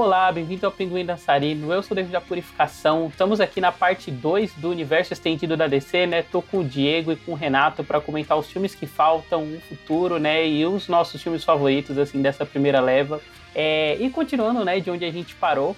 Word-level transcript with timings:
Olá, 0.00 0.30
bem-vindo 0.30 0.64
ao 0.64 0.70
Pinguim 0.70 1.04
Dançarino. 1.04 1.72
Eu 1.72 1.82
sou 1.82 1.90
o 1.90 1.96
David 1.96 2.12
da 2.12 2.20
Purificação. 2.20 3.08
Estamos 3.08 3.40
aqui 3.40 3.60
na 3.60 3.72
parte 3.72 4.12
2 4.12 4.54
do 4.54 4.70
universo 4.70 5.12
estendido 5.12 5.56
da 5.56 5.66
DC, 5.66 6.06
né? 6.06 6.22
Tô 6.22 6.40
com 6.40 6.60
o 6.60 6.64
Diego 6.64 7.10
e 7.10 7.16
com 7.16 7.32
o 7.32 7.34
Renato 7.34 7.82
para 7.82 8.00
comentar 8.00 8.38
os 8.38 8.46
filmes 8.46 8.76
que 8.76 8.86
faltam, 8.86 9.42
o 9.42 9.60
futuro, 9.60 10.20
né? 10.20 10.46
E 10.46 10.64
os 10.64 10.86
nossos 10.86 11.20
filmes 11.20 11.42
favoritos, 11.42 11.98
assim, 11.98 12.22
dessa 12.22 12.46
primeira 12.46 12.80
leva. 12.80 13.20
É... 13.52 13.96
E 13.98 14.08
continuando, 14.08 14.64
né, 14.64 14.78
de 14.78 14.88
onde 14.88 15.04
a 15.04 15.10
gente 15.10 15.34
parou, 15.34 15.74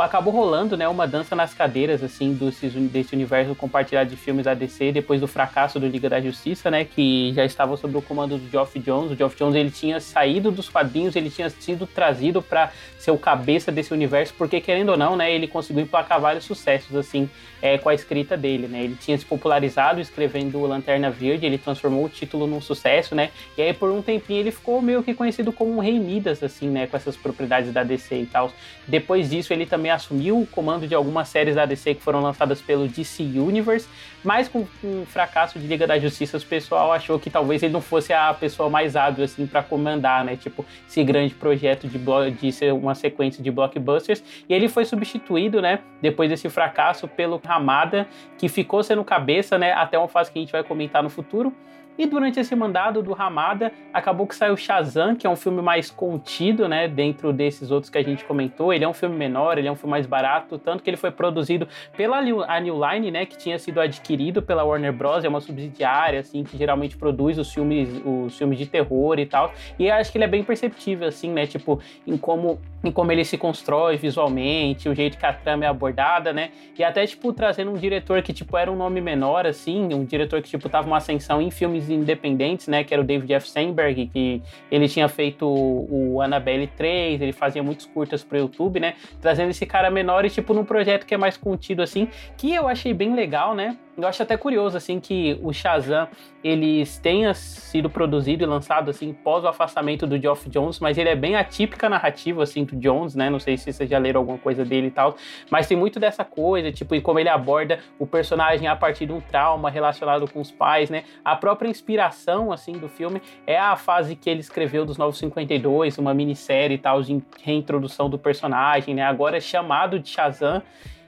acabou 0.00 0.32
rolando, 0.32 0.76
né, 0.76 0.88
uma 0.88 1.06
dança 1.06 1.34
nas 1.34 1.52
cadeiras, 1.52 2.02
assim, 2.02 2.32
desse, 2.34 2.68
desse 2.68 3.14
universo 3.14 3.54
compartilhado 3.54 4.10
de 4.10 4.16
filmes 4.16 4.44
da 4.44 4.54
DC, 4.54 4.92
depois 4.92 5.20
do 5.20 5.26
fracasso 5.26 5.80
do 5.80 5.88
Liga 5.88 6.08
da 6.08 6.20
Justiça, 6.20 6.70
né, 6.70 6.84
que 6.84 7.32
já 7.34 7.44
estava 7.44 7.76
sob 7.76 7.96
o 7.96 8.02
comando 8.02 8.38
do 8.38 8.50
Geoff 8.50 8.78
Jones. 8.78 9.10
O 9.10 9.16
Geoff 9.16 9.36
Jones, 9.36 9.56
ele 9.56 9.70
tinha 9.70 9.98
saído 10.00 10.50
dos 10.50 10.68
quadrinhos, 10.68 11.16
ele 11.16 11.30
tinha 11.30 11.50
sido 11.50 11.86
trazido 11.86 12.40
para 12.40 12.70
ser 12.98 13.10
o 13.10 13.18
cabeça 13.18 13.72
desse 13.72 13.92
universo, 13.92 14.32
porque, 14.38 14.60
querendo 14.60 14.90
ou 14.90 14.96
não, 14.96 15.16
né, 15.16 15.32
ele 15.32 15.48
conseguiu 15.48 15.82
emplacar 15.82 16.20
vários 16.20 16.44
sucessos, 16.44 16.94
assim, 16.94 17.28
é, 17.60 17.76
com 17.76 17.88
a 17.88 17.94
escrita 17.94 18.36
dele, 18.36 18.68
né. 18.68 18.84
Ele 18.84 18.96
tinha 18.96 19.18
se 19.18 19.24
popularizado 19.24 20.00
escrevendo 20.00 20.60
Lanterna 20.60 21.10
Verde, 21.10 21.44
ele 21.44 21.58
transformou 21.58 22.04
o 22.04 22.08
título 22.08 22.46
num 22.46 22.60
sucesso, 22.60 23.14
né, 23.14 23.30
e 23.58 23.62
aí 23.62 23.72
por 23.72 23.90
um 23.90 24.00
tempinho 24.00 24.40
ele 24.40 24.50
ficou 24.52 24.80
meio 24.80 25.02
que 25.02 25.12
conhecido 25.12 25.52
como 25.52 25.76
um 25.76 25.80
rei 25.80 25.98
Midas, 25.98 26.42
assim, 26.42 26.68
né, 26.68 26.86
com 26.86 26.96
essas 26.96 27.16
propriedades 27.16 27.72
da 27.72 27.82
DC 27.82 28.14
e 28.14 28.26
tal. 28.26 28.52
Depois 28.86 29.30
disso, 29.30 29.52
ele 29.52 29.66
também 29.72 29.90
assumiu 29.90 30.38
o 30.38 30.46
comando 30.46 30.86
de 30.86 30.94
algumas 30.94 31.28
séries 31.28 31.54
da 31.54 31.64
DC 31.64 31.94
que 31.94 32.02
foram 32.02 32.20
lançadas 32.20 32.60
pelo 32.60 32.86
DC 32.86 33.22
Universe, 33.22 33.88
mas 34.22 34.46
com, 34.46 34.66
o 34.84 35.06
fracasso 35.06 35.58
de 35.58 35.66
Liga 35.66 35.86
da 35.86 35.98
Justiça, 35.98 36.36
o 36.36 36.40
pessoal 36.42 36.92
achou 36.92 37.18
que 37.18 37.30
talvez 37.30 37.62
ele 37.62 37.72
não 37.72 37.80
fosse 37.80 38.12
a 38.12 38.34
pessoa 38.34 38.68
mais 38.68 38.96
hábil 38.96 39.24
assim 39.24 39.46
para 39.46 39.62
comandar, 39.62 40.26
né? 40.26 40.36
Tipo, 40.36 40.62
esse 40.86 41.02
grande 41.02 41.34
projeto 41.34 41.88
de, 41.88 41.98
de 42.38 42.52
ser 42.52 42.74
uma 42.74 42.94
sequência 42.94 43.42
de 43.42 43.50
blockbusters. 43.50 44.22
E 44.46 44.52
ele 44.52 44.68
foi 44.68 44.84
substituído, 44.84 45.62
né, 45.62 45.78
depois 46.02 46.28
desse 46.28 46.50
fracasso, 46.50 47.08
pelo 47.08 47.40
Ramada, 47.42 48.06
que 48.36 48.50
ficou 48.50 48.82
sendo 48.82 49.02
cabeça, 49.02 49.56
né, 49.56 49.72
até 49.72 49.98
uma 49.98 50.08
fase 50.08 50.30
que 50.30 50.38
a 50.38 50.42
gente 50.42 50.52
vai 50.52 50.62
comentar 50.62 51.02
no 51.02 51.08
futuro. 51.08 51.50
E 51.98 52.06
durante 52.06 52.40
esse 52.40 52.54
mandado 52.54 53.02
do 53.02 53.12
Ramada, 53.12 53.72
acabou 53.92 54.26
que 54.26 54.34
saiu 54.34 54.56
Shazam, 54.56 55.14
que 55.14 55.26
é 55.26 55.30
um 55.30 55.36
filme 55.36 55.60
mais 55.60 55.90
contido, 55.90 56.68
né, 56.68 56.88
dentro 56.88 57.32
desses 57.32 57.70
outros 57.70 57.90
que 57.90 57.98
a 57.98 58.02
gente 58.02 58.24
comentou. 58.24 58.72
Ele 58.72 58.84
é 58.84 58.88
um 58.88 58.92
filme 58.92 59.16
menor, 59.16 59.58
ele 59.58 59.68
é 59.68 59.72
um 59.72 59.76
filme 59.76 59.90
mais 59.90 60.06
barato, 60.06 60.58
tanto 60.58 60.82
que 60.82 60.90
ele 60.90 60.96
foi 60.96 61.10
produzido 61.10 61.68
pela 61.96 62.18
a 62.18 62.60
New 62.60 62.80
Line, 62.84 63.10
né, 63.10 63.26
que 63.26 63.36
tinha 63.36 63.58
sido 63.58 63.80
adquirido 63.80 64.42
pela 64.42 64.64
Warner 64.64 64.92
Bros, 64.92 65.24
é 65.24 65.28
uma 65.28 65.40
subsidiária 65.40 66.20
assim 66.20 66.44
que 66.44 66.56
geralmente 66.56 66.96
produz 66.96 67.38
os 67.38 67.52
filmes, 67.52 67.88
os 68.04 68.36
filmes 68.36 68.58
de 68.58 68.66
terror 68.66 69.18
e 69.18 69.26
tal. 69.26 69.52
E 69.78 69.90
acho 69.90 70.10
que 70.10 70.18
ele 70.18 70.24
é 70.24 70.28
bem 70.28 70.42
perceptível 70.42 71.08
assim, 71.08 71.30
né, 71.30 71.46
tipo, 71.46 71.80
em 72.06 72.16
como 72.16 72.58
em 72.84 72.90
como 72.90 73.12
ele 73.12 73.24
se 73.24 73.38
constrói 73.38 73.96
visualmente, 73.96 74.88
o 74.88 74.94
jeito 74.94 75.16
que 75.16 75.24
a 75.24 75.32
trama 75.32 75.64
é 75.64 75.68
abordada, 75.68 76.32
né? 76.32 76.50
E 76.76 76.82
até 76.82 77.06
tipo 77.06 77.32
trazendo 77.32 77.70
um 77.70 77.76
diretor 77.76 78.22
que 78.22 78.32
tipo 78.32 78.56
era 78.56 78.70
um 78.70 78.76
nome 78.76 79.00
menor 79.00 79.46
assim, 79.46 79.94
um 79.94 80.04
diretor 80.04 80.42
que 80.42 80.48
tipo 80.48 80.68
tava 80.68 80.88
uma 80.88 80.96
ascensão 80.96 81.40
em 81.40 81.50
filmes 81.50 81.81
independentes, 81.90 82.68
né? 82.68 82.84
Que 82.84 82.94
era 82.94 83.02
o 83.02 83.04
David 83.06 83.32
F. 83.34 83.48
Steinberg, 83.48 84.06
que 84.06 84.42
ele 84.70 84.88
tinha 84.88 85.08
feito 85.08 85.46
o 85.46 86.20
Annabelle 86.20 86.66
3, 86.66 87.20
ele 87.20 87.32
fazia 87.32 87.62
muitos 87.62 87.86
curtas 87.86 88.22
pro 88.22 88.38
YouTube, 88.38 88.80
né? 88.80 88.94
Trazendo 89.20 89.50
esse 89.50 89.66
cara 89.66 89.90
menor 89.90 90.24
e, 90.24 90.30
tipo, 90.30 90.52
num 90.54 90.64
projeto 90.64 91.06
que 91.06 91.14
é 91.14 91.18
mais 91.18 91.36
contido, 91.36 91.82
assim, 91.82 92.08
que 92.36 92.54
eu 92.54 92.68
achei 92.68 92.92
bem 92.92 93.14
legal, 93.14 93.54
né? 93.54 93.76
Eu 93.94 94.08
acho 94.08 94.22
até 94.22 94.38
curioso, 94.38 94.74
assim, 94.74 94.98
que 94.98 95.38
o 95.42 95.52
Shazam, 95.52 96.08
eles 96.42 96.96
tenha 96.96 97.34
sido 97.34 97.90
produzido 97.90 98.42
e 98.42 98.46
lançado, 98.46 98.90
assim, 98.90 99.12
pós 99.12 99.44
o 99.44 99.48
afastamento 99.48 100.06
do 100.06 100.18
Geoff 100.18 100.48
Jones, 100.48 100.80
mas 100.80 100.96
ele 100.96 101.10
é 101.10 101.14
bem 101.14 101.36
atípica 101.36 101.90
narrativa, 101.90 102.42
assim, 102.42 102.64
do 102.64 102.74
Jones, 102.76 103.14
né? 103.14 103.28
Não 103.28 103.38
sei 103.38 103.58
se 103.58 103.70
vocês 103.70 103.90
já 103.90 103.98
leram 103.98 104.20
alguma 104.20 104.38
coisa 104.38 104.64
dele 104.64 104.86
e 104.86 104.90
tal, 104.90 105.16
mas 105.50 105.66
tem 105.66 105.76
muito 105.76 106.00
dessa 106.00 106.24
coisa, 106.24 106.72
tipo, 106.72 106.94
em 106.94 107.02
como 107.02 107.18
ele 107.18 107.28
aborda 107.28 107.80
o 107.98 108.06
personagem 108.06 108.66
a 108.66 108.74
partir 108.74 109.04
de 109.04 109.12
um 109.12 109.20
trauma 109.20 109.68
relacionado 109.68 110.26
com 110.26 110.40
os 110.40 110.50
pais, 110.50 110.88
né? 110.88 111.04
A 111.22 111.36
própria 111.36 111.68
inspiração, 111.68 112.50
assim, 112.50 112.72
do 112.72 112.88
filme 112.88 113.20
é 113.46 113.58
a 113.58 113.76
fase 113.76 114.16
que 114.16 114.30
ele 114.30 114.40
escreveu 114.40 114.86
dos 114.86 114.96
952, 114.96 115.98
uma 115.98 116.14
minissérie 116.14 116.76
e 116.76 116.78
tal, 116.78 117.02
de 117.02 117.22
reintrodução 117.42 118.08
do 118.08 118.18
personagem, 118.18 118.94
né? 118.94 119.02
Agora 119.02 119.36
é 119.36 119.40
chamado 119.40 119.98
de 119.98 120.08
Shazam, 120.08 120.62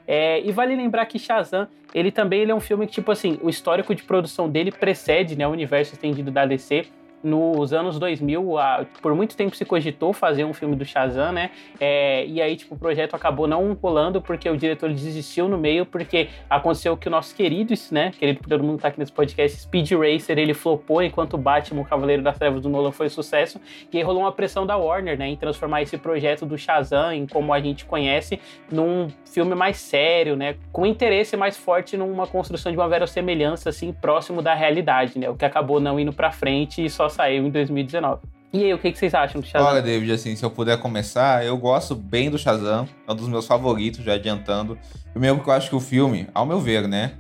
é, 0.07 0.41
e 0.41 0.53
vale 0.53 0.77
lembrar 0.77 1.07
que 1.07 1.19
Shazam, 1.19 1.67
ele 1.95 2.11
também 2.11 2.41
ele 2.43 2.53
é 2.53 2.55
um 2.55 2.61
filme 2.61 2.87
que, 2.87 2.93
tipo 2.93 3.11
assim, 3.11 3.39
o 3.43 3.49
histórico 3.49 3.95
de 3.95 4.03
produção 4.03 4.49
dele 4.49 4.71
precede 4.71 5.37
né, 5.37 5.47
o 5.47 5.51
universo 5.51 5.95
estendido 5.95 6.31
da 6.31 6.45
DC 6.45 6.87
nos 7.25 7.73
anos 7.73 7.99
2000, 7.99 8.59
a, 8.59 8.85
por 9.01 9.15
muito 9.15 9.35
tempo 9.35 9.57
se 9.57 9.65
cogitou 9.65 10.13
fazer 10.13 10.45
um 10.45 10.53
filme 10.53 10.77
do 10.77 10.85
Shazam, 10.85 11.33
né? 11.33 11.51
É, 11.81 12.27
e 12.27 12.41
aí, 12.41 12.55
tipo, 12.55 12.75
o 12.75 12.79
projeto 12.79 13.15
acabou 13.17 13.49
não 13.49 13.77
rolando 13.81 14.21
porque 14.21 14.49
o 14.49 14.57
diretor 14.57 14.91
desistiu 14.91 15.49
no 15.49 15.57
meio, 15.57 15.87
porque 15.87 16.29
aconteceu 16.49 16.97
que 16.97 17.09
o 17.09 17.11
nosso 17.11 17.35
querido, 17.35 17.75
né? 17.91 18.13
Querido 18.19 18.41
todo 18.47 18.63
mundo 18.63 18.81
tá 18.81 18.89
aqui 18.89 18.99
nesse 18.99 19.13
podcast, 19.13 19.59
Speed 19.59 19.93
Racer, 19.93 20.39
ele 20.39 20.53
flopou 20.53 21.03
enquanto 21.03 21.39
Batman, 21.39 21.81
o 21.81 21.85
Cavaleiro 21.85 22.23
das 22.23 22.37
Trevas 22.37 22.61
do 22.61 22.69
Nolan 22.69 22.93
foi 22.93 23.09
sucesso. 23.09 23.59
E 23.91 23.97
aí 23.97 24.05
rolou 24.05 24.23
uma 24.23 24.33
pressão 24.33 24.67
da 24.67 24.77
Warner, 24.77 25.19
né? 25.19 25.27
Em 25.29 25.37
transformar 25.37 25.81
esse 25.81 25.97
projeto 25.97 26.45
do 26.45 26.59
Shazam, 26.59 27.13
em 27.13 27.27
como 27.27 27.55
a 27.55 27.61
gente 27.61 27.87
conhece, 27.87 28.39
num 28.71 29.09
filme 29.25 29.55
mais 29.55 29.79
sério, 29.79 30.37
né? 30.37 30.57
Com 30.71 30.85
interesse 30.85 31.37
mais 31.37 31.57
forte 31.57 31.97
numa 31.97 32.27
construção 32.27 32.71
de 32.71 32.77
uma 32.77 32.89
verossemelhança, 32.89 33.71
assim, 33.71 33.93
próximo 33.93 34.43
da 34.43 34.53
realidade, 34.53 35.19
né? 35.19 35.31
O 35.31 35.35
que 35.35 35.45
acabou 35.45 35.81
não 35.81 35.99
indo 35.99 36.13
pra 36.13 36.31
frente 36.31 36.85
e 36.85 36.91
só 36.91 37.09
saiu 37.15 37.47
em 37.47 37.51
2019. 37.51 38.21
E 38.53 38.65
aí, 38.65 38.75
o 38.75 38.79
que, 38.79 38.95
vocês 38.95 39.13
acham 39.15 39.41
do 39.41 39.47
Shazam? 39.47 39.67
Olha, 39.67 39.83
David, 39.83 40.13
assim, 40.13 40.37
se 40.37 40.45
eu 40.45 40.51
puder 40.51 40.79
começar, 40.79 41.45
eu 41.45 41.57
gosto 41.59 41.95
bem 41.95 42.31
do 42.31 42.39
Shazam, 42.39 42.89
é 43.07 43.13
um 43.13 43.17
dos 43.17 43.29
meus 43.29 43.47
favoritos, 43.47 44.05
já 44.05 44.15
adiantando. 44.15 44.79
Primeiro 45.11 45.37
porque 45.37 45.51
eu 45.51 45.55
acho 45.55 45.69
que 45.69 45.75
o 45.75 45.81
filme, 45.81 46.29
ao 46.33 46.47
meu 46.47 46.61
ver, 46.61 46.87
né, 46.87 47.15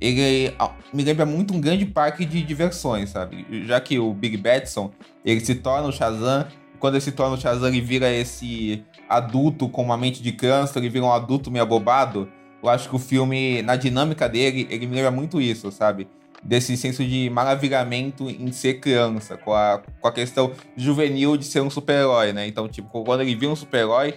ele 0.00 0.50
me 0.92 1.02
lembra 1.02 1.26
muito 1.26 1.52
um 1.52 1.60
grande 1.60 1.84
parque 1.84 2.24
de 2.24 2.42
diversões, 2.42 3.10
sabe? 3.10 3.44
Já 3.66 3.80
que 3.80 3.98
o 3.98 4.14
Big 4.14 4.36
Batson, 4.38 4.90
ele 5.24 5.40
se 5.40 5.56
torna 5.56 5.88
o 5.88 5.92
Shazam, 5.92 6.46
quando 6.78 6.94
ele 6.94 7.02
se 7.02 7.12
torna 7.12 7.36
o 7.36 7.40
Shazam, 7.40 7.68
ele 7.68 7.80
vira 7.80 8.10
esse 8.10 8.82
adulto 9.08 9.68
com 9.68 9.82
uma 9.82 9.96
mente 9.96 10.22
de 10.22 10.32
câncer, 10.32 10.78
ele 10.78 10.88
vira 10.88 11.04
um 11.04 11.12
adulto 11.12 11.50
meio 11.50 11.64
abobado. 11.64 12.28
Eu 12.62 12.68
acho 12.68 12.88
que 12.88 12.96
o 12.96 12.98
filme, 12.98 13.60
na 13.62 13.76
dinâmica 13.76 14.28
dele, 14.28 14.66
ele 14.70 14.86
me 14.86 14.94
lembra 14.94 15.10
muito 15.10 15.40
isso, 15.40 15.70
sabe? 15.70 16.08
Desse 16.42 16.76
senso 16.76 17.04
de 17.04 17.28
maravilhamento 17.30 18.28
em 18.28 18.52
ser 18.52 18.74
criança, 18.74 19.36
com 19.36 19.52
a, 19.52 19.82
com 20.00 20.08
a 20.08 20.12
questão 20.12 20.52
juvenil 20.76 21.36
de 21.36 21.44
ser 21.44 21.60
um 21.60 21.70
super-herói, 21.70 22.32
né? 22.32 22.46
Então, 22.46 22.68
tipo, 22.68 23.04
quando 23.04 23.20
ele 23.20 23.34
vira 23.34 23.52
um 23.52 23.56
super-herói, 23.56 24.14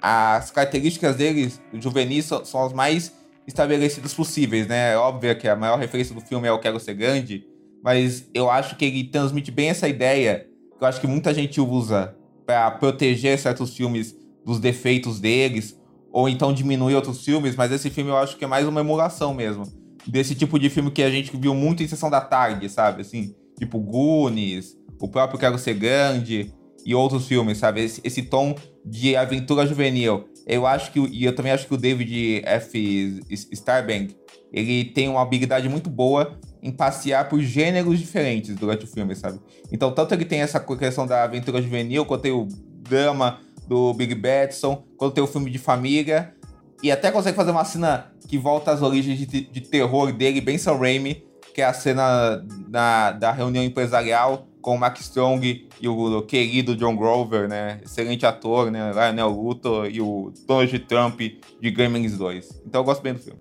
as 0.00 0.50
características 0.50 1.16
dele, 1.16 1.52
juvenis, 1.74 2.26
são, 2.26 2.44
são, 2.44 2.64
as 2.64 2.72
mais 2.72 3.12
estabelecidas 3.46 4.14
possíveis, 4.14 4.66
né? 4.66 4.92
É 4.92 4.96
óbvio 4.96 5.36
que 5.36 5.48
a 5.48 5.56
maior 5.56 5.78
referência 5.78 6.14
do 6.14 6.20
filme 6.20 6.46
é 6.46 6.52
o 6.52 6.58
Quero 6.58 6.78
Ser 6.78 6.94
Grande, 6.94 7.44
mas 7.82 8.28
eu 8.32 8.50
acho 8.50 8.76
que 8.76 8.84
ele 8.84 9.04
transmite 9.04 9.50
bem 9.50 9.70
essa 9.70 9.88
ideia, 9.88 10.46
que 10.76 10.84
eu 10.84 10.86
acho 10.86 11.00
que 11.00 11.06
muita 11.06 11.34
gente 11.34 11.60
usa 11.60 12.14
para 12.46 12.70
proteger 12.70 13.38
certos 13.38 13.76
filmes 13.76 14.16
dos 14.44 14.60
defeitos 14.60 15.20
deles, 15.20 15.78
ou 16.10 16.28
então 16.28 16.52
diminuir 16.54 16.94
outros 16.94 17.24
filmes, 17.24 17.56
mas 17.56 17.70
esse 17.72 17.90
filme 17.90 18.10
eu 18.10 18.16
acho 18.16 18.36
que 18.36 18.44
é 18.44 18.48
mais 18.48 18.66
uma 18.66 18.80
emulação 18.80 19.34
mesmo 19.34 19.87
desse 20.08 20.34
tipo 20.34 20.58
de 20.58 20.70
filme 20.70 20.90
que 20.90 21.02
a 21.02 21.10
gente 21.10 21.36
viu 21.36 21.54
muito 21.54 21.82
em 21.82 21.88
sessão 21.88 22.10
da 22.10 22.20
tarde, 22.20 22.68
sabe? 22.68 23.02
Assim, 23.02 23.34
tipo 23.58 23.78
Goonies, 23.78 24.76
o 25.00 25.08
próprio 25.08 25.38
Quero 25.38 25.58
Ser 25.58 25.74
Grande 25.74 26.52
e 26.84 26.94
outros 26.94 27.26
filmes, 27.26 27.58
sabe? 27.58 27.82
Esse, 27.82 28.00
esse 28.02 28.22
tom 28.22 28.54
de 28.84 29.16
aventura 29.16 29.66
juvenil. 29.66 30.28
Eu 30.46 30.66
acho 30.66 30.90
que, 30.92 30.98
e 30.98 31.24
eu 31.24 31.34
também 31.34 31.52
acho 31.52 31.66
que 31.66 31.74
o 31.74 31.76
David 31.76 32.42
F. 32.44 33.22
Starbank, 33.52 34.16
ele 34.50 34.86
tem 34.86 35.08
uma 35.08 35.20
habilidade 35.20 35.68
muito 35.68 35.90
boa 35.90 36.38
em 36.62 36.72
passear 36.72 37.28
por 37.28 37.40
gêneros 37.40 37.98
diferentes 37.98 38.56
durante 38.56 38.84
o 38.84 38.88
filme, 38.88 39.14
sabe? 39.14 39.38
Então, 39.70 39.92
tanto 39.92 40.14
ele 40.14 40.24
tem 40.24 40.40
essa 40.40 40.58
questão 40.58 41.06
da 41.06 41.24
aventura 41.24 41.60
juvenil, 41.60 42.06
quanto 42.06 42.22
tem 42.22 42.32
o 42.32 42.48
drama 42.82 43.40
do 43.66 43.92
Big 43.92 44.14
Batson, 44.14 44.82
quanto 44.96 45.14
tem 45.14 45.22
o 45.22 45.26
filme 45.26 45.50
de 45.50 45.58
família, 45.58 46.34
e 46.82 46.90
até 46.90 47.10
consegue 47.10 47.36
fazer 47.36 47.50
uma 47.50 47.64
cena 47.64 48.12
que 48.28 48.38
volta 48.38 48.70
às 48.70 48.82
origens 48.82 49.18
de, 49.18 49.40
de 49.40 49.60
terror 49.60 50.12
dele, 50.12 50.40
bem 50.40 50.58
Sam 50.58 50.76
Raimi, 50.76 51.24
que 51.54 51.60
é 51.60 51.64
a 51.64 51.72
cena 51.72 52.44
na, 52.68 53.12
da 53.12 53.32
reunião 53.32 53.64
empresarial 53.64 54.46
com 54.60 54.74
o 54.74 54.78
Max 54.78 55.00
Strong 55.00 55.68
e 55.80 55.88
o 55.88 56.22
querido 56.22 56.76
John 56.76 56.96
Grover, 56.96 57.48
né? 57.48 57.80
Excelente 57.84 58.26
ator, 58.26 58.70
né? 58.70 58.92
Lionel 58.92 59.30
Luthor 59.30 59.86
e 59.86 60.00
o 60.00 60.32
Donald 60.46 60.78
Trump 60.80 61.20
de 61.20 61.70
Gremlins 61.70 62.16
2. 62.16 62.62
Então 62.66 62.80
eu 62.80 62.84
gosto 62.84 63.02
bem 63.02 63.14
do 63.14 63.18
filme. 63.18 63.40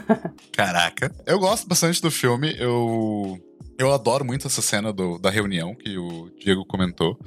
Caraca. 0.52 1.12
Eu 1.26 1.38
gosto 1.38 1.66
bastante 1.66 2.00
do 2.00 2.10
filme. 2.10 2.54
Eu, 2.58 3.38
eu 3.78 3.92
adoro 3.92 4.24
muito 4.24 4.46
essa 4.46 4.62
cena 4.62 4.92
do, 4.92 5.18
da 5.18 5.30
reunião 5.30 5.74
que 5.74 5.98
o 5.98 6.30
Diego 6.38 6.64
comentou. 6.64 7.18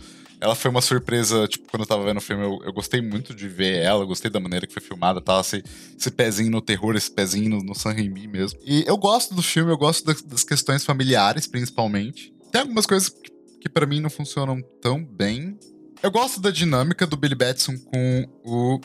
Ela 0.41 0.55
foi 0.55 0.71
uma 0.71 0.81
surpresa, 0.81 1.47
tipo, 1.47 1.69
quando 1.69 1.83
eu 1.83 1.87
tava 1.87 2.03
vendo 2.03 2.17
o 2.17 2.21
filme, 2.21 2.43
eu, 2.43 2.59
eu 2.65 2.73
gostei 2.73 2.99
muito 2.99 3.33
de 3.33 3.47
ver 3.47 3.83
ela, 3.83 4.03
gostei 4.03 4.31
da 4.31 4.39
maneira 4.39 4.65
que 4.65 4.73
foi 4.73 4.81
filmada, 4.81 5.21
tá? 5.21 5.39
Esse, 5.39 5.63
esse 5.97 6.09
pezinho 6.09 6.49
no 6.49 6.59
terror, 6.59 6.95
esse 6.95 7.11
pezinho 7.11 7.51
no, 7.51 7.63
no 7.63 7.75
San 7.75 7.91
Remi 7.91 8.27
mesmo. 8.27 8.59
E 8.65 8.83
eu 8.87 8.97
gosto 8.97 9.35
do 9.35 9.43
filme, 9.43 9.71
eu 9.71 9.77
gosto 9.77 10.03
das, 10.03 10.21
das 10.23 10.43
questões 10.43 10.83
familiares, 10.83 11.45
principalmente. 11.45 12.33
Tem 12.51 12.61
algumas 12.61 12.87
coisas 12.87 13.07
que, 13.07 13.31
que 13.61 13.69
para 13.69 13.85
mim 13.85 14.01
não 14.01 14.09
funcionam 14.09 14.59
tão 14.81 15.05
bem, 15.05 15.59
Eu 16.01 16.09
gosto 16.09 16.41
da 16.41 16.49
dinâmica 16.49 17.05
do 17.05 17.15
Billy 17.15 17.35
Batson 17.35 17.77
com 17.77 18.25
o. 18.43 18.81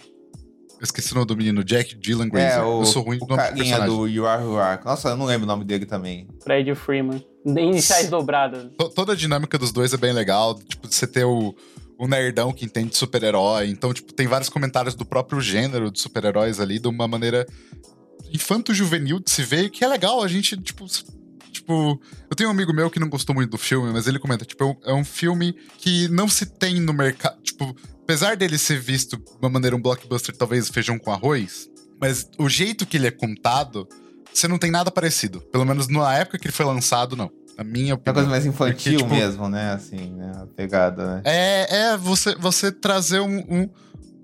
Eu 0.79 0.85
esqueci 0.85 1.13
o 1.13 1.15
nome 1.15 1.27
do 1.27 1.37
menino, 1.37 1.65
Jack 1.65 1.95
Dylan 1.97 2.29
Grazer. 2.29 2.59
É, 2.59 2.63
o, 2.63 2.81
eu 2.83 2.85
sou 2.87 3.03
ruim 3.03 3.17
o 3.17 3.21
do 3.27 3.35
carinha 3.35 3.65
personagem. 3.65 3.97
do 3.97 4.07
You 4.07 4.27
Are 4.27 4.43
Who 4.43 4.53
You 4.55 4.59
Are. 4.61 4.85
Nossa, 4.85 5.09
eu 5.11 5.17
não 5.17 5.25
lembro 5.25 5.45
o 5.45 5.47
nome 5.47 5.65
dele 5.65 5.87
também. 5.87 6.29
Fred 6.43 6.75
Freeman. 6.75 7.25
Iniciais 7.47 8.11
dobradas. 8.11 8.69
To- 8.79 8.91
Toda 8.91 9.13
a 9.13 9.17
dinâmica 9.17 9.57
dos 9.57 9.73
dois 9.73 9.95
é 9.95 9.97
bem 9.97 10.13
legal. 10.13 10.55
Tipo, 10.59 10.87
você 10.87 11.07
ter 11.07 11.25
o, 11.25 11.55
o 11.99 12.07
nerdão 12.07 12.53
que 12.53 12.65
entende 12.67 12.91
de 12.91 12.97
super-herói. 12.99 13.69
Então, 13.69 13.95
tipo, 13.95 14.13
tem 14.13 14.27
vários 14.27 14.49
comentários 14.51 14.95
do 14.95 15.05
próprio 15.07 15.41
gênero 15.41 15.91
de 15.91 15.99
super-heróis 16.01 16.61
ali, 16.61 16.79
de 16.79 16.89
uma 16.89 17.09
maneira 17.09 17.47
infanto-juvenil 18.33 19.21
de 19.21 19.31
se 19.31 19.43
ver, 19.43 19.71
que 19.71 19.85
é 19.85 19.89
legal. 19.89 20.23
A 20.23 20.29
gente, 20.29 20.57
tipo. 20.59 20.85
Tipo, 21.53 21.99
eu 22.31 22.37
tenho 22.37 22.51
um 22.51 22.53
amigo 22.53 22.73
meu 22.73 22.91
que 22.91 23.01
não 23.01 23.09
gostou 23.09 23.35
muito 23.35 23.51
do 23.51 23.59
filme, 23.59 23.91
mas 23.91 24.07
ele 24.07 24.19
comenta, 24.19 24.45
tipo, 24.45 24.63
é 24.63 24.67
um, 24.67 24.77
é 24.85 24.93
um 24.95 25.05
filme 25.05 25.55
que 25.79 26.07
não 26.09 26.29
se 26.29 26.45
tem 26.47 26.79
no 26.81 26.93
mercado. 26.93 27.41
Tipo, 27.43 27.75
apesar 28.07 28.37
dele 28.37 28.57
ser 28.57 28.81
visto 28.81 29.17
de 29.17 29.25
uma 29.43 29.51
maneira 29.51 29.75
um 29.75 29.83
blockbuster, 29.83 30.35
talvez 30.37 30.69
feijão 30.69 30.97
com 30.97 31.11
arroz, 31.11 31.69
mas 32.01 32.31
o 32.39 32.49
jeito 32.49 32.87
que 32.87 32.97
ele 32.97 33.09
é 33.09 33.11
contado, 33.11 33.87
você 34.33 34.47
não 34.47 34.59
tem 34.59 34.71
nada 34.71 34.93
parecido. 34.93 35.41
Pelo 35.53 35.65
menos 35.67 35.89
na 35.89 36.15
época 36.15 36.39
que 36.39 36.47
ele 36.47 36.53
foi 36.53 36.65
lançado, 36.65 37.17
não. 37.17 37.29
Na 37.59 37.65
minha 37.65 37.93
É 37.93 37.95
uma 37.95 37.95
opinião. 37.97 38.15
coisa 38.15 38.29
mais 38.31 38.47
infantil 38.47 38.99
Porque, 39.01 39.05
tipo, 39.05 39.09
mesmo, 39.15 39.49
né? 39.49 39.73
Assim, 39.73 40.11
né? 40.13 40.31
A 40.43 40.47
pegada, 40.47 41.17
né? 41.17 41.23
É, 41.25 41.77
é 41.93 41.97
você, 41.97 42.35
você 42.37 42.71
trazer 42.71 43.19
um- 43.21 43.39
um- 43.49 43.69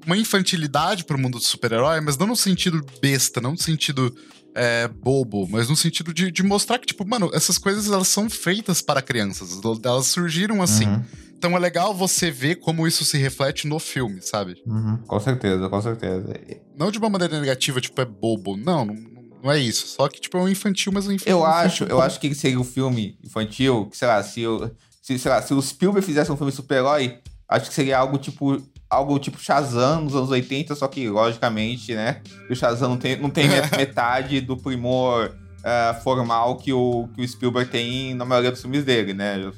uma 0.06 0.16
infantilidade 0.16 1.04
pro 1.04 1.18
mundo 1.18 1.38
do 1.38 1.44
super-herói, 1.44 2.00
mas 2.02 2.16
não 2.16 2.26
no 2.28 2.36
sentido 2.36 2.84
besta, 3.00 3.40
não 3.40 3.52
no 3.52 3.58
sentido 3.58 4.14
é, 4.54 4.86
bobo, 4.86 5.48
mas 5.50 5.70
no 5.70 5.74
sentido 5.76 6.12
de, 6.12 6.30
de 6.30 6.42
mostrar 6.42 6.78
que, 6.78 6.84
tipo, 6.86 7.08
mano, 7.08 7.30
essas 7.32 7.56
coisas 7.56 7.86
elas 7.90 8.06
são 8.08 8.28
feitas 8.28 8.82
para 8.82 9.00
crianças, 9.00 9.58
elas 9.82 10.06
surgiram 10.08 10.60
assim. 10.62 10.86
Uhum, 10.86 11.02
Então 11.42 11.56
é 11.56 11.58
legal 11.58 11.92
você 11.92 12.30
ver 12.30 12.54
como 12.60 12.86
isso 12.86 13.04
se 13.04 13.18
reflete 13.18 13.66
no 13.66 13.80
filme, 13.80 14.22
sabe? 14.22 14.62
uhum. 14.64 14.96
Com 15.08 15.18
certeza, 15.18 15.68
com 15.68 15.82
certeza. 15.82 16.32
Não 16.78 16.88
de 16.88 16.98
uma 16.98 17.10
maneira 17.10 17.40
negativa, 17.40 17.80
tipo, 17.80 18.00
é 18.00 18.04
bobo. 18.04 18.56
Não, 18.56 18.84
não, 18.84 18.94
não 19.42 19.50
é 19.50 19.58
isso. 19.58 19.88
Só 19.88 20.08
que, 20.08 20.20
tipo, 20.20 20.38
é 20.38 20.40
um 20.40 20.48
infantil, 20.48 20.92
mas 20.94 21.08
um 21.08 21.10
infantil. 21.10 21.32
Eu 21.38 21.44
acho, 21.44 21.82
eu 21.82 22.00
acho 22.00 22.20
que 22.20 22.32
seria 22.32 22.60
um 22.60 22.62
filme 22.64 23.18
infantil, 23.24 23.86
que, 23.90 23.96
sei 23.96 24.06
lá, 24.06 24.22
se, 24.22 24.46
o- 24.46 24.70
se, 25.02 25.18
sei 25.18 25.30
lá, 25.32 25.42
se 25.42 25.52
o 25.52 25.60
Spielberg 25.60 26.06
fizesse 26.06 26.30
um 26.30 26.36
filme 26.36 26.52
super-herói, 26.52 27.18
acho 27.48 27.68
que 27.68 27.74
seria 27.74 27.98
algo 27.98 28.18
tipo. 28.18 28.62
Algo 28.88 29.18
tipo 29.18 29.40
Shazam 29.40 30.02
nos 30.02 30.14
anos 30.14 30.30
80, 30.30 30.76
só 30.76 30.86
que, 30.86 31.08
logicamente, 31.08 31.92
né? 31.92 32.20
O 32.48 32.54
Shazam 32.54 32.90
não 32.90 32.96
tem, 32.98 33.16
não 33.20 33.30
tem 33.30 33.48
met- 33.48 33.72
metade 33.76 34.40
do 34.42 34.56
primor 34.56 35.34
ah, 35.64 35.98
formal 36.04 36.56
que 36.58 36.72
o, 36.72 37.08
que 37.16 37.20
o 37.22 37.26
Spielberg 37.28 37.68
tem 37.68 38.14
na 38.14 38.24
maioria 38.24 38.52
dos 38.52 38.60
filmes 38.60 38.84
dele, 38.84 39.12
né? 39.12 39.50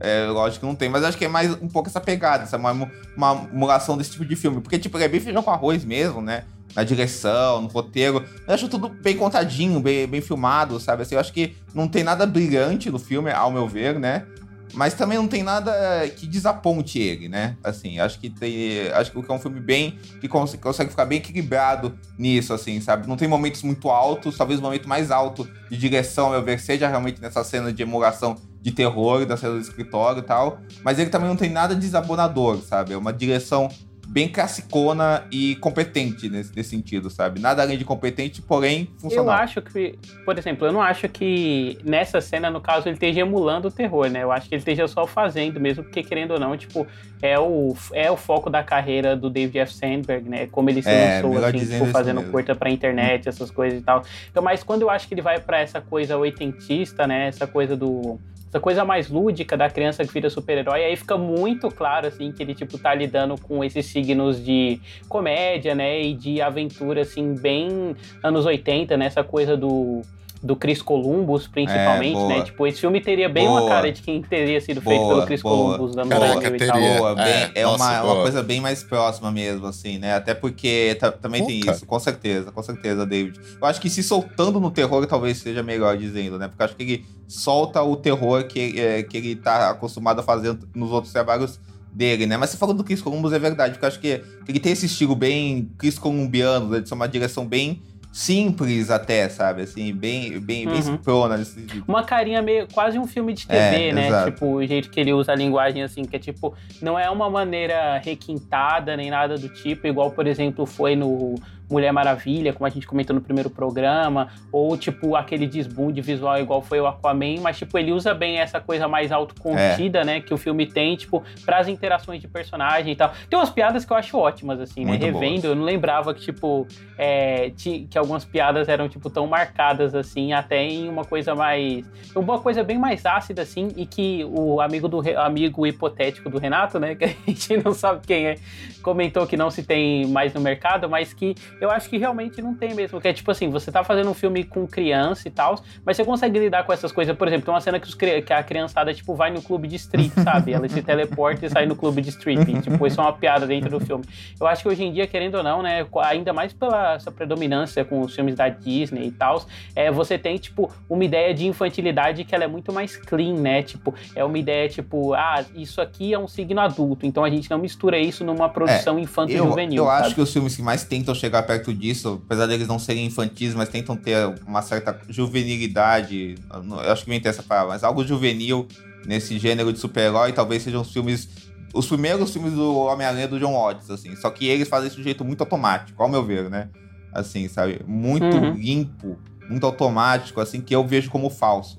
É, 0.00 0.26
lógico 0.26 0.60
que 0.60 0.66
não 0.66 0.74
tem, 0.74 0.88
mas 0.88 1.04
acho 1.04 1.18
que 1.18 1.26
é 1.26 1.28
mais 1.28 1.50
um 1.60 1.68
pouco 1.68 1.88
essa 1.88 2.00
pegada, 2.00 2.44
essa 2.44 2.56
uma, 2.56 2.72
uma 3.16 3.48
emulação 3.52 3.98
desse 3.98 4.12
tipo 4.12 4.24
de 4.24 4.34
filme. 4.34 4.60
Porque, 4.62 4.78
tipo, 4.78 4.96
ele 4.96 5.04
é 5.04 5.08
bem 5.08 5.20
feijão 5.20 5.42
com 5.42 5.50
arroz 5.50 5.84
mesmo, 5.84 6.22
né? 6.22 6.44
Na 6.74 6.82
direção, 6.84 7.60
no 7.62 7.68
roteiro. 7.68 8.24
Eu 8.46 8.54
acho 8.54 8.68
tudo 8.68 8.88
bem 8.88 9.16
contadinho, 9.16 9.78
bem, 9.80 10.06
bem 10.06 10.20
filmado, 10.20 10.80
sabe? 10.80 11.02
Assim, 11.02 11.16
eu 11.16 11.20
acho 11.20 11.32
que 11.32 11.54
não 11.74 11.86
tem 11.86 12.02
nada 12.02 12.24
brilhante 12.24 12.90
no 12.90 12.98
filme, 12.98 13.30
ao 13.30 13.50
meu 13.50 13.68
ver, 13.68 13.98
né? 13.98 14.24
Mas 14.72 14.94
também 14.94 15.18
não 15.18 15.26
tem 15.26 15.42
nada 15.42 15.72
que 16.16 16.28
desaponte 16.28 16.98
ele, 17.00 17.28
né? 17.28 17.56
Assim, 17.62 17.98
acho 17.98 18.20
que 18.20 18.30
tem. 18.30 18.88
Acho 18.92 19.10
que 19.10 19.18
é 19.18 19.32
um 19.34 19.38
filme 19.38 19.58
bem. 19.60 19.98
que 20.20 20.28
cons- 20.28 20.54
consegue 20.54 20.90
ficar 20.90 21.04
bem 21.06 21.18
equilibrado 21.18 21.98
nisso, 22.16 22.54
assim, 22.54 22.80
sabe? 22.80 23.08
Não 23.08 23.16
tem 23.16 23.26
momentos 23.26 23.64
muito 23.64 23.90
altos, 23.90 24.36
talvez 24.36 24.60
o 24.60 24.62
momento 24.62 24.88
mais 24.88 25.10
alto 25.10 25.46
de 25.68 25.76
direção, 25.76 26.26
ao 26.26 26.30
meu 26.32 26.42
ver, 26.44 26.60
seja 26.60 26.86
realmente 26.88 27.20
nessa 27.20 27.42
cena 27.42 27.72
de 27.72 27.82
emulação 27.82 28.36
de 28.60 28.72
terror, 28.72 29.24
da 29.26 29.36
cena 29.36 29.54
do 29.54 29.60
escritório 29.60 30.20
e 30.20 30.22
tal. 30.24 30.60
Mas 30.84 30.98
ele 30.98 31.10
também 31.10 31.28
não 31.28 31.36
tem 31.36 31.50
nada 31.50 31.74
desabonador, 31.74 32.58
sabe? 32.58 32.92
É 32.92 32.96
uma 32.96 33.12
direção 33.12 33.68
bem 34.08 34.26
classicona 34.28 35.24
e 35.30 35.54
competente 35.60 36.28
nesse, 36.28 36.52
nesse 36.56 36.70
sentido, 36.70 37.08
sabe? 37.08 37.38
Nada 37.40 37.62
além 37.62 37.78
de 37.78 37.84
competente, 37.84 38.42
porém 38.42 38.88
Eu 38.94 39.00
funcional. 39.02 39.36
acho 39.36 39.62
que, 39.62 39.96
por 40.24 40.36
exemplo, 40.36 40.66
eu 40.66 40.72
não 40.72 40.82
acho 40.82 41.08
que 41.08 41.78
nessa 41.84 42.20
cena, 42.20 42.50
no 42.50 42.60
caso, 42.60 42.88
ele 42.88 42.94
esteja 42.96 43.20
emulando 43.20 43.68
o 43.68 43.70
terror, 43.70 44.10
né? 44.10 44.24
Eu 44.24 44.32
acho 44.32 44.48
que 44.48 44.54
ele 44.56 44.60
esteja 44.60 44.88
só 44.88 45.06
fazendo 45.06 45.60
mesmo, 45.60 45.84
porque 45.84 46.02
querendo 46.02 46.32
ou 46.32 46.40
não, 46.40 46.56
tipo, 46.56 46.84
é 47.22 47.38
o, 47.38 47.72
é 47.92 48.10
o 48.10 48.16
foco 48.16 48.50
da 48.50 48.64
carreira 48.64 49.14
do 49.16 49.30
David 49.30 49.60
F. 49.60 49.72
Sandberg, 49.74 50.28
né? 50.28 50.48
Como 50.48 50.68
ele 50.68 50.82
se 50.82 50.88
É, 50.88 51.22
lançou, 51.22 51.44
assim, 51.44 51.58
tipo, 51.66 51.86
fazendo 51.86 52.16
mesmo. 52.18 52.32
curta 52.32 52.52
pra 52.56 52.68
internet, 52.68 53.28
essas 53.28 53.48
coisas 53.52 53.78
e 53.78 53.82
tal. 53.82 54.02
Então, 54.28 54.42
mas 54.42 54.64
quando 54.64 54.82
eu 54.82 54.90
acho 54.90 55.06
que 55.06 55.14
ele 55.14 55.22
vai 55.22 55.38
pra 55.38 55.60
essa 55.60 55.80
coisa 55.80 56.16
oitentista, 56.16 57.06
né? 57.06 57.28
Essa 57.28 57.46
coisa 57.46 57.76
do 57.76 58.18
essa 58.50 58.58
coisa 58.58 58.84
mais 58.84 59.08
lúdica 59.08 59.56
da 59.56 59.70
criança 59.70 60.04
que 60.04 60.12
vira 60.12 60.28
super-herói, 60.28 60.84
aí 60.84 60.96
fica 60.96 61.16
muito 61.16 61.70
claro, 61.70 62.08
assim, 62.08 62.32
que 62.32 62.42
ele, 62.42 62.52
tipo, 62.52 62.76
tá 62.76 62.92
lidando 62.92 63.40
com 63.40 63.62
esses 63.62 63.86
signos 63.86 64.44
de 64.44 64.80
comédia, 65.08 65.72
né, 65.72 66.02
e 66.02 66.12
de 66.12 66.42
aventura, 66.42 67.02
assim, 67.02 67.36
bem 67.36 67.94
anos 68.22 68.44
80, 68.44 68.96
né, 68.96 69.06
essa 69.06 69.22
coisa 69.22 69.56
do, 69.56 70.02
do 70.42 70.56
Chris 70.56 70.80
Columbus, 70.80 71.46
principalmente, 71.46 72.16
É, 72.18 72.26
né, 72.26 72.42
tipo, 72.42 72.66
esse 72.66 72.80
filme 72.80 72.98
teria 73.00 73.28
bem 73.28 73.46
uma 73.46 73.60
Boa. 73.60 73.68
cara 73.70 73.92
de 73.92 74.00
quem 74.00 74.22
teria 74.22 74.58
sido 74.58 74.80
feito 74.80 75.00
Boa, 75.02 75.14
pelo 75.16 75.26
Chris 75.26 75.42
boa. 75.42 75.76
Columbus, 75.76 75.94
da 75.94 76.06
Caraca, 76.06 76.48
e 76.48 76.50
teria. 76.58 76.72
Boa, 76.98 77.14
bem- 77.14 77.24
É, 77.26 77.50
é, 77.56 77.62
nossa, 77.64 77.76
uma, 77.84 77.92
uma 78.02 78.12
boa. 78.14 78.22
coisa 78.22 78.42
bem 78.42 78.58
mais 78.58 78.82
próxima 78.82 79.30
mesmo, 79.30 79.66
assim, 79.66 79.98
né? 79.98 80.14
Até 80.14 80.32
porque 80.32 80.96
ta- 80.98 81.12
também 81.12 81.44
tem 81.44 81.60
Puta. 81.60 81.72
isso, 81.72 81.84
com 81.84 81.98
certeza, 82.00 82.50
com 82.50 82.62
certeza, 82.62 83.04
David. 83.04 83.38
Eu 83.60 83.66
acho 83.68 83.80
que 83.82 83.90
se 83.90 84.02
soltando 84.02 84.58
no 84.58 84.70
terror 84.70 85.06
talvez 85.06 85.36
seja 85.36 85.62
melhor 85.62 85.96
dizendo, 85.98 86.38
né? 86.38 86.48
Porque 86.48 86.62
eu 86.62 86.64
acho 86.64 86.74
que 86.76 86.82
ele 86.84 87.04
solta 87.28 87.82
o 87.82 87.94
terror 87.94 88.44
que, 88.44 88.80
é, 88.80 89.02
que 89.02 89.18
ele 89.18 89.36
tá 89.36 89.68
acostumado 89.70 90.20
a 90.20 90.22
fazer 90.22 90.56
nos 90.74 90.90
outros 90.90 91.12
trabalhos 91.12 91.60
dele, 91.92 92.24
né? 92.24 92.36
Mas 92.38 92.48
você 92.50 92.56
falou 92.56 92.74
do 92.74 92.82
Chris 92.82 93.02
Columbus, 93.02 93.32
é 93.34 93.38
verdade, 93.38 93.72
porque 93.74 93.84
eu 93.84 93.88
acho 93.88 94.00
que, 94.00 94.18
que 94.46 94.52
ele 94.52 94.60
tem 94.60 94.72
esse 94.72 94.86
estilo 94.86 95.14
bem 95.14 95.70
Chris 95.76 95.98
Columbiano, 95.98 96.68
né? 96.70 96.80
de 96.80 96.88
ser 96.88 96.94
uma 96.94 97.08
direção 97.08 97.44
bem 97.46 97.82
simples 98.12 98.90
até, 98.90 99.28
sabe? 99.28 99.62
Assim, 99.62 99.92
bem, 99.94 100.38
bem, 100.40 100.66
bem 100.66 100.74
Uhum. 100.76 100.82
simprona 100.82 101.36
nesse 101.36 101.52
sentido. 101.60 101.84
uma 101.86 102.02
carinha 102.02 102.42
meio 102.42 102.66
quase 102.72 102.98
um 102.98 103.06
filme 103.06 103.32
de 103.32 103.46
TV, 103.46 103.58
É, 103.88 103.92
né? 103.92 104.08
exato. 104.08 104.32
Tipo, 104.32 104.46
o 104.56 104.66
jeito 104.66 104.90
que 104.90 104.98
ele 104.98 105.12
usa 105.12 105.32
a 105.32 105.34
linguagem 105.36 105.82
assim, 105.82 106.02
que 106.04 106.16
é 106.16 106.18
tipo, 106.18 106.54
não 106.82 106.98
é 106.98 107.08
uma 107.08 107.30
maneira 107.30 107.98
requintada 107.98 108.96
nem 108.96 109.10
nada 109.10 109.36
do 109.36 109.48
tipo, 109.48 109.86
igual, 109.86 110.10
por 110.10 110.26
exemplo, 110.26 110.66
foi 110.66 110.96
no 110.96 111.36
Mulher 111.70 111.92
Maravilha, 111.92 112.52
como 112.52 112.66
a 112.66 112.70
gente 112.70 112.86
comentou 112.86 113.14
no 113.14 113.20
primeiro 113.20 113.48
programa, 113.48 114.28
ou 114.50 114.76
tipo 114.76 115.14
aquele 115.14 115.46
desbunde 115.46 116.00
visual 116.00 116.38
igual 116.38 116.60
foi 116.60 116.80
o 116.80 116.86
Aquaman, 116.86 117.40
mas 117.40 117.58
tipo, 117.58 117.78
ele 117.78 117.92
usa 117.92 118.12
bem 118.12 118.38
essa 118.38 118.60
coisa 118.60 118.88
mais 118.88 119.12
autocontida, 119.12 120.04
né, 120.04 120.20
que 120.20 120.34
o 120.34 120.36
filme 120.36 120.66
tem, 120.66 120.96
tipo, 120.96 121.22
pras 121.44 121.68
interações 121.68 122.20
de 122.20 122.28
personagem 122.28 122.92
e 122.92 122.96
tal. 122.96 123.12
Tem 123.28 123.38
umas 123.38 123.50
piadas 123.50 123.84
que 123.84 123.92
eu 123.92 123.96
acho 123.96 124.18
ótimas 124.18 124.60
assim, 124.60 124.80
né? 124.80 124.88
Muito 124.88 125.04
Revendo, 125.04 125.42
boas. 125.42 125.44
eu 125.44 125.54
não 125.54 125.64
lembrava 125.64 126.12
que 126.12 126.20
tipo 126.20 126.66
é, 126.98 127.50
que 127.56 127.96
algumas 127.96 128.24
piadas 128.24 128.68
eram 128.68 128.88
tipo 128.88 129.08
tão 129.08 129.26
marcadas 129.26 129.94
assim, 129.94 130.32
até 130.32 130.62
em 130.64 130.88
uma 130.88 131.04
coisa 131.04 131.34
mais, 131.34 131.88
uma 132.14 132.38
coisa 132.40 132.62
bem 132.62 132.78
mais 132.78 133.04
ácida 133.06 133.42
assim, 133.42 133.68
e 133.76 133.86
que 133.86 134.24
o 134.24 134.60
amigo 134.60 134.88
do 134.88 135.00
amigo 135.18 135.66
hipotético 135.66 136.28
do 136.28 136.38
Renato, 136.38 136.78
né, 136.78 136.94
que 136.96 137.04
a 137.04 137.08
gente 137.08 137.56
não 137.58 137.72
sabe 137.72 138.06
quem 138.06 138.26
é, 138.26 138.36
comentou 138.82 139.26
que 139.26 139.36
não 139.36 139.50
se 139.50 139.62
tem 139.62 140.06
mais 140.06 140.34
no 140.34 140.40
mercado, 140.40 140.88
mas 140.88 141.12
que 141.12 141.34
eu 141.60 141.70
acho 141.70 141.88
que 141.88 141.98
realmente 141.98 142.40
não 142.40 142.54
tem 142.54 142.74
mesmo, 142.74 143.00
que 143.00 143.08
é 143.08 143.12
tipo 143.12 143.30
assim, 143.30 143.48
você 143.50 143.70
tá 143.70 143.84
fazendo 143.84 144.10
um 144.10 144.14
filme 144.14 144.44
com 144.44 144.66
criança 144.66 145.28
e 145.28 145.30
tal, 145.30 145.60
mas 145.84 145.96
você 145.96 146.04
consegue 146.04 146.38
lidar 146.38 146.64
com 146.64 146.72
essas 146.72 146.90
coisas, 146.90 147.16
por 147.16 147.28
exemplo, 147.28 147.44
tem 147.46 147.54
uma 147.54 147.60
cena 147.60 147.78
que, 147.78 147.86
os 147.86 147.94
que 147.94 148.32
a 148.32 148.42
criançada 148.42 148.92
tipo 148.94 149.14
vai 149.14 149.30
no 149.30 149.42
clube 149.42 149.68
de 149.68 149.76
street, 149.76 150.12
sabe? 150.24 150.52
Ela 150.52 150.68
se 150.68 150.82
teleporta 150.82 151.46
e 151.46 151.50
sai 151.50 151.66
no 151.66 151.76
clube 151.76 152.00
de 152.00 152.08
street, 152.10 152.48
e, 152.48 152.60
tipo, 152.60 152.86
isso 152.86 153.00
é 153.00 153.04
uma 153.04 153.12
piada 153.12 153.46
dentro 153.46 153.70
do 153.70 153.80
filme. 153.80 154.04
Eu 154.40 154.46
acho 154.46 154.62
que 154.62 154.68
hoje 154.68 154.82
em 154.84 154.92
dia, 154.92 155.06
querendo 155.06 155.36
ou 155.36 155.42
não, 155.42 155.62
né, 155.62 155.86
ainda 156.02 156.32
mais 156.32 156.52
pela 156.52 156.94
essa 156.94 157.10
predominância 157.10 157.84
com 157.84 158.00
os 158.00 158.14
filmes 158.14 158.34
da 158.34 158.48
Disney 158.48 159.06
e 159.06 159.10
tal, 159.10 159.44
é, 159.74 159.90
você 159.90 160.18
tem, 160.18 160.36
tipo, 160.38 160.70
uma 160.88 161.04
ideia 161.04 161.34
de 161.34 161.46
infantilidade 161.46 162.24
que 162.24 162.34
ela 162.34 162.44
é 162.44 162.48
muito 162.48 162.72
mais 162.72 162.96
clean, 162.96 163.34
né? 163.34 163.62
Tipo, 163.62 163.94
é 164.14 164.24
uma 164.24 164.38
ideia, 164.38 164.68
tipo, 164.68 165.14
ah, 165.14 165.44
isso 165.54 165.80
aqui 165.80 166.14
é 166.14 166.18
um 166.18 166.28
signo 166.28 166.60
adulto, 166.60 167.06
então 167.06 167.24
a 167.24 167.30
gente 167.30 167.50
não 167.50 167.58
mistura 167.58 167.98
isso 167.98 168.24
numa 168.24 168.48
produção 168.48 168.94
Eu, 168.94 169.00
infanto-juvenil, 169.00 169.84
eu 169.84 169.86
sabe? 169.90 170.06
acho 170.06 170.14
que 170.14 170.20
os 170.20 170.32
filmes 170.32 170.56
que 170.56 170.62
mais 170.62 170.84
tentam 170.84 171.14
chegar 171.14 171.42
perto 171.50 171.74
disso, 171.74 172.20
apesar 172.24 172.46
deles 172.46 172.68
não 172.68 172.78
serem 172.78 173.06
infantis, 173.06 173.54
mas 173.54 173.68
tentam 173.68 173.96
ter 173.96 174.16
uma 174.46 174.62
certa 174.62 174.98
juvenilidade, 175.08 176.36
eu 176.52 176.92
acho 176.92 177.04
que 177.04 177.20
tem 177.20 177.28
essa 177.28 177.42
palavra, 177.42 177.72
mas 177.72 177.82
algo 177.84 178.04
juvenil 178.06 178.66
nesse 179.06 179.38
gênero 179.38 179.72
de 179.72 179.78
super-herói, 179.78 180.32
talvez 180.32 180.62
sejam 180.62 180.82
os 180.82 180.92
filmes. 180.92 181.28
Os 181.72 181.86
primeiros 181.86 182.32
filmes 182.32 182.52
do 182.54 182.76
Homem-Aranha 182.76 183.28
do 183.28 183.38
John 183.38 183.52
Watts, 183.52 183.88
assim. 183.90 184.16
Só 184.16 184.28
que 184.30 184.46
eles 184.48 184.68
fazem 184.68 184.88
isso 184.88 184.96
de 184.96 185.02
um 185.02 185.04
jeito 185.04 185.24
muito 185.24 185.40
automático, 185.40 186.02
ao 186.02 186.08
meu 186.08 186.24
ver, 186.24 186.50
né? 186.50 186.68
Assim, 187.12 187.46
sabe? 187.48 187.80
Muito 187.86 188.24
Uhum. 188.24 188.54
limpo, 188.54 189.16
muito 189.48 189.64
automático, 189.64 190.40
assim, 190.40 190.60
que 190.60 190.74
eu 190.74 190.84
vejo 190.86 191.10
como 191.10 191.30
falso. 191.30 191.78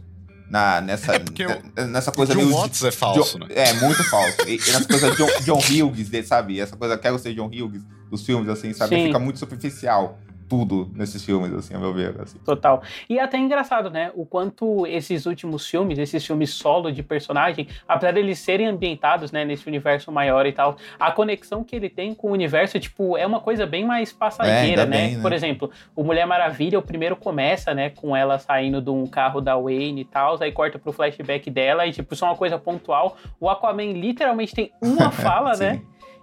Na, 0.50 0.80
nessa, 0.82 1.14
É 1.16 1.86
nessa 1.88 2.12
coisa 2.12 2.34
John 2.34 2.42
meio. 2.46 2.56
Watts 2.56 2.84
é 2.84 2.92
falso, 2.92 3.38
John- 3.38 3.46
né? 3.48 3.54
É, 3.56 3.74
muito 3.74 4.02
falso. 4.06 4.36
E, 4.48 4.56
e 4.56 4.72
nessa 4.72 4.86
coisa 4.86 5.12
John, 5.16 5.28
John 5.44 5.60
Hughes, 5.60 6.10
dele, 6.10 6.26
sabe? 6.28 6.60
Essa 6.60 6.76
coisa, 6.78 6.98
quero 6.98 7.18
ser 7.20 7.34
John 7.34 7.48
Hughes 7.48 7.82
dos 8.12 8.26
filmes, 8.26 8.50
assim, 8.50 8.74
sabe? 8.74 8.96
Sim. 8.96 9.06
Fica 9.08 9.18
muito 9.18 9.40
superficial. 9.40 10.20
tudo 10.52 10.92
nesses 10.94 11.24
filmes, 11.24 11.54
assim, 11.54 11.74
a 11.74 11.80
meu 11.80 11.94
ver. 11.94 12.14
Assim. 12.20 12.38
Total. 12.40 12.84
E 13.10 13.18
é 13.18 13.24
até 13.24 13.38
engraçado, 13.38 13.90
né? 13.90 14.12
O 14.14 14.26
quanto 14.26 14.86
esses 14.86 15.26
últimos 15.26 15.66
filmes, 15.66 15.98
esses 15.98 16.26
filmes 16.28 16.50
solo 16.50 16.92
de 16.92 17.02
personagem, 17.02 17.70
apesar 17.88 18.12
deles 18.12 18.38
serem 18.38 18.68
ambientados, 18.68 19.32
né, 19.32 19.46
nesse 19.46 19.66
universo 19.66 20.12
maior 20.12 20.46
e 20.46 20.52
tal, 20.52 20.76
a 21.00 21.10
conexão 21.10 21.64
que 21.64 21.74
ele 21.74 21.90
tem 21.90 22.14
com 22.14 22.28
o 22.28 22.32
universo, 22.34 22.78
tipo, 22.82 23.16
é 23.16 23.26
uma 23.26 23.40
coisa 23.40 23.66
bem 23.66 23.86
mais 23.86 24.12
passageira, 24.12 24.82
é, 24.82 24.86
né? 24.86 24.98
Bem, 24.98 25.16
né? 25.16 25.22
Por 25.22 25.32
exemplo, 25.32 25.72
o 25.96 26.04
Mulher 26.04 26.28
Maravilha, 26.28 26.78
o 26.78 26.82
primeiro 26.82 27.16
começa, 27.16 27.74
né, 27.74 27.90
com 27.90 28.14
ela 28.14 28.38
saindo 28.38 28.82
de 28.82 28.90
um 28.90 29.08
carro 29.08 29.40
da 29.40 29.56
Wayne 29.56 30.02
e 30.02 30.06
tal, 30.06 30.38
aí 30.44 30.52
corta 30.52 30.78
pro 30.78 30.92
flashback 30.92 31.50
dela 31.50 31.88
e, 31.88 31.94
tipo, 31.94 32.14
isso 32.14 32.26
é 32.26 32.28
uma 32.28 32.36
coisa 32.36 32.60
pontual. 32.60 33.16
O 33.40 33.50
Aquaman 33.50 33.94
literalmente 33.94 34.54
tem 34.54 34.70
uma 34.82 35.12
fala, 35.16 35.56
né? 35.56 35.82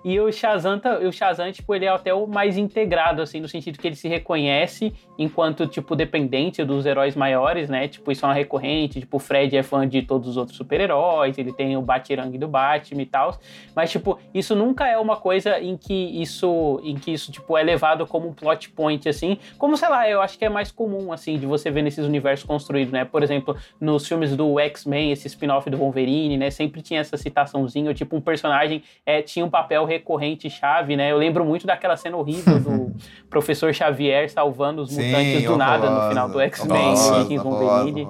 E 0.08 0.18
o 0.18 0.32
Shazam, 0.32 0.80
o 1.06 1.12
Shazam, 1.12 1.52
tipo, 1.52 1.74
ele 1.74 1.84
é 1.84 1.88
até 1.88 2.14
o 2.14 2.26
mais 2.26 2.56
integrado, 2.56 3.20
assim, 3.20 3.40
no 3.40 3.46
sentido 3.46 3.78
que 3.78 3.86
ele 3.86 3.94
se 3.94 4.08
reconhece 4.08 4.90
enquanto, 5.18 5.66
tipo, 5.66 5.94
dependente 5.94 6.64
dos 6.64 6.86
heróis 6.86 7.14
maiores, 7.14 7.68
né? 7.68 7.88
Tipo, 7.88 8.10
isso 8.10 8.24
é 8.24 8.28
uma 8.28 8.34
recorrente, 8.34 9.00
tipo, 9.00 9.18
o 9.18 9.20
Fred 9.20 9.54
é 9.54 9.62
fã 9.62 9.86
de 9.86 10.00
todos 10.00 10.26
os 10.26 10.38
outros 10.38 10.56
super-heróis, 10.56 11.36
ele 11.36 11.52
tem 11.52 11.76
o 11.76 11.82
Batirang 11.82 12.38
do 12.38 12.48
Batman 12.48 13.02
e 13.02 13.04
tal. 13.04 13.38
Mas, 13.76 13.90
tipo, 13.90 14.18
isso 14.32 14.56
nunca 14.56 14.88
é 14.88 14.96
uma 14.96 15.14
coisa 15.16 15.60
em 15.60 15.76
que 15.76 15.92
isso, 15.92 16.80
em 16.82 16.94
que 16.94 17.12
isso, 17.12 17.30
tipo, 17.30 17.58
é 17.58 17.62
levado 17.62 18.06
como 18.06 18.28
um 18.28 18.32
plot 18.32 18.70
point, 18.70 19.06
assim. 19.10 19.36
Como, 19.58 19.76
sei 19.76 19.90
lá, 19.90 20.08
eu 20.08 20.22
acho 20.22 20.38
que 20.38 20.44
é 20.46 20.48
mais 20.48 20.72
comum, 20.72 21.12
assim, 21.12 21.36
de 21.36 21.44
você 21.44 21.70
ver 21.70 21.82
nesses 21.82 22.06
universos 22.06 22.46
construídos, 22.46 22.94
né? 22.94 23.04
Por 23.04 23.22
exemplo, 23.22 23.54
nos 23.78 24.08
filmes 24.08 24.34
do 24.34 24.58
X-Men, 24.58 25.12
esse 25.12 25.26
spin-off 25.26 25.68
do 25.68 25.76
Wolverine, 25.76 26.38
né? 26.38 26.50
Sempre 26.50 26.80
tinha 26.80 27.00
essa 27.00 27.18
citaçãozinha, 27.18 27.92
tipo, 27.92 28.16
um 28.16 28.22
personagem 28.22 28.82
é, 29.04 29.20
tinha 29.20 29.44
um 29.44 29.50
papel 29.50 29.84
recorrente 29.98 30.48
chave, 30.48 30.96
né? 30.96 31.12
Eu 31.12 31.18
lembro 31.18 31.44
muito 31.44 31.66
daquela 31.66 31.96
cena 31.96 32.16
horrível 32.16 32.58
do 32.58 32.92
professor 33.28 33.74
Xavier 33.74 34.30
salvando 34.30 34.82
os 34.82 34.90
mutantes 34.90 35.40
Sim, 35.40 35.46
do 35.46 35.56
nada 35.56 35.90
no 35.90 36.08
final 36.08 36.28
do 36.28 36.40
X-Men, 36.40 36.96
Wolverine. 37.38 38.08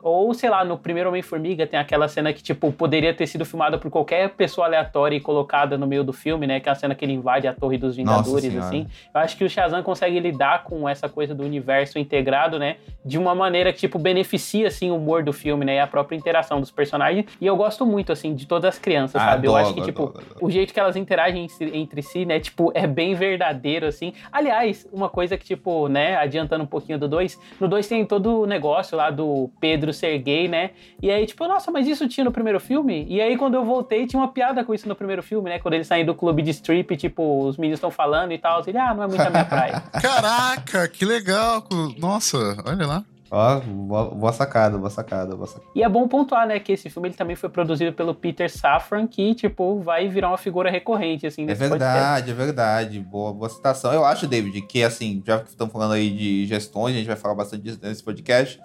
Ou, 0.00 0.32
sei 0.32 0.48
lá, 0.48 0.64
no 0.64 0.78
primeiro 0.78 1.08
Homem-Formiga 1.08 1.66
tem 1.66 1.78
aquela 1.78 2.06
cena 2.06 2.32
que, 2.32 2.42
tipo, 2.42 2.70
poderia 2.70 3.12
ter 3.12 3.26
sido 3.26 3.44
filmada 3.44 3.78
por 3.78 3.90
qualquer 3.90 4.30
pessoa 4.30 4.66
aleatória 4.66 5.16
e 5.16 5.20
colocada 5.20 5.76
no 5.76 5.86
meio 5.86 6.04
do 6.04 6.12
filme, 6.12 6.46
né? 6.46 6.60
Que 6.60 6.68
é 6.68 6.72
a 6.72 6.74
cena 6.74 6.94
que 6.94 7.04
ele 7.04 7.12
invade 7.12 7.48
a 7.48 7.52
Torre 7.52 7.76
dos 7.78 7.96
Vingadores, 7.96 8.56
assim. 8.56 8.86
Eu 9.12 9.20
acho 9.20 9.36
que 9.36 9.44
o 9.44 9.50
Shazam 9.50 9.82
consegue 9.82 10.20
lidar 10.20 10.62
com 10.64 10.88
essa 10.88 11.08
coisa 11.08 11.34
do 11.34 11.42
universo 11.42 11.98
integrado, 11.98 12.58
né? 12.58 12.76
De 13.04 13.18
uma 13.18 13.34
maneira 13.34 13.72
que, 13.72 13.80
tipo, 13.80 13.98
beneficia, 13.98 14.68
assim, 14.68 14.90
o 14.90 14.96
humor 14.96 15.24
do 15.24 15.32
filme, 15.32 15.64
né? 15.64 15.76
E 15.76 15.80
a 15.80 15.86
própria 15.86 16.16
interação 16.16 16.60
dos 16.60 16.70
personagens. 16.70 17.26
E 17.40 17.46
eu 17.46 17.56
gosto 17.56 17.84
muito, 17.84 18.12
assim, 18.12 18.34
de 18.34 18.46
todas 18.46 18.68
as 18.68 18.78
crianças, 18.78 19.20
ah, 19.20 19.30
sabe? 19.30 19.48
Adoro, 19.48 19.52
eu 19.52 19.66
acho 19.66 19.74
que, 19.74 19.82
tipo, 19.82 20.02
adoro, 20.04 20.24
adoro. 20.30 20.46
o 20.46 20.50
jeito 20.50 20.72
que 20.72 20.78
elas 20.78 20.94
interagem 20.94 21.48
entre 21.72 22.02
si, 22.02 22.24
né? 22.24 22.38
Tipo, 22.38 22.70
é 22.72 22.86
bem 22.86 23.14
verdadeiro, 23.14 23.86
assim. 23.86 24.12
Aliás, 24.30 24.86
uma 24.92 25.08
coisa 25.08 25.36
que, 25.36 25.44
tipo, 25.44 25.88
né? 25.88 26.16
Adiantando 26.16 26.62
um 26.62 26.68
pouquinho 26.68 26.98
do 26.98 27.08
2, 27.08 27.38
no 27.60 27.66
2 27.66 27.88
tem 27.88 28.04
todo 28.04 28.42
o 28.42 28.46
negócio 28.46 28.96
lá 28.96 29.10
do 29.10 29.50
Pedro 29.60 29.88
Pedro 29.88 29.92
ser 29.98 30.16
gay, 30.18 30.48
né? 30.48 30.70
E 31.02 31.10
aí, 31.10 31.26
tipo, 31.26 31.46
nossa, 31.46 31.70
mas 31.70 31.86
isso 31.86 32.08
tinha 32.08 32.24
no 32.24 32.32
primeiro 32.32 32.58
filme? 32.60 33.06
E 33.08 33.20
aí, 33.20 33.36
quando 33.36 33.54
eu 33.54 33.64
voltei, 33.64 34.06
tinha 34.06 34.20
uma 34.20 34.28
piada 34.28 34.64
com 34.64 34.72
isso 34.72 34.88
no 34.88 34.94
primeiro 34.94 35.22
filme, 35.22 35.50
né? 35.50 35.58
Quando 35.58 35.74
ele 35.74 35.84
saiu 35.84 36.06
do 36.06 36.14
clube 36.14 36.42
de 36.42 36.50
strip, 36.50 36.96
tipo, 36.96 37.44
os 37.46 37.56
meninos 37.56 37.78
estão 37.78 37.90
falando 37.90 38.32
e 38.32 38.38
tal. 38.38 38.62
Ele, 38.66 38.78
ah, 38.78 38.94
não 38.94 39.02
é 39.02 39.06
muito 39.08 39.20
a 39.22 39.30
minha 39.30 39.44
praia. 39.44 39.82
Caraca, 40.00 40.88
que 40.88 41.04
legal! 41.04 41.64
Nossa, 41.98 42.36
olha 42.66 42.86
lá. 42.86 43.04
Ó, 43.30 43.60
boa 43.60 44.32
sacada, 44.32 44.78
boa 44.78 44.88
sacada, 44.88 45.36
boa 45.36 45.46
sacada. 45.46 45.70
E 45.74 45.82
é 45.82 45.88
bom 45.88 46.08
pontuar, 46.08 46.46
né, 46.46 46.58
que 46.58 46.72
esse 46.72 46.88
filme 46.88 47.08
ele 47.08 47.14
também 47.14 47.36
foi 47.36 47.50
produzido 47.50 47.92
pelo 47.92 48.14
Peter 48.14 48.50
Safran, 48.50 49.06
que, 49.06 49.34
tipo, 49.34 49.80
vai 49.80 50.08
virar 50.08 50.28
uma 50.28 50.38
figura 50.38 50.70
recorrente, 50.70 51.26
assim, 51.26 51.42
É 51.42 51.52
verdade, 51.52 52.24
podcast. 52.24 52.30
é 52.30 52.34
verdade. 52.34 53.00
Boa, 53.00 53.34
boa 53.34 53.50
citação. 53.50 53.92
Eu 53.92 54.02
acho, 54.04 54.26
David, 54.26 54.62
que, 54.62 54.82
assim, 54.82 55.22
já 55.26 55.40
que 55.40 55.50
estamos 55.50 55.70
falando 55.70 55.92
aí 55.92 56.08
de 56.08 56.46
gestões, 56.46 56.94
a 56.94 56.98
gente 56.98 57.06
vai 57.06 57.16
falar 57.16 57.34
bastante 57.34 57.64
disso 57.64 57.78
nesse 57.82 58.02
podcast 58.02 58.58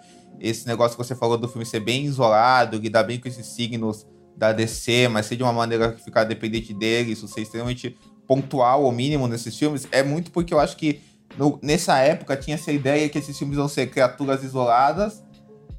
esse 0.43 0.67
negócio 0.67 0.97
que 0.97 1.03
você 1.03 1.15
falou 1.15 1.37
do 1.37 1.47
filme 1.47 1.65
ser 1.65 1.79
bem 1.79 2.03
isolado, 2.03 2.77
lidar 2.77 3.03
bem 3.03 3.17
com 3.17 3.29
esses 3.29 3.45
signos 3.45 4.05
da 4.35 4.51
DC, 4.51 5.07
mas 5.07 5.25
ser 5.25 5.37
de 5.37 5.43
uma 5.43 5.53
maneira 5.53 5.93
que 5.93 6.03
ficar 6.03 6.25
dependente 6.25 6.73
deles, 6.73 7.19
ser 7.19 7.41
extremamente 7.41 7.97
pontual 8.27 8.83
ou 8.83 8.91
mínimo 8.91 9.25
nesses 9.25 9.57
filmes, 9.57 9.87
é 9.89 10.03
muito 10.03 10.31
porque 10.31 10.53
eu 10.53 10.59
acho 10.59 10.75
que 10.75 10.99
no, 11.37 11.57
nessa 11.63 11.97
época 11.99 12.35
tinha 12.35 12.55
essa 12.55 12.73
ideia 12.73 13.07
que 13.07 13.17
esses 13.17 13.37
filmes 13.39 13.55
vão 13.55 13.69
ser 13.69 13.89
criaturas 13.89 14.43
isoladas, 14.43 15.23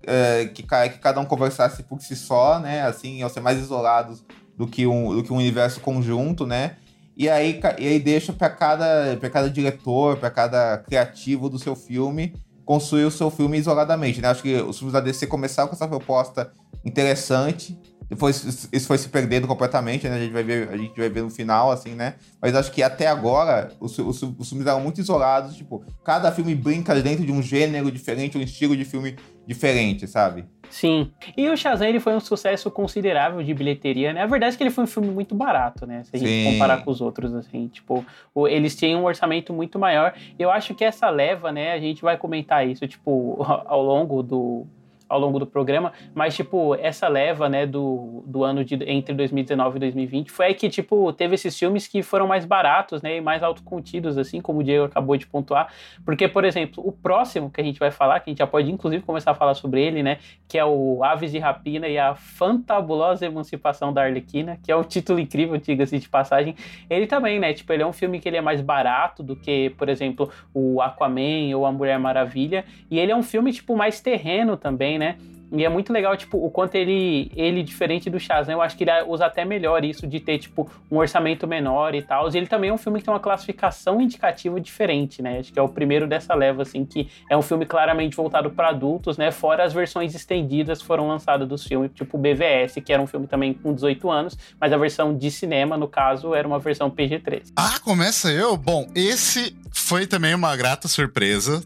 é, 0.07 0.47
que, 0.47 0.63
que, 0.63 0.99
cada 0.99 1.21
um 1.21 1.27
conversasse 1.27 1.83
por 1.83 2.01
si 2.01 2.17
só, 2.17 2.59
né? 2.59 2.83
Assim, 2.83 3.19
iam 3.19 3.29
ser 3.29 3.41
mais 3.41 3.59
isolados 3.59 4.25
do 4.57 4.67
que 4.67 4.87
um, 4.87 5.15
do 5.15 5.23
que 5.23 5.33
um 5.33 5.37
universo 5.37 5.81
conjunto, 5.81 6.47
né? 6.47 6.77
E 7.17 7.29
aí, 7.29 7.61
e 7.79 7.87
aí 7.87 7.99
deixa 8.01 8.33
para 8.33 8.49
cada, 8.49 9.17
cada 9.31 9.51
diretor, 9.51 10.17
para 10.17 10.31
cada 10.31 10.79
criativo 10.79 11.49
do 11.51 11.59
seu 11.59 11.77
filme 11.77 12.35
construir 12.65 13.05
o 13.05 13.11
seu 13.11 13.31
filme 13.31 13.59
isoladamente, 13.59 14.21
né? 14.21 14.29
Acho 14.29 14.43
que 14.43 14.55
os 14.57 14.79
filmes 14.79 14.93
da 14.93 15.01
DC 15.01 15.27
começaram 15.27 15.69
com 15.69 15.75
essa 15.75 15.89
proposta 15.89 16.51
interessante, 16.85 17.79
depois 18.09 18.69
isso 18.71 18.87
foi 18.87 18.99
se 18.99 19.09
perdendo 19.09 19.47
completamente, 19.47 20.09
né? 20.09 20.17
A 20.17 20.21
gente 20.21 20.33
vai 20.33 20.43
ver, 20.43 20.69
a 20.69 20.77
gente 20.77 20.97
vai 20.97 21.09
ver 21.09 21.23
no 21.23 21.31
final, 21.31 21.71
assim, 21.71 21.95
né? 21.95 22.15
Mas 22.41 22.55
acho 22.55 22.71
que 22.71 22.83
até 22.83 23.07
agora 23.07 23.73
os, 23.81 23.99
os, 23.99 24.23
os 24.23 24.49
filmes 24.49 24.67
eram 24.67 24.81
muito 24.81 25.01
isolados, 25.01 25.57
tipo, 25.57 25.83
cada 26.05 26.31
filme 26.31 26.55
brinca 26.55 26.95
dentro 27.01 27.25
de 27.25 27.33
um 27.33 27.43
gênero 27.43 27.91
diferente, 27.91 28.37
um 28.37 28.43
estilo 28.43 28.77
de 28.77 28.85
filme 28.85 29.17
diferente, 29.47 30.07
sabe? 30.07 30.45
Sim. 30.71 31.11
E 31.37 31.49
o 31.49 31.57
Shazam 31.57 31.87
ele 31.89 32.01
foi 32.01 32.15
um 32.15 32.21
sucesso 32.21 32.71
considerável 32.71 33.43
de 33.43 33.55
bilheteria, 33.55 34.13
né? 34.13 34.23
A 34.23 34.27
verdade 34.27 34.55
é 34.55 34.57
que 34.57 34.63
ele 34.63 34.71
foi 34.71 34.85
um 34.85 34.87
filme 34.87 35.09
muito 35.09 35.35
barato, 35.35 35.87
né? 35.87 36.03
Se 36.05 36.11
a 36.15 36.19
gente 36.19 36.31
Sim. 36.31 36.53
comparar 36.53 36.85
com 36.85 36.91
os 36.91 37.01
outros, 37.01 37.35
assim, 37.35 37.69
tipo, 37.69 38.05
eles 38.49 38.77
tinham 38.77 39.03
um 39.03 39.05
orçamento 39.05 39.53
muito 39.53 39.79
maior. 39.79 40.15
Eu 40.39 40.51
acho 40.51 40.75
que 40.75 40.85
essa 40.85 41.09
leva, 41.11 41.53
né? 41.53 41.73
A 41.73 41.79
gente 41.79 42.03
vai 42.03 42.17
comentar 42.17 42.67
isso, 42.67 42.87
tipo, 42.87 43.37
ao 43.67 43.83
longo 43.83 44.23
do, 44.23 44.67
ao 45.09 45.19
longo 45.19 45.39
do 45.39 45.47
programa, 45.47 45.93
mas, 46.15 46.35
tipo, 46.35 46.75
essa 46.77 47.09
leva, 47.09 47.49
né, 47.49 47.67
do, 47.67 48.25
do 48.27 48.43
ano 48.43 48.65
de 48.65 48.75
entre 48.87 49.15
2019 49.15 49.77
e 49.77 49.81
2020 49.81 50.31
foi 50.31 50.47
aí 50.47 50.55
que, 50.55 50.69
tipo, 50.69 51.13
teve 51.13 51.35
esses 51.35 51.57
filmes 51.59 51.87
que 51.87 52.03
foram 52.03 52.27
mais 52.27 52.45
baratos, 52.45 53.03
né, 53.03 53.17
e 53.17 53.21
mais 53.21 53.43
autocontidos, 53.43 54.17
assim, 54.17 54.41
como 54.41 54.61
o 54.61 54.65
Diego 54.65 54.85
acabou 54.85 55.17
de 55.17 55.27
pontuar, 55.27 55.69
porque, 56.05 56.27
por 56.27 56.45
exemplo, 56.45 56.83
o 56.87 56.91
próximo 56.91 57.51
que 57.51 57.61
a 57.61 57.65
gente 57.65 57.79
vai 57.79 57.91
falar, 57.91 58.21
que 58.21 58.31
a 58.31 58.33
gente 58.33 58.39
já 58.39 58.47
pode, 58.47 58.71
inclusive, 58.71 59.03
começar 59.03 59.33
a 59.33 59.35
falar 59.35 59.55
sobre 59.55 59.83
ele, 59.83 60.03
né, 60.03 60.19
que 60.49 60.59
é 60.59 60.65
o 60.65 61.05
Aves 61.05 61.31
de 61.31 61.39
Rapina 61.39 61.87
e 61.87 61.99
a 61.99 62.15
Fantabulosa 62.15 63.27
Emancipação 63.27 63.93
da 63.93 64.03
Arlequina, 64.03 64.59
que 64.63 64.73
é 64.73 64.77
um 64.77 64.83
título 64.83 65.19
incrível, 65.19 65.57
diga-se 65.59 65.99
de 65.99 66.09
passagem, 66.09 66.57
ele 66.89 67.07
também, 67.07 67.39
né, 67.39 67.53
tipo, 67.53 67.73
ele 67.73 67.83
é 67.83 67.87
um 67.87 67.93
filme 67.93 68.21
que 68.21 68.29
ele 68.29 68.37
é 68.37 68.41
mais 68.41 68.61
barato 68.61 69.23
do 69.23 69.37
que, 69.37 69.71
por 69.71 69.89
exemplo, 69.89 70.31
o 70.53 70.81
Aquaman 70.81 71.55
ou 71.55 71.67
a 71.67 71.73
Mulher 71.73 71.99
Maravilha, 71.99 72.65
e 72.91 72.99
ele 72.99 73.13
é 73.13 73.17
um 73.17 73.23
filme, 73.23 73.53
tipo, 73.53 73.77
mais 73.77 74.01
terreno 74.01 74.57
também, 74.57 74.94
né, 74.99 75.05
né? 75.05 75.17
E 75.53 75.65
é 75.65 75.69
muito 75.69 75.93
legal, 75.93 76.17
tipo, 76.17 76.45
o 76.45 76.51
quanto 76.51 76.75
ele, 76.75 77.31
ele 77.37 77.63
diferente 77.63 78.11
do 78.11 78.19
Shazam, 78.19 78.55
eu 78.55 78.63
acho 78.63 78.77
que 78.77 78.83
ele 78.83 78.91
usa 79.07 79.27
até 79.27 79.45
melhor 79.45 79.85
isso 79.85 80.05
de 80.05 80.19
ter, 80.19 80.39
tipo, 80.39 80.69
um 80.91 80.97
orçamento 80.97 81.47
menor 81.47 81.95
e 81.95 82.03
tal. 82.03 82.29
E 82.29 82.37
ele 82.37 82.49
também 82.49 82.71
é 82.71 82.73
um 82.73 82.79
filme 82.79 82.99
que 82.99 83.05
tem 83.05 83.15
uma 83.15 83.21
classificação 83.21 84.01
indicativa 84.01 84.61
diferente, 84.61 85.23
né? 85.23 85.39
Acho 85.39 85.53
que 85.53 85.59
é 85.59 85.63
o 85.63 85.69
primeiro 85.69 86.09
dessa 86.09 86.35
leva, 86.35 86.63
assim, 86.63 86.85
que 86.85 87.09
é 87.31 87.37
um 87.37 87.43
filme 87.43 87.67
claramente 87.67 88.17
voltado 88.17 88.51
para 88.51 88.71
adultos, 88.71 89.17
né? 89.17 89.31
Fora 89.31 89.63
as 89.63 89.73
versões 89.73 90.13
estendidas 90.15 90.83
foram 90.83 91.07
lançadas 91.07 91.47
dos 91.47 91.65
filmes, 91.65 91.93
tipo 91.95 92.19
BVS, 92.19 92.81
que 92.85 92.93
era 92.93 93.01
um 93.01 93.07
filme 93.07 93.29
também 93.29 93.55
com 93.55 93.73
18 93.73 94.11
anos, 94.11 94.37
mas 94.61 94.73
a 94.73 94.77
versão 94.77 95.17
de 95.17 95.31
cinema, 95.31 95.77
no 95.77 95.87
caso, 95.87 96.35
era 96.35 96.49
uma 96.49 96.59
versão 96.59 96.91
PG-13. 96.91 97.53
Ah, 97.55 97.79
começa 97.85 98.33
eu? 98.33 98.57
Bom, 98.57 98.89
esse 98.93 99.57
foi 99.73 100.07
também 100.07 100.35
uma 100.35 100.57
grata 100.57 100.89
surpresa. 100.89 101.63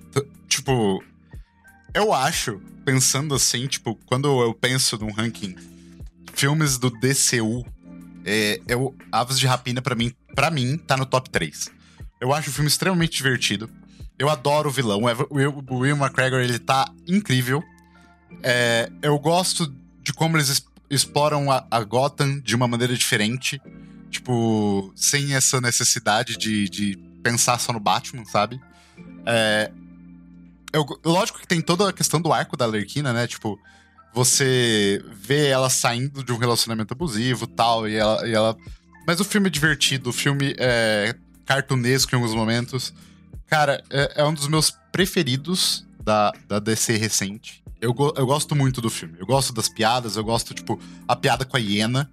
Tipo, 0.47 1.03
eu 1.95 2.13
acho, 2.13 2.61
pensando 2.85 3.35
assim, 3.35 3.67
tipo, 3.67 3.95
quando 4.07 4.29
eu 4.43 4.55
penso 4.55 4.97
num 4.99 5.13
ranking 5.13 5.55
filmes 6.35 6.79
do 6.79 6.91
DCU, 6.91 7.67
é, 8.25 8.61
eu, 8.69 8.95
Aves 9.11 9.39
de 9.39 9.47
Rapina, 9.47 9.83
para 9.83 9.95
mim, 9.95 10.13
para 10.35 10.51
mim, 10.51 10.79
tá 10.79 10.97
no 10.97 11.07
top 11.07 11.31
3. 11.31 11.71
Eu 12.21 12.33
acho 12.33 12.51
o 12.51 12.53
filme 12.53 12.69
extremamente 12.69 13.17
divertido. 13.17 13.71
Eu 14.19 14.29
adoro 14.29 14.69
o 14.69 14.73
vilão. 14.73 15.03
O 15.03 15.35
Will, 15.35 15.65
o 15.69 15.77
Will 15.79 15.97
McGregor, 15.97 16.41
ele 16.41 16.59
tá 16.59 16.91
incrível. 17.07 17.63
É, 18.43 18.91
eu 19.03 19.19
gosto 19.19 19.73
de 20.03 20.13
como 20.13 20.37
eles 20.37 20.65
exploram 20.91 21.51
a, 21.51 21.67
a, 21.71 21.83
Gotham 21.83 22.41
de 22.41 22.55
uma 22.55 22.69
maneira 22.69 22.95
diferente. 22.95 23.61
Tipo, 24.11 24.93
sem 24.97 25.35
essa 25.35 25.61
necessidade 25.61 26.37
de, 26.37 26.69
de 26.69 26.97
pensar 27.23 27.59
só 27.59 27.73
no 27.73 27.81
Batman, 27.81 28.25
sabe? 28.25 28.61
É, 29.25 29.71
eu, 30.73 30.85
lógico 31.05 31.39
que 31.39 31.47
tem 31.47 31.61
toda 31.61 31.89
a 31.89 31.93
questão 31.93 32.21
do 32.21 32.33
arco 32.33 32.57
da 32.57 32.67
Lerquina, 32.67 33.13
né? 33.13 33.27
Tipo, 33.27 33.59
você 34.13 35.03
vê 35.13 35.49
ela 35.49 35.71
saindo 35.71 36.25
de 36.25 36.33
um 36.33 36.37
relacionamento 36.37 36.93
abusivo 36.93 37.47
tal, 37.47 37.89
e 37.89 37.97
ela, 37.97 38.27
e 38.27 38.35
ela. 38.35 38.57
Mas 39.07 39.21
o 39.21 39.25
filme 39.25 39.49
é 39.49 39.51
divertido, 39.51 40.11
o 40.11 40.13
filme 40.13 40.55
é 40.59 41.15
cartunesco 41.47 42.15
em 42.15 42.17
alguns 42.17 42.35
momentos. 42.35 42.93
Cara, 43.47 43.83
é, 43.91 44.21
é 44.23 44.25
um 44.25 44.35
dos 44.35 44.47
meus 44.49 44.71
preferidos 44.93 45.87
da, 46.03 46.33
da 46.47 46.59
DC 46.59 46.97
recente. 46.97 47.63
Eu, 47.81 47.95
eu 48.17 48.27
gosto 48.27 48.55
muito 48.57 48.81
do 48.81 48.91
filme. 48.91 49.15
Eu 49.19 49.27
gosto 49.27 49.53
das 49.53 49.69
piadas, 49.69 50.17
eu 50.17 50.25
gosto, 50.25 50.53
tipo, 50.53 50.79
a 51.07 51.15
piada 51.15 51.45
com 51.45 51.57
a 51.57 51.61
hiena. 51.61 52.11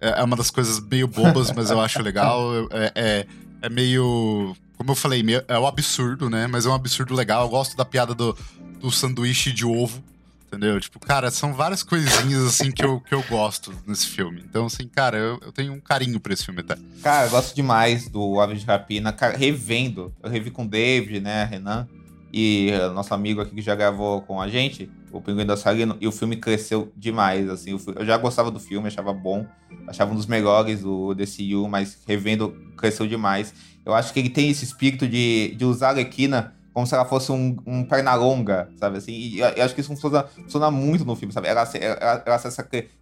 É, 0.00 0.20
é 0.20 0.22
uma 0.22 0.36
das 0.36 0.50
coisas 0.50 0.80
meio 0.80 1.08
bobas, 1.08 1.50
mas 1.50 1.70
eu 1.70 1.80
acho 1.80 2.00
legal. 2.02 2.50
É, 2.72 2.92
é, 2.94 3.26
é 3.62 3.68
meio. 3.68 4.56
Como 4.78 4.92
eu 4.92 4.94
falei, 4.94 5.24
é 5.48 5.58
um 5.58 5.66
absurdo, 5.66 6.30
né? 6.30 6.46
Mas 6.46 6.64
é 6.64 6.68
um 6.68 6.74
absurdo 6.74 7.12
legal. 7.12 7.42
Eu 7.42 7.48
gosto 7.48 7.76
da 7.76 7.84
piada 7.84 8.14
do, 8.14 8.34
do 8.80 8.90
sanduíche 8.92 9.52
de 9.52 9.66
ovo. 9.66 10.02
Entendeu? 10.46 10.80
Tipo, 10.80 10.98
cara, 10.98 11.30
são 11.30 11.52
várias 11.52 11.82
coisinhas 11.82 12.42
assim 12.46 12.70
que 12.70 12.82
eu, 12.82 13.00
que 13.00 13.14
eu 13.14 13.22
gosto 13.28 13.74
nesse 13.86 14.06
filme. 14.06 14.42
Então, 14.48 14.64
assim, 14.64 14.88
cara, 14.88 15.18
eu, 15.18 15.38
eu 15.44 15.52
tenho 15.52 15.74
um 15.74 15.80
carinho 15.80 16.18
pra 16.18 16.32
esse 16.32 16.42
filme 16.42 16.60
até. 16.60 16.74
Cara, 17.02 17.26
eu 17.26 17.30
gosto 17.30 17.54
demais 17.54 18.08
do 18.08 18.40
Aves 18.40 18.60
de 18.60 18.66
Rapina. 18.66 19.12
Cara, 19.12 19.36
revendo. 19.36 20.10
Eu 20.22 20.30
revi 20.30 20.50
com 20.50 20.64
o 20.64 20.68
David, 20.68 21.20
né, 21.20 21.44
Renan. 21.44 21.86
E 22.32 22.70
nosso 22.94 23.14
amigo 23.14 23.40
aqui 23.40 23.54
que 23.54 23.62
já 23.62 23.74
gravou 23.74 24.20
com 24.22 24.40
a 24.40 24.48
gente, 24.48 24.90
o 25.10 25.20
Pinguim 25.20 25.46
da 25.46 25.56
Salino, 25.56 25.96
e 26.00 26.06
o 26.06 26.12
filme 26.12 26.36
cresceu 26.36 26.92
demais, 26.96 27.48
assim. 27.48 27.78
Eu 27.96 28.04
já 28.04 28.16
gostava 28.16 28.50
do 28.50 28.60
filme, 28.60 28.88
achava 28.88 29.12
bom, 29.12 29.46
achava 29.86 30.12
um 30.12 30.16
dos 30.16 30.26
melhores 30.26 30.82
do 30.82 31.14
DCU, 31.14 31.68
mas 31.68 31.98
revendo, 32.06 32.50
cresceu 32.76 33.06
demais. 33.06 33.54
Eu 33.84 33.94
acho 33.94 34.12
que 34.12 34.20
ele 34.20 34.30
tem 34.30 34.50
esse 34.50 34.64
espírito 34.64 35.08
de, 35.08 35.54
de 35.56 35.64
usar 35.64 35.88
a 35.88 35.90
Arlequina 35.90 36.54
como 36.78 36.86
se 36.86 36.94
ela 36.94 37.04
fosse 37.04 37.32
um, 37.32 37.56
um 37.66 37.82
perna 37.82 38.14
longa, 38.14 38.68
sabe 38.76 38.98
assim? 38.98 39.10
E 39.10 39.40
eu, 39.40 39.64
acho 39.64 39.74
que 39.74 39.80
isso 39.80 39.88
funciona, 39.88 40.22
funciona 40.22 40.70
muito 40.70 41.04
no 41.04 41.16
filme, 41.16 41.34
sabe? 41.34 41.48
Ela, 41.48 41.68
ela, 41.74 42.22
essa, 42.24 42.46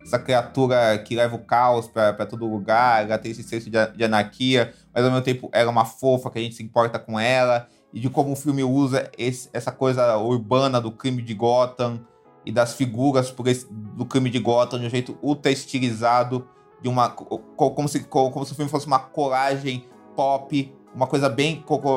essa 0.00 0.18
criatura 0.18 0.97
que 1.04 1.14
leva 1.14 1.37
o 1.37 1.40
caos 1.40 1.87
pra, 1.87 2.14
pra 2.14 2.25
todo 2.25 2.47
lugar, 2.47 3.04
ela 3.04 3.18
tem 3.18 3.33
esse 3.33 3.42
senso 3.42 3.68
de, 3.68 3.76
de 3.95 4.02
anarquia, 4.02 4.73
mas 4.95 5.04
ao 5.04 5.11
mesmo 5.11 5.23
tempo 5.23 5.50
ela 5.52 5.68
é 5.68 5.71
uma 5.71 5.85
fofa 5.85 6.30
que 6.30 6.38
a 6.38 6.40
gente 6.40 6.54
se 6.54 6.62
importa 6.62 6.99
com 6.99 7.21
ela, 7.21 7.68
e 7.96 7.98
de 7.98 8.10
como 8.10 8.32
o 8.32 8.36
filme 8.36 8.62
usa 8.62 9.10
esse, 9.16 9.48
essa 9.54 9.72
coisa 9.72 10.18
urbana 10.18 10.78
do 10.78 10.92
crime 10.92 11.22
de 11.22 11.32
Gotham 11.32 11.98
e 12.44 12.52
das 12.52 12.74
figuras 12.74 13.34
esse, 13.46 13.66
do 13.70 14.04
crime 14.04 14.28
de 14.28 14.38
Gotham 14.38 14.78
de 14.78 14.84
um 14.86 14.90
jeito 14.90 15.16
ultra 15.22 15.50
estilizado, 15.50 16.46
de 16.82 16.90
uma, 16.90 17.08
como, 17.08 17.88
se, 17.88 18.04
como 18.04 18.44
se 18.44 18.52
o 18.52 18.54
filme 18.54 18.70
fosse 18.70 18.86
uma 18.86 18.98
colagem 18.98 19.86
pop 20.14 20.70
uma 20.94 21.06
coisa 21.06 21.30
bem, 21.30 21.64
como 21.66 21.88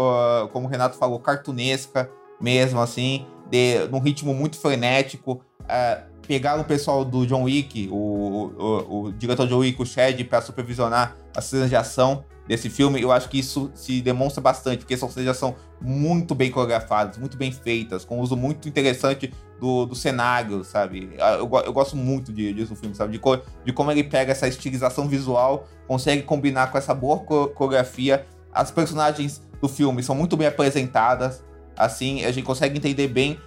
o 0.53 0.67
Renato 0.67 0.97
falou, 0.97 1.19
cartunesca 1.19 2.09
mesmo, 2.39 2.79
assim, 2.79 3.25
de, 3.49 3.85
num 3.89 3.99
ritmo 3.99 4.33
muito 4.33 4.57
frenético. 4.57 5.41
Uh, 5.63 6.09
pegaram 6.25 6.61
o 6.61 6.65
pessoal 6.65 7.03
do 7.03 7.27
John 7.27 7.43
Wick, 7.43 7.89
o, 7.91 7.95
o, 7.95 9.03
o 9.03 9.11
diretor 9.11 9.47
John 9.47 9.57
Wick, 9.57 9.81
o 9.81 9.85
Shed, 9.85 10.23
para 10.23 10.41
supervisionar 10.41 11.17
as 11.35 11.43
cenas 11.43 11.69
de 11.69 11.75
ação 11.75 12.23
desse 12.49 12.67
filme. 12.67 12.99
Eu 12.99 13.11
acho 13.11 13.29
que 13.29 13.37
isso 13.37 13.69
se 13.75 14.01
demonstra 14.01 14.41
bastante, 14.41 14.79
porque 14.79 14.97
são 14.97 15.09
cenas 15.09 15.29
ação 15.29 15.55
muito 15.79 16.33
bem 16.33 16.49
coreografadas, 16.49 17.19
muito 17.19 17.37
bem 17.37 17.51
feitas, 17.51 18.03
com 18.03 18.19
uso 18.19 18.35
muito 18.35 18.67
interessante 18.67 19.31
do, 19.59 19.85
do 19.85 19.93
cenário, 19.93 20.63
sabe? 20.63 21.11
Ah, 21.19 21.33
eu, 21.33 21.49
eu 21.63 21.71
gosto 21.71 21.95
muito 21.95 22.33
de, 22.33 22.51
disso 22.51 22.71
no 22.71 22.75
filme, 22.75 22.95
sabe? 22.95 23.11
De, 23.11 23.19
co, 23.19 23.37
de 23.63 23.71
como 23.71 23.91
ele 23.91 24.03
pega 24.03 24.31
essa 24.31 24.47
estilização 24.47 25.07
visual, 25.07 25.67
consegue 25.87 26.23
combinar 26.23 26.71
com 26.71 26.77
essa 26.79 26.93
boa 26.95 27.19
coreografia 27.19 28.25
as 28.51 28.71
personagens 28.71 29.43
do 29.61 29.69
filme 29.69 30.01
são 30.01 30.15
muito 30.15 30.35
bem 30.35 30.47
apresentadas, 30.47 31.43
assim, 31.77 32.25
a 32.25 32.31
gente 32.31 32.45
consegue 32.45 32.77
entender 32.77 33.07
bem 33.07 33.39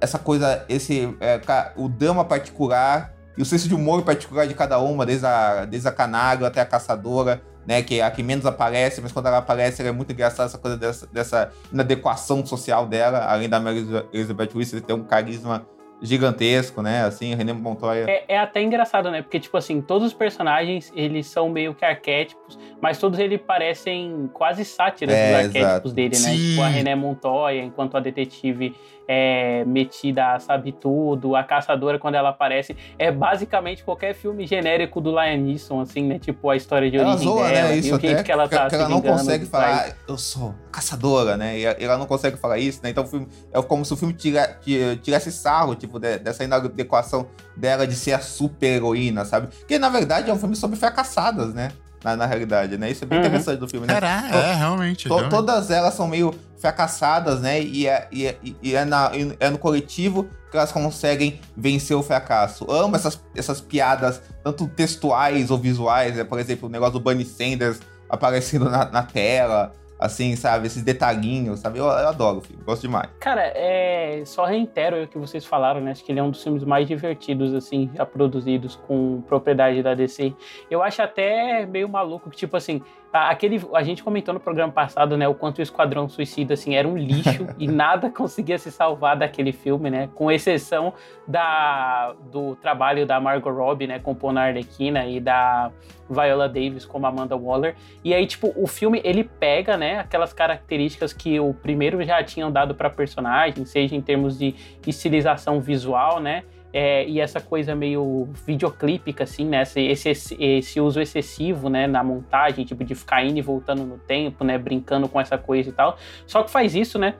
essa 0.00 0.18
coisa, 0.18 0.64
esse 0.70 1.14
é, 1.20 1.38
o 1.76 1.86
drama 1.86 2.24
particular 2.24 3.12
e 3.36 3.42
o 3.42 3.44
senso 3.44 3.68
de 3.68 3.74
humor 3.74 4.02
particular 4.02 4.46
de 4.46 4.54
cada 4.54 4.78
uma, 4.78 5.06
desde 5.06 5.26
a, 5.26 5.64
desde 5.64 5.88
a 5.88 5.92
Canário 5.92 6.44
até 6.44 6.60
a 6.60 6.66
Caçadora, 6.66 7.42
né, 7.66 7.82
que 7.82 8.00
é 8.00 8.02
a 8.02 8.10
que 8.10 8.22
menos 8.22 8.44
aparece, 8.44 9.00
mas 9.00 9.12
quando 9.12 9.26
ela 9.26 9.38
aparece 9.38 9.80
ela 9.80 9.90
é 9.90 9.92
muito 9.92 10.12
engraçada 10.12 10.48
essa 10.48 10.58
coisa 10.58 10.76
dessa, 10.76 11.06
dessa 11.06 11.52
inadequação 11.72 12.44
social 12.44 12.86
dela, 12.86 13.24
além 13.26 13.48
da 13.48 13.60
Mary 13.60 13.86
Elizabeth 14.12 14.50
Wilson 14.54 14.80
ter 14.80 14.92
um 14.92 15.04
carisma 15.04 15.66
gigantesco, 16.02 16.82
né? 16.82 17.04
Assim, 17.04 17.34
René 17.34 17.52
Montoya. 17.52 18.06
É, 18.08 18.24
é, 18.34 18.38
até 18.38 18.60
engraçado, 18.60 19.10
né? 19.10 19.22
Porque, 19.22 19.38
tipo 19.38 19.56
assim, 19.56 19.80
todos 19.80 20.08
os 20.08 20.12
personagens, 20.12 20.92
eles 20.96 21.26
são 21.28 21.48
meio 21.48 21.74
que 21.74 21.84
arquétipos, 21.84 22.58
mas 22.80 22.98
todos 22.98 23.20
eles 23.20 23.40
parecem 23.40 24.28
quase 24.32 24.64
sátiras 24.64 25.14
é, 25.14 25.26
dos 25.26 25.46
arquétipos 25.46 25.62
exato. 25.62 25.92
dele, 25.92 26.08
né? 26.08 26.30
Sim. 26.30 26.50
Tipo, 26.50 26.62
a 26.62 26.66
René 26.66 26.94
Montoya, 26.96 27.62
enquanto 27.62 27.96
a 27.96 28.00
detetive 28.00 28.74
é, 29.06 29.64
metida 29.64 30.38
sabe 30.38 30.72
tudo, 30.72 31.36
a 31.36 31.44
caçadora 31.44 31.98
quando 31.98 32.14
ela 32.14 32.30
aparece, 32.30 32.76
é 32.98 33.10
basicamente 33.10 33.84
qualquer 33.84 34.14
filme 34.14 34.46
genérico 34.46 35.00
do 35.00 35.10
Liam 35.10 35.38
Neeson, 35.38 35.80
assim, 35.80 36.04
né? 36.04 36.18
Tipo 36.18 36.50
a 36.50 36.56
história 36.56 36.90
de 36.90 36.98
origem 36.98 37.12
ela 37.12 37.22
zoa, 37.22 37.48
dela, 37.48 37.68
né? 37.68 37.76
Isso 37.76 37.94
até, 37.94 38.22
que 38.22 38.32
ela 38.32 38.48
tá 38.48 38.68
que 38.68 38.74
ela 38.74 38.88
não 38.88 39.02
consegue 39.02 39.46
falar, 39.46 39.86
ah, 39.88 39.94
eu 40.08 40.18
sou 40.18 40.54
caçadora, 40.70 41.36
né? 41.36 41.58
E 41.58 41.64
ela 41.64 41.98
não 41.98 42.06
consegue 42.06 42.36
falar 42.36 42.58
isso, 42.58 42.80
né? 42.82 42.90
Então 42.90 43.04
o 43.04 43.06
filme, 43.06 43.28
é 43.52 43.62
como 43.62 43.84
se 43.84 43.92
o 43.92 43.96
filme 43.96 44.14
tira, 44.14 44.58
tirasse 45.02 45.30
sarro, 45.32 45.74
tipo, 45.74 45.98
dessa 45.98 46.44
inadequação 46.44 47.26
dela 47.56 47.86
de 47.86 47.94
ser 47.94 48.12
a 48.12 48.18
super 48.18 48.76
heroína, 48.76 49.24
sabe? 49.24 49.48
Que 49.66 49.78
na 49.78 49.88
verdade 49.88 50.30
é 50.30 50.32
um 50.32 50.38
filme 50.38 50.56
sobre 50.56 50.76
fracassadas, 50.76 51.52
né? 51.54 51.70
Na, 52.02 52.16
na 52.16 52.26
realidade, 52.26 52.76
né? 52.76 52.90
Isso 52.90 53.04
é 53.04 53.06
bem 53.06 53.18
uhum. 53.18 53.26
interessante 53.26 53.58
do 53.58 53.68
filme, 53.68 53.86
né? 53.86 53.94
Caraca, 53.94 54.36
é, 54.36 54.54
realmente, 54.54 55.08
to, 55.08 55.14
realmente. 55.14 55.30
Todas 55.30 55.70
elas 55.70 55.94
são 55.94 56.06
meio 56.06 56.34
fracassadas, 56.58 57.40
né? 57.40 57.60
E 57.60 57.86
é, 57.86 58.08
e 58.10 58.26
é, 58.26 58.38
e 58.62 58.74
é, 58.74 58.84
na, 58.84 59.10
é 59.40 59.50
no 59.50 59.58
coletivo 59.58 60.28
que 60.50 60.56
elas 60.56 60.70
conseguem 60.70 61.40
vencer 61.56 61.96
o 61.96 62.02
fracasso. 62.02 62.70
Amo 62.70 62.94
essas, 62.94 63.20
essas 63.34 63.60
piadas, 63.60 64.20
tanto 64.44 64.66
textuais 64.68 65.50
ou 65.50 65.58
visuais, 65.58 66.14
né? 66.14 66.24
por 66.24 66.38
exemplo, 66.38 66.68
o 66.68 66.70
negócio 66.70 66.94
do 66.94 67.00
Bunny 67.00 67.24
Sanders 67.24 67.80
aparecendo 68.08 68.68
na, 68.68 68.84
na 68.84 69.02
tela 69.02 69.72
assim, 70.02 70.36
sabe? 70.36 70.66
Esses 70.66 70.82
detalhinhos, 70.82 71.60
sabe? 71.60 71.78
Eu, 71.78 71.84
eu, 71.84 72.08
adoro 72.08 72.38
o 72.38 72.40
filme, 72.40 72.62
gosto 72.64 72.82
demais. 72.82 73.08
Cara, 73.20 73.42
é... 73.54 74.22
só 74.24 74.44
reitero 74.44 75.04
o 75.04 75.08
que 75.08 75.18
vocês 75.18 75.44
falaram, 75.44 75.80
né? 75.80 75.92
Acho 75.92 76.04
que 76.04 76.12
ele 76.12 76.20
é 76.20 76.22
um 76.22 76.30
dos 76.30 76.42
filmes 76.42 76.64
mais 76.64 76.86
divertidos, 76.86 77.54
assim, 77.54 77.90
já 77.94 78.04
produzidos 78.04 78.76
com 78.86 79.22
propriedade 79.22 79.82
da 79.82 79.94
DC. 79.94 80.34
Eu 80.70 80.82
acho 80.82 81.02
até 81.02 81.64
meio 81.66 81.88
maluco 81.88 82.30
que, 82.30 82.36
tipo 82.36 82.56
assim, 82.56 82.82
aquele, 83.12 83.62
a 83.74 83.82
gente 83.82 84.02
comentou 84.02 84.32
no 84.32 84.40
programa 84.40 84.72
passado, 84.72 85.16
né, 85.16 85.28
o 85.28 85.34
quanto 85.34 85.58
o 85.58 85.62
Esquadrão 85.62 86.08
Suicida, 86.08 86.54
assim, 86.54 86.74
era 86.74 86.88
um 86.88 86.96
lixo 86.96 87.46
e 87.58 87.68
nada 87.68 88.10
conseguia 88.10 88.58
se 88.58 88.70
salvar 88.70 89.16
daquele 89.16 89.52
filme, 89.52 89.90
né, 89.90 90.08
com 90.14 90.30
exceção 90.30 90.94
da, 91.28 92.14
do 92.30 92.56
trabalho 92.56 93.06
da 93.06 93.20
Margot 93.20 93.50
Robbie, 93.50 93.86
né, 93.86 93.98
compondo 93.98 94.38
a 94.38 94.44
Arlequina 94.44 95.06
e 95.06 95.20
da 95.20 95.70
Viola 96.08 96.48
Davis 96.48 96.86
como 96.86 97.06
Amanda 97.06 97.36
Waller. 97.36 97.74
E 98.02 98.14
aí, 98.14 98.26
tipo, 98.26 98.52
o 98.56 98.66
filme, 98.66 99.00
ele 99.04 99.24
pega, 99.24 99.76
né, 99.76 99.98
aquelas 99.98 100.32
características 100.32 101.12
que 101.12 101.38
o 101.38 101.52
primeiro 101.52 102.02
já 102.02 102.22
tinham 102.24 102.50
dado 102.50 102.74
para 102.74 102.88
personagem, 102.88 103.64
seja 103.66 103.94
em 103.94 104.00
termos 104.00 104.38
de 104.38 104.54
estilização 104.86 105.60
visual, 105.60 106.18
né, 106.18 106.44
é, 106.72 107.06
e 107.06 107.20
essa 107.20 107.40
coisa 107.40 107.74
meio 107.74 108.28
videoclípica, 108.46 109.24
assim, 109.24 109.44
né? 109.44 109.62
Esse, 109.62 110.08
esse, 110.08 110.36
esse, 110.42 110.80
uso 110.80 111.00
excessivo, 111.00 111.68
né? 111.68 111.86
Na 111.86 112.02
montagem, 112.02 112.64
tipo, 112.64 112.82
de 112.82 112.94
ficar 112.94 113.24
indo 113.24 113.38
e 113.38 113.42
voltando 113.42 113.84
no 113.84 113.98
tempo, 113.98 114.42
né? 114.42 114.56
Brincando 114.56 115.08
com 115.08 115.20
essa 115.20 115.36
coisa 115.36 115.68
e 115.68 115.72
tal. 115.72 115.98
Só 116.26 116.42
que 116.42 116.50
faz 116.50 116.74
isso, 116.74 116.98
né? 116.98 117.14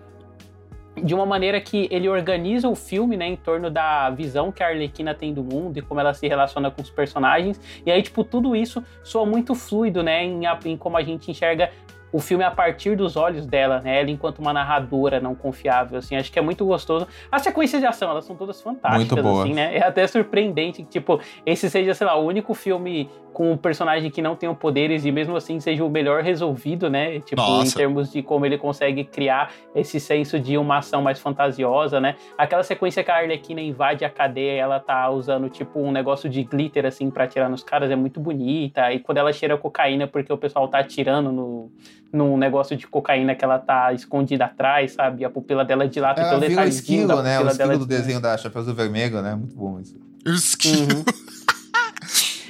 De 1.02 1.14
uma 1.14 1.26
maneira 1.26 1.60
que 1.60 1.86
ele 1.90 2.08
organiza 2.08 2.68
o 2.68 2.74
filme, 2.74 3.16
né? 3.16 3.26
Em 3.26 3.36
torno 3.36 3.70
da 3.70 4.08
visão 4.10 4.50
que 4.50 4.62
a 4.62 4.68
Arlequina 4.68 5.14
tem 5.14 5.34
do 5.34 5.44
mundo 5.44 5.78
e 5.78 5.82
como 5.82 6.00
ela 6.00 6.14
se 6.14 6.26
relaciona 6.26 6.70
com 6.70 6.80
os 6.80 6.90
personagens. 6.90 7.60
E 7.84 7.90
aí, 7.90 8.02
tipo, 8.02 8.24
tudo 8.24 8.56
isso 8.56 8.82
soa 9.02 9.26
muito 9.26 9.54
fluido, 9.54 10.02
né? 10.02 10.24
Em, 10.24 10.42
em 10.64 10.76
como 10.78 10.96
a 10.96 11.02
gente 11.02 11.30
enxerga 11.30 11.70
o 12.12 12.20
filme 12.20 12.44
a 12.44 12.50
partir 12.50 12.94
dos 12.94 13.16
olhos 13.16 13.46
dela, 13.46 13.80
né? 13.80 14.00
Ela 14.00 14.10
enquanto 14.10 14.38
uma 14.38 14.52
narradora 14.52 15.18
não 15.18 15.34
confiável, 15.34 15.98
assim, 15.98 16.14
acho 16.14 16.30
que 16.30 16.38
é 16.38 16.42
muito 16.42 16.64
gostoso. 16.64 17.08
As 17.30 17.42
sequências 17.42 17.80
de 17.80 17.86
ação, 17.86 18.10
elas 18.10 18.24
são 18.24 18.36
todas 18.36 18.60
fantásticas, 18.60 19.10
muito 19.10 19.22
boa. 19.22 19.44
assim, 19.44 19.54
né? 19.54 19.76
É 19.76 19.82
até 19.82 20.06
surpreendente 20.06 20.82
que, 20.82 20.88
tipo, 20.90 21.18
esse 21.46 21.70
seja, 21.70 21.94
sei 21.94 22.06
lá, 22.06 22.16
o 22.16 22.26
único 22.26 22.52
filme 22.54 23.08
com 23.32 23.52
um 23.52 23.56
personagem 23.56 24.10
que 24.10 24.20
não 24.20 24.36
tenha 24.36 24.52
poderes 24.54 25.04
e 25.04 25.10
mesmo 25.10 25.34
assim 25.34 25.58
seja 25.58 25.84
o 25.84 25.88
melhor 25.88 26.22
resolvido, 26.22 26.90
né? 26.90 27.20
Tipo, 27.20 27.40
Nossa. 27.40 27.66
em 27.66 27.70
termos 27.76 28.12
de 28.12 28.22
como 28.22 28.44
ele 28.44 28.58
consegue 28.58 29.04
criar 29.04 29.50
esse 29.74 29.98
senso 29.98 30.38
de 30.38 30.58
uma 30.58 30.78
ação 30.78 31.02
mais 31.02 31.18
fantasiosa, 31.18 32.00
né? 32.00 32.16
Aquela 32.36 32.62
sequência 32.62 33.02
que 33.02 33.10
a 33.10 33.16
Arlequina 33.16 33.60
invade 33.60 34.04
a 34.04 34.10
cadeia, 34.10 34.60
ela 34.60 34.78
tá 34.78 35.08
usando, 35.10 35.48
tipo, 35.48 35.80
um 35.80 35.90
negócio 35.90 36.28
de 36.28 36.42
glitter, 36.42 36.84
assim, 36.84 37.10
pra 37.10 37.24
atirar 37.24 37.48
nos 37.48 37.64
caras, 37.64 37.90
é 37.90 37.96
muito 37.96 38.20
bonita. 38.20 38.92
E 38.92 38.98
quando 38.98 39.18
ela 39.18 39.32
cheira 39.32 39.56
cocaína 39.56 40.06
porque 40.06 40.32
o 40.32 40.36
pessoal 40.36 40.68
tá 40.68 40.78
atirando 40.78 41.32
no 41.32 41.70
num 42.12 42.36
negócio 42.36 42.76
de 42.76 42.86
cocaína 42.86 43.34
que 43.34 43.44
ela 43.44 43.58
tá 43.58 43.92
escondida 43.92 44.44
atrás, 44.44 44.92
sabe? 44.92 45.24
A 45.24 45.30
pupila 45.30 45.64
dela 45.64 45.88
dilata. 45.88 46.20
Ela 46.20 46.38
vira 46.38 46.62
o 46.62 46.68
esquilo, 46.68 47.22
né? 47.22 47.40
O 47.40 47.48
esquilo 47.48 47.78
do 47.78 47.86
desenho 47.86 48.20
da 48.20 48.36
Chapeuzinho 48.36 48.76
Vermelho, 48.76 49.22
né? 49.22 49.34
Muito 49.34 49.56
bom 49.56 49.80
isso. 49.80 49.96
Esquilo. 50.26 50.98
Uhum. 50.98 51.04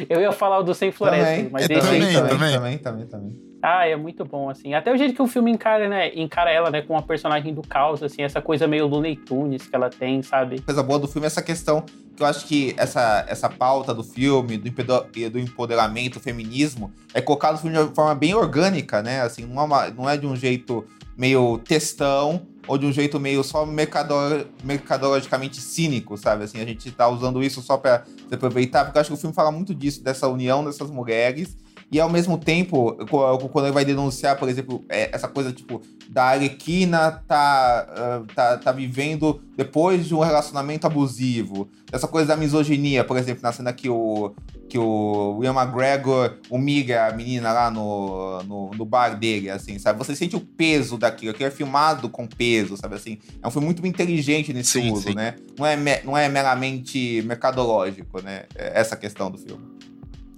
Eu 0.08 0.20
ia 0.20 0.32
falar 0.32 0.58
o 0.58 0.62
do 0.62 0.74
Sem 0.74 0.90
Floresta, 0.92 1.24
também, 1.24 1.50
mas 1.50 1.68
também, 1.68 1.80
também, 1.80 2.12
também, 2.12 2.52
também, 2.52 2.78
também, 2.78 3.06
também. 3.06 3.52
Ah, 3.62 3.86
é 3.86 3.94
muito 3.94 4.24
bom, 4.24 4.50
assim. 4.50 4.74
Até 4.74 4.92
o 4.92 4.96
jeito 4.96 5.14
que 5.14 5.22
o 5.22 5.26
filme 5.28 5.52
encara, 5.52 5.88
né? 5.88 6.12
Encara 6.16 6.50
ela, 6.50 6.68
né, 6.68 6.82
com 6.82 6.96
a 6.96 7.02
personagem 7.02 7.54
do 7.54 7.62
caos, 7.62 8.02
assim, 8.02 8.22
essa 8.22 8.42
coisa 8.42 8.66
meio 8.66 8.88
Looney 8.88 9.14
Tunes 9.14 9.68
que 9.68 9.76
ela 9.76 9.88
tem, 9.88 10.20
sabe? 10.20 10.56
A 10.56 10.62
coisa 10.62 10.82
boa 10.82 10.98
do 10.98 11.06
filme 11.06 11.26
é 11.26 11.28
essa 11.28 11.42
questão 11.42 11.84
que 12.16 12.22
eu 12.22 12.26
acho 12.26 12.44
que 12.46 12.74
essa, 12.76 13.24
essa 13.28 13.48
pauta 13.48 13.94
do 13.94 14.02
filme, 14.02 14.58
do, 14.58 15.30
do 15.30 15.38
empoderamento, 15.38 16.18
feminismo, 16.18 16.92
é 17.14 17.20
colocado 17.20 17.52
no 17.52 17.58
filme 17.58 17.76
de 17.76 17.82
uma 17.82 17.94
forma 17.94 18.14
bem 18.16 18.34
orgânica, 18.34 19.00
né? 19.00 19.20
Assim, 19.20 19.46
não 19.46 19.62
é, 19.62 19.64
uma, 19.64 19.90
não 19.90 20.10
é 20.10 20.16
de 20.16 20.26
um 20.26 20.34
jeito 20.34 20.84
meio 21.16 21.58
textão 21.58 22.48
ou 22.66 22.78
de 22.78 22.86
um 22.86 22.92
jeito 22.92 23.18
meio 23.18 23.42
só 23.42 23.66
mercador, 23.66 24.46
mercadologicamente 24.62 25.60
cínico, 25.60 26.16
sabe? 26.16 26.44
Assim, 26.44 26.60
a 26.60 26.64
gente 26.64 26.90
tá 26.90 27.08
usando 27.08 27.42
isso 27.42 27.60
só 27.60 27.76
para 27.76 28.04
se 28.28 28.34
aproveitar, 28.34 28.84
porque 28.84 28.98
eu 28.98 29.00
acho 29.00 29.10
que 29.10 29.14
o 29.14 29.20
filme 29.20 29.34
fala 29.34 29.50
muito 29.50 29.74
disso, 29.74 30.02
dessa 30.02 30.28
união 30.28 30.64
dessas 30.64 30.90
mulheres 30.90 31.56
e 31.92 32.00
ao 32.00 32.08
mesmo 32.08 32.38
tempo, 32.38 32.96
quando 33.52 33.66
ele 33.66 33.74
vai 33.74 33.84
denunciar, 33.84 34.38
por 34.38 34.48
exemplo, 34.48 34.82
é, 34.88 35.14
essa 35.14 35.28
coisa, 35.28 35.52
tipo, 35.52 35.82
da 36.08 36.24
Arlequina 36.24 37.22
tá, 37.28 38.24
tá, 38.34 38.56
tá 38.56 38.72
vivendo 38.72 39.42
depois 39.54 40.06
de 40.06 40.14
um 40.14 40.20
relacionamento 40.20 40.86
abusivo, 40.86 41.68
essa 41.92 42.08
coisa 42.08 42.28
da 42.28 42.36
misoginia, 42.36 43.04
por 43.04 43.18
exemplo, 43.18 43.42
na 43.42 43.52
cena 43.52 43.74
que 43.74 43.90
o, 43.90 44.34
que 44.70 44.78
o 44.78 45.36
William 45.36 45.52
McGregor 45.52 46.38
humilha 46.48 47.08
a 47.08 47.12
menina 47.12 47.52
lá 47.52 47.70
no, 47.70 48.42
no, 48.44 48.70
no, 48.70 48.84
bar 48.86 49.10
dele, 49.10 49.50
assim, 49.50 49.78
sabe? 49.78 49.98
Você 49.98 50.16
sente 50.16 50.34
o 50.34 50.40
peso 50.40 50.96
daquilo, 50.96 51.32
aquilo 51.32 51.48
é 51.48 51.50
filmado 51.50 52.08
com 52.08 52.26
peso, 52.26 52.74
sabe 52.74 52.94
assim? 52.94 53.18
É 53.42 53.46
um 53.46 53.50
filme 53.50 53.66
muito 53.66 53.86
inteligente 53.86 54.50
nesse 54.54 54.80
sim, 54.80 54.90
uso, 54.90 55.08
sim. 55.08 55.14
né? 55.14 55.34
Não 55.58 55.66
é, 55.66 56.02
não 56.02 56.16
é 56.16 56.26
meramente 56.30 57.22
mercadológico, 57.26 58.22
né? 58.22 58.44
É 58.54 58.80
essa 58.80 58.96
questão 58.96 59.30
do 59.30 59.36
filme. 59.36 59.62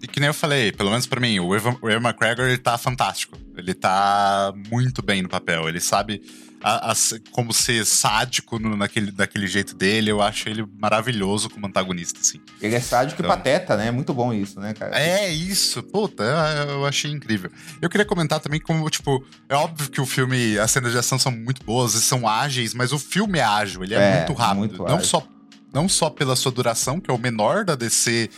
E 0.04 0.06
que 0.06 0.20
nem 0.20 0.26
eu 0.26 0.34
falei, 0.34 0.70
pelo 0.70 0.90
menos 0.90 1.06
para 1.06 1.18
mim, 1.18 1.40
o 1.40 1.56
Evan, 1.56 1.78
o 1.80 1.88
Evan 1.88 2.10
McGregor 2.10 2.44
ele 2.44 2.58
tá 2.58 2.76
fantástico. 2.76 3.38
Ele 3.56 3.72
tá 3.72 4.52
muito 4.70 5.00
bem 5.00 5.22
no 5.22 5.30
papel. 5.30 5.66
Ele 5.66 5.80
sabe 5.80 6.20
a, 6.62 6.92
a, 6.92 6.94
como 7.30 7.54
ser 7.54 7.86
sádico 7.86 8.58
no, 8.58 8.76
naquele, 8.76 9.10
daquele 9.10 9.46
jeito 9.46 9.74
dele. 9.74 10.10
Eu 10.10 10.20
acho 10.20 10.46
ele 10.46 10.62
maravilhoso 10.78 11.48
como 11.48 11.66
antagonista, 11.66 12.20
assim. 12.20 12.38
Ele 12.60 12.74
é 12.74 12.80
sádico 12.80 13.22
então, 13.22 13.32
e 13.32 13.34
pateta, 13.34 13.78
né? 13.78 13.86
É 13.86 13.90
muito 13.90 14.12
bom 14.12 14.30
isso, 14.30 14.60
né, 14.60 14.74
cara? 14.74 14.94
É, 14.94 15.32
isso. 15.32 15.82
Puta, 15.82 16.22
eu, 16.22 16.70
eu 16.72 16.86
achei 16.86 17.10
incrível. 17.10 17.50
Eu 17.80 17.88
queria 17.88 18.04
comentar 18.04 18.40
também 18.40 18.60
como, 18.60 18.90
tipo, 18.90 19.24
é 19.48 19.54
óbvio 19.54 19.88
que 19.88 20.02
o 20.02 20.06
filme, 20.06 20.58
as 20.58 20.70
cenas 20.70 20.92
de 20.92 20.98
ação 20.98 21.18
são 21.18 21.32
muito 21.32 21.64
boas 21.64 21.94
e 21.94 22.02
são 22.02 22.28
ágeis, 22.28 22.74
mas 22.74 22.92
o 22.92 22.98
filme 22.98 23.38
é 23.38 23.44
ágil, 23.44 23.82
ele 23.82 23.94
é, 23.94 23.98
é 23.98 24.16
muito 24.18 24.34
rápido. 24.34 24.58
Muito 24.58 24.82
não, 24.82 24.96
ágil. 24.96 25.06
Só, 25.06 25.26
não 25.72 25.88
só 25.88 26.10
pela 26.10 26.36
sua 26.36 26.52
duração, 26.52 27.00
que 27.00 27.10
é 27.10 27.14
o 27.14 27.18
menor 27.18 27.64
da 27.64 27.74
DC 27.74 28.28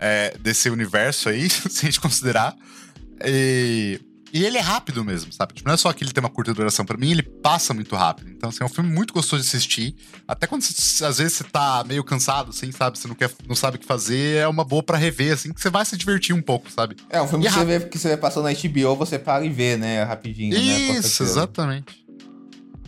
é, 0.00 0.36
desse 0.38 0.70
universo 0.70 1.28
aí, 1.28 1.48
se 1.50 1.86
a 1.86 1.90
gente 1.90 2.00
considerar. 2.00 2.56
E, 3.24 4.00
e 4.32 4.44
ele 4.44 4.58
é 4.58 4.60
rápido 4.60 5.04
mesmo, 5.04 5.32
sabe? 5.32 5.54
Tipo, 5.54 5.68
não 5.68 5.74
é 5.74 5.76
só 5.78 5.92
que 5.92 6.04
ele 6.04 6.12
tem 6.12 6.22
uma 6.22 6.28
curta 6.28 6.52
duração. 6.52 6.84
para 6.84 6.96
mim, 6.96 7.10
ele 7.10 7.22
passa 7.22 7.72
muito 7.72 7.94
rápido. 7.94 8.30
Então, 8.30 8.50
assim, 8.50 8.58
é 8.62 8.66
um 8.66 8.68
filme 8.68 8.90
muito 8.90 9.14
gostoso 9.14 9.42
de 9.42 9.48
assistir. 9.48 9.94
Até 10.26 10.46
quando, 10.46 10.62
às 10.62 11.18
vezes, 11.18 11.32
você 11.32 11.44
tá 11.44 11.82
meio 11.86 12.04
cansado, 12.04 12.50
assim, 12.50 12.70
sabe? 12.72 12.98
Você 12.98 13.08
não, 13.08 13.14
quer, 13.14 13.30
não 13.48 13.54
sabe 13.54 13.76
o 13.76 13.80
que 13.80 13.86
fazer, 13.86 14.38
é 14.38 14.48
uma 14.48 14.64
boa 14.64 14.82
para 14.82 14.98
rever, 14.98 15.32
assim, 15.32 15.52
que 15.52 15.60
você 15.60 15.70
vai 15.70 15.84
se 15.84 15.96
divertir 15.96 16.34
um 16.34 16.42
pouco, 16.42 16.70
sabe? 16.70 16.96
É, 17.08 17.20
um 17.22 17.28
filme 17.28 17.44
que, 17.44 17.48
é 17.48 17.52
você 17.52 17.64
vê, 17.64 17.80
que 17.80 17.98
você 17.98 18.16
passando 18.16 18.44
na 18.44 18.52
HBO, 18.52 18.96
você 18.96 19.18
para 19.18 19.44
e 19.44 19.48
vê, 19.48 19.76
né? 19.76 20.02
Rapidinho, 20.02 20.54
né? 20.54 20.60
Isso, 20.60 21.22
né? 21.22 21.28
exatamente. 21.30 22.04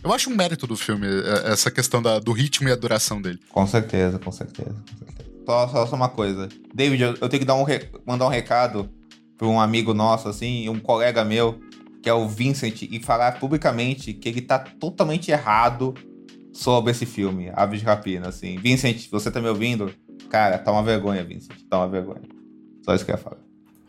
Eu 0.03 0.13
acho 0.13 0.29
um 0.29 0.35
mérito 0.35 0.67
do 0.67 0.77
filme, 0.77 1.07
é, 1.07 1.51
essa 1.51 1.71
questão 1.71 2.01
da, 2.01 2.19
do 2.19 2.31
ritmo 2.31 2.69
e 2.69 2.71
a 2.71 2.75
duração 2.75 3.21
dele. 3.21 3.39
Com 3.49 3.65
certeza, 3.65 4.19
com 4.19 4.31
certeza, 4.31 4.75
com 4.89 5.05
certeza 5.05 5.28
só, 5.49 5.67
só, 5.67 5.85
só 5.87 5.95
uma 5.95 6.09
coisa. 6.09 6.47
David, 6.71 7.01
eu, 7.01 7.15
eu 7.19 7.27
tenho 7.27 7.39
que 7.39 7.45
dar 7.45 7.55
um 7.55 7.63
re... 7.63 7.81
mandar 8.05 8.27
um 8.27 8.29
recado 8.29 8.87
para 9.35 9.47
um 9.47 9.59
amigo 9.59 9.95
nosso, 9.95 10.29
assim, 10.29 10.69
um 10.69 10.79
colega 10.79 11.25
meu, 11.25 11.59
que 12.03 12.09
é 12.09 12.13
o 12.13 12.27
Vincent, 12.27 12.83
e 12.83 12.99
falar 12.99 13.39
publicamente 13.39 14.13
que 14.13 14.29
ele 14.29 14.41
tá 14.41 14.59
totalmente 14.59 15.31
errado 15.31 15.95
sobre 16.53 16.91
esse 16.91 17.05
filme, 17.05 17.51
Aves 17.55 17.79
de 17.79 17.85
Rapina, 17.85 18.27
assim. 18.27 18.57
Vincent, 18.57 19.09
você 19.09 19.31
tá 19.31 19.41
me 19.41 19.49
ouvindo? 19.49 19.91
Cara, 20.29 20.59
tá 20.59 20.71
uma 20.71 20.83
vergonha, 20.83 21.23
Vincent. 21.23 21.57
Tá 21.67 21.79
uma 21.79 21.87
vergonha. 21.87 22.21
Só 22.83 22.93
isso 22.93 23.03
que 23.03 23.11
eu 23.11 23.15
ia 23.15 23.21
falar. 23.21 23.39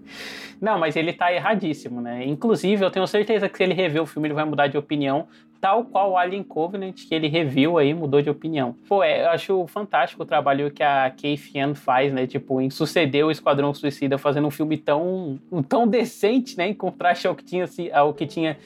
Não, 0.61 0.79
mas 0.79 0.95
ele 0.95 1.11
tá 1.11 1.33
erradíssimo, 1.33 1.99
né? 1.99 2.25
Inclusive, 2.25 2.85
eu 2.85 2.91
tenho 2.91 3.07
certeza 3.07 3.49
que 3.49 3.57
se 3.57 3.63
ele 3.63 3.73
rever 3.73 4.01
o 4.01 4.05
filme, 4.05 4.27
ele 4.27 4.35
vai 4.35 4.45
mudar 4.45 4.67
de 4.67 4.77
opinião, 4.77 5.27
tal 5.59 5.85
qual 5.85 6.11
o 6.11 6.17
Alien 6.17 6.43
Covenant, 6.43 6.95
que 7.07 7.13
ele 7.13 7.27
reviu 7.27 7.77
aí, 7.77 7.93
mudou 7.93 8.21
de 8.21 8.29
opinião. 8.29 8.75
Pô, 8.87 9.03
é, 9.03 9.23
eu 9.23 9.29
acho 9.29 9.67
fantástico 9.67 10.23
o 10.23 10.25
trabalho 10.25 10.71
que 10.71 10.83
a 10.83 11.09
Keith 11.09 11.53
Yan 11.55 11.75
faz, 11.75 12.13
né? 12.13 12.25
Tipo, 12.25 12.61
em 12.61 12.69
suceder 12.69 13.25
o 13.25 13.31
Esquadrão 13.31 13.73
Suicida 13.73 14.17
fazendo 14.17 14.47
um 14.47 14.51
filme 14.51 14.77
tão, 14.77 15.39
tão 15.67 15.87
decente, 15.87 16.57
né? 16.57 16.67
Em 16.69 16.73
contraste 16.73 17.27
ao 17.27 17.35
que 17.35 17.43
tinha, 17.43 17.65
ao 17.93 18.13
que 18.13 18.25
tinha 18.25 18.57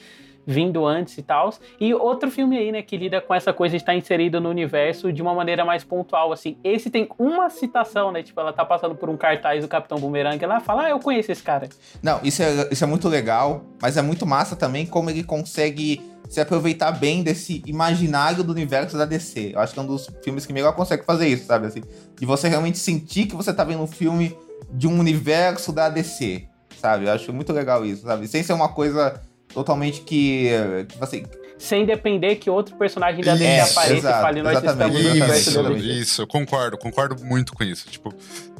vindo 0.46 0.84
antes 0.84 1.16
e 1.18 1.22
tal. 1.22 1.52
E 1.80 1.94
outro 1.94 2.30
filme 2.30 2.56
aí, 2.56 2.70
né, 2.70 2.82
que 2.82 2.96
lida 2.96 3.20
com 3.20 3.34
essa 3.34 3.52
coisa 3.52 3.72
de 3.72 3.82
estar 3.82 3.94
inserido 3.94 4.40
no 4.40 4.48
universo 4.48 5.12
de 5.12 5.22
uma 5.22 5.34
maneira 5.34 5.64
mais 5.64 5.84
pontual, 5.84 6.32
assim. 6.32 6.56
Esse 6.62 6.90
tem 6.90 7.08
uma 7.18 7.48
citação, 7.50 8.12
né? 8.12 8.22
Tipo, 8.22 8.40
ela 8.40 8.52
tá 8.52 8.64
passando 8.64 8.94
por 8.94 9.08
um 9.08 9.16
cartaz 9.16 9.62
do 9.62 9.68
Capitão 9.68 9.98
Boomerang 9.98 10.38
e 10.40 10.44
ela 10.44 10.60
fala, 10.60 10.84
ah, 10.84 10.90
eu 10.90 11.00
conheço 11.00 11.32
esse 11.32 11.42
cara. 11.42 11.68
Não, 12.02 12.20
isso 12.22 12.42
é, 12.42 12.68
isso 12.70 12.84
é 12.84 12.86
muito 12.86 13.08
legal, 13.08 13.64
mas 13.80 13.96
é 13.96 14.02
muito 14.02 14.26
massa 14.26 14.54
também 14.54 14.86
como 14.86 15.10
ele 15.10 15.24
consegue 15.24 16.00
se 16.28 16.40
aproveitar 16.40 16.92
bem 16.92 17.22
desse 17.22 17.62
imaginário 17.66 18.42
do 18.42 18.52
universo 18.52 18.96
da 18.96 19.04
DC. 19.04 19.52
Eu 19.54 19.60
acho 19.60 19.72
que 19.72 19.78
é 19.78 19.82
um 19.82 19.86
dos 19.86 20.08
filmes 20.22 20.46
que 20.46 20.52
melhor 20.52 20.74
consegue 20.74 21.04
fazer 21.04 21.28
isso, 21.28 21.46
sabe? 21.46 21.66
Assim, 21.66 21.82
de 22.18 22.26
você 22.26 22.48
realmente 22.48 22.78
sentir 22.78 23.26
que 23.26 23.36
você 23.36 23.52
tá 23.52 23.64
vendo 23.64 23.82
um 23.82 23.86
filme 23.86 24.36
de 24.70 24.86
um 24.86 24.98
universo 24.98 25.72
da 25.72 25.88
DC, 25.88 26.44
sabe? 26.80 27.06
Eu 27.06 27.12
acho 27.12 27.32
muito 27.32 27.52
legal 27.52 27.84
isso, 27.84 28.02
sabe? 28.02 28.26
Sem 28.26 28.42
ser 28.42 28.52
uma 28.52 28.68
coisa 28.68 29.20
totalmente 29.52 30.00
que, 30.00 30.50
que 30.88 30.98
você 30.98 31.24
sem 31.56 31.86
depender 31.86 32.36
que 32.36 32.50
outro 32.50 32.76
personagem 32.76 33.22
da 33.22 33.34
DC 33.34 33.60
apareça 33.60 33.94
exato, 33.94 34.18
e 34.18 34.22
fale, 34.22 34.42
nós 34.42 34.56
estamos 34.58 35.02
no 35.02 35.10
universo 35.10 35.76
isso, 35.76 36.22
eu 36.22 36.26
concordo, 36.26 36.76
concordo 36.76 37.24
muito 37.24 37.54
com 37.54 37.62
isso. 37.62 37.88
Tipo, 37.88 38.12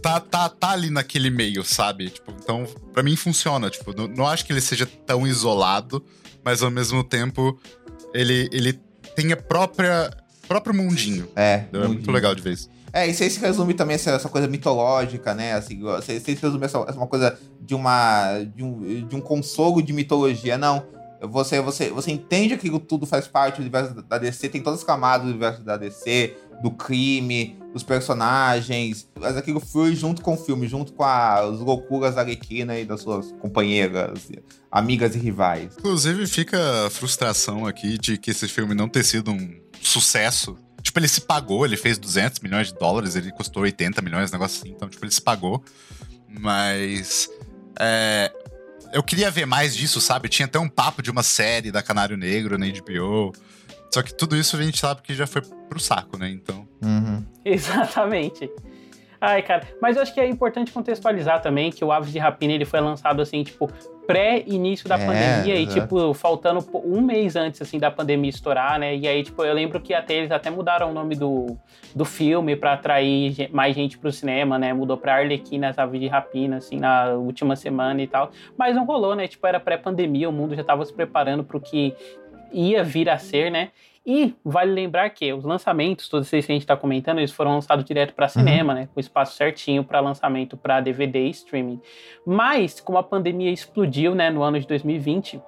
tá, 0.05 0.21
tá, 0.21 0.49
tá 0.51 0.71
ali 0.73 0.91
naquele 0.91 1.31
meio, 1.31 1.65
sabe? 1.65 2.11
Tipo, 2.11 2.31
então, 2.39 2.67
para 2.93 3.03
mim 3.03 3.17
funciona. 3.17 3.71
Tipo, 3.71 3.97
não, 3.97 4.07
não 4.07 4.27
acho 4.27 4.45
que 4.45 4.53
ele 4.53 4.61
seja 4.61 4.85
tão 4.85 5.27
isolado, 5.27 6.05
mas 6.45 6.63
ao 6.63 6.71
mesmo 6.71 7.03
tempo 7.03 7.59
ele, 8.13 8.47
ele 8.53 8.75
tem 9.17 9.33
a 9.33 9.37
própria 9.37 10.11
próprio 10.47 10.75
mundinho. 10.75 11.27
É, 11.35 11.65
é 11.73 11.89
muito 11.89 12.11
legal 12.13 12.35
de 12.35 12.47
isso. 12.53 12.69
É, 12.93 13.07
isso 13.09 13.23
aí 13.23 13.31
se 13.31 13.41
resume 13.41 13.73
também 13.73 13.95
essa, 13.95 14.11
essa 14.11 14.29
coisa 14.29 14.47
mitológica, 14.47 15.35
né? 15.35 15.55
Assim, 15.55 15.81
se, 16.03 16.21
se 16.21 16.35
resume 16.35 16.67
essa, 16.67 16.79
essa 16.87 16.99
uma 16.99 17.07
coisa 17.07 17.39
de 17.59 17.75
uma 17.75 18.41
de 18.55 18.63
um, 18.63 19.07
de 19.07 19.17
um 19.17 19.23
consolo 19.23 19.83
de 19.83 19.95
mitologia, 19.95 20.59
não. 20.59 20.85
Você, 21.29 21.61
você, 21.61 21.91
você 21.91 22.11
entende 22.11 22.57
que 22.57 22.71
tudo 22.81 23.07
faz 23.07 23.27
parte 23.27 23.57
do 23.57 23.61
universo 23.61 23.95
da 24.03 24.19
DC, 24.19 24.49
tem 24.49 24.63
todas 24.63 24.81
as 24.81 24.85
camadas 24.85 25.27
do 25.27 25.31
universo 25.31 25.63
da 25.63 25.77
DC, 25.77 26.37
do 26.63 26.71
crime, 26.71 27.59
dos 27.73 27.83
personagens, 27.83 29.09
mas 29.19 29.37
aquilo 29.37 29.61
flui 29.61 29.95
junto 29.95 30.23
com 30.23 30.35
o 30.35 30.37
filme, 30.37 30.69
junto 30.69 30.93
com 30.93 31.05
as 31.05 31.59
loucuras 31.59 32.15
da 32.15 32.21
Arlequina 32.21 32.79
e 32.79 32.85
das 32.85 33.01
suas 33.01 33.33
companheiras, 33.41 34.31
amigas 34.71 35.15
e 35.15 35.19
rivais. 35.19 35.77
Inclusive, 35.79 36.27
fica 36.27 36.87
a 36.87 36.91
frustração 36.91 37.67
aqui 37.67 37.99
de 37.99 38.17
que 38.17 38.31
esse 38.31 38.47
filme 38.49 38.75
não 38.75 38.89
ter 38.89 39.05
sido 39.05 39.31
um 39.31 39.61
sucesso 39.83 40.57
Tipo, 40.85 40.99
ele 40.99 41.09
se 41.09 41.23
pagou, 41.23 41.65
ele 41.65 41.79
fez 41.79 41.97
200 41.97 42.41
milhões 42.41 42.69
de 42.69 42.75
dólares, 42.75 43.17
ele 43.17 43.33
custou 43.33 43.63
80 43.63 44.03
milhões, 44.03 44.31
negócio 44.31 44.61
assim. 44.61 44.75
Então, 44.77 44.87
tipo, 44.87 45.03
ele 45.03 45.11
se 45.11 45.21
pagou. 45.21 45.65
Mas. 46.29 47.31
É, 47.81 48.31
eu 48.95 49.03
queria 49.03 49.29
ver 49.29 49.45
mais 49.45 49.75
disso, 49.77 50.01
sabe? 50.01 50.29
Tinha 50.29 50.47
até 50.47 50.59
um 50.59 50.69
papo 50.69 51.03
de 51.03 51.11
uma 51.11 51.25
série 51.25 51.73
da 51.73 51.83
Canário 51.83 52.17
Negro 52.17 52.57
na 52.57 52.67
HBO. 52.67 53.33
Só 53.93 54.03
que 54.03 54.15
tudo 54.15 54.37
isso 54.37 54.57
a 54.57 54.63
gente 54.63 54.79
sabe 54.79 55.03
que 55.03 55.13
já 55.15 55.27
foi 55.27 55.43
pro 55.69 55.81
saco, 55.81 56.17
né? 56.17 56.31
Então. 56.31 56.67
Uhum. 56.81 57.25
Exatamente. 57.45 58.49
Ai, 59.21 59.43
cara, 59.43 59.67
mas 59.83 59.97
eu 59.97 60.03
acho 60.03 60.15
que 60.15 60.21
é 60.21 60.29
importante 60.29 60.71
contextualizar 60.71 61.43
também 61.43 61.73
que 61.73 61.85
o 61.85 61.91
Aves 61.91 62.13
de 62.13 62.19
Rapina 62.21 62.53
ele 62.53 62.65
foi 62.65 62.81
lançado 62.81 63.21
assim, 63.21 63.43
tipo, 63.43 63.69
pré-início 64.07 64.89
da 64.89 64.99
é, 64.99 65.07
pandemia 65.07 65.61
exato. 65.61 65.79
e, 65.79 65.81
tipo, 65.81 66.15
faltando 66.15 66.65
um 66.85 67.01
mês 67.01 67.37
antes, 67.37 67.61
assim, 67.61 67.79
da 67.79 67.91
pandemia 67.91 68.31
estourar, 68.31 68.79
né? 68.79 68.97
E 68.97 69.07
aí, 69.07 69.23
tipo, 69.23 69.43
eu 69.45 69.55
lembro 69.55 69.81
que 69.81 69.95
até 69.95 70.15
eles 70.15 70.31
até 70.31 70.51
mudaram 70.51 70.91
o 70.91 70.93
nome 70.93 71.15
do, 71.15 71.57
do 71.95 72.05
filme 72.05 72.57
para 72.57 72.75
atrair 72.75 73.49
mais 73.53 73.75
gente 73.75 73.99
pro 73.99 74.13
cinema, 74.13 74.59
né? 74.59 74.73
Mudou 74.73 74.97
pra 74.97 75.17
Arlequina, 75.17 75.69
as 75.69 75.79
Aves 75.79 76.01
de 76.01 76.07
Rapina, 76.07 76.57
assim, 76.57 76.79
na 76.79 77.11
última 77.11 77.57
semana 77.57 78.03
e 78.03 78.07
tal. 78.07 78.31
Mas 78.57 78.75
não 78.75 78.85
rolou, 78.85 79.15
né? 79.15 79.27
Tipo, 79.27 79.47
era 79.47 79.59
pré-pandemia, 79.61 80.29
o 80.29 80.33
mundo 80.33 80.55
já 80.55 80.65
tava 80.65 80.85
se 80.85 80.93
preparando 80.93 81.45
pro 81.45 81.61
que 81.61 81.95
ia 82.53 82.85
vir 82.85 83.11
a 83.11 83.19
ser, 83.19 83.51
né? 83.51 83.71
E 84.07 84.35
vale 84.45 84.71
lembrar 84.71 85.09
que 85.11 85.33
os 85.33 85.45
lançamentos, 85.45 86.09
todos 86.09 86.31
esses 86.31 86.45
que 86.45 86.53
a 86.53 86.55
gente 86.55 86.63
está 86.63 86.77
comentando, 86.77 87.19
eles 87.19 87.33
foram 87.33 87.53
lançados 87.53 87.85
direto 87.85 88.13
para 88.13 88.29
cinema, 88.29 88.75
uhum. 88.75 88.81
né? 88.81 88.89
Com 88.93 89.01
espaço 89.01 89.35
certinho 89.37 89.83
para 89.83 89.99
lançamento 90.01 90.57
para 90.57 90.81
DVD 90.81 91.27
e 91.27 91.31
streaming. 91.31 91.81
Mas, 92.27 92.81
como 92.81 92.99
a 92.99 93.03
pandemia 93.03 93.51
explodiu, 93.51 94.15
né, 94.15 94.29
no 94.29 94.43
ano 94.43 94.61
de 94.61 94.67
2020, 94.67 95.41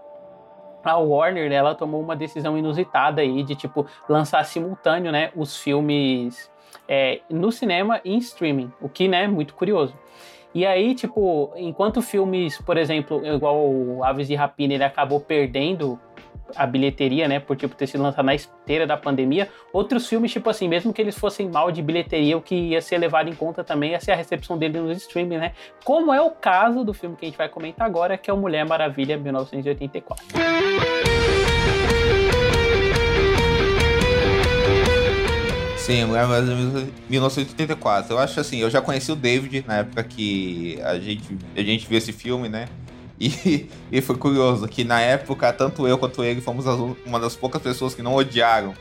a 0.82 0.96
Warner, 0.96 1.52
ela 1.52 1.74
tomou 1.74 2.00
uma 2.00 2.16
decisão 2.16 2.56
inusitada 2.56 3.20
aí 3.20 3.42
de, 3.42 3.54
tipo, 3.54 3.86
lançar 4.08 4.42
simultâneo, 4.44 5.12
né, 5.12 5.30
os 5.36 5.60
filmes 5.60 6.50
é, 6.88 7.20
no 7.28 7.52
cinema 7.52 8.00
e 8.04 8.14
em 8.14 8.18
streaming, 8.18 8.72
o 8.80 8.88
que, 8.88 9.06
né, 9.06 9.24
é 9.24 9.28
muito 9.28 9.54
curioso. 9.54 9.94
E 10.54 10.64
aí, 10.64 10.94
tipo, 10.94 11.52
enquanto 11.56 12.00
filmes, 12.00 12.58
por 12.62 12.78
exemplo, 12.78 13.20
igual 13.26 13.68
o 13.68 14.02
Aves 14.02 14.28
de 14.28 14.34
Rapina, 14.34 14.72
ele 14.72 14.84
acabou 14.84 15.20
perdendo 15.20 16.00
a 16.54 16.66
bilheteria, 16.66 17.26
né, 17.28 17.40
por 17.40 17.56
tipo 17.56 17.74
ter 17.74 17.86
sido 17.86 18.02
lançado 18.02 18.24
na 18.24 18.34
esteira 18.34 18.86
da 18.86 18.96
pandemia. 18.96 19.48
Outros 19.72 20.06
filmes, 20.06 20.32
tipo 20.32 20.48
assim, 20.48 20.68
mesmo 20.68 20.92
que 20.92 21.00
eles 21.00 21.18
fossem 21.18 21.48
mal 21.48 21.72
de 21.72 21.82
bilheteria, 21.82 22.36
o 22.36 22.42
que 22.42 22.54
ia 22.54 22.80
ser 22.80 22.98
levado 22.98 23.28
em 23.28 23.34
conta 23.34 23.64
também 23.64 23.92
ia 23.92 24.00
ser 24.00 24.12
a 24.12 24.16
recepção 24.16 24.56
dele 24.56 24.78
nos 24.78 24.98
streaming, 24.98 25.38
né? 25.38 25.52
Como 25.84 26.12
é 26.12 26.20
o 26.20 26.30
caso 26.30 26.84
do 26.84 26.94
filme 26.94 27.16
que 27.16 27.24
a 27.24 27.28
gente 27.28 27.38
vai 27.38 27.48
comentar 27.48 27.86
agora, 27.86 28.16
que 28.16 28.30
é 28.30 28.32
o 28.32 28.36
Mulher 28.36 28.64
Maravilha 28.64 29.16
1984. 29.16 30.24
Sim, 35.86 36.04
Mulher 36.06 36.26
Maravilha 36.26 36.88
1984. 37.08 38.12
Eu 38.12 38.18
acho 38.18 38.40
assim, 38.40 38.58
eu 38.58 38.68
já 38.68 38.80
conheci 38.80 39.12
o 39.12 39.14
David 39.14 39.64
na 39.68 39.78
época 39.78 40.02
que 40.02 40.80
a 40.82 40.98
gente, 40.98 41.38
a 41.54 41.62
gente 41.62 41.86
viu 41.86 41.96
esse 41.96 42.12
filme, 42.12 42.48
né? 42.48 42.66
E, 43.18 43.68
e 43.90 44.00
foi 44.00 44.16
curioso 44.16 44.68
que 44.68 44.84
na 44.84 45.00
época, 45.00 45.52
tanto 45.52 45.86
eu 45.86 45.98
quanto 45.98 46.22
ele 46.22 46.40
fomos 46.40 46.66
as, 46.66 46.78
uma 47.04 47.18
das 47.18 47.34
poucas 47.34 47.60
pessoas 47.62 47.94
que 47.94 48.02
não 48.02 48.14
odiaram 48.14 48.74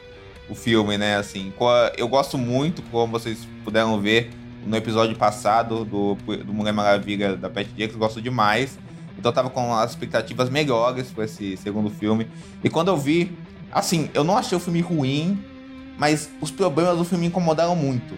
o 0.50 0.56
filme, 0.56 0.98
né? 0.98 1.18
Assim, 1.18 1.52
eu 1.98 2.08
gosto 2.08 2.38
muito, 2.38 2.82
como 2.84 3.12
vocês 3.12 3.48
puderam 3.64 4.00
ver 4.00 4.30
no 4.66 4.76
episódio 4.76 5.16
passado 5.16 5.86
do, 5.86 6.16
do 6.16 6.54
Mulher 6.54 6.74
Maravilha 6.74 7.36
da 7.36 7.50
Pat 7.50 7.68
Jenkins, 7.78 7.96
gosto 7.96 8.22
demais. 8.22 8.78
Então 9.18 9.32
eu 9.32 9.34
tava 9.34 9.50
com 9.50 9.74
as 9.74 9.92
expectativas 9.92 10.50
melhores 10.50 11.08
para 11.10 11.26
esse 11.26 11.56
segundo 11.58 11.90
filme. 11.90 12.28
E 12.64 12.70
quando 12.70 12.90
eu 12.90 12.98
vi, 12.98 13.32
assim, 13.72 14.10
eu 14.14 14.24
não 14.24 14.38
achei 14.38 14.58
o 14.58 14.62
filme 14.62 14.82
ruim, 14.82 15.44
mas 15.98 16.30
os 16.42 16.52
problemas 16.52 16.98
do 16.98 17.06
filme 17.06 17.24
me 17.24 17.28
incomodaram 17.28 17.76
muito. 17.76 18.16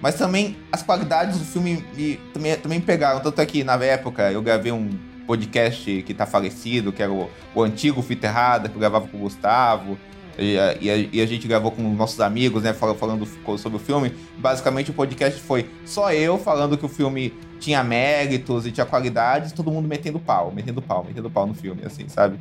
Mas 0.00 0.16
também 0.16 0.56
as 0.70 0.82
qualidades 0.82 1.38
do 1.38 1.44
filme 1.44 1.84
me, 1.94 2.16
também, 2.32 2.56
também 2.56 2.80
pegaram. 2.80 3.20
Tanto 3.20 3.40
é 3.40 3.46
que 3.46 3.64
na 3.64 3.74
época 3.76 4.30
eu 4.30 4.42
gravei 4.42 4.70
um 4.70 4.90
podcast 5.26 6.02
que 6.02 6.14
tá 6.14 6.26
falecido, 6.26 6.92
que 6.92 7.02
era 7.02 7.12
o, 7.12 7.28
o 7.54 7.62
antigo 7.62 8.02
Fita 8.02 8.26
Errada, 8.26 8.68
que 8.68 8.74
eu 8.74 8.80
gravava 8.80 9.06
com 9.08 9.16
o 9.16 9.20
Gustavo. 9.20 9.98
E 10.38 10.58
a, 10.58 10.76
e, 10.80 10.90
a, 10.90 10.96
e 10.96 11.20
a, 11.22 11.26
gente 11.26 11.48
gravou 11.48 11.70
com 11.70 11.82
nossos 11.94 12.20
amigos, 12.20 12.62
né, 12.62 12.72
falando 12.74 13.26
sobre 13.58 13.76
o 13.76 13.80
filme. 13.80 14.14
Basicamente, 14.36 14.90
o 14.90 14.94
podcast 14.94 15.40
foi 15.40 15.70
só 15.84 16.12
eu 16.12 16.36
falando 16.38 16.76
que 16.76 16.84
o 16.84 16.88
filme 16.88 17.32
tinha 17.58 17.82
méritos 17.82 18.66
e 18.66 18.70
tinha 18.70 18.84
qualidades, 18.84 19.52
todo 19.52 19.70
mundo 19.70 19.88
metendo 19.88 20.20
pau, 20.20 20.52
metendo 20.54 20.82
pau, 20.82 21.04
metendo 21.04 21.30
pau 21.30 21.46
no 21.46 21.54
filme, 21.54 21.82
assim, 21.86 22.06
sabe? 22.08 22.38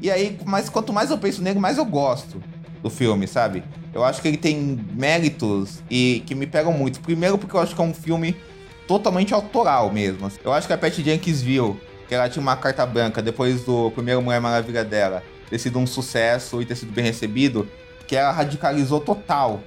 E 0.00 0.10
aí, 0.10 0.38
mas 0.46 0.70
quanto 0.70 0.92
mais 0.92 1.10
eu 1.10 1.18
penso 1.18 1.42
nele, 1.42 1.58
mais 1.58 1.76
eu 1.76 1.84
gosto 1.84 2.42
do 2.82 2.88
filme, 2.88 3.26
sabe? 3.26 3.62
Eu 3.92 4.02
acho 4.02 4.20
que 4.20 4.28
ele 4.28 4.36
tem 4.36 4.78
méritos 4.94 5.82
e 5.90 6.22
que 6.26 6.34
me 6.34 6.46
pegam 6.46 6.72
muito. 6.72 7.00
Primeiro, 7.00 7.38
porque 7.38 7.56
eu 7.56 7.60
acho 7.60 7.74
que 7.74 7.80
é 7.80 7.84
um 7.84 7.94
filme 7.94 8.34
totalmente 8.86 9.32
autoral 9.32 9.92
mesmo. 9.92 10.30
Eu 10.42 10.52
acho 10.52 10.66
que 10.66 10.72
a 10.72 10.78
Pat 10.78 10.94
Jenkins 10.94 11.40
viu 11.40 11.78
que 12.08 12.14
ela 12.14 12.28
tinha 12.28 12.42
uma 12.42 12.56
carta 12.56 12.84
branca 12.84 13.22
depois 13.22 13.62
do 13.64 13.90
primeiro 13.90 14.22
Mulher 14.22 14.40
Maravilha 14.40 14.84
dela 14.84 15.22
ter 15.48 15.58
sido 15.58 15.78
um 15.78 15.86
sucesso 15.86 16.60
e 16.60 16.66
ter 16.66 16.74
sido 16.74 16.92
bem 16.92 17.04
recebido, 17.04 17.68
que 18.06 18.16
ela 18.16 18.32
radicalizou 18.32 19.00
total 19.00 19.60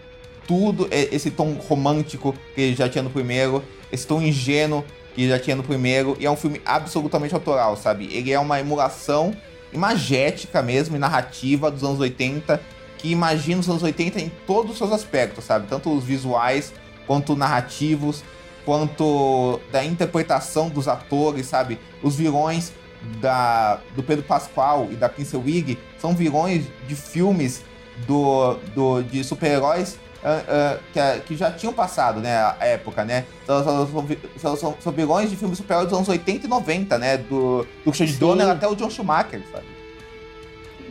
tudo 0.47 0.88
esse 0.91 1.30
tom 1.30 1.54
romântico 1.54 2.34
que 2.56 2.73
já 2.73 2.88
tinha 2.88 3.04
no 3.04 3.10
primeiro, 3.10 3.63
esse 3.91 4.08
tom 4.08 4.21
ingênuo 4.21 4.84
que 5.13 5.28
já 5.28 5.38
tinha 5.39 5.56
no 5.56 5.63
primeiro, 5.63 6.15
e 6.19 6.26
é 6.26 6.32
um 6.32 6.36
filme 6.36 6.62
absolutamente 6.65 7.34
autoral, 7.34 7.76
sabe? 7.76 8.08
Ele 8.12 8.32
é 8.32 8.39
uma 8.39 8.60
emulação 8.60 9.36
imagética 9.73 10.62
mesmo 10.62 10.95
e 10.95 11.00
narrativa 11.00 11.69
dos 11.71 11.84
anos 11.84 12.00
80, 12.00 12.62
que 12.97 13.12
imagina 13.12 13.60
os 13.60 13.69
anos 13.69 13.84
80 13.84 14.21
em 14.21 14.32
todos 14.45 14.71
os 14.71 14.78
seus 14.78 14.91
aspectos, 14.91 15.43
sabe? 15.43 15.67
Tanto 15.67 15.93
os 15.93 16.04
visuais, 16.04 16.73
quanto 17.06 17.36
narrativos, 17.36 18.23
quanto 18.67 19.62
da 19.71 19.82
interpretação 19.86 20.67
dos 20.67 20.89
atores, 20.89 21.45
sabe? 21.45 21.80
Os 22.03 22.17
vilões 22.17 22.73
da, 23.21 23.80
do 23.95 24.03
Pedro 24.03 24.25
Pascoal 24.25 24.89
e 24.91 24.95
da 24.95 25.08
Pincel 25.08 25.39
Wig 25.39 25.80
são 25.97 26.13
vilões 26.13 26.65
de 26.86 26.93
filmes 26.93 27.63
do, 28.06 28.56
do, 28.75 29.01
de 29.03 29.23
super-heróis 29.23 29.97
uh, 30.21 30.75
uh, 30.75 30.84
que, 30.91 31.21
que, 31.21 31.36
já 31.38 31.49
tinham 31.49 31.71
passado, 31.71 32.19
né, 32.19 32.36
a 32.36 32.58
época, 32.65 33.06
né? 33.06 33.23
São, 33.45 33.88
são, 34.36 34.58
são, 34.58 34.77
são 34.82 34.91
vilões 34.91 35.30
de 35.30 35.38
filmes 35.38 35.60
super-heróis 35.60 35.88
dos 35.88 35.97
anos 35.97 36.10
80 36.10 36.45
e 36.45 36.49
90, 36.49 36.97
né? 36.97 37.17
Do, 37.17 37.65
do 37.86 37.91
Richard 37.91 38.13
Donner 38.17 38.49
até 38.49 38.67
o 38.67 38.75
John 38.75 38.89
Schumacher, 38.89 39.41
sabe? 39.49 39.65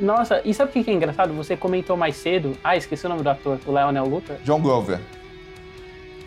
Nossa, 0.00 0.40
e 0.46 0.54
sabe 0.54 0.70
o 0.70 0.82
que 0.82 0.90
é 0.90 0.94
engraçado? 0.94 1.34
Você 1.34 1.58
comentou 1.58 1.94
mais 1.94 2.16
cedo. 2.16 2.56
Ah, 2.64 2.74
esqueci 2.74 3.04
o 3.04 3.08
nome 3.10 3.22
do 3.22 3.28
ator, 3.28 3.58
o 3.66 3.70
Lionel 3.70 4.06
Luthor. 4.06 4.36
John 4.44 4.60
Glover. 4.60 4.98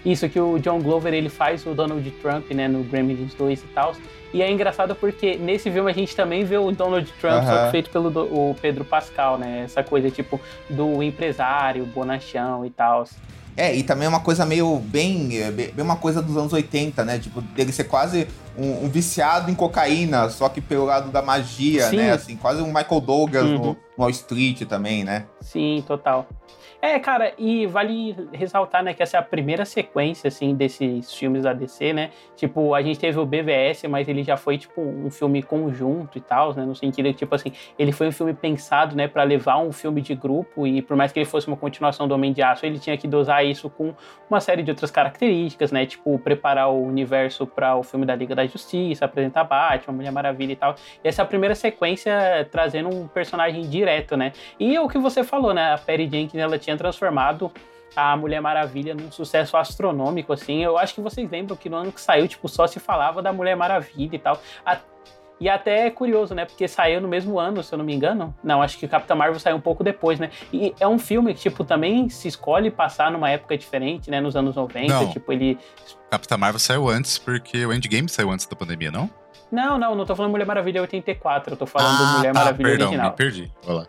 Isso, 0.05 0.29
que 0.29 0.39
o 0.39 0.57
John 0.59 0.79
Glover 0.79 1.13
ele 1.13 1.29
faz 1.29 1.65
o 1.65 1.73
Donald 1.73 2.09
Trump, 2.21 2.51
né, 2.51 2.67
no 2.67 2.83
Gremlins 2.83 3.33
2 3.33 3.59
e 3.59 3.67
tal. 3.67 3.93
E 4.33 4.41
é 4.41 4.51
engraçado 4.51 4.95
porque 4.95 5.37
nesse 5.37 5.71
filme 5.71 5.89
a 5.89 5.93
gente 5.93 6.15
também 6.15 6.43
vê 6.43 6.57
o 6.57 6.71
Donald 6.71 7.11
Trump, 7.19 7.43
só 7.43 7.65
que 7.65 7.71
feito 7.71 7.89
pelo 7.89 8.09
o 8.31 8.55
Pedro 8.61 8.85
Pascal, 8.85 9.39
né? 9.39 9.63
Essa 9.65 9.83
coisa 9.83 10.09
tipo 10.11 10.39
do 10.69 11.01
empresário, 11.01 11.85
bonachão 11.85 12.63
e 12.63 12.69
tal. 12.69 13.05
É, 13.57 13.75
e 13.75 13.83
também 13.83 14.05
é 14.05 14.09
uma 14.09 14.21
coisa 14.21 14.45
meio 14.45 14.77
bem, 14.77 15.29
bem 15.51 15.73
uma 15.79 15.97
coisa 15.97 16.21
dos 16.21 16.37
anos 16.37 16.53
80, 16.53 17.03
né? 17.03 17.17
Tipo, 17.17 17.41
dele 17.41 17.71
ser 17.71 17.85
quase 17.85 18.27
um, 18.57 18.85
um 18.85 18.89
viciado 18.89 19.49
em 19.49 19.55
cocaína, 19.55 20.29
só 20.29 20.47
que 20.47 20.61
pelo 20.61 20.85
lado 20.85 21.11
da 21.11 21.21
magia, 21.21 21.89
Sim. 21.89 21.97
né? 21.97 22.11
Assim, 22.11 22.37
quase 22.37 22.61
um 22.61 22.67
Michael 22.67 23.01
Douglas 23.01 23.43
uhum. 23.43 23.57
no, 23.57 23.65
no 23.65 23.77
Wall 23.97 24.11
Street 24.11 24.61
também, 24.61 25.03
né? 25.03 25.25
Sim, 25.41 25.83
total. 25.85 26.27
É, 26.81 26.97
cara, 26.97 27.33
e 27.37 27.67
vale 27.67 28.15
ressaltar, 28.31 28.81
né, 28.81 28.93
que 28.93 29.03
essa 29.03 29.17
é 29.17 29.19
a 29.19 29.23
primeira 29.23 29.65
sequência, 29.65 30.29
assim, 30.29 30.55
desses 30.55 31.13
filmes 31.13 31.43
da 31.43 31.51
DC, 31.51 31.91
né? 31.91 32.11
Tipo, 32.37 32.73
a 32.73 32.81
gente 32.81 32.97
teve 32.97 33.19
o 33.19 33.25
BVS, 33.25 33.83
mas 33.89 34.07
ele 34.07 34.23
já 34.23 34.37
foi, 34.37 34.57
tipo, 34.57 34.79
um 34.79 35.11
filme 35.11 35.43
conjunto 35.43 36.17
e 36.17 36.21
tal, 36.21 36.53
né? 36.53 36.63
No 36.65 36.73
sentido 36.73 37.07
que, 37.07 37.15
tipo 37.15 37.35
assim, 37.35 37.51
ele 37.77 37.91
foi 37.91 38.07
um 38.07 38.13
filme 38.13 38.33
pensado, 38.33 38.95
né, 38.95 39.09
para 39.09 39.23
levar 39.23 39.57
um 39.57 39.73
filme 39.73 39.99
de 39.99 40.15
grupo 40.15 40.65
e 40.65 40.81
por 40.81 40.95
mais 40.95 41.11
que 41.11 41.19
ele 41.19 41.25
fosse 41.25 41.47
uma 41.47 41.57
continuação 41.57 42.07
do 42.07 42.13
Homem 42.13 42.31
de 42.31 42.41
Aço, 42.41 42.65
ele 42.65 42.79
tinha 42.79 42.97
que 42.97 43.09
dosar 43.09 43.45
isso 43.45 43.69
com 43.69 43.93
uma 44.29 44.39
série 44.39 44.63
de 44.63 44.71
outras 44.71 44.89
características, 44.89 45.73
né? 45.73 45.85
Tipo, 45.85 46.17
preparar 46.19 46.69
o 46.69 46.81
universo 46.81 47.45
para 47.45 47.75
o 47.75 47.83
filme 47.83 48.05
da 48.05 48.15
Liga 48.15 48.33
da 48.33 48.47
Justiça, 48.47 49.03
apresentar 49.03 49.43
Batman, 49.43 49.97
Mulher 49.97 50.11
Maravilha 50.13 50.53
e 50.53 50.55
tal. 50.55 50.75
E 51.03 51.07
essa 51.09 51.21
é 51.21 51.23
a 51.23 51.27
primeira 51.27 51.55
sequência 51.55 52.47
trazendo 52.49 52.87
um 52.87 53.05
personagem 53.05 53.63
direto, 53.63 54.15
né? 54.15 54.31
E 54.57 54.75
é 54.77 54.79
o 54.79 54.87
que 54.87 54.97
você 54.97 55.25
falou, 55.25 55.53
né? 55.53 55.73
A 55.73 55.77
Perry 55.77 56.09
Jenkins, 56.09 56.39
ela 56.39 56.57
tinha 56.57 56.68
tinha 56.69 56.77
transformado 56.77 57.51
a 57.95 58.15
Mulher 58.15 58.39
Maravilha 58.41 58.93
num 58.93 59.11
sucesso 59.11 59.57
astronômico, 59.57 60.31
assim. 60.31 60.63
Eu 60.63 60.77
acho 60.77 60.93
que 60.93 61.01
vocês 61.01 61.29
lembram 61.29 61.57
que 61.57 61.69
no 61.69 61.77
ano 61.77 61.91
que 61.91 61.99
saiu, 61.99 62.27
tipo, 62.27 62.47
só 62.47 62.67
se 62.67 62.79
falava 62.79 63.21
da 63.21 63.33
Mulher 63.33 63.55
Maravilha 63.55 64.15
e 64.15 64.19
tal. 64.19 64.39
E 65.39 65.49
até 65.49 65.87
é 65.87 65.89
curioso, 65.89 66.35
né? 66.35 66.45
Porque 66.45 66.67
saiu 66.67 67.01
no 67.01 67.07
mesmo 67.07 67.39
ano, 67.39 67.63
se 67.63 67.73
eu 67.73 67.77
não 67.77 67.85
me 67.85 67.95
engano. 67.95 68.35
Não, 68.43 68.61
acho 68.61 68.77
que 68.77 68.87
Capitã 68.87 69.15
Marvel 69.15 69.39
saiu 69.39 69.55
um 69.55 69.61
pouco 69.61 69.83
depois, 69.83 70.19
né? 70.19 70.29
E 70.51 70.75
é 70.79 70.87
um 70.87 70.99
filme 70.99 71.33
que, 71.33 71.39
tipo, 71.39 71.63
também 71.63 72.09
se 72.09 72.27
escolhe 72.27 72.69
passar 72.69 73.09
numa 73.09 73.29
época 73.29 73.57
diferente, 73.57 74.11
né? 74.11 74.19
Nos 74.19 74.35
anos 74.35 74.55
90. 74.55 74.93
Não. 74.93 75.09
Tipo, 75.09 75.31
ele. 75.31 75.57
Capitã 76.11 76.37
Marvel 76.37 76.59
saiu 76.59 76.89
antes, 76.89 77.17
porque 77.17 77.65
o 77.65 77.73
Endgame 77.73 78.09
saiu 78.09 78.29
antes 78.29 78.45
da 78.45 78.55
pandemia, 78.55 78.91
não? 78.91 79.09
Não, 79.49 79.79
não, 79.79 79.95
não 79.95 80.05
tô 80.05 80.15
falando 80.15 80.31
Mulher 80.31 80.45
Maravilha 80.45 80.81
84, 80.81 81.53
eu 81.53 81.57
tô 81.57 81.65
falando 81.65 81.97
ah, 81.99 82.17
Mulher 82.17 82.33
tá, 82.33 82.39
Maravilha 82.39 82.69
perdão, 82.69 82.87
original. 82.87 83.09
Me 83.09 83.15
perdi. 83.15 83.51
Olha 83.65 83.77
lá. 83.79 83.87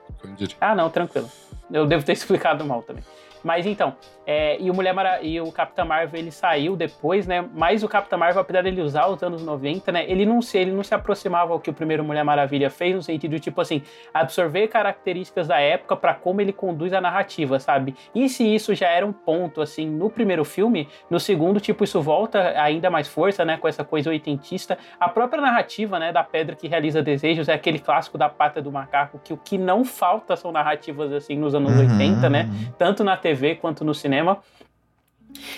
Ah, 0.60 0.74
não, 0.74 0.88
tranquilo. 0.88 1.28
Eu 1.72 1.86
devo 1.86 2.04
ter 2.04 2.12
explicado 2.14 2.64
mal 2.64 2.82
também. 2.82 3.02
Mas 3.42 3.66
então, 3.66 3.94
é, 4.26 4.60
e 4.60 4.70
o 4.70 4.74
Mulher 4.74 4.94
Mara 4.94 5.20
e 5.22 5.40
o 5.40 5.50
Capitão 5.50 5.84
Marvel 5.84 6.20
ele 6.20 6.30
saiu 6.30 6.76
depois, 6.76 7.26
né? 7.26 7.44
Mas 7.52 7.82
o 7.82 7.88
Capitão 7.88 8.16
Marvel, 8.16 8.40
apesar 8.40 8.62
dele 8.62 8.80
usar 8.80 9.08
os 9.08 9.20
anos 9.22 9.42
90, 9.42 9.90
né? 9.90 10.04
Ele 10.08 10.24
não 10.24 10.40
se, 10.40 10.56
ele 10.56 10.70
não 10.70 10.84
se 10.84 10.94
aproximava 10.94 11.52
ao 11.52 11.58
que 11.58 11.68
o 11.68 11.72
primeiro 11.72 12.04
Mulher 12.04 12.22
Maravilha 12.22 12.70
fez, 12.70 12.94
no 12.94 13.02
sentido 13.02 13.32
de, 13.32 13.40
tipo 13.40 13.60
assim, 13.60 13.82
absorver 14.14 14.68
características 14.68 15.48
da 15.48 15.58
época 15.58 15.96
para 15.96 16.14
como 16.14 16.40
ele 16.40 16.52
conduz 16.52 16.92
a 16.92 17.00
narrativa, 17.00 17.58
sabe? 17.58 17.94
E 18.14 18.28
se 18.28 18.44
isso 18.44 18.72
já 18.72 18.88
era 18.88 19.04
um 19.04 19.12
ponto, 19.12 19.60
assim, 19.60 19.88
no 19.88 20.08
primeiro 20.08 20.44
filme, 20.44 20.88
no 21.10 21.18
segundo, 21.18 21.58
tipo, 21.58 21.82
isso 21.82 22.00
volta 22.00 22.60
ainda 22.60 22.88
mais 22.88 23.08
força, 23.08 23.44
né? 23.44 23.56
Com 23.56 23.66
essa 23.66 23.82
coisa 23.82 24.10
oitentista. 24.10 24.78
A 25.00 25.08
própria 25.08 25.42
narrativa, 25.42 25.98
né? 25.98 26.12
Da 26.12 26.22
pedra 26.22 26.54
que 26.54 26.68
realiza 26.68 27.02
desejos 27.02 27.48
é 27.48 27.54
aquele 27.54 27.78
clássico 27.78 28.16
da 28.16 28.28
pata 28.28 28.62
do 28.62 28.70
macaco, 28.70 29.20
que 29.24 29.32
o 29.32 29.36
que 29.36 29.58
não 29.58 29.84
falta 29.84 30.36
são 30.36 30.52
narrativas, 30.52 31.12
assim, 31.12 31.36
nos 31.36 31.52
anos 31.52 31.72
uhum, 31.72 31.98
80, 31.98 32.30
né? 32.30 32.48
Tanto 32.78 33.02
na 33.02 33.16
TV 33.16 33.29
quanto 33.58 33.84
no 33.84 33.94
cinema. 33.94 34.42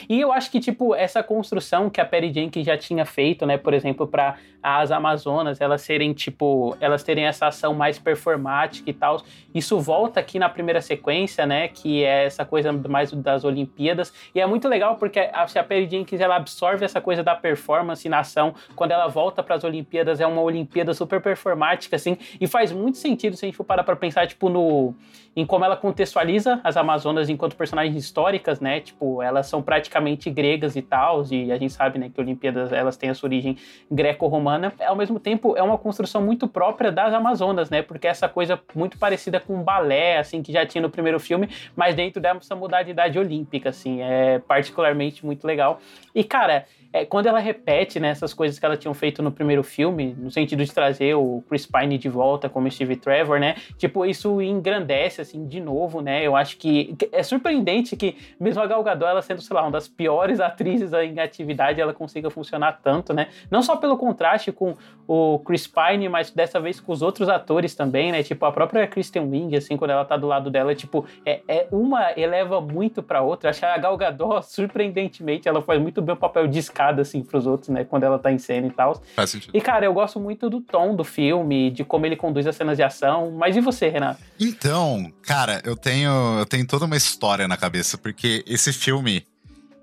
E 0.08 0.20
eu 0.20 0.32
acho 0.32 0.50
que, 0.50 0.60
tipo, 0.60 0.94
essa 0.94 1.22
construção 1.22 1.88
que 1.90 2.00
a 2.00 2.04
Perry 2.04 2.32
Jenkins 2.32 2.66
já 2.66 2.76
tinha 2.76 3.04
feito, 3.04 3.46
né, 3.46 3.56
por 3.56 3.74
exemplo, 3.74 4.06
para 4.06 4.36
as 4.62 4.92
Amazonas, 4.92 5.60
elas 5.60 5.82
serem, 5.82 6.12
tipo, 6.12 6.76
elas 6.80 7.02
terem 7.02 7.26
essa 7.26 7.48
ação 7.48 7.74
mais 7.74 7.98
performática 7.98 8.88
e 8.88 8.92
tal, 8.92 9.20
isso 9.52 9.80
volta 9.80 10.20
aqui 10.20 10.38
na 10.38 10.48
primeira 10.48 10.80
sequência, 10.80 11.44
né, 11.44 11.66
que 11.66 12.04
é 12.04 12.26
essa 12.26 12.44
coisa 12.44 12.72
mais 12.72 13.10
das 13.12 13.44
Olimpíadas, 13.44 14.12
e 14.34 14.40
é 14.40 14.46
muito 14.46 14.68
legal 14.68 14.96
porque 14.96 15.18
a, 15.18 15.42
a 15.42 15.64
Perry 15.64 15.88
Jenkins, 15.90 16.20
ela 16.20 16.36
absorve 16.36 16.84
essa 16.84 17.00
coisa 17.00 17.22
da 17.22 17.34
performance 17.34 18.08
na 18.08 18.20
ação, 18.20 18.54
quando 18.76 18.92
ela 18.92 19.08
volta 19.08 19.42
para 19.42 19.56
as 19.56 19.64
Olimpíadas, 19.64 20.20
é 20.20 20.26
uma 20.26 20.40
Olimpíada 20.40 20.94
super 20.94 21.20
performática, 21.20 21.96
assim, 21.96 22.16
e 22.40 22.46
faz 22.46 22.70
muito 22.70 22.98
sentido 22.98 23.36
se 23.36 23.44
a 23.44 23.48
gente 23.48 23.56
for 23.56 23.64
parar 23.64 23.82
pra 23.82 23.96
pensar, 23.96 24.26
tipo, 24.28 24.48
no, 24.48 24.94
em 25.34 25.44
como 25.44 25.64
ela 25.64 25.76
contextualiza 25.76 26.60
as 26.62 26.76
Amazonas 26.76 27.28
enquanto 27.28 27.56
personagens 27.56 27.96
históricas, 27.96 28.60
né, 28.60 28.80
tipo, 28.80 29.22
elas 29.22 29.46
são 29.46 29.61
praticamente 29.62 30.30
gregas 30.30 30.76
e 30.76 30.82
tal, 30.82 31.24
e 31.30 31.52
a 31.52 31.56
gente 31.56 31.72
sabe, 31.72 31.98
né, 31.98 32.10
que 32.12 32.20
Olimpíadas, 32.20 32.72
elas 32.72 32.96
têm 32.96 33.10
a 33.10 33.14
sua 33.14 33.28
origem 33.28 33.56
greco-romana. 33.90 34.72
Ao 34.86 34.96
mesmo 34.96 35.18
tempo, 35.18 35.56
é 35.56 35.62
uma 35.62 35.78
construção 35.78 36.22
muito 36.22 36.48
própria 36.48 36.90
das 36.90 37.14
Amazonas, 37.14 37.70
né, 37.70 37.82
porque 37.82 38.06
essa 38.06 38.28
coisa 38.28 38.60
muito 38.74 38.98
parecida 38.98 39.40
com 39.40 39.62
balé, 39.62 40.18
assim, 40.18 40.42
que 40.42 40.52
já 40.52 40.66
tinha 40.66 40.82
no 40.82 40.90
primeiro 40.90 41.18
filme, 41.20 41.48
mas 41.76 41.94
dentro 41.94 42.20
dessa 42.20 42.54
modalidade 42.54 43.18
olímpica, 43.18 43.70
assim, 43.70 44.02
é 44.02 44.38
particularmente 44.40 45.24
muito 45.24 45.46
legal. 45.46 45.80
E, 46.14 46.24
cara, 46.24 46.66
é, 46.92 47.04
quando 47.04 47.26
ela 47.26 47.38
repete 47.38 47.98
né, 47.98 48.08
essas 48.08 48.34
coisas 48.34 48.58
que 48.58 48.66
ela 48.66 48.76
tinha 48.76 48.92
feito 48.94 49.22
no 49.22 49.32
primeiro 49.32 49.62
filme, 49.62 50.14
no 50.18 50.30
sentido 50.30 50.64
de 50.64 50.72
trazer 50.72 51.14
o 51.14 51.42
Chris 51.48 51.66
Pine 51.66 51.96
de 51.96 52.08
volta 52.08 52.48
como 52.48 52.70
Steve 52.70 52.96
Trevor, 52.96 53.40
né? 53.40 53.56
Tipo, 53.78 54.04
isso 54.04 54.40
engrandece, 54.42 55.20
assim, 55.20 55.46
de 55.46 55.60
novo, 55.60 56.00
né? 56.00 56.26
Eu 56.26 56.36
acho 56.36 56.56
que 56.58 56.96
é 57.10 57.22
surpreendente 57.22 57.96
que, 57.96 58.16
mesmo 58.38 58.62
a 58.62 58.66
Gal 58.66 58.82
Gadot, 58.82 59.10
ela 59.10 59.22
sendo, 59.22 59.40
sei 59.40 59.54
lá, 59.54 59.62
uma 59.62 59.70
das 59.70 59.88
piores 59.88 60.40
atrizes 60.40 60.92
em 60.92 61.18
atividade, 61.18 61.80
ela 61.80 61.94
consiga 61.94 62.30
funcionar 62.30 62.80
tanto, 62.82 63.14
né? 63.14 63.28
Não 63.50 63.62
só 63.62 63.76
pelo 63.76 63.96
contraste 63.96 64.52
com 64.52 64.76
o 65.06 65.38
Chris 65.40 65.66
Pine, 65.66 66.08
mas 66.08 66.30
dessa 66.30 66.60
vez 66.60 66.80
com 66.80 66.92
os 66.92 67.02
outros 67.02 67.28
atores 67.28 67.74
também, 67.74 68.12
né? 68.12 68.22
Tipo, 68.22 68.44
a 68.46 68.52
própria 68.52 68.86
Kristen 68.86 69.28
Wiig, 69.28 69.56
assim, 69.56 69.76
quando 69.76 69.90
ela 69.90 70.04
tá 70.04 70.16
do 70.16 70.26
lado 70.26 70.50
dela, 70.50 70.74
tipo, 70.74 71.06
é, 71.24 71.40
é 71.48 71.66
uma 71.70 72.12
eleva 72.16 72.60
muito 72.60 73.02
pra 73.02 73.22
outra. 73.22 73.50
Acho 73.50 73.60
que 73.60 73.66
a 73.66 73.78
Gal 73.78 73.96
Gadot, 73.96 74.42
surpreendentemente, 74.50 75.48
ela 75.48 75.62
faz 75.62 75.80
muito 75.80 76.02
bem 76.02 76.14
o 76.14 76.18
papel 76.18 76.46
de 76.46 76.58
escada 76.82 77.02
assim, 77.02 77.22
pros 77.22 77.46
outros, 77.46 77.68
né? 77.68 77.84
Quando 77.84 78.02
ela 78.02 78.18
tá 78.18 78.32
em 78.32 78.38
cena 78.38 78.66
e 78.66 78.70
tal. 78.70 79.00
Faz 79.14 79.30
sentido. 79.30 79.52
E, 79.54 79.60
cara, 79.60 79.86
eu 79.86 79.94
gosto 79.94 80.18
muito 80.18 80.50
do 80.50 80.60
tom 80.60 80.96
do 80.96 81.04
filme, 81.04 81.70
de 81.70 81.84
como 81.84 82.04
ele 82.04 82.16
conduz 82.16 82.46
as 82.46 82.56
cenas 82.56 82.76
de 82.76 82.82
ação. 82.82 83.30
Mas 83.30 83.56
e 83.56 83.60
você, 83.60 83.88
Renato? 83.88 84.20
Então, 84.38 85.12
cara, 85.22 85.62
eu 85.64 85.76
tenho, 85.76 86.10
eu 86.38 86.46
tenho 86.46 86.66
toda 86.66 86.84
uma 86.84 86.96
história 86.96 87.46
na 87.46 87.56
cabeça, 87.56 87.96
porque 87.96 88.44
esse 88.46 88.72
filme. 88.72 89.24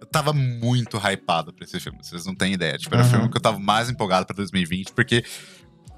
Eu 0.01 0.07
tava 0.07 0.31
muito 0.31 0.97
hypado 0.97 1.51
pra 1.51 1.65
esse 1.65 1.77
filme, 1.77 1.99
vocês 2.01 2.25
não 2.25 2.33
têm 2.33 2.53
ideia. 2.53 2.77
Tipo, 2.77 2.95
era 2.95 3.03
uhum. 3.03 3.09
o 3.09 3.11
filme 3.11 3.29
que 3.29 3.35
eu 3.35 3.41
tava 3.41 3.59
mais 3.59 3.89
empolgado 3.89 4.25
pra 4.25 4.33
2020, 4.33 4.93
porque 4.93 5.25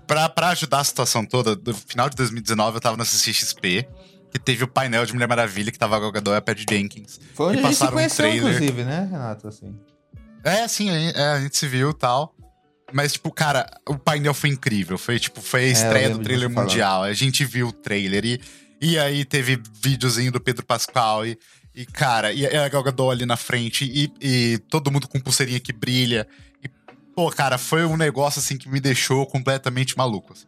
pra, 0.07 0.27
pra 0.27 0.49
ajudar 0.49 0.79
a 0.79 0.83
situação 0.83 1.23
toda, 1.23 1.55
do 1.55 1.71
final 1.71 2.09
de 2.09 2.15
2019 2.15 2.77
eu 2.77 2.81
tava 2.81 2.97
na 2.97 3.05
CCXP, 3.05 3.87
que 4.31 4.39
teve 4.39 4.63
o 4.63 4.67
painel 4.67 5.05
de 5.05 5.13
Mulher 5.13 5.27
Maravilha, 5.27 5.71
que 5.71 5.77
tava 5.77 5.97
a 5.97 5.99
Gal 5.99 6.11
Gadot 6.11 6.33
e 6.33 6.37
a 6.37 6.41
Pat 6.41 6.57
Jenkins. 6.67 7.19
Foi 7.35 7.49
onde 7.49 7.57
e 7.57 7.59
a 7.59 7.67
gente 7.67 7.75
se 7.75 7.87
conheceu, 7.87 8.25
um 8.25 8.29
trailer. 8.29 8.53
inclusive, 8.53 8.83
né, 8.85 9.07
Renato? 9.11 9.47
Assim. 9.47 9.75
É, 10.43 10.67
sim, 10.67 10.89
a, 10.89 10.93
é, 10.93 11.33
a 11.33 11.39
gente 11.41 11.57
se 11.57 11.67
viu 11.67 11.91
e 11.91 11.93
tal. 11.93 12.35
Mas, 12.93 13.13
tipo, 13.13 13.31
cara, 13.31 13.69
o 13.87 13.97
painel 13.97 14.33
foi 14.33 14.49
incrível. 14.49 14.97
Foi, 14.97 15.19
tipo, 15.19 15.41
foi 15.41 15.61
a 15.61 15.67
é, 15.67 15.71
estreia 15.71 16.05
é, 16.07 16.09
do 16.09 16.19
trailer 16.19 16.49
mundial. 16.49 17.03
A 17.03 17.13
gente 17.13 17.45
viu 17.45 17.67
o 17.67 17.71
trailer 17.71 18.25
e, 18.25 18.41
e 18.81 18.99
aí 18.99 19.23
teve 19.23 19.61
videozinho 19.81 20.31
do 20.31 20.41
Pedro 20.41 20.65
Pascal 20.65 21.25
e, 21.25 21.37
e 21.73 21.85
cara, 21.85 22.33
e 22.33 22.45
a 22.45 22.67
Gal 22.67 22.83
Gadot 22.83 23.11
ali 23.11 23.25
na 23.25 23.37
frente 23.37 23.85
e, 23.85 24.11
e 24.21 24.57
todo 24.69 24.91
mundo 24.91 25.07
com 25.07 25.19
pulseirinha 25.19 25.59
que 25.59 25.71
brilha. 25.71 26.27
E, 26.63 26.69
pô, 27.15 27.29
cara, 27.31 27.57
foi 27.57 27.85
um 27.85 27.95
negócio, 27.95 28.39
assim, 28.39 28.57
que 28.57 28.67
me 28.67 28.79
deixou 28.79 29.25
completamente 29.25 29.97
maluco. 29.97 30.33
Assim. 30.33 30.47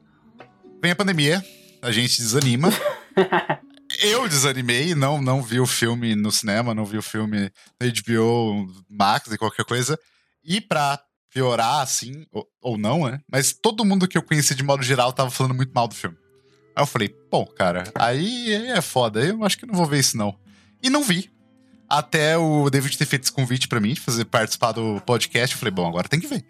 Vem 0.81 0.91
a 0.91 0.95
pandemia, 0.95 1.43
a 1.81 1.91
gente 1.91 2.17
desanima. 2.17 2.69
eu 3.99 4.27
desanimei, 4.27 4.95
não, 4.95 5.21
não 5.21 5.41
vi 5.41 5.59
o 5.59 5.65
filme 5.65 6.15
no 6.15 6.31
cinema, 6.31 6.73
não 6.73 6.85
vi 6.85 6.97
o 6.97 7.01
filme 7.01 7.51
no 7.79 7.87
HBO 7.87 8.67
Max 8.89 9.31
e 9.31 9.37
qualquer 9.37 9.65
coisa. 9.65 9.97
E 10.43 10.59
pra 10.59 10.99
piorar, 11.33 11.81
assim, 11.81 12.25
ou, 12.31 12.47
ou 12.61 12.77
não, 12.77 13.09
né? 13.09 13.19
Mas 13.29 13.53
todo 13.53 13.83
mundo 13.83 14.07
que 14.07 14.17
eu 14.17 14.21
conheci 14.21 14.53
de 14.53 14.63
modo 14.63 14.83
geral 14.83 15.11
tava 15.11 15.31
falando 15.31 15.55
muito 15.55 15.73
mal 15.73 15.87
do 15.87 15.95
filme. 15.95 16.17
Aí 16.75 16.83
eu 16.83 16.87
falei, 16.87 17.09
pô, 17.09 17.45
cara, 17.45 17.83
aí 17.95 18.51
é 18.51 18.81
foda, 18.81 19.23
eu 19.23 19.43
acho 19.43 19.57
que 19.57 19.65
não 19.65 19.75
vou 19.75 19.85
ver 19.85 19.99
isso 19.99 20.17
não. 20.17 20.37
E 20.81 20.89
não 20.89 21.03
vi. 21.03 21.31
Até 21.89 22.37
o 22.37 22.69
David 22.69 22.97
ter 22.97 23.05
feito 23.05 23.23
esse 23.23 23.31
convite 23.31 23.67
para 23.67 23.79
mim, 23.79 23.95
fazer 23.95 24.25
participar 24.25 24.71
do 24.71 25.01
podcast, 25.01 25.55
eu 25.55 25.59
falei, 25.59 25.71
bom, 25.71 25.87
agora 25.87 26.07
tem 26.07 26.19
que 26.19 26.27
ver. 26.27 26.45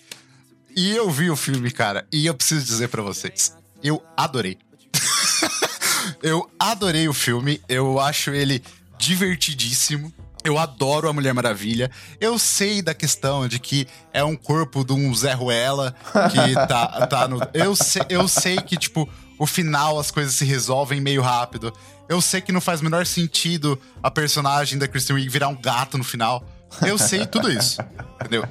E 0.76 0.92
eu 0.96 1.10
vi 1.10 1.30
o 1.30 1.36
filme, 1.36 1.70
cara, 1.72 2.08
e 2.12 2.26
eu 2.26 2.34
preciso 2.34 2.66
dizer 2.66 2.88
para 2.88 3.02
vocês, 3.02 3.56
eu 3.84 4.04
adorei. 4.18 4.58
Eu 6.22 6.50
adorei 6.60 7.08
o 7.08 7.14
filme, 7.14 7.62
eu 7.68 8.00
acho 8.00 8.32
ele 8.32 8.64
divertidíssimo. 8.98 10.14
Eu 10.44 10.58
adoro 10.58 11.08
a 11.08 11.14
Mulher 11.14 11.34
Maravilha. 11.34 11.90
Eu 12.20 12.38
sei 12.38 12.82
da 12.82 12.94
questão 12.94 13.48
de 13.48 13.60
que 13.60 13.88
é 14.12 14.24
um 14.24 14.36
corpo 14.36 14.84
de 14.84 14.92
um 14.92 15.14
Zé 15.16 15.32
Ruela 15.32 15.96
que 16.32 16.54
tá, 16.68 17.08
tá 17.08 17.28
no. 17.28 17.40
Eu 17.54 17.76
sei, 17.76 18.02
eu 18.10 18.28
sei 18.28 18.58
que, 18.58 18.76
tipo, 18.76 19.08
o 19.40 19.48
final 19.48 19.98
as 19.98 20.12
coisas 20.12 20.34
se 20.34 20.44
resolvem 20.44 21.00
meio 21.00 21.22
rápido. 21.22 21.74
Eu 22.10 22.20
sei 22.20 22.42
que 22.42 22.52
não 22.52 22.60
faz 22.60 22.82
o 22.82 22.84
menor 22.84 23.06
sentido 23.06 23.80
a 24.02 24.12
personagem 24.12 24.78
da 24.78 24.88
Kristen 24.88 25.16
Wiig 25.16 25.30
virar 25.30 25.48
um 25.48 25.56
gato 25.56 25.98
no 25.98 26.04
final. 26.04 26.46
Eu 26.86 26.98
sei 26.98 27.26
tudo 27.26 27.50
isso. 27.50 27.82
Entendeu? 28.20 28.44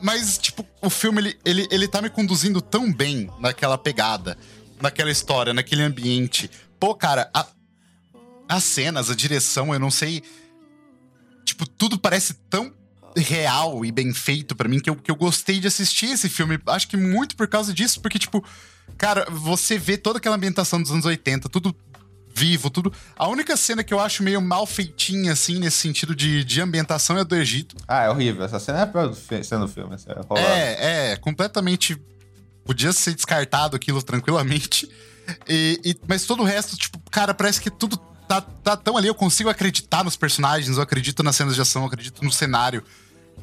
Mas, 0.00 0.38
tipo, 0.38 0.64
o 0.80 0.88
filme, 0.88 1.20
ele, 1.20 1.38
ele, 1.44 1.68
ele 1.70 1.88
tá 1.88 2.00
me 2.00 2.08
conduzindo 2.08 2.60
tão 2.60 2.92
bem 2.92 3.28
naquela 3.40 3.76
pegada 3.76 4.38
naquela 4.80 5.10
história, 5.10 5.54
naquele 5.54 5.82
ambiente. 5.82 6.50
Pô, 6.78 6.94
cara, 6.94 7.30
a, 7.32 7.46
as 8.48 8.64
cenas, 8.64 9.10
a 9.10 9.14
direção, 9.14 9.72
eu 9.72 9.80
não 9.80 9.90
sei. 9.90 10.22
Tipo, 11.44 11.66
tudo 11.68 11.98
parece 11.98 12.34
tão 12.50 12.72
real 13.16 13.84
e 13.84 13.90
bem 13.90 14.12
feito 14.12 14.54
para 14.54 14.68
mim 14.68 14.78
que 14.78 14.90
eu, 14.90 14.96
que 14.96 15.10
eu 15.10 15.16
gostei 15.16 15.58
de 15.58 15.66
assistir 15.66 16.06
esse 16.06 16.28
filme. 16.28 16.58
Acho 16.66 16.88
que 16.88 16.96
muito 16.96 17.36
por 17.36 17.48
causa 17.48 17.72
disso, 17.72 18.00
porque, 18.00 18.18
tipo, 18.18 18.44
cara, 18.98 19.26
você 19.30 19.78
vê 19.78 19.96
toda 19.96 20.18
aquela 20.18 20.36
ambientação 20.36 20.80
dos 20.80 20.90
anos 20.90 21.04
80, 21.04 21.48
tudo 21.48 21.74
vivo, 22.34 22.68
tudo. 22.68 22.92
A 23.16 23.26
única 23.28 23.56
cena 23.56 23.82
que 23.82 23.94
eu 23.94 23.98
acho 23.98 24.22
meio 24.22 24.42
mal 24.42 24.66
feitinha, 24.66 25.32
assim, 25.32 25.58
nesse 25.58 25.78
sentido 25.78 26.14
de, 26.14 26.44
de 26.44 26.60
ambientação 26.60 27.16
é 27.16 27.24
do 27.24 27.34
Egito. 27.34 27.74
Ah, 27.88 28.04
é 28.04 28.10
horrível. 28.10 28.44
Essa 28.44 28.60
cena 28.60 28.80
é 28.80 28.82
a 28.82 28.86
pior 28.86 29.14
cena 29.14 29.62
do 29.62 29.68
filme. 29.68 29.96
É, 30.36 30.42
é, 30.42 31.12
é, 31.12 31.16
completamente 31.16 31.98
podia 32.66 32.92
ser 32.92 33.14
descartado 33.14 33.76
aquilo 33.76 34.02
tranquilamente. 34.02 34.90
E, 35.48 35.80
e, 35.84 35.96
mas 36.06 36.24
todo 36.24 36.42
o 36.42 36.44
resto, 36.44 36.76
tipo, 36.76 36.98
cara, 37.10 37.32
parece 37.32 37.60
que 37.60 37.70
tudo 37.70 37.96
tá, 38.28 38.40
tá 38.40 38.76
tão 38.76 38.96
ali. 38.96 39.08
Eu 39.08 39.14
consigo 39.14 39.48
acreditar 39.48 40.04
nos 40.04 40.16
personagens, 40.16 40.76
eu 40.76 40.82
acredito 40.82 41.22
nas 41.22 41.36
cenas 41.36 41.54
de 41.54 41.60
ação, 41.60 41.82
eu 41.82 41.88
acredito 41.88 42.24
no 42.24 42.32
cenário. 42.32 42.82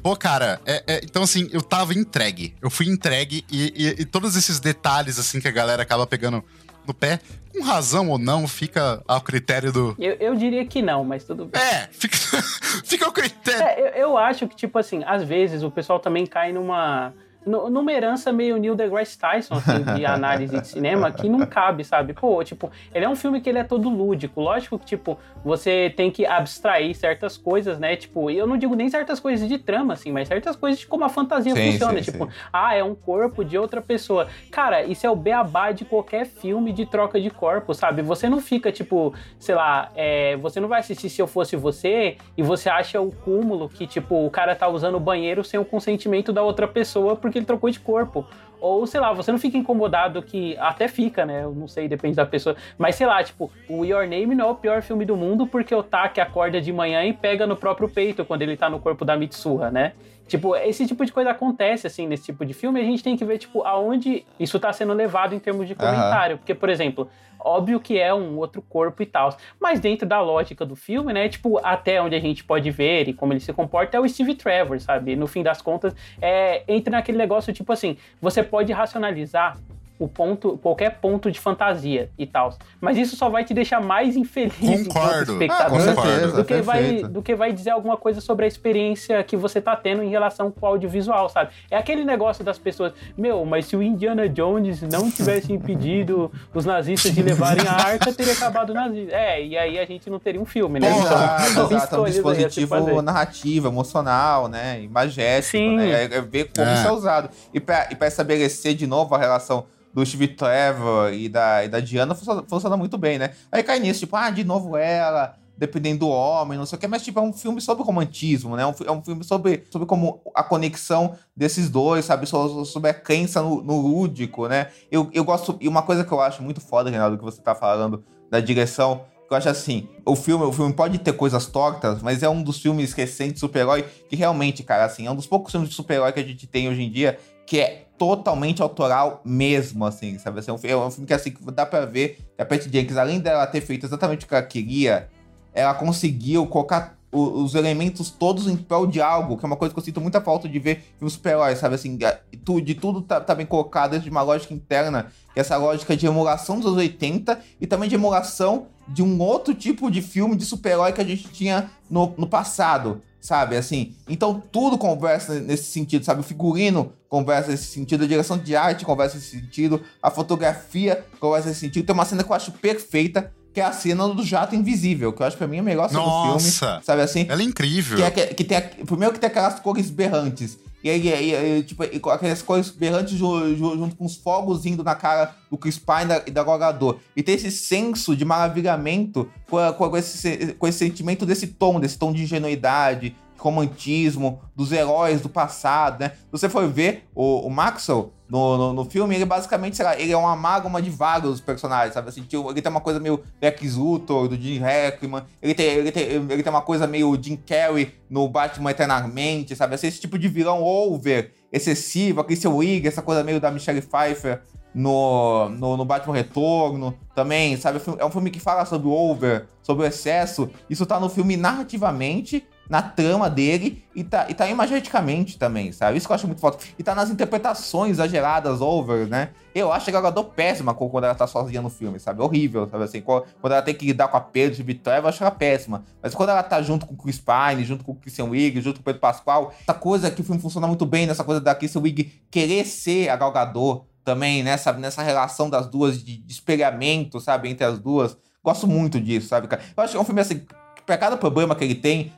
Pô, 0.02 0.14
cara, 0.14 0.60
é, 0.66 0.84
é, 0.86 1.00
então 1.02 1.22
assim, 1.22 1.48
eu 1.52 1.62
tava 1.62 1.94
entregue. 1.94 2.54
Eu 2.60 2.68
fui 2.70 2.86
entregue 2.86 3.44
e, 3.50 3.72
e, 3.74 4.02
e, 4.02 4.04
todos 4.04 4.36
esses 4.36 4.60
detalhes, 4.60 5.18
assim, 5.18 5.40
que 5.40 5.48
a 5.48 5.52
galera 5.52 5.82
acaba 5.82 6.06
pegando 6.06 6.44
no 6.86 6.92
pé, 6.92 7.20
com 7.50 7.62
razão 7.62 8.10
ou 8.10 8.18
não, 8.18 8.46
fica 8.46 9.02
ao 9.08 9.22
critério 9.22 9.72
do. 9.72 9.96
Eu, 9.98 10.14
eu 10.14 10.34
diria 10.34 10.66
que 10.66 10.82
não, 10.82 11.04
mas 11.04 11.24
tudo 11.24 11.46
bem. 11.46 11.60
É, 11.60 11.88
fica, 11.90 12.16
fica 12.84 13.06
ao 13.06 13.12
critério. 13.12 13.62
É, 13.62 13.80
eu, 13.80 13.86
eu 14.10 14.18
acho 14.18 14.46
que, 14.46 14.54
tipo 14.54 14.78
assim, 14.78 15.02
às 15.06 15.22
vezes 15.22 15.62
o 15.62 15.70
pessoal 15.70 15.98
também 15.98 16.26
cai 16.26 16.52
numa 16.52 17.14
numa 17.46 17.92
herança 17.92 18.32
meio 18.32 18.56
Neil 18.56 18.74
deGrasse 18.74 19.18
Tyson, 19.18 19.54
assim, 19.54 19.82
de 19.94 20.04
análise 20.06 20.60
de 20.60 20.66
cinema, 20.66 21.10
que 21.10 21.28
não 21.28 21.46
cabe, 21.46 21.84
sabe? 21.84 22.12
Pô, 22.12 22.42
tipo, 22.42 22.70
ele 22.94 23.04
é 23.04 23.08
um 23.08 23.16
filme 23.16 23.40
que 23.40 23.48
ele 23.48 23.58
é 23.58 23.64
todo 23.64 23.88
lúdico. 23.88 24.40
Lógico 24.40 24.78
que, 24.78 24.86
tipo, 24.86 25.18
você 25.44 25.92
tem 25.94 26.10
que 26.10 26.24
abstrair 26.24 26.94
certas 26.94 27.36
coisas, 27.36 27.78
né? 27.78 27.96
Tipo, 27.96 28.30
eu 28.30 28.46
não 28.46 28.56
digo 28.56 28.74
nem 28.74 28.88
certas 28.88 29.20
coisas 29.20 29.48
de 29.48 29.58
trama, 29.58 29.94
assim, 29.94 30.10
mas 30.10 30.28
certas 30.28 30.56
coisas 30.56 30.80
de 30.80 30.86
como 30.86 31.04
a 31.04 31.08
fantasia 31.08 31.54
sim, 31.54 31.72
funciona. 31.72 32.02
Sim, 32.02 32.12
tipo, 32.12 32.26
sim. 32.26 32.32
ah, 32.52 32.74
é 32.74 32.82
um 32.82 32.94
corpo 32.94 33.44
de 33.44 33.58
outra 33.58 33.80
pessoa. 33.80 34.28
Cara, 34.50 34.82
isso 34.82 35.06
é 35.06 35.10
o 35.10 35.16
beabá 35.16 35.72
de 35.72 35.84
qualquer 35.84 36.26
filme 36.26 36.72
de 36.72 36.86
troca 36.86 37.20
de 37.20 37.30
corpo, 37.30 37.74
sabe? 37.74 38.02
Você 38.02 38.28
não 38.28 38.40
fica, 38.40 38.72
tipo, 38.72 39.14
sei 39.38 39.54
lá, 39.54 39.90
é, 39.94 40.36
você 40.36 40.60
não 40.60 40.68
vai 40.68 40.80
assistir 40.80 41.10
se 41.10 41.20
eu 41.20 41.26
fosse 41.26 41.56
você 41.56 42.16
e 42.36 42.42
você 42.42 42.68
acha 42.68 43.00
o 43.00 43.10
cúmulo 43.12 43.68
que, 43.68 43.86
tipo, 43.86 44.24
o 44.24 44.30
cara 44.30 44.54
tá 44.54 44.68
usando 44.68 44.96
o 44.96 45.00
banheiro 45.00 45.44
sem 45.44 45.60
o 45.60 45.64
consentimento 45.64 46.32
da 46.32 46.42
outra 46.42 46.66
pessoa 46.66 47.16
porque 47.16 47.33
porque 47.34 47.38
ele 47.40 47.46
trocou 47.46 47.68
de 47.68 47.80
corpo. 47.80 48.24
Ou, 48.60 48.86
sei 48.86 49.00
lá, 49.00 49.12
você 49.12 49.30
não 49.30 49.38
fica 49.38 49.58
incomodado 49.58 50.22
que. 50.22 50.56
Até 50.58 50.88
fica, 50.88 51.26
né? 51.26 51.44
Eu 51.44 51.52
não 51.52 51.68
sei, 51.68 51.88
depende 51.88 52.16
da 52.16 52.24
pessoa. 52.24 52.56
Mas 52.78 52.94
sei 52.94 53.06
lá, 53.06 53.22
tipo, 53.22 53.50
o 53.68 53.84
Your 53.84 54.08
Name 54.08 54.34
não 54.34 54.48
é 54.48 54.50
o 54.52 54.54
pior 54.54 54.80
filme 54.80 55.04
do 55.04 55.16
mundo 55.16 55.46
porque 55.46 55.74
o 55.74 55.82
Taki 55.82 56.20
acorda 56.20 56.60
de 56.60 56.72
manhã 56.72 57.04
e 57.04 57.12
pega 57.12 57.46
no 57.46 57.56
próprio 57.56 57.88
peito 57.88 58.24
quando 58.24 58.42
ele 58.42 58.56
tá 58.56 58.70
no 58.70 58.78
corpo 58.78 59.04
da 59.04 59.16
Mitsuha, 59.16 59.70
né? 59.70 59.92
Tipo, 60.26 60.56
esse 60.56 60.86
tipo 60.86 61.04
de 61.04 61.12
coisa 61.12 61.30
acontece, 61.30 61.86
assim, 61.86 62.06
nesse 62.06 62.24
tipo 62.24 62.44
de 62.44 62.54
filme, 62.54 62.80
e 62.80 62.82
a 62.82 62.86
gente 62.86 63.02
tem 63.02 63.16
que 63.16 63.24
ver, 63.24 63.38
tipo, 63.38 63.62
aonde 63.62 64.24
isso 64.40 64.58
tá 64.58 64.72
sendo 64.72 64.92
levado 64.92 65.34
em 65.34 65.38
termos 65.38 65.68
de 65.68 65.74
comentário. 65.74 66.34
Uhum. 66.34 66.38
Porque, 66.38 66.54
por 66.54 66.68
exemplo, 66.70 67.10
óbvio 67.38 67.78
que 67.78 67.98
é 67.98 68.12
um 68.12 68.38
outro 68.38 68.62
corpo 68.62 69.02
e 69.02 69.06
tal. 69.06 69.36
Mas 69.60 69.78
dentro 69.80 70.08
da 70.08 70.20
lógica 70.20 70.64
do 70.64 70.74
filme, 70.74 71.12
né? 71.12 71.28
Tipo, 71.28 71.60
até 71.62 72.00
onde 72.00 72.14
a 72.16 72.20
gente 72.20 72.42
pode 72.42 72.70
ver 72.70 73.08
e 73.08 73.12
como 73.12 73.32
ele 73.32 73.40
se 73.40 73.52
comporta 73.52 73.96
é 73.98 74.00
o 74.00 74.08
Steve 74.08 74.34
Trevor, 74.34 74.80
sabe? 74.80 75.14
No 75.14 75.26
fim 75.26 75.42
das 75.42 75.60
contas, 75.60 75.94
é, 76.20 76.62
entra 76.66 76.92
naquele 76.92 77.18
negócio, 77.18 77.52
tipo 77.52 77.70
assim, 77.72 77.98
você 78.20 78.42
pode 78.42 78.72
racionalizar 78.72 79.58
o 79.98 80.08
ponto, 80.08 80.58
qualquer 80.58 80.98
ponto 80.98 81.30
de 81.30 81.38
fantasia 81.38 82.10
e 82.18 82.26
tal. 82.26 82.56
Mas 82.80 82.98
isso 82.98 83.14
só 83.16 83.28
vai 83.28 83.44
te 83.44 83.54
deixar 83.54 83.80
mais 83.80 84.16
infeliz 84.16 84.88
Concordo. 84.88 85.32
espectador 85.34 85.80
Ah, 85.80 85.94
concordo. 85.94 86.32
do, 86.36 86.44
que 86.44 86.60
vai, 86.62 87.02
do 87.04 87.22
que 87.22 87.34
vai 87.34 87.52
dizer 87.52 87.70
alguma 87.70 87.96
coisa 87.96 88.20
sobre 88.20 88.44
a 88.44 88.48
experiência 88.48 89.22
que 89.22 89.36
você 89.36 89.60
tá 89.60 89.76
tendo 89.76 90.02
em 90.02 90.08
relação 90.08 90.50
com 90.50 90.66
o 90.66 90.68
audiovisual, 90.68 91.28
sabe? 91.28 91.50
É 91.70 91.76
aquele 91.76 92.04
negócio 92.04 92.42
das 92.42 92.58
pessoas, 92.58 92.92
meu, 93.16 93.44
mas 93.44 93.66
se 93.66 93.76
o 93.76 93.82
Indiana 93.82 94.28
Jones 94.28 94.82
não 94.82 95.10
tivesse 95.10 95.52
impedido 95.52 96.30
os 96.52 96.64
nazistas 96.64 97.14
de 97.14 97.22
levarem 97.22 97.66
a 97.66 97.72
arca, 97.72 98.12
teria 98.12 98.32
acabado 98.32 98.70
o 98.70 98.74
nazismo. 98.74 99.10
É, 99.12 99.44
e 99.44 99.56
aí 99.56 99.78
a 99.78 99.84
gente 99.86 100.10
não 100.10 100.18
teria 100.18 100.40
um 100.40 100.44
filme, 100.44 100.80
né? 100.80 100.90
Porra! 100.92 101.36
Então, 101.50 101.70
Exato. 101.70 101.94
É 101.96 101.98
um 102.00 102.04
dispositivo 102.04 103.00
narrativo, 103.02 103.68
emocional, 103.68 104.48
né? 104.48 104.82
Imagético, 104.82 105.52
Sim. 105.56 105.76
né? 105.76 105.90
É, 105.90 106.04
é 106.16 106.20
ver 106.20 106.50
como 106.54 106.68
É. 106.68 106.74
isso 106.74 106.86
é 106.88 106.92
usado. 106.92 107.30
E 107.52 107.60
pra, 107.60 107.88
e 107.90 107.94
pra 107.94 108.08
estabelecer 108.08 108.74
de 108.74 108.86
novo 108.86 109.14
a 109.14 109.18
relação 109.18 109.66
do 109.94 110.04
Steve 110.04 110.28
Trevor 110.28 111.12
e 111.12 111.28
da, 111.28 111.64
e 111.64 111.68
da 111.68 111.80
Diana 111.80 112.14
funciona, 112.14 112.42
funciona 112.46 112.76
muito 112.76 112.98
bem, 112.98 113.18
né? 113.18 113.30
Aí 113.52 113.62
cai 113.62 113.78
nisso, 113.78 114.00
tipo, 114.00 114.16
ah, 114.16 114.28
de 114.30 114.42
novo 114.44 114.76
ela, 114.76 115.36
dependendo 115.56 116.00
do 116.00 116.08
homem, 116.08 116.58
não 116.58 116.66
sei 116.66 116.76
o 116.76 116.80
que, 116.80 116.88
mas 116.88 117.02
tipo, 117.04 117.20
é 117.20 117.22
um 117.22 117.32
filme 117.32 117.60
sobre 117.60 117.84
romantismo, 117.84 118.56
né? 118.56 118.70
Fi- 118.72 118.86
É 118.86 118.90
um 118.90 119.02
filme 119.02 119.22
sobre, 119.22 119.64
sobre 119.70 119.86
como 119.86 120.20
a 120.34 120.42
conexão 120.42 121.14
desses 121.36 121.70
dois, 121.70 122.04
sabe? 122.04 122.26
So- 122.26 122.64
Sobre 122.64 122.90
a 122.90 122.94
crença 122.94 123.40
no, 123.40 123.62
no 123.62 123.80
lúdico, 123.80 124.48
né? 124.48 124.68
Eu, 124.90 125.08
eu 125.12 125.24
gosto. 125.24 125.56
E 125.60 125.68
uma 125.68 125.82
coisa 125.82 126.02
que 126.04 126.10
eu 126.12 126.20
acho 126.20 126.42
muito 126.42 126.60
foda, 126.60 126.90
Reinaldo, 126.90 127.16
que 127.16 127.24
você 127.24 127.40
tá 127.40 127.54
falando 127.54 128.04
da 128.30 128.40
direção, 128.40 129.02
que 129.28 129.32
eu 129.32 129.36
acho 129.38 129.48
assim, 129.48 129.88
o 130.04 130.16
filme, 130.16 130.44
o 130.44 130.52
filme 130.52 130.72
pode 130.72 130.98
ter 130.98 131.12
coisas 131.12 131.46
tortas, 131.46 132.02
mas 132.02 132.22
é 132.22 132.28
um 132.28 132.42
dos 132.42 132.58
filmes 132.60 132.92
recentes 132.92 133.34
de 133.34 133.40
super-herói 133.40 133.84
que 134.08 134.16
realmente, 134.16 134.62
cara, 134.64 134.84
assim, 134.84 135.06
é 135.06 135.10
um 135.10 135.14
dos 135.16 135.26
poucos 135.26 135.52
filmes 135.52 135.70
de 135.70 135.74
super-herói 135.76 136.12
que 136.12 136.20
a 136.20 136.24
gente 136.24 136.46
tem 136.46 136.68
hoje 136.68 136.82
em 136.82 136.90
dia 136.90 137.16
que 137.46 137.60
é 137.60 137.84
totalmente 137.98 138.60
autoral 138.60 139.20
mesmo, 139.24 139.84
assim, 139.84 140.18
sabe? 140.18 140.40
Assim, 140.40 140.50
é, 140.50 140.76
um, 140.76 140.86
é 140.86 140.90
filme 140.90 141.06
que, 141.06 141.14
assim, 141.14 141.32
dá 141.54 141.64
pra 141.64 141.84
ver 141.86 142.18
que 142.36 142.42
a 142.42 142.44
Patty 142.44 142.68
Jenkins, 142.70 142.96
além 142.96 143.20
dela 143.20 143.46
ter 143.46 143.60
feito 143.60 143.86
exatamente 143.86 144.24
o 144.24 144.28
que 144.28 144.34
ela 144.34 144.42
queria, 144.42 145.08
ela 145.52 145.74
conseguiu 145.74 146.46
colocar 146.46 146.98
o- 147.12 147.44
os 147.44 147.54
elementos 147.54 148.10
todos 148.10 148.48
em 148.48 148.56
prol 148.56 148.88
de 148.88 149.00
algo, 149.00 149.36
que 149.38 149.44
é 149.44 149.46
uma 149.46 149.54
coisa 149.56 149.72
que 149.72 149.78
eu 149.78 149.84
sinto 149.84 150.00
muita 150.00 150.20
falta 150.20 150.48
de 150.48 150.58
ver 150.58 150.82
filmes 150.98 151.12
super-heróis, 151.12 151.58
sabe? 151.60 151.76
Assim, 151.76 151.96
de 151.96 152.74
tudo 152.74 153.00
tá, 153.00 153.20
tá 153.20 153.34
bem 153.36 153.46
colocado 153.46 153.92
dentro 153.92 154.04
de 154.04 154.10
uma 154.10 154.22
lógica 154.22 154.52
interna, 154.52 155.06
que 155.32 155.38
é 155.38 155.40
essa 155.40 155.56
lógica 155.56 155.96
de 155.96 156.04
emulação 156.06 156.56
dos 156.56 156.66
anos 156.66 156.78
80 156.78 157.38
e 157.60 157.66
também 157.68 157.88
de 157.88 157.94
emulação 157.94 158.66
de 158.88 159.00
um 159.02 159.20
outro 159.22 159.54
tipo 159.54 159.88
de 159.90 160.02
filme 160.02 160.34
de 160.34 160.44
super-herói 160.44 160.92
que 160.92 161.00
a 161.00 161.04
gente 161.04 161.28
tinha 161.28 161.70
no, 161.88 162.12
no 162.18 162.26
passado, 162.26 163.00
sabe? 163.24 163.56
Assim, 163.56 163.94
então 164.06 164.42
tudo 164.52 164.76
conversa 164.76 165.40
nesse 165.40 165.64
sentido, 165.64 166.04
sabe? 166.04 166.20
O 166.20 166.22
figurino 166.22 166.92
conversa 167.08 167.50
nesse 167.50 167.64
sentido, 167.64 168.04
a 168.04 168.06
direção 168.06 168.36
de 168.36 168.54
arte 168.54 168.84
conversa 168.84 169.16
nesse 169.16 169.30
sentido, 169.30 169.82
a 170.02 170.10
fotografia 170.10 171.02
conversa 171.18 171.48
nesse 171.48 171.60
sentido. 171.60 171.86
Tem 171.86 171.94
uma 171.94 172.04
cena 172.04 172.22
que 172.22 172.30
eu 172.30 172.36
acho 172.36 172.52
perfeita, 172.52 173.32
que 173.54 173.62
é 173.62 173.64
a 173.64 173.72
cena 173.72 174.06
do 174.08 174.22
jato 174.22 174.54
invisível, 174.54 175.10
que 175.10 175.22
eu 175.22 175.26
acho 175.26 175.38
pra 175.38 175.46
mim 175.46 175.60
a 175.60 175.62
melhor 175.62 175.88
cena 175.88 176.02
do 176.02 176.06
Nossa! 176.06 176.66
filme, 176.66 176.84
sabe 176.84 177.00
assim? 177.00 177.24
Ela 177.26 177.40
é 177.40 177.44
incrível. 177.46 177.96
Que, 177.96 178.02
é, 178.02 178.10
que, 178.10 178.34
que 178.34 178.44
tem, 178.44 178.60
primeiro 178.84 179.14
que 179.14 179.20
tem 179.20 179.28
aquelas 179.28 179.58
cores 179.58 179.88
berrantes. 179.88 180.58
E 180.84 180.90
aí, 180.90 181.06
e 181.08 181.34
aí, 181.34 181.62
tipo, 181.62 181.82
aquelas 181.82 182.42
cores 182.42 182.68
berrantes 182.68 183.14
ju- 183.16 183.56
ju- 183.56 183.74
junto 183.78 183.96
com 183.96 184.04
os 184.04 184.16
fogos 184.16 184.66
indo 184.66 184.84
na 184.84 184.94
cara 184.94 185.34
do 185.50 185.56
Chris 185.56 185.78
Pine 185.78 186.20
e 186.26 186.30
da, 186.30 186.44
Gadot. 186.58 187.00
E 187.16 187.22
tem 187.22 187.34
esse 187.36 187.50
senso 187.50 188.14
de 188.14 188.22
maravilhamento 188.22 189.26
com, 189.48 189.88
com 189.88 189.96
esse, 189.96 190.18
se- 190.18 190.54
com 190.58 190.68
esse 190.68 190.78
sentimento 190.78 191.24
desse 191.24 191.46
tom, 191.46 191.80
desse 191.80 191.96
tom 191.98 192.12
de 192.12 192.22
ingenuidade, 192.24 193.10
de 193.10 193.16
romantismo, 193.38 194.40
dos 194.54 194.72
heróis 194.72 195.20
do 195.20 195.28
passado, 195.28 196.00
né? 196.00 196.10
Se 196.10 196.32
você 196.32 196.48
for 196.48 196.66
ver 196.68 197.04
o, 197.14 197.46
o 197.46 197.50
Maxwell 197.50 198.12
no, 198.28 198.56
no, 198.56 198.72
no 198.72 198.84
filme, 198.84 199.14
ele 199.14 199.24
basicamente, 199.24 199.76
sei 199.76 199.84
lá, 199.84 199.98
ele 199.98 200.12
é 200.12 200.16
uma 200.16 200.32
amálgama 200.32 200.80
de 200.80 200.90
vários 200.90 201.40
personagens, 201.40 201.94
sabe? 201.94 202.08
Assim, 202.08 202.22
tipo, 202.22 202.50
ele 202.50 202.62
tem 202.62 202.70
uma 202.70 202.80
coisa 202.80 202.98
meio 202.98 203.22
Lex 203.40 203.76
Luthor, 203.76 204.28
do 204.28 204.36
Jim 204.36 204.58
Hackman, 204.58 205.22
ele 205.42 205.54
tem, 205.54 205.66
ele, 205.66 205.92
tem, 205.92 206.02
ele 206.04 206.42
tem 206.42 206.50
uma 206.50 206.62
coisa 206.62 206.86
meio 206.86 207.16
Jim 207.20 207.36
Carrey 207.36 207.94
no 208.08 208.28
Batman 208.28 208.70
Eternamente, 208.70 209.54
sabe? 209.54 209.74
Assim, 209.74 209.88
esse 209.88 210.00
tipo 210.00 210.18
de 210.18 210.28
vilão 210.28 210.62
over, 210.62 211.32
excessivo, 211.52 212.20
aquele 212.20 212.40
seu 212.40 212.56
Wig, 212.56 212.88
essa 212.88 213.02
coisa 213.02 213.22
meio 213.22 213.40
da 213.40 213.50
Michelle 213.50 213.82
Pfeiffer 213.82 214.40
no, 214.74 215.48
no, 215.50 215.76
no 215.76 215.84
Batman 215.84 216.14
Retorno 216.14 216.98
também, 217.14 217.56
sabe? 217.56 217.80
É 217.98 218.04
um 218.04 218.10
filme 218.10 218.30
que 218.30 218.40
fala 218.40 218.64
sobre 218.64 218.88
o 218.88 218.90
over, 218.90 219.46
sobre 219.62 219.84
o 219.84 219.86
excesso. 219.86 220.50
Isso 220.68 220.84
tá 220.84 220.98
no 220.98 221.08
filme 221.08 221.36
narrativamente, 221.36 222.44
na 222.68 222.82
trama 222.82 223.28
dele 223.28 223.84
e 223.94 224.02
tá, 224.02 224.26
e 224.28 224.34
tá 224.34 224.48
imageticamente 224.48 225.38
também, 225.38 225.72
sabe? 225.72 225.98
Isso 225.98 226.06
que 226.06 226.12
eu 226.12 226.14
acho 226.14 226.26
muito 226.26 226.40
foda. 226.40 226.58
E 226.78 226.82
tá 226.82 226.94
nas 226.94 227.10
interpretações 227.10 227.92
exageradas, 227.92 228.60
over, 228.60 229.06
né? 229.06 229.30
Eu 229.54 229.72
acho 229.72 229.88
a 229.88 229.92
Gal 229.92 230.02
Gadot 230.02 230.30
péssima 230.34 230.74
quando 230.74 231.04
ela 231.04 231.14
tá 231.14 231.26
sozinha 231.26 231.62
no 231.62 231.70
filme, 231.70 232.00
sabe? 232.00 232.20
Horrível, 232.20 232.68
sabe 232.68 232.84
assim? 232.84 233.00
Quando 233.00 233.24
ela 233.44 233.62
tem 233.62 233.74
que 233.74 233.86
lidar 233.86 234.08
com 234.08 234.16
a 234.16 234.20
Pedro 234.20 234.56
de 234.56 234.62
Vitória, 234.62 235.00
eu 235.00 235.06
acho 235.08 235.22
ela 235.22 235.30
péssima. 235.30 235.84
Mas 236.02 236.14
quando 236.14 236.30
ela 236.30 236.42
tá 236.42 236.60
junto 236.60 236.86
com 236.86 236.94
o 236.94 236.96
Chris 236.96 237.20
Pine, 237.20 237.64
junto 237.64 237.84
com 237.84 237.92
o 237.92 237.94
Christian 237.94 238.26
Wiig, 238.26 238.60
junto 238.60 238.76
com 238.76 238.82
o 238.82 238.84
Pedro 238.84 239.00
Pascal, 239.00 239.52
essa 239.62 239.74
coisa 239.78 240.10
que 240.10 240.20
o 240.20 240.24
filme 240.24 240.40
funciona 240.40 240.66
muito 240.66 240.84
bem, 240.84 241.06
nessa 241.06 241.22
coisa 241.22 241.40
da 241.40 241.54
Christian 241.54 241.82
Wiig 241.82 242.12
querer 242.30 242.64
ser 242.64 243.08
a 243.08 243.16
Gal 243.16 243.30
Gadot 243.30 243.84
também, 244.04 244.42
nessa, 244.42 244.72
nessa 244.72 245.02
relação 245.02 245.48
das 245.48 245.66
duas, 245.66 246.02
de, 246.02 246.18
de 246.18 246.32
espelhamento, 246.32 247.20
sabe? 247.20 247.48
Entre 247.48 247.64
as 247.64 247.78
duas. 247.78 248.16
Gosto 248.42 248.66
muito 248.66 249.00
disso, 249.00 249.28
sabe, 249.28 249.48
cara? 249.48 249.62
Eu 249.74 249.82
acho 249.82 249.92
que 249.92 249.96
é 249.96 250.00
um 250.00 250.04
filme 250.04 250.20
assim, 250.20 250.44
pra 250.86 250.96
cada 250.96 251.16
problema 251.16 251.54
que 251.54 251.64
ele 251.64 251.74
tem, 251.74 252.12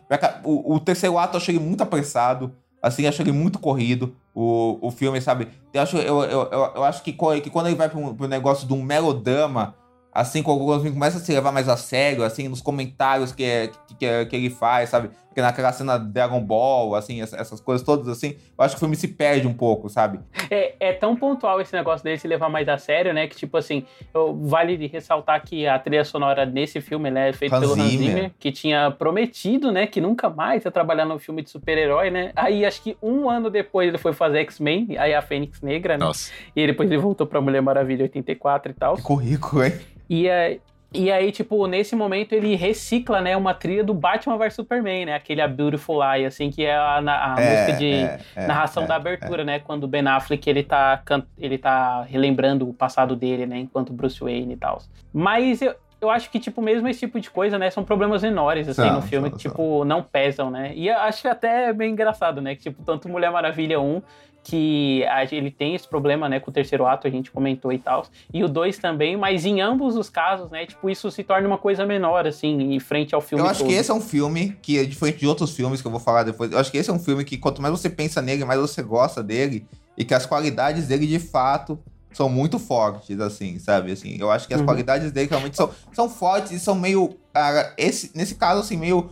o, 0.44 0.74
o 0.74 0.80
terceiro 0.80 1.18
ato 1.18 1.36
eu 1.36 1.40
achei 1.40 1.54
ele 1.56 1.64
muito 1.64 1.82
apressado, 1.82 2.52
assim, 2.82 3.06
achei 3.06 3.24
ele 3.24 3.32
muito 3.32 3.58
corrido, 3.58 4.14
o, 4.34 4.78
o 4.80 4.90
filme, 4.90 5.20
sabe? 5.20 5.48
Eu 5.72 5.82
acho, 5.82 5.96
eu, 5.96 6.22
eu, 6.24 6.42
eu, 6.50 6.72
eu 6.76 6.84
acho 6.84 7.02
que, 7.02 7.12
que 7.12 7.50
quando 7.50 7.66
ele 7.66 7.76
vai 7.76 7.88
pro, 7.88 8.14
negócio 8.28 8.66
de 8.66 8.72
um 8.74 8.82
melodrama, 8.82 9.74
assim, 10.12 10.42
quando 10.42 10.62
o 10.62 10.66
começa 10.92 11.18
a 11.18 11.20
se 11.20 11.32
levar 11.32 11.52
mais 11.52 11.68
a 11.68 11.76
sério, 11.76 12.22
assim, 12.24 12.48
nos 12.48 12.60
comentários 12.60 13.32
que, 13.32 13.44
é- 13.44 13.68
que, 13.68 13.94
que, 13.94 14.26
que 14.26 14.36
ele 14.36 14.50
faz, 14.50 14.90
sabe? 14.90 15.10
Que 15.36 15.42
naquela 15.42 15.70
cena 15.70 15.98
Dragon 15.98 16.40
Ball, 16.40 16.94
assim, 16.94 17.20
essa- 17.20 17.36
essas 17.36 17.60
coisas 17.60 17.84
todas, 17.86 18.08
assim, 18.08 18.36
eu 18.58 18.64
acho 18.64 18.74
que 18.74 18.78
o 18.78 18.80
filme 18.80 18.96
se 18.96 19.06
perde 19.06 19.46
um 19.46 19.52
pouco, 19.52 19.86
sabe? 19.90 20.18
É, 20.50 20.74
é 20.80 20.92
tão 20.94 21.14
pontual 21.14 21.60
esse 21.60 21.74
negócio 21.74 22.02
dele 22.02 22.16
se 22.16 22.26
levar 22.26 22.48
mais 22.48 22.66
a 22.70 22.78
sério, 22.78 23.12
né? 23.12 23.26
Que, 23.26 23.36
tipo 23.36 23.54
assim, 23.58 23.84
eu, 24.14 24.34
vale 24.34 24.86
ressaltar 24.86 25.44
que 25.44 25.66
a 25.66 25.78
trilha 25.78 26.06
sonora 26.06 26.46
desse 26.46 26.80
filme 26.80 27.10
né, 27.10 27.28
é 27.28 27.32
feita 27.34 27.60
pelo 27.60 27.72
Hans 27.74 27.82
Zimmer. 27.90 28.08
Zimmer, 28.08 28.30
que 28.38 28.50
tinha 28.50 28.90
prometido, 28.90 29.70
né? 29.70 29.86
Que 29.86 30.00
nunca 30.00 30.30
mais 30.30 30.64
ia 30.64 30.70
trabalhar 30.70 31.04
no 31.04 31.18
filme 31.18 31.42
de 31.42 31.50
super-herói, 31.50 32.08
né? 32.08 32.32
Aí, 32.34 32.64
acho 32.64 32.80
que 32.80 32.96
um 33.02 33.28
ano 33.28 33.50
depois 33.50 33.88
ele 33.88 33.98
foi 33.98 34.14
fazer 34.14 34.38
X-Men, 34.38 34.96
aí 34.96 35.12
a 35.12 35.20
Fênix 35.20 35.60
Negra, 35.60 35.98
né? 35.98 36.04
Nossa. 36.06 36.32
E 36.56 36.66
depois 36.66 36.90
ele 36.90 36.98
voltou 36.98 37.26
pra 37.26 37.42
Mulher 37.42 37.60
Maravilha 37.60 38.04
84 38.04 38.70
e 38.72 38.74
tal. 38.74 38.96
Que 38.96 39.02
currículo, 39.02 39.64
hein? 39.64 39.74
E, 40.08 40.28
é- 40.28 40.60
e 40.96 41.12
aí, 41.12 41.30
tipo, 41.30 41.66
nesse 41.66 41.94
momento 41.94 42.32
ele 42.32 42.54
recicla, 42.54 43.20
né, 43.20 43.36
uma 43.36 43.52
trilha 43.52 43.84
do 43.84 43.92
Batman 43.92 44.38
vs 44.38 44.54
Superman, 44.54 45.06
né? 45.06 45.14
Aquele 45.14 45.40
A 45.40 45.48
Beautiful 45.48 46.00
Lie, 46.00 46.24
assim, 46.24 46.50
que 46.50 46.64
é 46.64 46.74
a, 46.74 46.96
a 46.96 47.30
música 47.30 47.72
de 47.78 47.92
é, 47.92 48.20
é, 48.34 48.46
narração 48.46 48.84
é, 48.84 48.86
da 48.86 48.96
abertura, 48.96 49.44
né? 49.44 49.58
Quando 49.58 49.84
o 49.84 49.88
Ben 49.88 50.06
Affleck, 50.06 50.48
ele 50.48 50.62
tá, 50.62 51.02
ele 51.38 51.58
tá 51.58 52.02
relembrando 52.02 52.68
o 52.68 52.72
passado 52.72 53.14
dele, 53.14 53.46
né? 53.46 53.58
Enquanto 53.58 53.92
Bruce 53.92 54.20
Wayne 54.20 54.54
e 54.54 54.56
tal. 54.56 54.80
Mas 55.12 55.62
eu, 55.62 55.74
eu 56.00 56.10
acho 56.10 56.30
que, 56.30 56.38
tipo, 56.38 56.60
mesmo 56.60 56.86
esse 56.88 57.00
tipo 57.00 57.18
de 57.18 57.30
coisa, 57.30 57.58
né? 57.58 57.70
São 57.70 57.84
problemas 57.84 58.22
menores, 58.22 58.68
assim, 58.68 58.90
no 58.90 59.02
filme, 59.02 59.30
que, 59.30 59.38
tipo, 59.38 59.84
não 59.84 60.02
pesam, 60.02 60.50
né? 60.50 60.72
E 60.74 60.88
eu 60.88 60.98
acho 60.98 61.26
até 61.28 61.72
bem 61.72 61.92
engraçado, 61.92 62.40
né? 62.40 62.54
Que, 62.54 62.62
tipo, 62.62 62.82
tanto 62.82 63.08
Mulher 63.08 63.30
Maravilha 63.30 63.80
1 63.80 64.02
que 64.46 65.04
a- 65.06 65.24
ele 65.24 65.50
tem 65.50 65.74
esse 65.74 65.88
problema, 65.88 66.28
né, 66.28 66.38
com 66.38 66.50
o 66.50 66.54
terceiro 66.54 66.86
ato, 66.86 67.06
a 67.06 67.10
gente 67.10 67.30
comentou 67.32 67.72
e 67.72 67.78
tal, 67.78 68.06
e 68.32 68.44
o 68.44 68.48
2 68.48 68.78
também, 68.78 69.16
mas 69.16 69.44
em 69.44 69.60
ambos 69.60 69.96
os 69.96 70.08
casos, 70.08 70.50
né, 70.50 70.64
tipo, 70.66 70.88
isso 70.88 71.10
se 71.10 71.24
torna 71.24 71.48
uma 71.48 71.58
coisa 71.58 71.84
menor, 71.84 72.26
assim, 72.26 72.72
em 72.74 72.78
frente 72.78 73.12
ao 73.14 73.20
filme 73.20 73.42
Eu 73.44 73.50
acho 73.50 73.60
todo. 73.60 73.68
que 73.68 73.74
esse 73.74 73.90
é 73.90 73.94
um 73.94 74.00
filme 74.00 74.56
que, 74.62 74.78
é 74.78 74.84
diferente 74.84 75.18
de 75.18 75.26
outros 75.26 75.50
filmes 75.54 75.80
que 75.82 75.86
eu 75.86 75.90
vou 75.90 75.98
falar 76.00 76.22
depois, 76.22 76.52
eu 76.52 76.58
acho 76.58 76.70
que 76.70 76.78
esse 76.78 76.88
é 76.88 76.92
um 76.92 76.98
filme 77.00 77.24
que 77.24 77.36
quanto 77.36 77.60
mais 77.60 77.72
você 77.72 77.90
pensa 77.90 78.22
nele, 78.22 78.44
mais 78.44 78.60
você 78.60 78.82
gosta 78.82 79.20
dele, 79.22 79.66
e 79.98 80.04
que 80.04 80.14
as 80.14 80.26
qualidades 80.26 80.86
dele, 80.86 81.06
de 81.06 81.18
fato, 81.18 81.78
são 82.12 82.28
muito 82.28 82.58
fortes, 82.58 83.18
assim, 83.20 83.58
sabe? 83.58 83.90
Assim, 83.92 84.16
eu 84.18 84.30
acho 84.30 84.46
que 84.46 84.54
as 84.54 84.60
Uhum. 84.60 84.66
qualidades 84.66 85.10
dele 85.10 85.28
realmente 85.28 85.56
são, 85.56 85.70
são 85.92 86.08
fortes 86.08 86.52
e 86.52 86.60
são 86.60 86.74
meio, 86.74 87.16
cara, 87.34 87.74
esse, 87.76 88.12
nesse 88.14 88.36
caso, 88.36 88.60
assim, 88.60 88.76
meio 88.76 89.10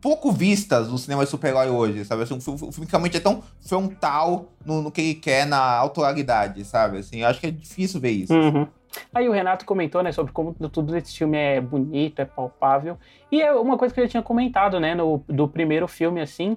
pouco 0.00 0.30
vistas 0.30 0.88
no 0.88 0.98
cinema 0.98 1.24
de 1.24 1.30
super-herói 1.30 1.68
hoje, 1.68 2.04
sabe? 2.04 2.22
Assim, 2.22 2.34
um 2.34 2.40
filme, 2.40 2.60
um 2.62 2.72
filme 2.72 2.88
realmente 2.90 3.16
é 3.16 3.20
tão 3.20 3.42
frontal 3.60 4.46
no, 4.64 4.82
no 4.82 4.90
que 4.90 5.00
ele 5.00 5.14
quer, 5.14 5.46
na 5.46 5.76
autoralidade, 5.76 6.64
sabe? 6.64 6.98
Assim, 6.98 7.22
acho 7.22 7.40
que 7.40 7.46
é 7.46 7.50
difícil 7.50 8.00
ver 8.00 8.10
isso. 8.10 8.32
Uhum. 8.32 8.66
Aí 9.14 9.28
o 9.28 9.32
Renato 9.32 9.64
comentou, 9.64 10.02
né, 10.02 10.12
sobre 10.12 10.32
como 10.32 10.52
tudo 10.52 10.92
desse 10.92 11.16
filme 11.16 11.36
é 11.36 11.60
bonito, 11.60 12.20
é 12.20 12.24
palpável. 12.24 12.98
E 13.30 13.40
é 13.40 13.52
uma 13.52 13.78
coisa 13.78 13.94
que 13.94 14.00
eu 14.00 14.04
já 14.04 14.10
tinha 14.10 14.22
comentado, 14.22 14.78
né, 14.78 14.94
no, 14.94 15.24
do 15.28 15.48
primeiro 15.48 15.88
filme, 15.88 16.20
assim, 16.20 16.56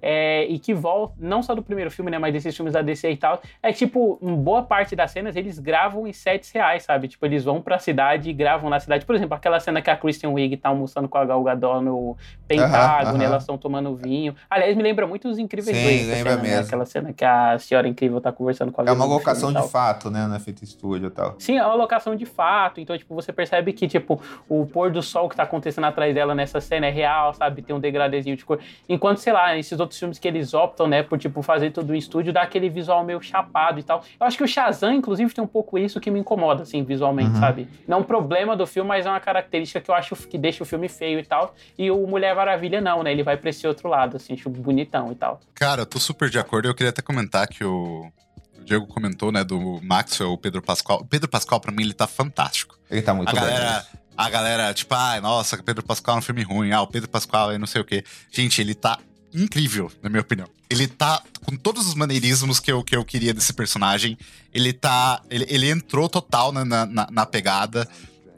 é, 0.00 0.44
e 0.46 0.58
que 0.58 0.72
volta, 0.74 1.14
não 1.18 1.42
só 1.42 1.54
do 1.54 1.62
primeiro 1.62 1.90
filme, 1.90 2.10
né, 2.10 2.18
mas 2.18 2.32
desses 2.32 2.54
filmes 2.54 2.74
da 2.74 2.82
DC 2.82 3.10
e 3.10 3.16
tal, 3.16 3.40
é 3.62 3.72
tipo, 3.72 4.18
boa 4.20 4.62
parte 4.62 4.94
das 4.96 5.10
cenas 5.10 5.36
eles 5.36 5.58
gravam 5.58 6.06
em 6.06 6.12
sets 6.12 6.50
reais, 6.50 6.82
sabe? 6.82 7.08
Tipo, 7.08 7.26
eles 7.26 7.44
vão 7.44 7.60
pra 7.60 7.78
cidade 7.78 8.30
e 8.30 8.32
gravam 8.32 8.70
na 8.70 8.80
cidade. 8.80 9.04
Por 9.04 9.14
exemplo, 9.14 9.34
aquela 9.34 9.60
cena 9.60 9.82
que 9.82 9.90
a 9.90 9.96
Kristen 9.96 10.30
Wiig 10.30 10.56
tá 10.56 10.68
almoçando 10.68 11.08
com 11.08 11.18
a 11.18 11.24
Gal 11.24 11.42
Gadot 11.42 11.84
no 11.84 12.16
Pentágono, 12.46 13.16
uh 13.16 13.20
-huh, 13.20 13.24
elas 13.24 13.42
estão 13.42 13.56
tomando 13.56 13.94
vinho. 13.94 14.34
Aliás, 14.48 14.76
me 14.76 14.82
lembra 14.82 15.06
muito 15.06 15.28
os 15.28 15.38
Incríveis 15.38 15.76
Sim, 15.76 15.82
dois, 15.82 16.06
lembra 16.08 16.32
cena, 16.32 16.42
né? 16.42 16.48
mesmo. 16.48 16.66
Aquela 16.66 16.86
cena 16.86 17.12
que 17.12 17.24
a 17.24 17.58
senhora 17.58 17.88
incrível 17.88 18.20
tá 18.20 18.32
conversando 18.32 18.72
com 18.72 18.80
a 18.80 18.84
É 18.84 18.92
uma 18.92 19.04
locação 19.04 19.52
de 19.52 19.68
fato, 19.68 20.10
né? 20.10 20.28
Feito 20.40 20.62
em 20.62 20.64
estúdio 20.64 21.08
e 21.08 21.10
tal. 21.10 21.34
Sim, 21.38 21.58
é 21.58 21.64
uma 21.64 21.74
locação 21.74 22.14
de 22.14 22.26
fato. 22.26 22.80
Então, 22.80 22.96
tipo, 22.96 23.14
você 23.14 23.32
percebe 23.32 23.72
que, 23.72 23.86
tipo, 23.88 24.20
o 24.48 24.66
pôr 24.66 24.90
do 24.90 25.02
sol 25.02 25.28
que 25.28 25.36
tá 25.36 25.42
acontecendo 25.42 25.84
atrás 25.84 26.14
dela 26.14 26.34
nessa 26.34 26.60
cena 26.60 26.86
é 26.86 26.90
real, 26.90 27.34
sabe? 27.34 27.62
Tem 27.62 27.74
um 27.74 27.80
degradezinho 27.80 28.36
de 28.36 28.44
cor. 28.44 28.58
Enquanto, 28.88 29.18
sei 29.18 29.32
lá, 29.32 29.56
esses 29.56 29.78
outros 29.78 29.89
filmes 29.98 30.18
que 30.18 30.26
eles 30.28 30.52
optam, 30.54 30.86
né, 30.86 31.02
por, 31.02 31.18
tipo, 31.18 31.42
fazer 31.42 31.70
tudo 31.70 31.94
em 31.94 31.98
estúdio, 31.98 32.32
dá 32.32 32.42
aquele 32.42 32.68
visual 32.68 33.04
meio 33.04 33.20
chapado 33.20 33.78
e 33.80 33.82
tal. 33.82 34.04
Eu 34.18 34.26
acho 34.26 34.36
que 34.36 34.44
o 34.44 34.48
Shazam, 34.48 34.92
inclusive, 34.92 35.32
tem 35.32 35.42
um 35.42 35.46
pouco 35.46 35.78
isso 35.78 35.98
que 36.00 36.10
me 36.10 36.20
incomoda, 36.20 36.62
assim, 36.62 36.82
visualmente, 36.84 37.30
Uhum. 37.30 37.40
sabe? 37.40 37.68
Não 37.88 37.98
é 37.98 38.00
um 38.00 38.04
problema 38.04 38.56
do 38.56 38.66
filme, 38.66 38.88
mas 38.88 39.06
é 39.06 39.10
uma 39.10 39.20
característica 39.20 39.80
que 39.80 39.90
eu 39.90 39.94
acho 39.94 40.14
que 40.16 40.36
deixa 40.38 40.62
o 40.62 40.66
filme 40.66 40.88
feio 40.88 41.18
e 41.18 41.24
tal. 41.24 41.54
E 41.78 41.90
o 41.90 42.06
Mulher 42.06 42.34
Maravilha 42.34 42.80
não, 42.80 43.02
né? 43.02 43.12
Ele 43.12 43.22
vai 43.22 43.36
pra 43.36 43.50
esse 43.50 43.66
outro 43.66 43.88
lado, 43.88 44.16
assim, 44.16 44.34
acho 44.34 44.48
bonitão 44.50 45.10
e 45.12 45.14
tal. 45.14 45.40
Cara, 45.54 45.82
eu 45.82 45.86
tô 45.86 45.98
super 45.98 46.28
de 46.30 46.38
acordo. 46.38 46.68
Eu 46.68 46.74
queria 46.74 46.90
até 46.90 47.02
comentar 47.02 47.46
que 47.48 47.64
o, 47.64 48.10
o 48.58 48.64
Diego 48.64 48.86
comentou, 48.86 49.30
né, 49.32 49.42
do 49.44 49.80
Maxwell, 49.82 50.32
o 50.32 50.38
Pedro 50.38 50.62
Pascal. 50.62 50.98
O 51.00 51.04
Pedro 51.06 51.28
Pascal, 51.28 51.60
pra 51.60 51.72
mim, 51.72 51.82
ele 51.82 51.94
tá 51.94 52.06
fantástico. 52.06 52.78
Ele 52.90 53.02
tá 53.02 53.12
muito 53.14 53.28
a 53.28 53.32
bem. 53.32 53.40
galera, 53.40 53.86
a 54.16 54.28
galera, 54.30 54.74
tipo, 54.74 54.94
ai, 54.94 55.20
nossa, 55.20 55.56
o 55.56 55.62
Pedro 55.62 55.82
Pascal 55.84 56.16
é 56.16 56.18
um 56.18 56.22
filme 56.22 56.42
ruim. 56.42 56.72
Ah, 56.72 56.82
o 56.82 56.86
Pedro 56.86 57.08
Pascal 57.08 57.52
é 57.52 57.58
não 57.58 57.66
sei 57.66 57.80
o 57.80 57.84
quê. 57.84 58.04
Gente, 58.30 58.60
ele 58.60 58.74
tá 58.74 58.98
incrível, 59.34 59.90
na 60.02 60.08
minha 60.10 60.20
opinião. 60.20 60.48
Ele 60.68 60.86
tá 60.86 61.22
com 61.44 61.56
todos 61.56 61.86
os 61.86 61.94
maneirismos 61.94 62.60
que 62.60 62.70
eu, 62.70 62.82
que 62.82 62.94
eu 62.94 63.04
queria 63.04 63.34
desse 63.34 63.52
personagem. 63.52 64.16
Ele 64.54 64.72
tá. 64.72 65.22
Ele, 65.30 65.44
ele 65.48 65.68
entrou 65.70 66.08
total 66.08 66.52
na, 66.52 66.64
na, 66.64 66.86
na- 67.10 67.26
pegada. 67.26 67.88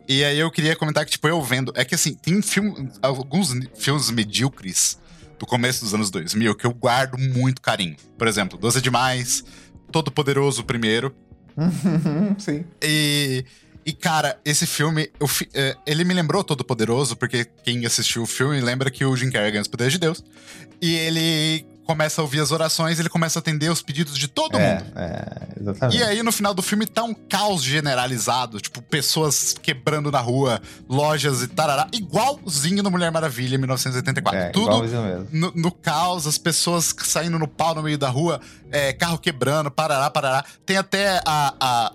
E 0.09 0.25
aí 0.25 0.39
eu 0.39 0.51
queria 0.51 0.75
comentar 0.77 1.05
que, 1.05 1.11
tipo, 1.13 1.29
eu 1.29 1.41
vendo. 1.43 1.73
É 1.77 1.85
que 1.85 1.95
assim, 1.95 2.15
tem 2.15 2.41
filme, 2.43 2.89
alguns 3.03 3.53
filmes 3.79 4.11
medíocres 4.11 4.99
do 5.39 5.47
começo 5.47 5.85
dos 5.85 5.93
anos 5.95 6.11
2000 6.11 6.55
que 6.55 6.67
eu 6.67 6.73
guardo 6.73 7.19
muito 7.19 7.61
carinho. 7.61 7.97
Por 8.17 8.27
exemplo, 8.29 8.59
Doze 8.59 8.81
Demais, 8.81 9.45
Todo 9.91 10.11
Poderoso 10.11 10.65
primeiro. 10.65 11.15
Sim. 12.39 12.65
E, 12.83 13.45
e, 13.85 13.93
cara, 13.93 14.39
esse 14.45 14.67
filme, 14.67 15.11
eu 15.21 15.29
é, 15.55 15.77
ele 15.87 16.05
me 16.05 16.15
lembrou 16.15 16.43
Todo 16.45 16.65
Poderoso, 16.65 17.17
porque 17.17 17.45
quem 17.65 17.85
assistiu 17.87 18.23
o 18.23 18.27
filme 18.27 18.61
lembra 18.61 18.91
que 18.91 19.05
o 19.05 19.17
Jim 19.17 19.31
Carrey 19.31 19.51
ganha 19.51 19.63
os 19.63 19.69
poderes 19.69 19.93
de 19.93 19.99
Deus. 19.99 20.23
E 20.81 20.95
ele 20.95 21.67
começa 21.85 22.21
a 22.21 22.25
ouvir 22.25 22.39
as 22.41 22.53
orações, 22.53 23.01
ele 23.01 23.09
começa 23.09 23.39
a 23.39 23.41
atender 23.41 23.69
os 23.71 23.83
pedidos 23.83 24.17
de 24.17 24.29
todo 24.29 24.57
É, 24.57 24.75
mundo. 24.79 24.85
é, 24.97 25.61
exatamente. 25.61 25.99
E 25.99 26.03
aí, 26.03 26.23
no 26.23 26.31
final 26.31 26.55
do 26.55 26.63
filme, 26.63 26.87
tá 26.87 27.03
um 27.03 27.13
caos 27.13 27.63
generalizado. 27.63 28.61
Tipo, 28.61 28.81
pessoas 28.83 29.53
quebrando 29.61 30.11
na 30.11 30.21
rua, 30.21 30.61
lojas 30.89 31.43
e 31.43 31.49
tarará. 31.49 31.89
Igualzinho 31.93 32.83
no 32.85 32.91
Mulher 32.91 33.11
Maravilha, 33.11 33.57
em 33.57 33.59
1984. 33.59 34.41
é, 34.41 34.49
Tudo 34.51 34.83
no, 35.33 35.53
no 35.55 35.73
caos, 35.73 36.27
as 36.27 36.39
pessoas 36.39 36.95
saindo 37.05 37.39
no 37.39 37.49
pau 37.49 37.75
no 37.75 37.83
meio 37.83 37.99
da 37.99 38.09
rua, 38.09 38.41
é, 38.71 38.93
carro 38.93 39.19
quebrando, 39.19 39.71
parará, 39.71 40.09
parará. 40.09 40.45
Tem 40.65 40.77
até 40.77 41.21
a, 41.27 41.55
a 41.61 41.93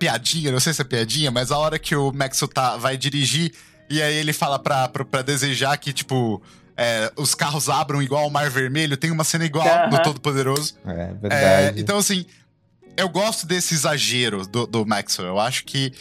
piadinha, 0.00 0.50
não 0.50 0.58
sei 0.58 0.72
se 0.72 0.80
é 0.80 0.84
piadinha, 0.84 1.30
mas 1.30 1.52
a 1.52 1.58
hora 1.58 1.78
que 1.78 1.94
o 1.94 2.10
Maxwell 2.12 2.48
tá, 2.48 2.76
vai 2.76 2.96
dirigir, 2.96 3.52
e 3.88 4.02
aí 4.02 4.14
ele 4.16 4.32
fala 4.32 4.58
pra, 4.58 4.88
pra, 4.88 5.04
pra 5.04 5.22
desejar 5.22 5.76
que, 5.76 5.92
tipo, 5.92 6.42
é, 6.76 7.12
os 7.16 7.34
carros 7.34 7.68
abram 7.68 8.02
igual 8.02 8.26
o 8.26 8.30
Mar 8.30 8.48
Vermelho, 8.50 8.96
tem 8.96 9.10
uma 9.10 9.22
cena 9.24 9.44
igual 9.44 9.66
do 9.90 10.00
Todo-Poderoso. 10.02 10.74
É, 10.86 10.90
É, 10.90 11.12
verdade. 11.14 11.80
então, 11.80 11.98
assim, 11.98 12.24
eu 12.96 13.08
gosto 13.08 13.46
desse 13.46 13.74
exagero 13.74 14.46
do, 14.46 14.66
do 14.66 14.86
Maxwell. 14.86 15.28
Eu 15.28 15.38
acho 15.38 15.64
que. 15.64 15.92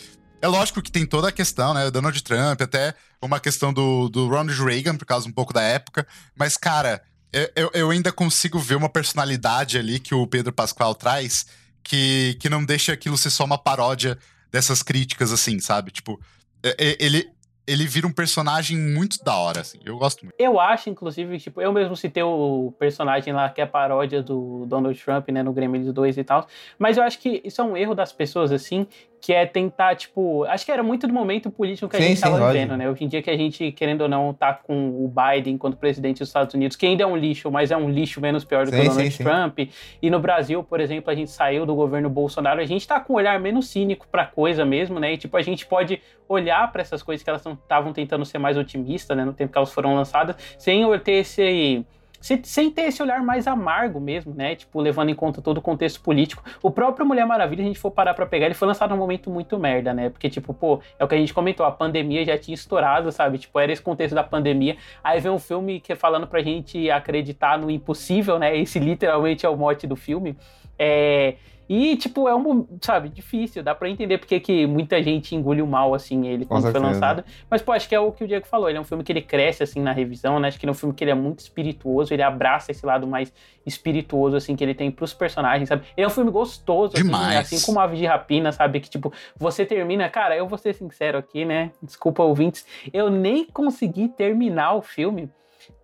É 0.41 0.47
lógico 0.47 0.81
que 0.81 0.89
tem 0.91 1.05
toda 1.05 1.27
a 1.27 1.31
questão, 1.33 1.73
né? 1.73 1.85
O 1.85 1.91
Donald 1.91 2.23
Trump, 2.23 2.61
até 2.61 2.93
uma 3.21 3.39
questão 3.41 3.73
do, 3.73 4.07
do 4.07 4.27
Ronald 4.29 4.57
Reagan, 4.63 4.95
por 4.95 5.05
causa 5.05 5.27
um 5.27 5.31
pouco 5.33 5.51
da 5.53 5.61
época. 5.61 6.07
Mas, 6.37 6.55
cara, 6.55 7.01
eu- 7.33 7.49
eu, 7.55 7.71
eu 7.73 7.89
ainda 7.91 8.09
consigo 8.11 8.57
ver 8.57 8.75
uma 8.75 8.87
personalidade 8.87 9.77
ali 9.77 9.99
que 9.99 10.15
o 10.15 10.25
Pedro 10.25 10.53
Pascal 10.53 10.95
traz 10.95 11.45
que, 11.83 12.35
que 12.39 12.49
não 12.49 12.63
deixa 12.63 12.93
aquilo 12.93 13.17
ser 13.17 13.29
só 13.29 13.43
uma 13.45 13.57
paródia 13.57 14.17
dessas 14.51 14.81
críticas, 14.83 15.31
assim, 15.31 15.59
sabe? 15.59 15.91
Tipo, 15.91 16.19
é- 16.63 16.75
é- 16.77 16.97
ele, 16.99 17.29
ele 17.67 17.85
vira 17.85 18.07
um 18.07 18.11
personagem 18.11 18.77
muito 18.77 19.23
da 19.23 19.35
hora, 19.35 19.61
assim. 19.61 19.79
Eu 19.85 19.97
gosto 19.97 20.23
muito. 20.23 20.33
Eu 20.39 20.59
acho, 20.59 20.89
inclusive, 20.89 21.39
tipo, 21.39 21.61
eu 21.61 21.71
mesmo 21.71 21.95
citei 21.95 22.23
o 22.23 22.73
personagem 22.79 23.31
lá 23.31 23.49
que 23.49 23.61
é 23.61 23.63
a 23.63 23.67
paródia 23.67 24.23
do 24.23 24.65
Donald 24.67 24.99
Trump, 24.99 25.29
né, 25.29 25.43
no 25.43 25.53
Gremlins 25.53 25.93
2 25.93 26.17
e 26.17 26.23
tal. 26.23 26.47
Mas 26.79 26.97
eu 26.97 27.03
acho 27.03 27.19
que 27.19 27.41
isso 27.45 27.61
é 27.61 27.63
um 27.63 27.77
erro 27.77 27.93
das 27.93 28.11
pessoas, 28.11 28.51
assim, 28.51 28.87
que 29.21 29.33
é 29.33 29.45
tentar, 29.45 29.95
tipo. 29.95 30.43
Acho 30.45 30.65
que 30.65 30.71
era 30.71 30.81
muito 30.81 31.07
do 31.07 31.13
momento 31.13 31.51
político 31.51 31.89
que 31.89 31.97
a 31.97 31.99
Sim, 31.99 32.07
gente 32.07 32.17
sim, 32.17 32.21
tava 32.23 32.37
lógico. 32.37 32.53
vivendo, 32.53 32.77
né? 32.77 32.89
Hoje 32.89 33.03
em 33.03 33.07
dia 33.07 33.21
que 33.21 33.29
a 33.29 33.37
gente, 33.37 33.71
querendo 33.71 34.01
ou 34.01 34.09
não, 34.09 34.33
tá 34.33 34.53
com 34.53 34.89
o 34.89 35.07
Biden 35.07 35.55
enquanto 35.55 35.77
presidente 35.77 36.19
dos 36.19 36.29
Estados 36.29 36.53
Unidos, 36.53 36.75
que 36.77 36.85
ainda 36.85 37.03
é 37.03 37.07
um 37.07 37.17
lixo, 37.17 37.51
mas 37.51 37.71
é 37.71 37.77
um 37.77 37.89
lixo 37.89 38.21
menos 38.21 38.43
pior 38.43 38.65
do 38.65 38.71
que 38.71 38.77
o 38.79 38.83
Donald 38.83 39.11
sim. 39.11 39.23
Trump. 39.23 39.59
E 40.01 40.09
no 40.09 40.19
Brasil, 40.19 40.63
por 40.63 40.79
exemplo, 40.79 41.11
a 41.11 41.15
gente 41.15 41.31
saiu 41.31 41.65
do 41.65 41.75
governo 41.75 42.09
Bolsonaro, 42.09 42.61
a 42.61 42.65
gente 42.65 42.87
tá 42.87 42.99
com 42.99 43.13
um 43.13 43.15
olhar 43.17 43.39
menos 43.39 43.67
cínico 43.67 44.07
pra 44.11 44.25
coisa 44.25 44.65
mesmo, 44.65 44.99
né? 44.99 45.13
E 45.13 45.17
tipo, 45.17 45.35
a 45.35 45.41
gente 45.41 45.65
pode 45.65 46.01
olhar 46.27 46.71
pra 46.71 46.81
essas 46.81 47.03
coisas 47.03 47.23
que 47.23 47.29
elas 47.29 47.45
estavam 47.45 47.91
tentando 47.91 48.23
ser 48.25 48.37
mais 48.37 48.57
otimistas, 48.57 49.17
né? 49.17 49.25
No 49.25 49.33
tempo 49.33 49.51
que 49.51 49.57
elas 49.57 49.71
foram 49.71 49.95
lançadas, 49.95 50.35
sem 50.57 50.85
ter 50.99 51.13
esse. 51.13 51.85
Se- 52.19 52.41
Sem 52.43 52.69
ter 52.71 52.83
esse 52.83 53.01
olhar 53.01 53.21
mais 53.23 53.47
amargo 53.47 53.99
mesmo, 53.99 54.33
né? 54.33 54.55
Tipo, 54.55 54.79
levando 54.81 55.09
em 55.09 55.15
conta 55.15 55.41
todo 55.41 55.57
o 55.59 55.61
contexto 55.61 56.01
político. 56.01 56.43
O 56.61 56.69
próprio 56.71 57.05
Mulher 57.05 57.25
Maravilha, 57.25 57.63
a 57.63 57.67
gente 57.67 57.79
for 57.79 57.91
parar 57.91 58.13
pra 58.13 58.25
pegar, 58.25 58.45
ele 58.45 58.53
foi 58.55 58.67
lançado 58.67 58.91
num 58.91 58.97
momento 58.97 59.29
muito 59.29 59.57
merda, 59.57 59.93
né? 59.93 60.09
Porque, 60.09 60.29
tipo, 60.29 60.53
pô, 60.53 60.79
é 60.97 61.03
o 61.03 61.07
que 61.07 61.15
a 61.15 61.17
gente 61.17 61.33
comentou, 61.33 61.65
a 61.65 61.71
pandemia 61.71 62.23
já 62.25 62.37
tinha 62.37 62.55
estourado, 62.55 63.11
sabe? 63.11 63.37
Tipo, 63.37 63.59
era 63.59 63.71
esse 63.71 63.81
contexto 63.81 64.13
da 64.15 64.23
pandemia. 64.23 64.77
Aí 65.03 65.19
vem 65.19 65.31
um 65.31 65.39
filme 65.39 65.79
que 65.79 65.93
é 65.93 65.95
falando 65.95 66.27
pra 66.27 66.41
gente 66.41 66.89
acreditar 66.91 67.57
no 67.57 67.69
impossível, 67.71 68.37
né? 68.39 68.57
Esse 68.57 68.79
literalmente 68.79 69.45
é 69.45 69.49
o 69.49 69.55
mote 69.57 69.85
do 69.87 69.95
filme. 69.95 70.35
É. 70.77 71.35
E, 71.69 71.95
tipo, 71.95 72.27
é 72.27 72.35
um, 72.35 72.65
sabe, 72.81 73.09
difícil, 73.09 73.61
dá 73.61 73.75
pra 73.75 73.87
entender 73.87 74.17
porque 74.17 74.39
que 74.39 74.65
muita 74.65 75.03
gente 75.03 75.35
engoliu 75.35 75.67
mal, 75.67 75.93
assim, 75.93 76.25
ele 76.25 76.43
Com 76.43 76.55
quando 76.55 76.63
foi 76.63 76.71
certeza. 76.71 76.93
lançado. 76.93 77.23
Mas, 77.47 77.61
pô, 77.61 77.71
acho 77.71 77.87
que 77.87 77.93
é 77.93 77.99
o 77.99 78.11
que 78.11 78.23
o 78.23 78.27
Diego 78.27 78.47
falou, 78.47 78.67
ele 78.67 78.79
é 78.79 78.81
um 78.81 78.85
filme 78.85 79.03
que 79.03 79.11
ele 79.11 79.21
cresce, 79.21 79.61
assim, 79.61 79.79
na 79.79 79.91
revisão, 79.91 80.39
né? 80.39 80.47
Acho 80.47 80.59
que 80.59 80.65
ele 80.65 80.71
é 80.71 80.73
um 80.73 80.75
filme 80.75 80.95
que 80.95 81.03
ele 81.03 81.11
é 81.11 81.15
muito 81.15 81.39
espirituoso, 81.39 82.11
ele 82.11 82.23
abraça 82.23 82.71
esse 82.71 82.83
lado 82.83 83.05
mais 83.05 83.31
espirituoso, 83.65 84.35
assim, 84.35 84.55
que 84.55 84.63
ele 84.63 84.73
tem 84.73 84.89
pros 84.89 85.13
personagens, 85.13 85.69
sabe? 85.69 85.83
Ele 85.95 86.05
é 86.05 86.07
um 86.07 86.11
filme 86.11 86.31
gostoso, 86.31 86.93
assim, 86.95 87.03
Demais. 87.05 87.37
assim 87.53 87.63
como 87.63 87.79
Ave 87.79 87.97
de 87.97 88.05
Rapina, 88.07 88.51
sabe? 88.51 88.79
Que, 88.79 88.89
tipo, 88.89 89.13
você 89.37 89.63
termina... 89.63 90.09
Cara, 90.09 90.35
eu 90.35 90.47
vou 90.47 90.57
ser 90.57 90.73
sincero 90.73 91.19
aqui, 91.19 91.45
né? 91.45 91.71
Desculpa, 91.83 92.23
ouvintes. 92.23 92.65
Eu 92.91 93.11
nem 93.11 93.45
consegui 93.45 94.07
terminar 94.07 94.73
o 94.73 94.81
filme 94.81 95.29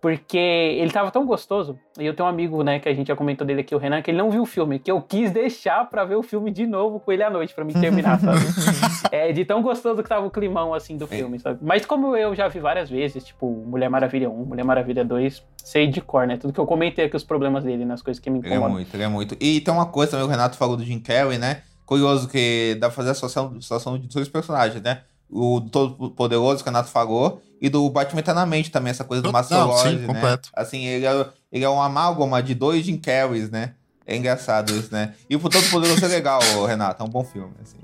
porque 0.00 0.38
ele 0.38 0.90
tava 0.90 1.10
tão 1.10 1.26
gostoso. 1.26 1.78
E 1.98 2.06
eu 2.06 2.14
tenho 2.14 2.26
um 2.26 2.30
amigo, 2.30 2.62
né, 2.62 2.78
que 2.78 2.88
a 2.88 2.94
gente 2.94 3.08
já 3.08 3.16
comentou 3.16 3.46
dele 3.46 3.62
aqui, 3.62 3.74
o 3.74 3.78
Renan, 3.78 4.02
que 4.02 4.10
ele 4.10 4.18
não 4.18 4.30
viu 4.30 4.42
o 4.42 4.46
filme, 4.46 4.78
que 4.78 4.90
eu 4.90 5.00
quis 5.00 5.30
deixar 5.30 5.88
pra 5.88 6.04
ver 6.04 6.16
o 6.16 6.22
filme 6.22 6.50
de 6.50 6.66
novo 6.66 7.00
com 7.00 7.10
ele 7.10 7.22
à 7.22 7.30
noite, 7.30 7.54
pra 7.54 7.64
me 7.64 7.72
terminar, 7.72 8.20
sabe? 8.20 8.40
é, 9.10 9.32
de 9.32 9.44
tão 9.44 9.62
gostoso 9.62 10.02
que 10.02 10.08
tava 10.08 10.26
o 10.26 10.30
climão, 10.30 10.74
assim, 10.74 10.96
do 10.96 11.06
filme, 11.06 11.38
sabe? 11.38 11.58
Mas 11.62 11.84
como 11.86 12.16
eu 12.16 12.34
já 12.34 12.48
vi 12.48 12.60
várias 12.60 12.88
vezes, 12.90 13.24
tipo, 13.24 13.50
Mulher 13.66 13.88
Maravilha 13.88 14.28
1, 14.30 14.44
Mulher 14.44 14.64
Maravilha 14.64 15.04
2, 15.04 15.42
sei 15.56 15.86
de 15.86 16.00
cor, 16.00 16.26
né? 16.26 16.36
Tudo 16.36 16.52
que 16.52 16.60
eu 16.60 16.66
comentei 16.66 17.06
aqui, 17.06 17.16
os 17.16 17.24
problemas 17.24 17.64
dele, 17.64 17.84
nas 17.84 18.02
coisas 18.02 18.20
que 18.22 18.30
me 18.30 18.38
Ele 18.38 18.48
é 18.48 18.50
incomodam. 18.52 18.74
muito, 18.74 18.94
ele 18.94 19.02
é 19.02 19.08
muito. 19.08 19.36
E 19.40 19.60
tem 19.60 19.72
uma 19.72 19.86
coisa 19.86 20.12
também, 20.12 20.26
o 20.26 20.30
Renato 20.30 20.56
falou 20.56 20.76
do 20.76 20.84
Jim 20.84 21.00
Carrey, 21.00 21.38
né? 21.38 21.62
Curioso 21.84 22.28
que 22.28 22.76
dá 22.80 22.88
pra 22.88 22.94
fazer 22.96 23.08
a 23.08 23.12
associação, 23.12 23.54
associação 23.56 23.98
de 23.98 24.08
dois 24.08 24.28
personagens, 24.28 24.82
né? 24.82 25.02
O 25.30 25.60
Todo 25.60 26.10
Poderoso, 26.10 26.62
que 26.62 26.68
o 26.68 26.72
Renato 26.72 26.88
falou, 26.90 27.42
e 27.60 27.68
do 27.68 27.88
Batman 27.90 28.20
Eternamente 28.20 28.70
também, 28.70 28.90
essa 28.90 29.04
coisa 29.04 29.22
do 29.22 29.32
Master 29.32 29.58
não, 29.58 29.66
Lord, 29.68 29.90
sim, 29.90 29.96
né? 29.98 30.06
completo. 30.06 30.50
Assim, 30.54 30.84
ele 30.84 31.06
é, 31.06 31.26
ele 31.50 31.64
é 31.64 31.68
um 31.68 31.80
amálgama 31.82 32.42
de 32.42 32.54
dois 32.54 32.84
Jim 32.84 32.96
Carreys, 32.98 33.50
né? 33.50 33.74
É 34.06 34.14
engraçado 34.16 34.72
isso, 34.72 34.92
né? 34.92 35.14
E 35.28 35.34
o 35.34 35.40
Todo 35.40 35.68
Poderoso 35.68 36.04
é 36.04 36.08
legal, 36.08 36.40
Renato, 36.64 37.02
é 37.02 37.06
um 37.06 37.08
bom 37.08 37.24
filme, 37.24 37.52
assim, 37.60 37.76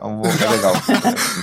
é 0.00 0.06
um 0.06 0.20
bom, 0.20 0.28
é 0.28 0.50
legal. 0.50 0.72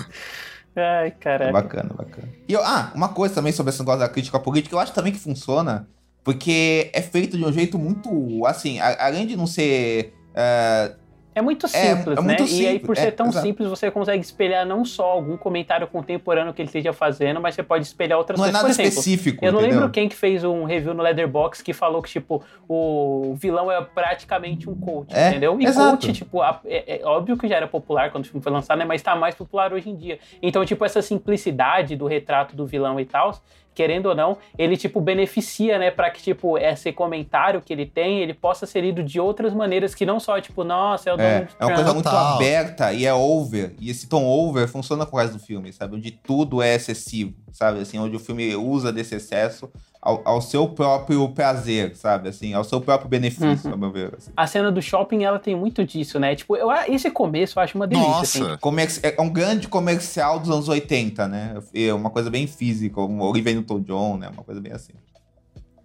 Ai, 0.75 1.07
É 1.07 1.11
caraca. 1.11 1.51
bacana, 1.51 1.89
bacana. 1.93 2.29
E 2.47 2.53
eu- 2.53 2.63
ah, 2.63 2.91
uma 2.95 3.09
coisa 3.09 3.35
também 3.35 3.51
sobre 3.51 3.71
esse 3.71 3.79
negócio 3.79 3.99
da 3.99 4.07
crítica 4.09 4.39
política, 4.39 4.73
eu 4.75 4.79
acho 4.79 4.93
também 4.93 5.11
que 5.11 5.19
funciona, 5.19 5.85
porque 6.23 6.89
é 6.93 7.01
feito 7.01 7.37
de 7.37 7.43
um 7.43 7.51
jeito 7.51 7.77
muito, 7.77 8.45
assim, 8.45 8.79
a- 8.79 9.05
além 9.05 9.27
de 9.27 9.35
não 9.35 9.45
ser... 9.47 10.13
é, 10.33 10.95
É 11.33 11.41
muito 11.41 11.65
É, 11.65 11.69
simples, 11.69 12.17
é 12.17 12.21
né? 12.21 12.27
muito 12.27 12.39
E 12.41 12.43
aí, 12.43 12.73
simples, 12.73 12.81
por 12.87 12.97
ser 12.97 13.07
é, 13.07 13.11
tão 13.11 13.27
exato. 13.27 13.45
simples, 13.45 13.69
você 13.69 13.89
consegue 13.89 14.21
espelhar 14.21 14.65
não 14.65 14.83
só 14.83 15.05
algum 15.11 15.37
comentário 15.37 15.87
contemporâneo 15.87 16.53
que 16.53 16.61
ele 16.61 16.67
esteja 16.67 16.91
fazendo, 16.91 17.39
mas 17.39 17.55
você 17.55 17.63
pode 17.63 17.85
espelhar 17.85 18.17
outras 18.17 18.37
não 18.37 18.45
é 18.45 18.49
coisas. 18.51 18.61
nada 18.61 18.73
por 18.75 18.81
exemplo, 18.81 18.99
específico, 18.99 19.45
Eu 19.45 19.51
não 19.53 19.59
entendeu? 19.59 19.77
lembro 19.79 19.91
quem 19.93 20.09
que 20.09 20.15
fez 20.15 20.43
um 20.43 20.65
review 20.65 20.93
no 20.93 21.01
Leatherbox 21.01 21.61
que 21.61 21.71
falou 21.71 22.01
que, 22.01 22.09
tipo, 22.09 22.43
o 22.67 23.33
vilão 23.37 23.71
é 23.71 23.81
praticamente 23.81 24.69
um 24.69 24.75
coach, 24.75 25.15
É, 25.15 25.29
entendeu? 25.29 25.59
E 25.61 25.65
exato. 25.65 25.91
coach, 25.91 26.11
tipo, 26.13 26.43
é, 26.43 26.59
é 26.65 27.01
óbvio 27.05 27.37
que 27.37 27.47
já 27.47 27.55
era 27.55 27.67
popular 27.67 28.11
quando 28.11 28.25
o 28.25 28.27
filme 28.27 28.43
foi 28.43 28.51
lançado, 28.51 28.77
né? 28.77 28.83
Mas 28.85 29.01
tá 29.01 29.15
mais 29.15 29.33
popular 29.33 29.71
hoje 29.73 29.89
em 29.89 29.95
dia. 29.95 30.19
Então, 30.41 30.65
tipo, 30.65 30.83
essa 30.83 31.01
simplicidade 31.01 31.95
do 31.95 32.07
retrato 32.07 32.55
do 32.55 32.65
vilão 32.65 32.99
e 32.99 33.05
tal, 33.05 33.39
querendo 33.73 34.07
ou 34.07 34.15
não, 34.15 34.37
ele, 34.57 34.75
tipo, 34.75 34.99
beneficia, 34.99 35.79
né, 35.79 35.91
para 35.91 36.09
que, 36.09 36.21
tipo, 36.21 36.57
esse 36.57 36.91
comentário 36.91 37.61
que 37.61 37.71
ele 37.71 37.85
tem, 37.85 38.19
ele 38.19 38.33
possa 38.33 38.65
ser 38.65 38.81
lido 38.81 39.01
de 39.03 39.19
outras 39.19 39.53
maneiras 39.53 39.95
que 39.95 40.05
não 40.05 40.19
só, 40.19 40.39
tipo, 40.41 40.63
nossa, 40.63 41.09
é 41.09 41.13
o 41.13 41.19
É, 41.19 41.39
Donald 41.39 41.55
é 41.59 41.65
uma 41.65 41.75
coisa 41.75 41.93
muito 41.93 42.09
aberta 42.09 42.93
e 42.93 43.05
é 43.05 43.13
over. 43.13 43.75
E 43.79 43.89
esse 43.89 44.07
tom 44.07 44.25
over 44.25 44.67
funciona 44.67 45.05
com 45.05 45.15
o 45.15 45.19
resto 45.19 45.37
do 45.37 45.43
filme, 45.43 45.71
sabe? 45.71 45.95
Onde 45.95 46.11
tudo 46.11 46.61
é 46.61 46.75
excessivo, 46.75 47.33
sabe? 47.51 47.79
Assim, 47.79 47.97
onde 47.97 48.15
o 48.15 48.19
filme 48.19 48.55
usa 48.55 48.91
desse 48.91 49.15
excesso 49.15 49.71
ao, 50.01 50.21
ao 50.25 50.41
seu 50.41 50.67
próprio 50.67 51.29
prazer, 51.29 51.95
sabe? 51.95 52.29
Assim, 52.29 52.53
ao 52.53 52.63
seu 52.63 52.81
próprio 52.81 53.07
benefício, 53.07 53.67
Uhum. 53.67 53.71
ao 53.73 53.77
meu 53.77 53.91
ver. 53.91 54.13
assim. 54.17 54.31
A 54.35 54.47
cena 54.47 54.71
do 54.71 54.81
shopping, 54.81 55.23
ela 55.23 55.37
tem 55.37 55.55
muito 55.55 55.85
disso, 55.85 56.19
né? 56.19 56.35
Tipo, 56.35 56.55
eu, 56.55 56.69
esse 56.87 57.11
começo 57.11 57.59
eu 57.59 57.63
acho 57.63 57.77
uma 57.77 57.85
delícia, 57.85 58.11
assim. 58.21 58.39
Nossa! 58.39 58.57
Comerci- 58.57 58.99
É 59.03 59.21
um 59.21 59.29
grande 59.29 59.67
comercial 59.67 60.39
dos 60.39 60.49
anos 60.49 60.67
80, 60.67 61.27
né? 61.27 61.55
É 61.73 61.93
uma 61.93 62.09
coisa 62.09 62.29
bem 62.29 62.47
física, 62.47 62.95
como 62.95 63.23
Olivia 63.23 63.53
Newton-John, 63.53 64.17
né? 64.17 64.29
Uma 64.29 64.43
coisa 64.43 64.59
bem 64.59 64.71
assim. 64.73 64.93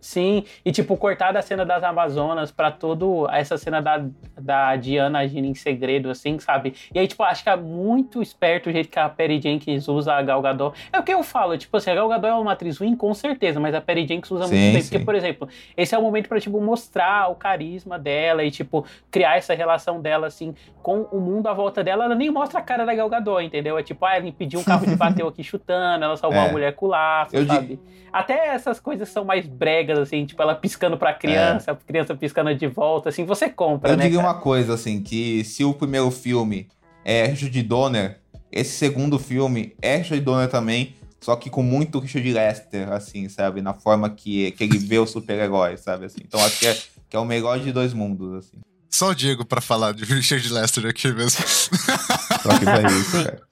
Sim, 0.07 0.45
e 0.65 0.71
tipo, 0.71 0.97
cortar 0.97 1.33
da 1.33 1.43
cena 1.43 1.65
das 1.67 1.83
Amazonas 1.83 2.53
pra 2.53 2.71
todo 2.71 3.29
essa 3.29 3.59
cena 3.59 3.83
da, 3.83 4.05
da 4.41 4.77
Diana 4.77 5.19
agindo 5.19 5.47
em 5.49 5.55
segredo, 5.55 6.09
assim, 6.09 6.39
sabe? 6.39 6.75
E 6.95 6.99
aí, 7.01 7.09
tipo, 7.09 7.25
acho 7.25 7.43
que 7.43 7.49
é 7.51 7.57
muito 7.57 8.23
esperto 8.23 8.71
o 8.71 8.73
jeito 8.73 8.89
que 8.89 9.01
a 9.01 9.09
Perry 9.09 9.41
Jenkins 9.41 9.89
usa 9.89 10.13
a 10.15 10.23
Gal 10.23 10.41
Gadot. 10.41 10.79
É 10.93 10.99
o 11.01 11.03
que 11.03 11.13
eu 11.13 11.25
falo, 11.25 11.59
tipo 11.59 11.77
assim, 11.77 11.91
a 11.91 11.95
Gal 11.97 12.09
Gadot 12.09 12.29
é 12.29 12.35
uma 12.35 12.53
atriz 12.53 12.79
ruim, 12.79 12.95
com 12.95 13.13
certeza, 13.15 13.59
mas 13.59 13.75
a 13.75 13.81
Perry 13.81 14.07
Jenkins 14.07 14.31
usa 14.31 14.47
Sim, 14.47 14.55
muito 14.57 14.73
bem. 14.75 14.83
sim. 14.83 14.91
Porque, 14.91 15.05
por 15.05 15.15
exemplo, 15.17 15.49
esse 15.77 15.93
é 15.93 15.99
o 15.99 16.03
momento 16.03 16.29
pra, 16.29 16.39
tipo, 16.39 16.61
mostrar 16.61 17.29
o 17.29 17.35
carisma 17.35 17.99
dela 17.99 18.45
e, 18.45 18.51
tipo, 18.53 18.87
criar 19.11 19.37
essa 19.39 19.55
relação 19.55 20.01
dela, 20.01 20.29
assim, 20.29 20.55
com 20.85 21.01
o 21.11 21.19
mundo 21.21 21.49
à 21.49 21.53
volta 21.53 21.83
dela. 21.83 22.05
Ela 22.05 22.15
nem 22.15 22.31
mostra 22.31 22.61
a 22.61 22.63
cara 22.63 22.87
da 22.87 22.95
Gal 22.95 23.09
Gadot, 23.09 23.45
entendeu? 23.45 23.77
É 23.77 23.83
tipo, 23.83 24.05
ah, 24.07 24.15
ela 24.17 24.27
impediu 24.29 24.61
um 24.61 24.65
carro 24.65 24.87
de 24.87 24.95
bater 24.95 25.27
aqui 25.27 25.43
chutando, 25.43 26.05
ela 26.05 26.17
salvou 26.17 26.39
É. 26.39 26.45
uma 26.45 26.53
mulher 26.53 26.75
com 26.75 26.87
laço, 26.87 27.35
Eu 27.35 27.43
di- 27.45 27.49
sabe? 27.53 27.81
Até 28.13 28.49
essas 28.55 28.79
coisas 28.81 29.09
são 29.09 29.25
mais 29.25 29.47
bregas, 29.47 29.96
assim, 29.97 30.25
tipo, 30.27 30.41
ela 30.43 30.55
piscando 30.55 30.97
pra 30.97 31.13
criança, 31.13 31.73
a 31.73 31.75
criança 31.75 32.15
piscando 32.15 32.55
de 32.55 32.67
volta, 32.67 33.09
assim, 33.09 33.25
você 33.25 33.49
compra, 33.49 33.91
Eu 33.91 33.97
né? 33.97 34.05
diria 34.05 34.19
cara? 34.21 34.33
uma 34.33 34.41
coisa, 34.41 34.75
assim, 34.75 35.03
que 35.03 35.43
se 35.45 35.65
o 35.65 35.75
primeiro 35.75 36.11
filme 36.11 36.69
é 37.05 37.27
Richard 37.27 37.63
Donner, 37.63 38.19
esse 38.51 38.73
segundo 38.77 39.19
filme 39.19 39.75
é 39.83 39.97
Richard 39.97 40.25
Donner 40.25 40.49
também, 40.49 40.95
só 41.21 41.35
que 41.37 41.51
com 41.51 41.63
muito 41.63 41.99
Richard 41.99 42.33
Lester, 42.33 42.93
assim, 42.93 43.29
sabe? 43.29 43.61
Na 43.61 43.75
forma 43.75 44.09
que, 44.11 44.53
que 44.53 44.65
ele 44.65 44.79
vê 44.79 44.99
o 44.99 45.07
super-herói, 45.07 45.77
sabe? 45.77 46.07
Assim. 46.07 46.21
Então 46.25 46.39
acho 46.45 46.61
que 46.61 46.67
é, 46.67 46.75
que 47.09 47.17
é 47.17 47.19
o 47.19 47.25
melhor 47.25 47.59
de 47.59 47.73
dois 47.73 47.93
mundos, 47.93 48.35
assim. 48.35 48.59
Só 48.89 49.11
o 49.11 49.15
Diego 49.15 49.45
pra 49.45 49.61
falar 49.61 49.93
de 49.93 50.05
Richard 50.05 50.49
Lester 50.53 50.87
aqui 50.87 51.09
mesmo. 51.13 51.45
Só 51.47 52.59
que 52.59 52.65
vai 52.65 52.87
isso, 52.87 53.25
cara. 53.25 53.43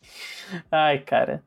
Ai, 0.70 0.98
cara. 1.00 1.42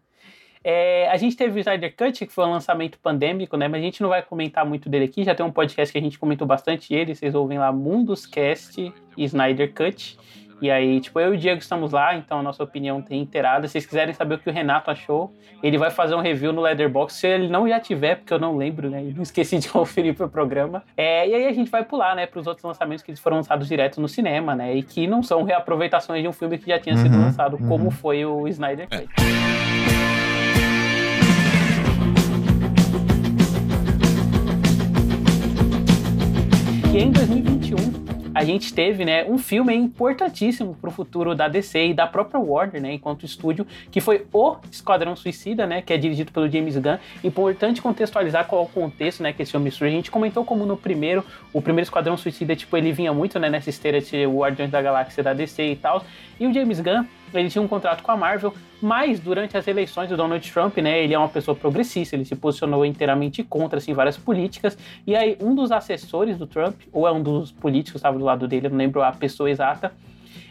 É, 0.63 1.09
a 1.09 1.17
gente 1.17 1.35
teve 1.35 1.57
o 1.57 1.59
Snyder 1.59 1.95
Cut, 1.95 2.25
que 2.25 2.33
foi 2.33 2.45
um 2.45 2.51
lançamento 2.51 2.97
pandêmico, 2.99 3.57
né? 3.57 3.67
Mas 3.67 3.81
a 3.81 3.83
gente 3.83 4.01
não 4.01 4.09
vai 4.09 4.21
comentar 4.21 4.65
muito 4.65 4.89
dele 4.89 5.05
aqui. 5.05 5.23
Já 5.23 5.33
tem 5.33 5.45
um 5.45 5.51
podcast 5.51 5.91
que 5.91 5.97
a 5.97 6.01
gente 6.01 6.19
comentou 6.19 6.47
bastante 6.47 6.93
ele. 6.93 7.15
Vocês 7.15 7.35
ouvem 7.35 7.57
lá 7.57 7.71
Mundoscast 7.71 8.93
e 9.17 9.23
Snyder 9.23 9.73
Cut. 9.73 10.17
E 10.59 10.71
aí, 10.71 10.99
tipo, 10.99 11.19
eu 11.19 11.33
e 11.33 11.37
o 11.37 11.39
Diego 11.39 11.61
estamos 11.61 11.91
lá, 11.91 12.15
então 12.15 12.39
a 12.39 12.43
nossa 12.43 12.63
opinião 12.63 12.99
tem 13.01 13.21
inteirada. 13.21 13.67
Se 13.67 13.73
vocês 13.73 13.85
quiserem 13.85 14.13
saber 14.13 14.35
o 14.35 14.39
que 14.39 14.49
o 14.49 14.53
Renato 14.53 14.89
achou, 14.89 15.31
ele 15.61 15.77
vai 15.77 15.91
fazer 15.91 16.15
um 16.15 16.19
review 16.19 16.51
no 16.51 16.61
Leatherbox. 16.61 17.13
Se 17.13 17.27
ele 17.27 17.47
não 17.47 17.67
já 17.67 17.79
tiver, 17.79 18.15
porque 18.15 18.33
eu 18.33 18.39
não 18.39 18.57
lembro, 18.57 18.89
né? 18.89 19.03
Eu 19.03 19.13
não 19.13 19.21
esqueci 19.21 19.59
de 19.59 19.69
conferir 19.69 20.15
pro 20.15 20.27
programa. 20.27 20.83
É, 20.95 21.27
e 21.27 21.35
aí 21.35 21.45
a 21.45 21.53
gente 21.53 21.69
vai 21.69 21.83
pular, 21.83 22.15
né, 22.15 22.25
pros 22.25 22.47
outros 22.47 22.63
lançamentos 22.63 23.03
que 23.03 23.11
eles 23.11 23.19
foram 23.19 23.37
lançados 23.37 23.67
direto 23.67 24.01
no 24.01 24.07
cinema, 24.07 24.55
né? 24.55 24.75
E 24.75 24.81
que 24.81 25.05
não 25.05 25.21
são 25.21 25.43
reaproveitações 25.43 26.23
de 26.23 26.27
um 26.27 26.33
filme 26.33 26.57
que 26.57 26.67
já 26.67 26.79
tinha 26.79 26.97
sido 26.97 27.15
Uhum, 27.15 27.21
lançado, 27.21 27.57
uhum. 27.59 27.67
como 27.67 27.91
foi 27.91 28.25
o 28.25 28.47
Snyder 28.47 28.87
Cut. 28.89 29.76
E 36.97 36.99
em 36.99 37.11
2021, 37.11 37.75
a 38.33 38.43
gente 38.43 38.73
teve, 38.73 39.05
né, 39.05 39.23
um 39.25 39.37
filme 39.37 39.71
importantíssimo 39.75 40.75
para 40.81 40.89
o 40.89 40.91
futuro 40.91 41.35
da 41.35 41.47
DC 41.47 41.89
e 41.89 41.93
da 41.93 42.07
própria 42.07 42.39
Warner, 42.39 42.81
né, 42.81 42.93
enquanto 42.93 43.23
estúdio, 43.23 43.67
que 43.91 44.01
foi 44.01 44.25
o 44.33 44.55
Esquadrão 44.71 45.15
Suicida, 45.15 45.67
né, 45.67 45.83
que 45.83 45.93
é 45.93 45.97
dirigido 45.97 46.31
pelo 46.31 46.49
James 46.49 46.75
Gunn. 46.75 46.97
Importante 47.23 47.83
contextualizar 47.83 48.47
qual 48.47 48.63
o 48.63 48.67
contexto, 48.67 49.21
né, 49.21 49.31
que 49.31 49.43
esse 49.43 49.51
filme 49.51 49.69
surge. 49.69 49.93
A 49.93 49.95
gente 49.95 50.09
comentou 50.09 50.43
como 50.43 50.65
no 50.65 50.75
primeiro, 50.75 51.23
o 51.53 51.61
primeiro 51.61 51.85
Esquadrão 51.85 52.17
Suicida, 52.17 52.55
tipo, 52.55 52.75
ele 52.75 52.91
vinha 52.91 53.13
muito, 53.13 53.37
né, 53.37 53.47
nessa 53.47 53.69
esteira 53.69 54.01
de 54.01 54.25
Guardiões 54.25 54.71
da 54.71 54.81
Galáxia 54.81 55.21
da 55.21 55.35
DC 55.35 55.73
e 55.73 55.75
tal. 55.75 56.03
E 56.39 56.47
o 56.47 56.51
James 56.51 56.79
Gunn, 56.79 57.05
ele 57.33 57.49
tinha 57.49 57.61
um 57.61 57.67
contrato 57.67 58.03
com 58.03 58.11
a 58.11 58.17
Marvel, 58.17 58.53
mas 58.81 59.19
durante 59.19 59.57
as 59.57 59.67
eleições 59.67 60.09
do 60.09 60.17
Donald 60.17 60.51
Trump, 60.51 60.77
né, 60.77 61.03
ele 61.03 61.13
é 61.13 61.17
uma 61.17 61.29
pessoa 61.29 61.55
progressista, 61.55 62.15
ele 62.15 62.25
se 62.25 62.35
posicionou 62.35 62.85
inteiramente 62.85 63.43
contra, 63.43 63.79
assim, 63.79 63.93
várias 63.93 64.17
políticas. 64.17 64.77
E 65.05 65.15
aí, 65.15 65.37
um 65.41 65.53
dos 65.53 65.71
assessores 65.71 66.37
do 66.37 66.47
Trump, 66.47 66.81
ou 66.91 67.07
é 67.07 67.11
um 67.11 67.21
dos 67.21 67.51
políticos 67.51 67.93
que 67.93 67.97
estava 67.97 68.17
do 68.17 68.25
lado 68.25 68.47
dele, 68.47 68.67
eu 68.67 68.71
não 68.71 68.77
lembro 68.77 69.01
a 69.01 69.11
pessoa 69.11 69.49
exata, 69.49 69.91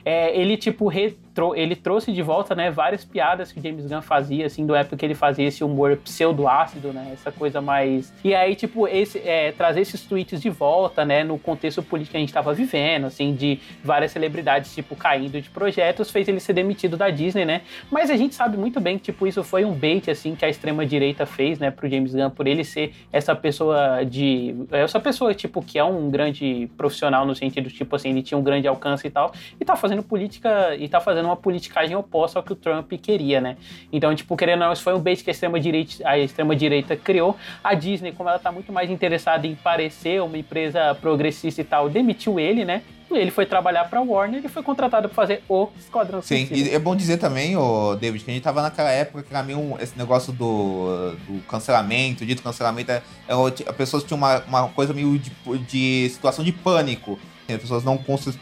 é, 0.05 0.39
ele, 0.39 0.57
tipo, 0.57 0.89
retro, 1.37 1.55
ele 1.55 1.76
trouxe 1.76 2.12
de 2.12 2.22
volta, 2.22 2.55
né, 2.55 2.70
várias 2.70 3.05
piadas 3.05 3.53
que 3.53 3.61
o 3.61 3.62
James 3.62 3.87
Gunn 3.87 4.01
fazia, 4.01 4.47
assim, 4.47 4.64
do 4.64 4.74
época 4.74 4.97
que 4.97 5.05
ele 5.05 5.14
fazia 5.14 5.47
esse 5.47 5.62
humor 5.62 5.97
pseudo-ácido, 5.99 6.93
né, 6.93 7.11
essa 7.12 7.30
coisa 7.30 7.61
mais... 7.61 8.12
E 8.24 8.34
aí, 8.34 8.55
tipo, 8.55 8.89
esse, 8.89 9.18
é, 9.18 9.53
trazer 9.53 9.82
esses 9.82 10.03
tweets 10.03 10.41
de 10.41 10.49
volta, 10.49 11.05
né, 11.05 11.22
no 11.22 11.39
contexto 11.39 11.82
político 11.82 12.12
que 12.12 12.16
a 12.16 12.20
gente 12.20 12.32
tava 12.32 12.53
vivendo, 12.55 13.07
assim, 13.07 13.34
de 13.34 13.59
várias 13.84 14.12
celebridades, 14.12 14.74
tipo, 14.74 14.97
caindo 14.97 15.41
de 15.41 15.51
projetos, 15.51 16.11
fez 16.11 16.26
ele 16.28 16.41
ser 16.41 16.55
demitido 16.55 16.97
da 16.97 17.11
Disney, 17.11 17.45
né, 17.45 17.62
mas 17.91 18.11
a 18.11 18.16
gente 18.16 18.34
sabe 18.34 18.57
muito 18.57 18.80
bem 18.80 18.99
que, 18.99 19.05
tipo, 19.05 19.26
isso 19.26 19.45
foi 19.45 19.64
um 19.64 19.72
bait, 19.72 20.11
assim, 20.11 20.34
que 20.34 20.45
a 20.45 20.49
extrema-direita 20.49 21.26
fez, 21.26 21.59
né, 21.59 21.70
pro 21.70 21.89
James 21.89 22.14
Gunn, 22.14 22.30
por 22.30 22.47
ele 22.47 22.64
ser 22.64 22.95
essa 23.12 23.34
pessoa 23.34 24.05
de... 24.05 24.55
Essa 24.70 24.99
pessoa, 24.99 25.34
tipo, 25.34 25.62
que 25.62 25.78
é 25.78 25.84
um 25.84 26.11
grande 26.11 26.70
profissional 26.76 27.26
no 27.26 27.34
sentido, 27.34 27.68
tipo, 27.68 27.95
assim, 27.95 28.11
ele 28.11 28.22
tinha 28.22 28.39
um 28.39 28.43
grande 28.43 28.66
alcance 28.66 29.07
e 29.07 29.11
tal, 29.11 29.32
e 29.61 29.64
tá 29.64 29.76
fazendo 29.76 30.03
política 30.03 30.74
e 30.76 30.89
tá 30.89 31.01
fazendo 31.01 31.26
uma 31.27 31.37
politicagem 31.37 31.95
oposta 31.97 32.39
ao 32.39 32.43
que 32.43 32.53
o 32.53 32.57
Trump 32.57 32.93
queria, 32.95 33.41
né? 33.41 33.57
Então, 33.93 34.14
tipo, 34.14 34.37
querendo 34.37 34.61
ou 34.62 34.66
não, 34.66 34.72
isso 34.72 34.83
foi 34.83 34.95
um 34.95 35.01
bait 35.01 35.22
que 35.22 35.31
a 35.31 35.33
extrema 35.33 35.59
direita, 35.61 36.09
a 36.09 36.18
extrema 36.18 36.55
direita 36.57 36.97
criou. 36.97 37.37
A 37.62 37.74
Disney, 37.74 38.12
como 38.12 38.29
ela 38.29 38.39
tá 38.39 38.51
muito 38.53 38.72
mais 38.72 38.91
interessada 38.91 39.47
em 39.47 39.55
parecer 39.55 40.22
uma 40.22 40.39
empresa 40.39 40.95
progressista 41.01 41.61
e 41.61 41.64
tal, 41.64 41.89
demitiu 41.89 42.39
ele, 42.41 42.64
né? 42.64 42.83
Ele 43.09 43.31
foi 43.31 43.47
trabalhar 43.47 43.85
pra 43.85 44.01
Warner 44.01 44.45
e 44.45 44.49
foi 44.49 44.64
contratado 44.64 45.09
pra 45.09 45.14
fazer 45.14 45.41
o 45.49 45.68
Esquadrão 45.79 46.20
Sim, 46.20 46.45
Suicida. 46.49 46.70
e 46.70 46.74
é 46.74 46.79
bom 46.79 46.97
dizer 46.97 47.18
também, 47.18 47.57
ô 47.57 47.95
David, 47.95 48.24
que 48.24 48.31
a 48.33 48.35
gente 48.35 48.43
tava 48.43 48.61
naquela 48.62 48.91
época 48.91 49.22
que 49.22 49.33
era 49.33 49.45
meio 49.45 49.61
um- 49.61 49.79
esse 49.79 49.97
negócio 49.97 50.33
do, 50.33 51.12
do 51.29 51.41
cancelamento, 51.47 52.27
dito 52.27 52.43
cancelamento, 52.43 52.91
é, 52.91 53.03
é, 53.29 53.33
as 53.68 53.77
pessoas 53.77 54.03
tinham 54.03 54.18
uma, 54.18 54.41
uma 54.49 54.68
coisa 54.70 54.93
meio 54.93 55.16
de, 55.20 55.31
de 55.68 56.09
situação 56.11 56.45
de 56.45 56.51
pânico. 56.51 57.16
As 57.49 57.59
pessoas 57.61 57.85
não 57.85 57.97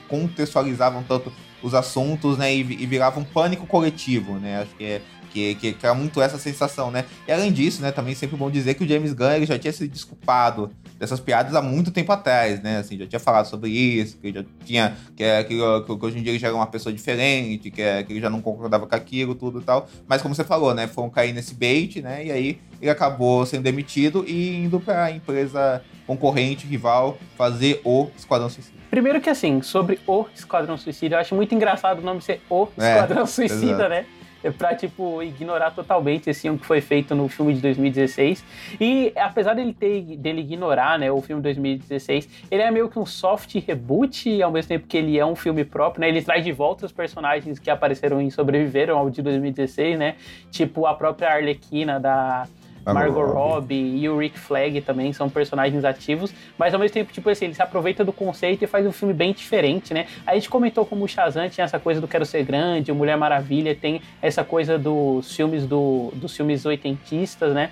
contextualizavam 0.08 1.02
tanto 1.02 1.30
os 1.64 1.74
assuntos, 1.74 2.38
né, 2.38 2.54
e, 2.54 2.60
e 2.60 2.86
virava 2.86 3.18
um 3.18 3.24
pânico 3.24 3.66
coletivo, 3.66 4.34
né, 4.34 4.62
acho 4.62 4.74
que 4.76 4.84
é 4.84 5.02
que, 5.34 5.54
que, 5.56 5.72
que 5.72 5.84
era 5.84 5.94
muito 5.96 6.22
essa 6.22 6.38
sensação, 6.38 6.92
né? 6.92 7.04
E 7.26 7.32
além 7.32 7.52
disso, 7.52 7.82
né, 7.82 7.90
também 7.90 8.14
sempre 8.14 8.36
bom 8.36 8.48
dizer 8.48 8.74
que 8.74 8.84
o 8.84 8.88
James 8.88 9.12
Gunn 9.12 9.32
ele 9.32 9.46
já 9.46 9.58
tinha 9.58 9.72
se 9.72 9.88
desculpado 9.88 10.70
dessas 10.98 11.20
piadas 11.20 11.54
há 11.54 11.62
muito 11.62 11.90
tempo 11.90 12.10
atrás, 12.12 12.62
né? 12.62 12.78
Assim, 12.78 12.96
já 12.98 13.06
tinha 13.06 13.18
falado 13.20 13.46
sobre 13.46 13.70
isso, 13.70 14.16
que 14.18 14.32
já 14.32 14.44
tinha. 14.64 14.96
Que, 15.16 15.24
é- 15.24 15.42
que, 15.44 15.54
que, 15.56 15.92
hoje 16.06 16.18
em 16.18 16.22
dia 16.22 16.32
ele 16.32 16.38
já 16.38 16.48
era 16.48 16.56
uma 16.56 16.66
pessoa 16.66 16.92
diferente, 16.92 17.70
que, 17.70 17.82
é- 17.82 18.02
que 18.02 18.12
ele 18.12 18.20
já 18.20 18.30
não 18.30 18.40
concordava 18.40 18.86
com 18.86 18.94
aquilo, 18.94 19.34
tudo 19.34 19.60
e 19.60 19.62
tal. 19.64 19.88
Mas 20.06 20.22
como 20.22 20.34
você 20.34 20.44
falou, 20.44 20.74
né? 20.74 20.86
Foram 20.86 21.10
cair 21.10 21.32
nesse 21.32 21.54
bait, 21.54 22.00
né? 22.00 22.24
E 22.26 22.30
aí 22.32 22.58
ele 22.80 22.90
acabou 22.90 23.44
sendo 23.46 23.62
demitido 23.62 24.24
e 24.26 24.56
indo 24.56 24.78
pra 24.80 25.10
empresa 25.10 25.82
concorrente, 26.06 26.66
rival, 26.66 27.16
fazer 27.36 27.80
o 27.84 28.08
Esquadrão 28.16 28.48
Suicida. 28.50 28.74
Primeiro 28.90 29.20
que 29.20 29.30
assim, 29.30 29.60
sobre 29.62 29.98
o 30.06 30.26
Esquadrão 30.34 30.76
Suicida, 30.76 31.16
eu 31.16 31.20
acho 31.20 31.34
muito 31.34 31.54
engraçado 31.54 31.98
o 32.00 32.02
nome 32.02 32.20
ser 32.20 32.40
o 32.48 32.68
É, 32.78 32.90
Esquadrão 32.92 33.26
Suicida, 33.26 33.64
exato. 33.72 33.88
né? 33.88 34.06
Pra, 34.58 34.74
tipo, 34.74 35.22
ignorar 35.22 35.70
totalmente 35.70 36.28
esse 36.30 36.42
filme 36.42 36.58
que 36.58 36.66
foi 36.66 36.80
feito 36.80 37.14
no 37.14 37.28
filme 37.28 37.54
de 37.54 37.60
2016. 37.60 38.44
E 38.80 39.12
apesar 39.16 39.54
dele 39.54 39.72
ter 39.72 40.02
dele 40.16 40.40
ignorar, 40.40 40.98
né, 40.98 41.10
o 41.10 41.20
filme 41.20 41.40
de 41.40 41.44
2016, 41.44 42.28
ele 42.50 42.62
é 42.62 42.70
meio 42.70 42.88
que 42.88 42.98
um 42.98 43.06
soft 43.06 43.54
reboot, 43.66 44.42
ao 44.42 44.50
mesmo 44.50 44.68
tempo 44.68 44.86
que 44.86 44.96
ele 44.96 45.18
é 45.18 45.24
um 45.24 45.34
filme 45.34 45.64
próprio, 45.64 46.00
né? 46.00 46.08
Ele 46.08 46.22
traz 46.22 46.44
de 46.44 46.52
volta 46.52 46.86
os 46.86 46.92
personagens 46.92 47.58
que 47.58 47.70
apareceram 47.70 48.20
e 48.20 48.30
sobreviveram 48.30 48.98
ao 48.98 49.10
de 49.10 49.22
2016, 49.22 49.98
né? 49.98 50.16
Tipo 50.50 50.86
a 50.86 50.94
própria 50.94 51.30
Arlequina 51.30 51.98
da 51.98 52.46
Margot 52.92 53.24
Robbie 53.24 53.96
e 53.98 54.08
o 54.08 54.18
Rick 54.18 54.38
Flag 54.38 54.80
também 54.82 55.12
são 55.12 55.30
personagens 55.30 55.84
ativos, 55.84 56.32
mas 56.58 56.74
ao 56.74 56.80
mesmo 56.80 56.92
tempo, 56.94 57.12
tipo 57.12 57.28
assim, 57.30 57.46
ele 57.46 57.54
se 57.54 57.62
aproveita 57.62 58.04
do 58.04 58.12
conceito 58.12 58.62
e 58.62 58.66
faz 58.66 58.86
um 58.86 58.92
filme 58.92 59.14
bem 59.14 59.32
diferente, 59.32 59.94
né? 59.94 60.06
A 60.26 60.34
gente 60.34 60.48
comentou 60.48 60.84
como 60.84 61.04
o 61.04 61.08
Shazam 61.08 61.48
tinha 61.48 61.64
essa 61.64 61.78
coisa 61.78 62.00
do 62.00 62.08
Quero 62.08 62.26
Ser 62.26 62.44
Grande, 62.44 62.92
o 62.92 62.94
Mulher 62.94 63.16
Maravilha 63.16 63.74
tem 63.74 64.02
essa 64.20 64.44
coisa 64.44 64.78
dos 64.78 65.34
filmes 65.34 65.66
do, 65.66 66.12
dos 66.14 66.36
filmes 66.36 66.66
oitentistas, 66.66 67.54
né? 67.54 67.70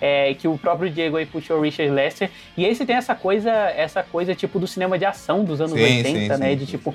É, 0.00 0.34
que 0.34 0.46
o 0.46 0.58
próprio 0.58 0.90
Diego 0.90 1.16
aí 1.16 1.24
puxou 1.24 1.58
o 1.58 1.62
Richard 1.62 1.90
Lester. 1.90 2.28
E 2.56 2.64
esse 2.66 2.84
tem 2.84 2.96
essa 2.96 3.14
coisa, 3.14 3.50
essa 3.50 4.02
coisa 4.02 4.34
tipo 4.34 4.58
do 4.58 4.66
cinema 4.66 4.98
de 4.98 5.04
ação 5.06 5.44
dos 5.44 5.60
anos 5.60 5.72
Sim, 5.72 5.82
80, 5.82 6.08
sim, 6.08 6.40
né? 6.40 6.50
sim, 6.50 6.56
de 6.56 6.66
tipo, 6.66 6.94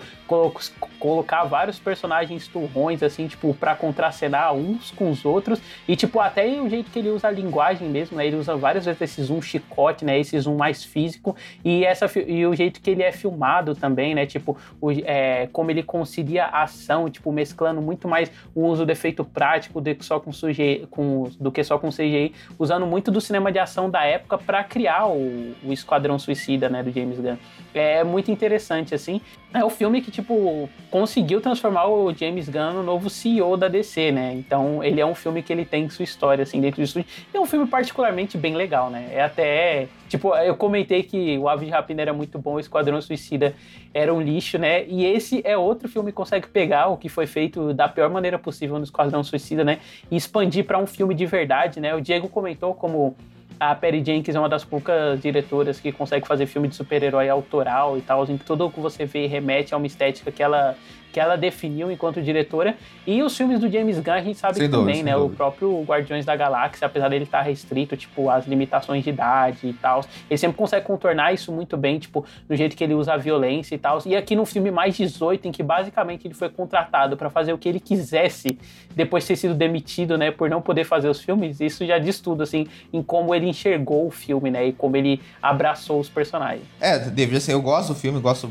colocar 1.00 1.44
vários 1.46 1.80
personagens 1.80 2.48
turrões, 2.48 3.02
assim, 3.02 3.28
tipo, 3.28 3.54
pra 3.54 3.76
contracenar 3.76 4.54
uns 4.54 4.92
com 4.92 5.10
os 5.10 5.26
outros. 5.26 5.62
E, 5.88 5.96
tipo, 5.96 6.20
até 6.20 6.46
o 6.62 6.70
jeito 6.70 6.92
que 6.92 7.00
ele 7.00 7.10
usa 7.10 7.28
a 7.28 7.32
linguagem 7.32 7.88
mesmo, 7.88 8.18
né? 8.18 8.28
Ele 8.28 8.36
usa 8.36 8.56
várias 8.56 8.86
vezes 8.86 9.02
esse 9.02 9.24
zoom 9.24 9.42
chicote, 9.42 10.04
né? 10.04 10.20
Esse 10.20 10.38
zoom 10.40 10.58
mais 10.58 10.84
físico. 10.84 11.36
E, 11.64 11.86
essa, 11.86 12.10
e 12.20 12.46
o 12.46 12.56
jeito 12.56 12.82
que 12.82 12.92
ele 12.92 13.04
é 13.04 13.12
filmado 13.12 13.74
também, 13.74 14.14
né? 14.14 14.26
Tipo, 14.26 14.58
o, 14.82 14.92
é, 14.92 15.48
como 15.54 15.72
ele 15.72 15.82
concilia 15.82 16.46
a 16.46 16.64
ação, 16.64 17.10
tipo, 17.10 17.32
mesclando 17.32 17.82
muito 17.82 18.08
mais 18.08 18.32
o 18.54 18.66
uso 18.66 18.86
do 18.86 18.92
efeito 18.92 19.24
prático 19.24 19.80
do 19.80 19.96
que 19.96 20.04
só 20.04 20.20
com, 20.20 20.32
CGI, 20.32 20.88
com, 20.92 21.30
do 21.40 21.52
que 21.52 21.64
só 21.64 21.80
com 21.80 21.90
CGI, 21.90 22.34
usando 22.58 22.86
muito 22.86 23.10
do 23.10 23.22
cinema 23.22 23.52
de 23.52 23.60
ação 23.60 23.90
da 23.90 24.04
época 24.04 24.38
para 24.38 24.64
criar 24.64 25.08
o, 25.08 25.54
o 25.64 25.72
Esquadrão 25.72 26.20
Suicida, 26.20 26.68
né? 26.70 26.84
Do 26.84 26.92
James 26.92 27.20
Gunn. 27.20 27.38
É 27.74 28.04
muito 28.04 28.32
interessante, 28.32 28.94
assim. 28.94 29.22
É 29.54 29.64
o 29.64 29.70
filme 29.70 30.02
que, 30.02 30.12
tipo, 30.12 30.70
conseguiu 30.90 31.40
transformar 31.40 31.88
o 31.88 32.14
James 32.14 32.50
Gunn 32.50 32.74
no 32.74 32.84
novo 32.84 33.10
CEO 33.10 33.56
da 33.56 33.68
DC, 33.68 34.12
né? 34.12 34.34
Então, 34.34 34.84
ele 34.84 35.00
é 35.00 35.06
um 35.06 35.16
filme 35.16 35.42
que 35.42 35.54
ele 35.54 35.66
tem 35.66 35.90
sua 35.90 36.04
história, 36.04 36.44
assim, 36.44 36.60
dentro 36.60 36.82
disso. 36.82 37.00
E 37.00 37.06
é 37.38 37.40
um 37.40 37.46
filme 37.46 37.68
particularmente 37.68 38.38
bem 38.38 38.56
legal, 38.56 38.90
né? 38.90 39.10
É 39.12 39.22
até. 39.22 39.88
Tipo, 40.08 40.36
eu 40.36 40.56
comentei 40.56 41.04
que 41.04 41.38
o 41.38 41.48
Ave 41.48 41.68
de 41.68 41.72
Rapina 41.72 42.02
era 42.02 42.14
muito 42.14 42.40
bom, 42.40 42.56
o 42.56 42.60
Esquadrão 42.60 43.00
Suicida 43.00 43.54
era 43.94 44.12
um 44.14 44.20
lixo, 44.20 44.58
né? 44.58 44.86
E 44.88 45.06
esse 45.06 45.42
é 45.46 45.56
outro 45.56 45.88
filme 45.88 46.12
que 46.12 46.16
consegue 46.16 46.48
pegar 46.48 46.88
o 46.88 46.98
que 46.98 47.08
foi 47.08 47.28
feito 47.28 47.74
da 47.74 47.88
pior 47.88 48.10
maneira 48.10 48.40
possível 48.40 48.78
no 48.78 48.84
Esquadrão 48.84 49.24
Suicida, 49.24 49.64
né? 49.64 49.80
E 50.10 50.16
expandir 50.16 50.66
para 50.66 50.80
um 50.80 50.88
filme 50.88 51.14
de 51.14 51.26
verdade, 51.28 51.80
né? 51.80 51.94
O 51.94 52.02
Diego 52.02 52.28
comentou 52.28 52.74
como 52.74 53.16
a 53.60 53.76
Perry 53.76 54.04
Jenkins 54.04 54.36
é 54.36 54.40
uma 54.40 54.48
das 54.48 54.64
poucas 54.64 55.22
diretoras 55.22 55.80
que 55.80 55.92
consegue 55.92 56.26
fazer 56.26 56.46
filme 56.46 56.68
de 56.68 56.76
super-herói 56.76 57.28
autoral 57.28 57.98
e 57.98 58.02
tal, 58.02 58.24
em 58.26 58.38
que 58.38 58.46
tudo 58.46 58.70
que 58.70 58.80
você 58.80 59.06
vê 59.06 59.28
remete 59.28 59.74
a 59.74 59.78
uma 59.78 59.86
estética 59.86 60.32
que 60.32 60.42
ela 60.42 60.78
que 61.12 61.20
ela 61.20 61.36
definiu 61.36 61.92
enquanto 61.92 62.22
diretora. 62.22 62.76
E 63.06 63.22
os 63.24 63.36
filmes 63.36 63.60
do 63.60 63.70
James 63.70 64.00
Gunn, 64.00 64.14
a 64.14 64.22
gente 64.22 64.38
sabe 64.38 64.58
sem 64.58 64.70
também, 64.70 64.98
dúvida, 64.98 65.18
né? 65.18 65.18
O 65.18 65.30
próprio 65.30 65.82
Guardiões 65.84 66.26
da 66.26 66.36
Galáxia, 66.36 66.86
apesar 66.86 67.10
dele 67.10 67.24
estar 67.24 67.42
restrito, 67.42 67.98
tipo, 67.98 68.30
as 68.30 68.46
limitações 68.46 69.04
de 69.04 69.10
idade 69.10 69.68
e 69.68 69.74
tal, 69.74 70.04
ele 70.30 70.38
sempre 70.38 70.58
consegue 70.58 70.86
contornar 70.86 71.34
isso 71.34 71.52
muito 71.52 71.76
bem, 71.76 72.00
tipo, 72.00 72.26
no 72.48 72.56
jeito 72.56 72.76
que 72.76 72.84
ele 72.84 72.94
usa 72.94 73.14
a 73.14 73.18
violência 73.18 73.76
e 73.76 73.78
tal. 73.78 74.00
E 74.06 74.16
aqui 74.16 74.36
no 74.36 74.46
filme 74.46 74.72
mais 74.72 74.96
18, 74.96 75.48
em 75.48 75.52
que 75.52 75.64
basicamente 75.64 76.28
ele 76.28 76.34
foi 76.34 76.50
contratado 76.50 77.18
para 77.18 77.30
fazer 77.30 77.54
o 77.54 77.58
que 77.58 77.68
ele 77.68 77.80
quisesse 77.80 78.58
depois 78.96 79.24
de 79.24 79.30
ter 79.30 79.36
sido 79.36 79.54
demitido, 79.54 80.18
né, 80.18 80.32
por 80.32 80.50
não 80.50 80.62
poder 80.62 80.84
fazer 80.84 81.10
os 81.10 81.22
filmes, 81.22 81.60
isso 81.60 81.86
já 81.86 81.98
diz 81.98 82.20
tudo, 82.20 82.44
assim, 82.44 82.68
em 82.92 83.02
como 83.02 83.34
ele 83.34 83.48
enxergou 83.48 84.08
o 84.08 84.12
filme, 84.12 84.52
né, 84.52 84.68
e 84.68 84.74
como 84.74 84.98
ele 84.98 85.22
abraçou 85.42 86.00
os 86.00 86.10
personagens. 86.10 86.66
É, 86.80 87.00
David, 87.00 87.38
assim, 87.38 87.52
eu 87.52 87.62
gosto 87.62 87.94
do 87.94 87.96
filme, 87.96 88.20
gosto, 88.20 88.48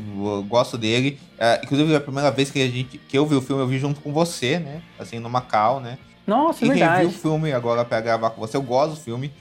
gosto 0.47 0.77
dele. 0.77 1.17
É, 1.39 1.61
inclusive, 1.63 1.95
a 1.95 2.01
primeira 2.01 2.29
vez 2.29 2.51
que, 2.51 2.61
a 2.61 2.67
gente, 2.67 2.97
que 2.97 3.17
eu 3.17 3.25
vi 3.25 3.35
o 3.35 3.41
filme, 3.41 3.61
eu 3.61 3.67
vi 3.67 3.79
junto 3.79 4.01
com 4.01 4.11
você, 4.11 4.59
né? 4.59 4.81
Assim, 4.99 5.19
no 5.19 5.29
Macau, 5.29 5.79
né? 5.79 5.97
Nossa, 6.27 6.65
e 6.65 6.67
verdade. 6.67 7.03
revi 7.03 7.15
o 7.15 7.17
filme 7.17 7.53
agora 7.53 7.85
pra 7.85 8.01
gravar 8.01 8.31
com 8.31 8.41
você. 8.41 8.57
Eu 8.57 8.61
gosto 8.61 8.95
do 8.95 9.01
filme. 9.01 9.31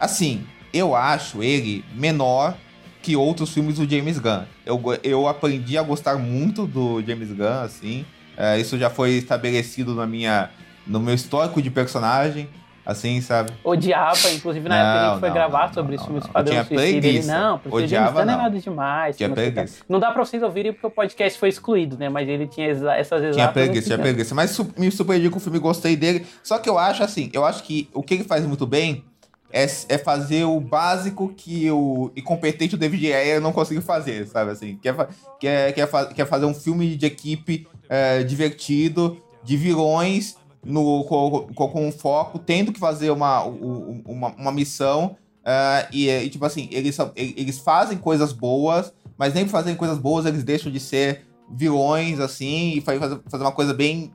Assim, 0.00 0.46
eu 0.72 0.96
acho 0.96 1.42
ele 1.42 1.84
menor 1.94 2.56
que 3.02 3.14
outros 3.14 3.52
filmes 3.52 3.76
do 3.76 3.88
James 3.88 4.18
Gunn. 4.18 4.44
Eu, 4.64 4.80
eu 5.02 5.28
aprendi 5.28 5.76
a 5.76 5.82
gostar 5.82 6.16
muito 6.16 6.66
do 6.66 7.02
James 7.06 7.30
Gunn, 7.30 7.62
assim. 7.62 8.06
É, 8.36 8.58
isso 8.58 8.78
já 8.78 8.88
foi 8.88 9.10
estabelecido 9.10 9.94
na 9.94 10.06
minha, 10.06 10.48
no 10.86 10.98
meu 10.98 11.14
histórico 11.14 11.60
de 11.60 11.70
personagem 11.70 12.48
assim, 12.84 13.20
sabe? 13.20 13.52
Odiava, 13.64 14.30
inclusive 14.30 14.68
na 14.68 14.76
não, 14.76 14.84
época 14.84 15.00
a 15.00 15.10
gente 15.10 15.20
foi 15.20 15.28
não, 15.28 15.34
gravar 15.34 15.66
não, 15.66 15.74
sobre 15.74 15.96
isso 15.96 16.10
no 16.10 16.18
Esquadrão 16.18 16.64
Suicida, 16.64 17.06
ele, 17.06 17.22
não, 17.24 17.58
porque 17.58 17.84
Odiava, 17.84 18.24
não 18.24 18.34
é 18.34 18.36
nada 18.36 18.58
demais. 18.58 19.16
Tinha 19.16 19.30
preguiça. 19.30 19.84
Não 19.88 20.00
dá 20.00 20.10
pra 20.10 20.24
vocês 20.24 20.42
ouvirem 20.42 20.72
porque 20.72 20.86
o 20.86 20.90
podcast 20.90 21.38
foi 21.38 21.48
excluído, 21.48 21.96
né? 21.96 22.08
Mas 22.08 22.28
ele 22.28 22.46
tinha 22.46 22.68
essas 22.68 23.22
exatas... 23.22 23.34
Tinha 23.34 23.48
preguiça, 23.48 23.86
tinha 23.86 23.98
preguiça. 23.98 24.34
Mas 24.34 24.58
me 24.76 24.90
surpreendi 24.90 25.30
com 25.30 25.38
o 25.38 25.40
filme, 25.40 25.58
gostei 25.58 25.96
dele. 25.96 26.26
Só 26.42 26.58
que 26.58 26.68
eu 26.68 26.78
acho 26.78 27.02
assim, 27.02 27.30
eu 27.32 27.44
acho 27.44 27.62
que 27.62 27.88
o 27.94 28.02
que 28.02 28.14
ele 28.14 28.24
faz 28.24 28.44
muito 28.44 28.66
bem 28.66 29.04
é, 29.52 29.64
é 29.88 29.98
fazer 29.98 30.44
o 30.44 30.58
básico 30.58 31.32
que 31.36 31.70
o 31.70 32.10
incompetente 32.16 32.74
o 32.74 32.78
David 32.78 33.12
Ayer 33.12 33.40
não 33.40 33.52
conseguiu 33.52 33.82
fazer, 33.82 34.26
sabe 34.26 34.50
assim? 34.50 34.78
Quer, 34.82 34.94
quer, 35.38 35.72
quer, 35.72 35.88
quer 36.14 36.26
fazer 36.26 36.46
um 36.46 36.54
filme 36.54 36.96
de 36.96 37.06
equipe 37.06 37.66
é, 37.88 38.22
divertido, 38.22 39.20
de 39.44 39.56
vilões 39.56 40.36
no, 40.64 41.04
com, 41.04 41.48
com 41.54 41.88
um 41.88 41.92
foco, 41.92 42.38
tendo 42.38 42.72
que 42.72 42.78
fazer 42.78 43.10
uma, 43.10 43.42
uma, 43.44 44.28
uma 44.28 44.52
missão. 44.52 45.16
Uh, 45.40 45.88
e, 45.92 46.08
e, 46.08 46.30
tipo 46.30 46.44
assim, 46.44 46.68
eles, 46.70 46.96
eles 47.16 47.58
fazem 47.58 47.98
coisas 47.98 48.32
boas, 48.32 48.92
mas 49.18 49.34
nem 49.34 49.44
por 49.44 49.50
fazerem 49.50 49.76
coisas 49.76 49.98
boas 49.98 50.24
eles 50.24 50.44
deixam 50.44 50.70
de 50.70 50.78
ser 50.78 51.26
vilões, 51.50 52.20
assim, 52.20 52.74
e 52.76 52.80
fazer, 52.80 53.20
fazer 53.28 53.44
uma 53.44 53.52
coisa 53.52 53.74
bem, 53.74 54.12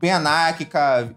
bem 0.00 0.12
anárquica, 0.12 1.12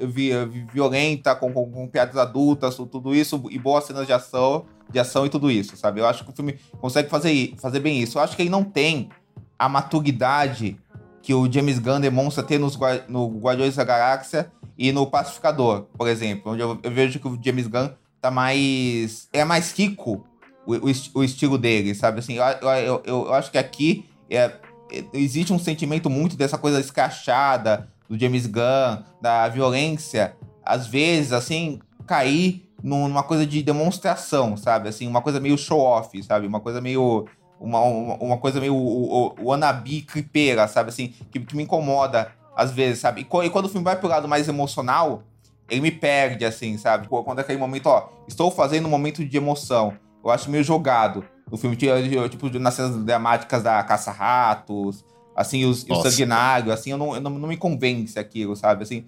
violenta, 0.73 1.35
com, 1.35 1.53
com, 1.53 1.71
com, 1.71 1.87
piadas 1.87 2.17
adultas, 2.17 2.75
tudo 2.75 3.13
isso, 3.13 3.41
e 3.49 3.59
boas 3.59 3.85
cenas 3.85 4.07
de 4.07 4.13
ação, 4.13 4.65
de 4.91 4.99
ação 4.99 5.25
e 5.25 5.29
tudo 5.29 5.51
isso, 5.51 5.77
sabe? 5.77 6.01
Eu 6.01 6.07
acho 6.07 6.23
que 6.23 6.31
o 6.31 6.33
filme 6.33 6.57
consegue 6.81 7.09
fazer, 7.09 7.53
fazer 7.57 7.79
bem 7.79 8.01
isso. 8.01 8.17
Eu 8.17 8.23
acho 8.23 8.35
que 8.35 8.41
ele 8.41 8.49
não 8.49 8.63
tem 8.63 9.09
a 9.57 9.69
maturidade 9.69 10.79
que 11.29 11.33
o 11.35 11.51
James 11.51 11.77
Gunn 11.77 11.99
demonstra 11.99 12.41
ter 12.41 12.57
nos, 12.57 12.75
no 13.07 13.37
Guardiões 13.37 13.75
da 13.75 13.83
Galáxia 13.83 14.51
e 14.75 14.91
no 14.91 15.05
Pacificador, 15.05 15.83
por 15.95 16.07
exemplo, 16.07 16.53
onde 16.53 16.63
eu, 16.63 16.79
eu 16.81 16.89
vejo 16.89 17.19
que 17.19 17.27
o 17.27 17.39
James 17.39 17.67
Gunn 17.67 17.91
tá 18.19 18.31
mais. 18.31 19.29
é 19.31 19.45
mais 19.45 19.71
rico 19.71 20.25
o, 20.65 20.73
o, 20.73 21.19
o 21.19 21.23
estilo 21.23 21.55
dele, 21.59 21.93
sabe? 21.93 22.17
Assim, 22.17 22.33
eu, 22.33 22.43
eu, 22.71 23.03
eu, 23.05 23.33
acho 23.35 23.51
que 23.51 23.59
aqui 23.59 24.09
é, 24.27 24.53
existe 25.13 25.53
um 25.53 25.59
sentimento 25.59 26.09
muito 26.09 26.35
dessa 26.35 26.57
coisa 26.57 26.79
escrachada 26.79 27.87
do 28.09 28.17
James 28.17 28.47
Gunn, 28.47 29.03
da 29.21 29.47
violência, 29.49 30.35
às 30.65 30.87
vezes, 30.87 31.31
assim, 31.31 31.77
cair 32.07 32.67
numa 32.81 33.21
coisa 33.21 33.45
de 33.45 33.61
demonstração, 33.61 34.57
sabe? 34.57 34.89
Assim, 34.89 35.05
uma 35.05 35.21
coisa 35.21 35.39
meio 35.39 35.59
show-off, 35.59 36.23
sabe? 36.23 36.47
Uma 36.47 36.59
coisa 36.59 36.81
meio 36.81 37.27
uma, 37.59 37.81
uma, 37.81 38.15
uma 38.15 38.37
coisa 38.37 38.59
meio 38.59 38.75
o, 38.75 39.27
o, 39.27 39.35
o 39.41 39.53
anabi 39.53 40.01
cripeira, 40.01 40.67
sabe? 40.67 40.89
Assim, 40.89 41.13
que, 41.31 41.39
que 41.39 41.55
me 41.55 41.63
incomoda 41.63 42.31
às 42.55 42.71
vezes, 42.71 42.99
sabe? 42.99 43.21
E, 43.21 43.45
e 43.45 43.49
quando 43.49 43.65
o 43.65 43.69
filme 43.69 43.83
vai 43.83 43.95
pro 43.95 44.07
lado 44.07 44.27
mais 44.27 44.47
emocional, 44.47 45.23
ele 45.69 45.81
me 45.81 45.91
perde, 45.91 46.45
assim, 46.45 46.77
sabe? 46.77 47.07
Quando 47.07 47.39
é 47.39 47.41
aquele 47.41 47.59
momento, 47.59 47.87
ó, 47.87 48.09
estou 48.27 48.51
fazendo 48.51 48.87
um 48.87 48.89
momento 48.89 49.23
de 49.23 49.37
emoção. 49.37 49.93
Eu 50.23 50.29
acho 50.29 50.49
meio 50.49 50.63
jogado. 50.63 51.23
O 51.51 51.57
filme, 51.57 51.75
tipo, 51.75 52.59
nas 52.59 52.73
cenas 52.73 53.03
dramáticas 53.03 53.63
da 53.63 53.81
caça-ratos, 53.83 55.05
assim, 55.35 55.65
os, 55.65 55.85
o 55.89 55.95
sanguinário, 55.95 56.71
assim, 56.71 56.91
eu 56.91 56.97
não, 56.97 57.15
eu 57.15 57.21
não, 57.21 57.31
não 57.31 57.47
me 57.47 57.57
convence 57.57 58.19
aquilo, 58.19 58.55
sabe? 58.55 58.83
Assim, 58.83 59.05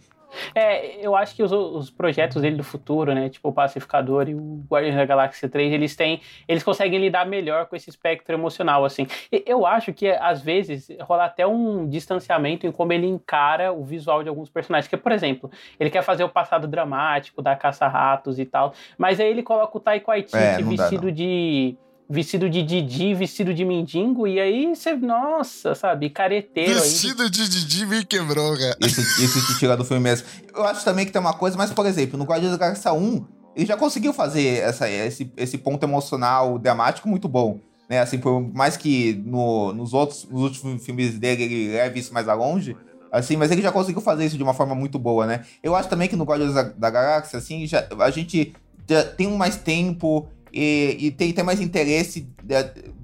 é, 0.54 1.06
eu 1.06 1.16
acho 1.16 1.36
que 1.36 1.44
os, 1.44 1.52
os, 1.52 1.90
projetos 1.90 2.42
dele 2.42 2.56
do 2.56 2.64
futuro, 2.64 3.14
né, 3.14 3.30
tipo 3.30 3.50
o 3.50 3.54
Pacificador 3.54 4.30
e 4.30 4.36
o 4.36 4.64
Guardiões 4.70 4.96
da 4.96 5.06
Galáxia 5.06 5.50
3, 5.50 5.74
eles 5.74 5.96
têm, 5.96 6.22
eles 6.48 6.64
conseguem 6.64 7.00
lidar 7.00 7.26
melhor 7.26 7.66
com 7.66 7.76
esse 7.76 7.90
espectro 7.90 8.34
emocional, 8.34 8.86
assim. 8.86 9.08
Eu 9.46 9.66
acho 9.66 9.94
que 9.94 10.10
às 10.10 10.42
vezes 10.42 10.88
rola 11.02 11.26
até 11.26 11.46
um 11.46 11.88
distanciamento 11.88 12.66
em 12.66 12.72
como 12.72 12.94
ele 12.94 13.08
encara 13.08 13.72
o 13.72 13.84
visual 13.84 14.24
de 14.24 14.30
alguns 14.30 14.50
personagens, 14.50 14.88
que 14.88 14.98
por 14.98 15.12
exemplo, 15.12 15.50
ele 15.80 15.90
quer 15.90 16.04
fazer 16.04 16.24
o 16.24 16.30
passado 16.30 16.68
dramático 16.68 17.42
da 17.42 17.56
caça-ratos 17.56 18.40
e 18.40 18.46
tal, 18.46 18.74
mas 18.98 19.20
aí 19.20 19.30
ele 19.30 19.44
coloca 19.44 19.78
o 19.78 19.82
Waititi 20.08 20.38
é, 20.38 20.62
vestido 20.62 21.08
dá, 21.08 21.12
de 21.12 21.76
vestido 22.12 22.50
de 22.50 22.62
Didi, 22.62 23.14
vestido 23.14 23.54
de 23.54 23.64
mendigo, 23.64 24.28
e 24.28 24.40
aí 24.40 24.76
você, 24.76 24.94
nossa, 24.94 25.74
sabe, 25.74 26.10
careteiro 26.10 26.80
Vestido 26.80 27.24
aí. 27.24 27.30
de 27.30 27.48
Didi 27.48 27.86
me 27.86 28.04
quebrou, 28.04 28.58
cara. 28.58 28.78
Isso, 28.82 29.02
isso 29.02 29.48
te 29.48 29.58
tira 29.58 29.78
do 29.78 29.86
filme 29.86 30.04
mesmo. 30.04 30.28
Eu 30.54 30.64
acho 30.66 30.84
também 30.84 31.06
que 31.06 31.12
tem 31.12 31.22
uma 31.22 31.34
coisa, 31.34 31.58
mas, 31.58 31.72
por 31.72 31.86
exemplo, 31.86 32.18
no 32.18 32.26
Guardiões 32.26 32.52
da 32.52 32.58
Galáxia 32.58 32.92
1, 32.92 33.26
ele 33.56 33.66
já 33.66 33.78
conseguiu 33.78 34.14
fazer 34.14 34.60
essa, 34.60 34.90
esse, 34.90 35.32
esse 35.38 35.58
ponto 35.58 35.84
emocional 35.84 36.60
dramático 36.60 37.08
muito 37.08 37.28
bom. 37.28 37.60
Né? 37.90 38.00
Assim, 38.00 38.18
por 38.18 38.42
mais 38.54 38.78
que 38.78 39.22
no, 39.26 39.74
nos 39.74 39.94
outros 39.94 40.26
nos 40.30 40.42
últimos 40.44 40.86
filmes 40.86 41.18
dele 41.18 41.44
ele 41.44 41.72
leve 41.74 42.00
isso 42.00 42.14
mais 42.14 42.28
a 42.28 42.34
longe, 42.34 42.76
assim, 43.12 43.36
mas 43.36 43.52
ele 43.52 43.62
já 43.62 43.72
conseguiu 43.72 44.02
fazer 44.02 44.26
isso 44.26 44.38
de 44.38 44.44
uma 44.44 44.54
forma 44.54 44.74
muito 44.74 44.98
boa, 44.98 45.28
né? 45.28 45.44
Eu 45.62 45.76
acho 45.76 45.90
também 45.90 46.08
que 46.08 46.16
no 46.16 46.24
Guardiões 46.24 46.54
da, 46.54 46.64
da 46.64 46.90
Galáxia, 46.90 47.38
assim, 47.38 47.68
já, 47.68 47.86
a 48.00 48.10
gente 48.10 48.54
já 48.90 49.04
tem 49.04 49.28
mais 49.38 49.58
tempo 49.58 50.30
e, 50.54 50.98
e 51.00 51.12
tem, 51.12 51.32
tem 51.32 51.44
mais 51.44 51.62
interesse 51.62 52.28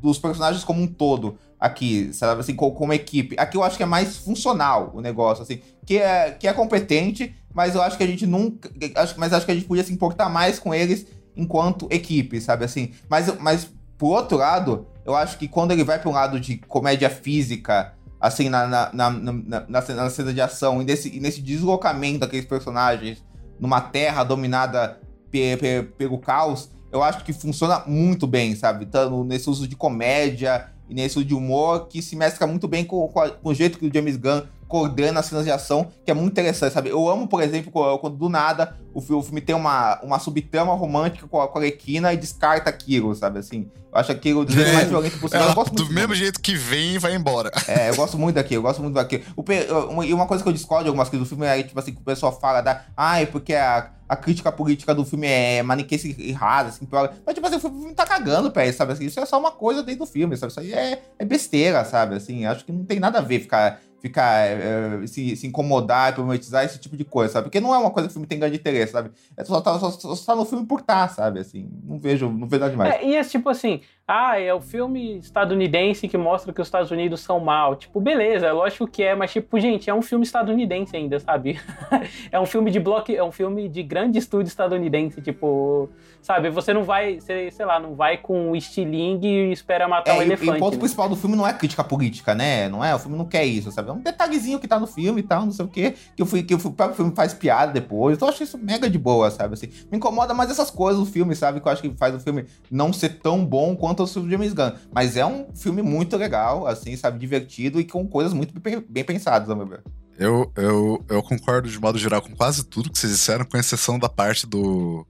dos 0.01 0.19
personagens 0.19 0.63
como 0.63 0.81
um 0.81 0.87
todo 0.87 1.37
aqui, 1.59 2.13
sabe, 2.13 2.41
assim, 2.41 2.55
como, 2.55 2.93
equipe. 2.93 3.35
Aqui 3.37 3.57
eu 3.57 3.63
acho 3.63 3.77
que 3.77 3.83
é 3.83 3.85
mais 3.85 4.17
funcional 4.17 4.91
o 4.93 5.01
negócio, 5.01 5.43
assim, 5.43 5.59
que 5.85 5.97
é, 5.97 6.31
que 6.31 6.47
é 6.47 6.53
competente, 6.53 7.35
mas 7.53 7.73
eu 7.73 7.81
acho 7.81 7.97
que 7.97 8.03
a 8.03 8.07
gente 8.07 8.27
nunca, 8.27 8.69
acho, 8.95 9.19
mas 9.19 9.33
acho 9.33 9.45
que 9.45 9.51
a 9.51 9.55
gente 9.55 9.67
podia 9.67 9.83
se 9.83 9.93
importar 9.93 10.29
mais 10.29 10.59
com 10.59 10.73
eles 10.73 11.07
enquanto 11.35 11.87
equipe, 11.89 12.39
sabe, 12.39 12.65
assim. 12.65 12.91
Mas, 13.09 13.35
mas 13.39 13.69
por 13.97 14.09
outro 14.09 14.37
lado, 14.37 14.87
eu 15.05 15.15
acho 15.15 15.37
que 15.37 15.47
quando 15.47 15.71
ele 15.71 15.83
vai 15.83 15.99
para 15.99 16.09
um 16.09 16.13
lado 16.13 16.39
de 16.39 16.57
comédia 16.57 17.09
física, 17.09 17.93
assim, 18.19 18.49
na, 18.49 18.67
na, 18.67 18.91
na, 18.93 19.11
na, 19.11 19.65
na 19.67 20.09
cena 20.09 20.33
de 20.33 20.41
ação, 20.41 20.81
e 20.81 20.85
nesse, 20.85 21.19
nesse 21.19 21.41
deslocamento 21.41 22.19
daqueles 22.19 22.45
personagens 22.45 23.23
numa 23.59 23.81
terra 23.81 24.23
dominada 24.23 24.99
pe, 25.31 25.57
pe, 25.57 25.83
pelo 25.97 26.19
caos, 26.19 26.69
eu 26.91 27.03
acho 27.03 27.23
que 27.23 27.33
funciona 27.33 27.83
muito 27.85 28.25
bem, 28.25 28.55
sabe? 28.55 28.85
Tanto 28.85 29.23
nesse 29.23 29.49
uso 29.49 29.67
de 29.67 29.75
comédia 29.75 30.69
e 30.89 30.93
nesse 30.93 31.23
de 31.23 31.33
humor 31.33 31.87
que 31.87 32.01
se 32.01 32.15
mescla 32.15 32.47
muito 32.47 32.67
bem 32.67 32.85
com, 32.85 33.07
com, 33.07 33.19
a, 33.19 33.29
com 33.29 33.49
o 33.49 33.53
jeito 33.53 33.77
que 33.77 33.87
o 33.87 33.93
James 33.93 34.17
Gunn 34.17 34.41
coordena 34.67 35.19
as 35.19 35.25
cenas 35.25 35.45
de 35.45 35.51
ação, 35.51 35.87
que 36.03 36.11
é 36.11 36.13
muito 36.13 36.33
interessante, 36.33 36.73
sabe? 36.73 36.89
Eu 36.89 37.07
amo, 37.09 37.27
por 37.27 37.41
exemplo, 37.41 37.71
quando 37.99 38.17
do 38.17 38.29
nada 38.29 38.75
o 38.93 39.01
filme 39.21 39.41
tem 39.41 39.55
uma, 39.55 39.99
uma 40.01 40.17
subtrama 40.17 40.73
romântica 40.73 41.27
com 41.27 41.39
a, 41.39 41.47
com 41.47 41.59
a 41.59 41.67
e 41.67 42.17
descarta 42.17 42.69
aquilo, 42.69 43.13
sabe? 43.13 43.37
Assim, 43.37 43.69
eu 43.91 43.99
acho 43.99 44.11
aquilo 44.11 44.43
do 44.43 44.51
jeito 44.51 44.73
mais 44.73 44.89
violento 44.89 45.19
possível. 45.19 45.41
Ela, 45.41 45.51
eu 45.51 45.55
gosto 45.55 45.75
do 45.75 45.83
muito 45.83 45.93
mesmo 45.93 46.15
jeito 46.15 46.41
que 46.41 46.55
vem 46.55 46.95
e 46.95 46.97
vai 46.97 47.13
embora. 47.13 47.51
É, 47.67 47.89
eu 47.89 47.95
gosto 47.95 48.17
muito 48.17 48.35
daquilo, 48.35 48.59
eu 48.59 48.63
gosto 48.63 48.81
muito 48.81 48.95
daquilo. 48.95 49.23
O, 49.35 50.03
e 50.03 50.13
uma 50.13 50.25
coisa 50.25 50.41
que 50.41 50.49
eu 50.49 50.53
discordo 50.53 50.85
de 50.85 50.89
algumas 50.89 51.09
coisas 51.09 51.27
do 51.27 51.29
filme 51.29 51.45
é, 51.45 51.61
tipo 51.61 51.79
assim, 51.79 51.93
que 51.93 52.01
o 52.01 52.03
pessoal 52.03 52.37
fala 52.39 52.61
da. 52.61 52.85
Ai, 52.95 53.23
ah, 53.23 53.27
porque 53.27 53.53
a, 53.53 53.91
a 54.09 54.15
crítica 54.15 54.51
política 54.51 54.95
do 54.95 55.05
filme 55.05 55.27
é 55.27 55.61
maniqueísta 55.61 56.07
errada, 56.19 56.69
assim, 56.69 56.85
pior. 56.85 57.13
Mas, 57.25 57.35
tipo 57.35 57.45
assim, 57.45 57.57
o 57.57 57.59
filme 57.59 57.93
tá 57.93 58.05
cagando 58.05 58.49
pra 58.49 58.65
isso, 58.65 58.77
sabe? 58.77 58.93
Assim, 58.93 59.05
isso 59.05 59.19
é 59.19 59.25
só 59.25 59.39
uma 59.39 59.51
coisa 59.51 59.83
dentro 59.83 60.05
do 60.05 60.11
filme, 60.11 60.35
sabe? 60.37 60.51
Isso 60.51 60.59
aí 60.59 60.73
é, 60.73 61.03
é 61.19 61.25
besteira, 61.25 61.85
sabe? 61.85 62.15
Assim, 62.15 62.45
acho 62.45 62.65
que 62.65 62.71
não 62.71 62.83
tem 62.83 62.99
nada 62.99 63.19
a 63.19 63.21
ver 63.21 63.41
ficar 63.41 63.79
ficar 63.99 64.45
é, 64.45 65.07
se, 65.07 65.35
se, 65.35 65.47
incomodar, 65.47 66.13
problematizar 66.13 66.63
esse 66.63 66.79
tipo 66.79 66.95
de 66.95 67.03
coisa, 67.03 67.33
sabe? 67.33 67.45
Porque 67.45 67.59
não 67.59 67.73
é 67.73 67.77
uma 67.77 67.91
coisa 67.91 68.07
que 68.07 68.11
o 68.11 68.13
filme 68.13 68.27
tem 68.27 68.39
grande 68.39 68.57
interesse, 68.57 68.91
sabe? 68.91 69.11
É 69.35 69.43
só 69.43 69.59
tá, 69.59 69.77
só, 69.79 69.91
só, 69.91 70.15
tá 70.15 70.35
no 70.35 70.45
filme 70.45 70.65
por 70.65 70.81
tá, 70.81 71.07
sabe? 71.07 71.39
Assim, 71.39 71.69
não 71.83 71.99
vejo, 71.99 72.29
não 72.29 72.47
vejo 72.47 72.59
nada 72.59 72.71
demais. 72.71 72.95
É, 72.95 73.05
e 73.05 73.15
é 73.15 73.23
tipo 73.23 73.49
assim, 73.49 73.81
ah, 74.09 74.39
é 74.39 74.53
o 74.53 74.61
filme 74.61 75.17
estadunidense 75.17 76.07
que 76.07 76.17
mostra 76.17 76.53
que 76.53 76.61
os 76.61 76.67
Estados 76.67 76.91
Unidos 76.91 77.19
são 77.19 77.41
mal. 77.41 77.75
Tipo, 77.75 77.99
beleza, 77.99 78.49
lógico 78.53 78.87
que 78.87 79.03
é, 79.03 79.13
mas 79.13 79.33
tipo, 79.33 79.59
gente, 79.59 79.89
é 79.89 79.93
um 79.93 80.01
filme 80.01 80.23
estadunidense 80.23 80.95
ainda, 80.95 81.19
sabe? 81.19 81.59
é 82.31 82.39
um 82.39 82.45
filme 82.45 82.71
de 82.71 82.79
bloco, 82.79 83.11
é 83.11 83.21
um 83.21 83.33
filme 83.33 83.67
de 83.67 83.83
grande 83.83 84.17
estúdio 84.17 84.47
estadunidense, 84.47 85.21
tipo, 85.21 85.89
sabe? 86.21 86.49
Você 86.49 86.73
não 86.73 86.85
vai, 86.85 87.19
sei, 87.19 87.51
sei 87.51 87.65
lá, 87.65 87.81
não 87.81 87.95
vai 87.95 88.17
com 88.17 88.51
o 88.51 88.55
estilingue 88.55 89.27
e 89.27 89.51
espera 89.51 89.89
matar 89.89 90.15
é, 90.15 90.19
um 90.19 90.21
elefante. 90.21 90.51
E 90.51 90.55
o 90.55 90.59
ponto 90.59 90.73
né? 90.75 90.79
principal 90.79 91.09
do 91.09 91.17
filme 91.17 91.35
não 91.35 91.45
é 91.45 91.51
crítica 91.51 91.83
política, 91.83 92.33
né? 92.33 92.69
Não 92.69 92.81
é, 92.81 92.95
o 92.95 92.99
filme 92.99 93.17
não 93.17 93.25
quer 93.25 93.43
isso, 93.43 93.73
sabe? 93.73 93.89
É 93.89 93.91
um 93.91 93.99
detalhezinho 93.99 94.57
que 94.57 94.69
tá 94.69 94.79
no 94.79 94.87
filme 94.87 95.19
e 95.19 95.23
tal, 95.23 95.43
não 95.43 95.51
sei 95.51 95.65
o 95.65 95.67
quê, 95.67 95.95
que, 96.15 96.21
eu 96.21 96.25
fui, 96.25 96.43
que 96.43 96.55
o 96.55 96.71
próprio 96.71 96.95
filme 96.95 97.13
faz 97.13 97.33
piada 97.33 97.73
depois. 97.73 98.15
Então 98.15 98.29
eu 98.29 98.33
acho 98.33 98.41
isso 98.41 98.57
mega 98.57 98.89
de 98.89 98.97
boa, 98.97 99.29
sabe? 99.29 99.55
Assim, 99.55 99.67
me 99.91 99.97
incomoda 99.97 100.33
mais 100.33 100.49
essas 100.49 100.71
coisas 100.71 100.97
do 100.97 101.05
filme, 101.05 101.35
sabe? 101.35 101.59
Que 101.59 101.67
eu 101.67 101.71
acho 101.73 101.81
que 101.81 101.89
faz 101.97 102.15
o 102.15 102.21
filme 102.21 102.45
não 102.71 102.93
ser 102.93 103.19
tão 103.19 103.43
bom 103.43 103.75
quanto 103.75 103.96
o 104.03 104.07
filme 104.07 104.27
de 104.27 104.33
James 104.33 104.53
Gunn. 104.53 104.71
Mas 104.93 105.17
é 105.17 105.25
um 105.25 105.47
filme 105.55 105.81
muito 105.81 106.17
legal, 106.17 106.67
assim, 106.67 106.95
sabe? 106.95 107.19
Divertido 107.19 107.79
e 107.79 107.85
com 107.85 108.07
coisas 108.07 108.33
muito 108.33 108.53
bem 108.87 109.03
pensadas, 109.03 109.49
ao 109.49 109.55
meu 109.55 109.67
ver. 109.67 109.83
Eu, 110.17 110.51
eu, 110.55 111.05
eu 111.09 111.21
concordo 111.21 111.69
de 111.69 111.79
modo 111.79 111.99
geral 111.99 112.21
com 112.21 112.35
quase 112.35 112.63
tudo 112.63 112.91
que 112.91 112.97
vocês 112.97 113.11
disseram, 113.11 113.45
com 113.45 113.55
exceção 113.55 113.99
da 113.99 114.09
parte 114.09 114.47
do, 114.47 115.05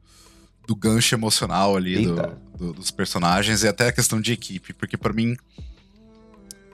do 0.68 0.76
gancho 0.76 1.16
emocional 1.16 1.78
ali 1.78 2.06
do, 2.06 2.16
do, 2.58 2.74
dos 2.74 2.92
personagens 2.92 3.64
e 3.64 3.68
até 3.70 3.88
a 3.88 3.92
questão 3.92 4.20
de 4.20 4.34
equipe, 4.34 4.74
porque 4.74 4.98
para 4.98 5.14
mim 5.14 5.38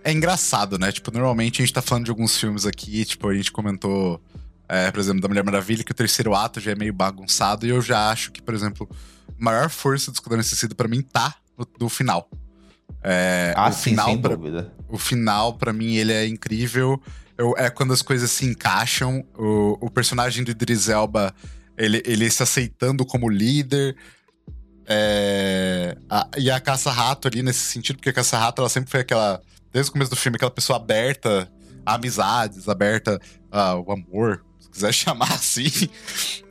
é 0.03 0.11
engraçado, 0.11 0.80
né? 0.80 0.91
Tipo, 0.91 1.11
normalmente 1.11 1.61
a 1.61 1.66
gente 1.66 1.74
tá 1.74 1.82
falando 1.82 2.05
de 2.05 2.09
alguns 2.09 2.36
filmes 2.36 2.66
aqui, 2.66 3.05
tipo, 3.05 3.30
a 3.30 3.36
gente 3.36 3.51
comentou, 3.51 4.20
é, 4.68 4.91
por 4.91 4.99
exemplo, 4.99 5.22
da 5.22 5.28
Mulher 5.28 5.43
Maravilha, 5.43 5.84
que 5.84 5.91
o 5.91 5.95
terceiro 5.95 6.34
ato 6.34 6.59
já 6.59 6.72
é 6.72 6.76
meio 6.76 6.91
bagunçado, 6.91 7.68
e 7.68 7.70
eu 7.70 7.82
já 7.82 8.09
acho 8.09 8.32
que, 8.32 8.41
por 8.41 8.55
exemplo, 8.55 8.89
a 9.30 9.43
maior 9.43 9.70
força 9.70 10.11
do 10.11 10.16
Esquadrão 10.16 10.41
Suicida 10.41 10.74
para 10.74 10.88
mim 10.88 11.03
tá 11.03 11.36
no 11.80 11.89
final. 11.89 12.30
É, 13.04 13.54
ah, 13.56 13.70
o 13.70 13.74
sim, 13.74 13.91
final 13.91 14.06
sem 14.08 14.22
pra, 14.22 14.36
dúvida. 14.36 14.74
O 14.88 14.97
final, 14.97 15.58
para 15.58 15.74
mim, 15.74 15.95
ele 15.95 16.14
é 16.14 16.28
incrível. 16.28 17.01
Eu, 17.38 17.54
é 17.58 17.70
quando 17.70 17.93
as 17.93 18.01
coisas 18.01 18.32
se 18.32 18.45
encaixam. 18.45 19.24
O, 19.38 19.78
o 19.86 19.89
personagem 19.89 20.43
do 20.43 20.51
Idris 20.51 20.88
Elba, 20.89 21.34
ele, 21.78 22.01
ele 22.06 22.30
se 22.30 22.43
aceitando 22.43 23.06
como 23.06 23.30
líder. 23.30 23.95
É, 24.86 25.97
a, 26.10 26.30
e 26.38 26.51
a 26.51 26.60
Caça-Rato 26.60 27.28
ali 27.28 27.41
nesse 27.41 27.60
sentido, 27.60 27.97
porque 27.97 28.10
a 28.10 28.14
Caça-Rato 28.14 28.62
ela 28.62 28.70
sempre 28.70 28.91
foi 28.91 28.99
aquela, 28.99 29.41
desde 29.72 29.89
o 29.89 29.93
começo 29.93 30.12
do 30.12 30.18
filme, 30.18 30.36
aquela 30.36 30.51
pessoa 30.51 30.78
aberta 30.78 31.49
a 31.86 31.95
amizades, 31.95 32.68
aberta 32.68 33.20
ao 33.49 33.89
amor, 33.91 34.43
se 34.60 34.70
quiser 34.70 34.91
chamar 34.93 35.32
assim. 35.34 35.72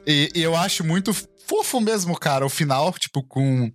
E, 0.06 0.30
e 0.34 0.42
eu 0.42 0.56
acho 0.56 0.84
muito 0.84 1.14
fofo 1.46 1.80
mesmo, 1.80 2.18
cara, 2.18 2.46
o 2.46 2.50
final, 2.50 2.92
tipo, 2.94 3.22
com 3.22 3.70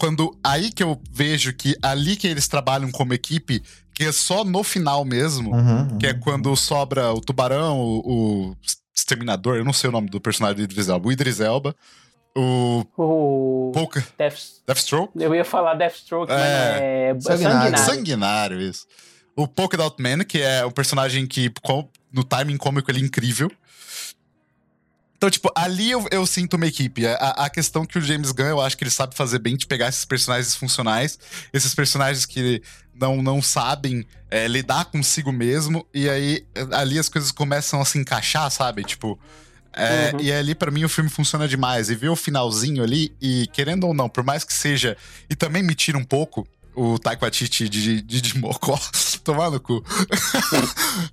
quando 0.00 0.34
aí 0.42 0.72
que 0.72 0.82
eu 0.82 0.98
vejo 1.12 1.52
que 1.52 1.76
ali 1.82 2.16
que 2.16 2.26
eles 2.26 2.48
trabalham 2.48 2.90
como 2.90 3.12
equipe, 3.12 3.62
que 3.94 4.04
é 4.04 4.12
só 4.12 4.42
no 4.42 4.64
final 4.64 5.04
mesmo, 5.04 5.54
uhum, 5.54 5.98
que 5.98 6.06
é 6.06 6.12
uhum. 6.12 6.20
quando 6.20 6.56
sobra 6.56 7.12
o 7.12 7.20
tubarão, 7.20 7.78
o, 7.78 7.98
o, 8.50 8.56
exterminador, 8.96 9.56
eu 9.56 9.64
não 9.64 9.74
sei 9.74 9.90
o 9.90 9.92
nome 9.92 10.08
do 10.08 10.18
personagem 10.18 10.56
do 10.56 10.62
Idris 10.62 10.88
Elba, 10.88 11.06
o 11.06 11.12
Idris 11.12 11.38
Elba, 11.38 11.76
o 12.34 12.82
o 12.96 13.72
Pouca 13.74 14.02
Death... 14.16 14.38
Deathstroke, 14.66 15.12
eu 15.22 15.34
ia 15.34 15.44
falar 15.44 15.74
Deathstroke, 15.74 16.32
É. 16.32 17.12
mas 17.12 17.26
é 17.26 17.36
Sanguinário. 17.36 17.78
sanguinário. 17.78 17.78
sanguinário 17.78 18.60
isso. 18.62 18.86
O 19.36 19.46
Polka 19.46 19.76
Dot 19.76 20.02
Man, 20.02 20.24
que 20.24 20.40
é 20.40 20.64
um 20.64 20.70
personagem 20.70 21.26
que 21.26 21.52
no 22.10 22.24
timing 22.24 22.56
cômico 22.56 22.90
ele 22.90 23.00
é 23.00 23.02
incrível. 23.02 23.50
Então, 25.20 25.28
tipo, 25.28 25.52
ali 25.54 25.90
eu, 25.90 26.08
eu 26.10 26.24
sinto 26.24 26.54
uma 26.54 26.66
equipe. 26.66 27.06
A, 27.06 27.12
a 27.12 27.50
questão 27.50 27.84
que 27.84 27.98
o 27.98 28.00
James 28.00 28.32
Gunn, 28.32 28.46
eu 28.46 28.60
acho 28.62 28.74
que 28.74 28.84
ele 28.84 28.90
sabe 28.90 29.14
fazer 29.14 29.38
bem 29.38 29.54
de 29.54 29.66
pegar 29.66 29.90
esses 29.90 30.06
personagens 30.06 30.54
funcionais, 30.54 31.18
esses 31.52 31.74
personagens 31.74 32.24
que 32.24 32.62
não, 32.94 33.22
não 33.22 33.42
sabem 33.42 34.06
é, 34.30 34.48
lidar 34.48 34.86
consigo 34.86 35.30
mesmo, 35.30 35.86
e 35.92 36.08
aí 36.08 36.42
ali 36.72 36.98
as 36.98 37.10
coisas 37.10 37.30
começam 37.30 37.82
a 37.82 37.84
se 37.84 37.98
encaixar, 37.98 38.50
sabe? 38.50 38.82
Tipo. 38.82 39.20
é, 39.74 40.12
Uhum. 40.14 40.20
E 40.22 40.32
ali, 40.32 40.54
pra 40.54 40.70
mim, 40.70 40.84
o 40.84 40.88
filme 40.88 41.10
funciona 41.10 41.46
demais. 41.46 41.90
E 41.90 41.94
ver 41.94 42.08
o 42.08 42.16
finalzinho 42.16 42.82
ali, 42.82 43.14
e 43.20 43.46
querendo 43.52 43.86
ou 43.86 43.92
não, 43.92 44.08
por 44.08 44.24
mais 44.24 44.42
que 44.42 44.54
seja. 44.54 44.96
E 45.28 45.36
também 45.36 45.62
me 45.62 45.74
tira 45.74 45.98
um 45.98 46.04
pouco 46.04 46.48
o 46.74 46.98
Taika 46.98 47.26
Waititi 47.26 47.68
de, 47.68 48.00
de, 48.00 48.20
de 48.22 48.38
Mocó, 48.38 48.80
tomar 49.22 49.50
no 49.50 49.60
cu. 49.60 49.84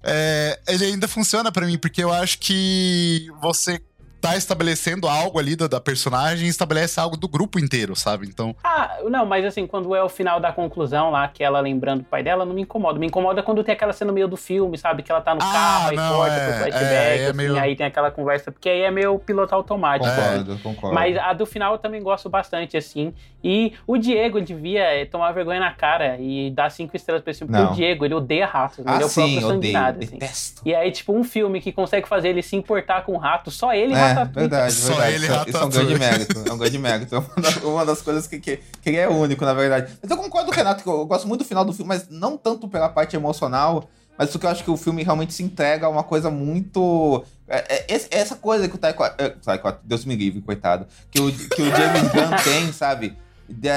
É, 0.02 0.60
ele 0.70 0.86
ainda 0.86 1.10
funciona 1.10 1.52
pra 1.52 1.66
mim, 1.66 1.78
porque 1.78 2.02
eu 2.02 2.12
acho 2.12 2.40
que 2.40 3.28
você 3.42 3.82
tá 4.22 4.36
estabelecendo 4.36 5.08
algo 5.08 5.40
ali 5.40 5.56
da, 5.56 5.68
da 5.68 5.80
personagem, 5.80 6.48
estabelece 6.48 7.00
algo 7.00 7.16
do 7.16 7.28
grupo 7.28 7.60
inteiro, 7.60 7.96
sabe? 7.96 8.28
Então, 8.28 8.56
Ah, 8.64 8.98
não, 9.10 9.26
mas 9.26 9.46
assim, 9.46 9.66
quando 9.68 9.96
é 9.96 10.04
o 10.04 10.10
final 10.10 10.40
da 10.40 10.52
conclusão 10.52 11.12
lá, 11.12 11.28
que 11.28 11.44
ela 11.44 11.60
lembrando 11.60 12.02
o 12.02 12.04
pai 12.04 12.24
dela, 12.24 12.46
não 12.46 12.54
me 12.54 12.62
incomoda. 12.62 13.00
Me 13.00 13.08
incomoda 13.08 13.44
quando 13.44 13.64
tem 13.64 13.74
aquela 13.74 13.94
cena 13.94 14.08
no 14.10 14.14
meio 14.14 14.28
do 14.28 14.38
filme, 14.38 14.78
sabe? 14.78 15.04
Que 15.04 15.12
ela 15.12 15.22
tá 15.22 15.34
no 15.36 15.42
Ah, 15.42 15.52
carro, 15.54 15.92
não, 15.96 16.16
corta 16.16 16.34
é, 16.36 16.46
pro 16.48 16.58
flashback, 16.60 16.84
é, 16.94 17.18
é 17.24 17.26
assim, 17.28 17.38
meio- 17.38 17.60
aí 17.60 17.76
tem 17.76 17.86
aquela 17.86 18.12
conversa, 18.12 18.52
porque 18.52 18.70
aí 18.70 18.82
é 18.82 18.92
meio 18.92 19.18
piloto 19.20 19.54
automático. 19.54 20.10
É. 20.10 20.16
Concordo, 20.16 20.60
concordo. 20.64 20.96
Mas 20.96 21.18
a 21.18 21.34
do 21.34 21.46
final 21.46 21.74
eu 21.74 21.78
também 21.80 22.02
gosto 22.02 22.30
bastante, 22.30 22.76
assim. 22.78 23.14
E 23.44 23.74
o 23.86 23.98
Diego 23.98 24.42
devia 24.42 24.82
eh, 25.00 25.06
tomar 25.06 25.32
vergonha 25.32 25.60
na 25.60 25.72
cara 25.72 26.18
e 26.20 26.50
dar 26.52 26.70
cinco 26.72 26.96
estrelas 26.96 27.24
pra 27.24 27.32
esse 27.32 27.40
filme. 27.40 27.54
Porque 27.56 27.72
o 27.72 27.76
Diego, 27.76 28.04
ele 28.04 28.14
odeia 28.14 28.46
ratos, 28.46 28.80
né? 28.80 28.86
ah, 28.88 28.96
ele 28.96 29.04
é 29.04 29.06
o 29.06 29.10
sim, 29.10 29.22
próprio 29.22 29.42
sanguinário, 29.48 30.00
assim. 30.04 30.12
detesto. 30.18 30.62
E 30.66 30.74
aí, 30.76 30.92
tipo, 30.92 31.14
um 31.14 31.24
filme 31.24 31.62
que 31.62 31.72
consegue 31.72 32.08
fazer 32.08 32.30
ele 32.30 32.42
se 32.42 32.56
importar 32.56 33.04
com 33.06 33.14
o 33.14 33.18
rato, 33.18 33.52
só 33.52 33.74
ele 33.74 33.94
e 33.94 33.96
É, 34.10 34.14
Ratatouille. 34.14 34.50
verdade, 34.50 34.74
Só 34.74 34.88
verdade. 34.94 35.14
ele, 35.16 35.26
isso, 35.26 35.34
é- 35.34 35.44
isso 35.50 35.58
é 35.58 35.66
um 35.66 35.70
grande 35.70 36.00
mérito. 36.00 36.44
É 36.48 36.54
um 36.54 36.58
grande 36.58 36.78
mérito. 36.80 37.16
É 37.16 37.20
uma 37.20 37.36
das, 37.42 37.56
uma 37.58 37.86
das 37.86 38.02
coisas 38.02 38.28
que, 38.28 38.40
que, 38.40 38.58
que 38.82 38.90
ele 38.90 38.98
é 38.98 39.08
único, 39.10 39.44
na 39.46 39.54
verdade. 39.54 39.92
Mas 40.02 40.12
eu 40.12 40.18
concordo 40.18 40.48
com 40.48 40.54
o 40.54 40.56
Renato, 40.56 40.84
que 40.84 40.90
eu, 40.90 40.98
eu 41.00 41.06
gosto 41.06 41.28
muito 41.28 41.44
do 41.44 41.48
final 41.48 41.64
do 41.66 41.74
filme, 41.74 41.88
mas 41.90 42.08
não 42.10 42.38
tanto 42.38 42.68
pela 42.68 42.90
parte 42.90 43.16
emocional, 43.16 43.90
mas 44.18 44.30
porque 44.32 44.46
eu 44.46 44.50
acho 44.50 44.64
que 44.64 44.72
o 44.72 44.78
filme 44.78 45.04
realmente 45.04 45.34
se 45.34 45.44
entrega 45.44 45.86
a 45.86 45.90
uma 45.90 46.04
coisa 46.04 46.30
muito. 46.32 47.24
é- 47.48 47.76
é- 47.78 47.86
esse- 47.96 48.08
essa 48.12 48.36
coisa 48.36 48.68
que 48.68 48.76
o 48.76 48.78
Taika. 48.78 49.16
é, 49.18 49.30
Taika, 49.30 49.80
Deus 49.84 50.04
me 50.06 50.16
livre, 50.16 50.42
coitado. 50.42 50.86
Que 51.12 51.22
o, 51.22 51.32
que 51.32 51.62
o 51.62 51.66
James 51.66 52.02
Gunn 52.12 52.36
tem, 52.44 52.74
sabe? 52.74 53.16
De- 53.50 53.70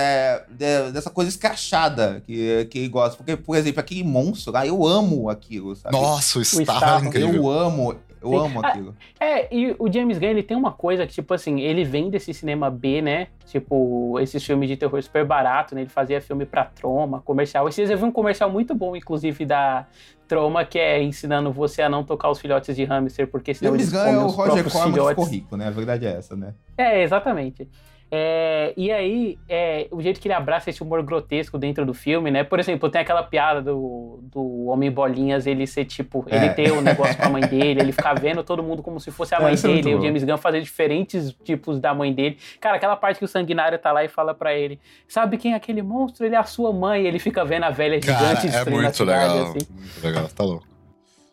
de- 0.50 0.90
dessa 0.92 1.10
coisa 1.10 1.28
escrachada 1.30 2.20
que, 2.26 2.64
que 2.70 2.78
ele 2.80 2.88
gosta. 2.88 3.16
Porque, 3.16 3.36
por 3.36 3.56
exemplo, 3.56 3.78
aquele 3.78 4.02
monstro 4.02 4.52
lá, 4.52 4.66
eu 4.66 4.84
amo 4.84 5.30
aquilo, 5.30 5.76
sabe? 5.76 5.94
nossa, 5.96 6.38
o 6.40 6.42
Starro 6.42 6.62
Starro, 6.80 7.04
é 7.04 7.08
incrível. 7.08 7.34
eu 7.34 7.48
amo, 7.50 7.94
eu 8.22 8.30
Sim. 8.30 8.36
amo 8.36 8.60
aquilo. 8.64 8.96
É, 9.18 9.54
e 9.54 9.74
o 9.78 9.90
James 9.90 10.18
Gunn, 10.18 10.28
ele 10.28 10.42
tem 10.42 10.56
uma 10.56 10.72
coisa 10.72 11.06
que, 11.06 11.12
tipo 11.12 11.32
assim, 11.32 11.60
ele 11.60 11.84
vem 11.84 12.10
desse 12.10 12.34
cinema 12.34 12.70
B, 12.70 13.00
né? 13.00 13.28
Tipo, 13.46 14.18
esses 14.20 14.44
filmes 14.44 14.68
de 14.68 14.76
terror 14.76 15.02
super 15.02 15.24
barato, 15.24 15.74
né? 15.74 15.82
Ele 15.82 15.90
fazia 15.90 16.20
filme 16.20 16.44
pra 16.44 16.64
Troma, 16.64 17.20
comercial. 17.22 17.68
Esses 17.68 17.88
eu 17.90 17.96
vi 17.96 18.04
um 18.04 18.12
comercial 18.12 18.50
muito 18.50 18.74
bom, 18.74 18.94
inclusive, 18.94 19.44
da 19.46 19.86
Troma, 20.28 20.64
que 20.64 20.78
é 20.78 21.02
ensinando 21.02 21.50
você 21.50 21.82
a 21.82 21.88
não 21.88 22.04
tocar 22.04 22.30
os 22.30 22.38
filhotes 22.38 22.76
de 22.76 22.84
hamster, 22.84 23.26
porque 23.26 23.52
senão 23.54 23.72
James 23.72 23.92
eles 23.92 24.02
Gunn 24.02 24.20
é 24.20 24.24
o 24.24 24.28
Roger 24.28 24.70
Corman 24.70 25.08
ficou 25.08 25.24
rico, 25.24 25.56
né? 25.56 25.66
A 25.66 25.70
verdade 25.70 26.06
é 26.06 26.12
essa, 26.12 26.36
né? 26.36 26.54
É, 26.76 27.02
exatamente. 27.02 27.68
É, 28.12 28.74
e 28.76 28.90
aí, 28.90 29.38
é, 29.48 29.86
o 29.92 30.02
jeito 30.02 30.20
que 30.20 30.26
ele 30.26 30.34
abraça 30.34 30.68
esse 30.68 30.82
humor 30.82 31.00
grotesco 31.02 31.56
dentro 31.56 31.86
do 31.86 31.94
filme, 31.94 32.28
né? 32.30 32.42
Por 32.42 32.58
exemplo, 32.58 32.90
tem 32.90 33.00
aquela 33.00 33.22
piada 33.22 33.62
do, 33.62 34.18
do 34.32 34.66
Homem 34.66 34.90
Bolinhas, 34.90 35.46
ele 35.46 35.64
ser 35.66 35.84
tipo, 35.84 36.24
É. 36.28 36.36
ele 36.36 36.50
ter 36.54 36.72
o 36.72 36.80
negócio 36.80 37.16
com 37.16 37.22
a 37.24 37.28
mãe 37.28 37.42
dele, 37.42 37.80
ele 37.80 37.92
ficar 37.92 38.14
vendo 38.14 38.42
todo 38.42 38.62
mundo 38.64 38.82
como 38.82 38.98
se 38.98 39.12
fosse 39.12 39.32
a 39.34 39.38
É, 39.38 39.42
mãe 39.42 39.52
é 39.54 39.56
dele, 39.56 39.90
e 39.90 39.94
o. 39.94 40.02
James 40.02 40.24
Gunn 40.24 40.36
fazer 40.38 40.60
diferentes 40.60 41.32
tipos 41.44 41.78
da 41.78 41.94
mãe 41.94 42.12
dele. 42.12 42.36
Cara, 42.60 42.76
aquela 42.76 42.96
parte 42.96 43.18
que 43.18 43.24
o 43.24 43.28
sanguinário 43.28 43.78
tá 43.78 43.92
lá 43.92 44.02
e 44.04 44.08
fala 44.08 44.34
pra 44.34 44.52
ele: 44.54 44.80
Sabe 45.06 45.36
quem 45.36 45.52
é 45.52 45.56
aquele 45.56 45.80
monstro? 45.82 46.26
Ele 46.26 46.34
é 46.34 46.38
a 46.38 46.44
sua 46.44 46.72
mãe. 46.72 47.06
Ele 47.06 47.20
fica 47.20 47.44
vendo 47.44 47.62
a 47.64 47.70
velha 47.70 48.00
Cara, 48.00 48.18
gigante 48.18 48.46
é 48.48 48.50
destruindo 48.50 48.78
a 48.78 48.82
muito 48.82 48.96
cidade, 48.96 49.32
legal. 49.34 49.46
assim. 49.50 49.66
Muito 49.72 50.02
legal, 50.04 50.28
tá 50.34 50.42
louco. 50.44 50.66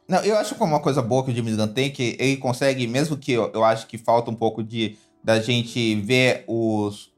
Não, 0.07 0.23
eu 0.23 0.37
acho 0.37 0.55
que 0.55 0.63
uma 0.63 0.79
coisa 0.79 1.01
boa 1.01 1.25
que 1.25 1.31
o 1.31 1.35
James 1.35 1.55
Gunn 1.57 1.67
tem, 1.67 1.89
que 1.91 2.15
ele 2.19 2.37
consegue, 2.37 2.87
mesmo 2.87 3.17
que 3.17 3.33
eu, 3.33 3.51
eu 3.53 3.63
acho 3.63 3.87
que 3.87 3.97
falta 3.97 4.31
um 4.31 4.35
pouco 4.35 4.63
de 4.63 4.95
da 5.23 5.39
gente 5.39 5.95
ver 5.95 6.43
os, 6.47 7.11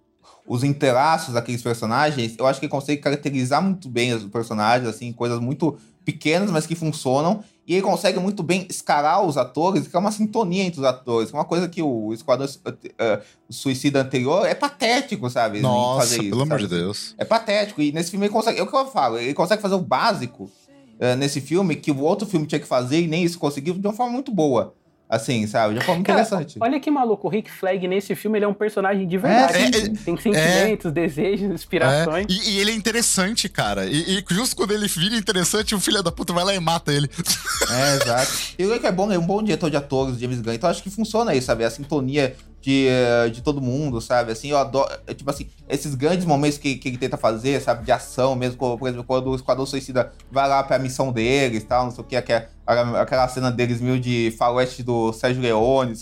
os 0.47 0.63
interaços 0.63 1.33
daqueles 1.33 1.61
personagens, 1.61 2.35
eu 2.37 2.47
acho 2.47 2.59
que 2.59 2.65
ele 2.65 2.71
consegue 2.71 3.01
caracterizar 3.01 3.61
muito 3.61 3.87
bem 3.87 4.13
os 4.13 4.23
personagens, 4.25 4.89
assim, 4.89 5.11
coisas 5.13 5.39
muito 5.39 5.77
pequenas, 6.03 6.49
mas 6.49 6.65
que 6.65 6.75
funcionam. 6.75 7.43
E 7.67 7.73
ele 7.73 7.83
consegue 7.83 8.19
muito 8.19 8.41
bem 8.41 8.65
escalar 8.67 9.23
os 9.23 9.37
atores, 9.37 9.87
que 9.87 9.95
é 9.95 9.99
uma 9.99 10.11
sintonia 10.11 10.63
entre 10.63 10.79
os 10.79 10.85
atores. 10.85 11.31
É 11.31 11.33
uma 11.33 11.45
coisa 11.45 11.69
que 11.69 11.83
o 11.83 12.11
Esquadrão 12.11 12.47
uh, 12.47 13.21
Suicida 13.47 14.01
anterior 14.01 14.43
é 14.43 14.55
patético, 14.55 15.29
sabe? 15.29 15.59
Nossa, 15.59 15.99
fazer 15.99 16.15
isso, 16.15 16.29
pelo 16.31 16.39
sabe? 16.39 16.51
amor 16.51 16.59
de 16.59 16.67
Deus. 16.67 17.13
É 17.15 17.23
patético. 17.23 17.79
E 17.79 17.91
nesse 17.91 18.09
filme 18.09 18.25
ele 18.25 18.33
consegue. 18.33 18.59
É 18.59 18.63
o 18.63 18.65
que 18.65 18.75
eu 18.75 18.87
falo, 18.87 19.19
ele 19.19 19.35
consegue 19.35 19.61
fazer 19.61 19.75
o 19.75 19.81
básico 19.81 20.45
uh, 20.45 21.15
nesse 21.15 21.39
filme 21.39 21.75
que 21.75 21.91
o 21.91 21.99
outro 21.99 22.27
filme 22.27 22.47
tinha 22.47 22.59
que 22.59 22.65
fazer 22.65 23.01
e 23.01 23.07
nem 23.07 23.23
isso 23.23 23.37
conseguiu 23.37 23.75
de 23.75 23.85
uma 23.85 23.93
forma 23.93 24.13
muito 24.13 24.31
boa. 24.31 24.73
Assim, 25.09 25.47
sabe? 25.47 25.73
De 25.73 25.83
forma 25.83 26.03
Cara, 26.03 26.21
interessante. 26.21 26.59
Olha 26.61 26.79
que 26.79 26.91
maluco, 26.91 27.27
o 27.27 27.31
Rick 27.31 27.49
Flag 27.49 27.87
nesse 27.87 28.13
filme 28.13 28.37
ele 28.37 28.45
é 28.45 28.47
um 28.47 28.53
personagem 28.53 29.07
de 29.07 29.17
verdade. 29.17 29.57
É, 29.57 29.65
é, 29.65 29.71
Tem 29.71 30.15
sentimentos, 30.15 30.85
é, 30.85 30.91
desejos, 30.91 31.51
inspirações. 31.51 32.27
É. 32.29 32.31
E, 32.31 32.51
e, 32.51 32.59
ele 32.59 32.69
é 32.69 32.75
interessante, 32.75 33.49
cara. 33.49 33.87
E, 33.87 34.19
e, 34.19 34.23
justo 34.29 34.55
quando 34.55 34.71
ele 34.71 34.87
vira 34.87 35.15
interessante, 35.15 35.73
o 35.73 35.79
filho 35.79 36.03
da 36.03 36.11
puta 36.11 36.31
vai 36.31 36.43
lá 36.43 36.53
e 36.53 36.59
mata 36.59 36.93
ele. 36.93 37.09
É, 37.71 37.95
exato. 37.95 38.31
E 38.59 38.65
o 38.65 38.79
que 38.79 38.85
é 38.85 38.91
bom, 38.91 39.11
é 39.11 39.17
um 39.17 39.25
bom 39.25 39.41
diretor 39.41 39.71
de 39.71 39.77
atores, 39.77 40.19
James 40.19 40.41
Gunn. 40.41 40.53
Então 40.53 40.69
acho 40.69 40.83
que 40.83 40.91
funciona 40.91 41.31
aí, 41.31 41.41
sabe? 41.41 41.63
A 41.63 41.71
sintonia 41.71 42.35
de, 42.69 42.87
eh, 42.87 43.29
de 43.29 43.41
todo 43.41 43.59
mundo, 43.59 43.99
sabe? 43.99 44.31
Assim, 44.31 44.49
eu 44.49 44.57
adoro. 44.57 44.87
Eh, 45.07 45.13
tipo 45.15 45.27
assim, 45.27 45.47
esses 45.67 45.95
grandes 45.95 46.23
momentos 46.23 46.59
que, 46.59 46.75
que 46.75 46.87
ele 46.87 46.99
tenta 46.99 47.17
fazer, 47.17 47.59
sabe? 47.61 47.83
De 47.83 47.91
ação 47.91 48.35
mesmo, 48.35 48.57
por 48.77 48.87
exemplo, 48.87 49.03
quando 49.03 49.31
o 49.31 49.35
Esquadrão 49.35 49.65
Suicida 49.65 50.13
vai 50.31 50.47
lá 50.47 50.61
pra 50.61 50.77
missão 50.77 51.11
deles 51.11 51.63
tal, 51.63 51.85
não 51.85 51.91
sei 51.91 52.03
o 52.03 52.07
que, 52.07 52.15
aquela, 52.15 52.47
aquela 53.01 53.27
cena 53.27 53.51
deles 53.51 53.81
meio 53.81 53.99
de 53.99 54.31
faroeste 54.37 54.83
do 54.83 55.11
Sérgio 55.11 55.41
Leone, 55.41 55.95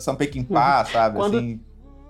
São 0.00 0.16
Pequim-Pá, 0.16 0.84
sabe? 0.84 1.16
Quando... 1.16 1.38
Assim. 1.38 1.60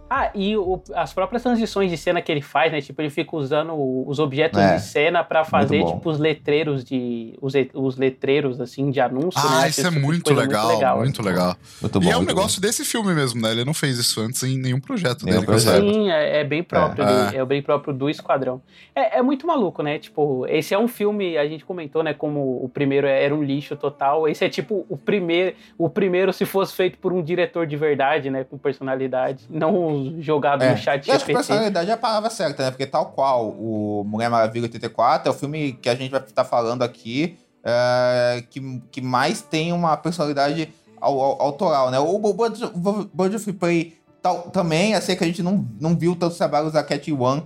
Ah, 0.08 0.30
e 0.34 0.56
o, 0.56 0.82
as 0.94 1.12
próprias 1.12 1.42
transições 1.42 1.90
de 1.90 1.96
cena 1.96 2.20
que 2.20 2.30
ele 2.30 2.42
faz, 2.42 2.70
né? 2.70 2.80
Tipo, 2.80 3.00
ele 3.00 3.10
fica 3.10 3.34
usando 3.34 3.74
os 4.06 4.18
objetos 4.18 4.60
é, 4.60 4.76
de 4.76 4.82
cena 4.82 5.24
para 5.24 5.44
fazer, 5.44 5.84
tipo, 5.84 6.08
os 6.08 6.18
letreiros 6.18 6.84
de. 6.84 7.34
Os, 7.40 7.54
os 7.72 7.96
letreiros, 7.96 8.60
assim, 8.60 8.90
de 8.90 9.00
anúncio. 9.00 9.40
Ah, 9.42 9.62
né? 9.62 9.68
isso 9.68 9.86
é 9.86 9.90
muito 9.90 10.32
legal, 10.34 10.66
muito 10.66 10.74
legal. 10.76 10.98
Muito 10.98 11.22
legal. 11.22 11.56
Muito 11.80 12.00
bom, 12.00 12.06
e 12.06 12.10
é 12.10 12.18
um 12.18 12.22
negócio 12.22 12.60
bom. 12.60 12.66
desse 12.66 12.84
filme 12.84 13.14
mesmo, 13.14 13.40
né? 13.40 13.50
Ele 13.52 13.64
não 13.64 13.72
fez 13.72 13.98
isso 13.98 14.20
antes 14.20 14.42
em 14.42 14.58
nenhum 14.58 14.78
projeto 14.78 15.24
nenhum 15.24 15.38
dele. 15.38 15.46
Projeto. 15.46 15.80
Sim, 15.80 16.10
é, 16.10 16.40
é, 16.40 16.44
bem 16.44 16.62
próprio. 16.62 17.04
É. 17.04 17.36
é. 17.36 17.44
bem 17.44 17.62
próprio 17.62 17.94
do 17.94 18.10
Esquadrão. 18.10 18.60
É, 18.94 19.18
é 19.18 19.22
muito 19.22 19.46
maluco, 19.46 19.82
né? 19.82 19.98
Tipo, 19.98 20.46
esse 20.48 20.74
é 20.74 20.78
um 20.78 20.88
filme, 20.88 21.38
a 21.38 21.46
gente 21.48 21.64
comentou, 21.64 22.02
né? 22.02 22.12
Como 22.12 22.62
o 22.62 22.68
primeiro 22.68 23.06
era 23.06 23.34
um 23.34 23.42
lixo 23.42 23.74
total. 23.74 24.28
Esse 24.28 24.44
é 24.44 24.48
tipo 24.50 24.84
o 24.88 24.96
primeiro, 24.96 25.56
o 25.78 25.88
primeiro 25.88 26.32
se 26.32 26.44
fosse 26.44 26.74
feito 26.74 26.98
por 26.98 27.12
um 27.12 27.22
diretor 27.22 27.66
de 27.66 27.76
verdade, 27.76 28.28
né? 28.28 28.44
Com 28.44 28.58
personalidade. 28.58 29.46
Não 29.48 29.93
jogado 30.20 30.62
é. 30.62 30.70
no 30.70 30.76
chat 30.76 31.08
Eu 31.08 31.14
acho 31.14 31.24
que 31.24 31.32
personalidade 31.32 31.90
é 31.90 31.92
a 31.92 31.96
palavra 31.96 32.30
certa, 32.30 32.64
né? 32.64 32.70
Porque 32.70 32.86
tal 32.86 33.06
qual 33.06 33.50
o 33.50 34.04
Mulher 34.06 34.28
Maravilha 34.28 34.64
84 34.64 35.28
é 35.28 35.30
o 35.30 35.34
filme 35.34 35.72
que 35.74 35.88
a 35.88 35.94
gente 35.94 36.10
vai 36.10 36.20
estar 36.20 36.44
falando 36.44 36.82
aqui 36.82 37.38
é, 37.64 38.44
que, 38.50 38.82
que 38.90 39.00
mais 39.00 39.40
tem 39.40 39.72
uma 39.72 39.96
personalidade 39.96 40.68
autoral, 41.00 41.90
né? 41.90 41.98
O 41.98 42.18
Bird 42.18 43.36
of 43.36 43.52
Prey 43.54 43.96
tal, 44.22 44.42
também, 44.50 44.92
eu 44.92 45.02
sei 45.02 45.16
que 45.16 45.24
a 45.24 45.26
gente 45.26 45.42
não, 45.42 45.66
não 45.78 45.94
viu 45.94 46.16
tantos 46.16 46.38
trabalhos 46.38 46.72
da 46.72 46.82
Cat 46.82 47.12
One 47.12 47.42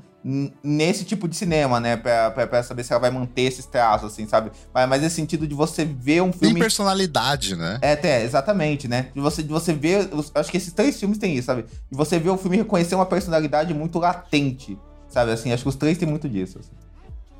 nesse 0.62 1.04
tipo 1.04 1.26
de 1.26 1.34
cinema, 1.34 1.80
né? 1.80 1.96
Pra, 1.96 2.30
pra, 2.30 2.46
pra, 2.46 2.62
saber 2.62 2.84
se 2.84 2.92
ela 2.92 3.00
vai 3.00 3.10
manter 3.10 3.42
esses 3.42 3.64
traços, 3.64 4.12
assim, 4.12 4.26
sabe? 4.26 4.50
Mas, 4.74 4.88
mas 4.88 5.02
esse 5.02 5.14
sentido 5.14 5.46
de 5.46 5.54
você 5.54 5.86
ver 5.86 6.22
um 6.22 6.32
filme. 6.32 6.54
Tem 6.54 6.62
personalidade, 6.62 7.56
né? 7.56 7.78
É, 7.80 7.92
até, 7.92 8.22
exatamente, 8.22 8.86
né? 8.86 9.08
De 9.14 9.20
você, 9.20 9.42
de 9.42 9.48
você 9.48 9.72
ver. 9.72 10.10
Acho 10.34 10.50
que 10.50 10.58
esses 10.58 10.72
três 10.72 11.00
filmes 11.00 11.16
têm 11.16 11.34
isso, 11.34 11.46
sabe? 11.46 11.62
De 11.62 11.96
você 11.96 12.18
ver 12.18 12.28
o 12.28 12.36
filme 12.36 12.58
reconhecer 12.58 12.94
uma 12.94 13.06
personalidade 13.06 13.72
muito 13.72 13.98
latente, 13.98 14.78
sabe? 15.08 15.32
Assim, 15.32 15.50
acho 15.50 15.62
que 15.62 15.68
os 15.68 15.76
três 15.76 15.96
têm 15.96 16.08
muito 16.08 16.28
disso. 16.28 16.58
Assim. 16.58 16.70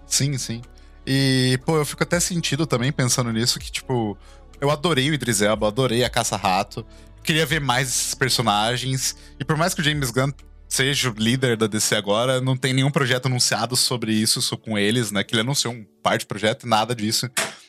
Sim, 0.07 0.39
sim. 0.39 0.63
E, 1.07 1.59
pô, 1.67 1.77
eu 1.77 1.85
fico 1.85 2.03
até 2.03 2.19
sentido 2.19 2.67
também 2.67 2.91
pensando 2.91 3.31
nisso, 3.33 3.59
que, 3.59 3.71
tipo, 3.71 4.17
eu 4.61 4.71
adorei 4.71 5.11
o 5.11 5.15
Idris 5.15 5.43
Elba, 5.43 5.69
adorei 5.69 6.05
a 6.05 6.11
Caça-Rato. 6.11 6.87
Queria 7.23 7.45
ver 7.45 7.61
mais 7.61 7.89
esses 7.89 8.15
personagens. 8.15 9.15
E 9.39 9.45
por 9.45 9.59
mais 9.59 9.75
que 9.75 9.83
o 9.83 9.85
James 9.85 10.11
Gunn 10.11 10.33
seja 10.69 11.11
o 11.11 11.15
líder 11.15 11.57
da 11.57 11.67
DC 11.67 11.97
agora, 11.97 12.41
não 12.41 12.57
tem 12.57 12.73
nenhum 12.73 12.91
projeto 12.91 13.27
anunciado 13.27 13.77
sobre 13.77 14.13
isso 14.13 14.57
com 14.59 14.79
eles, 14.79 15.11
né? 15.11 15.25
Que 15.25 15.35
ele 15.35 15.41
anunciou 15.41 15.73
um 15.73 15.85
par 16.03 16.19
de 16.19 16.27
projeto 16.27 16.67
e 16.67 16.69
nada 16.69 16.95
disso. 16.95 17.29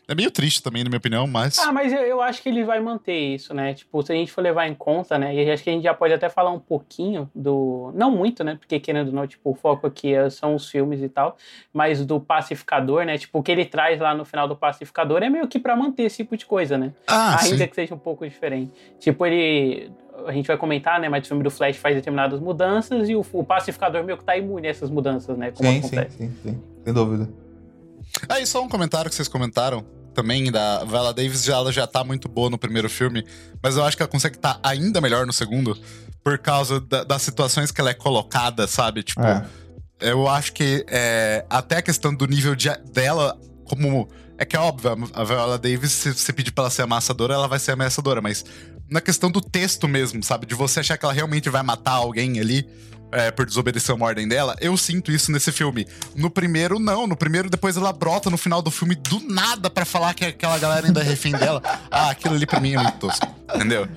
É 0.10 0.16
meio 0.16 0.32
triste 0.32 0.64
também, 0.64 0.84
na 0.84 0.89
minha 0.89 0.97
opinião, 0.97 1.28
mas. 1.28 1.60
Ah, 1.60 1.72
mas 1.72 1.93
eu, 1.93 2.00
eu, 2.00 2.20
acho 2.20 2.41
que 2.41 2.50
ele 2.50 2.64
vai 2.64 2.80
manter 2.80 3.14
isso, 3.14 3.54
né? 3.54 3.76
Tipo, 3.76 4.02
se 4.02 4.12
a 4.12 4.16
gente 4.16 4.32
for 4.32 4.41
levar 4.41 4.68
em 4.68 4.74
conta, 4.74 5.20
né? 5.20 5.36
E 5.36 5.52
acho 5.52 5.64
que 5.64 5.70
a 5.70 5.74
gente 5.74 5.84
já 5.84 5.93
pode 5.93 6.12
até 6.12 6.28
falar 6.28 6.50
um 6.50 6.60
pouquinho 6.60 7.30
do. 7.36 7.91
Não 7.93 8.10
muito, 8.10 8.43
né? 8.43 8.56
Porque 8.60 8.80
querendo 8.80 9.10
ou 9.10 9.14
não, 9.14 9.28
tipo, 9.28 9.52
o 9.52 9.54
foco 9.54 9.86
aqui 9.86 10.16
é, 10.16 10.28
são 10.32 10.56
os 10.56 10.68
filmes 10.68 11.00
e 11.04 11.10
tal. 11.10 11.38
Mas 11.72 12.04
do 12.04 12.20
pacificador, 12.20 13.06
né? 13.06 13.20
Tipo, 13.20 13.38
o 13.38 13.43
que 13.43 13.52
ele 13.52 13.66
traz 13.66 14.00
lá 14.00 14.16
no 14.16 14.26
final 14.26 14.47
do 14.47 14.56
pacificador 14.56 15.22
é 15.22 15.30
meio 15.30 15.47
que 15.47 15.60
para 15.60 15.76
manter 15.76 16.04
esse 16.04 16.18
tipo 16.18 16.36
de 16.36 16.47
coisa, 16.47 16.76
né? 16.76 16.91
Ah, 17.06 17.43
Ainda 17.43 17.58
sim. 17.60 17.68
que 17.68 17.76
seja 17.76 17.93
um 17.93 18.00
pouco 18.00 18.28
diferente. 18.28 18.72
Tipo, 19.00 19.28
ele 19.28 19.91
a 20.28 20.32
gente 20.32 20.47
vai 20.47 20.57
comentar, 20.57 20.99
né? 20.99 21.09
Mas 21.09 21.26
o 21.26 21.28
filme 21.28 21.43
do 21.43 21.51
Flash 21.51 21.78
faz 21.78 21.95
determinadas 21.95 22.39
mudanças 22.39 23.09
e 23.09 23.15
o, 23.15 23.26
o 23.34 23.43
pacificador 23.43 24.03
meio 24.03 24.17
que 24.17 24.24
tá 24.24 24.38
imune 24.38 24.67
a 24.67 24.72
essas 24.72 24.89
mudanças, 24.89 25.38
né? 25.38 25.51
Como 25.51 25.70
sim, 25.70 25.80
acontece. 25.80 26.17
Sim, 26.17 26.30
sim, 26.30 26.51
sim. 26.51 26.61
Sem 26.84 26.93
dúvida. 26.93 27.30
Aí, 28.28 28.45
só 28.45 28.63
um 28.63 28.70
comentário 28.70 29.09
que 29.09 29.15
vocês 29.15 29.28
comentaram 29.28 29.86
também 30.13 30.51
da 30.51 30.84
Viola 30.84 31.13
Davis, 31.13 31.43
já, 31.43 31.55
ela 31.55 31.72
já 31.72 31.88
tá 31.88 32.03
muito 32.03 32.28
boa 32.28 32.49
no 32.49 32.57
primeiro 32.57 32.89
filme, 32.89 33.26
mas 33.61 33.78
eu 33.78 33.84
acho 33.84 33.95
que 33.95 34.03
ela 34.03 34.11
consegue 34.11 34.36
estar 34.36 34.55
tá 34.55 34.70
ainda 34.70 34.99
melhor 34.99 35.26
no 35.26 35.32
segundo, 35.32 35.78
por 36.24 36.38
causa 36.39 36.80
da, 36.80 37.03
das 37.03 37.22
situações 37.22 37.72
que 37.72 37.80
ela 37.80 37.91
é 37.91 37.93
colocada, 37.93 38.67
sabe? 38.67 39.03
Tipo, 39.03 39.22
é. 39.22 39.45
eu 40.01 40.28
acho 40.28 40.53
que 40.53 40.86
é, 40.89 41.45
até 41.49 41.78
a 41.78 41.82
questão 41.82 42.13
do 42.13 42.26
nível 42.26 42.55
de, 42.55 42.70
dela 42.91 43.39
como. 43.63 44.09
É 44.38 44.45
que 44.45 44.55
é 44.55 44.59
óbvio, 44.59 44.91
a 45.13 45.24
Viola 45.26 45.57
Davis, 45.57 45.91
se 45.91 46.13
você 46.13 46.32
pedir 46.32 46.51
pra 46.51 46.63
ela 46.63 46.72
ser 46.72 46.84
amassadora, 46.84 47.34
ela 47.34 47.47
vai 47.47 47.59
ser 47.59 47.74
amassadora, 47.74 48.22
mas 48.22 48.45
na 48.90 49.02
questão 49.02 49.30
do 49.30 49.42
texto 49.42 49.88
mesmo, 49.88 50.24
sabe? 50.24 50.46
De 50.46 50.56
você 50.56 50.80
achar 50.80 50.98
que 50.98 51.06
ela 51.06 51.14
realmente 51.14 51.50
vai 51.50 51.64
matar 51.64 51.94
alguém 51.94 52.40
ali 52.40 52.68
é, 53.12 53.32
por 53.32 53.46
desobedecer 53.46 53.94
uma 53.96 54.06
ordem 54.06 54.28
dela, 54.28 54.56
eu 54.62 54.76
sinto 54.78 55.12
isso 55.12 55.32
nesse 55.32 55.52
filme. 55.52 55.88
No 56.16 56.30
primeiro, 56.30 56.80
não. 56.80 57.08
No 57.08 57.16
primeiro, 57.16 57.50
depois 57.50 57.76
ela 57.76 57.92
brota 57.92 58.30
no 58.30 58.38
final 58.38 58.62
do 58.62 58.70
filme 58.70 58.96
do 58.96 59.20
nada 59.28 59.70
para 59.70 59.86
falar 59.86 60.14
que 60.14 60.26
aquela 60.26 60.58
galera 60.60 60.88
ainda 60.88 61.02
é 61.02 61.04
refém 61.04 61.32
dela. 61.32 61.62
Ah, 61.92 62.12
aquilo 62.12 62.36
ali 62.36 62.46
pra 62.46 62.60
mim 62.60 62.76
é 62.76 62.78
muito 62.78 63.00
tosco. 63.00 63.28
Entendeu? 63.56 63.88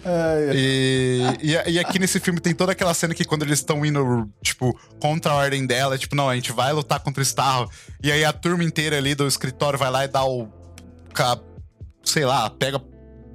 E, 0.55 1.21
e, 1.43 1.73
e, 1.73 1.79
aqui 1.79 1.99
nesse 1.99 2.19
filme 2.19 2.41
tem 2.41 2.55
toda 2.55 2.73
aquela 2.73 2.95
cena 2.95 3.15
que 3.15 3.25
quando 3.25 3.43
eles 3.43 3.59
estão 3.59 3.85
indo, 3.85 4.29
tipo, 4.43 4.79
contra 4.99 5.33
a 5.33 5.35
ordem 5.35 5.67
dela, 5.67 5.99
tipo, 5.99 6.17
não, 6.17 6.29
a 6.29 6.35
gente 6.35 6.53
vai 6.53 6.73
lutar 6.73 7.01
contra 7.01 7.21
o 7.21 7.23
Starro. 7.23 7.71
E 8.03 8.11
aí 8.11 8.25
a 8.25 8.33
turma 8.33 8.65
inteira 8.65 8.97
ali 8.97 9.15
do 9.15 9.27
escritório 9.27 9.79
vai 9.79 9.91
lá 9.91 10.05
e 10.05 10.09
dá 10.09 10.25
o. 10.25 10.49
Sei 12.03 12.25
lá, 12.25 12.49
pega 12.49 12.81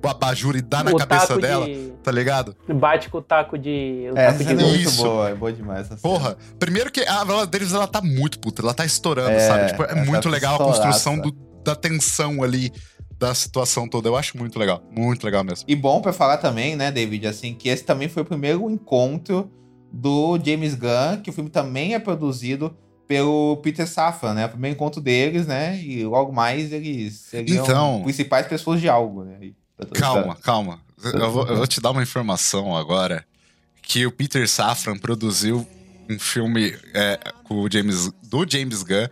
o 0.04 0.08
abajur 0.08 0.56
e 0.56 0.62
dá 0.62 0.82
o 0.82 0.84
na 0.84 0.96
cabeça 0.96 1.38
dela, 1.38 1.66
de... 1.66 1.94
tá 2.04 2.12
ligado? 2.12 2.56
Bate 2.68 3.10
com 3.10 3.18
o 3.18 3.22
taco 3.22 3.58
de. 3.58 4.10
O 4.14 4.18
essa 4.18 4.44
taco 4.44 4.56
de 4.56 4.64
é 4.64 4.68
muito 4.68 4.92
boa, 4.92 5.30
é 5.30 5.36
boa 5.36 5.54
demais. 5.54 5.88
Porra, 6.02 6.38
primeiro 6.60 6.92
que 6.92 7.02
a 7.02 7.24
vela 7.24 7.46
deles 7.48 7.74
ela 7.74 7.88
tá 7.88 8.02
muito 8.02 8.40
puta, 8.40 8.62
ela 8.62 8.74
tá 8.74 8.86
estourando, 8.86 9.32
é, 9.32 9.40
sabe? 9.40 9.68
Tipo, 9.68 9.84
é 9.84 9.96
muito 10.06 10.24
tá 10.24 10.30
legal 10.30 10.56
a 10.56 10.66
construção 10.66 11.18
do, 11.18 11.32
da 11.64 11.76
tensão 11.76 12.44
ali 12.44 12.72
da 13.18 13.34
situação 13.34 13.88
toda. 13.88 14.08
Eu 14.08 14.16
acho 14.16 14.38
muito 14.38 14.60
legal, 14.60 14.82
muito 14.92 15.24
legal 15.26 15.44
mesmo. 15.44 15.66
E 15.68 15.76
bom 15.76 16.02
para 16.02 16.14
falar 16.14 16.38
também, 16.38 16.76
né, 16.76 16.92
David, 16.92 17.28
assim, 17.28 17.54
que 17.54 17.70
esse 17.70 17.84
também 17.84 18.08
foi 18.08 18.22
o 18.22 18.26
primeiro 18.26 18.70
encontro 18.70 19.52
do 19.92 20.40
James 20.44 20.76
Gunn, 20.76 21.22
que 21.24 21.30
o 21.30 21.34
filme 21.34 21.50
também 21.50 21.94
é 21.96 22.00
produzido 22.00 22.76
pelo 23.08 23.58
Peter 23.58 23.88
Safran, 23.88 24.34
né? 24.34 24.46
O 24.46 24.50
primeiro 24.50 24.76
encontro 24.76 25.02
deles, 25.02 25.48
né? 25.48 25.82
E 25.82 26.04
logo 26.04 26.32
mais 26.34 26.74
eles 26.74 27.14
seriam 27.14 27.64
então, 27.64 28.02
principais 28.04 28.46
pessoas 28.46 28.82
de 28.82 28.90
algo, 28.90 29.24
né? 29.24 29.38
Calma, 29.94 30.36
calma. 30.36 30.82
Eu 31.04 31.32
vou, 31.32 31.48
eu 31.48 31.58
vou, 31.58 31.68
te 31.68 31.80
dar 31.80 31.92
uma 31.92 32.02
informação 32.02 32.76
agora. 32.76 33.26
Que 33.82 34.06
o 34.06 34.12
Peter 34.12 34.48
Safran 34.50 34.98
produziu 34.98 35.68
um 36.10 36.20
filme 36.20 36.76
é, 36.94 37.20
com 37.44 37.62
o 37.62 37.72
James, 37.72 38.12
do 38.24 38.46
James 38.50 38.84
Gunn 38.84 39.08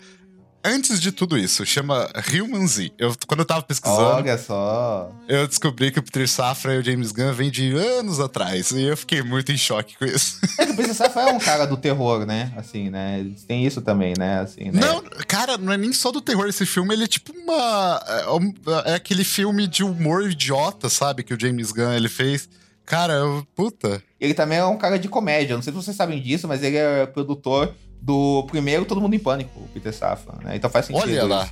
antes 0.66 1.00
de 1.00 1.12
tudo 1.12 1.38
isso, 1.38 1.66
chama 1.66 2.10
Human 2.34 2.68
Z. 2.68 2.92
Eu, 2.98 3.16
quando 3.28 3.42
eu 3.42 3.46
tava 3.46 3.62
pesquisando. 3.62 4.02
Olha 4.02 4.38
só. 4.38 5.12
Eu 5.28 5.48
descobri 5.48 5.92
que 5.92 6.00
o 6.00 6.04
Peter 6.04 6.28
Safra 6.28 6.76
e 6.76 6.80
o 6.80 6.84
James 6.84 7.12
Gunn 7.12 7.32
vêm 7.32 7.52
de 7.52 7.74
anos 7.76 8.20
atrás. 8.20 8.72
E 8.72 8.84
eu 8.84 8.98
fiquei 8.98 9.22
muito 9.22 9.52
em 9.52 9.58
choque 9.58 9.96
com 9.98 10.06
isso. 10.06 10.40
É 10.60 10.66
que 10.66 10.72
o 10.72 10.76
Peter 10.76 10.94
Safra 10.94 11.30
é 11.30 11.32
um 11.32 11.40
cara 11.40 11.66
do 11.66 11.78
terror, 11.78 12.26
né? 12.26 12.52
Assim, 12.58 12.90
né? 12.90 13.26
Tem 13.48 13.66
isso 13.66 13.82
também, 13.82 14.14
né? 14.18 14.40
Assim, 14.40 14.72
né? 14.72 14.82
Não, 14.82 15.04
cara, 15.28 15.58
não 15.58 15.72
é 15.72 15.78
nem 15.78 15.94
só 15.94 16.12
do 16.12 16.20
terror 16.22 16.48
esse 16.48 16.66
filme. 16.66 16.94
Ele 16.94 17.04
é 17.04 17.08
tipo 17.08 17.32
uma. 17.32 18.04
É, 18.86 18.92
é 18.92 18.96
aquele 18.96 19.24
filme 19.24 19.68
de 19.68 19.84
humor 19.84 20.30
idiota, 20.30 20.90
sabe? 20.90 21.24
Que 21.24 21.34
o 21.34 21.40
James 21.40 21.72
Gunn 21.72 21.94
ele 21.94 22.10
fez. 22.10 22.50
Cara, 22.86 23.14
eu, 23.14 23.46
puta. 23.56 24.02
Ele 24.20 24.34
também 24.34 24.60
é 24.60 24.66
um 24.66 24.78
cara 24.78 24.98
de 24.98 25.10
comédia. 25.10 25.56
Não 25.56 25.64
sei 25.64 25.74
se 25.74 25.78
vocês 25.78 25.98
sabem 25.98 26.22
disso, 26.22 26.48
mas 26.48 26.64
ele 26.64 26.78
é 26.78 27.06
produtor 27.06 27.74
do 28.02 28.44
primeiro 28.48 28.86
Todo 28.86 29.02
Mundo 29.02 29.16
em 29.16 29.20
Pânico, 29.20 29.60
o 29.60 29.68
Peter 29.70 29.94
Safran, 29.94 30.40
né? 30.44 30.56
Então 30.56 30.70
faz 30.70 30.86
sentido. 30.86 31.04
Olha 31.04 31.26
lá. 31.26 31.50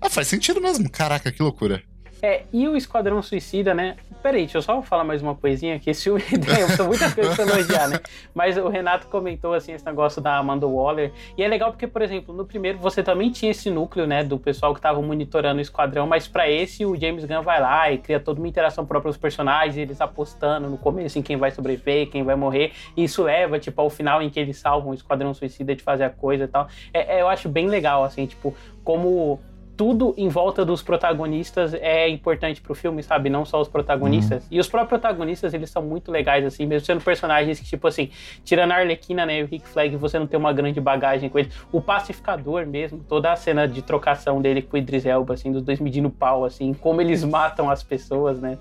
Ah, 0.00 0.10
faz 0.10 0.28
sentido 0.28 0.60
mesmo. 0.60 0.90
Caraca, 0.90 1.32
que 1.32 1.42
loucura. 1.42 1.82
É, 2.22 2.44
e 2.52 2.66
o 2.66 2.76
Esquadrão 2.76 3.20
Suicida, 3.22 3.74
né? 3.74 3.96
Peraí, 4.22 4.42
deixa 4.42 4.58
eu 4.58 4.62
só 4.62 4.82
falar 4.82 5.04
mais 5.04 5.22
uma 5.22 5.34
coisinha 5.34 5.76
aqui. 5.76 5.90
Esse 5.90 6.04
filme 6.04 6.20
são 6.76 6.88
muitas 6.88 7.14
coisas 7.14 7.36
pra 7.36 7.44
elogiar, 7.44 7.88
né? 7.88 8.00
Mas 8.34 8.56
o 8.56 8.68
Renato 8.68 9.06
comentou, 9.06 9.54
assim, 9.54 9.72
esse 9.72 9.84
negócio 9.84 10.20
da 10.20 10.36
Amanda 10.36 10.66
Waller. 10.66 11.12
E 11.36 11.42
é 11.42 11.48
legal 11.48 11.70
porque, 11.70 11.86
por 11.86 12.02
exemplo, 12.02 12.34
no 12.34 12.44
primeiro 12.44 12.78
você 12.78 13.02
também 13.02 13.30
tinha 13.30 13.50
esse 13.50 13.70
núcleo, 13.70 14.06
né, 14.06 14.24
do 14.24 14.38
pessoal 14.38 14.74
que 14.74 14.80
tava 14.80 15.00
monitorando 15.00 15.58
o 15.58 15.62
Esquadrão, 15.62 16.06
mas 16.06 16.26
para 16.26 16.50
esse 16.50 16.84
o 16.84 16.96
James 16.96 17.24
Gunn 17.24 17.42
vai 17.42 17.60
lá 17.60 17.92
e 17.92 17.98
cria 17.98 18.18
toda 18.18 18.40
uma 18.40 18.48
interação 18.48 18.84
própria 18.84 19.10
os 19.10 19.16
personagens, 19.16 19.76
eles 19.76 20.00
apostando 20.00 20.68
no 20.68 20.78
começo 20.78 21.18
em 21.18 21.22
quem 21.22 21.36
vai 21.36 21.50
sobreviver, 21.50 22.08
quem 22.08 22.24
vai 22.24 22.34
morrer. 22.34 22.72
E 22.96 23.04
isso 23.04 23.22
leva, 23.22 23.58
tipo, 23.58 23.80
ao 23.80 23.90
final 23.90 24.22
em 24.22 24.30
que 24.30 24.40
eles 24.40 24.56
salvam 24.56 24.90
o 24.90 24.94
Esquadrão 24.94 25.34
Suicida 25.34 25.76
de 25.76 25.82
fazer 25.82 26.04
a 26.04 26.10
coisa 26.10 26.44
e 26.44 26.48
tal. 26.48 26.66
É, 26.92 27.18
é, 27.18 27.22
eu 27.22 27.28
acho 27.28 27.48
bem 27.48 27.68
legal, 27.68 28.02
assim, 28.02 28.26
tipo, 28.26 28.54
como 28.82 29.38
tudo 29.76 30.14
em 30.16 30.28
volta 30.28 30.64
dos 30.64 30.82
protagonistas 30.82 31.74
é 31.74 32.08
importante 32.08 32.60
pro 32.60 32.74
filme, 32.74 33.02
sabe? 33.02 33.28
Não 33.28 33.44
só 33.44 33.60
os 33.60 33.68
protagonistas. 33.68 34.44
Uhum. 34.44 34.48
E 34.52 34.60
os 34.60 34.68
próprios 34.68 35.00
protagonistas, 35.00 35.52
eles 35.52 35.68
são 35.68 35.82
muito 35.82 36.10
legais, 36.10 36.44
assim, 36.44 36.64
mesmo 36.64 36.86
sendo 36.86 37.02
personagens 37.02 37.60
que, 37.60 37.66
tipo 37.66 37.86
assim, 37.86 38.10
tirando 38.44 38.72
a 38.72 38.76
Arlequina, 38.76 39.26
né, 39.26 39.40
e 39.40 39.42
o 39.42 39.46
Rick 39.46 39.68
Flag, 39.68 39.94
você 39.96 40.18
não 40.18 40.26
tem 40.26 40.38
uma 40.38 40.52
grande 40.52 40.80
bagagem 40.80 41.28
com 41.28 41.38
eles. 41.38 41.52
O 41.70 41.80
Pacificador 41.80 42.66
mesmo, 42.66 43.04
toda 43.06 43.30
a 43.32 43.36
cena 43.36 43.68
de 43.68 43.82
trocação 43.82 44.40
dele 44.40 44.62
com 44.62 44.76
o 44.76 44.78
Idris 44.78 45.04
Elba, 45.04 45.34
assim, 45.34 45.52
dos 45.52 45.62
dois 45.62 45.78
medindo 45.78 46.08
pau, 46.08 46.44
assim, 46.44 46.72
como 46.72 47.00
eles 47.00 47.22
matam 47.22 47.68
as 47.68 47.82
pessoas, 47.82 48.40
né? 48.40 48.58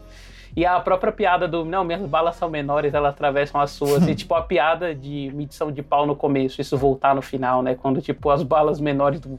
E 0.56 0.66
a 0.66 0.80
própria 0.80 1.12
piada 1.12 1.48
do, 1.48 1.66
não, 1.66 1.84
minhas 1.84 2.02
balas 2.06 2.38
são 2.38 2.50
menores, 2.50 2.94
elas 2.94 3.14
atravessam 3.14 3.60
as 3.60 3.72
suas. 3.72 4.08
e, 4.08 4.16
tipo, 4.16 4.34
a 4.34 4.42
piada 4.42 4.96
de 4.96 5.32
medição 5.34 5.72
de 5.72 5.84
pau 5.84 6.06
no 6.06 6.16
começo, 6.16 6.62
isso 6.62 6.78
voltar 6.78 7.14
no 7.14 7.22
final, 7.22 7.62
né? 7.62 7.76
Quando, 7.76 8.02
tipo, 8.02 8.30
as 8.30 8.42
balas 8.42 8.80
menores 8.80 9.20
do 9.20 9.38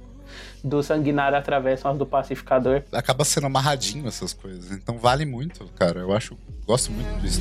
do 0.67 0.83
sanguinário 0.83 1.39
atravessam 1.39 1.93
as 1.93 1.99
do 1.99 2.05
pacificador. 2.05 2.83
Acaba 2.93 3.25
sendo 3.25 3.47
amarradinho 3.47 4.09
essas 4.09 4.33
coisas. 4.33 4.73
Então 4.73 4.99
vale 4.99 5.25
muito, 5.25 5.65
cara. 5.77 6.01
Eu 6.01 6.13
acho. 6.13 6.37
Gosto 6.67 6.91
muito 6.91 7.21
disso. 7.21 7.41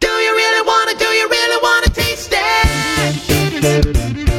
Do 0.00 0.06
you 0.06 0.36
really 0.36 0.60
wanna, 0.66 0.94
do 0.94 1.04
you 1.04 1.28
really 1.28 1.56
wanna 1.62 1.88
taste 1.90 2.34
it? 2.34 4.33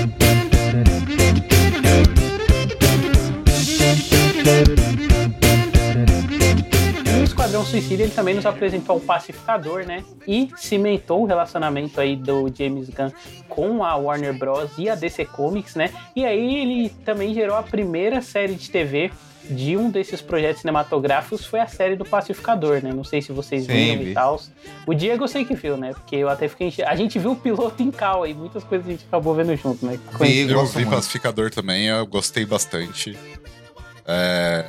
Esquadrão 7.55 7.65
Suicida 7.65 8.03
ele 8.03 8.11
também 8.11 8.35
nos 8.35 8.45
apresentou 8.45 8.97
o 8.97 8.99
Pacificador, 8.99 9.85
né? 9.85 10.03
E 10.27 10.49
cimentou 10.57 11.21
o 11.21 11.25
relacionamento 11.25 12.01
aí 12.01 12.15
do 12.15 12.51
James 12.53 12.89
Gunn 12.89 13.11
com 13.47 13.83
a 13.83 13.95
Warner 13.95 14.37
Bros. 14.37 14.71
e 14.77 14.89
a 14.89 14.95
DC 14.95 15.25
Comics, 15.25 15.75
né? 15.75 15.89
E 16.15 16.25
aí 16.25 16.55
ele 16.55 16.89
também 17.05 17.33
gerou 17.33 17.55
a 17.55 17.63
primeira 17.63 18.21
série 18.21 18.55
de 18.55 18.69
TV 18.69 19.09
de 19.49 19.77
um 19.77 19.89
desses 19.89 20.21
projetos 20.21 20.61
cinematográficos 20.61 21.45
foi 21.45 21.59
a 21.59 21.67
série 21.67 21.95
do 21.95 22.03
Pacificador, 22.03 22.81
né? 22.83 22.91
Não 22.91 23.03
sei 23.03 23.21
se 23.21 23.31
vocês 23.31 23.65
Sim, 23.65 23.71
viram 23.71 24.03
vi. 24.03 24.11
e 24.11 24.13
tal. 24.13 24.41
O 24.85 24.93
Diego 24.93 25.23
eu 25.23 25.27
sei 25.27 25.45
que 25.45 25.53
viu, 25.53 25.77
né? 25.77 25.93
Porque 25.93 26.15
eu 26.15 26.27
até 26.27 26.49
fiquei. 26.49 26.73
A 26.85 26.95
gente 26.95 27.17
viu 27.19 27.31
o 27.31 27.35
piloto 27.35 27.81
em 27.81 27.91
cal 27.91 28.27
e 28.27 28.33
muitas 28.33 28.63
coisas 28.65 28.85
a 28.85 28.91
gente 28.91 29.05
acabou 29.05 29.33
vendo 29.33 29.55
junto, 29.55 29.85
né? 29.85 29.97
Vi, 30.19 30.49
eu 30.49 30.65
vi 30.65 30.85
Pacificador 30.85 31.51
também, 31.51 31.85
eu 31.85 32.05
gostei 32.05 32.45
bastante. 32.45 33.17
É 34.05 34.65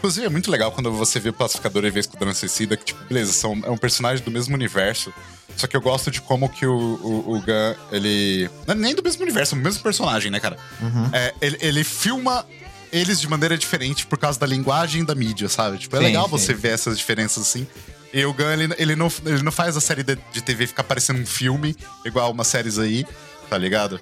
Inclusive, 0.00 0.24
é 0.24 0.30
muito 0.30 0.50
legal 0.50 0.72
quando 0.72 0.90
você 0.90 1.20
vê 1.20 1.28
o 1.28 1.32
Pacificador 1.32 1.84
e 1.84 1.90
vê 1.90 2.00
Esquadrão 2.00 2.32
Suicida, 2.32 2.74
que, 2.74 2.86
tipo, 2.86 3.04
beleza, 3.04 3.32
são, 3.32 3.60
é 3.62 3.70
um 3.70 3.76
personagem 3.76 4.24
do 4.24 4.30
mesmo 4.30 4.54
universo. 4.54 5.12
Só 5.58 5.66
que 5.66 5.76
eu 5.76 5.80
gosto 5.82 6.10
de 6.10 6.22
como 6.22 6.48
que 6.48 6.64
o, 6.64 6.72
o, 6.72 7.36
o 7.36 7.40
Gun, 7.40 7.74
ele. 7.92 8.48
Não 8.66 8.74
é 8.74 8.78
nem 8.78 8.94
do 8.94 9.02
mesmo 9.02 9.22
universo, 9.22 9.54
é 9.54 9.58
o 9.58 9.60
mesmo 9.60 9.82
personagem, 9.82 10.30
né, 10.30 10.40
cara? 10.40 10.56
Uhum. 10.80 11.10
É, 11.12 11.34
ele, 11.42 11.58
ele 11.60 11.84
filma 11.84 12.46
eles 12.90 13.20
de 13.20 13.28
maneira 13.28 13.58
diferente 13.58 14.06
por 14.06 14.18
causa 14.18 14.40
da 14.40 14.46
linguagem 14.46 15.04
da 15.04 15.14
mídia, 15.14 15.50
sabe? 15.50 15.76
Tipo, 15.76 15.96
é 15.96 15.98
sim, 15.98 16.04
legal 16.06 16.24
sim. 16.24 16.30
você 16.30 16.54
ver 16.54 16.70
essas 16.70 16.96
diferenças 16.96 17.42
assim. 17.42 17.66
E 18.10 18.24
o 18.24 18.32
Gun, 18.32 18.50
ele, 18.50 18.74
ele, 18.78 18.96
não, 18.96 19.12
ele 19.26 19.42
não 19.42 19.52
faz 19.52 19.76
a 19.76 19.82
série 19.82 20.02
de, 20.02 20.16
de 20.32 20.40
TV 20.40 20.66
ficar 20.66 20.82
parecendo 20.82 21.20
um 21.20 21.26
filme, 21.26 21.76
igual 22.06 22.30
umas 22.30 22.46
séries 22.46 22.78
aí, 22.78 23.04
tá 23.50 23.58
ligado? 23.58 24.00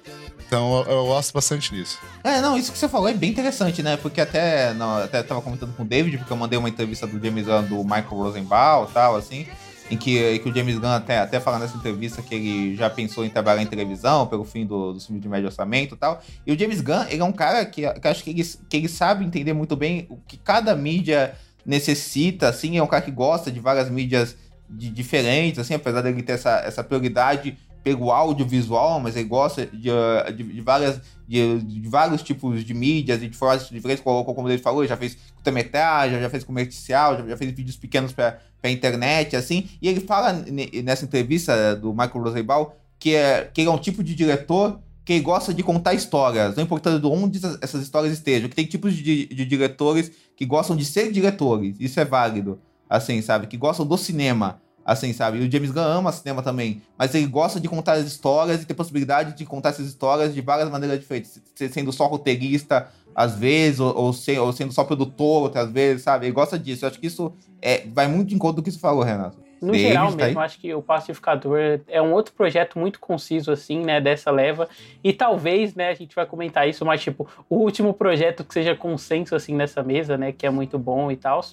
Então 0.49 0.79
eu, 0.79 0.91
eu, 0.91 1.05
gosto 1.05 1.31
bastante 1.31 1.71
disso. 1.71 1.99
É, 2.23 2.41
não, 2.41 2.57
isso 2.57 2.71
que 2.71 2.77
você 2.79 2.89
falou 2.89 3.07
é 3.07 3.13
bem 3.13 3.29
interessante, 3.29 3.83
né? 3.83 3.97
Porque 3.97 4.19
até, 4.19 4.73
não, 4.73 4.97
até 4.97 5.21
tava 5.21 5.43
comentando 5.43 5.75
com 5.75 5.83
o 5.83 5.85
David, 5.85 6.17
porque 6.17 6.33
eu 6.33 6.37
mandei 6.37 6.57
uma 6.57 6.67
entrevista 6.67 7.05
do 7.05 7.23
James 7.23 7.45
Gunn 7.45 7.65
do 7.65 7.83
Michael 7.83 8.07
Rosenbaum 8.09 8.85
e 8.85 8.91
tal, 8.91 9.15
assim, 9.15 9.45
em 9.91 9.95
que, 9.95 10.39
que 10.39 10.49
o 10.49 10.55
James 10.55 10.79
Gunn 10.79 10.89
até, 10.89 11.19
até 11.19 11.39
fala 11.39 11.59
nessa 11.59 11.77
entrevista 11.77 12.23
que 12.23 12.33
ele 12.33 12.75
já 12.75 12.89
pensou 12.89 13.23
em 13.23 13.29
trabalhar 13.29 13.61
em 13.61 13.67
televisão 13.67 14.25
pelo 14.25 14.43
fim 14.43 14.65
do, 14.65 14.93
do 14.93 14.99
filme 14.99 15.21
de 15.21 15.29
médio 15.29 15.45
orçamento 15.45 15.93
e 15.93 15.97
tal. 15.99 16.19
E 16.47 16.51
o 16.51 16.57
James 16.57 16.81
Gunn, 16.81 17.05
ele 17.09 17.21
é 17.21 17.25
um 17.25 17.31
cara 17.31 17.63
que, 17.63 17.87
que 17.87 18.07
acho 18.07 18.23
que 18.23 18.31
ele, 18.31 18.43
que 18.43 18.75
ele 18.75 18.89
sabe 18.89 19.23
entender 19.23 19.53
muito 19.53 19.75
bem 19.75 20.07
o 20.09 20.17
que 20.17 20.35
cada 20.35 20.75
mídia 20.75 21.35
necessita, 21.63 22.49
assim, 22.49 22.75
é 22.75 22.81
um 22.81 22.87
cara 22.87 23.03
que 23.03 23.11
gosta 23.11 23.51
de 23.51 23.59
várias 23.59 23.87
mídias 23.87 24.35
de, 24.67 24.89
diferentes, 24.89 25.59
assim, 25.59 25.75
apesar 25.75 26.01
dele 26.01 26.23
ter 26.23 26.33
essa, 26.33 26.57
essa 26.65 26.83
prioridade 26.83 27.55
pelo 27.83 28.11
audiovisual, 28.11 28.99
mas 28.99 29.15
ele 29.15 29.27
gosta 29.27 29.65
de, 29.65 29.89
uh, 29.89 30.33
de, 30.33 30.43
de 30.43 30.61
várias, 30.61 31.01
de, 31.27 31.59
de, 31.59 31.87
vários 31.87 32.21
tipos 32.21 32.63
de 32.63 32.73
mídias 32.73 33.23
e 33.23 33.27
de 33.27 33.37
formas 33.37 33.69
diferentes, 33.69 34.03
como, 34.03 34.23
como 34.25 34.49
ele 34.49 34.57
falou, 34.57 34.85
já 34.85 34.97
fez 34.97 35.17
curta-metragem, 35.35 36.19
já 36.19 36.29
fez 36.29 36.43
comercial, 36.43 37.17
já, 37.17 37.27
já 37.27 37.37
fez 37.37 37.51
vídeos 37.51 37.77
pequenos 37.77 38.11
para 38.11 38.39
a 38.61 38.69
internet, 38.69 39.35
assim, 39.35 39.69
e 39.81 39.87
ele 39.87 40.01
fala 40.01 40.33
nessa 40.83 41.05
entrevista 41.05 41.75
do 41.75 41.91
Michael 41.93 42.23
Rosenbaum 42.23 42.67
que, 42.99 43.15
é, 43.15 43.49
que 43.53 43.61
ele 43.61 43.69
é 43.69 43.71
um 43.71 43.77
tipo 43.77 44.03
de 44.03 44.13
diretor 44.13 44.79
que 45.05 45.19
gosta 45.21 45.53
de 45.53 45.63
contar 45.63 45.93
histórias, 45.95 46.55
não 46.55 46.63
importando 46.63 46.99
de 46.99 47.07
onde 47.07 47.39
essas 47.61 47.81
histórias 47.81 48.13
estejam, 48.13 48.47
que 48.47 48.55
tem 48.55 48.65
tipos 48.65 48.93
de, 48.93 49.25
de 49.25 49.45
diretores 49.45 50.11
que 50.35 50.45
gostam 50.45 50.75
de 50.75 50.85
ser 50.85 51.11
diretores, 51.11 51.77
isso 51.79 51.99
é 51.99 52.05
válido, 52.05 52.59
assim, 52.87 53.19
sabe, 53.21 53.47
que 53.47 53.57
gostam 53.57 53.87
do 53.87 53.97
cinema, 53.97 54.61
assim, 54.89 55.13
sabe? 55.13 55.37
E 55.37 55.47
o 55.47 55.51
James 55.51 55.69
Gunn 55.69 55.83
ama 55.83 56.11
cinema 56.11 56.41
também, 56.41 56.81
mas 56.97 57.13
ele 57.13 57.27
gosta 57.27 57.59
de 57.59 57.67
contar 57.67 57.93
as 57.93 58.07
histórias 58.07 58.63
e 58.63 58.65
ter 58.65 58.73
possibilidade 58.73 59.37
de 59.37 59.45
contar 59.45 59.69
essas 59.69 59.85
histórias 59.85 60.33
de 60.33 60.41
várias 60.41 60.67
maneiras 60.67 60.99
diferentes, 60.99 61.39
sendo 61.71 61.91
só 61.91 62.07
roteirista 62.07 62.87
às 63.13 63.35
vezes, 63.37 63.79
ou, 63.79 63.95
ou, 63.95 64.13
se, 64.13 64.37
ou 64.39 64.51
sendo 64.51 64.71
só 64.71 64.83
produtor 64.83 65.43
outras 65.43 65.69
vezes, 65.71 66.03
sabe? 66.03 66.25
Ele 66.25 66.33
gosta 66.33 66.57
disso. 66.57 66.85
Eu 66.85 66.89
acho 66.89 66.99
que 66.99 67.07
isso 67.07 67.33
é, 67.61 67.83
vai 67.93 68.07
muito 68.07 68.33
em 68.33 68.37
conta 68.37 68.55
do 68.55 68.63
que 68.63 68.71
você 68.71 68.79
falou, 68.79 69.03
Renato. 69.03 69.37
No 69.61 69.73
David, 69.73 69.89
geral 69.89 70.11
tá 70.11 70.25
mesmo, 70.25 70.39
acho 70.39 70.59
que 70.59 70.73
o 70.73 70.81
Pacificador 70.81 71.81
é 71.87 72.01
um 72.01 72.13
outro 72.13 72.33
projeto 72.33 72.79
muito 72.79 72.99
conciso, 72.99 73.51
assim, 73.51 73.79
né, 73.83 73.99
dessa 73.99 74.31
leva. 74.31 74.69
E 75.03 75.11
talvez, 75.11 75.75
né, 75.75 75.89
a 75.89 75.93
gente 75.93 76.15
vai 76.15 76.25
comentar 76.25 76.67
isso, 76.67 76.85
mas, 76.85 77.01
tipo, 77.01 77.27
o 77.49 77.57
último 77.57 77.93
projeto 77.93 78.45
que 78.45 78.53
seja 78.53 78.73
consenso, 78.73 79.35
assim, 79.35 79.53
nessa 79.53 79.83
mesa, 79.83 80.17
né, 80.17 80.31
que 80.31 80.45
é 80.45 80.49
muito 80.49 80.79
bom 80.79 81.11
e 81.11 81.17
tal. 81.17 81.43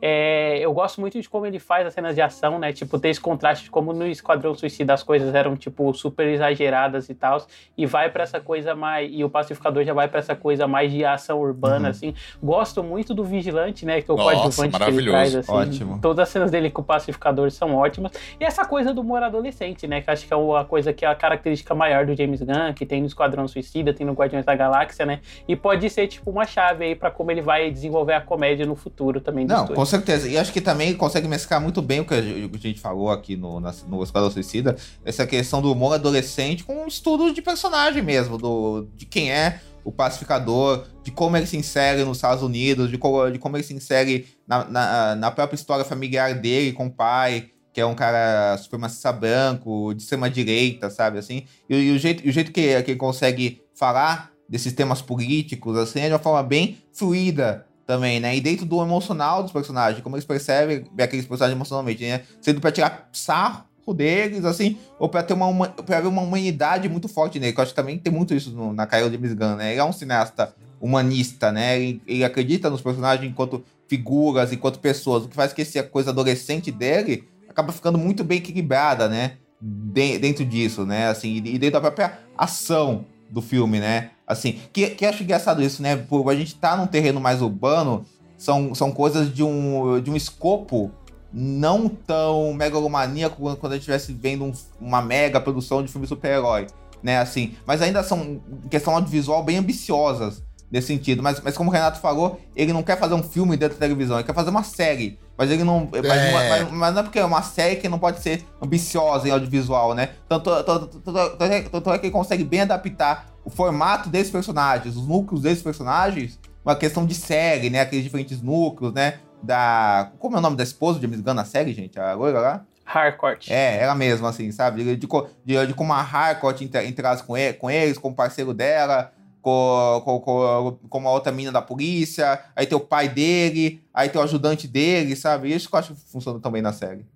É, 0.00 0.58
eu 0.58 0.72
gosto 0.72 1.00
muito 1.00 1.20
de 1.20 1.28
como 1.28 1.46
ele 1.46 1.58
faz 1.58 1.86
as 1.86 1.94
cenas 1.94 2.14
de 2.14 2.20
ação, 2.20 2.58
né? 2.58 2.72
Tipo, 2.72 2.98
ter 2.98 3.08
esse 3.08 3.20
contraste 3.20 3.64
de 3.64 3.70
como 3.70 3.92
no 3.92 4.06
Esquadrão 4.06 4.54
Suicida 4.54 4.92
as 4.92 5.02
coisas 5.02 5.34
eram, 5.34 5.56
tipo, 5.56 5.92
super 5.94 6.26
exageradas 6.26 7.08
e 7.08 7.14
tal. 7.14 7.44
E 7.76 7.86
vai 7.86 8.10
para 8.10 8.22
essa 8.22 8.40
coisa 8.40 8.74
mais. 8.74 9.10
E 9.12 9.24
o 9.24 9.30
Pacificador 9.30 9.84
já 9.84 9.94
vai 9.94 10.08
para 10.08 10.18
essa 10.18 10.34
coisa 10.34 10.66
mais 10.66 10.92
de 10.92 11.04
ação 11.04 11.40
urbana, 11.40 11.84
uhum. 11.84 11.90
assim. 11.90 12.14
Gosto 12.42 12.82
muito 12.82 13.14
do 13.14 13.24
Vigilante, 13.24 13.86
né? 13.86 14.02
Que 14.02 14.10
é 14.10 14.14
o 14.14 14.16
coadjuvante 14.16 14.78
que 14.78 14.84
ele 14.84 15.10
traz, 15.10 15.34
assim. 15.34 15.52
Ótimo. 15.52 15.98
Todas 16.00 16.24
as 16.24 16.28
cenas 16.28 16.50
dele 16.50 16.70
com 16.70 16.82
o 16.82 16.84
Pacificador 16.84 17.50
são 17.50 17.74
ótimas. 17.74 18.12
E 18.38 18.44
essa 18.44 18.64
coisa 18.64 18.92
do 18.92 19.00
humor 19.00 19.22
adolescente, 19.22 19.86
né? 19.86 20.02
Que 20.02 20.10
acho 20.10 20.26
que 20.26 20.34
é 20.34 20.36
a 20.36 20.64
coisa 20.64 20.92
que 20.92 21.04
é 21.04 21.08
a 21.08 21.14
característica 21.14 21.74
maior 21.74 22.04
do 22.04 22.14
James 22.14 22.42
Gunn, 22.42 22.74
que 22.74 22.84
tem 22.84 23.00
no 23.00 23.06
Esquadrão 23.06 23.48
Suicida, 23.48 23.94
tem 23.94 24.06
no 24.06 24.12
Guardiões 24.12 24.44
da 24.44 24.54
Galáxia, 24.54 25.06
né? 25.06 25.20
E 25.48 25.56
pode 25.56 25.88
ser, 25.88 26.06
tipo, 26.06 26.30
uma 26.30 26.44
chave 26.44 26.84
aí 26.84 26.94
para 26.94 27.10
como 27.10 27.30
ele 27.30 27.40
vai 27.40 27.70
desenvolver 27.70 28.12
a 28.12 28.20
comédia 28.20 28.66
no 28.66 28.76
futuro 28.76 29.20
também. 29.20 29.46
Não, 29.46 29.66
com 29.66 29.85
certeza. 29.86 30.28
E 30.28 30.36
acho 30.36 30.52
que 30.52 30.60
também 30.60 30.94
consegue 30.94 31.28
mesclar 31.28 31.60
muito 31.60 31.80
bem 31.80 32.00
o 32.00 32.04
que 32.04 32.14
a 32.14 32.58
gente 32.58 32.80
falou 32.80 33.10
aqui 33.10 33.36
no, 33.36 33.60
no 33.60 34.02
Esquadrão 34.02 34.30
Suicida, 34.30 34.76
essa 35.04 35.26
questão 35.26 35.62
do 35.62 35.72
humor 35.72 35.94
adolescente 35.94 36.64
com 36.64 36.84
um 36.84 36.86
estudo 36.86 37.32
de 37.32 37.40
personagem 37.40 38.02
mesmo, 38.02 38.36
do, 38.36 38.88
de 38.94 39.06
quem 39.06 39.30
é 39.30 39.60
o 39.84 39.92
pacificador, 39.92 40.84
de 41.04 41.12
como 41.12 41.36
ele 41.36 41.46
se 41.46 41.56
insere 41.56 42.04
nos 42.04 42.18
Estados 42.18 42.42
Unidos, 42.42 42.90
de 42.90 42.98
como, 42.98 43.30
de 43.30 43.38
como 43.38 43.56
ele 43.56 43.62
se 43.62 43.72
insere 43.72 44.26
na, 44.46 44.64
na, 44.64 45.14
na 45.14 45.30
própria 45.30 45.54
história 45.54 45.84
familiar 45.84 46.34
dele 46.34 46.72
com 46.72 46.86
o 46.86 46.90
pai, 46.90 47.50
que 47.72 47.80
é 47.80 47.86
um 47.86 47.94
cara 47.94 48.56
supremacista 48.58 49.12
branco, 49.12 49.94
de 49.94 50.02
extrema-direita, 50.02 50.90
sabe, 50.90 51.18
assim. 51.18 51.44
E, 51.68 51.76
e, 51.76 51.92
o 51.92 51.98
jeito, 51.98 52.26
o 52.26 52.32
jeito 52.32 52.50
que, 52.50 52.82
que 52.82 52.90
ele 52.90 52.98
consegue 52.98 53.62
falar 53.74 54.32
desses 54.48 54.72
temas 54.72 55.02
políticos, 55.02 55.76
assim, 55.76 56.00
é 56.00 56.06
de 56.06 56.12
uma 56.12 56.18
forma 56.18 56.42
bem 56.42 56.78
fluida, 56.92 57.66
também, 57.86 58.18
né? 58.18 58.36
E 58.36 58.40
dentro 58.40 58.66
do 58.66 58.82
emocional 58.82 59.42
dos 59.42 59.52
personagens, 59.52 60.02
como 60.02 60.16
eles 60.16 60.24
percebem 60.24 60.84
aqueles 60.98 61.24
personagens 61.24 61.56
emocionalmente, 61.56 62.02
né? 62.02 62.22
Sendo 62.40 62.60
pra 62.60 62.72
tirar 62.72 63.08
sarro 63.12 63.64
deles, 63.94 64.44
assim, 64.44 64.76
ou 64.98 65.08
pra 65.08 65.22
ter 65.22 65.32
uma, 65.32 65.68
pra 65.68 66.00
ver 66.00 66.08
uma 66.08 66.20
humanidade 66.20 66.88
muito 66.88 67.06
forte 67.06 67.38
nele, 67.38 67.52
que 67.52 67.60
eu 67.60 67.62
acho 67.62 67.72
que 67.72 67.76
também 67.76 67.96
tem 67.96 68.12
muito 68.12 68.34
isso 68.34 68.50
no, 68.50 68.72
na 68.72 68.84
carreira 68.84 69.08
de 69.08 69.16
James 69.16 69.32
Gunn, 69.32 69.54
né? 69.54 69.70
Ele 69.70 69.80
é 69.80 69.84
um 69.84 69.92
cineasta 69.92 70.52
humanista, 70.80 71.52
né? 71.52 71.80
Ele, 71.80 72.02
ele, 72.04 72.24
acredita 72.24 72.68
nos 72.68 72.82
personagens 72.82 73.30
enquanto 73.30 73.64
figuras, 73.86 74.52
enquanto 74.52 74.80
pessoas, 74.80 75.24
o 75.24 75.28
que 75.28 75.36
faz 75.36 75.52
que 75.52 75.62
essa 75.62 75.84
coisa 75.84 76.10
adolescente 76.10 76.72
dele 76.72 77.28
acaba 77.48 77.72
ficando 77.72 77.96
muito 77.96 78.24
bem 78.24 78.38
equilibrada, 78.38 79.08
né? 79.08 79.36
De, 79.60 80.18
dentro 80.18 80.44
disso, 80.44 80.84
né? 80.84 81.06
Assim, 81.06 81.36
e 81.36 81.58
dentro 81.58 81.72
da 81.74 81.80
própria 81.80 82.18
ação 82.36 83.06
do 83.30 83.40
filme, 83.40 83.78
né? 83.78 84.10
Assim, 84.26 84.58
que, 84.72 84.90
que 84.90 85.06
acho 85.06 85.22
engraçado 85.22 85.62
isso, 85.62 85.80
né? 85.80 85.96
Por 85.96 86.28
a 86.30 86.34
gente 86.34 86.54
tá 86.56 86.76
num 86.76 86.86
terreno 86.86 87.20
mais 87.20 87.40
urbano, 87.40 88.04
são, 88.36 88.74
são 88.74 88.90
coisas 88.90 89.32
de 89.32 89.42
um, 89.42 90.00
de 90.00 90.10
um 90.10 90.16
escopo 90.16 90.90
não 91.32 91.88
tão 91.88 92.52
megalomaníaco 92.54 93.36
quando 93.36 93.72
a 93.72 93.76
gente 93.76 93.82
estivesse 93.82 94.12
vendo 94.12 94.44
um, 94.44 94.52
uma 94.80 95.02
mega 95.02 95.40
produção 95.40 95.82
de 95.82 95.90
filme 95.90 96.06
super-herói, 96.06 96.66
né? 97.02 97.18
Assim, 97.18 97.54
mas 97.66 97.82
ainda 97.82 98.02
são, 98.02 98.40
em 98.64 98.68
questão 98.68 98.94
audiovisual, 98.94 99.44
bem 99.44 99.58
ambiciosas 99.58 100.42
nesse 100.70 100.88
sentido. 100.88 101.22
Mas, 101.22 101.40
mas 101.40 101.56
como 101.56 101.70
o 101.70 101.72
Renato 101.72 102.00
falou, 102.00 102.40
ele 102.54 102.72
não 102.72 102.82
quer 102.82 102.98
fazer 102.98 103.14
um 103.14 103.22
filme 103.22 103.56
dentro 103.56 103.76
da 103.76 103.80
televisão, 103.80 104.16
ele 104.16 104.24
quer 104.24 104.34
fazer 104.34 104.50
uma 104.50 104.62
série. 104.62 105.18
Mas 105.36 105.50
ele 105.50 105.64
não. 105.64 105.88
É. 105.92 106.02
Mas, 106.02 106.32
mas, 106.32 106.72
mas, 106.72 106.94
não 106.94 107.00
é 107.00 107.02
porque 107.02 107.18
é 107.18 107.24
uma 107.24 107.42
série 107.42 107.76
que 107.76 107.88
não 107.88 107.98
pode 107.98 108.20
ser 108.20 108.44
ambiciosa 108.60 109.28
em 109.28 109.30
audiovisual, 109.30 109.94
né? 109.94 110.10
Tanto, 110.28 110.50
tanto, 110.64 110.86
tanto, 111.00 111.70
tanto 111.70 111.92
é 111.92 111.98
que 111.98 112.06
ele 112.06 112.12
consegue 112.12 112.44
bem 112.44 112.62
adaptar 112.62 113.26
o 113.44 113.50
formato 113.50 114.08
desses 114.08 114.32
personagens, 114.32 114.96
os 114.96 115.06
núcleos 115.06 115.42
desses 115.42 115.62
personagens, 115.62 116.38
uma 116.64 116.74
questão 116.74 117.06
de 117.06 117.14
série, 117.14 117.70
né? 117.70 117.80
Aqueles 117.80 118.04
diferentes 118.04 118.40
núcleos, 118.42 118.92
né? 118.92 119.20
Da. 119.42 120.10
Como 120.18 120.36
é 120.36 120.38
o 120.38 120.42
nome 120.42 120.56
da 120.56 120.64
esposa 120.64 120.98
de 120.98 121.06
James 121.06 121.20
Gunn 121.20 121.34
na 121.34 121.44
série, 121.44 121.72
gente? 121.72 122.00
A 122.00 122.14
loira 122.14 122.40
lá? 122.40 122.64
Harcourt. 122.86 123.50
É, 123.50 123.82
ela 123.82 123.94
mesma, 123.94 124.28
assim, 124.28 124.50
sabe? 124.52 124.84
De, 124.84 124.96
de, 124.96 125.08
de, 125.44 125.66
de 125.66 125.74
como 125.74 125.92
a 125.92 126.00
Harcourt 126.00 126.60
interage 126.62 127.22
com, 127.24 127.36
ele, 127.36 127.54
com 127.54 127.68
eles, 127.68 127.98
como 127.98 128.14
parceiro 128.14 128.54
dela, 128.54 129.12
com, 129.46 130.02
com, 130.04 130.20
com, 130.20 130.88
com 130.88 130.98
uma 130.98 131.12
outra 131.12 131.30
mina 131.30 131.52
da 131.52 131.62
polícia, 131.62 132.42
aí 132.56 132.66
tem 132.66 132.76
o 132.76 132.80
pai 132.80 133.08
dele, 133.08 133.80
aí 133.94 134.08
tem 134.08 134.20
o 134.20 134.24
ajudante 134.24 134.66
dele, 134.66 135.14
sabe? 135.14 135.54
Isso 135.54 135.68
que 135.68 135.74
eu 135.76 135.78
acho 135.78 135.94
que 135.94 136.00
funciona 136.10 136.40
também 136.40 136.60
na 136.60 136.72
série. 136.72 137.06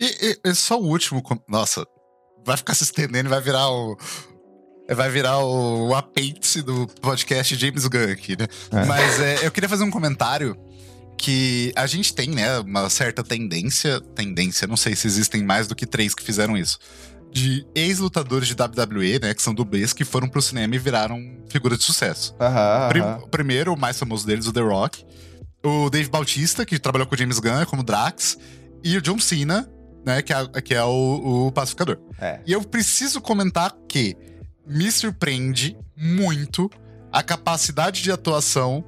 E, 0.00 0.06
e, 0.06 0.50
e 0.50 0.54
só 0.54 0.80
o 0.80 0.86
último. 0.86 1.22
Nossa, 1.46 1.86
vai 2.42 2.56
ficar 2.56 2.72
se 2.72 2.84
estendendo 2.84 3.28
e 3.28 3.30
vai 3.30 3.42
virar 3.42 3.68
o. 3.68 3.98
Vai 4.88 5.10
virar 5.10 5.40
o, 5.40 5.88
o 5.88 5.94
apêndice 5.94 6.62
do 6.62 6.86
podcast 7.02 7.54
James 7.54 7.86
Gunn 7.86 8.12
aqui, 8.12 8.34
né? 8.34 8.46
É. 8.72 8.86
Mas 8.86 9.20
é, 9.20 9.46
eu 9.46 9.50
queria 9.50 9.68
fazer 9.68 9.84
um 9.84 9.90
comentário 9.90 10.56
que 11.18 11.70
a 11.76 11.86
gente 11.86 12.14
tem, 12.14 12.30
né, 12.30 12.60
uma 12.60 12.88
certa 12.88 13.22
tendência, 13.22 14.00
tendência, 14.14 14.66
não 14.66 14.76
sei 14.76 14.94
se 14.94 15.06
existem 15.06 15.42
mais 15.42 15.66
do 15.66 15.74
que 15.74 15.86
três 15.86 16.14
que 16.14 16.22
fizeram 16.22 16.56
isso, 16.56 16.78
de 17.32 17.66
ex-lutadores 17.74 18.48
de 18.48 18.54
WWE, 18.54 19.18
né, 19.20 19.34
que 19.34 19.42
são 19.42 19.54
dublês, 19.54 19.92
que 19.92 20.04
foram 20.04 20.28
pro 20.28 20.40
cinema 20.40 20.74
e 20.74 20.78
viraram 20.78 21.20
figuras 21.48 21.78
de 21.78 21.84
sucesso. 21.84 22.34
Uhum, 22.40 23.24
O 23.24 23.28
primeiro, 23.28 23.74
o 23.74 23.78
mais 23.78 23.98
famoso 23.98 24.26
deles, 24.26 24.46
o 24.46 24.52
The 24.52 24.60
Rock. 24.60 25.04
O 25.62 25.90
Dave 25.90 26.08
Bautista, 26.08 26.64
que 26.64 26.78
trabalhou 26.78 27.06
com 27.06 27.14
o 27.14 27.18
James 27.18 27.38
Gunn 27.38 27.64
como 27.66 27.82
Drax. 27.82 28.38
E 28.82 28.96
o 28.96 29.02
John 29.02 29.18
Cena, 29.18 29.68
né, 30.04 30.22
que 30.22 30.32
é, 30.32 30.46
que 30.62 30.74
é 30.74 30.82
o, 30.84 31.46
o 31.48 31.52
pacificador. 31.52 31.98
É. 32.18 32.40
E 32.46 32.52
eu 32.52 32.62
preciso 32.62 33.20
comentar 33.20 33.74
que 33.88 34.16
me 34.66 34.90
surpreende 34.90 35.76
muito 35.96 36.70
a 37.12 37.22
capacidade 37.22 38.02
de 38.02 38.10
atuação 38.12 38.84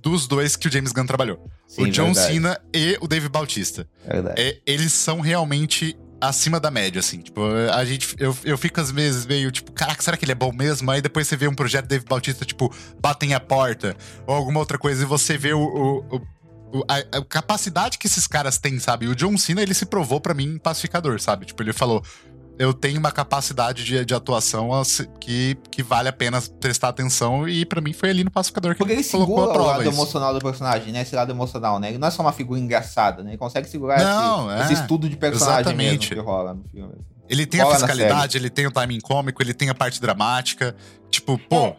dos 0.00 0.26
dois 0.26 0.56
que 0.56 0.68
o 0.68 0.72
James 0.72 0.92
Gunn 0.92 1.06
trabalhou. 1.06 1.50
Sim, 1.66 1.82
o 1.82 1.90
John 1.90 2.12
verdade. 2.12 2.32
Cena 2.32 2.60
e 2.74 2.96
o 3.00 3.08
Dave 3.08 3.28
Bautista. 3.28 3.88
Verdade. 4.06 4.40
É, 4.40 4.60
eles 4.66 4.92
são 4.92 5.20
realmente 5.20 5.96
acima 6.28 6.58
da 6.60 6.70
média, 6.70 7.00
assim. 7.00 7.18
Tipo, 7.20 7.42
a 7.72 7.84
gente. 7.84 8.14
Eu, 8.18 8.36
eu 8.44 8.58
fico 8.58 8.80
às 8.80 8.90
vezes 8.90 9.26
meio, 9.26 9.50
tipo, 9.50 9.72
caraca, 9.72 10.02
será 10.02 10.16
que 10.16 10.24
ele 10.24 10.32
é 10.32 10.34
bom 10.34 10.52
mesmo? 10.52 10.90
Aí 10.90 11.00
depois 11.00 11.28
você 11.28 11.36
vê 11.36 11.48
um 11.48 11.54
projeto 11.54 11.86
Dave 11.86 12.04
Bautista, 12.04 12.44
tipo, 12.44 12.74
batem 13.00 13.34
a 13.34 13.40
porta, 13.40 13.96
ou 14.26 14.34
alguma 14.34 14.60
outra 14.60 14.78
coisa, 14.78 15.02
e 15.02 15.06
você 15.06 15.36
vê 15.36 15.52
o, 15.52 15.60
o, 15.60 16.16
o 16.16 16.84
a, 16.88 17.24
capacidade 17.24 17.98
que 17.98 18.06
esses 18.06 18.26
caras 18.26 18.58
têm, 18.58 18.78
sabe? 18.78 19.06
O 19.06 19.14
John 19.14 19.36
Cena, 19.38 19.62
ele 19.62 19.74
se 19.74 19.86
provou 19.86 20.20
para 20.20 20.34
mim 20.34 20.58
pacificador, 20.58 21.20
sabe? 21.20 21.46
Tipo, 21.46 21.62
ele 21.62 21.72
falou: 21.72 22.02
eu 22.58 22.72
tenho 22.72 22.98
uma 22.98 23.10
capacidade 23.10 23.84
de, 23.84 24.04
de 24.04 24.14
atuação 24.14 24.70
que, 25.20 25.56
que 25.70 25.82
vale 25.82 26.08
a 26.08 26.12
pena 26.12 26.40
prestar 26.60 26.88
atenção 26.88 27.48
e 27.48 27.64
para 27.64 27.80
mim 27.80 27.92
foi 27.92 28.10
ali 28.10 28.22
no 28.22 28.30
pacificador 28.30 28.72
que 28.72 28.78
Porque 28.78 28.92
ele, 28.92 29.02
ele 29.02 29.08
colocou 29.08 29.44
a 29.44 29.52
prova 29.52 29.62
o 29.62 29.66
lado 29.66 29.82
isso. 29.82 29.90
emocional 29.90 30.34
do 30.34 30.40
personagem, 30.40 30.92
né? 30.92 31.02
Esse 31.02 31.16
lado 31.16 31.32
emocional, 31.32 31.80
né? 31.80 31.88
Ele 31.88 31.98
não 31.98 32.08
é 32.08 32.10
só 32.10 32.22
uma 32.22 32.32
figura 32.32 32.60
engraçada, 32.60 33.22
né? 33.22 33.30
Ele 33.30 33.38
consegue 33.38 33.68
segurar 33.68 33.98
não, 33.98 34.50
esse, 34.50 34.60
é. 34.60 34.64
esse, 34.64 34.82
estudo 34.82 35.08
de 35.08 35.16
personagem 35.16 35.60
Exatamente. 35.60 36.10
mesmo 36.10 36.22
que 36.22 36.30
rola 36.30 36.54
no 36.54 36.64
filme. 36.64 36.94
Ele 37.28 37.46
tem 37.46 37.60
rola 37.60 37.74
a 37.74 37.78
fiscalidade, 37.78 38.36
ele 38.36 38.50
tem 38.50 38.66
o 38.66 38.70
timing 38.70 39.00
cômico, 39.00 39.42
ele 39.42 39.54
tem 39.54 39.70
a 39.70 39.74
parte 39.74 40.00
dramática. 40.00 40.76
Tipo, 41.10 41.38
pô, 41.38 41.66
é. 41.66 41.76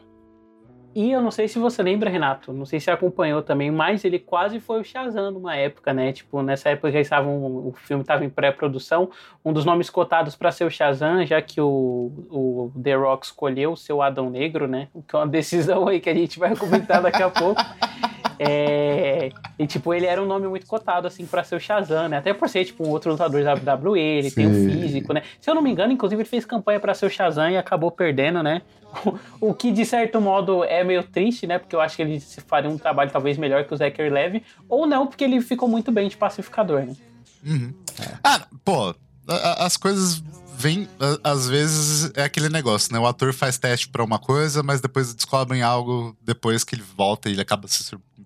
E 0.96 1.12
eu 1.12 1.22
não 1.22 1.30
sei 1.30 1.50
se 1.50 1.60
você 1.60 1.84
lembra, 1.84 2.10
Renato, 2.10 2.54
não 2.54 2.66
sei 2.66 2.80
se 2.80 2.90
acompanhou 2.90 3.42
também, 3.42 3.70
mas 3.70 4.06
ele 4.06 4.18
quase 4.18 4.62
foi 4.62 4.80
o 4.80 4.84
Shazam 4.84 5.30
numa 5.30 5.54
época, 5.54 5.94
né? 5.94 6.14
Tipo, 6.14 6.42
nessa 6.42 6.70
época 6.70 6.90
que 6.90 6.98
estavam, 6.98 7.36
o 7.68 7.74
filme 7.76 8.02
estava 8.02 8.24
em 8.24 8.30
pré-produção, 8.30 9.12
um 9.44 9.52
dos 9.52 9.66
nomes 9.66 9.90
cotados 9.90 10.38
para 10.38 10.54
ser 10.54 10.64
o 10.64 10.72
Shazam, 10.72 11.26
já 11.26 11.42
que 11.42 11.60
o, 11.60 12.14
o 12.32 12.72
The 12.82 12.96
Rock 12.96 13.26
escolheu 13.26 13.74
o 13.74 13.78
seu 13.78 14.02
Adão 14.02 14.30
Negro, 14.30 14.70
né? 14.70 14.88
Que 15.06 15.18
é 15.18 15.20
uma 15.20 15.28
decisão 15.28 15.86
aí 15.86 16.00
que 16.00 16.10
a 16.10 16.14
gente 16.14 16.40
vai 16.40 16.56
comentar 16.56 17.02
daqui 17.02 17.22
a 17.22 17.30
pouco. 17.30 17.62
É, 18.38 19.30
e, 19.58 19.66
tipo, 19.66 19.94
ele 19.94 20.06
era 20.06 20.22
um 20.22 20.26
nome 20.26 20.48
muito 20.48 20.66
cotado, 20.66 21.08
assim, 21.08 21.26
pra 21.26 21.44
ser 21.44 21.56
o 21.56 21.60
Shazam, 21.60 22.10
né? 22.10 22.18
Até 22.18 22.34
por 22.34 22.50
ser, 22.50 22.66
tipo, 22.66 22.86
um 22.86 22.90
outro 22.90 23.12
lutador 23.12 23.42
da 23.44 23.54
WWE, 23.54 23.98
ele 23.98 24.30
Sim. 24.30 24.36
tem 24.36 24.48
o 24.48 24.50
um 24.50 24.70
físico, 24.70 25.14
né? 25.14 25.24
Se 25.40 25.50
eu 25.50 25.56
não 25.56 25.62
me 25.62 25.72
engano, 25.72 25.94
inclusive, 25.94 26.22
ele 26.22 26.30
fez 26.30 26.46
campanha 26.46 26.80
para 26.80 26.94
ser 26.94 27.06
o 27.06 27.10
Shazam 27.10 27.50
e 27.50 27.58
acabou 27.58 27.92
perdendo, 27.92 28.44
né? 28.44 28.62
O, 29.42 29.54
que, 29.54 29.72
de 29.72 29.86
certo 29.86 30.20
modo, 30.20 30.64
é 30.64 30.84
meio 30.84 31.04
triste, 31.04 31.46
né? 31.46 31.60
Porque 31.60 31.76
eu 31.76 31.82
acho 31.82 31.96
que 31.96 32.02
ele 32.02 32.20
faria 32.20 32.70
um 32.70 32.78
trabalho 32.78 33.12
talvez 33.12 33.38
melhor 33.38 33.64
que 33.66 33.74
o 33.74 33.78
Zachary 33.78 34.10
Levy. 34.10 34.44
Ou 34.68 34.86
não, 34.86 35.08
porque 35.08 35.24
ele 35.24 35.42
ficou 35.42 35.68
muito 35.68 35.92
bem 35.92 36.08
de 36.08 36.18
pacificador, 36.18 36.82
né? 36.86 36.96
Uhum. 37.46 37.74
É. 38.00 38.18
Ah, 38.24 38.48
pô, 38.64 38.96
as 39.58 39.78
coisas 39.78 40.24
vêm, 40.58 40.88
às 41.24 41.48
vezes 41.48 42.12
é 42.16 42.24
aquele 42.24 42.50
negócio, 42.50 42.92
né? 42.94 43.00
O 43.00 43.06
ator 43.06 43.34
faz 43.34 43.58
teste 43.58 43.90
para 43.90 44.04
uma 44.04 44.18
coisa, 44.18 44.64
mas 44.64 44.82
depois 44.82 45.14
descobrem 45.14 45.62
algo 45.62 46.16
depois 46.22 46.64
que 46.64 46.76
ele 46.76 46.84
volta 46.96 47.30
e 47.30 47.34
ele 47.34 47.42
acaba 47.42 47.68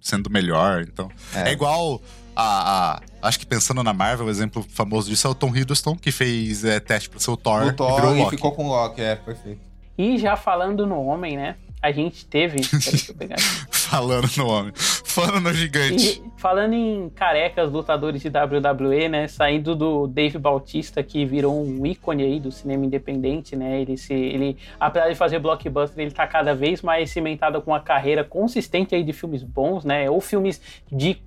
sendo 0.01 0.29
melhor. 0.29 0.81
Então, 0.81 1.09
é, 1.33 1.49
é 1.49 1.51
igual 1.51 2.01
a, 2.35 2.95
a, 2.95 3.01
Acho 3.21 3.39
que 3.39 3.45
pensando 3.45 3.83
na 3.83 3.93
Marvel, 3.93 4.27
o 4.27 4.29
exemplo 4.29 4.65
famoso 4.69 5.09
disso 5.09 5.27
é 5.27 5.29
o 5.29 5.35
Tom 5.35 5.55
Hiddleston, 5.55 5.95
que 5.97 6.11
fez 6.11 6.63
é, 6.63 6.79
teste 6.79 7.09
pro 7.09 7.19
seu 7.19 7.35
Thor. 7.35 7.67
O 7.67 7.73
Thor 7.73 8.17
e, 8.17 8.21
e 8.23 8.29
ficou 8.29 8.53
com 8.53 8.65
o 8.65 8.69
Loki, 8.69 9.01
é, 9.01 9.15
perfeito. 9.15 9.68
E 9.99 10.17
já 10.17 10.37
falando 10.37 10.87
no 10.87 11.03
homem, 11.03 11.35
né? 11.35 11.57
A 11.81 11.91
gente 11.91 12.25
teve. 12.25 12.61
deixa 12.71 13.11
eu 13.11 13.15
pegar 13.15 13.35
aqui. 13.35 13.43
falando 13.69 14.29
no 14.37 14.47
homem. 14.47 14.71
Falando 14.73 15.41
no 15.41 15.53
gigante. 15.53 16.21
E, 16.25 16.39
falando 16.39 16.73
em 16.73 17.09
carecas 17.09 17.69
lutadores 17.69 18.21
de 18.21 18.29
WWE, 18.29 19.09
né? 19.09 19.27
Saindo 19.27 19.75
do 19.75 20.07
Dave 20.07 20.37
Bautista, 20.37 21.03
que 21.03 21.25
virou 21.25 21.61
um 21.61 21.85
ícone 21.85 22.23
aí 22.23 22.39
do 22.39 22.49
cinema 22.49 22.85
independente, 22.85 23.57
né? 23.57 23.81
Ele 23.81 23.97
se. 23.97 24.13
Ele, 24.13 24.55
apesar 24.79 25.09
de 25.09 25.15
fazer 25.15 25.39
blockbuster, 25.39 26.01
ele 26.01 26.11
tá 26.11 26.25
cada 26.25 26.55
vez 26.55 26.81
mais 26.81 27.11
cimentado 27.11 27.61
com 27.61 27.71
uma 27.71 27.81
carreira 27.81 28.23
consistente 28.23 28.95
aí 28.95 29.03
de 29.03 29.11
filmes 29.11 29.43
bons, 29.43 29.83
né? 29.83 30.09
Ou 30.09 30.21
filmes 30.21 30.61
de 30.89 31.21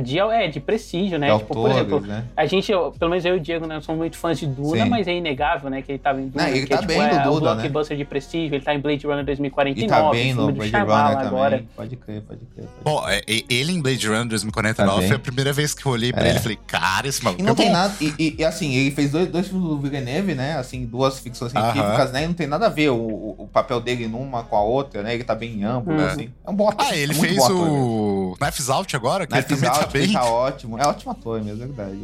de, 0.00 0.18
é, 0.18 0.48
de 0.48 0.58
prestígio, 0.58 1.18
né? 1.18 1.30
De 1.30 1.38
tipo, 1.38 1.54
autores, 1.54 1.76
por 1.76 1.86
exemplo, 1.86 2.06
né? 2.06 2.24
a 2.34 2.46
gente, 2.46 2.72
eu, 2.72 2.92
pelo 2.92 3.10
menos 3.10 3.24
eu 3.24 3.34
e 3.34 3.38
o 3.38 3.40
Diego, 3.40 3.66
né, 3.66 3.80
somos 3.82 3.98
muito 3.98 4.16
fãs 4.16 4.38
de 4.38 4.46
Duna, 4.46 4.84
Sim. 4.84 4.88
mas 4.88 5.06
é 5.06 5.14
inegável, 5.14 5.68
né, 5.68 5.82
que 5.82 5.92
ele 5.92 5.98
tava 5.98 6.20
em 6.20 6.28
Duna. 6.28 6.44
Não, 6.44 6.50
ele 6.50 6.62
que, 6.62 6.68
tá 6.68 6.78
tipo, 6.78 6.88
bem 6.88 7.02
é, 7.02 7.18
no 7.18 7.22
Duna, 7.24 7.36
um 7.36 7.40
blockbuster 7.40 7.96
né? 7.96 8.02
de 8.02 8.08
prestígio, 8.08 8.54
ele 8.54 8.64
tá 8.64 8.74
em 8.74 8.80
Blade 8.80 9.06
Runner 9.06 9.24
2049, 9.24 9.84
e 9.84 9.88
tá 9.88 10.10
bem 10.10 10.34
no 10.34 10.52
Blade 10.52 10.72
Runner 10.72 11.18
agora. 11.18 11.50
também. 11.58 11.68
Pode 11.76 11.96
crer, 11.96 12.22
pode 12.22 12.40
crer. 12.46 12.64
Pode 12.64 12.84
Bom, 12.84 13.08
é, 13.08 13.20
ele 13.26 13.72
em 13.72 13.82
Blade 13.82 14.06
Runner 14.06 14.28
2049 14.28 15.00
tá 15.00 15.06
foi 15.06 15.16
a 15.16 15.18
primeira 15.18 15.52
vez 15.52 15.74
que 15.74 15.84
eu 15.84 15.92
olhei 15.92 16.12
pra 16.12 16.24
é. 16.24 16.30
ele 16.30 16.38
e 16.38 16.42
falei, 16.42 16.58
cara, 16.66 17.06
esse 17.06 17.22
maluco 17.22 17.42
E 17.42 17.44
não 17.44 17.52
é 17.52 17.56
tem 17.56 17.66
bom. 17.66 17.72
nada, 17.72 17.94
e, 18.00 18.36
e, 18.38 18.44
assim, 18.44 18.74
ele 18.74 18.90
fez 18.92 19.10
dois, 19.10 19.28
dois 19.28 19.48
filmes 19.48 19.68
do 19.68 19.78
Villeneuve, 19.78 20.34
né, 20.34 20.56
assim, 20.56 20.86
duas 20.86 21.18
ficções 21.18 21.52
científicas, 21.52 22.08
uh 22.08 22.08
-huh. 22.08 22.12
né, 22.12 22.24
e 22.24 22.26
não 22.26 22.34
tem 22.34 22.46
nada 22.46 22.66
a 22.66 22.70
ver 22.70 22.88
o, 22.90 22.96
o, 22.96 23.34
o, 23.40 23.46
papel 23.46 23.78
dele 23.80 24.08
numa 24.08 24.42
com 24.42 24.56
a 24.56 24.62
outra, 24.62 25.02
né, 25.02 25.12
ele 25.14 25.24
tá 25.24 25.34
bem 25.34 25.62
amplo, 25.64 25.92
uhum. 25.92 26.06
assim. 26.06 26.30
É 26.46 26.50
um 26.50 26.54
bom 26.54 26.68
ator. 26.68 26.86
Ah, 26.88 26.96
ele 26.96 27.12
fez 27.12 27.38
o 27.50 28.34
Knives 28.40 28.70
Out 28.70 28.96
agora, 28.96 29.26
que 29.26 29.34
ele 29.34 29.42
também 29.42 29.68
tá 29.84 29.90
bem. 29.90 30.12
tá 30.12 30.24
ótimo. 30.24 30.78
É 30.78 30.86
ótimo 30.86 31.12
ator 31.12 31.42
mesmo, 31.42 31.62
é 31.62 31.66
verdade. 31.66 31.98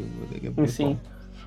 É 0.62 0.66
Sim. 0.66 0.98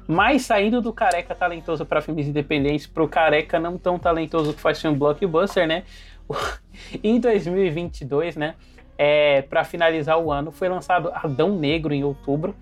Mas 0.07 0.43
saindo 0.43 0.81
do 0.81 0.91
careca 0.91 1.33
talentoso 1.33 1.85
para 1.85 2.01
filmes 2.01 2.27
independentes 2.27 2.87
pro 2.87 3.07
careca 3.07 3.59
não 3.59 3.77
tão 3.77 3.97
talentoso 3.97 4.53
que 4.53 4.59
faz 4.59 4.81
filme 4.81 4.97
blockbuster, 4.97 5.67
né? 5.67 5.83
em 7.03 7.19
2022, 7.19 8.35
né? 8.35 8.55
É, 8.97 9.41
para 9.43 9.63
finalizar 9.63 10.19
o 10.19 10.31
ano, 10.31 10.51
foi 10.51 10.69
lançado 10.69 11.11
Adão 11.13 11.57
Negro 11.57 11.93
em 11.93 12.03
outubro. 12.03 12.55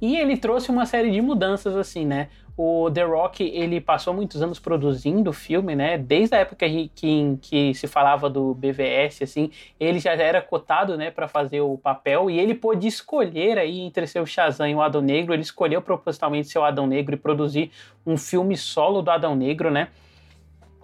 E 0.00 0.16
ele 0.16 0.36
trouxe 0.36 0.70
uma 0.70 0.84
série 0.84 1.10
de 1.10 1.20
mudanças, 1.20 1.74
assim, 1.74 2.04
né? 2.04 2.28
O 2.58 2.90
The 2.90 3.02
Rock, 3.02 3.44
ele 3.44 3.82
passou 3.82 4.14
muitos 4.14 4.40
anos 4.40 4.58
produzindo 4.58 5.30
filme, 5.30 5.76
né? 5.76 5.98
Desde 5.98 6.34
a 6.36 6.38
época 6.38 6.66
que, 6.66 7.38
que, 7.38 7.74
se 7.74 7.86
falava 7.86 8.30
do 8.30 8.54
BVS, 8.54 9.22
assim, 9.22 9.50
ele 9.78 9.98
já 9.98 10.12
era 10.12 10.40
cotado, 10.40 10.96
né, 10.96 11.10
para 11.10 11.28
fazer 11.28 11.60
o 11.60 11.76
papel 11.76 12.30
e 12.30 12.38
ele 12.38 12.54
pôde 12.54 12.86
escolher 12.86 13.58
aí 13.58 13.80
entre 13.80 14.06
seu 14.06 14.24
Shazam 14.24 14.66
e 14.66 14.74
o 14.74 14.80
Adão 14.80 15.02
Negro. 15.02 15.34
Ele 15.34 15.42
escolheu 15.42 15.82
propositalmente 15.82 16.48
seu 16.48 16.64
Adão 16.64 16.86
Negro 16.86 17.14
e 17.14 17.18
produzir 17.18 17.70
um 18.06 18.16
filme 18.16 18.56
solo 18.56 19.02
do 19.02 19.10
Adão 19.10 19.36
Negro, 19.36 19.70
né? 19.70 19.88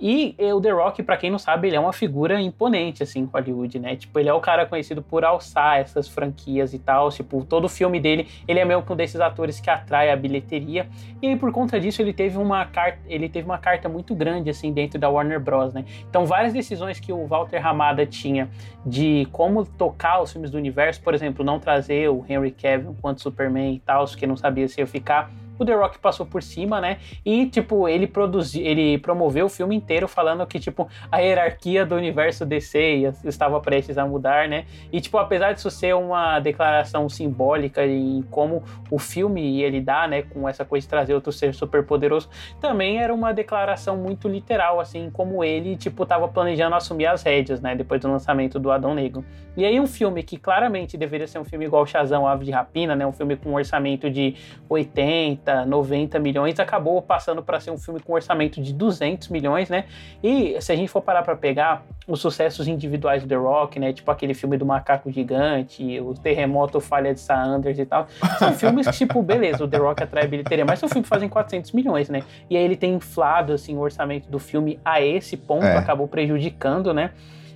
E 0.04 0.34
o 0.52 0.60
The 0.60 0.70
Rock, 0.70 1.00
para 1.04 1.16
quem 1.16 1.30
não 1.30 1.38
sabe, 1.38 1.68
ele 1.68 1.76
é 1.76 1.80
uma 1.80 1.92
figura 1.92 2.40
imponente, 2.40 3.04
assim, 3.04 3.20
em 3.20 3.24
Hollywood, 3.24 3.78
né? 3.78 3.94
Tipo, 3.94 4.18
ele 4.18 4.28
é 4.28 4.34
o 4.34 4.40
cara 4.40 4.66
conhecido 4.66 5.00
por 5.00 5.24
alçar 5.24 5.78
essas 5.78 6.08
franquias 6.08 6.74
e 6.74 6.78
tal. 6.80 7.08
Tipo, 7.10 7.44
todo 7.44 7.68
filme 7.68 8.00
dele, 8.00 8.26
ele 8.48 8.58
é 8.58 8.64
meio 8.64 8.82
que 8.82 8.92
um 8.92 8.96
desses 8.96 9.20
atores 9.20 9.60
que 9.60 9.70
atrai 9.70 10.10
a 10.10 10.16
bilheteria. 10.16 10.88
E 11.22 11.28
aí, 11.28 11.36
por 11.36 11.52
conta 11.52 11.78
disso, 11.78 12.02
ele 12.02 12.12
teve 12.12 12.36
uma 12.36 12.64
carta, 12.64 12.98
ele 13.06 13.28
teve 13.28 13.46
uma 13.46 13.58
carta 13.58 13.88
muito 13.88 14.12
grande, 14.12 14.50
assim, 14.50 14.72
dentro 14.72 14.98
da 14.98 15.08
Warner 15.08 15.38
Bros, 15.38 15.72
né? 15.72 15.84
Então, 16.10 16.26
várias 16.26 16.52
decisões 16.52 16.98
que 16.98 17.12
o 17.12 17.24
Walter 17.28 17.58
Ramada 17.58 18.04
tinha 18.04 18.50
de 18.84 19.28
como 19.30 19.64
tocar 19.64 20.20
os 20.20 20.32
filmes 20.32 20.50
do 20.50 20.58
universo, 20.58 21.00
por 21.00 21.14
exemplo, 21.14 21.44
não 21.44 21.60
trazer 21.60 22.10
o 22.10 22.24
Henry 22.28 22.50
Cavill 22.50 22.96
quanto 23.00 23.22
Superman 23.22 23.74
e 23.74 23.78
tal, 23.78 24.04
que 24.06 24.26
não 24.26 24.36
sabia 24.36 24.66
se 24.66 24.80
ia 24.80 24.86
ficar 24.86 25.30
o 25.58 25.64
The 25.64 25.74
Rock 25.74 25.98
passou 25.98 26.26
por 26.26 26.42
cima, 26.42 26.80
né? 26.80 26.98
E, 27.24 27.46
tipo, 27.46 27.88
ele 27.88 28.06
produziu, 28.06 28.64
ele 28.64 28.98
promoveu 28.98 29.46
o 29.46 29.48
filme 29.48 29.76
inteiro 29.76 30.08
falando 30.08 30.46
que, 30.46 30.58
tipo, 30.58 30.88
a 31.10 31.18
hierarquia 31.18 31.84
do 31.84 31.94
universo 31.94 32.44
DC 32.44 33.12
estava 33.24 33.60
prestes 33.60 33.98
a 33.98 34.06
mudar, 34.06 34.48
né? 34.48 34.64
E, 34.92 35.00
tipo, 35.00 35.18
apesar 35.18 35.52
disso 35.52 35.70
ser 35.70 35.94
uma 35.94 36.40
declaração 36.40 37.08
simbólica 37.08 37.84
em 37.86 38.22
como 38.30 38.62
o 38.90 38.98
filme 38.98 39.40
ia 39.58 39.68
lidar, 39.68 40.08
né, 40.08 40.22
com 40.22 40.48
essa 40.48 40.64
coisa 40.64 40.84
de 40.84 40.88
trazer 40.88 41.14
outro 41.14 41.32
ser 41.32 41.54
super 41.54 41.84
poderoso, 41.84 42.28
também 42.60 42.98
era 42.98 43.12
uma 43.12 43.32
declaração 43.32 43.96
muito 43.96 44.28
literal, 44.28 44.80
assim, 44.80 45.10
como 45.10 45.42
ele, 45.44 45.76
tipo, 45.76 46.04
tava 46.06 46.28
planejando 46.28 46.74
assumir 46.74 47.06
as 47.06 47.22
rédeas, 47.22 47.60
né, 47.60 47.74
depois 47.74 48.00
do 48.00 48.08
lançamento 48.08 48.58
do 48.58 48.70
Adão 48.70 48.94
Negro. 48.94 49.24
E 49.56 49.64
aí 49.64 49.78
um 49.78 49.86
filme 49.86 50.22
que 50.22 50.36
claramente 50.36 50.96
deveria 50.96 51.26
ser 51.26 51.38
um 51.38 51.44
filme 51.44 51.64
igual 51.66 51.86
Shazam, 51.86 52.26
Ave 52.26 52.44
de 52.44 52.50
Rapina, 52.50 52.96
né, 52.96 53.06
um 53.06 53.12
filme 53.12 53.36
com 53.36 53.50
um 53.50 53.54
orçamento 53.54 54.10
de 54.10 54.34
80, 54.68 55.41
80, 55.42 55.66
90 55.66 56.18
milhões, 56.18 56.58
acabou 56.60 57.02
passando 57.02 57.42
para 57.42 57.60
ser 57.60 57.70
um 57.70 57.78
filme 57.78 58.00
com 58.00 58.12
orçamento 58.12 58.62
de 58.62 58.72
200 58.72 59.28
milhões, 59.28 59.68
né? 59.68 59.84
E 60.22 60.56
se 60.60 60.72
a 60.72 60.76
gente 60.76 60.88
for 60.88 61.02
parar 61.02 61.22
para 61.22 61.36
pegar 61.36 61.84
os 62.06 62.20
sucessos 62.20 62.66
individuais 62.66 63.22
do 63.22 63.28
The 63.28 63.34
Rock, 63.34 63.78
né? 63.78 63.92
Tipo 63.92 64.10
aquele 64.10 64.34
filme 64.34 64.56
do 64.56 64.64
Macaco 64.64 65.10
Gigante, 65.10 66.00
o 66.00 66.14
Terremoto, 66.14 66.80
Falha 66.80 67.12
de 67.12 67.20
Sanders 67.20 67.78
e 67.78 67.84
tal. 67.84 68.06
São 68.38 68.52
filmes 68.54 68.86
que, 68.86 68.96
tipo, 68.98 69.22
beleza, 69.22 69.64
o 69.64 69.68
The 69.68 69.78
Rock 69.78 70.02
atrai 70.02 70.26
bilheteria, 70.26 70.64
mas 70.64 70.78
são 70.78 70.88
filmes 70.88 71.08
que 71.08 71.14
fazem 71.14 71.28
400 71.28 71.72
milhões, 71.72 72.08
né? 72.08 72.22
E 72.48 72.56
aí 72.56 72.62
ele 72.62 72.76
tem 72.76 72.94
inflado, 72.94 73.52
assim, 73.52 73.76
o 73.76 73.80
orçamento 73.80 74.30
do 74.30 74.38
filme 74.38 74.78
a 74.84 75.00
esse 75.00 75.36
ponto, 75.36 75.64
é. 75.64 75.76
acabou 75.76 76.06
prejudicando, 76.08 76.94
né? 76.94 77.10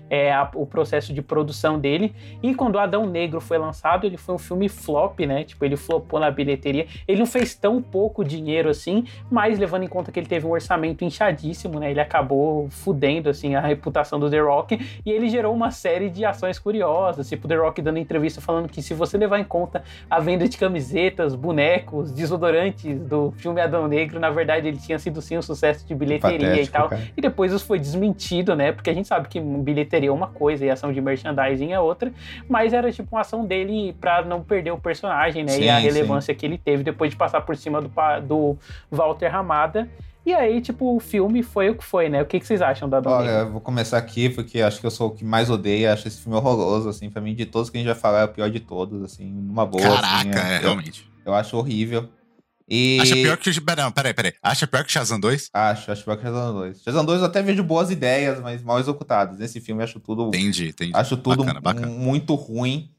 É, 0.08 0.32
a, 0.32 0.48
o 0.54 0.66
processo 0.66 1.12
de 1.12 1.22
produção 1.22 1.78
dele. 1.78 2.14
E 2.42 2.54
quando 2.54 2.78
Adão 2.78 3.06
Negro 3.06 3.40
foi 3.40 3.58
lançado, 3.58 4.06
ele 4.06 4.16
foi 4.16 4.34
um 4.34 4.38
filme 4.38 4.68
flop, 4.68 5.20
né? 5.20 5.44
Tipo, 5.44 5.64
ele 5.64 5.76
flopou 5.76 6.20
na 6.20 6.30
bilheteria. 6.30 6.86
Ele 7.06 7.18
não 7.18 7.26
fez 7.26 7.54
tão 7.54 7.82
pouco 7.82 8.24
dinheiro 8.24 8.68
assim, 8.68 9.04
mas 9.30 9.58
levando 9.58 9.82
em 9.82 9.88
conta 9.88 10.12
que 10.12 10.18
ele 10.18 10.26
teve 10.26 10.46
um 10.46 10.50
orçamento 10.50 11.04
inchadíssimo, 11.04 11.80
né? 11.80 11.90
Ele 11.90 12.00
acabou 12.00 12.68
fudendo, 12.70 13.28
assim, 13.28 13.54
a 13.54 13.60
reputação 13.60 14.18
do 14.18 14.30
The 14.30 14.40
Rock. 14.40 15.00
E 15.04 15.10
ele 15.10 15.28
gerou 15.28 15.54
uma 15.54 15.70
série 15.70 16.08
de 16.08 16.24
ações 16.24 16.58
curiosas, 16.58 17.28
tipo 17.28 17.48
The 17.48 17.56
Rock 17.56 17.82
dando 17.82 17.98
entrevista 17.98 18.40
falando 18.40 18.68
que 18.68 18.82
se 18.82 18.94
você 18.94 19.18
levar 19.18 19.38
em 19.38 19.44
conta 19.44 19.82
a 20.08 20.20
venda 20.20 20.48
de 20.48 20.56
camisetas, 20.56 21.34
bonecos, 21.34 22.12
desodorantes 22.12 22.98
do 23.00 23.32
filme 23.32 23.60
Adão 23.60 23.88
Negro, 23.88 24.20
na 24.20 24.30
verdade 24.30 24.68
ele 24.68 24.78
tinha 24.78 24.98
sido 24.98 25.20
sim 25.20 25.36
um 25.36 25.42
sucesso 25.42 25.86
de 25.86 25.94
bilheteria 25.94 26.50
Patético, 26.50 26.68
e 26.68 26.72
tal. 26.72 26.88
Cara. 26.88 27.02
E 27.16 27.20
depois 27.20 27.52
isso 27.52 27.64
foi 27.64 27.78
desmentido, 27.78 28.54
né? 28.54 28.72
Porque 28.72 28.90
a 28.90 28.94
gente 28.94 29.08
sabe 29.08 29.28
que 29.28 29.40
bilheteria 29.40 29.95
seria 29.96 30.12
uma 30.12 30.26
coisa 30.26 30.64
e 30.64 30.70
ação 30.70 30.92
de 30.92 31.00
merchandising 31.00 31.72
é 31.72 31.80
outra, 31.80 32.12
mas 32.48 32.72
era 32.74 32.92
tipo 32.92 33.14
uma 33.14 33.22
ação 33.22 33.46
dele 33.46 33.94
para 33.98 34.24
não 34.24 34.42
perder 34.42 34.70
o 34.72 34.78
personagem, 34.78 35.42
né? 35.42 35.52
Sim, 35.52 35.62
e 35.62 35.68
a 35.70 35.78
relevância 35.78 36.34
sim. 36.34 36.38
que 36.38 36.44
ele 36.44 36.58
teve 36.58 36.82
depois 36.82 37.10
de 37.10 37.16
passar 37.16 37.40
por 37.40 37.56
cima 37.56 37.80
do, 37.80 37.90
do 38.26 38.58
Walter 38.90 39.28
Ramada. 39.28 39.88
E 40.24 40.34
aí, 40.34 40.60
tipo, 40.60 40.96
o 40.96 40.98
filme 40.98 41.40
foi 41.42 41.70
o 41.70 41.76
que 41.76 41.84
foi, 41.84 42.08
né? 42.08 42.20
O 42.20 42.26
que, 42.26 42.40
que 42.40 42.46
vocês 42.46 42.60
acham 42.60 42.88
da 42.88 43.00
Olha, 43.06 43.30
eu 43.30 43.52
vou 43.52 43.60
começar 43.60 43.96
aqui 43.96 44.28
porque 44.28 44.60
acho 44.60 44.80
que 44.80 44.86
eu 44.86 44.90
sou 44.90 45.08
o 45.08 45.10
que 45.12 45.24
mais 45.24 45.48
odeia, 45.48 45.92
acho 45.92 46.08
esse 46.08 46.20
filme 46.20 46.36
horroroso, 46.36 46.88
assim, 46.88 47.08
pra 47.08 47.22
mim, 47.22 47.32
de 47.32 47.46
todos 47.46 47.70
que 47.70 47.76
a 47.76 47.80
gente 47.80 47.86
vai 47.86 47.94
falar, 47.94 48.22
é 48.22 48.24
o 48.24 48.28
pior 48.28 48.50
de 48.50 48.58
todos, 48.58 49.04
assim, 49.04 49.24
numa 49.24 49.64
boa. 49.64 49.84
Caraca, 49.84 50.16
assim, 50.18 50.30
é, 50.30 50.58
realmente. 50.58 51.08
Eu 51.24 51.32
acho 51.32 51.56
horrível. 51.56 52.08
E... 52.68 52.98
Acha 53.00 53.14
pior 53.14 53.36
que. 53.36 53.60
Peraí, 53.60 53.92
peraí, 53.92 54.14
peraí. 54.14 54.32
Acha 54.42 54.66
pior 54.66 54.84
que 54.84 54.90
Shazam 54.90 55.20
2? 55.20 55.50
Acho, 55.52 55.92
acho 55.92 56.04
pior 56.04 56.16
que 56.16 56.24
Shazam 56.24 56.52
2. 56.52 56.82
Shazam 56.82 57.04
2 57.04 57.20
eu 57.20 57.26
até 57.26 57.42
vejo 57.42 57.62
boas 57.62 57.90
ideias, 57.90 58.40
mas 58.40 58.62
mal 58.62 58.80
executadas. 58.80 59.38
Nesse 59.38 59.60
filme 59.60 59.82
eu 59.82 59.84
acho 59.84 60.00
tudo. 60.00 60.28
Entendi, 60.28 60.68
entendi. 60.68 60.92
Acho 60.94 61.16
tudo 61.16 61.44
bacana, 61.44 61.60
bacana. 61.60 61.86
muito 61.86 62.34
ruim. 62.34 62.90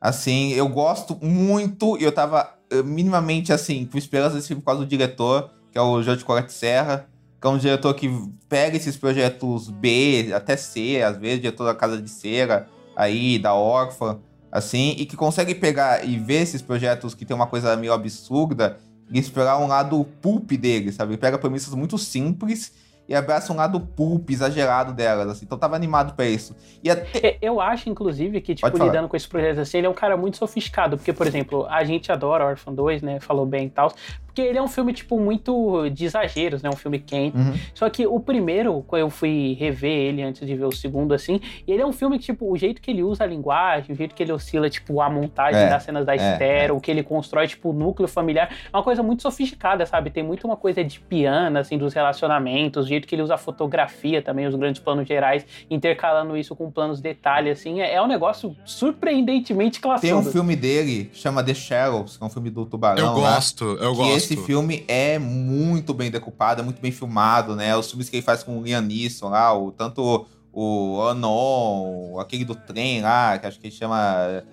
Assim, 0.00 0.52
eu 0.52 0.68
gosto 0.68 1.18
muito. 1.22 1.98
E 1.98 2.04
eu 2.04 2.12
tava 2.12 2.54
eh, 2.70 2.82
minimamente 2.82 3.52
assim, 3.52 3.84
com 3.84 3.98
esperança 3.98 4.36
desse 4.36 4.48
filme 4.48 4.62
por 4.62 4.66
causa 4.66 4.80
do 4.80 4.86
diretor, 4.86 5.50
que 5.70 5.76
é 5.76 5.82
o 5.82 6.02
Jorge 6.02 6.24
Colette 6.24 6.52
Serra. 6.52 7.06
Que 7.40 7.46
é 7.46 7.50
um 7.50 7.58
diretor 7.58 7.92
que 7.92 8.08
pega 8.48 8.74
esses 8.74 8.96
projetos 8.96 9.68
B, 9.68 10.32
até 10.34 10.56
C, 10.56 11.02
às 11.02 11.18
vezes, 11.18 11.42
diretor 11.42 11.64
da 11.64 11.74
Casa 11.74 12.00
de 12.00 12.08
Cera, 12.08 12.66
aí, 12.96 13.38
da 13.38 13.52
Órfã, 13.52 14.18
assim, 14.50 14.94
e 14.96 15.04
que 15.04 15.14
consegue 15.14 15.54
pegar 15.54 16.06
e 16.08 16.16
ver 16.16 16.40
esses 16.40 16.62
projetos 16.62 17.14
que 17.14 17.26
tem 17.26 17.36
uma 17.36 17.46
coisa 17.46 17.76
meio 17.76 17.92
absurda 17.92 18.78
e 19.10 19.18
explorar 19.18 19.58
um 19.58 19.66
lado 19.66 20.04
pulp 20.20 20.50
dele, 20.52 20.92
sabe? 20.92 21.12
Ele 21.12 21.18
pega 21.18 21.38
premissas 21.38 21.74
muito 21.74 21.98
simples 21.98 22.72
e 23.06 23.14
abraça 23.14 23.52
um 23.52 23.56
lado 23.56 23.78
pulp 23.78 24.30
exagerado 24.30 24.92
delas, 24.92 25.28
assim. 25.28 25.44
Então 25.44 25.58
tava 25.58 25.76
animado 25.76 26.14
para 26.14 26.26
isso. 26.26 26.56
E 26.82 26.90
até... 26.90 27.36
Eu 27.40 27.60
acho, 27.60 27.90
inclusive, 27.90 28.40
que, 28.40 28.54
tipo, 28.54 28.78
lidando 28.78 29.08
com 29.08 29.16
esse 29.16 29.28
projeto 29.28 29.60
assim, 29.60 29.78
ele 29.78 29.86
é 29.86 29.90
um 29.90 29.94
cara 29.94 30.16
muito 30.16 30.38
sofisticado. 30.38 30.96
Porque, 30.96 31.12
por 31.12 31.26
exemplo, 31.26 31.66
a 31.66 31.84
gente 31.84 32.10
adora 32.10 32.46
Orphan 32.46 32.72
2, 32.72 33.02
né? 33.02 33.20
Falou 33.20 33.44
bem 33.44 33.66
e 33.66 33.70
tal. 33.70 33.92
Porque 34.34 34.42
ele 34.42 34.58
é 34.58 34.62
um 34.62 34.66
filme, 34.66 34.92
tipo, 34.92 35.16
muito 35.20 35.88
de 35.90 36.06
exageros, 36.06 36.60
né? 36.60 36.68
Um 36.68 36.76
filme 36.76 36.98
quente. 36.98 37.36
Uhum. 37.36 37.54
Só 37.72 37.88
que 37.88 38.04
o 38.04 38.18
primeiro, 38.18 38.84
quando 38.88 39.02
eu 39.02 39.08
fui 39.08 39.56
rever 39.60 39.92
ele 39.92 40.22
antes 40.24 40.44
de 40.44 40.56
ver 40.56 40.64
o 40.64 40.72
segundo, 40.72 41.14
assim, 41.14 41.40
ele 41.68 41.80
é 41.80 41.86
um 41.86 41.92
filme 41.92 42.18
que, 42.18 42.24
tipo, 42.24 42.50
o 42.50 42.56
jeito 42.56 42.82
que 42.82 42.90
ele 42.90 43.04
usa 43.04 43.22
a 43.22 43.26
linguagem, 43.28 43.94
o 43.94 43.96
jeito 43.96 44.12
que 44.12 44.20
ele 44.20 44.32
oscila, 44.32 44.68
tipo, 44.68 45.00
a 45.00 45.08
montagem 45.08 45.60
é, 45.60 45.68
das 45.68 45.84
cenas 45.84 46.04
da 46.04 46.14
é, 46.14 46.16
estera, 46.16 46.72
é. 46.72 46.72
o 46.72 46.80
que 46.80 46.90
ele 46.90 47.04
constrói, 47.04 47.46
tipo, 47.46 47.70
o 47.70 47.72
núcleo 47.72 48.08
familiar, 48.08 48.50
é 48.50 48.76
uma 48.76 48.82
coisa 48.82 49.04
muito 49.04 49.22
sofisticada, 49.22 49.86
sabe? 49.86 50.10
Tem 50.10 50.24
muito 50.24 50.48
uma 50.48 50.56
coisa 50.56 50.82
de 50.82 50.98
piano, 50.98 51.56
assim, 51.56 51.78
dos 51.78 51.94
relacionamentos, 51.94 52.86
o 52.86 52.88
jeito 52.88 53.06
que 53.06 53.14
ele 53.14 53.22
usa 53.22 53.34
a 53.34 53.38
fotografia 53.38 54.20
também, 54.20 54.48
os 54.48 54.56
grandes 54.56 54.82
planos 54.82 55.06
gerais, 55.06 55.46
intercalando 55.70 56.36
isso 56.36 56.56
com 56.56 56.72
planos 56.72 57.00
detalhe, 57.00 57.50
assim, 57.50 57.80
é, 57.80 57.94
é 57.94 58.02
um 58.02 58.08
negócio 58.08 58.56
surpreendentemente 58.64 59.78
clássico. 59.78 60.08
Tem 60.08 60.12
um 60.12 60.24
filme 60.24 60.56
dele, 60.56 61.08
chama 61.12 61.40
The 61.44 61.54
Shadows, 61.54 62.16
que 62.16 62.24
é 62.24 62.26
um 62.26 62.30
filme 62.30 62.50
do 62.50 62.66
Tubarão. 62.66 63.06
Eu 63.06 63.14
gosto, 63.14 63.74
lá, 63.74 63.84
eu 63.84 63.94
gosto 63.94 64.23
esse 64.24 64.36
filme 64.36 64.84
é 64.88 65.18
muito 65.18 65.92
bem 65.92 66.10
decupado, 66.10 66.60
é 66.60 66.64
muito 66.64 66.80
bem 66.80 66.90
filmado, 66.90 67.54
né? 67.54 67.76
Os 67.76 67.88
filmes 67.88 68.08
que 68.08 68.16
ele 68.16 68.22
faz 68.22 68.42
com 68.42 68.58
o 68.58 68.62
Liam 68.62 68.80
Neeson 68.80 69.28
lá, 69.28 69.56
o, 69.56 69.70
tanto 69.70 70.26
o 70.52 71.02
Anon, 71.08 72.18
aquele 72.18 72.44
do 72.44 72.54
trem 72.54 73.02
lá, 73.02 73.38
que 73.38 73.46
acho 73.46 73.58
que 73.58 73.66
ele 73.66 73.74
chama 73.74 74.44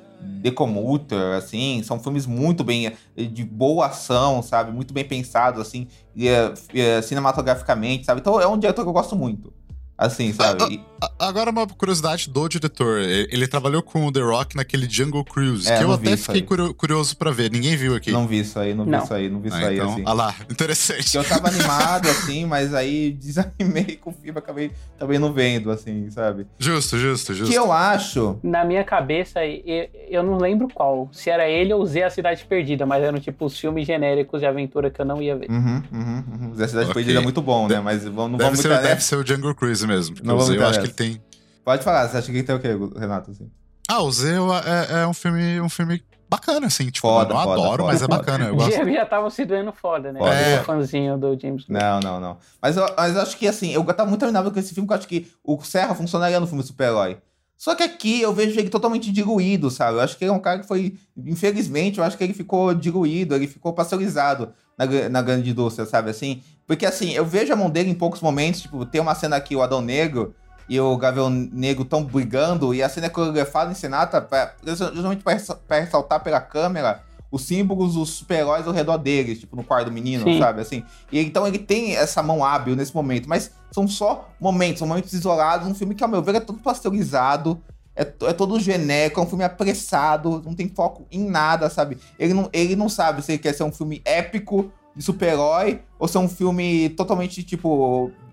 The 0.41 0.52
Commuter, 0.52 1.35
assim, 1.38 1.81
são 1.84 1.99
filmes 1.99 2.26
muito 2.26 2.64
bem, 2.64 2.91
de 3.15 3.43
boa 3.43 3.88
ação, 3.88 4.41
sabe? 4.41 4.72
Muito 4.72 4.93
bem 4.93 5.03
pensados, 5.03 5.61
assim, 5.61 5.88
e, 6.15 6.27
e, 6.73 7.02
cinematograficamente, 7.02 8.06
sabe? 8.06 8.22
Então 8.22 8.39
é 8.39 8.48
um 8.48 8.57
diretor 8.57 8.84
que 8.84 8.89
eu 8.89 8.93
gosto 8.93 9.15
muito. 9.15 9.53
Assim, 10.02 10.34
sabe? 10.34 10.82
Agora 11.19 11.52
uma 11.52 11.68
curiosidade 11.68 12.28
do 12.28 12.48
diretor. 12.48 12.99
Ele 12.99 13.48
trabalhou 13.48 13.84
com 13.84 14.07
o 14.07 14.11
The 14.11 14.22
Rock 14.22 14.56
naquele 14.56 14.90
Jungle 14.90 15.23
Cruise, 15.23 15.72
é, 15.72 15.78
que 15.78 15.84
eu 15.84 15.91
até 15.91 16.18
fiquei 16.18 16.41
curioso 16.41 17.15
para 17.15 17.30
ver. 17.30 17.52
Ninguém 17.52 17.76
viu 17.76 17.95
aqui. 17.95 18.11
Não 18.11 18.26
vi 18.26 18.40
isso 18.40 18.57
aí, 18.57 18.73
não, 18.73 18.84
não. 18.84 18.98
vi 18.98 19.03
isso 19.06 19.14
aí, 19.14 19.30
não 19.30 19.40
vi 19.40 19.49
isso 19.49 19.57
ah, 19.57 19.68
aí, 19.68 19.76
então, 19.76 19.94
assim. 19.94 20.03
Ah 20.03 20.14
lá, 20.14 20.36
interessante. 20.49 21.15
Eu 21.15 21.23
tava 21.23 21.49
animado, 21.49 22.10
assim, 22.10 22.45
mas 22.45 22.73
aí 22.73 23.11
desanimei 23.22 23.99
com 24.02 24.10
o 24.10 24.14
filme, 24.14 24.40
acabei 24.40 24.72
também 24.98 25.19
não 25.19 25.32
vendo, 25.32 25.69
assim, 25.69 26.10
sabe? 26.10 26.48
Justo, 26.57 26.98
justo, 26.98 27.36
justo. 27.36 27.52
Que 27.52 27.57
eu 27.57 27.72
acho... 27.72 28.40
Na 28.41 28.65
minha 28.65 28.84
cabeça, 28.84 29.45
eu, 29.45 29.88
eu 30.10 30.23
não 30.23 30.40
lembro 30.40 30.68
qual. 30.73 31.10
Se 31.11 31.30
era 31.30 31.48
ele 31.48 31.72
ou 31.73 31.86
Zé 31.86 32.06
a 32.06 32.10
Cidade 32.10 32.44
Perdida, 32.45 32.88
mas 32.88 33.03
eram, 33.03 33.19
tipo, 33.19 33.45
os 33.45 33.60
filmes 33.60 33.86
genéricos 33.86 34.40
de 34.40 34.48
aventura 34.48 34.90
que 34.90 34.99
eu 34.99 35.06
não 35.06 35.22
ia 35.22 35.36
ver. 35.36 35.49
Uhum, 35.49 35.84
uhum, 35.91 36.23
uhum. 36.41 36.56
Zé 36.56 36.64
a 36.64 36.68
Cidade 36.68 36.86
okay. 36.90 36.95
Perdida 36.95 37.19
é 37.19 37.23
muito 37.23 37.41
bom, 37.41 37.68
né? 37.68 37.80
Mas 37.80 38.03
vamos, 38.03 38.32
não 38.32 38.38
deve 38.38 38.49
vamos... 38.49 38.60
Ser, 38.60 38.69
muito, 38.69 38.82
deve 38.82 39.03
ser 39.03 39.15
o 39.15 39.26
Jungle 39.26 39.53
Cruise 39.53 39.90
mesmo. 39.91 40.15
Não 40.23 40.38
vamos 40.38 40.53
eu 40.53 40.65
acho 40.65 40.80
que 40.80 40.85
ele 40.85 40.93
tem. 40.93 41.22
Pode 41.63 41.84
falar, 41.84 42.07
você 42.07 42.18
acha 42.18 42.31
que 42.31 42.43
tem 42.43 42.55
o 42.55 42.59
quê, 42.59 42.69
Renato? 42.97 43.31
Assim? 43.31 43.49
Ah, 43.88 44.01
o 44.01 44.11
Z 44.11 44.30
é, 44.30 45.01
é, 45.01 45.07
um 45.07 45.13
filme, 45.13 45.61
um 45.61 45.69
filme 45.69 46.03
bacana, 46.30 46.68
assim. 46.68 46.89
Tipo, 46.89 47.09
foda, 47.09 47.31
eu 47.31 47.35
não 47.35 47.43
foda, 47.43 47.61
adoro, 47.61 47.84
foda, 47.84 47.93
mas 47.93 48.01
é 48.01 48.07
bacana. 48.07 48.45
Eu 48.45 48.55
gosto. 48.57 48.72
Já, 48.72 48.85
já 48.85 49.05
tava 49.05 49.30
se 49.30 49.45
doendo 49.45 49.73
foda, 49.73 50.11
né? 50.11 50.19
Foda. 50.19 50.34
É. 50.34 50.63
fãzinho 50.63 51.18
do 51.18 51.38
James 51.39 51.65
Gunn. 51.65 51.77
Não, 51.77 51.99
não, 51.99 52.19
não. 52.19 52.38
Mas 52.61 52.77
eu, 52.77 52.85
mas 52.97 53.15
eu 53.15 53.22
acho 53.22 53.38
que, 53.38 53.47
assim, 53.47 53.72
eu 53.73 53.84
tava 53.84 54.09
muito 54.09 54.23
animado 54.23 54.49
com 54.49 54.59
esse 54.59 54.73
filme, 54.73 54.88
porque 54.88 54.93
eu 54.93 54.99
acho 54.99 55.07
que 55.07 55.31
o 55.43 55.61
Serra 55.63 55.93
funcionaria 55.93 56.39
no 56.39 56.47
filme 56.47 56.63
super-herói. 56.63 57.18
Só 57.57 57.76
que 57.76 57.84
aqui 57.84 58.22
eu 58.22 58.34
vejo 58.34 58.59
ele 58.59 58.69
totalmente 58.69 59.11
diluído, 59.11 59.69
sabe? 59.69 59.97
Eu 59.97 60.01
acho 60.01 60.18
que 60.18 60.23
ele 60.23 60.31
é 60.31 60.34
um 60.34 60.39
cara 60.39 60.59
que 60.59 60.68
foi. 60.68 60.97
Infelizmente, 61.15 61.99
eu 61.99 62.03
acho 62.03 62.18
que 62.18 62.23
ele 62.23 62.34
ficou 62.34 62.73
diluído, 62.73 63.35
ele 63.35 63.45
ficou 63.45 63.72
pasteurizado 63.72 64.51
na, 64.86 65.10
na 65.10 65.22
grande 65.22 65.49
indústria, 65.49 65.86
sabe? 65.86 66.10
Assim. 66.10 66.41
Porque 66.66 66.86
assim, 66.86 67.12
eu 67.12 67.26
vejo 67.26 67.52
a 67.52 67.56
mão 67.56 67.70
dele 67.70 67.90
em 67.90 67.95
poucos 67.95 68.22
momentos, 68.22 68.62
tipo, 68.62 68.86
tem 68.86 69.02
uma 69.02 69.16
cena 69.16 69.36
aqui, 69.36 69.56
o 69.56 69.62
Adão 69.62 69.82
Negro, 69.82 70.34
e 70.70 70.80
o 70.80 70.95
Gavião 70.98 71.30
Negro 71.30 71.84
estão 71.84 72.03
brigando, 72.03 72.74
e 72.74 72.82
a 72.82 72.88
cena 72.88 73.08
é 73.08 73.10
coreografada, 73.10 73.72
encenada, 73.72 74.22
pra, 74.22 74.53
justamente 74.66 75.24
para 75.24 75.80
ressaltar 75.80 76.24
pela 76.24 76.40
câmera 76.40 77.03
os 77.32 77.44
símbolos 77.44 77.94
dos 77.94 78.10
super-heróis 78.10 78.68
ao 78.68 78.74
redor 78.74 78.98
deles, 78.98 79.40
tipo, 79.40 79.56
no 79.56 79.64
quarto 79.64 79.86
do 79.86 79.91
menino, 79.91 80.24
Sim. 80.26 80.40
sabe? 80.40 80.62
Assim. 80.62 80.84
E 81.12 81.20
então 81.20 81.48
ele 81.48 81.60
tem 81.60 81.95
essa 81.95 82.22
mão 82.22 82.44
hábil 82.44 82.76
nesse 82.76 82.94
momento, 82.94 83.28
mas 83.28 83.52
são 83.72 83.88
só 83.88 84.30
momentos, 84.40 84.80
são 84.80 84.88
momentos 84.88 85.14
isolados, 85.14 85.68
um 85.68 85.74
filme 85.74 85.95
que, 85.95 86.03
ao 86.03 86.10
meu 86.10 86.22
ver, 86.22 86.36
é 86.36 86.40
todo 86.41 86.60
pasteurizado, 86.60 87.62
é, 88.02 88.30
é 88.30 88.34
todo 88.34 88.60
genérico, 88.60 89.19
é 89.19 89.23
um 89.23 89.28
filme 89.28 89.44
apressado, 89.44 90.41
não 90.45 90.53
tem 90.53 90.68
foco 90.69 91.06
em 91.11 91.23
nada, 91.30 91.69
sabe? 91.69 91.98
Ele 92.18 92.34
não, 92.34 92.49
ele 92.52 92.76
não 92.76 92.90
sabe 92.90 93.22
se 93.22 93.32
ele 93.34 93.40
quer 93.40 93.53
ser 93.53 93.64
um 93.64 93.72
filme 93.72 94.02
épico 94.06 94.72
de 94.95 95.02
super-herói 95.03 95.82
ou 95.98 96.07
se 96.07 96.18
é 96.18 96.19
um 96.19 96.28
filme 96.28 96.90
totalmente, 96.90 97.44
tipo, 97.44 97.69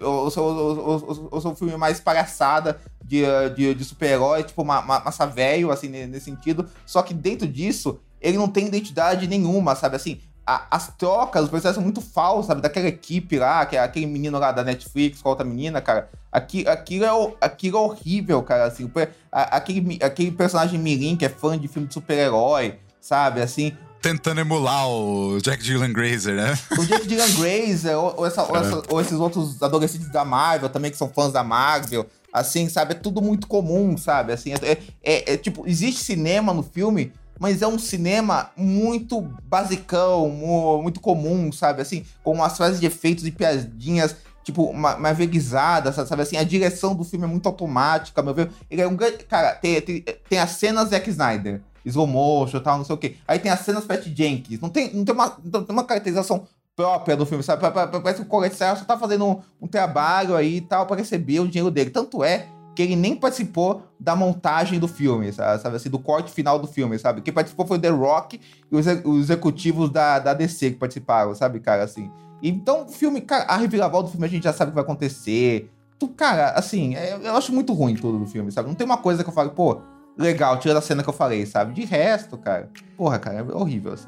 ou, 0.00 0.30
se- 0.30 0.40
ou, 0.40 0.56
ou, 0.56 1.28
ou- 1.30 1.40
é 1.44 1.48
um 1.48 1.54
filme 1.54 1.76
mais 1.76 2.00
palhaçada 2.00 2.80
de, 3.04 3.22
de, 3.54 3.74
de 3.74 3.84
super-herói, 3.84 4.42
tipo, 4.42 4.62
uma, 4.62 4.80
uma, 4.80 5.00
massa 5.00 5.26
velho, 5.26 5.70
assim, 5.70 5.88
ne- 5.88 6.06
nesse 6.06 6.24
sentido. 6.24 6.68
Só 6.84 7.02
que 7.02 7.14
dentro 7.14 7.46
disso, 7.46 8.00
ele 8.20 8.36
não 8.36 8.48
tem 8.48 8.66
identidade 8.66 9.28
nenhuma, 9.28 9.76
sabe? 9.76 9.94
Assim, 9.96 10.18
a- 10.54 10.66
as 10.70 10.88
trocas, 10.96 11.44
os 11.44 11.50
personagens 11.50 11.74
são 11.76 11.82
muito 11.84 12.00
falsos, 12.00 12.46
sabe? 12.46 12.60
Daquela 12.60 12.88
equipe 12.88 13.38
lá, 13.38 13.64
que 13.66 13.76
é 13.76 13.80
aquele 13.80 14.06
menino 14.06 14.38
lá 14.38 14.50
da 14.52 14.64
Netflix 14.64 15.20
com 15.20 15.28
a 15.28 15.32
outra 15.32 15.44
menina, 15.44 15.80
cara. 15.80 16.08
Aqui, 16.32 16.66
aquilo, 16.66 17.04
é, 17.04 17.36
aquilo 17.40 17.76
é 17.78 17.80
horrível, 17.80 18.42
cara. 18.42 18.64
Assim, 18.64 18.90
aquele, 19.32 19.98
aquele 20.02 20.30
personagem 20.30 20.78
mirim 20.78 21.16
que 21.16 21.24
é 21.24 21.28
fã 21.28 21.58
de 21.58 21.68
filme 21.68 21.88
de 21.88 21.94
super-herói, 21.94 22.78
sabe? 23.00 23.40
Assim, 23.40 23.72
Tentando 24.00 24.40
emular 24.40 24.88
o 24.88 25.38
Jack 25.42 25.60
Dylan 25.60 25.92
Grazer, 25.92 26.36
né? 26.36 26.56
o 26.78 26.84
Jake 26.86 27.08
Dylan 27.08 27.34
Grazer, 27.34 27.98
ou, 27.98 28.14
ou 28.18 28.26
essa- 28.26 28.44
ou 28.44 28.56
essa- 28.56 28.82
ou 28.90 29.00
esses 29.00 29.18
outros 29.18 29.60
adolescentes 29.60 30.08
da 30.10 30.24
Marvel 30.24 30.68
também, 30.68 30.88
que 30.90 30.96
são 30.96 31.08
fãs 31.08 31.32
da 31.32 31.42
Marvel, 31.42 32.06
assim, 32.32 32.68
sabe? 32.68 32.92
É 32.92 32.94
tudo 32.94 33.20
muito 33.20 33.48
comum, 33.48 33.96
sabe? 33.98 34.32
Assim, 34.32 34.52
é, 34.54 34.78
é- 35.02 35.32
é, 35.32 35.36
tipo, 35.36 35.64
existe 35.66 36.04
cinema 36.04 36.54
no 36.54 36.62
filme, 36.62 37.12
mas 37.38 37.62
é 37.62 37.66
um 37.66 37.78
cinema 37.78 38.50
muito 38.56 39.20
basicão, 39.44 40.28
mu- 40.28 40.82
muito 40.82 41.00
comum, 41.00 41.50
sabe? 41.52 41.82
Assim, 41.82 42.04
com 42.22 42.32
umas 42.32 42.56
frases 42.56 42.80
de 42.80 42.86
efeitos 42.86 43.26
e 43.26 43.30
piadinhas, 43.30 44.16
tipo, 44.44 44.72
ma- 44.72 44.96
mais 44.96 45.16
veguizadas, 45.16 45.94
sabe? 45.94 46.22
Assim, 46.22 46.36
a 46.36 46.42
direção 46.42 46.94
do 46.94 47.04
filme 47.04 47.24
é 47.24 47.28
muito 47.28 47.46
automática, 47.46 48.22
meu 48.22 48.34
ver. 48.34 48.50
Ele 48.70 48.80
é 48.82 48.86
um 48.88 48.96
grande. 48.96 49.18
Cara, 49.24 49.54
tem, 49.54 49.80
tem, 49.80 50.00
tem 50.28 50.38
as 50.38 50.50
cenas 50.50 50.88
Zack 50.90 51.08
Snyder. 51.10 51.60
Slow 51.84 52.06
motion 52.06 52.60
tal, 52.60 52.76
não 52.78 52.84
sei 52.84 52.94
o 52.94 52.98
quê. 52.98 53.16
Aí 53.26 53.38
tem 53.38 53.50
as 53.50 53.60
cenas 53.60 53.84
Pat 53.84 54.04
Jenkins. 54.04 54.60
Não 54.60 54.68
tem, 54.68 54.92
não 54.92 55.04
tem, 55.04 55.14
uma, 55.14 55.36
não 55.44 55.64
tem 55.64 55.74
uma 55.74 55.84
caracterização 55.84 56.46
própria 56.76 57.16
do 57.16 57.24
filme, 57.24 57.42
sabe? 57.42 57.60
Pa- 57.62 57.70
pa- 57.70 57.86
pa- 57.86 58.00
Parece 58.00 58.24
que 58.24 58.28
o 58.36 58.50
Serra 58.50 58.76
só 58.76 58.84
tá 58.84 58.98
fazendo 58.98 59.24
um, 59.26 59.40
um 59.62 59.66
trabalho 59.66 60.36
aí 60.36 60.56
e 60.58 60.60
tal 60.60 60.86
pra 60.86 60.96
receber 60.96 61.40
o 61.40 61.48
dinheiro 61.48 61.70
dele. 61.70 61.90
Tanto 61.90 62.22
é 62.22 62.46
que 62.78 62.82
ele 62.82 62.94
nem 62.94 63.16
participou 63.16 63.82
da 63.98 64.14
montagem 64.14 64.78
do 64.78 64.86
filme, 64.86 65.32
sabe? 65.32 65.74
assim, 65.74 65.90
do 65.90 65.98
corte 65.98 66.30
final 66.30 66.60
do 66.60 66.68
filme, 66.68 66.96
sabe? 66.96 67.22
Quem 67.22 67.34
participou 67.34 67.66
foi 67.66 67.76
o 67.76 67.80
The 67.80 67.88
Rock 67.88 68.40
e 68.70 68.76
os, 68.76 68.86
os 69.04 69.24
executivos 69.24 69.90
da, 69.90 70.20
da 70.20 70.32
DC 70.32 70.70
que 70.70 70.76
participaram, 70.76 71.34
sabe, 71.34 71.58
cara, 71.58 71.82
assim. 71.82 72.08
Então, 72.40 72.84
o 72.84 72.88
filme, 72.88 73.20
cara, 73.20 73.46
a 73.46 73.56
reviravolta 73.56 74.06
do 74.06 74.12
filme 74.12 74.26
a 74.26 74.30
gente 74.30 74.44
já 74.44 74.52
sabe 74.52 74.68
o 74.68 74.70
que 74.70 74.74
vai 74.76 74.84
acontecer. 74.84 75.68
Tu, 75.98 76.06
cara, 76.06 76.50
assim, 76.50 76.94
é- 76.94 77.18
eu 77.20 77.36
acho 77.36 77.52
muito 77.52 77.72
ruim 77.72 77.96
tudo 77.96 78.16
do 78.16 78.26
filme, 78.28 78.52
sabe? 78.52 78.68
Não 78.68 78.76
tem 78.76 78.84
uma 78.86 78.98
coisa 78.98 79.24
que 79.24 79.28
eu 79.28 79.34
falo, 79.34 79.50
pô, 79.50 79.80
legal, 80.16 80.56
tira 80.60 80.72
da 80.74 80.80
cena 80.80 81.02
que 81.02 81.08
eu 81.08 81.12
falei, 81.12 81.44
sabe? 81.46 81.74
De 81.74 81.84
resto, 81.84 82.38
cara, 82.38 82.70
porra, 82.96 83.18
cara, 83.18 83.38
é 83.38 83.42
horrível, 83.42 83.94
assim. 83.94 84.06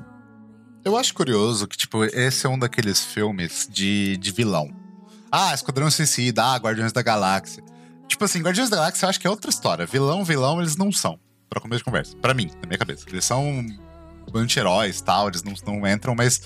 Eu 0.85 0.97
acho 0.97 1.13
curioso 1.13 1.67
que, 1.67 1.77
tipo, 1.77 2.05
esse 2.05 2.47
é 2.47 2.49
um 2.49 2.57
daqueles 2.57 3.05
filmes 3.05 3.69
de, 3.69 4.17
de 4.17 4.31
vilão. 4.31 4.71
Ah, 5.33 5.53
Esquadrão 5.53 5.91
Suicida, 5.91 6.45
ah, 6.45 6.57
Guardiões 6.57 6.93
da 6.93 7.03
Galáxia. 7.03 7.65
Tipo 8.11 8.25
assim, 8.25 8.41
Guardiões 8.43 8.69
da 8.69 8.77
Galáxia 8.77 9.07
eu 9.07 9.09
acho 9.09 9.21
que 9.21 9.27
é 9.27 9.31
outra 9.31 9.49
história. 9.51 9.87
Vilão, 9.87 10.25
vilão, 10.25 10.61
eles 10.61 10.77
não 10.77 10.91
são. 10.91 11.19
Pra 11.49 11.61
começo 11.61 11.79
de 11.79 11.85
conversa. 11.85 12.17
Pra 12.17 12.35
mim, 12.35 12.51
na 12.61 12.67
minha 12.67 12.79
cabeça. 12.79 13.05
Eles 13.09 13.25
são 13.25 13.65
anti-heróis 14.35 15.01
tal, 15.01 15.29
eles 15.29 15.43
não, 15.43 15.55
não 15.67 15.87
entram, 15.89 16.15
mas 16.15 16.41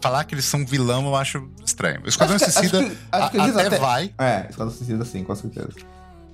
falar 0.00 0.24
que 0.24 0.34
eles 0.34 0.44
são 0.46 0.64
vilão 0.66 1.06
eu 1.06 1.14
acho 1.16 1.48
estranho. 1.64 2.02
Esquadrão 2.06 2.36
Acho 2.36 2.46
que- 2.46 2.50
Suicida 2.52 2.78
acho 2.78 2.88
que- 2.90 2.96
acho 3.12 3.30
que 3.30 3.38
a- 3.38 3.44
até, 3.44 3.66
até- 3.66 3.78
vai, 3.78 4.14
É, 4.18 4.46
Esquadrão 4.50 4.74
Suicida 4.74 5.04
sim, 5.04 5.22
com 5.24 5.34
certeza. 5.34 5.68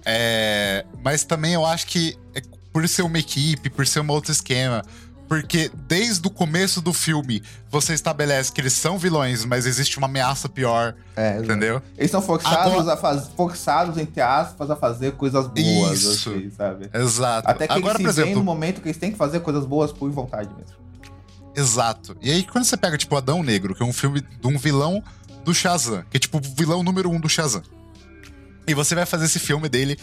é, 0.04 0.84
mas 1.02 1.24
também 1.24 1.54
eu 1.54 1.64
acho 1.66 1.86
que 1.86 2.16
é 2.34 2.40
por 2.72 2.86
ser 2.88 3.02
uma 3.02 3.18
equipe, 3.18 3.70
por 3.70 3.86
ser 3.86 4.00
um 4.00 4.10
outro 4.10 4.30
esquema. 4.32 4.82
Porque 5.28 5.70
desde 5.88 6.26
o 6.26 6.30
começo 6.30 6.80
do 6.80 6.92
filme 6.92 7.42
você 7.68 7.92
estabelece 7.94 8.52
que 8.52 8.60
eles 8.60 8.72
são 8.72 8.96
vilões, 8.96 9.44
mas 9.44 9.66
existe 9.66 9.98
uma 9.98 10.06
ameaça 10.06 10.48
pior, 10.48 10.94
É, 11.16 11.38
entendeu? 11.38 11.82
Eles 11.98 12.10
são 12.12 12.22
forçados 12.22 12.72
Agora- 12.74 12.92
a 12.94 12.96
fazer, 12.96 13.30
forçados, 13.36 13.98
entre 13.98 14.20
aspas, 14.20 14.70
a 14.70 14.76
fazer 14.76 15.12
coisas 15.12 15.46
boas, 15.48 16.00
Isso. 16.02 16.30
assim, 16.30 16.50
sabe? 16.56 16.88
Exato. 16.94 17.48
Até 17.50 17.66
que 17.66 17.72
Agora, 17.72 18.00
eles 18.00 18.14
se 18.14 18.20
exemplo, 18.20 18.38
no 18.38 18.44
momento 18.44 18.80
que 18.80 18.86
eles 18.88 18.96
têm 18.98 19.10
que 19.10 19.18
fazer 19.18 19.40
coisas 19.40 19.64
boas 19.66 19.92
por 19.92 20.08
vontade 20.10 20.48
mesmo. 20.56 20.76
exato. 21.54 22.16
E 22.20 22.30
aí, 22.30 22.44
quando 22.44 22.64
você 22.64 22.76
pega, 22.76 22.96
tipo, 22.98 23.16
Adão 23.16 23.42
Negro, 23.42 23.74
que 23.74 23.82
é 23.82 23.86
um 23.86 23.92
filme 23.92 24.20
de 24.20 24.46
um 24.46 24.56
vilão 24.58 25.02
do 25.44 25.54
Shazam, 25.54 26.04
que 26.10 26.16
é 26.16 26.20
tipo 26.20 26.38
o 26.38 26.40
vilão 26.40 26.82
número 26.82 27.10
um 27.10 27.18
do 27.18 27.28
Shazam. 27.28 27.62
E 28.66 28.74
você 28.74 28.94
vai 28.94 29.06
fazer 29.06 29.24
esse 29.26 29.38
filme 29.38 29.68
dele 29.68 29.96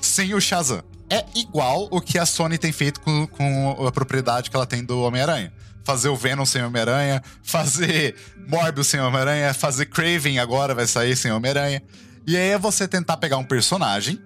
sem 0.00 0.34
o 0.34 0.40
Shazam. 0.40 0.82
É 1.10 1.24
igual 1.34 1.88
o 1.90 2.00
que 2.00 2.18
a 2.18 2.26
Sony 2.26 2.58
tem 2.58 2.70
feito 2.70 3.00
com, 3.00 3.26
com 3.26 3.86
a 3.86 3.92
propriedade 3.92 4.50
que 4.50 4.56
ela 4.56 4.66
tem 4.66 4.84
do 4.84 5.00
Homem-Aranha. 5.02 5.52
Fazer 5.84 6.10
o 6.10 6.16
Venom 6.16 6.44
sem 6.44 6.62
Homem-Aranha, 6.62 7.22
fazer 7.42 8.14
Morbius 8.46 8.88
sem 8.88 9.00
Homem-Aranha, 9.00 9.54
fazer 9.54 9.86
Craven 9.86 10.38
agora 10.38 10.74
vai 10.74 10.86
sair 10.86 11.16
sem 11.16 11.32
Homem-Aranha. 11.32 11.82
E 12.26 12.36
aí 12.36 12.50
é 12.50 12.58
você 12.58 12.86
tentar 12.86 13.16
pegar 13.16 13.38
um 13.38 13.44
personagem, 13.44 14.20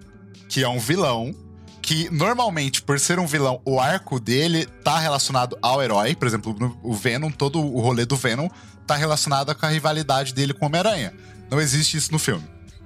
que 0.48 0.64
é 0.64 0.68
um 0.68 0.80
vilão, 0.80 1.32
que 1.80 2.08
normalmente, 2.10 2.82
por 2.82 2.98
ser 2.98 3.18
um 3.18 3.26
vilão, 3.26 3.60
o 3.64 3.78
arco 3.78 4.18
dele 4.18 4.66
tá 4.84 4.98
relacionado 4.98 5.56
ao 5.62 5.82
herói. 5.82 6.16
Por 6.16 6.26
exemplo, 6.26 6.78
o 6.82 6.94
Venom, 6.94 7.30
todo 7.30 7.60
o 7.60 7.80
rolê 7.80 8.04
do 8.04 8.16
Venom 8.16 8.48
tá 8.86 8.96
relacionado 8.96 9.54
com 9.54 9.66
a 9.66 9.68
rivalidade 9.68 10.34
dele 10.34 10.52
com 10.52 10.66
Homem-Aranha. 10.66 11.12
Não 11.50 11.60
existe 11.60 11.96
isso 11.96 12.10
no 12.10 12.18
filme. 12.18 12.44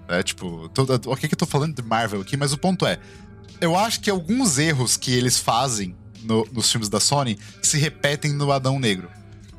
É 0.09 0.23
tipo, 0.23 0.69
toda, 0.69 1.01
o 1.11 1.17
que 1.17 1.27
que 1.29 1.35
eu 1.35 1.39
tô 1.39 1.47
falando 1.47 1.75
de 1.75 1.83
Marvel 1.83 2.21
aqui, 2.21 2.37
mas 2.37 2.53
o 2.53 2.59
ponto 2.59 2.87
é, 2.87 2.99
eu 3.61 3.77
acho 3.77 4.01
que 4.01 4.09
alguns 4.11 4.59
erros 4.59 4.97
que 4.97 5.13
eles 5.13 5.39
fazem 5.39 5.97
no- 6.23 6.47
nos 6.53 6.71
filmes 6.71 6.89
da 6.89 7.01
Sony 7.01 7.39
se 7.63 7.79
repetem 7.79 8.33
no 8.33 8.51
Adão 8.53 8.79
Negro. 8.79 9.09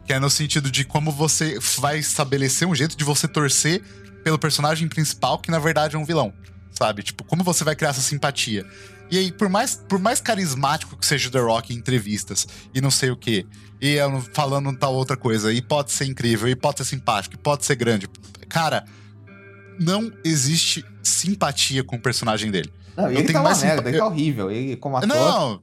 Que 0.06 0.14
é 0.14 0.19
no 0.19 0.30
sentido 0.30 0.72
de 0.72 0.86
como 0.86 1.11
você 1.11 1.60
vai 1.80 1.99
estabelecer 1.99 2.65
um 2.68 2.74
jeito 2.74 2.95
de 2.95 3.03
você 3.03 3.28
torcer 3.28 3.82
pelo 4.24 4.40
personagem 4.40 4.88
principal, 4.88 5.40
que 5.40 5.52
na 5.52 5.60
verdade 5.60 5.95
é 5.95 5.99
um 5.99 6.06
vilão. 6.06 6.34
Sabe? 6.72 7.03
Tipo, 7.03 7.24
como 7.24 7.44
você 7.44 7.64
vai 7.64 7.76
criar 7.76 7.90
essa 7.90 8.02
simpatia. 8.02 8.65
E 9.10 9.18
aí, 9.18 9.32
por 9.32 9.49
mais, 9.49 9.76
por 9.88 9.99
mais 9.99 10.22
carismático 10.22 10.95
que 10.95 11.06
seja 11.06 11.28
o 11.28 11.32
The 11.32 11.40
Rock 11.40 11.74
em 11.74 11.78
entrevistas 11.78 12.45
e 12.74 12.80
não 12.82 12.91
sei 12.91 13.10
o 13.10 13.15
quê, 13.18 13.45
e 13.82 13.94
eu 13.94 14.22
falando 14.34 14.76
tal 14.78 14.94
outra 14.94 15.15
coisa, 15.18 15.52
e 15.52 15.61
pode 15.61 15.91
ser 15.91 16.06
incrível, 16.06 16.48
e 16.48 16.56
pode 16.56 16.78
ser 16.80 16.86
simpático, 16.86 17.36
e 17.36 17.38
pode 17.38 17.65
ser 17.65 17.76
grande. 17.76 18.07
Cara, 18.49 18.86
não 19.80 20.12
existe 20.24 20.84
simpatia 21.04 21.84
com 21.84 21.95
o 21.95 21.99
personagem 22.02 22.52
dele. 22.52 22.72
Não, 22.95 23.06
Eu 23.06 23.12
ele 23.12 23.22
tenho 23.24 23.34
tá 23.34 23.40
uma 23.40 23.49
mais 23.49 23.62
merda, 23.62 23.78
simpa- 23.78 23.90
ele 23.90 23.98
tá 23.98 24.06
horrível. 24.08 24.52
Ele, 24.52 24.76
como 24.78 24.98
ator, 24.98 25.08
Não, 25.08 25.62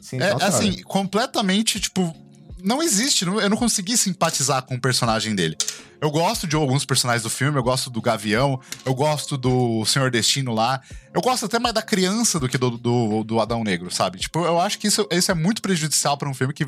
sim, 0.00 0.18
é 0.20 0.32
assim, 0.44 0.70
senhora. 0.72 0.84
completamente, 0.84 1.80
tipo, 1.80 2.14
não 2.62 2.82
existe. 2.82 3.24
não- 3.24 3.40
Eu 3.40 3.50
não 3.50 3.56
consegui 3.56 3.96
simpatizar 3.96 4.62
com 4.62 4.74
o 4.76 4.80
personagem 4.80 5.34
dele. 5.34 5.56
Eu 6.00 6.10
gosto 6.12 6.46
de 6.46 6.54
alguns 6.54 6.84
personagens 6.84 7.24
do 7.24 7.30
filme, 7.30 7.58
eu 7.58 7.62
gosto 7.62 7.90
do 7.90 8.00
Gavião, 8.00 8.60
eu 8.84 8.94
gosto 8.94 9.36
do 9.36 9.84
Senhor 9.84 10.10
Destino 10.12 10.54
lá. 10.54 10.80
Eu 11.12 11.20
gosto 11.20 11.46
até 11.46 11.58
mais 11.58 11.74
da 11.74 11.82
criança 11.82 12.38
do 12.38 12.48
que 12.48 12.56
do, 12.56 12.70
do, 12.78 13.24
do 13.24 13.40
Adão 13.40 13.64
Negro, 13.64 13.90
sabe? 13.90 14.18
Tipo, 14.18 14.44
eu 14.44 14.60
acho 14.60 14.78
que 14.78 14.86
isso, 14.86 15.06
isso 15.10 15.30
é 15.32 15.34
muito 15.34 15.60
prejudicial 15.60 16.16
pra 16.16 16.28
um 16.28 16.34
filme 16.34 16.54
que 16.54 16.64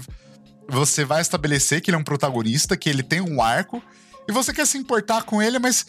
você 0.69 1.05
vai 1.05 1.21
estabelecer 1.21 1.81
que 1.81 1.91
ele 1.91 1.97
é 1.97 1.99
um 2.01 2.05
protagonista, 2.05 2.77
que 2.77 2.89
ele 2.89 3.05
tem 3.05 3.21
um 3.21 3.41
arco, 3.41 3.81
e 4.29 4.33
você 4.33 4.53
quer 4.53 4.67
se 4.67 4.77
importar 4.79 5.23
com 5.23 5.41
ele, 5.41 5.59
mas. 5.61 5.87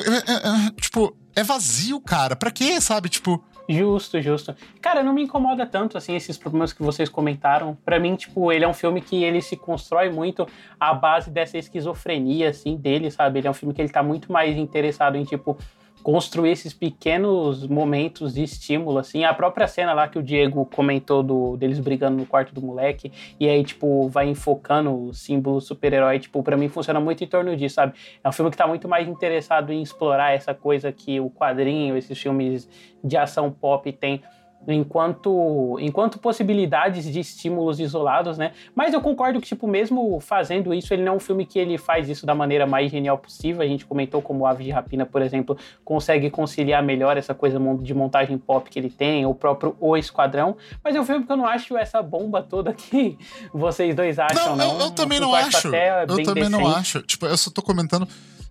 É- 0.00 0.32
é- 0.32 0.66
é, 0.66 0.70
tipo, 0.80 1.16
é 1.34 1.42
vazio, 1.42 2.00
cara. 2.00 2.34
Pra 2.36 2.50
quê, 2.50 2.80
sabe? 2.80 3.08
Tipo. 3.08 3.42
Justo, 3.68 4.20
justo. 4.22 4.54
Cara, 4.80 5.02
não 5.02 5.12
me 5.12 5.22
incomoda 5.24 5.66
tanto, 5.66 5.98
assim, 5.98 6.14
esses 6.14 6.38
problemas 6.38 6.72
que 6.72 6.82
vocês 6.84 7.08
comentaram. 7.08 7.76
Pra 7.84 7.98
mim, 7.98 8.14
tipo, 8.14 8.52
ele 8.52 8.64
é 8.64 8.68
um 8.68 8.72
filme 8.74 9.00
que 9.00 9.24
ele 9.24 9.42
se 9.42 9.56
constrói 9.56 10.08
muito 10.08 10.46
à 10.78 10.94
base 10.94 11.30
dessa 11.30 11.58
esquizofrenia, 11.58 12.50
assim, 12.50 12.76
dele, 12.76 13.10
sabe? 13.10 13.40
Ele 13.40 13.48
é 13.48 13.50
um 13.50 13.54
filme 13.54 13.74
que 13.74 13.82
ele 13.82 13.88
tá 13.88 14.04
muito 14.04 14.30
mais 14.30 14.56
interessado 14.56 15.16
em, 15.16 15.24
tipo, 15.24 15.58
construir 16.06 16.52
esses 16.52 16.72
pequenos 16.72 17.66
momentos 17.66 18.32
de 18.32 18.44
estímulo, 18.44 18.96
assim. 18.96 19.24
A 19.24 19.34
própria 19.34 19.66
cena 19.66 19.92
lá 19.92 20.06
que 20.06 20.16
o 20.16 20.22
Diego 20.22 20.64
comentou 20.64 21.20
do, 21.20 21.56
deles 21.56 21.80
brigando 21.80 22.16
no 22.16 22.24
quarto 22.24 22.54
do 22.54 22.62
moleque, 22.62 23.10
e 23.40 23.48
aí, 23.48 23.64
tipo, 23.64 24.08
vai 24.08 24.28
enfocando 24.28 25.08
o 25.08 25.12
símbolo 25.12 25.60
super-herói, 25.60 26.20
tipo, 26.20 26.40
pra 26.44 26.56
mim 26.56 26.68
funciona 26.68 27.00
muito 27.00 27.24
em 27.24 27.26
torno 27.26 27.56
disso, 27.56 27.74
sabe? 27.74 27.94
É 28.22 28.28
um 28.28 28.30
filme 28.30 28.52
que 28.52 28.56
tá 28.56 28.68
muito 28.68 28.86
mais 28.86 29.08
interessado 29.08 29.72
em 29.72 29.82
explorar 29.82 30.32
essa 30.32 30.54
coisa 30.54 30.92
que 30.92 31.18
o 31.18 31.28
quadrinho, 31.28 31.96
esses 31.96 32.16
filmes 32.16 32.70
de 33.02 33.16
ação 33.16 33.50
pop 33.50 33.92
tem 33.92 34.22
enquanto, 34.68 35.78
enquanto 35.80 36.18
possibilidades 36.18 37.04
de 37.04 37.20
estímulos 37.20 37.78
isolados, 37.78 38.36
né? 38.36 38.52
Mas 38.74 38.92
eu 38.92 39.00
concordo 39.00 39.40
que, 39.40 39.46
tipo, 39.46 39.66
mesmo 39.66 40.18
fazendo 40.20 40.74
isso, 40.74 40.92
ele 40.92 41.02
não 41.02 41.14
é 41.14 41.16
um 41.16 41.20
filme 41.20 41.46
que 41.46 41.58
ele 41.58 41.78
faz 41.78 42.08
isso 42.08 42.26
da 42.26 42.34
maneira 42.34 42.66
mais 42.66 42.90
genial 42.90 43.18
possível. 43.18 43.62
A 43.62 43.66
gente 43.66 43.86
comentou 43.86 44.20
como 44.20 44.46
Ave 44.46 44.64
de 44.64 44.70
Rapina, 44.70 45.06
por 45.06 45.22
exemplo, 45.22 45.56
consegue 45.84 46.30
conciliar 46.30 46.82
melhor 46.82 47.16
essa 47.16 47.34
coisa 47.34 47.58
de 47.80 47.94
montagem 47.94 48.36
pop 48.38 48.68
que 48.68 48.78
ele 48.78 48.90
tem, 48.90 49.24
o 49.26 49.34
próprio 49.34 49.76
O 49.80 49.96
Esquadrão. 49.96 50.56
Mas 50.82 50.96
é 50.96 51.00
um 51.00 51.04
filme 51.04 51.24
que 51.24 51.32
eu 51.32 51.36
não 51.36 51.46
acho 51.46 51.76
essa 51.76 52.02
bomba 52.02 52.42
toda 52.42 52.72
que 52.72 53.18
vocês 53.52 53.94
dois 53.94 54.18
acham, 54.18 54.56
não. 54.56 54.56
não. 54.56 54.80
Eu, 54.80 54.86
eu 54.86 54.90
também 54.90 55.20
não 55.20 55.34
acho. 55.34 55.68
Eu 55.68 56.06
também 56.24 56.34
decente. 56.34 56.50
não 56.50 56.66
acho. 56.66 57.02
Tipo, 57.02 57.26
eu 57.26 57.36
só 57.36 57.50
tô 57.50 57.62
comentando 57.62 58.06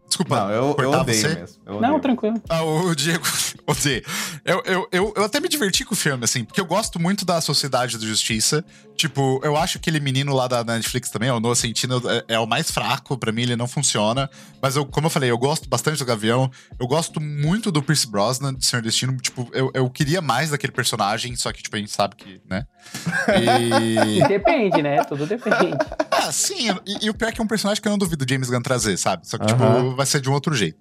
Desculpa. 0.08 0.40
Não, 0.40 0.50
eu, 0.52 0.76
eu 0.80 0.92
odeio 0.92 1.22
você? 1.22 1.36
mesmo. 1.36 1.58
Eu 1.66 1.82
não, 1.82 2.00
tranquilo. 2.00 2.42
Ah, 2.48 2.64
o 2.64 2.96
Diego, 2.96 3.26
odeio. 3.68 4.04
Eu, 4.46 4.64
eu, 4.66 4.88
eu, 4.92 5.14
eu 5.16 5.24
até 5.24 5.40
me 5.40 5.50
diverti 5.50 5.84
com 5.84 5.94
o 5.94 5.98
filme, 5.98 6.24
assim, 6.24 6.46
porque 6.46 6.62
eu 6.62 6.66
gosto 6.66 7.00
muito 7.00 7.26
da 7.26 7.42
Sociedade 7.42 7.98
da 7.98 8.06
Justiça. 8.06 8.64
Tipo, 8.96 9.42
eu 9.44 9.58
acho 9.58 9.74
que 9.74 9.90
aquele 9.90 10.00
menino 10.00 10.34
lá 10.34 10.48
da 10.48 10.64
Netflix 10.64 11.10
também, 11.10 11.30
o 11.30 11.40
Noah 11.40 11.56
Centino, 11.56 12.02
é, 12.10 12.36
é, 12.36 12.40
o 12.40 12.48
mais 12.48 12.72
fraco. 12.72 13.18
para 13.18 13.32
mim, 13.32 13.42
ele 13.42 13.56
não 13.56 13.68
funciona. 13.68 14.30
Mas, 14.62 14.76
eu, 14.76 14.86
como 14.86 15.08
eu 15.08 15.12
falei, 15.12 15.30
eu 15.30 15.38
gosto 15.38 15.68
bastante 15.68 16.00
do 16.00 16.06
Gavião. 16.06 16.50
Eu 16.80 16.88
gosto 16.88 17.20
muito 17.20 17.72
do 17.72 17.84
Pierce 17.84 18.10
Brosnan, 18.10 18.54
de 18.54 18.66
Senhor 18.66 18.82
Destino. 18.82 19.18
Tipo, 19.18 19.50
eu, 19.54 19.70
eu 19.74 19.90
queria 19.90 20.22
mais 20.22 20.52
daquele 20.52 20.72
personagem, 20.72 21.36
só 21.36 21.52
que, 21.52 21.62
tipo, 21.62 21.76
a 21.76 21.80
gente 21.80 21.92
sabe 21.92 22.16
que, 22.16 22.42
né? 22.50 22.66
E... 23.42 24.26
depende, 24.28 24.82
né? 24.82 25.04
Tudo 25.04 25.26
depende. 25.26 25.78
Ah, 26.10 26.32
sim. 26.32 26.70
E, 26.86 27.06
e, 27.06 27.10
o 27.10 27.14
pior 27.14 27.30
é 27.30 27.32
que 27.32 27.42
é 27.42 27.44
um 27.44 27.48
personagem 27.48 27.82
que 27.82 27.88
eu 27.88 27.92
não 27.92 27.98
duvido 27.98 28.26
James 28.28 28.50
Gunn 28.50 28.62
trazer, 28.62 28.98
sabe? 28.98 29.28
Só 29.28 29.38
que, 29.38 29.46
tipo, 29.46 29.96
vai 29.96 30.05
ser 30.06 30.22
de 30.22 30.30
um 30.30 30.34
outro 30.34 30.54
jeito. 30.56 30.78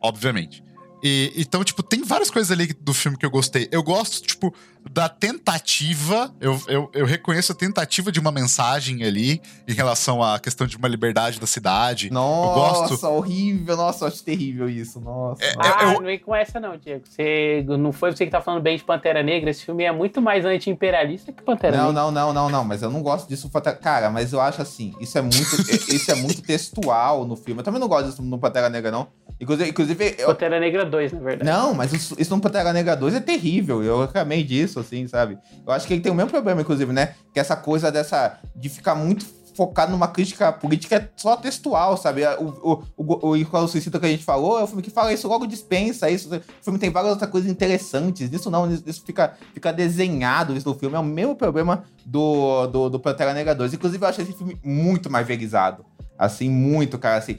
Obviamente. 0.00 0.62
E, 1.02 1.32
então, 1.36 1.64
tipo, 1.64 1.82
tem 1.82 2.04
várias 2.04 2.30
coisas 2.30 2.50
ali 2.50 2.72
do 2.80 2.94
filme 2.94 3.16
que 3.18 3.26
eu 3.26 3.30
gostei. 3.30 3.68
Eu 3.72 3.82
gosto, 3.82 4.24
tipo, 4.24 4.54
da 4.90 5.08
tentativa, 5.08 6.34
eu, 6.40 6.60
eu, 6.66 6.90
eu, 6.92 7.06
reconheço 7.06 7.52
a 7.52 7.54
tentativa 7.54 8.10
de 8.10 8.18
uma 8.18 8.32
mensagem 8.32 9.04
ali 9.04 9.40
em 9.66 9.72
relação 9.72 10.22
à 10.22 10.38
questão 10.38 10.66
de 10.66 10.76
uma 10.76 10.88
liberdade 10.88 11.38
da 11.38 11.46
cidade. 11.46 12.10
Nossa, 12.10 12.88
gosto... 12.88 13.06
horrível, 13.06 13.76
nossa, 13.76 14.06
acho 14.06 14.22
terrível 14.24 14.68
isso, 14.68 15.00
nossa. 15.00 15.42
É, 15.42 15.54
ah, 15.58 15.84
eu... 15.84 15.92
não 15.94 16.02
vem 16.02 16.18
com 16.18 16.34
essa 16.34 16.58
não, 16.58 16.76
Diego. 16.76 17.04
Você, 17.06 17.64
não 17.66 17.92
foi 17.92 18.12
você 18.12 18.24
que 18.24 18.30
tá 18.30 18.40
falando 18.40 18.62
bem 18.62 18.76
de 18.76 18.84
Pantera 18.84 19.22
Negra, 19.22 19.50
esse 19.50 19.64
filme 19.64 19.84
é 19.84 19.92
muito 19.92 20.20
mais 20.20 20.44
anti-imperialista 20.44 21.32
que 21.32 21.42
Pantera 21.42 21.76
não, 21.76 21.86
Negra. 21.86 22.02
Não, 22.02 22.10
não, 22.10 22.32
não, 22.32 22.50
não, 22.50 22.64
mas 22.64 22.82
eu 22.82 22.90
não 22.90 23.02
gosto 23.02 23.28
disso. 23.28 23.50
Cara, 23.80 24.10
mas 24.10 24.32
eu 24.32 24.40
acho 24.40 24.60
assim, 24.60 24.94
isso 25.00 25.16
é 25.16 25.22
muito, 25.22 25.38
isso 25.92 26.10
é 26.10 26.14
muito 26.16 26.42
textual 26.42 27.24
no 27.24 27.36
filme. 27.36 27.60
Eu 27.60 27.64
também 27.64 27.80
não 27.80 27.88
gosto 27.88 28.10
disso 28.10 28.22
no 28.22 28.38
Pantera 28.38 28.68
Negra, 28.68 28.90
não. 28.90 29.08
Inclusive, 29.40 29.70
inclusive 29.70 30.16
eu... 30.18 30.26
Pantera 30.28 30.60
Negra 30.60 30.84
2, 30.84 31.12
na 31.12 31.20
verdade. 31.20 31.50
Não, 31.50 31.74
mas 31.74 31.92
isso, 31.92 32.14
isso 32.18 32.34
no 32.34 32.42
Pantera 32.42 32.72
Negra 32.72 32.94
2 32.94 33.14
é 33.14 33.20
terrível, 33.20 33.82
eu 33.82 34.02
reclamei 34.02 34.42
disso 34.42 34.71
isso, 34.72 34.80
assim, 34.80 35.06
sabe? 35.06 35.38
Eu 35.66 35.72
acho 35.72 35.86
que 35.86 35.92
ele 35.92 36.00
tem 36.00 36.10
o 36.10 36.14
mesmo 36.14 36.30
problema, 36.30 36.62
inclusive, 36.62 36.92
né? 36.92 37.14
Que 37.32 37.38
essa 37.38 37.54
coisa 37.54 37.92
dessa. 37.92 38.38
de 38.56 38.68
ficar 38.68 38.94
muito 38.94 39.24
focado 39.54 39.92
numa 39.92 40.08
crítica 40.08 40.50
política 40.50 41.10
só 41.14 41.36
textual, 41.36 41.96
sabe? 41.96 42.22
O, 42.38 42.46
o, 42.46 42.82
o, 42.96 43.28
o 43.28 43.36
Igual 43.36 43.68
que 43.68 43.78
a 43.78 44.08
gente 44.08 44.24
falou 44.24 44.58
é 44.58 44.64
um 44.64 44.66
filme 44.66 44.82
que 44.82 44.90
fala 44.90 45.12
isso, 45.12 45.28
logo 45.28 45.46
dispensa 45.46 46.10
isso. 46.10 46.34
O 46.34 46.64
filme 46.64 46.78
tem 46.78 46.90
várias 46.90 47.12
outras 47.12 47.30
coisas 47.30 47.50
interessantes. 47.50 48.32
Isso 48.32 48.50
não, 48.50 48.70
isso 48.72 49.02
fica, 49.04 49.36
fica 49.52 49.72
desenhado 49.72 50.56
isso 50.56 50.68
no 50.68 50.74
filme. 50.74 50.96
É 50.96 50.98
o 50.98 51.04
mesmo 51.04 51.36
problema 51.36 51.84
do, 52.04 52.66
do, 52.66 52.88
do 52.90 53.00
Pantera 53.00 53.34
Negra 53.34 53.54
2. 53.54 53.74
Inclusive, 53.74 54.02
eu 54.02 54.08
acho 54.08 54.22
esse 54.22 54.32
filme 54.32 54.58
muito 54.64 55.10
mais 55.10 55.26
verizado. 55.26 55.84
Assim, 56.18 56.48
muito, 56.48 56.98
cara. 56.98 57.16
Assim, 57.16 57.38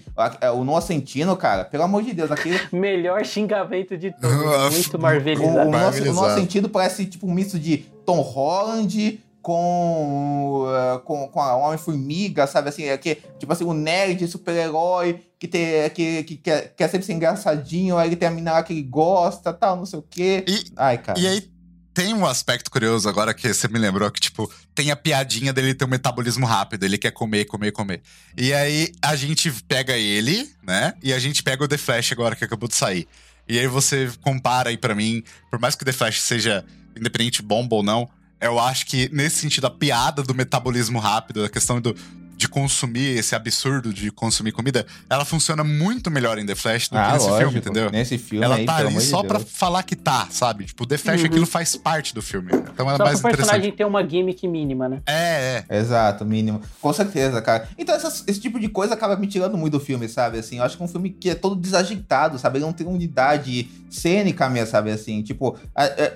o 0.56 0.64
Noah 0.64 0.82
Centino, 0.82 1.36
cara, 1.38 1.64
pelo 1.64 1.84
amor 1.84 2.04
de 2.04 2.14
Deus, 2.14 2.32
aquele. 2.32 2.60
Melhor 2.72 3.26
xingamento 3.26 3.98
de 3.98 4.12
todos. 4.12 4.74
muito 4.74 5.00
marvelizado. 5.00 5.58
O, 5.60 5.68
o, 5.68 6.14
nosso, 6.14 6.60
o 6.60 6.70
parece 6.70 7.06
tipo 7.06 7.28
um 7.28 7.34
misto 7.34 7.58
de 7.58 7.78
Tom 8.06 8.22
Holland 8.22 9.22
com, 9.44 10.68
uh, 10.68 11.00
com, 11.02 11.28
com 11.28 11.40
a 11.42 11.56
Homem-Formiga, 11.58 12.48
sabe? 12.48 12.70
Assim, 12.70 12.86
é 12.86 12.98
que, 12.98 13.16
tipo 13.38 13.52
assim, 13.52 13.66
o 13.66 13.74
nerd 13.74 14.26
super-herói 14.26 15.20
que, 15.38 15.50
tem, 15.50 15.90
que, 15.90 15.94
que, 15.94 16.24
que 16.24 16.38
quer, 16.38 16.74
quer 16.76 16.88
sempre 16.88 17.06
ser 17.06 17.14
engraçadinho, 17.14 17.98
aí 17.98 18.08
ele 18.08 18.16
tem 18.16 18.30
a 18.30 18.32
mina 18.32 18.54
lá 18.54 18.64
que 18.64 18.72
ele 18.72 18.84
gosta, 18.84 19.52
tal, 19.52 19.76
não 19.76 19.86
sei 19.86 20.00
o 20.00 20.06
quê. 20.10 20.46
E, 20.48 20.72
Ai, 20.78 20.98
cara. 20.98 21.20
E 21.20 21.28
aí 21.28 21.53
tem 21.94 22.14
um 22.14 22.26
aspecto 22.26 22.72
curioso 22.72 23.08
agora 23.08 23.34
que 23.34 23.54
você 23.54 23.68
me 23.68 23.78
lembrou 23.78 24.10
que, 24.10 24.20
tipo, 24.20 24.52
tem 24.74 24.90
a 24.90 24.96
piadinha 24.96 25.54
dele 25.54 25.74
ter 25.74 25.86
um 25.86 25.90
metabolismo 25.90 26.46
rápido, 26.46 26.84
ele 26.84 26.98
quer 26.98 27.12
comer, 27.12 27.46
comer, 27.46 27.72
comer. 27.72 28.02
E 28.36 28.54
aí 28.54 28.92
a 29.02 29.16
gente 29.16 29.52
pega 29.68 29.96
ele, 29.96 30.50
né? 30.64 30.94
E 31.04 31.14
a 31.14 31.20
gente 31.20 31.44
pega 31.44 31.64
o 31.64 31.68
The 31.68 31.78
Flash 31.78 32.12
agora 32.12 32.36
que 32.36 32.44
acabou 32.44 32.68
de 32.68 32.76
sair. 32.76 33.08
E 33.48 33.60
aí 33.60 33.68
você 33.68 34.12
compara 34.22 34.70
aí 34.70 34.78
para 34.78 34.96
mim, 34.96 35.24
por 35.52 35.60
mais 35.60 35.76
que 35.76 35.84
o 35.84 35.86
The 35.86 35.92
Flash 35.92 36.22
seja 36.22 36.66
independente 36.98 37.42
bomba 37.42 37.76
ou 37.76 37.84
não, 37.84 38.10
eu 38.42 38.60
acho 38.60 38.86
que 38.86 39.10
nesse 39.14 39.38
sentido 39.38 39.68
a 39.68 39.70
piada 39.70 40.24
do 40.24 40.34
metabolismo 40.34 41.00
rápido, 41.00 41.46
a 41.46 41.50
questão 41.50 41.80
do, 41.80 41.96
de 42.44 42.50
consumir 42.50 43.18
esse 43.18 43.34
absurdo 43.34 43.94
de 43.94 44.12
consumir 44.12 44.52
comida, 44.52 44.86
ela 45.10 45.24
funciona 45.24 45.64
muito 45.64 46.12
melhor 46.12 46.38
em 46.38 46.46
The 46.46 46.56
Flash 46.56 46.90
do 46.90 46.98
ah, 46.98 47.06
que 47.06 47.14
nesse 47.14 47.30
lógico. 47.30 47.52
filme, 47.52 47.60
entendeu? 47.60 47.90
Nesse 47.90 48.18
filme 48.18 48.44
ela 48.44 48.56
aí, 48.56 48.66
tá 48.66 48.76
ali 48.76 49.00
só 49.00 49.22
de 49.22 49.30
pra 49.30 49.40
falar 49.40 49.84
que 49.84 49.96
tá, 49.96 50.28
sabe? 50.30 50.66
Tipo, 50.66 50.86
The 50.86 50.98
Flash, 50.98 51.22
uhum. 51.22 51.28
aquilo 51.28 51.46
faz 51.46 51.78
parte 51.78 52.14
do 52.14 52.22
filme. 52.22 52.52
Então 52.52 52.92
é 52.92 52.98
só 52.98 53.04
mais 53.06 53.20
o 53.20 53.24
personagem 53.24 53.72
tem 53.72 53.86
uma 53.86 54.06
gimmick 54.06 54.46
mínima, 54.46 54.90
né? 54.90 55.02
É, 55.06 55.64
é. 55.70 55.78
Exato, 55.78 56.26
mínimo. 56.26 56.62
Com 56.82 56.92
certeza, 56.92 57.42
cara. 57.42 57.70
Então 57.78 57.96
essas, 57.96 58.26
esse 58.28 58.42
tipo 58.42 58.60
de 58.60 58.68
coisa 58.68 58.94
acaba 58.94 59.16
me 59.16 59.28
tirando 59.28 59.58
muito 59.58 59.78
do 59.78 59.80
filme, 59.80 60.10
sabe? 60.10 60.38
Assim, 60.40 60.58
eu 60.58 60.64
acho 60.64 60.76
que 60.76 60.84
é 60.84 60.86
um 60.86 60.90
filme 60.90 61.12
que 61.12 61.30
é 61.30 61.36
todo 61.36 61.56
desajeitado, 61.56 62.38
sabe? 62.38 62.58
Ele 62.58 62.66
não 62.66 62.74
tem 62.74 62.86
unidade 62.86 63.70
cênica 63.90 64.50
mesmo, 64.50 64.70
sabe? 64.70 64.92
Assim, 64.92 65.22
tipo, 65.22 65.58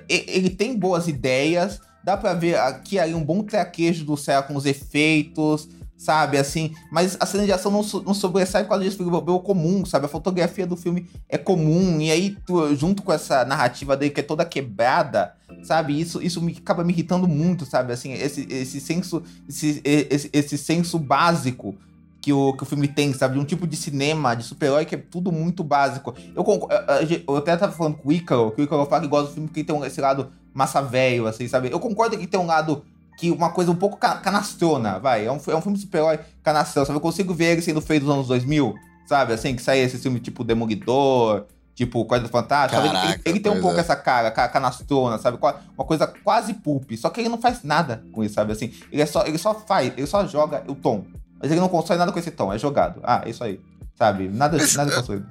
ele 0.09 0.49
tem 0.49 0.77
boas 0.77 1.07
ideias, 1.07 1.79
dá 2.03 2.17
pra 2.17 2.33
ver 2.33 2.57
aqui 2.57 2.99
aí 2.99 3.13
um 3.13 3.23
bom 3.23 3.43
traquejo 3.43 4.03
do 4.03 4.17
céu 4.17 4.43
com 4.43 4.57
os 4.57 4.65
efeitos, 4.65 5.69
sabe? 5.97 6.37
Assim, 6.37 6.73
mas 6.91 7.17
a 7.19 7.25
cena 7.25 7.45
de 7.45 7.51
ação 7.51 7.71
não, 7.71 7.81
não 8.01 8.13
sobressai 8.13 8.63
por 8.63 8.69
causa 8.69 8.83
disso, 8.83 9.01
é 9.01 9.43
comum, 9.43 9.83
sabe? 9.85 10.05
A 10.05 10.09
fotografia 10.09 10.67
do 10.67 10.77
filme 10.77 11.09
é 11.27 11.37
comum, 11.37 11.99
e 11.99 12.11
aí, 12.11 12.37
tu, 12.45 12.75
junto 12.75 13.01
com 13.01 13.11
essa 13.11 13.43
narrativa 13.43 13.97
dele 13.97 14.11
que 14.11 14.19
é 14.19 14.23
toda 14.23 14.45
quebrada, 14.45 15.33
sabe? 15.63 15.99
Isso, 15.99 16.21
isso 16.21 16.41
me, 16.41 16.55
acaba 16.57 16.83
me 16.83 16.93
irritando 16.93 17.27
muito, 17.27 17.65
sabe? 17.65 17.91
Assim, 17.91 18.13
esse, 18.13 18.47
esse 18.49 18.79
senso, 18.79 19.23
esse, 19.49 19.81
esse, 19.83 20.29
esse 20.31 20.57
senso 20.57 20.99
básico 20.99 21.75
que 22.21 22.33
o, 22.33 22.53
que 22.53 22.63
o 22.63 22.65
filme 22.65 22.87
tem, 22.87 23.13
sabe? 23.13 23.35
De 23.35 23.39
um 23.39 23.45
tipo 23.45 23.65
de 23.65 23.75
cinema, 23.75 24.35
de 24.35 24.43
super-herói 24.43 24.85
que 24.85 24.95
é 24.95 24.97
tudo 24.97 25.31
muito 25.31 25.63
básico. 25.63 26.13
Eu, 26.35 26.43
eu, 26.45 27.21
eu 27.27 27.37
até 27.37 27.55
tava 27.57 27.71
falando 27.71 27.95
com 27.95 28.09
o 28.09 28.11
Icaro, 28.11 28.51
que 28.51 28.61
o 28.61 28.63
Icaro 28.63 28.85
fala 28.85 29.01
que 29.01 29.07
gosta 29.07 29.29
do 29.29 29.33
filme 29.33 29.47
porque 29.47 29.63
tem 29.63 29.83
esse 29.83 30.01
lado 30.01 30.29
massa 30.53 30.81
velho, 30.81 31.27
assim, 31.27 31.47
sabe? 31.47 31.71
Eu 31.71 31.79
concordo 31.79 32.17
que 32.17 32.27
tem 32.27 32.39
um 32.39 32.45
lado 32.45 32.83
que 33.17 33.31
uma 33.31 33.49
coisa 33.49 33.71
um 33.71 33.75
pouco 33.75 33.97
canastrona, 33.97 34.99
vai. 34.99 35.25
É 35.25 35.31
um, 35.31 35.39
é 35.47 35.55
um 35.55 35.61
filme 35.61 35.77
super-herói 35.77 36.19
canastrão, 36.43 36.85
sabe? 36.85 36.97
Eu 36.97 37.01
consigo 37.01 37.33
ver 37.33 37.53
ele 37.53 37.61
sendo 37.63 37.81
feito 37.81 38.05
nos 38.05 38.13
anos 38.13 38.27
2000, 38.27 38.75
sabe? 39.07 39.33
Assim, 39.33 39.55
que 39.55 39.61
saia 39.61 39.81
esse 39.81 39.97
filme 39.97 40.19
tipo 40.19 40.43
Demolidor, 40.43 41.45
tipo 41.73 42.05
Coisa 42.05 42.27
Fantástica. 42.27 42.79
Caraca, 42.79 43.07
ele, 43.07 43.21
ele 43.25 43.39
tem 43.39 43.51
um 43.51 43.59
pouco 43.59 43.75
é. 43.77 43.79
essa 43.79 43.95
cara, 43.95 44.29
canastrona, 44.29 45.17
sabe? 45.17 45.39
Uma 45.41 45.85
coisa 45.85 46.05
quase 46.23 46.53
pulp. 46.53 46.91
Só 46.95 47.09
que 47.09 47.19
ele 47.19 47.27
não 47.27 47.39
faz 47.39 47.63
nada 47.63 48.03
com 48.11 48.23
isso, 48.23 48.35
sabe? 48.35 48.51
Assim, 48.51 48.71
ele, 48.91 49.01
é 49.01 49.05
só, 49.07 49.25
ele 49.25 49.39
só 49.39 49.55
faz, 49.55 49.91
ele 49.97 50.05
só 50.05 50.25
joga 50.27 50.63
o 50.67 50.75
tom. 50.75 51.03
Mas 51.41 51.49
ele 51.49 51.59
não 51.59 51.69
constrói 51.69 51.97
nada 51.97 52.11
com 52.11 52.19
esse 52.19 52.31
tom, 52.31 52.53
é 52.53 52.59
jogado. 52.59 52.99
Ah, 53.03 53.23
é 53.25 53.31
isso 53.31 53.43
aí. 53.43 53.59
Sabe? 53.95 54.29
Nada, 54.29 54.57
Mas, 54.57 54.75
nada 54.75 54.91
construído. 54.93 55.25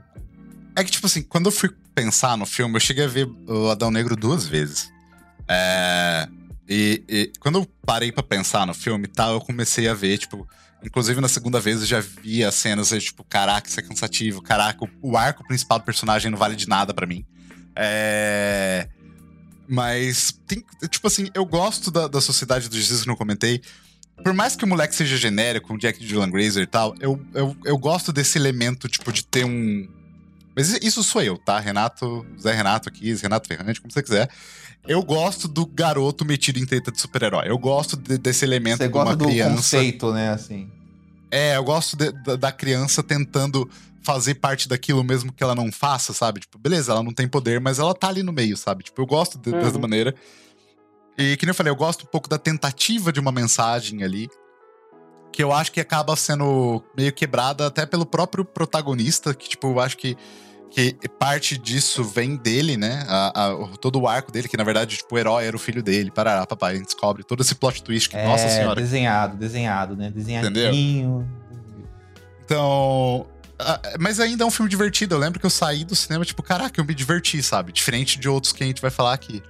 É 0.76 0.82
que, 0.82 0.90
tipo 0.90 1.06
assim, 1.06 1.22
quando 1.22 1.46
eu 1.46 1.52
fui 1.52 1.70
pensar 1.94 2.36
no 2.36 2.44
filme, 2.44 2.74
eu 2.74 2.80
cheguei 2.80 3.04
a 3.04 3.08
ver 3.08 3.28
o 3.48 3.70
Adão 3.70 3.92
Negro 3.92 4.16
duas 4.16 4.44
vezes. 4.44 4.92
É. 5.48 6.28
E, 6.68 7.04
e, 7.08 7.32
quando 7.38 7.60
eu 7.60 7.66
parei 7.84 8.10
para 8.10 8.22
pensar 8.22 8.66
no 8.66 8.74
filme 8.74 9.04
e 9.04 9.10
tal, 9.10 9.34
eu 9.34 9.40
comecei 9.40 9.88
a 9.88 9.94
ver, 9.94 10.18
tipo, 10.18 10.48
inclusive 10.82 11.20
na 11.20 11.28
segunda 11.28 11.60
vez 11.60 11.80
eu 11.80 11.86
já 11.86 12.00
vi 12.00 12.44
as 12.44 12.54
cenas, 12.54 12.90
eu, 12.90 13.00
tipo, 13.00 13.22
caraca, 13.24 13.68
isso 13.68 13.78
é 13.78 13.82
cansativo, 13.82 14.42
caraca, 14.42 14.84
o, 14.84 15.10
o 15.12 15.16
arco 15.16 15.46
principal 15.46 15.78
do 15.78 15.84
personagem 15.84 16.30
não 16.30 16.38
vale 16.38 16.56
de 16.56 16.68
nada 16.68 16.92
para 16.92 17.06
mim. 17.06 17.24
É. 17.74 18.88
Mas, 19.68 20.32
tem, 20.46 20.64
tipo 20.88 21.06
assim, 21.06 21.28
eu 21.34 21.44
gosto 21.44 21.90
da, 21.90 22.06
da 22.06 22.20
Sociedade 22.20 22.68
do 22.68 22.76
Justiça 22.76 23.02
que 23.02 23.08
não 23.08 23.16
comentei. 23.16 23.60
Por 24.22 24.32
mais 24.32 24.56
que 24.56 24.64
o 24.64 24.68
moleque 24.68 24.94
seja 24.94 25.16
genérico, 25.16 25.72
um 25.72 25.76
Jack 25.78 26.04
Dylan 26.04 26.30
Grazer 26.30 26.62
e 26.62 26.66
tal, 26.66 26.94
eu, 27.00 27.20
eu, 27.34 27.56
eu 27.64 27.76
gosto 27.76 28.12
desse 28.12 28.38
elemento, 28.38 28.88
tipo, 28.88 29.12
de 29.12 29.24
ter 29.24 29.44
um. 29.44 29.88
Mas 30.54 30.72
isso 30.82 31.02
sou 31.02 31.20
eu, 31.20 31.36
tá? 31.36 31.58
Renato, 31.58 32.24
Zé 32.40 32.54
Renato 32.54 32.88
aqui, 32.88 33.12
Renato 33.14 33.46
Ferrante, 33.46 33.80
como 33.80 33.92
você 33.92 34.02
quiser. 34.02 34.30
Eu 34.88 35.02
gosto 35.02 35.48
do 35.48 35.66
garoto 35.66 36.24
metido 36.24 36.58
em 36.58 36.66
treta 36.66 36.92
de 36.92 37.00
super-herói. 37.00 37.48
Eu 37.48 37.58
gosto 37.58 37.96
de, 37.96 38.18
desse 38.18 38.44
elemento 38.44 38.78
Você 38.78 38.88
de 38.88 38.94
uma 38.94 39.16
do 39.16 39.26
criança. 39.26 39.56
conceito, 39.56 40.12
né, 40.12 40.30
assim. 40.30 40.70
É, 41.30 41.56
eu 41.56 41.64
gosto 41.64 41.96
de, 41.96 42.12
da, 42.12 42.36
da 42.36 42.52
criança 42.52 43.02
tentando 43.02 43.68
fazer 44.02 44.36
parte 44.36 44.68
daquilo 44.68 45.02
mesmo 45.02 45.32
que 45.32 45.42
ela 45.42 45.54
não 45.54 45.72
faça, 45.72 46.12
sabe? 46.12 46.40
Tipo, 46.40 46.58
beleza, 46.58 46.92
ela 46.92 47.02
não 47.02 47.12
tem 47.12 47.26
poder, 47.26 47.60
mas 47.60 47.80
ela 47.80 47.92
tá 47.92 48.08
ali 48.08 48.22
no 48.22 48.32
meio, 48.32 48.56
sabe? 48.56 48.84
Tipo, 48.84 49.02
eu 49.02 49.06
gosto 49.06 49.36
de, 49.36 49.50
uhum. 49.50 49.60
dessa 49.60 49.78
maneira. 49.78 50.14
E 51.18 51.36
que 51.36 51.44
nem 51.44 51.50
eu 51.50 51.54
falei, 51.54 51.72
eu 51.72 51.76
gosto 51.76 52.04
um 52.04 52.06
pouco 52.06 52.28
da 52.28 52.38
tentativa 52.38 53.12
de 53.12 53.18
uma 53.18 53.32
mensagem 53.32 54.04
ali, 54.04 54.28
que 55.32 55.42
eu 55.42 55.52
acho 55.52 55.72
que 55.72 55.80
acaba 55.80 56.14
sendo 56.14 56.82
meio 56.96 57.12
quebrada 57.12 57.66
até 57.66 57.84
pelo 57.84 58.06
próprio 58.06 58.44
protagonista, 58.44 59.34
que, 59.34 59.48
tipo, 59.48 59.66
eu 59.66 59.80
acho 59.80 59.96
que 59.96 60.16
que 60.70 60.96
parte 61.18 61.56
disso 61.56 62.04
vem 62.04 62.36
dele, 62.36 62.76
né? 62.76 63.04
A, 63.08 63.46
a, 63.46 63.76
todo 63.80 64.00
o 64.00 64.06
arco 64.06 64.30
dele, 64.30 64.48
que 64.48 64.56
na 64.56 64.64
verdade, 64.64 64.98
tipo, 64.98 65.14
o 65.14 65.18
herói 65.18 65.46
era 65.46 65.56
o 65.56 65.58
filho 65.58 65.82
dele. 65.82 66.10
Parará, 66.10 66.46
papai. 66.46 66.74
A 66.74 66.76
gente 66.76 66.86
descobre 66.86 67.24
todo 67.24 67.42
esse 67.42 67.54
plot 67.54 67.82
twist 67.82 68.10
que, 68.10 68.16
é, 68.16 68.26
nossa 68.26 68.48
senhora. 68.48 68.80
Desenhado, 68.80 69.36
desenhado, 69.36 69.96
né? 69.96 70.10
Desenhadinho. 70.10 70.50
Entendeu? 70.50 71.26
Então. 72.44 73.26
Mas 73.98 74.20
ainda 74.20 74.44
é 74.44 74.46
um 74.46 74.50
filme 74.50 74.68
divertido. 74.68 75.14
Eu 75.14 75.18
lembro 75.18 75.40
que 75.40 75.46
eu 75.46 75.50
saí 75.50 75.82
do 75.84 75.96
cinema, 75.96 76.24
tipo, 76.24 76.42
caraca, 76.42 76.78
eu 76.78 76.84
me 76.84 76.94
diverti, 76.94 77.42
sabe? 77.42 77.72
Diferente 77.72 78.18
de 78.18 78.28
outros 78.28 78.52
que 78.52 78.62
a 78.62 78.66
gente 78.66 78.82
vai 78.82 78.90
falar 78.90 79.14
aqui. 79.14 79.42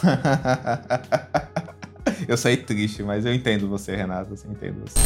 eu 2.28 2.36
saí 2.36 2.56
triste, 2.56 3.02
mas 3.02 3.24
eu 3.26 3.34
entendo 3.34 3.68
você, 3.68 3.94
Renato. 3.94 4.32
Eu 4.32 4.52
entendo 4.52 4.80
você. 4.80 4.98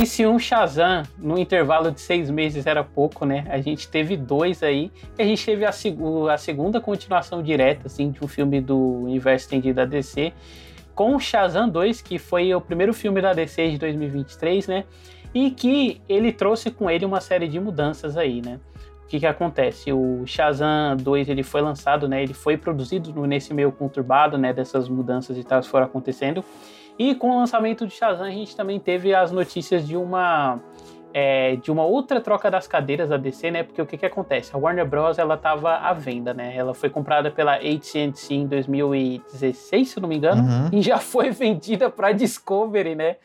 E 0.00 0.06
se 0.06 0.26
um 0.26 0.38
Shazam 0.38 1.02
no 1.18 1.38
intervalo 1.38 1.90
de 1.90 2.00
seis 2.00 2.30
meses 2.30 2.66
era 2.66 2.82
pouco, 2.82 3.24
né? 3.24 3.44
A 3.48 3.60
gente 3.60 3.88
teve 3.88 4.16
dois 4.16 4.62
aí. 4.62 4.90
E 5.18 5.22
a 5.22 5.24
gente 5.24 5.44
teve 5.44 5.64
a, 5.64 5.72
seg 5.72 5.96
a 6.30 6.38
segunda 6.38 6.80
continuação 6.80 7.42
direta, 7.42 7.86
assim, 7.86 8.10
de 8.10 8.24
um 8.24 8.28
filme 8.28 8.60
do 8.60 8.78
universo 8.78 9.46
estendido 9.46 9.76
da 9.76 9.84
DC. 9.84 10.32
Com 10.94 11.16
o 11.16 11.20
Shazam 11.20 11.68
2, 11.68 12.02
que 12.02 12.18
foi 12.18 12.54
o 12.54 12.60
primeiro 12.60 12.92
filme 12.92 13.20
da 13.20 13.32
DC 13.32 13.70
de 13.70 13.78
2023, 13.78 14.66
né? 14.66 14.84
E 15.34 15.50
que 15.50 16.00
ele 16.08 16.32
trouxe 16.32 16.70
com 16.70 16.90
ele 16.90 17.04
uma 17.04 17.20
série 17.20 17.48
de 17.48 17.58
mudanças 17.58 18.16
aí, 18.16 18.42
né? 18.42 18.60
O 19.12 19.14
que 19.14 19.20
que 19.20 19.26
acontece? 19.26 19.92
O 19.92 20.22
Shazam 20.24 20.96
2 20.96 21.28
ele 21.28 21.42
foi 21.42 21.60
lançado, 21.60 22.08
né? 22.08 22.22
Ele 22.22 22.32
foi 22.32 22.56
produzido 22.56 23.12
nesse 23.26 23.52
meio 23.52 23.70
conturbado, 23.70 24.38
né? 24.38 24.54
Dessas 24.54 24.88
mudanças 24.88 25.36
e 25.36 25.44
tal 25.44 25.62
foram 25.62 25.84
acontecendo. 25.84 26.42
E 26.98 27.14
com 27.14 27.30
o 27.30 27.38
lançamento 27.38 27.86
de 27.86 27.92
Shazam 27.92 28.24
a 28.24 28.30
gente 28.30 28.56
também 28.56 28.80
teve 28.80 29.14
as 29.14 29.30
notícias 29.30 29.86
de 29.86 29.98
uma 29.98 30.58
é, 31.12 31.56
de 31.56 31.70
uma 31.70 31.84
outra 31.84 32.22
troca 32.22 32.50
das 32.50 32.66
cadeiras 32.66 33.10
da 33.10 33.18
DC, 33.18 33.50
né? 33.50 33.62
Porque 33.62 33.82
o 33.82 33.86
que 33.86 33.98
que 33.98 34.06
acontece? 34.06 34.56
A 34.56 34.58
Warner 34.58 34.88
Bros. 34.88 35.18
ela 35.18 35.34
estava 35.34 35.74
à 35.76 35.92
venda, 35.92 36.32
né? 36.32 36.56
Ela 36.56 36.72
foi 36.72 36.88
comprada 36.88 37.30
pela 37.30 37.56
AT&T 37.56 38.34
em 38.34 38.46
2016, 38.46 39.90
se 39.90 40.00
não 40.00 40.08
me 40.08 40.16
engano, 40.16 40.42
uhum. 40.42 40.70
e 40.72 40.80
já 40.80 40.96
foi 40.96 41.28
vendida 41.36 41.90
para 41.90 42.12
Discovery, 42.12 42.94
né? 42.94 43.16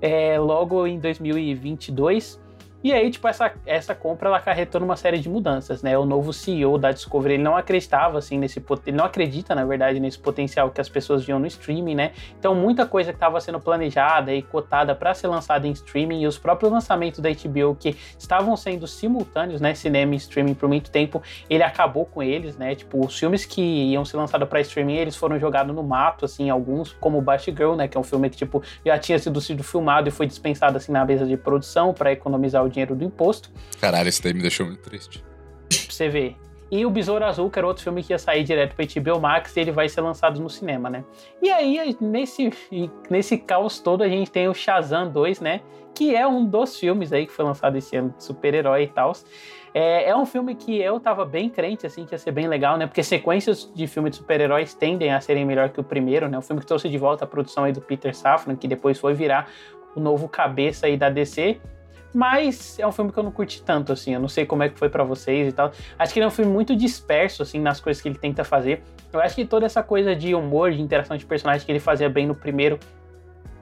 É, 0.00 0.38
logo 0.38 0.86
em 0.86 0.98
2022. 0.98 2.40
E 2.82 2.92
aí, 2.92 3.10
tipo, 3.10 3.28
essa, 3.28 3.52
essa 3.66 3.94
compra 3.94 4.28
ela 4.28 4.38
acarretou 4.38 4.80
numa 4.80 4.96
série 4.96 5.18
de 5.18 5.28
mudanças, 5.28 5.82
né? 5.82 5.98
O 5.98 6.06
novo 6.06 6.32
CEO 6.32 6.78
da 6.78 6.90
Discovery, 6.90 7.34
ele 7.34 7.42
não 7.42 7.56
acreditava, 7.56 8.18
assim, 8.18 8.38
nesse... 8.38 8.62
Ele 8.86 8.96
não 8.96 9.04
acredita, 9.04 9.54
na 9.54 9.64
verdade, 9.64 10.00
nesse 10.00 10.18
potencial 10.18 10.70
que 10.70 10.80
as 10.80 10.88
pessoas 10.88 11.24
viam 11.24 11.38
no 11.38 11.46
streaming, 11.46 11.94
né? 11.94 12.12
Então, 12.38 12.54
muita 12.54 12.86
coisa 12.86 13.12
que 13.12 13.16
estava 13.16 13.38
sendo 13.40 13.60
planejada 13.60 14.32
e 14.32 14.40
cotada 14.40 14.94
para 14.94 15.12
ser 15.12 15.26
lançada 15.26 15.66
em 15.66 15.72
streaming 15.72 16.22
e 16.22 16.26
os 16.26 16.38
próprios 16.38 16.72
lançamentos 16.72 17.20
da 17.20 17.28
HBO 17.28 17.76
que 17.78 17.96
estavam 18.18 18.56
sendo 18.56 18.86
simultâneos, 18.86 19.60
né? 19.60 19.74
Cinema 19.74 20.14
e 20.14 20.16
streaming 20.16 20.54
por 20.54 20.68
muito 20.68 20.90
tempo, 20.90 21.22
ele 21.50 21.62
acabou 21.62 22.06
com 22.06 22.22
eles, 22.22 22.56
né? 22.56 22.74
Tipo, 22.74 23.04
os 23.04 23.18
filmes 23.18 23.44
que 23.44 23.60
iam 23.60 24.06
ser 24.06 24.16
lançados 24.16 24.48
para 24.48 24.60
streaming, 24.62 24.94
eles 24.94 25.16
foram 25.16 25.38
jogados 25.38 25.74
no 25.74 25.82
mato, 25.82 26.24
assim, 26.24 26.48
alguns, 26.48 26.94
como 26.94 27.20
Batgirl, 27.20 27.74
né? 27.74 27.88
Que 27.88 27.98
é 27.98 28.00
um 28.00 28.04
filme 28.04 28.30
que, 28.30 28.38
tipo, 28.38 28.62
já 28.84 28.98
tinha 28.98 29.18
sido, 29.18 29.40
filmado 29.62 30.08
e 30.08 30.10
foi 30.10 30.26
dispensado, 30.26 30.78
assim, 30.78 30.92
na 30.92 31.04
mesa 31.04 31.26
de 31.26 31.36
produção 31.36 31.92
para 31.92 32.10
economizar 32.12 32.64
o 32.64 32.69
dinheiro 32.70 32.94
do 32.94 33.04
imposto. 33.04 33.50
Caralho, 33.80 34.08
isso 34.08 34.22
daí 34.22 34.32
me 34.32 34.42
deixou 34.42 34.66
muito 34.66 34.82
triste. 34.82 35.22
Pra 35.68 35.78
você 35.88 36.08
ver. 36.08 36.36
E 36.70 36.86
o 36.86 36.90
Besouro 36.90 37.24
Azul, 37.24 37.50
que 37.50 37.58
era 37.58 37.66
outro 37.66 37.82
filme 37.82 38.02
que 38.02 38.12
ia 38.12 38.18
sair 38.18 38.44
direto 38.44 38.76
pra 38.76 38.84
HBO 38.84 39.20
Max, 39.20 39.56
e 39.56 39.60
ele 39.60 39.72
vai 39.72 39.88
ser 39.88 40.02
lançado 40.02 40.40
no 40.40 40.48
cinema, 40.48 40.88
né? 40.88 41.04
E 41.42 41.50
aí, 41.50 41.96
nesse, 42.00 42.52
nesse 43.10 43.36
caos 43.38 43.80
todo, 43.80 44.04
a 44.04 44.08
gente 44.08 44.30
tem 44.30 44.48
o 44.48 44.54
Shazam 44.54 45.10
2, 45.10 45.40
né? 45.40 45.62
Que 45.92 46.14
é 46.14 46.24
um 46.26 46.44
dos 46.46 46.78
filmes 46.78 47.12
aí 47.12 47.26
que 47.26 47.32
foi 47.32 47.44
lançado 47.44 47.76
esse 47.76 47.96
ano 47.96 48.14
de 48.16 48.22
super-herói 48.22 48.84
e 48.84 48.86
tal. 48.86 49.12
É, 49.74 50.10
é, 50.10 50.16
um 50.16 50.24
filme 50.24 50.54
que 50.54 50.80
eu 50.80 51.00
tava 51.00 51.24
bem 51.24 51.48
crente, 51.48 51.86
assim, 51.86 52.04
que 52.04 52.14
ia 52.14 52.18
ser 52.18 52.30
bem 52.30 52.46
legal, 52.46 52.76
né? 52.76 52.86
Porque 52.86 53.02
sequências 53.02 53.70
de 53.74 53.86
filme 53.88 54.08
de 54.08 54.16
super-heróis 54.16 54.72
tendem 54.72 55.12
a 55.12 55.20
serem 55.20 55.44
melhor 55.44 55.70
que 55.70 55.80
o 55.80 55.84
primeiro, 55.84 56.28
né? 56.28 56.38
O 56.38 56.42
filme 56.42 56.60
que 56.60 56.66
trouxe 56.66 56.88
de 56.88 56.98
volta 56.98 57.24
a 57.24 57.26
produção 57.26 57.64
aí 57.64 57.72
do 57.72 57.80
Peter 57.80 58.14
Safran, 58.14 58.54
que 58.54 58.68
depois 58.68 58.98
foi 58.98 59.12
virar 59.12 59.48
o 59.94 60.00
novo 60.00 60.28
cabeça 60.28 60.86
aí 60.86 60.96
da 60.96 61.10
DC. 61.10 61.60
Mas 62.12 62.78
é 62.78 62.86
um 62.86 62.92
filme 62.92 63.12
que 63.12 63.18
eu 63.18 63.22
não 63.22 63.30
curti 63.30 63.62
tanto, 63.62 63.92
assim. 63.92 64.14
Eu 64.14 64.20
não 64.20 64.28
sei 64.28 64.44
como 64.44 64.62
é 64.62 64.68
que 64.68 64.78
foi 64.78 64.88
para 64.88 65.04
vocês 65.04 65.48
e 65.48 65.52
tal. 65.52 65.72
Acho 65.98 66.12
que 66.12 66.18
ele 66.18 66.24
é 66.24 66.28
um 66.28 66.32
filme 66.32 66.50
muito 66.50 66.74
disperso, 66.74 67.42
assim, 67.42 67.60
nas 67.60 67.80
coisas 67.80 68.02
que 68.02 68.08
ele 68.08 68.18
tenta 68.18 68.44
fazer. 68.44 68.82
Eu 69.12 69.20
acho 69.20 69.34
que 69.34 69.44
toda 69.44 69.66
essa 69.66 69.82
coisa 69.82 70.14
de 70.14 70.34
humor, 70.34 70.72
de 70.72 70.80
interação 70.80 71.16
de 71.16 71.24
personagens 71.24 71.64
que 71.64 71.70
ele 71.70 71.80
fazia 71.80 72.08
bem 72.08 72.26
no 72.26 72.34
primeiro, 72.34 72.78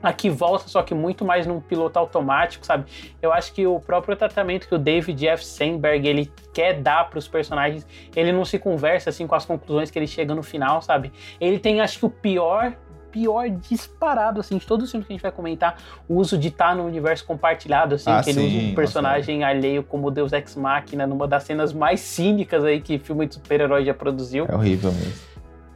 aqui 0.03 0.31
volta, 0.31 0.69
só 0.69 0.83
que 0.83 0.95
muito 0.95 1.25
mais 1.25 1.47
num 1.47 1.61
piloto 1.61 1.99
automático, 1.99 2.65
sabe? 2.65 2.85
Eu 3.21 3.33
acho 3.33 3.53
que 3.53 3.67
o 3.67 3.81
próprio 3.81 4.17
tratamento 4.17 4.69
que 4.69 4.75
o 4.75 4.79
David 4.79 5.27
F. 5.27 5.45
Sandberg 5.45 6.07
ele 6.07 6.33
quer 6.55 6.81
dar 6.81 7.09
para 7.11 7.19
os 7.19 7.27
personagens, 7.27 7.87
ele 8.15 8.33
não 8.33 8.45
se 8.45 8.59
conversa 8.59 9.11
assim 9.11 9.27
com 9.27 9.35
as 9.35 9.45
conclusões 9.45 9.91
que 9.91 9.99
ele 9.99 10.07
chega 10.07 10.35
no 10.35 10.43
final, 10.43 10.81
sabe? 10.83 11.13
Ele 11.41 11.59
tem, 11.59 11.81
acho 11.81 11.99
que 11.99 12.07
o 12.07 12.11
pior 12.11 12.75
pior 13.19 13.51
disparado, 13.51 14.39
assim, 14.39 14.57
de 14.57 14.65
todos 14.65 14.85
os 14.85 14.91
filmes 14.93 15.07
que 15.07 15.13
a 15.13 15.17
gente 15.17 15.23
vai 15.23 15.33
comentar, 15.33 15.77
o 16.09 16.15
uso 16.15 16.39
de 16.39 16.49
estar 16.49 16.69
tá 16.69 16.75
no 16.77 16.87
universo 16.87 17.25
compartilhado, 17.25 17.97
assim, 17.97 18.09
ah, 18.09 18.23
que 18.23 18.31
ele 18.31 18.47
usa 18.47 18.67
um 18.69 18.75
personagem 18.75 19.41
nossa. 19.41 19.51
alheio 19.51 19.83
como 19.83 20.09
Deus 20.09 20.33
Ex 20.33 20.55
Machina, 20.55 21.05
numa 21.05 21.27
das 21.27 21.43
cenas 21.43 21.73
mais 21.73 21.99
cínicas 21.99 22.63
aí 22.63 22.81
que 22.81 22.97
filme 22.99 23.27
de 23.27 23.35
super-herói 23.35 23.85
já 23.85 23.93
produziu. 23.93 24.47
É 24.49 24.55
horrível 24.55 24.93
mesmo. 24.93 25.29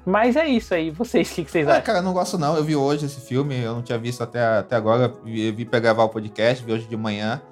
Mas 0.07 0.37
é 0.37 0.47
isso 0.47 0.73
aí, 0.73 0.91
vocês, 0.91 1.31
o 1.31 1.35
que, 1.35 1.45
que, 1.45 1.51
vocês 1.51 1.67
ah, 1.67 1.73
acham? 1.73 1.83
Cara, 1.83 1.99
eu 1.99 2.03
não 2.03 2.13
gosto 2.13 2.39
não, 2.39 2.57
eu 2.57 2.63
vi 2.63 2.77
hoje 2.77 3.07
esse 3.07 3.21
filme, 3.21 3.61
eu 3.61 3.75
não 3.75 3.83
tinha 3.83 3.99
visto 3.99 4.23
até, 4.23 4.59
até 4.59 4.77
agora, 4.77 5.13
eu 5.25 5.55
vi 5.55 5.65
pra 5.65 5.81
gravar 5.81 6.05
o 6.05 6.09
podcast, 6.09 6.65
vi 6.65 6.73
hoje 6.73 6.87
de 6.87 6.97
manhã. 6.97 7.43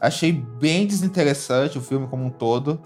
Achei 0.00 0.32
bem 0.32 0.86
desinteressante 0.86 1.76
o 1.76 1.80
filme 1.80 2.06
como 2.06 2.24
um 2.24 2.30
todo. 2.30 2.80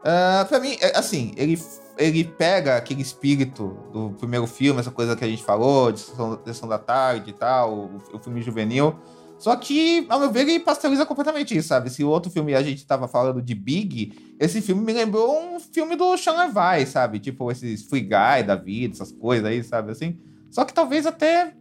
Uh, 0.00 0.46
pra 0.48 0.60
mim, 0.60 0.76
é, 0.80 0.96
assim, 0.98 1.32
ele 1.36 1.56
ele 1.96 2.24
pega 2.24 2.76
aquele 2.76 3.02
espírito 3.02 3.76
do 3.92 4.10
primeiro 4.10 4.46
filme, 4.46 4.80
essa 4.80 4.90
coisa 4.90 5.16
que 5.16 5.24
a 5.24 5.28
gente 5.28 5.42
falou, 5.42 5.92
de 5.92 6.00
sessão, 6.00 6.68
da 6.68 6.78
tarde 6.78 7.30
e 7.30 7.32
tal, 7.32 7.74
o, 7.74 8.02
o, 8.14 8.18
filme 8.18 8.42
juvenil. 8.42 8.94
Só 9.38 9.56
que, 9.56 10.06
ao 10.08 10.20
meu 10.20 10.30
ver, 10.30 10.42
ele 10.42 10.60
pasteuriza 10.60 11.04
completamente 11.04 11.56
isso, 11.56 11.68
sabe? 11.68 11.90
Se 11.90 12.04
o 12.04 12.08
outro 12.08 12.30
filme 12.30 12.54
a 12.54 12.62
gente 12.62 12.86
tava 12.86 13.08
falando 13.08 13.42
de 13.42 13.54
Big, 13.54 14.34
esse 14.38 14.60
filme 14.60 14.82
me 14.82 14.92
lembrou 14.92 15.36
um 15.36 15.58
filme 15.58 15.96
do 15.96 16.16
Sean 16.16 16.34
Levi, 16.34 16.86
sabe? 16.86 17.18
Tipo, 17.18 17.50
esses 17.50 17.82
Free 17.84 18.02
Guy 18.02 18.44
da 18.46 18.54
vida, 18.54 18.94
essas 18.94 19.10
coisas 19.10 19.44
aí, 19.44 19.62
sabe? 19.64 19.90
Assim. 19.90 20.18
Só 20.50 20.64
que 20.64 20.72
talvez 20.72 21.06
até, 21.06 21.54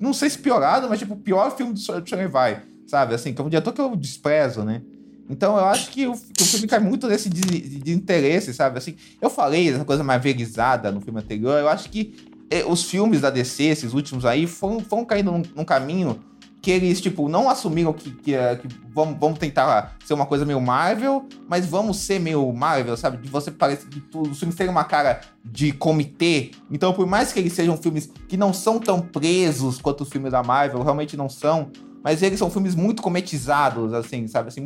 não 0.00 0.14
sei 0.14 0.30
se 0.30 0.38
piorado, 0.38 0.88
mas 0.88 0.98
tipo, 0.98 1.14
o 1.14 1.18
pior 1.18 1.54
filme 1.54 1.74
do 1.74 1.78
Sean 1.78 2.02
Levi, 2.12 2.62
sabe? 2.86 3.14
Assim, 3.14 3.34
que 3.34 3.40
é 3.40 3.44
um 3.44 3.50
diretor 3.50 3.72
que 3.72 3.80
eu 3.80 3.94
desprezo, 3.94 4.64
né? 4.64 4.82
Então 5.28 5.56
eu 5.56 5.64
acho 5.64 5.90
que 5.90 6.06
o, 6.06 6.12
que 6.12 6.42
o 6.42 6.46
filme 6.46 6.66
cai 6.66 6.78
muito 6.78 7.08
nesse 7.08 7.28
de, 7.28 7.40
de, 7.40 7.78
de, 7.80 7.92
interesse, 7.92 8.54
sabe? 8.54 8.78
Assim, 8.78 8.96
eu 9.20 9.28
falei 9.28 9.68
essa 9.68 9.84
coisa 9.84 10.04
mais 10.04 10.22
verizada 10.22 10.90
no 10.92 11.00
filme 11.00 11.20
anterior, 11.20 11.58
eu 11.58 11.68
acho 11.68 11.90
que 11.90 12.14
eh, 12.50 12.64
os 12.64 12.84
filmes 12.84 13.20
da 13.20 13.30
DC, 13.30 13.64
esses 13.64 13.92
últimos 13.92 14.24
aí, 14.24 14.46
foram, 14.46 14.80
foram 14.80 15.04
caindo 15.04 15.32
num, 15.32 15.42
num 15.54 15.64
caminho 15.64 16.20
que 16.66 16.70
eles, 16.72 17.00
tipo, 17.00 17.28
não 17.28 17.48
assumiram 17.48 17.92
que, 17.92 18.10
que, 18.10 18.34
eh, 18.34 18.56
que, 18.56 18.66
vamos, 18.92 19.16
vamos 19.20 19.38
tentar 19.38 19.96
ser 20.04 20.14
uma 20.14 20.26
coisa 20.26 20.44
meio 20.44 20.60
Marvel, 20.60 21.24
mas 21.48 21.64
vamos 21.64 21.98
ser 21.98 22.18
meio 22.18 22.52
Marvel, 22.52 22.96
sabe? 22.96 23.18
De 23.18 23.28
você 23.28 23.52
parece 23.52 23.86
que 23.86 24.02
os 24.12 24.36
filmes 24.36 24.56
terem 24.56 24.72
uma 24.72 24.82
cara 24.82 25.20
de 25.44 25.70
comitê. 25.70 26.50
Então, 26.68 26.92
por 26.92 27.06
mais 27.06 27.32
que 27.32 27.38
eles 27.38 27.52
sejam 27.52 27.76
filmes 27.76 28.10
que 28.28 28.36
não 28.36 28.52
são 28.52 28.80
tão 28.80 29.00
presos 29.00 29.80
quanto 29.80 30.02
os 30.02 30.08
filmes 30.08 30.32
da 30.32 30.42
Marvel, 30.42 30.82
realmente 30.82 31.16
não 31.16 31.28
são, 31.28 31.70
mas 32.06 32.22
eles 32.22 32.38
são 32.38 32.48
filmes 32.48 32.76
muito 32.76 33.02
cometizados, 33.02 33.92
assim, 33.92 34.28
sabe? 34.28 34.46
Assim, 34.46 34.60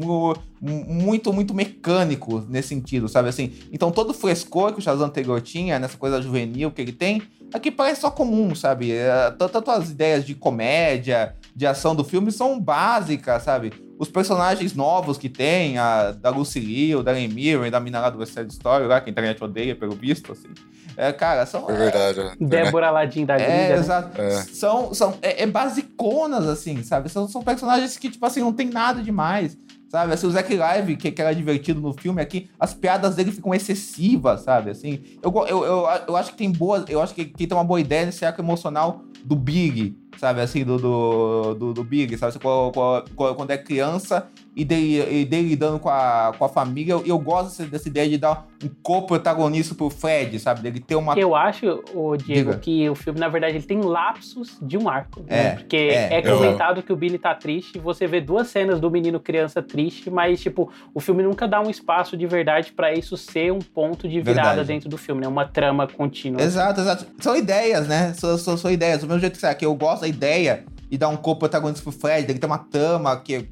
muito, 0.60 1.32
muito 1.32 1.54
mecânicos 1.54 2.46
nesse 2.46 2.68
sentido, 2.68 3.08
sabe? 3.08 3.30
Assim, 3.30 3.54
então 3.72 3.90
todo 3.90 4.10
o 4.10 4.12
frescor 4.12 4.74
que 4.74 4.78
o 4.78 4.82
Shazam 4.82 5.06
anterior 5.06 5.40
tinha, 5.40 5.78
nessa 5.78 5.96
coisa 5.96 6.20
juvenil 6.20 6.70
que 6.70 6.82
ele 6.82 6.92
tem, 6.92 7.22
aqui 7.52 7.70
parece 7.70 8.00
só 8.00 8.10
comum, 8.10 8.54
sabe? 8.54 8.92
É, 8.92 9.30
tanto 9.30 9.70
as 9.70 9.90
ideias 9.90 10.24
de 10.24 10.34
comédia, 10.34 11.34
de 11.54 11.66
ação 11.66 11.94
do 11.94 12.04
filme 12.04 12.30
são 12.30 12.58
básicas, 12.60 13.42
sabe? 13.42 13.72
Os 13.98 14.08
personagens 14.08 14.74
novos 14.74 15.18
que 15.18 15.28
tem, 15.28 15.76
a 15.76 16.12
da 16.12 16.30
Lucy 16.30 16.58
Liu, 16.58 17.02
da 17.02 17.12
Mirren, 17.12 17.70
da 17.70 17.80
mina 17.80 18.00
lá 18.00 18.10
do 18.10 18.18
West 18.18 18.32
Side 18.32 18.52
Story, 18.52 18.86
lá, 18.86 19.00
que 19.00 19.10
a 19.10 19.12
internet 19.12 19.42
odeia, 19.42 19.74
pelo 19.76 19.94
visto, 19.94 20.32
assim. 20.32 20.48
É, 20.96 21.12
cara, 21.12 21.46
são. 21.46 21.68
É 21.70 21.74
verdade. 21.74 22.20
É, 22.20 22.32
Débora 22.40 22.88
Aladdin 22.88 23.24
da 23.24 23.36
gringa, 23.36 23.52
É, 23.52 23.68
né? 23.70 23.76
exato. 23.76 24.20
É. 24.20 24.30
São, 24.42 24.92
são 24.92 25.16
é, 25.22 25.42
é, 25.42 25.46
basiconas, 25.46 26.46
assim, 26.46 26.82
sabe? 26.82 27.08
São, 27.08 27.28
são 27.28 27.42
personagens 27.42 27.96
que, 27.96 28.10
tipo 28.10 28.24
assim, 28.24 28.40
não 28.40 28.52
tem 28.52 28.68
nada 28.68 29.02
demais. 29.02 29.56
Sabe, 29.90 30.12
assim, 30.12 30.28
o 30.28 30.30
Zack 30.30 30.54
Live, 30.54 30.96
que, 30.96 31.10
que 31.10 31.20
era 31.20 31.34
divertido 31.34 31.80
no 31.80 31.92
filme 31.92 32.22
aqui, 32.22 32.48
as 32.60 32.72
piadas 32.72 33.16
dele 33.16 33.32
ficam 33.32 33.52
excessivas, 33.52 34.42
sabe? 34.42 34.70
Assim, 34.70 35.00
eu, 35.20 35.34
eu, 35.48 35.64
eu, 35.64 35.86
eu 36.06 36.16
acho 36.16 36.30
que 36.30 36.38
tem 36.38 36.48
boa. 36.48 36.84
Eu 36.88 37.02
acho 37.02 37.12
que, 37.12 37.24
que 37.24 37.44
tem 37.44 37.58
uma 37.58 37.64
boa 37.64 37.80
ideia 37.80 38.06
nesse 38.06 38.24
arco 38.24 38.40
emocional 38.40 39.02
do 39.24 39.34
Big, 39.34 39.96
sabe, 40.18 40.40
assim, 40.40 40.64
do, 40.64 40.78
do, 40.78 41.54
do, 41.54 41.72
do 41.74 41.84
Big, 41.84 42.16
sabe? 42.16 42.38
Quando 43.14 43.50
é 43.50 43.58
criança 43.58 44.28
e 44.54 44.64
dele, 44.64 45.20
e 45.20 45.24
dele 45.24 45.48
lidando 45.48 45.78
com 45.78 45.88
a, 45.88 46.32
com 46.36 46.44
a 46.44 46.48
família. 46.48 46.92
Eu, 46.92 47.06
eu 47.06 47.18
gosto 47.18 47.62
dessa 47.64 47.88
ideia 47.88 48.08
de 48.08 48.18
dar 48.18 48.46
um 48.62 48.68
co-protagonista 48.82 49.74
pro 49.74 49.88
Fred, 49.88 50.38
sabe? 50.38 50.60
Dele 50.60 50.80
ter 50.80 50.96
uma. 50.96 51.18
Eu 51.18 51.34
acho, 51.34 51.82
o 51.94 52.16
Diego, 52.16 52.50
Diga. 52.50 52.58
que 52.58 52.90
o 52.90 52.94
filme, 52.94 53.18
na 53.18 53.28
verdade, 53.28 53.56
ele 53.56 53.64
tem 53.64 53.80
lapsos 53.80 54.58
de 54.60 54.76
um 54.76 54.88
arco. 54.88 55.20
Né? 55.20 55.46
É, 55.46 55.50
Porque 55.52 55.76
é, 55.76 56.14
é 56.14 56.22
comentado 56.22 56.80
eu... 56.80 56.82
que 56.82 56.92
o 56.92 56.96
Billy 56.96 57.18
tá 57.18 57.34
triste, 57.34 57.78
você 57.78 58.06
vê 58.06 58.20
duas 58.20 58.48
cenas 58.48 58.80
do 58.80 58.90
menino 58.90 59.20
criança 59.20 59.62
triste, 59.62 60.10
mas, 60.10 60.40
tipo, 60.40 60.70
o 60.92 61.00
filme 61.00 61.22
nunca 61.22 61.46
dá 61.46 61.60
um 61.60 61.70
espaço 61.70 62.16
de 62.16 62.26
verdade 62.26 62.72
para 62.72 62.92
isso 62.92 63.16
ser 63.16 63.52
um 63.52 63.60
ponto 63.60 64.08
de 64.08 64.20
virada 64.20 64.48
verdade. 64.48 64.68
dentro 64.68 64.88
do 64.88 64.98
filme, 64.98 65.20
né? 65.20 65.28
Uma 65.28 65.46
trama 65.46 65.86
contínua. 65.86 66.42
Exato, 66.42 66.80
exato. 66.80 67.06
São 67.20 67.36
ideias, 67.36 67.86
né? 67.86 68.12
São, 68.14 68.36
são, 68.36 68.56
são 68.56 68.70
ideias. 68.70 69.00
Do 69.00 69.06
mesmo 69.06 69.20
jeito 69.20 69.34
que, 69.34 69.40
sabe, 69.40 69.54
que 69.54 69.64
eu 69.64 69.74
gosto 69.74 69.99
da 70.00 70.08
ideia 70.08 70.64
e 70.90 70.98
dar 70.98 71.08
um 71.08 71.16
corpo 71.16 71.40
protagonista 71.40 71.82
pro 71.84 71.92
Fred, 71.92 72.28
ele 72.28 72.38
tem 72.38 72.50
uma 72.50 72.58
trama 72.58 73.16
que, 73.20 73.48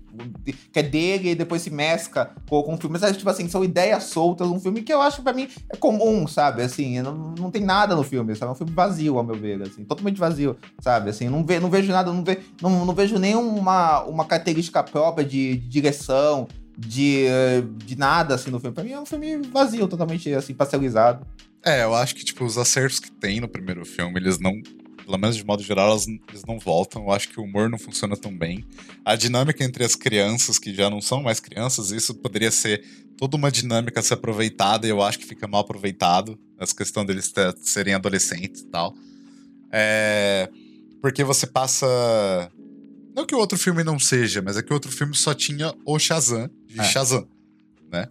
que 0.73 0.79
é 0.79 0.83
dele 0.83 1.31
e 1.31 1.35
depois 1.37 1.63
se 1.63 1.71
mescla 1.71 2.35
com, 2.49 2.63
com 2.65 2.75
o 2.75 2.77
filme. 2.77 2.99
Mas, 3.01 3.17
tipo 3.17 3.31
assim, 3.31 3.49
são 3.49 3.63
ideias 3.63 4.05
soltas, 4.05 4.49
um 4.49 4.59
filme 4.59 4.83
que 4.83 4.93
eu 4.93 5.01
acho 5.01 5.23
pra 5.23 5.33
mim 5.33 5.49
é 5.71 5.77
comum, 5.77 6.27
sabe? 6.27 6.63
Assim, 6.63 7.01
não, 7.01 7.35
não 7.39 7.51
tem 7.51 7.63
nada 7.63 7.95
no 7.95 8.03
filme, 8.03 8.35
sabe? 8.35 8.51
É 8.51 8.53
um 8.53 8.57
filme 8.57 8.73
vazio, 8.73 9.17
ao 9.17 9.25
meu 9.25 9.37
ver, 9.37 9.63
assim, 9.63 9.85
totalmente 9.85 10.19
vazio, 10.19 10.57
sabe? 10.81 11.11
Assim, 11.11 11.29
não, 11.29 11.45
ve, 11.45 11.61
não 11.61 11.71
vejo 11.71 11.93
nada, 11.93 12.13
não, 12.13 12.25
ve, 12.25 12.41
não, 12.61 12.85
não 12.85 12.95
vejo 12.95 13.19
nenhuma 13.19 14.03
uma 14.03 14.25
característica 14.25 14.83
própria 14.83 15.25
de, 15.25 15.59
de 15.59 15.69
direção, 15.69 16.49
de, 16.77 17.27
de 17.85 17.97
nada, 17.97 18.35
assim, 18.35 18.51
no 18.51 18.59
filme. 18.59 18.75
Pra 18.75 18.83
mim 18.83 18.93
é 18.93 19.01
um 19.01 19.07
filme 19.07 19.37
vazio, 19.53 19.87
totalmente, 19.87 20.35
assim, 20.35 20.55
parcializado. 20.55 21.25
É, 21.65 21.85
eu 21.85 21.95
acho 21.95 22.15
que, 22.15 22.25
tipo, 22.25 22.45
os 22.45 22.59
acertos 22.59 22.99
que 22.99 23.11
tem 23.11 23.41
no 23.41 23.49
primeiro 23.49 23.85
filme, 23.85 24.19
eles 24.19 24.39
não 24.39 24.53
pelo 25.09 25.19
menos 25.19 25.37
de 25.37 25.45
modo 25.45 25.63
geral, 25.63 25.89
elas, 25.89 26.07
eles 26.07 26.45
não 26.47 26.59
voltam. 26.59 27.05
Eu 27.05 27.13
acho 27.13 27.31
que 27.31 27.41
o 27.41 27.45
humor 27.45 27.71
não 27.71 27.79
funciona 27.79 28.15
tão 28.15 28.37
bem. 28.37 28.63
A 29.03 29.17
dinâmica 29.17 29.65
entre 29.65 29.83
as 29.83 29.95
crianças, 29.95 30.59
que 30.59 30.75
já 30.75 30.91
não 30.91 31.01
são 31.01 31.23
mais 31.23 31.41
crianças, 31.41 31.91
isso 31.91 32.15
poderia 32.15 32.51
ser 32.51 32.85
toda 33.17 33.35
uma 33.35 33.51
dinâmica 33.51 34.01
a 34.01 34.03
ser 34.03 34.15
aproveitada 34.15 34.87
e 34.87 34.91
eu 34.91 35.01
acho 35.01 35.19
que 35.19 35.25
fica 35.25 35.49
mal 35.49 35.63
aproveitado. 35.63 36.39
Essa 36.61 36.77
questão 36.77 37.07
deles 37.07 37.33
ter, 37.33 37.57
serem 37.57 37.95
adolescentes 37.95 38.61
e 38.61 38.67
tal. 38.67 38.95
É, 39.73 40.51
porque 41.01 41.25
você 41.25 41.47
passa. 41.47 42.53
Não 43.17 43.25
que 43.25 43.35
o 43.35 43.39
outro 43.39 43.57
filme 43.57 43.83
não 43.83 43.99
seja, 43.99 44.43
mas 44.43 44.59
é 44.59 44.63
que 44.63 44.71
o 44.71 44.75
outro 44.75 44.93
filme 44.93 45.15
só 45.15 45.33
tinha 45.33 45.75
o 45.87 45.99
Shazam 45.99 46.51
de 46.67 46.81
é. 46.81 46.85
Shazam, 46.85 47.27
né? 47.91 48.09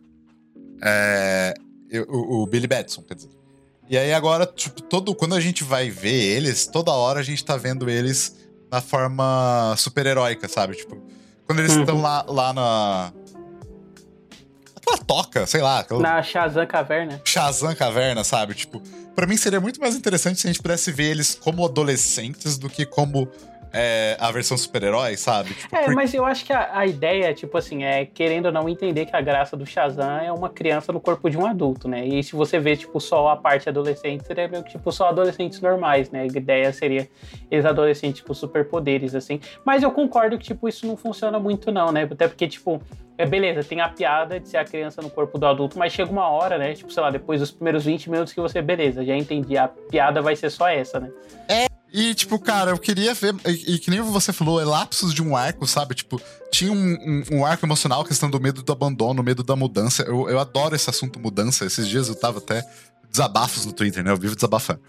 É, 0.81 1.53
o, 2.09 2.41
o 2.41 2.47
Billy 2.47 2.65
Batson, 2.65 3.03
quer 3.03 3.13
dizer. 3.13 3.36
E 3.89 3.97
aí 3.97 4.13
agora, 4.13 4.45
tipo, 4.45 4.81
todo, 4.81 5.15
quando 5.15 5.35
a 5.35 5.39
gente 5.39 5.63
vai 5.63 5.89
ver 5.89 6.35
eles, 6.35 6.67
toda 6.67 6.91
hora 6.91 7.21
a 7.21 7.23
gente 7.23 7.43
tá 7.43 7.55
vendo 7.55 7.89
eles 7.89 8.35
na 8.69 8.81
forma 8.81 9.73
super-heróica, 9.77 10.47
sabe? 10.47 10.75
Tipo, 10.75 11.01
quando 11.45 11.59
eles 11.59 11.73
estão 11.73 11.95
uhum. 11.95 12.01
lá, 12.01 12.25
lá 12.27 12.53
na. 12.53 13.13
Aquela 14.75 14.97
toca, 14.97 15.45
sei 15.47 15.61
lá. 15.61 15.79
Aquela... 15.79 16.01
Na 16.01 16.21
Shazam 16.21 16.67
Caverna. 16.67 17.21
Shazam 17.23 17.73
Caverna, 17.75 18.23
sabe? 18.25 18.53
Tipo, 18.55 18.81
pra 19.15 19.25
mim 19.25 19.37
seria 19.37 19.61
muito 19.61 19.79
mais 19.79 19.95
interessante 19.95 20.41
se 20.41 20.47
a 20.47 20.51
gente 20.51 20.61
pudesse 20.61 20.91
ver 20.91 21.11
eles 21.11 21.35
como 21.35 21.65
adolescentes 21.65 22.57
do 22.57 22.69
que 22.69 22.85
como 22.85 23.29
é, 23.79 24.17
a 24.19 24.31
versão 24.31 24.57
super-herói, 24.57 25.15
sabe? 25.15 25.53
Tipo, 25.53 25.75
é, 25.75 25.87
mas 25.93 26.11
eu 26.13 26.25
acho 26.25 26.43
que 26.43 26.51
a, 26.51 26.79
a, 26.79 26.85
ideia, 26.87 27.31
tipo 27.33 27.55
assim, 27.57 27.83
é 27.83 28.05
querendo 28.05 28.47
ou 28.47 28.51
não 28.51 28.67
entender 28.67 29.05
que 29.05 29.15
a 29.15 29.21
graça 29.21 29.55
do 29.55 29.67
Shazam 29.67 30.17
é 30.17 30.31
uma 30.31 30.49
criança 30.49 30.91
no 30.91 30.99
corpo 30.99 31.29
de 31.29 31.37
um 31.37 31.45
adulto, 31.45 31.87
né? 31.87 32.03
E 32.03 32.23
se 32.23 32.35
você 32.35 32.59
vê, 32.59 32.75
tipo, 32.75 32.99
só 32.99 33.29
a 33.29 33.37
parte 33.37 33.69
adolescente, 33.69 34.25
seria 34.25 34.47
meio 34.47 34.63
que, 34.63 34.71
tipo, 34.71 34.91
só 34.91 35.09
adolescentes 35.09 35.61
normais, 35.61 36.09
né? 36.09 36.21
A 36.21 36.25
ideia 36.25 36.73
seria 36.73 37.07
eles 37.51 37.65
adolescentes, 37.65 38.21
tipo, 38.21 38.33
superpoderes, 38.33 39.13
assim. 39.13 39.39
Mas 39.63 39.83
eu 39.83 39.91
concordo 39.91 40.39
que, 40.39 40.45
tipo, 40.45 40.67
isso 40.67 40.87
não 40.87 40.97
funciona 40.97 41.39
muito, 41.39 41.71
não, 41.71 41.91
né? 41.91 42.07
Até 42.11 42.27
porque, 42.27 42.47
tipo, 42.47 42.81
é 43.15 43.25
beleza, 43.25 43.63
tem 43.63 43.81
a 43.81 43.89
piada 43.89 44.39
de 44.39 44.47
ser 44.47 44.57
a 44.57 44.65
criança 44.65 45.01
no 45.01 45.09
corpo 45.09 45.37
do 45.37 45.45
adulto, 45.45 45.77
mas 45.77 45.93
chega 45.93 46.11
uma 46.11 46.29
hora, 46.29 46.57
né? 46.57 46.73
Tipo, 46.73 46.91
sei 46.91 47.03
lá, 47.03 47.11
depois 47.11 47.39
dos 47.39 47.51
primeiros 47.51 47.85
20 47.85 48.09
minutos 48.09 48.33
que 48.33 48.41
você, 48.41 48.61
beleza, 48.61 49.05
já 49.05 49.15
entendi, 49.15 49.57
a 49.57 49.67
piada 49.67 50.21
vai 50.21 50.35
ser 50.35 50.49
só 50.49 50.67
essa, 50.67 50.99
né? 50.99 51.11
É, 51.49 51.67
e, 51.99 52.13
tipo, 52.13 52.37
cara, 52.37 52.69
eu 52.69 52.77
queria 52.77 53.11
ver. 53.15 53.33
E, 53.47 53.73
e, 53.73 53.79
que 53.79 53.89
nem 53.89 53.99
você 54.01 54.31
falou, 54.31 54.61
é 54.61 54.63
lapsos 54.63 55.11
de 55.11 55.23
um 55.23 55.35
arco, 55.35 55.65
sabe? 55.65 55.95
Tipo, 55.95 56.21
tinha 56.51 56.71
um, 56.71 56.75
um, 56.77 57.23
um, 57.37 57.45
arco 57.45 57.65
emocional, 57.65 58.05
questão 58.05 58.29
do 58.29 58.39
medo 58.39 58.61
do 58.61 58.71
abandono, 58.71 59.23
medo 59.23 59.41
da 59.41 59.55
mudança. 59.55 60.03
Eu, 60.03 60.29
eu 60.29 60.39
adoro 60.39 60.75
esse 60.75 60.87
assunto 60.87 61.19
mudança. 61.19 61.65
Esses 61.65 61.87
dias 61.87 62.07
eu 62.07 62.13
tava 62.13 62.37
até 62.37 62.63
desabafos 63.09 63.65
no 63.65 63.73
Twitter, 63.73 64.03
né? 64.03 64.11
Eu 64.11 64.17
vivo 64.17 64.35
desabafando. 64.35 64.79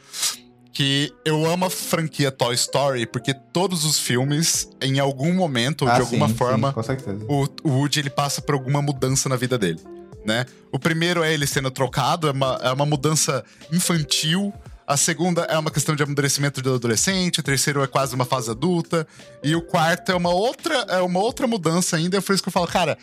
Que 0.70 1.10
eu 1.24 1.46
amo 1.50 1.64
a 1.64 1.70
franquia 1.70 2.30
Toy 2.30 2.54
Story 2.54 3.06
porque 3.06 3.32
todos 3.32 3.86
os 3.86 3.98
filmes, 3.98 4.68
em 4.78 4.98
algum 4.98 5.32
momento, 5.32 5.86
ou 5.86 5.90
ah, 5.90 5.94
de 5.94 6.00
alguma 6.02 6.28
sim, 6.28 6.34
forma, 6.34 6.74
sim, 6.82 7.24
o, 7.26 7.48
o 7.64 7.70
Woody 7.70 8.00
ele 8.00 8.10
passa 8.10 8.42
por 8.42 8.54
alguma 8.54 8.82
mudança 8.82 9.30
na 9.30 9.36
vida 9.36 9.56
dele. 9.56 9.80
Né? 10.26 10.44
O 10.70 10.78
primeiro 10.78 11.22
é 11.22 11.32
ele 11.32 11.46
sendo 11.46 11.70
trocado, 11.70 12.28
é 12.28 12.32
uma, 12.32 12.60
é 12.62 12.70
uma 12.70 12.84
mudança 12.84 13.42
infantil 13.72 14.52
a 14.88 14.96
segunda 14.96 15.42
é 15.42 15.58
uma 15.58 15.70
questão 15.70 15.94
de 15.94 16.02
amadurecimento 16.02 16.62
do 16.62 16.74
adolescente, 16.74 17.40
o 17.40 17.42
terceiro 17.42 17.82
é 17.82 17.86
quase 17.86 18.14
uma 18.14 18.24
fase 18.24 18.50
adulta, 18.50 19.06
e 19.44 19.54
o 19.54 19.60
quarto 19.60 20.10
é 20.10 20.14
uma 20.14 20.30
outra, 20.30 20.76
é 20.88 21.02
uma 21.02 21.20
outra 21.20 21.46
mudança 21.46 21.98
ainda. 21.98 22.16
É 22.16 22.20
por 22.22 22.32
isso 22.32 22.42
que 22.42 22.48
eu 22.48 22.52
falo, 22.52 22.66
cara, 22.66 22.96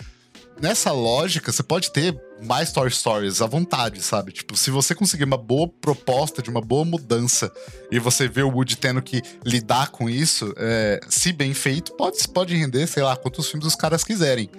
nessa 0.60 0.91
lógica, 0.91 1.52
você 1.52 1.62
pode 1.62 1.91
ter 1.91 2.20
mais 2.44 2.72
Toy 2.72 2.90
Stories 2.90 3.40
à 3.40 3.45
vontade, 3.45 4.02
sabe? 4.02 4.32
Tipo, 4.32 4.57
se 4.57 4.72
você 4.72 4.95
conseguir 4.95 5.26
uma 5.26 5.38
boa 5.38 5.68
proposta 5.80 6.41
de 6.41 6.49
uma 6.49 6.60
boa 6.60 6.84
mudança 6.84 7.52
e 7.91 7.99
você 7.99 8.28
vê 8.28 8.41
o 8.41 8.49
Woody 8.49 8.78
tendo 8.78 8.99
que 8.99 9.22
lidar 9.45 9.91
com 9.91 10.10
isso, 10.10 10.52
é, 10.57 10.99
se 11.07 11.32
bem 11.32 11.53
feito, 11.53 11.94
pode, 11.94 12.18
pode 12.30 12.56
render, 12.56 12.88
sei 12.88 13.03
lá, 13.03 13.16
quantos 13.16 13.48
filmes 13.48 13.68
os 13.68 13.76
caras 13.76 14.03
quiserem. 14.03 14.49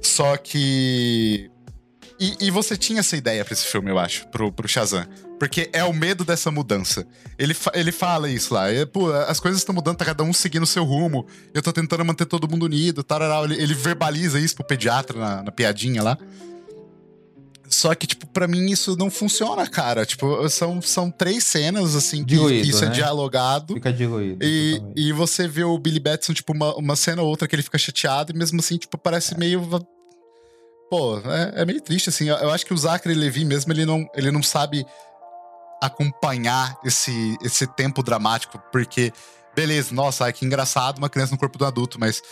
Só 0.00 0.36
que. 0.36 1.50
E, 2.20 2.46
e 2.46 2.50
você 2.52 2.76
tinha 2.76 3.00
essa 3.00 3.16
ideia 3.16 3.44
pra 3.44 3.52
esse 3.52 3.66
filme, 3.66 3.90
eu 3.90 3.98
acho, 3.98 4.28
pro, 4.28 4.52
pro 4.52 4.68
Shazam. 4.68 5.04
Porque 5.38 5.70
é 5.72 5.84
o 5.84 5.92
medo 5.92 6.24
dessa 6.24 6.50
mudança. 6.50 7.06
Ele, 7.38 7.54
ele 7.72 7.92
fala 7.92 8.28
isso 8.28 8.52
lá. 8.52 8.70
É, 8.70 8.84
Pô, 8.84 9.12
as 9.12 9.38
coisas 9.38 9.60
estão 9.60 9.74
mudando, 9.74 9.96
tá 9.96 10.04
cada 10.04 10.24
um 10.24 10.32
seguindo 10.32 10.64
o 10.64 10.66
seu 10.66 10.84
rumo. 10.84 11.26
Eu 11.54 11.62
tô 11.62 11.72
tentando 11.72 12.04
manter 12.04 12.26
todo 12.26 12.48
mundo 12.48 12.64
unido. 12.64 13.02
Tarará. 13.04 13.44
Ele, 13.44 13.54
ele 13.54 13.74
verbaliza 13.74 14.40
isso 14.40 14.56
pro 14.56 14.64
pediatra 14.64 15.18
na, 15.18 15.42
na 15.44 15.52
piadinha 15.52 16.02
lá. 16.02 16.18
Só 17.68 17.94
que, 17.94 18.06
tipo, 18.06 18.26
pra 18.26 18.48
mim 18.48 18.70
isso 18.70 18.96
não 18.96 19.10
funciona, 19.10 19.66
cara. 19.66 20.06
Tipo, 20.06 20.48
são, 20.48 20.80
são 20.80 21.10
três 21.10 21.44
cenas, 21.44 21.94
assim, 21.94 22.24
que 22.24 22.34
diluído, 22.34 22.66
isso 22.66 22.82
é 22.82 22.86
né? 22.86 22.92
é 22.92 22.94
dialogado. 22.94 23.74
Fica 23.74 23.92
diluído. 23.92 24.38
E, 24.42 24.82
e 24.96 25.12
você 25.12 25.46
vê 25.46 25.64
o 25.64 25.78
Billy 25.78 26.00
Batson, 26.00 26.32
tipo, 26.32 26.52
uma, 26.52 26.74
uma 26.76 26.96
cena 26.96 27.22
ou 27.22 27.28
outra 27.28 27.46
que 27.46 27.54
ele 27.54 27.62
fica 27.62 27.78
chateado, 27.78 28.32
e 28.32 28.36
mesmo 28.36 28.58
assim, 28.58 28.78
tipo, 28.78 28.96
parece 28.96 29.34
é. 29.34 29.38
meio. 29.38 29.68
Pô, 30.90 31.18
é, 31.18 31.60
é, 31.62 31.64
meio 31.66 31.80
triste, 31.82 32.08
assim. 32.08 32.28
Eu 32.28 32.50
acho 32.50 32.64
que 32.64 32.72
o 32.72 32.78
Zachary 32.78 33.14
Levi 33.14 33.44
mesmo, 33.44 33.70
ele 33.72 33.84
não, 33.84 34.08
ele 34.14 34.30
não 34.30 34.42
sabe 34.42 34.86
acompanhar 35.80 36.78
esse, 36.84 37.36
esse 37.42 37.66
tempo 37.66 38.02
dramático, 38.02 38.58
porque, 38.72 39.12
beleza, 39.54 39.94
nossa, 39.94 40.32
que 40.32 40.44
engraçado 40.44 40.98
uma 40.98 41.08
criança 41.08 41.32
no 41.32 41.38
corpo 41.38 41.58
do 41.58 41.66
adulto, 41.66 41.98
mas 41.98 42.22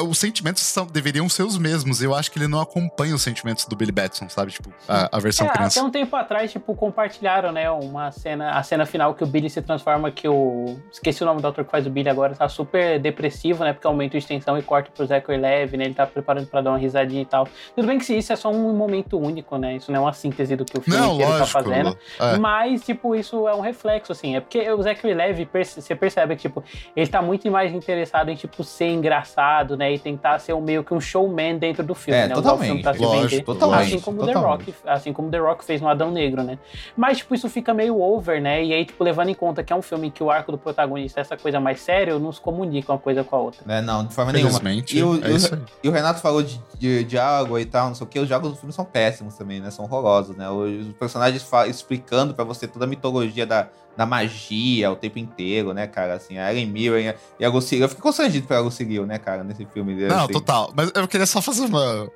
os 0.00 0.18
sentimentos 0.18 0.62
são, 0.62 0.86
deveriam 0.86 1.28
ser 1.28 1.42
os 1.42 1.58
mesmos. 1.58 2.02
Eu 2.02 2.14
acho 2.14 2.30
que 2.30 2.38
ele 2.38 2.48
não 2.48 2.60
acompanha 2.60 3.14
os 3.14 3.22
sentimentos 3.22 3.64
do 3.66 3.76
Billy 3.76 3.92
Batson, 3.92 4.28
sabe? 4.28 4.52
Tipo, 4.52 4.72
a, 4.88 5.16
a 5.16 5.20
versão 5.20 5.46
é, 5.46 5.50
criança. 5.50 5.80
Até 5.80 5.88
um 5.88 5.90
tempo 5.90 6.14
atrás, 6.16 6.50
tipo, 6.50 6.74
compartilharam, 6.74 7.52
né, 7.52 7.70
uma 7.70 8.10
cena, 8.10 8.52
a 8.52 8.62
cena 8.62 8.86
final 8.86 9.14
que 9.14 9.24
o 9.24 9.26
Billy 9.26 9.50
se 9.50 9.62
transforma, 9.62 10.10
que 10.10 10.28
o. 10.28 10.78
Esqueci 10.90 11.22
o 11.22 11.26
nome 11.26 11.40
do 11.40 11.48
ator 11.48 11.64
que 11.64 11.70
faz 11.70 11.86
o 11.86 11.90
Billy 11.90 12.08
agora, 12.08 12.34
tá 12.34 12.48
super 12.48 12.98
depressivo, 13.00 13.64
né? 13.64 13.72
Porque 13.72 13.86
aumenta 13.86 14.16
a 14.16 14.18
extensão 14.18 14.58
e 14.58 14.62
corta 14.62 14.90
pro 14.94 15.06
Zachary 15.06 15.38
Levy, 15.38 15.76
né? 15.76 15.84
Ele 15.84 15.94
tá 15.94 16.06
preparando 16.06 16.46
pra 16.46 16.60
dar 16.60 16.70
uma 16.70 16.78
risadinha 16.78 17.22
e 17.22 17.26
tal. 17.26 17.48
Tudo 17.74 17.86
bem 17.86 17.98
que 17.98 18.12
isso 18.14 18.32
é 18.32 18.36
só 18.36 18.50
um 18.50 18.72
momento 18.72 19.18
único, 19.18 19.56
né? 19.56 19.76
Isso 19.76 19.90
não 19.90 19.98
é 19.98 20.02
uma 20.02 20.12
síntese 20.12 20.56
do 20.56 20.64
que 20.64 20.78
o 20.78 20.80
filme 20.80 20.98
não, 20.98 21.18
tá 21.18 21.24
lógico, 21.24 21.38
tá 21.38 21.46
fazendo. 21.46 21.98
É. 22.18 22.36
Mas, 22.38 22.84
tipo, 22.84 23.14
isso 23.14 23.48
é 23.48 23.54
um 23.54 23.60
reflexo, 23.60 24.12
assim. 24.12 24.36
É 24.36 24.40
porque 24.40 24.70
o 24.70 24.82
Zachary 24.82 25.14
Levy, 25.14 25.48
você 25.52 25.94
percebe 25.94 26.36
que, 26.36 26.42
tipo, 26.42 26.62
ele 26.94 27.06
tá 27.06 27.20
muito 27.22 27.50
mais 27.50 27.72
interessado 27.72 28.30
em, 28.30 28.34
tipo, 28.34 28.62
ser 28.62 28.88
engraçado, 28.88 29.76
né? 29.76 29.81
E 29.90 29.98
tentar 29.98 30.38
ser 30.38 30.52
um, 30.52 30.60
meio 30.60 30.84
que 30.84 30.92
um 30.92 31.00
showman 31.00 31.58
dentro 31.58 31.82
do 31.82 31.94
filme, 31.94 32.20
é, 32.20 32.28
né? 32.28 32.34
Totalmente, 32.34 32.86
o 32.86 32.94
filme 32.94 33.06
lógico, 33.06 33.30
vender. 33.30 33.44
Totalmente, 33.44 33.82
assim 33.82 34.00
como 34.00 34.18
totalmente. 34.18 34.42
The 34.42 34.48
Rock, 34.48 34.74
assim 34.86 35.12
como 35.12 35.30
The 35.30 35.38
Rock 35.38 35.64
fez 35.64 35.80
no 35.80 35.88
Adão 35.88 36.10
Negro, 36.10 36.42
né? 36.42 36.58
Mas 36.96 37.18
tipo 37.18 37.34
isso 37.34 37.48
fica 37.48 37.72
meio 37.72 38.00
over, 38.00 38.40
né? 38.40 38.62
E 38.62 38.72
aí 38.72 38.84
tipo 38.84 39.02
levando 39.02 39.28
em 39.28 39.34
conta 39.34 39.62
que 39.62 39.72
é 39.72 39.76
um 39.76 39.82
filme 39.82 40.10
que 40.10 40.22
o 40.22 40.30
arco 40.30 40.52
do 40.52 40.58
protagonista 40.58 41.20
é 41.20 41.22
essa 41.22 41.36
coisa 41.36 41.58
mais 41.58 41.80
séria, 41.80 42.18
não 42.18 42.32
se 42.32 42.40
comunica 42.40 42.92
uma 42.92 42.98
coisa 42.98 43.24
com 43.24 43.36
a 43.36 43.38
outra. 43.38 43.60
É, 43.68 43.80
não, 43.80 44.04
de 44.04 44.14
forma 44.14 44.32
nenhuma. 44.32 44.60
E 44.70 45.02
o, 45.02 45.14
é 45.16 45.30
e, 45.30 45.34
o, 45.34 45.66
e 45.84 45.88
o 45.88 45.92
Renato 45.92 46.20
falou 46.20 46.42
de, 46.42 46.60
de, 46.78 47.04
de, 47.04 47.18
água 47.18 47.60
e 47.60 47.64
tal, 47.64 47.88
não 47.88 47.94
sei 47.94 48.06
o 48.06 48.10
que. 48.10 48.18
Os 48.18 48.28
jogos 48.28 48.50
do 48.50 48.56
filme 48.56 48.72
são 48.72 48.84
péssimos 48.84 49.36
também, 49.36 49.60
né? 49.60 49.70
São 49.70 49.84
horrorosos, 49.84 50.36
né? 50.36 50.48
Os 50.50 50.92
personagens 50.94 51.46
explicando 51.68 52.34
para 52.34 52.44
você 52.44 52.66
toda 52.66 52.84
a 52.84 52.88
mitologia 52.88 53.46
da 53.46 53.68
da 53.96 54.06
magia 54.06 54.90
o 54.90 54.96
tempo 54.96 55.18
inteiro, 55.18 55.72
né, 55.72 55.86
cara? 55.86 56.14
Assim, 56.14 56.38
a 56.38 56.50
Ellen 56.50 56.66
Mirren 56.66 57.14
e 57.38 57.44
a 57.44 57.48
Lucille. 57.48 57.82
Eu 57.82 57.88
fiquei 57.88 58.02
constrangido 58.02 58.46
pela 58.46 58.60
Lucille, 58.60 59.06
né, 59.06 59.18
cara, 59.18 59.44
nesse 59.44 59.64
filme. 59.66 59.94
Não, 59.94 60.24
assim. 60.24 60.32
total. 60.32 60.72
Mas 60.74 60.90
eu 60.94 61.06
queria 61.08 61.26
só 61.26 61.40
fazer 61.42 61.64
uma, 61.66 62.10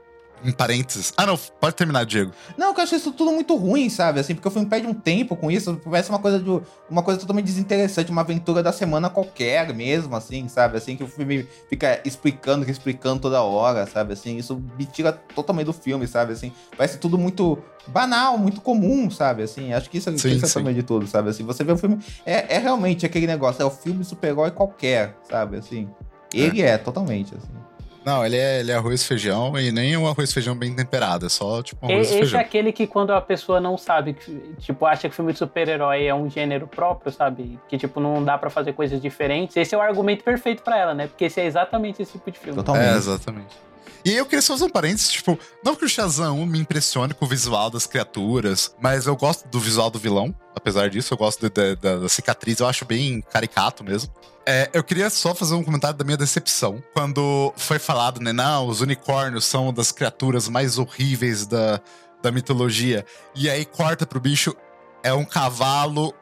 em 0.45 0.53
parênteses. 0.53 1.13
Ah, 1.17 1.27
não, 1.27 1.37
pode 1.37 1.75
terminar, 1.75 2.05
Diego. 2.05 2.33
Não, 2.57 2.73
eu 2.73 2.81
acho 2.83 2.95
isso 2.95 3.13
tudo 3.13 3.33
muito 3.33 3.57
ruim, 3.57 3.89
sabe? 3.89 4.21
Assim, 4.21 4.35
porque 4.35 4.49
o 4.49 4.51
filme 4.51 4.69
perde 4.69 4.87
um 4.87 4.95
tempo 4.95 5.35
com 5.37 5.51
isso. 5.51 5.81
Parece 5.85 6.11
uma 6.11 6.19
coisa 6.19 6.39
de 6.39 6.61
uma 6.89 7.03
coisa 7.03 7.19
totalmente 7.19 7.47
desinteressante, 7.47 8.11
uma 8.11 8.21
aventura 8.21 8.63
da 8.63 8.73
semana 8.73 9.09
qualquer 9.09 9.73
mesmo, 9.75 10.15
assim, 10.15 10.49
sabe? 10.49 10.77
Assim, 10.77 10.97
que 10.97 11.05
o 11.05 11.09
filme 11.09 11.47
fica 11.69 12.01
explicando, 12.05 12.69
explicando 12.71 13.21
toda 13.21 13.43
hora, 13.43 13.87
sabe? 13.87 14.13
Assim, 14.13 14.37
isso 14.37 14.63
me 14.79 14.85
tira 14.85 15.13
totalmente 15.13 15.67
do 15.67 15.73
filme, 15.73 16.07
sabe? 16.07 16.33
Assim, 16.33 16.53
parece 16.77 16.99
tudo 16.99 17.19
muito 17.19 17.59
banal, 17.87 18.37
muito 18.39 18.61
comum, 18.61 19.11
sabe? 19.11 19.43
Assim, 19.43 19.73
acho 19.73 19.89
que 19.89 19.99
isso, 19.99 20.17
sim, 20.19 20.33
isso 20.33 20.47
é 20.47 20.49
também 20.49 20.75
de 20.75 20.83
tudo, 20.83 21.07
sabe? 21.07 21.31
Assim, 21.31 21.45
você 21.45 21.65
vê 21.65 21.73
o 21.73 21.79
filme. 21.79 21.99
É, 22.25 22.57
é 22.57 22.59
realmente 22.59 23.07
aquele 23.07 23.27
negócio, 23.27 23.63
é 23.63 23.65
o 23.65 23.71
filme 23.71 24.05
super-herói 24.05 24.51
qualquer, 24.51 25.17
sabe? 25.29 25.57
Assim. 25.57 25.89
Ele 26.35 26.61
é, 26.61 26.71
é 26.71 26.79
totalmente, 26.79 27.35
assim. 27.35 27.66
Não, 28.07 28.25
ele 28.25 28.37
é, 28.37 28.61
ele 28.61 28.71
é 28.71 28.77
arroz 28.77 29.03
e 29.03 29.05
feijão 29.05 29.59
e 29.59 29.73
nem 29.73 29.97
um 29.97 30.07
arroz 30.07 30.31
e 30.31 30.33
feijão 30.33 30.57
bem 30.57 30.73
temperado, 30.73 31.27
é 31.27 31.29
só 31.29 31.61
tipo 31.61 31.85
um 31.85 31.91
arroz 31.91 32.09
e, 32.09 32.15
e 32.15 32.19
feijão. 32.19 32.27
Esse 32.29 32.37
é 32.37 32.39
aquele 32.41 32.73
que 32.73 32.87
quando 32.87 33.11
a 33.13 33.21
pessoa 33.21 33.61
não 33.61 33.77
sabe, 33.77 34.17
tipo, 34.61 34.87
acha 34.87 35.09
que 35.09 35.15
filme 35.15 35.33
de 35.33 35.41
super-herói 35.41 36.07
é 36.07 36.15
um 36.15 36.31
gênero 36.31 36.69
próprio, 36.69 37.11
sabe? 37.11 37.59
Que, 37.69 37.77
tipo, 37.77 37.99
não 37.99 38.23
dá 38.23 38.39
para 38.39 38.49
fazer 38.49 38.75
coisas 38.75 39.03
diferentes. 39.03 39.57
Esse 39.57 39.75
é 39.75 39.79
o 39.79 39.81
argumento 39.81 40.23
perfeito 40.23 40.63
para 40.63 40.79
ela, 40.79 40.95
né? 40.95 41.09
Porque 41.09 41.25
esse 41.25 41.41
é 41.41 41.47
exatamente 41.47 42.01
esse 42.01 42.13
tipo 42.13 42.31
de 42.31 42.39
filme. 42.39 42.55
Totalmente. 42.55 42.95
É, 42.95 42.97
exatamente. 42.97 43.57
E 44.05 44.15
eu 44.15 44.25
queria 44.25 44.41
só 44.41 44.53
fazer 44.53 44.67
um 44.67 44.71
parênteses, 44.71 45.11
tipo, 45.11 45.37
não 45.65 45.75
que 45.75 45.85
o 45.85 45.89
Shazam 45.89 46.47
me 46.47 46.61
impressione 46.61 47.13
com 47.13 47.25
o 47.25 47.29
visual 47.29 47.69
das 47.69 47.89
criaturas, 47.89 48.73
mas 48.81 49.07
eu 49.07 49.17
gosto 49.17 49.49
do 49.49 49.59
visual 49.59 49.91
do 49.91 49.99
vilão. 49.99 50.33
Apesar 50.55 50.89
disso, 50.89 51.13
eu 51.13 51.19
gosto 51.19 51.51
de, 51.51 51.51
de, 51.51 51.75
da 51.75 52.09
cicatriz, 52.09 52.61
eu 52.61 52.69
acho 52.69 52.85
bem 52.85 53.21
caricato 53.21 53.83
mesmo. 53.83 54.13
É, 54.49 54.71
eu 54.73 54.85
queria 54.85 55.11
só 55.11 55.35
fazer 55.35 55.55
um 55.55 55.65
comentário 55.65 55.99
da 55.99 56.05
minha 56.05 56.17
decepção. 56.17 56.81
Quando 56.95 57.53
foi 57.57 57.81
falado, 57.81 58.21
né, 58.21 58.33
não, 58.33 58.69
os 58.69 58.81
unicórnios 58.81 59.45
são 59.45 59.73
das 59.73 59.91
criaturas 59.91 60.49
mais 60.49 60.79
horríveis 60.79 61.47
da, 61.47 61.81
da 62.23 62.31
mitologia. 62.31 63.05
E 63.35 63.51
aí 63.51 63.65
corta 63.65 64.07
pro 64.07 64.21
bicho, 64.21 64.55
é 65.03 65.13
um 65.13 65.25
cavalo, 65.25 66.15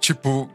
tipo, 0.00 0.50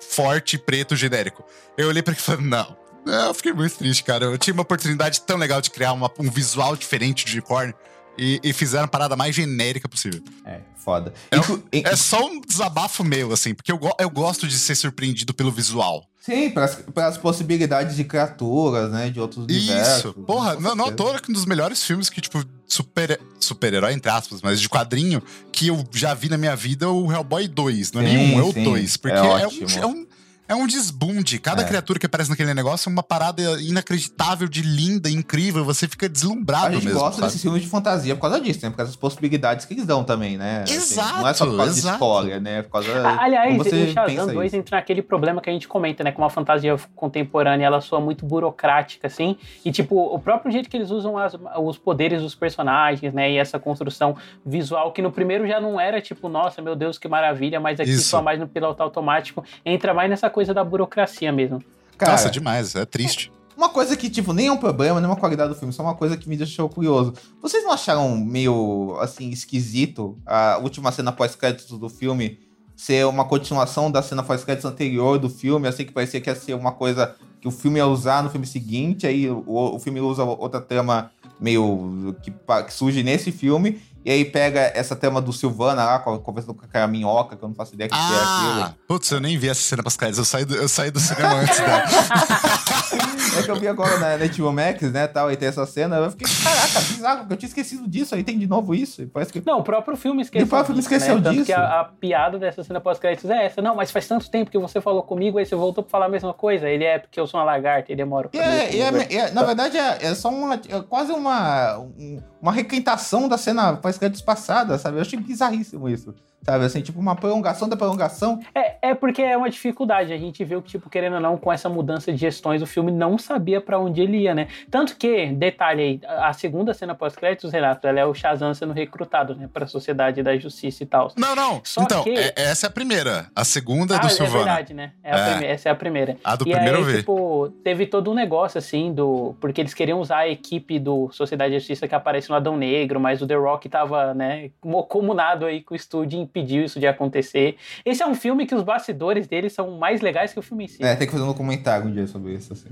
forte, 0.00 0.56
preto, 0.56 0.94
genérico. 0.94 1.44
Eu 1.76 1.88
olhei 1.88 2.02
pra 2.02 2.12
ele 2.12 2.20
e 2.20 2.24
falei, 2.24 2.46
não. 2.46 2.76
Eu 3.06 3.34
fiquei 3.34 3.52
muito 3.52 3.76
triste, 3.76 4.04
cara. 4.04 4.26
Eu 4.26 4.38
tinha 4.38 4.54
uma 4.54 4.62
oportunidade 4.62 5.22
tão 5.22 5.36
legal 5.36 5.60
de 5.60 5.70
criar 5.70 5.92
uma, 5.92 6.10
um 6.18 6.30
visual 6.30 6.76
diferente 6.76 7.24
de 7.24 7.32
unicórnio. 7.32 7.74
E, 8.18 8.40
e, 8.42 8.52
fizeram 8.52 8.84
a 8.84 8.88
parada 8.88 9.16
mais 9.16 9.34
genérica 9.34 9.88
possível. 9.88 10.22
É, 10.44 10.60
foda. 10.76 11.14
É, 11.30 11.88
é 11.88 11.96
só 11.96 12.26
um 12.26 12.40
desabafo 12.40 13.02
meu, 13.02 13.32
assim, 13.32 13.54
porque 13.54 13.72
eu, 13.72 13.80
eu 13.98 14.10
gosto 14.10 14.46
de 14.46 14.58
ser 14.58 14.74
surpreendido 14.74 15.32
pelo 15.32 15.50
visual. 15.50 16.04
Sim, 16.20 16.50
pelas 16.50 17.16
possibilidades 17.16 17.96
de 17.96 18.04
criaturas, 18.04 18.92
né? 18.92 19.08
De 19.08 19.18
outros 19.18 19.44
universos. 19.44 20.10
Isso. 20.10 20.12
Porra, 20.26 20.54
não, 20.60 20.74
não 20.76 20.92
toa 20.92 21.18
que 21.18 21.30
um 21.30 21.34
dos 21.34 21.46
melhores 21.46 21.82
filmes 21.82 22.10
que, 22.10 22.20
tipo, 22.20 22.44
super, 22.66 23.18
super-herói, 23.38 23.94
entre 23.94 24.10
aspas, 24.10 24.42
mas 24.42 24.60
de 24.60 24.68
quadrinho, 24.68 25.22
que 25.50 25.68
eu 25.68 25.82
já 25.92 26.12
vi 26.12 26.28
na 26.28 26.36
minha 26.36 26.54
vida 26.54 26.84
é 26.84 26.88
o 26.88 27.10
Hellboy 27.10 27.48
2. 27.48 27.92
Não 27.92 28.02
é 28.02 28.04
nenhum, 28.04 28.38
é 28.38 28.42
o 28.42 28.52
2. 28.52 28.96
Porque 28.98 29.16
é, 29.16 29.18
é, 29.18 29.48
um, 29.48 29.82
é 29.82 29.86
um 29.86 30.06
é 30.50 30.54
um 30.54 30.66
desbunde. 30.66 31.38
Cada 31.38 31.62
é. 31.62 31.64
criatura 31.64 31.96
que 31.96 32.06
aparece 32.06 32.28
naquele 32.28 32.52
negócio 32.52 32.90
é 32.90 32.92
uma 32.92 33.04
parada 33.04 33.40
inacreditável, 33.62 34.48
de 34.48 34.62
linda, 34.62 35.08
incrível. 35.08 35.64
Você 35.64 35.86
fica 35.86 36.08
deslumbrado 36.08 36.70
mesmo. 36.70 36.78
A 36.78 36.80
gente 36.80 36.86
mesmo, 36.86 37.00
gosta 37.00 37.22
desses 37.22 37.40
filmes 37.40 37.62
de 37.62 37.68
fantasia 37.68 38.16
por 38.16 38.22
causa 38.22 38.40
disso, 38.40 38.58
né? 38.64 38.70
Por 38.70 38.78
causa 38.78 38.90
das 38.90 38.96
possibilidades 38.96 39.64
que 39.64 39.74
eles 39.74 39.86
dão 39.86 40.02
também, 40.02 40.36
né? 40.36 40.64
Exato. 40.68 41.08
Assim, 41.08 41.20
não 41.20 41.28
é 41.28 41.34
só 41.34 41.46
por 41.46 41.56
causa 41.56 41.78
exato. 41.78 41.86
de 41.86 41.92
história, 41.92 42.40
né? 42.40 42.62
Por 42.62 42.70
causa 42.70 43.20
Aliás, 43.20 43.56
você 43.56 43.84
o 43.84 43.92
Shazam 43.92 44.26
2 44.26 44.54
entra 44.54 44.76
naquele 44.76 45.02
problema 45.02 45.40
que 45.40 45.48
a 45.48 45.52
gente 45.52 45.68
comenta, 45.68 46.02
né? 46.02 46.10
Com 46.10 46.22
uma 46.22 46.30
fantasia 46.30 46.76
contemporânea, 46.96 47.66
ela 47.66 47.80
soa 47.80 48.00
muito 48.00 48.26
burocrática, 48.26 49.06
assim. 49.06 49.36
E, 49.64 49.70
tipo, 49.70 49.96
o 49.96 50.18
próprio 50.18 50.50
jeito 50.50 50.68
que 50.68 50.76
eles 50.76 50.90
usam 50.90 51.16
as, 51.16 51.32
os 51.62 51.78
poderes 51.78 52.22
dos 52.22 52.34
personagens, 52.34 53.14
né? 53.14 53.30
E 53.30 53.38
essa 53.38 53.60
construção 53.60 54.16
visual, 54.44 54.90
que 54.90 55.00
no 55.00 55.12
primeiro 55.12 55.46
já 55.46 55.60
não 55.60 55.80
era, 55.80 56.00
tipo, 56.00 56.28
nossa, 56.28 56.60
meu 56.60 56.74
Deus, 56.74 56.98
que 56.98 57.06
maravilha, 57.06 57.60
mas 57.60 57.78
aqui 57.78 57.90
Isso. 57.90 58.08
só 58.08 58.20
mais 58.20 58.40
no 58.40 58.48
piloto 58.48 58.82
automático. 58.82 59.44
Entra 59.64 59.94
mais 59.94 60.10
nessa 60.10 60.28
coisa 60.28 60.39
da 60.48 60.64
burocracia 60.64 61.32
mesmo. 61.32 61.62
Cara, 61.96 62.12
Nossa, 62.12 62.30
demais, 62.30 62.74
é 62.74 62.84
triste. 62.84 63.32
Uma 63.56 63.68
coisa 63.68 63.94
que, 63.94 64.08
tipo, 64.08 64.32
nem 64.32 64.46
é 64.46 64.52
um 64.52 64.56
problema, 64.56 65.00
nem 65.00 65.08
é 65.08 65.12
uma 65.12 65.20
qualidade 65.20 65.50
do 65.50 65.58
filme, 65.58 65.72
só 65.72 65.82
uma 65.82 65.94
coisa 65.94 66.16
que 66.16 66.28
me 66.28 66.36
deixou 66.36 66.68
curioso. 66.68 67.12
Vocês 67.42 67.62
não 67.62 67.72
acharam 67.72 68.16
meio, 68.16 68.96
assim, 69.00 69.28
esquisito 69.28 70.16
a 70.24 70.58
última 70.62 70.90
cena 70.90 71.12
pós-créditos 71.12 71.78
do 71.78 71.88
filme 71.88 72.38
ser 72.74 73.06
uma 73.06 73.26
continuação 73.26 73.90
da 73.90 74.00
cena 74.00 74.22
pós-créditos 74.22 74.70
anterior 74.70 75.18
do 75.18 75.28
filme, 75.28 75.68
assim, 75.68 75.84
que 75.84 75.92
parecia 75.92 76.18
que 76.22 76.30
ia 76.30 76.34
ser 76.34 76.54
uma 76.54 76.72
coisa 76.72 77.14
que 77.38 77.46
o 77.46 77.50
filme 77.50 77.78
ia 77.78 77.86
usar 77.86 78.22
no 78.22 78.30
filme 78.30 78.46
seguinte, 78.46 79.06
aí 79.06 79.28
o, 79.28 79.44
o 79.46 79.78
filme 79.78 80.00
usa 80.00 80.24
outra 80.24 80.62
trama 80.62 81.10
meio 81.38 82.16
que, 82.22 82.30
que 82.30 82.72
surge 82.72 83.02
nesse 83.02 83.30
filme, 83.30 83.80
e 84.04 84.10
aí 84.10 84.24
pega 84.24 84.60
essa 84.74 84.96
tema 84.96 85.20
do 85.20 85.32
Silvana 85.32 85.84
lá, 85.84 85.98
conversando 85.98 86.54
com 86.54 86.64
aquela 86.64 86.86
minhoca, 86.86 87.36
que 87.36 87.42
eu 87.42 87.48
não 87.48 87.54
faço 87.54 87.74
ideia 87.74 87.88
do 87.88 87.92
que, 87.92 87.98
ah, 88.00 88.56
é 88.58 88.62
aquilo. 88.62 88.78
Putz, 88.88 89.10
eu 89.10 89.20
nem 89.20 89.36
vi 89.36 89.48
essa 89.48 89.60
cena 89.60 89.82
pras 89.82 90.18
eu 90.18 90.24
saí 90.24 90.44
do, 90.44 90.56
eu 90.56 90.68
saí 90.68 90.90
do 90.90 90.98
cinema 90.98 91.34
antes 91.34 91.58
dela. 91.58 91.84
é 93.38 93.42
que 93.42 93.50
eu 93.50 93.56
vi 93.56 93.68
agora 93.68 93.98
na, 93.98 94.16
HBO 94.16 94.52
Max, 94.52 94.82
né, 94.90 95.06
tal, 95.06 95.30
e 95.30 95.36
tem 95.36 95.48
essa 95.48 95.66
cena, 95.66 95.96
eu 95.96 96.10
fiquei, 96.10 96.26
caraca, 96.42 96.80
bizarro, 96.80 97.26
eu 97.28 97.36
tinha 97.36 97.48
esquecido 97.48 97.86
disso, 97.86 98.14
aí 98.14 98.24
tem 98.24 98.38
de 98.38 98.46
novo 98.46 98.74
isso, 98.74 99.06
parece 99.12 99.32
que... 99.32 99.42
Não, 99.44 99.58
o 99.58 99.62
próprio 99.62 99.96
filme 99.96 100.22
esqueceu 100.22 100.46
O 100.46 100.48
próprio 100.48 100.66
filme 100.68 100.80
esqueceu 100.80 101.18
né? 101.18 101.30
disso. 101.30 101.34
Tanto 101.34 101.46
que 101.46 101.52
a, 101.52 101.80
a, 101.80 101.84
piada 101.84 102.38
dessa 102.38 102.64
cena 102.64 102.80
pós-créditos 102.80 103.30
é 103.30 103.44
essa, 103.44 103.60
não, 103.60 103.74
mas 103.74 103.90
faz 103.90 104.08
tanto 104.08 104.30
tempo 104.30 104.50
que 104.50 104.58
você 104.58 104.80
falou 104.80 105.02
comigo, 105.02 105.38
aí 105.38 105.44
você 105.44 105.54
voltou 105.54 105.84
pra 105.84 105.90
falar 105.90 106.06
a 106.06 106.10
mesma 106.10 106.32
coisa, 106.32 106.68
ele 106.68 106.84
é 106.84 106.98
porque 106.98 107.20
eu 107.20 107.26
sou 107.26 107.38
uma 107.38 107.44
lagarta, 107.44 107.92
ele 107.92 107.98
demora. 107.98 108.30
É, 108.32 108.38
é, 108.38 108.78
é, 108.78 109.14
é, 109.14 109.30
na 109.32 109.42
verdade, 109.42 109.76
é, 109.76 109.98
é 110.06 110.14
só 110.14 110.30
uma, 110.30 110.54
é 110.54 110.80
quase 110.88 111.12
uma... 111.12 111.78
Um, 111.78 112.22
uma 112.40 112.52
requentação 112.52 113.28
da 113.28 113.36
cena 113.36 113.76
pós-créditos 113.90 114.22
passada, 114.22 114.78
sabe? 114.78 114.98
Eu 114.98 115.02
achei 115.02 115.18
bizarríssimo 115.18 115.88
isso. 115.88 116.14
Sabe, 116.42 116.64
assim, 116.64 116.80
tipo 116.80 116.98
uma 116.98 117.14
prolongação 117.14 117.68
da 117.68 117.76
prolongação. 117.76 118.40
É, 118.54 118.90
é 118.90 118.94
porque 118.94 119.22
é 119.22 119.36
uma 119.36 119.50
dificuldade. 119.50 120.12
A 120.12 120.16
gente 120.16 120.42
viu 120.44 120.62
que, 120.62 120.70
tipo, 120.70 120.88
querendo 120.88 121.14
ou 121.14 121.20
não, 121.20 121.36
com 121.36 121.52
essa 121.52 121.68
mudança 121.68 122.10
de 122.10 122.18
gestões, 122.18 122.62
o 122.62 122.66
filme 122.66 122.90
não 122.90 123.18
sabia 123.18 123.60
para 123.60 123.78
onde 123.78 124.00
ele 124.00 124.18
ia, 124.18 124.34
né? 124.34 124.48
Tanto 124.70 124.96
que, 124.96 125.26
detalhe 125.26 125.82
aí, 125.82 126.00
a 126.06 126.32
segunda 126.32 126.72
cena 126.72 126.94
pós-créditos, 126.94 127.52
Renato, 127.52 127.86
ela 127.86 128.00
é 128.00 128.06
o 128.06 128.14
Shazam 128.14 128.54
sendo 128.54 128.72
recrutado, 128.72 129.34
né, 129.34 129.48
pra 129.52 129.66
Sociedade 129.66 130.22
da 130.22 130.36
Justiça 130.36 130.82
e 130.82 130.86
tal. 130.86 131.12
Não, 131.16 131.36
não. 131.36 131.60
Só 131.64 131.82
então, 131.82 132.02
que... 132.02 132.10
é, 132.10 132.32
essa 132.36 132.66
é 132.66 132.68
a 132.68 132.72
primeira. 132.72 133.30
A 133.36 133.44
segunda 133.44 133.96
é 133.96 133.98
do 133.98 134.06
ah, 134.06 134.10
Silvana. 134.10 134.40
É 134.40 134.44
verdade, 134.44 134.74
né? 134.74 134.92
É 135.02 135.10
é. 135.10 135.30
Prime... 135.30 135.46
Essa 135.46 135.68
é 135.68 135.72
a 135.72 135.74
primeira. 135.74 136.16
A 136.24 136.36
do 136.36 136.48
e 136.48 136.52
primeiro 136.52 136.78
aí, 136.78 136.82
eu 136.82 136.86
vi. 136.86 136.96
tipo, 136.98 137.52
teve 137.62 137.86
todo 137.86 138.10
um 138.10 138.14
negócio, 138.14 138.58
assim, 138.58 138.92
do... 138.92 139.34
Porque 139.40 139.60
eles 139.60 139.74
queriam 139.74 140.00
usar 140.00 140.18
a 140.18 140.28
equipe 140.28 140.78
do 140.78 141.10
Sociedade 141.12 141.52
da 141.52 141.58
Justiça 141.58 141.86
que 141.86 141.94
aparece 141.94 142.30
no 142.30 142.36
Adão 142.36 142.56
Negro, 142.56 142.98
mas 142.98 143.20
o 143.20 143.26
The 143.26 143.34
Rock 143.34 143.68
tava, 143.68 144.14
né, 144.14 144.50
comunado 144.88 145.44
aí 145.44 145.60
com 145.60 145.74
o 145.74 145.76
estúdio 145.76 146.29
impediu 146.30 146.64
isso 146.64 146.80
de 146.80 146.86
acontecer. 146.86 147.56
Esse 147.84 148.02
é 148.02 148.06
um 148.06 148.14
filme 148.14 148.46
que 148.46 148.54
os 148.54 148.62
bastidores 148.62 149.26
dele 149.26 149.50
são 149.50 149.72
mais 149.72 150.00
legais 150.00 150.32
que 150.32 150.38
o 150.38 150.42
filme 150.42 150.64
em 150.64 150.68
si. 150.68 150.82
É, 150.82 150.96
tem 150.96 151.06
que 151.06 151.12
fazer 151.12 151.24
um 151.24 151.28
documentário 151.28 151.86
um 151.86 151.92
dia 151.92 152.06
sobre 152.06 152.34
isso. 152.34 152.52
Assim. 152.52 152.68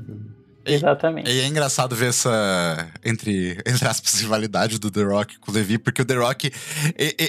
Exatamente. 0.73 1.31
E, 1.31 1.40
é 1.40 1.47
engraçado 1.47 1.95
ver 1.95 2.11
essa, 2.11 2.89
entre, 3.05 3.59
entre 3.66 3.86
aspas, 3.86 4.20
rivalidade 4.20 4.78
do 4.78 4.90
The 4.90 5.03
Rock 5.03 5.39
com 5.39 5.51
o 5.51 5.55
Levi, 5.55 5.78
porque 5.78 6.03
o 6.03 6.05
The 6.05 6.15
Rock, 6.15 6.53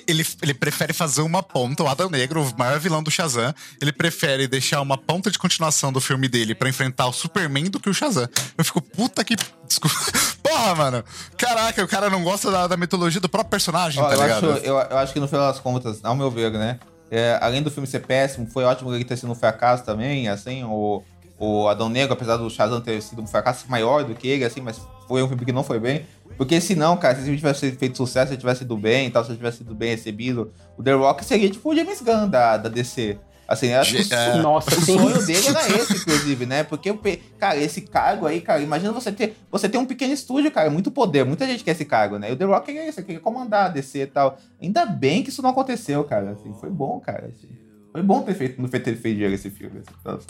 ele, 0.08 0.26
ele 0.42 0.54
prefere 0.54 0.94
fazer 0.94 1.22
uma 1.22 1.42
ponta, 1.42 1.84
o 1.84 1.88
Adam 1.88 2.10
Negro, 2.10 2.44
o 2.44 2.58
maior 2.58 2.80
vilão 2.80 3.04
do 3.04 3.12
Shazam, 3.12 3.54
ele 3.82 3.92
prefere 3.92 4.48
deixar 4.48 4.82
uma 4.82 4.98
ponta 4.98 5.32
de 5.32 5.40
continuação 5.40 5.92
do 5.92 6.02
filme 6.02 6.28
dele 6.28 6.54
para 6.54 6.70
enfrentar 6.70 7.08
o 7.08 7.14
Superman 7.14 7.70
do 7.70 7.80
que 7.80 7.90
o 7.90 7.94
Shazam. 7.94 8.28
Eu 8.58 8.64
fico, 8.64 8.82
puta 8.82 9.24
que... 9.24 9.36
Desculpa. 9.68 9.96
Porra, 10.42 10.76
mano. 10.76 11.04
Caraca, 11.38 11.84
o 11.84 11.88
cara 11.88 12.10
não 12.10 12.24
gosta 12.24 12.50
da, 12.50 12.68
da 12.68 12.78
mitologia 12.78 13.22
do 13.22 13.30
próprio 13.30 13.52
personagem, 13.52 14.02
Ó, 14.02 14.08
tá 14.08 14.16
eu 14.16 14.22
ligado? 14.22 14.52
Acho, 14.52 14.66
eu, 14.66 14.76
eu 14.80 14.98
acho 14.98 15.14
que 15.14 15.20
no 15.20 15.28
final 15.28 15.48
das 15.52 15.60
contas, 15.60 16.00
ao 16.04 16.16
meu 16.16 16.32
ver, 16.32 16.52
né, 16.52 16.80
é, 17.12 17.38
além 17.42 17.62
do 17.62 17.72
filme 17.72 17.88
ser 17.88 18.02
péssimo, 18.02 18.48
foi 18.48 18.64
ótimo 18.64 18.94
ele 18.94 19.04
ter 19.04 19.18
sido 19.18 19.32
um 19.32 19.36
fracasso 19.36 19.84
também, 19.84 20.28
assim, 20.28 20.64
o, 20.64 21.04
o 21.40 21.70
Adão 21.70 21.88
Negro, 21.88 22.14
apesar 22.14 22.36
do 22.36 22.50
Shazam 22.50 22.82
ter 22.82 23.02
sido 23.02 23.22
um 23.22 23.28
fracasso 23.28 23.66
maior 23.70 24.04
do 24.04 24.14
que 24.14 24.28
ele, 24.28 24.44
assim, 24.44 24.60
mas 24.60 24.82
foi 25.08 25.24
um 25.24 25.28
filme 25.28 25.46
que 25.46 25.54
não 25.54 25.64
foi 25.64 25.80
bem. 25.80 26.06
Porque 26.38 26.60
se 26.60 26.76
não, 26.76 26.98
cara, 26.98 27.16
se 27.16 27.22
o 27.22 27.24
filme 27.24 27.38
tivesse 27.38 27.72
feito 27.72 27.98
sucesso, 27.98 28.32
se 28.32 28.38
tivesse 28.38 28.64
ido 28.64 28.76
bem 28.76 29.08
e 29.08 29.10
tal, 29.10 29.24
se 29.24 29.34
tivesse 29.34 29.60
sido 29.60 29.74
bem 29.74 29.92
recebido, 29.92 30.52
o 30.78 30.84
The 30.84 30.94
Rock 30.94 31.24
seria 31.24 31.50
tipo 31.50 31.70
o 31.70 31.76
James 31.76 32.02
Gunn 32.02 32.28
da, 32.28 32.58
da 32.58 32.70
DC. 32.70 33.18
Assim, 33.48 33.74
acho 33.74 33.96
que 33.96 34.14
o, 34.14 34.16
é. 34.16 34.38
Nossa, 34.42 34.70
o 34.78 34.82
sonho 34.82 35.26
dele 35.26 35.48
era 35.48 35.68
esse, 35.70 35.94
inclusive, 35.98 36.46
né? 36.46 36.64
Porque, 36.64 36.94
cara, 37.40 37.58
esse 37.58 37.82
cargo 37.82 38.28
aí, 38.28 38.42
cara, 38.42 38.62
imagina 38.62 38.92
você 38.92 39.12
ter, 39.12 39.36
você 39.50 39.68
ter 39.68 39.80
um 39.80 39.88
pequeno 39.88 40.14
estúdio, 40.14 40.52
cara, 40.52 40.70
muito 40.70 40.92
poder, 40.92 41.26
muita 41.26 41.48
gente 41.48 41.64
quer 41.64 41.72
esse 41.72 41.84
cargo, 41.84 42.20
né? 42.20 42.30
E 42.30 42.34
o 42.34 42.36
The 42.36 42.46
Rock 42.46 42.78
é 42.78 42.88
isso, 42.88 43.02
quer 43.02 43.20
comandar 43.20 43.66
a 43.66 43.70
DC 43.70 44.02
e 44.02 44.08
tal. 44.08 44.38
Ainda 44.62 44.86
bem 44.86 45.24
que 45.24 45.30
isso 45.30 45.42
não 45.42 45.50
aconteceu, 45.50 46.04
cara, 46.04 46.32
assim, 46.32 46.54
foi 46.60 46.70
bom, 46.70 47.00
cara, 47.00 47.32
assim. 47.34 47.50
Foi 47.92 48.02
bom 48.02 48.22
ter 48.22 48.34
feito, 48.34 48.70
ter 48.70 48.96
feito 48.96 49.22
esse 49.24 49.50
filme. 49.50 49.82
Assim, 50.06 50.28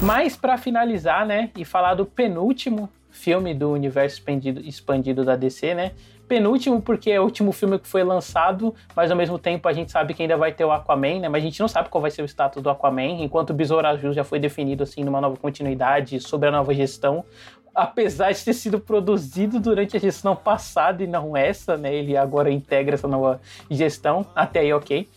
Mas, 0.00 0.36
para 0.36 0.56
finalizar, 0.56 1.26
né, 1.26 1.50
e 1.56 1.64
falar 1.64 1.94
do 1.94 2.06
penúltimo 2.06 2.88
filme 3.10 3.52
do 3.52 3.70
universo 3.70 4.16
expandido, 4.16 4.60
expandido 4.60 5.24
da 5.24 5.36
DC, 5.36 5.74
né? 5.74 5.92
penúltimo 6.32 6.80
porque 6.80 7.10
é 7.10 7.20
o 7.20 7.24
último 7.24 7.52
filme 7.52 7.78
que 7.78 7.86
foi 7.86 8.02
lançado, 8.02 8.74
mas 8.96 9.10
ao 9.10 9.16
mesmo 9.18 9.38
tempo 9.38 9.68
a 9.68 9.72
gente 9.74 9.92
sabe 9.92 10.14
que 10.14 10.22
ainda 10.22 10.34
vai 10.34 10.50
ter 10.50 10.64
o 10.64 10.72
Aquaman, 10.72 11.20
né? 11.20 11.28
Mas 11.28 11.42
a 11.42 11.44
gente 11.44 11.60
não 11.60 11.68
sabe 11.68 11.90
qual 11.90 12.00
vai 12.00 12.10
ser 12.10 12.22
o 12.22 12.24
status 12.24 12.62
do 12.62 12.70
Aquaman, 12.70 13.22
enquanto 13.22 13.50
o 13.50 13.52
Besouro 13.52 13.86
Azul 13.86 14.14
já 14.14 14.24
foi 14.24 14.38
definido 14.38 14.82
assim 14.82 15.04
numa 15.04 15.20
nova 15.20 15.36
continuidade 15.36 16.18
sobre 16.20 16.48
a 16.48 16.50
nova 16.50 16.72
gestão. 16.72 17.22
apesar 17.74 18.32
de 18.32 18.44
ter 18.44 18.52
sido 18.52 18.78
produzido 18.80 19.58
durante 19.58 19.96
a 19.96 20.00
gestão 20.00 20.34
passada 20.36 21.02
e 21.02 21.06
não 21.06 21.36
essa, 21.36 21.76
né? 21.76 21.94
Ele 21.94 22.16
agora 22.16 22.50
integra 22.50 22.94
essa 22.94 23.08
nova 23.08 23.40
gestão, 23.70 24.26
até 24.34 24.60
aí 24.60 24.72
ok. 24.72 25.08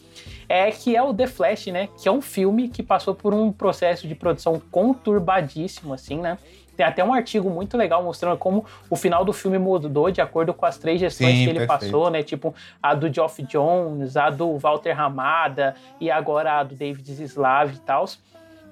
É 0.48 0.72
que 0.72 0.96
é 0.96 1.02
o 1.02 1.14
The 1.14 1.28
Flash, 1.28 1.68
né? 1.68 1.90
Que 1.98 2.08
é 2.08 2.12
um 2.12 2.22
filme 2.22 2.70
que 2.70 2.84
passou 2.84 3.16
por 3.16 3.34
um 3.34 3.52
processo 3.52 4.08
de 4.08 4.16
produção 4.16 4.62
conturbadíssimo, 4.72 5.94
assim, 5.94 6.18
né? 6.20 6.38
Tem 6.76 6.86
até 6.86 7.04
um 7.04 7.14
artigo 7.14 7.50
muito 7.50 7.78
legal 7.78 8.04
mostrando 8.04 8.38
como 8.38 8.66
o 8.90 8.96
final 8.96 9.24
do 9.24 9.32
filme 9.32 9.58
mudou 9.58 10.12
de 10.12 10.22
acordo 10.22 10.54
com 10.54 10.66
as 10.66 10.78
três 10.78 11.00
gestões 11.00 11.38
Sim, 11.38 11.44
que 11.44 11.50
ele 11.50 11.60
perfeito. 11.60 11.92
passou, 11.92 12.10
né? 12.10 12.22
Tipo, 12.22 12.54
a 12.82 12.94
do 12.94 13.12
Geoff 13.14 13.42
Jones, 13.44 14.18
a 14.18 14.30
do 14.30 14.58
Walter 14.58 14.92
Ramada 14.92 15.76
e 16.00 16.12
agora 16.12 16.60
a 16.60 16.64
do 16.64 16.76
David 16.76 17.14
Zaslav 17.14 17.74
e 17.74 17.80
tal. 17.80 18.06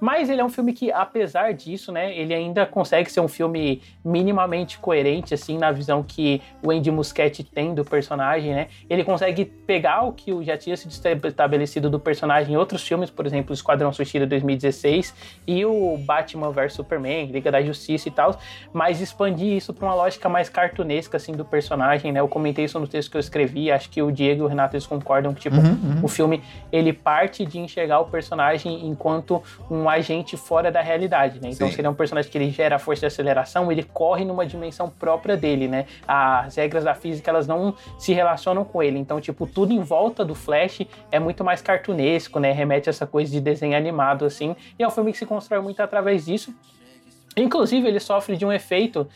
Mas 0.03 0.29
ele 0.29 0.41
é 0.41 0.43
um 0.43 0.49
filme 0.49 0.73
que, 0.73 0.91
apesar 0.91 1.53
disso, 1.53 1.89
né, 1.89 2.13
ele 2.13 2.33
ainda 2.33 2.65
consegue 2.65 3.09
ser 3.09 3.21
um 3.21 3.27
filme 3.29 3.81
minimamente 4.03 4.77
coerente, 4.77 5.33
assim, 5.33 5.57
na 5.57 5.71
visão 5.71 6.03
que 6.03 6.41
o 6.61 6.71
Andy 6.71 6.91
Muschietti 6.91 7.41
tem 7.41 7.73
do 7.73 7.85
personagem, 7.85 8.53
né? 8.53 8.67
Ele 8.89 9.01
consegue 9.05 9.45
pegar 9.45 10.01
o 10.01 10.11
que 10.11 10.43
já 10.43 10.57
tinha 10.57 10.75
sido 10.75 10.91
estabelecido 10.91 11.89
do 11.89 12.01
personagem 12.01 12.53
em 12.53 12.57
outros 12.57 12.85
filmes, 12.85 13.09
por 13.09 13.25
exemplo, 13.25 13.51
o 13.51 13.53
Esquadrão 13.53 13.93
Suicida 13.93 14.27
2016 14.27 15.15
e 15.47 15.65
o 15.65 15.97
Batman 15.99 16.51
vs 16.51 16.73
Superman, 16.73 17.27
Liga 17.27 17.49
da 17.49 17.61
Justiça 17.61 18.09
e 18.09 18.11
tal, 18.11 18.37
mas 18.73 18.99
expandir 18.99 19.53
isso 19.55 19.73
para 19.73 19.85
uma 19.85 19.95
lógica 19.95 20.27
mais 20.27 20.49
cartunesca, 20.49 21.15
assim, 21.15 21.31
do 21.31 21.45
personagem, 21.45 22.11
né? 22.11 22.19
Eu 22.19 22.27
comentei 22.27 22.65
isso 22.65 22.77
no 22.77 22.89
texto 22.89 23.09
que 23.09 23.15
eu 23.15 23.21
escrevi, 23.21 23.71
acho 23.71 23.89
que 23.89 24.01
o 24.01 24.11
Diego 24.11 24.41
e 24.41 24.43
o 24.43 24.47
Renato 24.47 24.75
eles 24.75 24.85
concordam 24.85 25.33
que, 25.33 25.39
tipo, 25.39 25.53
Uhum, 25.53 25.69
uhum. 25.69 25.99
o 26.03 26.07
filme 26.09 26.43
ele 26.71 26.91
parte 26.91 27.45
de 27.45 27.57
enxergar 27.57 28.01
o 28.01 28.05
personagem 28.05 28.85
enquanto 28.85 29.41
um 29.71 29.87
agente 29.93 30.35
fora 30.35 30.71
da 30.71 30.81
realidade, 30.81 31.39
né? 31.41 31.49
Então, 31.49 31.67
Sim. 31.67 31.73
se 31.73 31.79
ele 31.81 31.87
é 31.87 31.89
um 31.89 31.95
personagem 31.95 32.29
que 32.31 32.37
ele 32.37 32.49
gera 32.49 32.77
força 32.77 33.01
de 33.01 33.05
aceleração, 33.07 33.71
ele 33.71 33.83
corre 33.83 34.25
numa 34.25 34.45
dimensão 34.45 34.89
própria 34.89 35.37
dele, 35.37 35.67
né? 35.67 35.85
As 36.07 36.55
regras 36.55 36.83
da 36.83 36.93
física, 36.93 37.29
elas 37.29 37.47
não 37.47 37.73
se 37.97 38.13
relacionam 38.13 38.63
com 38.65 38.81
ele. 38.81 38.99
Então, 38.99 39.19
tipo, 39.21 39.47
tudo 39.47 39.73
em 39.73 39.81
volta 39.81 40.25
do 40.25 40.35
Flash 40.35 40.81
é 41.11 41.19
muito 41.19 41.43
mais 41.43 41.61
cartunesco, 41.61 42.39
né? 42.39 42.51
Remete 42.51 42.89
a 42.89 42.91
essa 42.91 43.07
coisa 43.07 43.31
de 43.31 43.39
desenho 43.39 43.75
animado, 43.77 44.25
assim. 44.25 44.55
E 44.77 44.83
é 44.83 44.87
um 44.87 44.91
filme 44.91 45.11
que 45.11 45.17
se 45.17 45.25
constrói 45.25 45.61
muito 45.61 45.81
através 45.81 46.25
disso. 46.25 46.53
Inclusive, 47.35 47.87
ele 47.87 47.99
sofre 47.99 48.37
de 48.37 48.45
um 48.45 48.51
efeito 48.51 49.07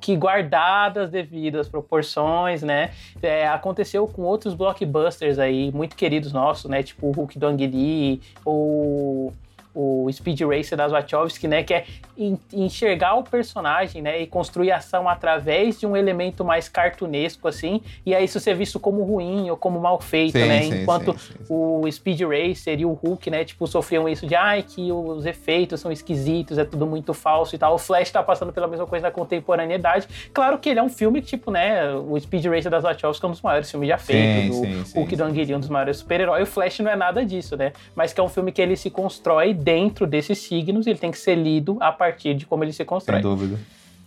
que, 0.00 0.16
guardadas 0.16 1.04
as 1.04 1.10
devidas 1.10 1.68
proporções, 1.68 2.62
né, 2.62 2.90
é, 3.22 3.46
aconteceu 3.46 4.06
com 4.06 4.22
outros 4.22 4.52
blockbusters 4.54 5.38
aí, 5.38 5.70
muito 5.70 5.94
queridos 5.94 6.32
nossos, 6.32 6.68
né, 6.68 6.82
tipo 6.82 7.06
o 7.06 7.12
Hulk 7.12 7.38
do 7.38 7.46
Ang 7.46 7.66
Lee, 7.66 8.20
ou 8.44 9.32
o 9.74 10.06
Speed 10.12 10.40
Racer 10.42 10.76
das 10.76 10.92
Wachowski, 10.92 11.48
né, 11.48 11.62
que 11.62 11.72
é 11.74 11.84
en- 12.16 12.38
enxergar 12.52 13.14
o 13.14 13.22
personagem, 13.22 14.02
né, 14.02 14.20
e 14.20 14.26
construir 14.26 14.70
ação 14.72 15.08
através 15.08 15.80
de 15.80 15.86
um 15.86 15.96
elemento 15.96 16.44
mais 16.44 16.68
cartunesco, 16.68 17.48
assim, 17.48 17.80
e 18.04 18.14
aí 18.14 18.24
isso 18.24 18.38
ser 18.38 18.54
visto 18.54 18.78
como 18.78 19.02
ruim 19.02 19.48
ou 19.50 19.56
como 19.56 19.80
mal 19.80 20.00
feito, 20.00 20.38
Sim, 20.38 20.46
né, 20.46 20.62
sim, 20.62 20.82
enquanto 20.82 21.18
sim, 21.18 21.32
o 21.48 21.90
Speed 21.90 22.20
Racer 22.20 22.78
e 22.80 22.84
o 22.84 22.92
Hulk, 22.92 23.30
né, 23.30 23.44
tipo, 23.44 23.66
sofriam 23.66 24.08
isso 24.08 24.26
de, 24.26 24.34
ai, 24.34 24.62
que 24.62 24.92
os 24.92 25.24
efeitos 25.24 25.80
são 25.80 25.90
esquisitos, 25.90 26.58
é 26.58 26.64
tudo 26.64 26.86
muito 26.86 27.14
falso 27.14 27.54
e 27.54 27.58
tal. 27.58 27.74
O 27.74 27.78
Flash 27.78 28.10
tá 28.10 28.22
passando 28.22 28.52
pela 28.52 28.66
mesma 28.68 28.86
coisa 28.86 29.06
na 29.06 29.10
contemporaneidade. 29.10 30.06
Claro 30.32 30.58
que 30.58 30.68
ele 30.68 30.78
é 30.78 30.82
um 30.82 30.88
filme 30.88 31.20
que, 31.20 31.28
tipo, 31.28 31.50
né, 31.50 31.92
o 31.94 32.18
Speed 32.20 32.44
Racer 32.46 32.70
das 32.70 32.82
Wachowski 32.82 33.24
é 33.24 33.28
um 33.28 33.32
dos 33.32 33.40
maiores 33.40 33.70
filmes 33.70 33.88
já 33.88 33.98
feitos, 33.98 34.58
o 34.58 34.98
Hulk 35.00 35.16
do 35.16 35.24
Lee, 35.24 35.54
um 35.54 35.60
dos 35.60 35.68
maiores 35.68 35.96
super-heróis. 35.98 36.48
O 36.48 36.50
Flash 36.52 36.80
não 36.80 36.90
é 36.90 36.96
nada 36.96 37.24
disso, 37.24 37.56
né, 37.56 37.72
mas 37.94 38.12
que 38.12 38.20
é 38.20 38.22
um 38.22 38.28
filme 38.28 38.52
que 38.52 38.60
ele 38.60 38.76
se 38.76 38.90
constrói 38.90 39.54
dentro 39.62 40.06
desses 40.06 40.38
signos, 40.38 40.86
ele 40.86 40.98
tem 40.98 41.10
que 41.10 41.18
ser 41.18 41.34
lido 41.36 41.78
a 41.80 41.90
partir 41.92 42.34
de 42.34 42.44
como 42.46 42.64
ele 42.64 42.72
se 42.72 42.78
Sem 42.78 42.86
constrói. 42.86 43.20
dúvida. 43.20 43.58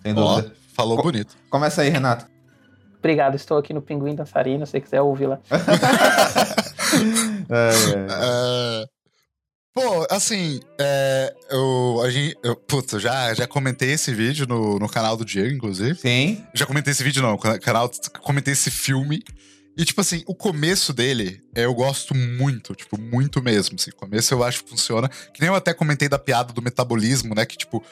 Sem 0.04 0.14
dúvida. 0.14 0.54
falou 0.74 0.98
Co- 0.98 1.04
bonito. 1.04 1.36
Começa 1.50 1.82
aí, 1.82 1.90
Renato. 1.90 2.26
Obrigado, 3.00 3.36
estou 3.36 3.58
aqui 3.58 3.74
no 3.74 3.82
Pinguim 3.82 4.16
Dançarino, 4.16 4.66
se 4.66 4.72
você 4.72 4.82
quiser 4.82 5.02
ouvir 5.02 5.28
lá. 5.28 5.40
É, 7.50 7.70
é. 7.90 8.08
É, 8.10 8.86
Pô, 9.74 10.08
assim, 10.10 10.62
é, 10.80 11.34
eu, 11.50 12.02
a 12.02 12.10
gente, 12.10 12.38
eu, 12.42 12.56
putz, 12.56 12.94
eu 12.94 13.00
já, 13.00 13.34
já 13.34 13.46
comentei 13.46 13.92
esse 13.92 14.14
vídeo 14.14 14.48
no, 14.48 14.80
no 14.80 14.88
canal 14.88 15.18
do 15.18 15.26
Diego, 15.26 15.54
inclusive. 15.54 15.96
Sim. 16.00 16.42
Já 16.54 16.66
comentei 16.66 16.92
esse 16.92 17.04
vídeo, 17.04 17.22
não, 17.22 17.38
canal, 17.38 17.92
comentei 18.22 18.54
esse 18.54 18.72
filme. 18.72 19.22
E, 19.78 19.84
tipo 19.84 20.00
assim, 20.00 20.24
o 20.26 20.34
começo 20.34 20.94
dele, 20.94 21.44
é, 21.54 21.66
eu 21.66 21.74
gosto 21.74 22.16
muito, 22.16 22.74
tipo, 22.74 23.00
muito 23.00 23.42
mesmo. 23.42 23.76
Assim, 23.76 23.92
o 23.92 23.96
começo 23.96 24.34
eu 24.34 24.44
acho 24.44 24.64
que 24.64 24.70
funciona. 24.70 25.10
Que 25.10 25.42
nem 25.42 25.50
eu 25.50 25.56
até 25.56 25.74
comentei 25.74 26.08
da 26.08 26.18
piada 26.18 26.54
do 26.54 26.62
metabolismo, 26.62 27.36
né? 27.36 27.46
Que, 27.46 27.58
tipo, 27.58 27.84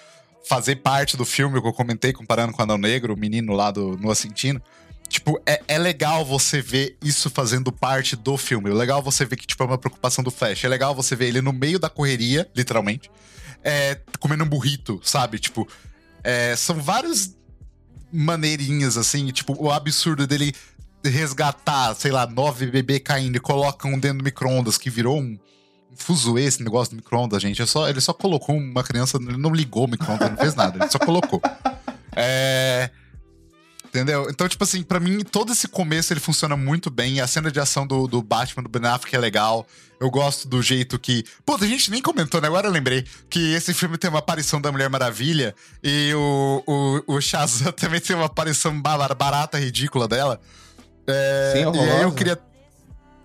fazer 0.47 0.77
parte 0.77 1.17
do 1.17 1.25
filme, 1.25 1.61
que 1.61 1.67
eu 1.67 1.73
comentei 1.73 2.13
comparando 2.13 2.53
com 2.53 2.61
o 2.61 2.63
Anão 2.63 2.77
Negro, 2.77 3.13
o 3.13 3.17
menino 3.17 3.53
lá 3.53 3.69
do 3.69 3.97
Noah 3.97 4.15
Centino. 4.15 4.61
Tipo, 5.09 5.41
é, 5.45 5.61
é 5.67 5.77
legal 5.77 6.23
você 6.25 6.61
ver 6.61 6.97
isso 7.03 7.29
fazendo 7.29 7.71
parte 7.71 8.15
do 8.15 8.37
filme. 8.37 8.69
É 8.69 8.73
legal 8.73 9.03
você 9.03 9.25
ver 9.25 9.35
que, 9.35 9.45
tipo, 9.45 9.61
é 9.61 9.65
uma 9.67 9.77
preocupação 9.77 10.23
do 10.23 10.31
Flash. 10.31 10.63
É 10.63 10.69
legal 10.69 10.95
você 10.95 11.17
ver 11.17 11.27
ele 11.27 11.41
no 11.41 11.51
meio 11.51 11.77
da 11.77 11.89
correria, 11.89 12.49
literalmente, 12.55 13.11
é, 13.61 13.99
comendo 14.19 14.45
um 14.45 14.47
burrito, 14.47 15.01
sabe? 15.03 15.37
Tipo, 15.37 15.67
é, 16.23 16.55
são 16.55 16.81
várias 16.81 17.35
maneirinhas, 18.11 18.97
assim, 18.97 19.31
tipo, 19.31 19.55
o 19.61 19.71
absurdo 19.71 20.25
dele 20.25 20.53
resgatar, 21.03 21.93
sei 21.95 22.11
lá, 22.11 22.25
nove 22.27 22.67
bebê 22.67 22.99
caindo 22.99 23.35
e 23.35 23.39
coloca 23.39 23.87
um 23.87 23.99
dentro 23.99 24.19
do 24.19 24.23
micro-ondas 24.23 24.77
que 24.77 24.89
virou 24.89 25.19
um, 25.19 25.37
fuzuê 25.95 26.43
esse 26.43 26.63
negócio 26.63 26.93
do 26.93 26.97
micro-ondas, 26.97 27.41
gente. 27.41 27.61
É 27.61 27.65
só, 27.65 27.89
ele 27.89 28.01
só 28.01 28.13
colocou 28.13 28.55
uma 28.55 28.83
criança, 28.83 29.17
ele 29.17 29.37
não 29.37 29.53
ligou 29.53 29.85
o 29.85 29.87
micro-ondas, 29.89 30.29
não 30.29 30.37
fez 30.37 30.55
nada, 30.55 30.77
ele 30.83 30.91
só 30.91 30.99
colocou. 30.99 31.41
É. 32.15 32.91
Entendeu? 33.87 34.27
Então, 34.29 34.47
tipo 34.47 34.63
assim, 34.63 34.81
pra 34.81 34.99
mim, 34.99 35.23
todo 35.23 35.51
esse 35.51 35.67
começo 35.67 36.13
ele 36.13 36.19
funciona 36.19 36.55
muito 36.57 36.89
bem. 36.89 37.21
A 37.21 37.27
cena 37.27 37.51
de 37.51 37.59
ação 37.59 37.85
do, 37.85 38.07
do 38.07 38.21
Batman, 38.21 38.63
do 38.63 38.69
Ben 38.69 38.89
Affleck 38.89 39.15
é 39.15 39.19
legal. 39.19 39.67
Eu 39.99 40.09
gosto 40.09 40.47
do 40.47 40.61
jeito 40.61 40.97
que. 40.97 41.23
Pô, 41.45 41.55
a 41.55 41.65
gente 41.65 41.91
nem 41.91 42.01
comentou, 42.01 42.41
né? 42.41 42.47
Agora 42.47 42.67
eu 42.67 42.71
lembrei 42.71 43.03
que 43.29 43.53
esse 43.53 43.71
filme 43.71 43.97
tem 43.97 44.09
uma 44.09 44.19
aparição 44.19 44.59
da 44.59 44.71
Mulher 44.71 44.89
Maravilha 44.89 45.53
e 45.83 46.11
o, 46.15 46.63
o, 47.07 47.15
o 47.15 47.21
Shazam 47.21 47.71
também 47.73 47.99
tem 47.99 48.15
uma 48.15 48.25
aparição 48.25 48.79
ba- 48.81 49.13
barata, 49.13 49.59
ridícula 49.59 50.07
dela. 50.07 50.41
É, 51.07 51.51
Sim, 51.53 51.59
e 51.59 51.61
aí 51.61 51.65
eu 51.65 51.69
horrorosa. 51.69 52.15
queria. 52.15 52.39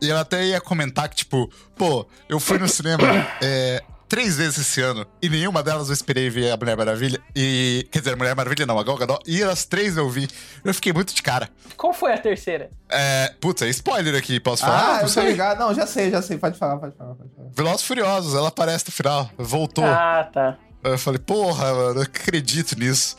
E 0.01 0.09
eu 0.09 0.17
até 0.19 0.45
ia 0.45 0.61
comentar 0.61 1.09
que, 1.09 1.17
tipo, 1.17 1.51
pô, 1.77 2.07
eu 2.29 2.39
fui 2.39 2.57
no 2.59 2.69
cinema 2.69 3.03
é, 3.43 3.83
três 4.09 4.37
vezes 4.37 4.59
esse 4.59 4.81
ano 4.81 5.05
e 5.21 5.29
nenhuma 5.29 5.61
delas 5.63 5.89
eu 5.89 5.93
esperei 5.95 6.31
ver 6.31 6.51
a 6.53 6.57
Mulher 6.57 6.77
Maravilha. 6.77 7.21
E. 7.35 7.87
Quer 7.91 7.99
dizer, 7.99 8.15
a 8.15 8.17
Mulher 8.17 8.35
Maravilha 8.37 8.65
não, 8.65 8.79
a 8.79 8.85
Gal 8.85 8.97
Gadot. 8.97 9.21
E 9.27 9.43
as 9.43 9.65
três 9.65 9.97
eu 9.97 10.09
vi. 10.09 10.29
Eu 10.65 10.73
fiquei 10.73 10.93
muito 10.93 11.13
de 11.15 11.23
cara. 11.23 11.49
Qual 11.77 11.93
foi 11.93 12.13
a 12.13 12.19
terceira? 12.19 12.71
É, 12.89 13.35
putz, 13.41 13.63
é 13.63 13.69
spoiler 13.69 14.15
aqui, 14.17 14.39
posso 14.41 14.65
falar? 14.65 14.81
Ah, 14.83 14.87
não 14.87 14.95
eu 14.97 15.01
tô 15.03 15.09
sei. 15.09 15.25
ligado. 15.31 15.59
Não, 15.59 15.75
já 15.75 15.87
sei, 15.87 16.11
já 16.11 16.23
sei. 16.23 16.39
Pode 16.39 16.57
falar, 16.59 16.77
pode 16.79 16.97
falar, 16.97 17.15
pode 17.15 17.31
falar. 17.35 17.49
Velozes 17.55 17.83
Furiosos, 17.83 18.35
ela 18.35 18.49
aparece 18.49 18.85
no 18.87 18.93
final. 18.93 19.31
Voltou. 19.37 19.85
Ah, 19.85 20.29
tá. 20.33 20.59
Eu 20.83 20.97
falei, 20.99 21.19
porra, 21.19 21.73
mano, 21.75 21.89
eu 21.91 21.95
não 21.97 22.03
acredito 22.03 22.79
nisso. 22.79 23.17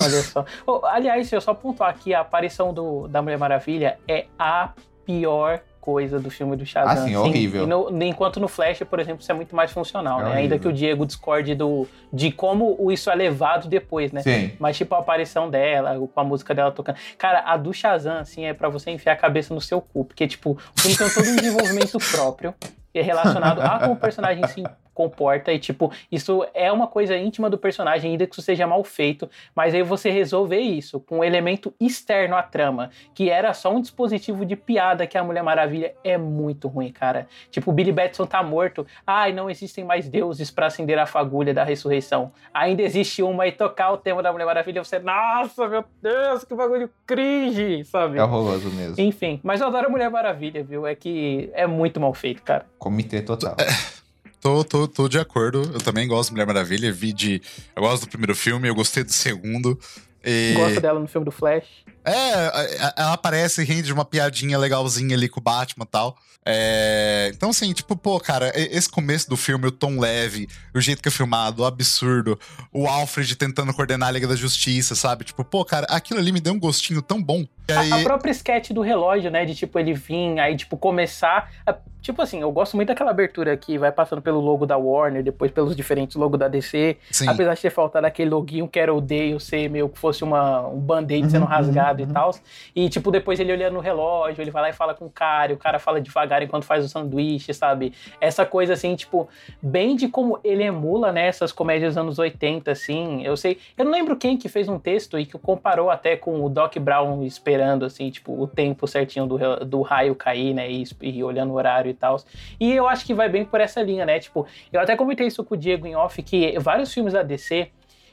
Olha 0.00 0.22
só. 0.22 0.44
Oh, 0.66 0.80
aliás, 0.86 1.30
eu 1.32 1.40
só 1.40 1.52
pontuar 1.54 1.90
aqui, 1.90 2.14
a 2.14 2.20
aparição 2.20 2.72
do, 2.72 3.06
da 3.08 3.20
Mulher 3.22 3.38
Maravilha 3.38 3.98
é 4.08 4.26
a 4.38 4.70
pior 5.04 5.60
coisa 5.80 6.18
do 6.18 6.30
filme 6.30 6.56
do 6.56 6.66
Shazam. 6.66 7.04
Ah, 7.04 7.06
sim, 7.06 7.14
horrível. 7.14 7.62
E 7.62 7.66
no- 7.66 8.02
enquanto 8.02 8.40
no 8.40 8.48
Flash, 8.48 8.80
por 8.90 8.98
exemplo, 8.98 9.22
isso 9.22 9.30
é 9.30 9.34
muito 9.34 9.54
mais 9.54 9.70
funcional, 9.70 10.18
É 10.18 10.22
né? 10.24 10.28
horrível. 10.30 10.42
Ainda 10.42 10.58
que 10.58 10.66
o 10.66 10.72
Diego 10.72 11.06
discorde 11.06 11.54
do, 11.54 11.86
de 12.12 12.32
como 12.32 12.90
isso 12.90 13.08
é 13.08 13.14
levado 13.14 13.68
depois, 13.68 14.10
né? 14.10 14.20
Sim. 14.22 14.52
Mas, 14.58 14.76
tipo, 14.76 14.92
a 14.96 14.98
aparição 14.98 15.48
dela, 15.48 15.96
com 16.12 16.20
a 16.20 16.24
música 16.24 16.52
dela 16.54 16.72
tocando. 16.72 16.96
Cara, 17.16 17.44
a 17.46 17.56
do 17.56 17.72
Shazam, 17.72 18.16
assim, 18.18 18.46
é 18.46 18.52
pra 18.52 18.68
você 18.68 18.90
enfiar 18.90 19.12
a 19.12 19.16
cabeça 19.16 19.54
no 19.54 19.60
seu 19.60 19.80
cu. 19.80 20.04
Porque, 20.04 20.26
tipo, 20.26 20.58
o 20.76 20.80
filme 20.80 20.96
tem 20.96 21.08
todo 21.08 21.28
um 21.30 21.36
desenvolvimento 21.36 21.98
próprio, 22.10 22.52
é 22.92 23.00
relacionado 23.02 23.60
a 23.60 23.78
como 23.78 23.92
o 23.92 23.96
personagem 23.96 24.44
se 24.48 24.64
comporta. 24.96 25.52
E, 25.52 25.58
tipo, 25.58 25.92
isso 26.10 26.44
é 26.54 26.72
uma 26.72 26.86
coisa 26.86 27.14
íntima 27.14 27.50
do 27.50 27.58
personagem, 27.58 28.12
ainda 28.12 28.26
que 28.26 28.32
isso 28.32 28.40
seja 28.40 28.66
mal 28.66 28.82
feito. 28.82 29.28
Mas 29.54 29.74
aí 29.74 29.82
você 29.82 30.10
resolver 30.10 30.58
isso 30.58 30.98
com 30.98 31.18
um 31.18 31.24
elemento 31.24 31.72
externo 31.78 32.34
à 32.34 32.42
trama, 32.42 32.90
que 33.14 33.28
era 33.28 33.52
só 33.52 33.70
um 33.70 33.80
dispositivo 33.80 34.46
de 34.46 34.56
piada 34.56 35.06
que 35.06 35.18
a 35.18 35.22
Mulher 35.22 35.42
Maravilha, 35.42 35.94
é 36.02 36.16
muito 36.16 36.66
ruim, 36.66 36.90
cara. 36.90 37.28
Tipo, 37.50 37.70
o 37.70 37.74
Billy 37.74 37.92
Batson 37.92 38.24
tá 38.24 38.42
morto. 38.42 38.86
Ai, 39.06 39.32
não 39.32 39.50
existem 39.50 39.84
mais 39.84 40.08
deuses 40.08 40.50
pra 40.50 40.66
acender 40.66 40.98
a 40.98 41.04
fagulha 41.04 41.52
da 41.52 41.62
ressurreição. 41.62 42.32
Ainda 42.54 42.82
existe 42.82 43.22
uma 43.22 43.46
e 43.46 43.52
tocar 43.52 43.92
o 43.92 43.98
tema 43.98 44.22
da 44.22 44.32
Mulher 44.32 44.46
Maravilha, 44.46 44.82
você, 44.82 44.98
nossa, 44.98 45.68
meu 45.68 45.84
Deus, 46.00 46.44
que 46.44 46.54
bagulho 46.54 46.88
cringe, 47.06 47.84
sabe? 47.84 48.18
É 48.18 48.24
horroroso 48.24 48.70
mesmo. 48.70 48.94
Enfim, 48.98 49.38
mas 49.42 49.60
eu 49.60 49.66
adoro 49.66 49.88
a 49.88 49.90
Mulher 49.90 50.08
Maravilha, 50.08 50.64
viu? 50.64 50.86
É 50.86 50.94
que 50.94 51.50
é 51.52 51.66
muito 51.66 52.00
mal 52.00 52.14
feito, 52.14 52.42
cara. 52.42 52.64
Comitê 52.78 53.20
total. 53.20 53.56
Tô, 54.46 54.62
tô, 54.62 54.86
tô 54.86 55.08
de 55.08 55.18
acordo. 55.18 55.60
Eu 55.74 55.80
também 55.80 56.06
gosto 56.06 56.28
de 56.28 56.34
Mulher 56.34 56.46
Maravilha. 56.46 56.92
Vi 56.92 57.12
de. 57.12 57.42
Eu 57.74 57.82
gosto 57.82 58.06
do 58.06 58.08
primeiro 58.08 58.32
filme, 58.32 58.68
eu 58.68 58.76
gostei 58.76 59.02
do 59.02 59.12
segundo. 59.12 59.76
E... 60.24 60.54
Gosto 60.56 60.80
dela 60.80 61.00
no 61.00 61.08
filme 61.08 61.24
do 61.24 61.32
Flash. 61.32 61.66
É, 62.06 62.92
ela 62.96 63.12
aparece 63.14 63.62
e 63.62 63.64
rende 63.64 63.92
uma 63.92 64.04
piadinha 64.04 64.56
legalzinha 64.56 65.16
ali 65.16 65.28
com 65.28 65.40
o 65.40 65.42
Batman 65.42 65.84
e 65.84 65.88
tal. 65.88 66.16
É, 66.48 67.32
então, 67.34 67.50
assim, 67.50 67.72
tipo, 67.72 67.96
pô, 67.96 68.20
cara, 68.20 68.52
esse 68.54 68.88
começo 68.88 69.28
do 69.28 69.36
filme, 69.36 69.66
o 69.66 69.72
tom 69.72 69.98
leve, 69.98 70.48
o 70.72 70.80
jeito 70.80 71.02
que 71.02 71.08
é 71.08 71.10
filmado, 71.10 71.62
o 71.62 71.64
absurdo, 71.64 72.38
o 72.72 72.86
Alfred 72.86 73.34
tentando 73.34 73.74
coordenar 73.74 74.10
a 74.10 74.12
Liga 74.12 74.28
da 74.28 74.36
Justiça, 74.36 74.94
sabe? 74.94 75.24
Tipo, 75.24 75.44
pô, 75.44 75.64
cara, 75.64 75.88
aquilo 75.90 76.20
ali 76.20 76.30
me 76.30 76.38
deu 76.38 76.52
um 76.52 76.60
gostinho 76.60 77.02
tão 77.02 77.20
bom. 77.20 77.44
Aí... 77.68 77.92
A, 77.92 77.96
a 77.96 78.02
própria 78.04 78.30
sketch 78.30 78.70
do 78.70 78.80
relógio, 78.80 79.28
né? 79.28 79.44
De 79.44 79.56
tipo, 79.56 79.76
ele 79.76 79.92
vir, 79.92 80.38
aí, 80.38 80.56
tipo, 80.56 80.76
começar. 80.76 81.50
A, 81.66 81.74
tipo 82.00 82.22
assim, 82.22 82.40
eu 82.40 82.52
gosto 82.52 82.76
muito 82.76 82.88
daquela 82.88 83.10
abertura 83.10 83.56
que 83.56 83.76
vai 83.76 83.90
passando 83.90 84.22
pelo 84.22 84.38
logo 84.38 84.64
da 84.64 84.76
Warner, 84.76 85.24
depois 85.24 85.50
pelos 85.50 85.74
diferentes 85.74 86.14
logos 86.14 86.38
da 86.38 86.46
DC. 86.46 86.96
Sim. 87.10 87.28
Apesar 87.28 87.54
de 87.54 87.62
ter 87.62 87.70
faltado 87.70 88.06
aquele 88.06 88.30
loguinho 88.30 88.68
que 88.68 88.78
era 88.78 88.94
o 88.94 89.00
Dale 89.00 89.40
ser 89.40 89.68
meio 89.68 89.88
que 89.88 89.98
fosse 89.98 90.22
uma, 90.22 90.68
um 90.68 90.78
band-aid 90.78 91.24
uhum, 91.24 91.30
sendo 91.30 91.44
rasgado 91.44 91.95
uhum, 92.02 92.10
e 92.10 92.12
tal. 92.12 92.34
E, 92.74 92.88
tipo, 92.88 93.10
depois 93.10 93.40
ele 93.40 93.52
olhando 93.52 93.74
no 93.74 93.80
relógio, 93.80 94.42
ele 94.42 94.50
vai 94.50 94.62
lá 94.62 94.70
e 94.70 94.72
fala 94.72 94.94
com 94.94 95.06
o 95.06 95.10
cara, 95.10 95.52
e 95.52 95.54
o 95.54 95.58
cara 95.58 95.78
fala 95.78 96.00
devagar 96.00 96.42
enquanto 96.42 96.64
faz 96.64 96.84
o 96.84 96.88
sanduíche, 96.88 97.52
sabe? 97.52 97.92
Essa 98.20 98.44
coisa, 98.44 98.72
assim, 98.72 98.94
tipo, 98.94 99.28
bem 99.62 99.96
de 99.96 100.08
como 100.08 100.38
ele 100.42 100.62
emula, 100.62 101.12
né, 101.12 101.26
essas 101.26 101.52
comédias 101.52 101.94
dos 101.94 101.98
anos 101.98 102.18
80, 102.18 102.70
assim. 102.70 103.22
Eu 103.24 103.36
sei. 103.36 103.58
Eu 103.76 103.84
não 103.84 103.92
lembro 103.92 104.16
quem 104.16 104.36
que 104.36 104.48
fez 104.48 104.68
um 104.68 104.78
texto 104.78 105.18
e 105.18 105.26
que 105.26 105.38
comparou 105.38 105.90
até 105.90 106.16
com 106.16 106.44
o 106.44 106.48
Doc 106.48 106.76
Brown 106.78 107.22
esperando, 107.24 107.84
assim, 107.84 108.10
tipo, 108.10 108.40
o 108.40 108.46
tempo 108.46 108.86
certinho 108.86 109.26
do, 109.26 109.64
do 109.64 109.82
raio 109.82 110.14
cair, 110.14 110.54
né? 110.54 110.70
E, 110.70 110.84
e 111.02 111.24
olhando 111.24 111.52
o 111.52 111.54
horário 111.56 111.90
e 111.90 111.94
tal. 111.94 112.16
E 112.58 112.72
eu 112.72 112.88
acho 112.88 113.04
que 113.04 113.14
vai 113.14 113.28
bem 113.28 113.44
por 113.44 113.60
essa 113.60 113.82
linha, 113.82 114.04
né? 114.04 114.18
Tipo, 114.18 114.46
eu 114.72 114.80
até 114.80 114.96
comentei 114.96 115.26
isso 115.26 115.44
com 115.44 115.54
o 115.54 115.58
Diego 115.58 115.86
em 115.86 115.94
off, 115.96 116.22
que 116.22 116.58
vários 116.58 116.92
filmes 116.92 117.12
da 117.12 117.22
DC 117.22 117.70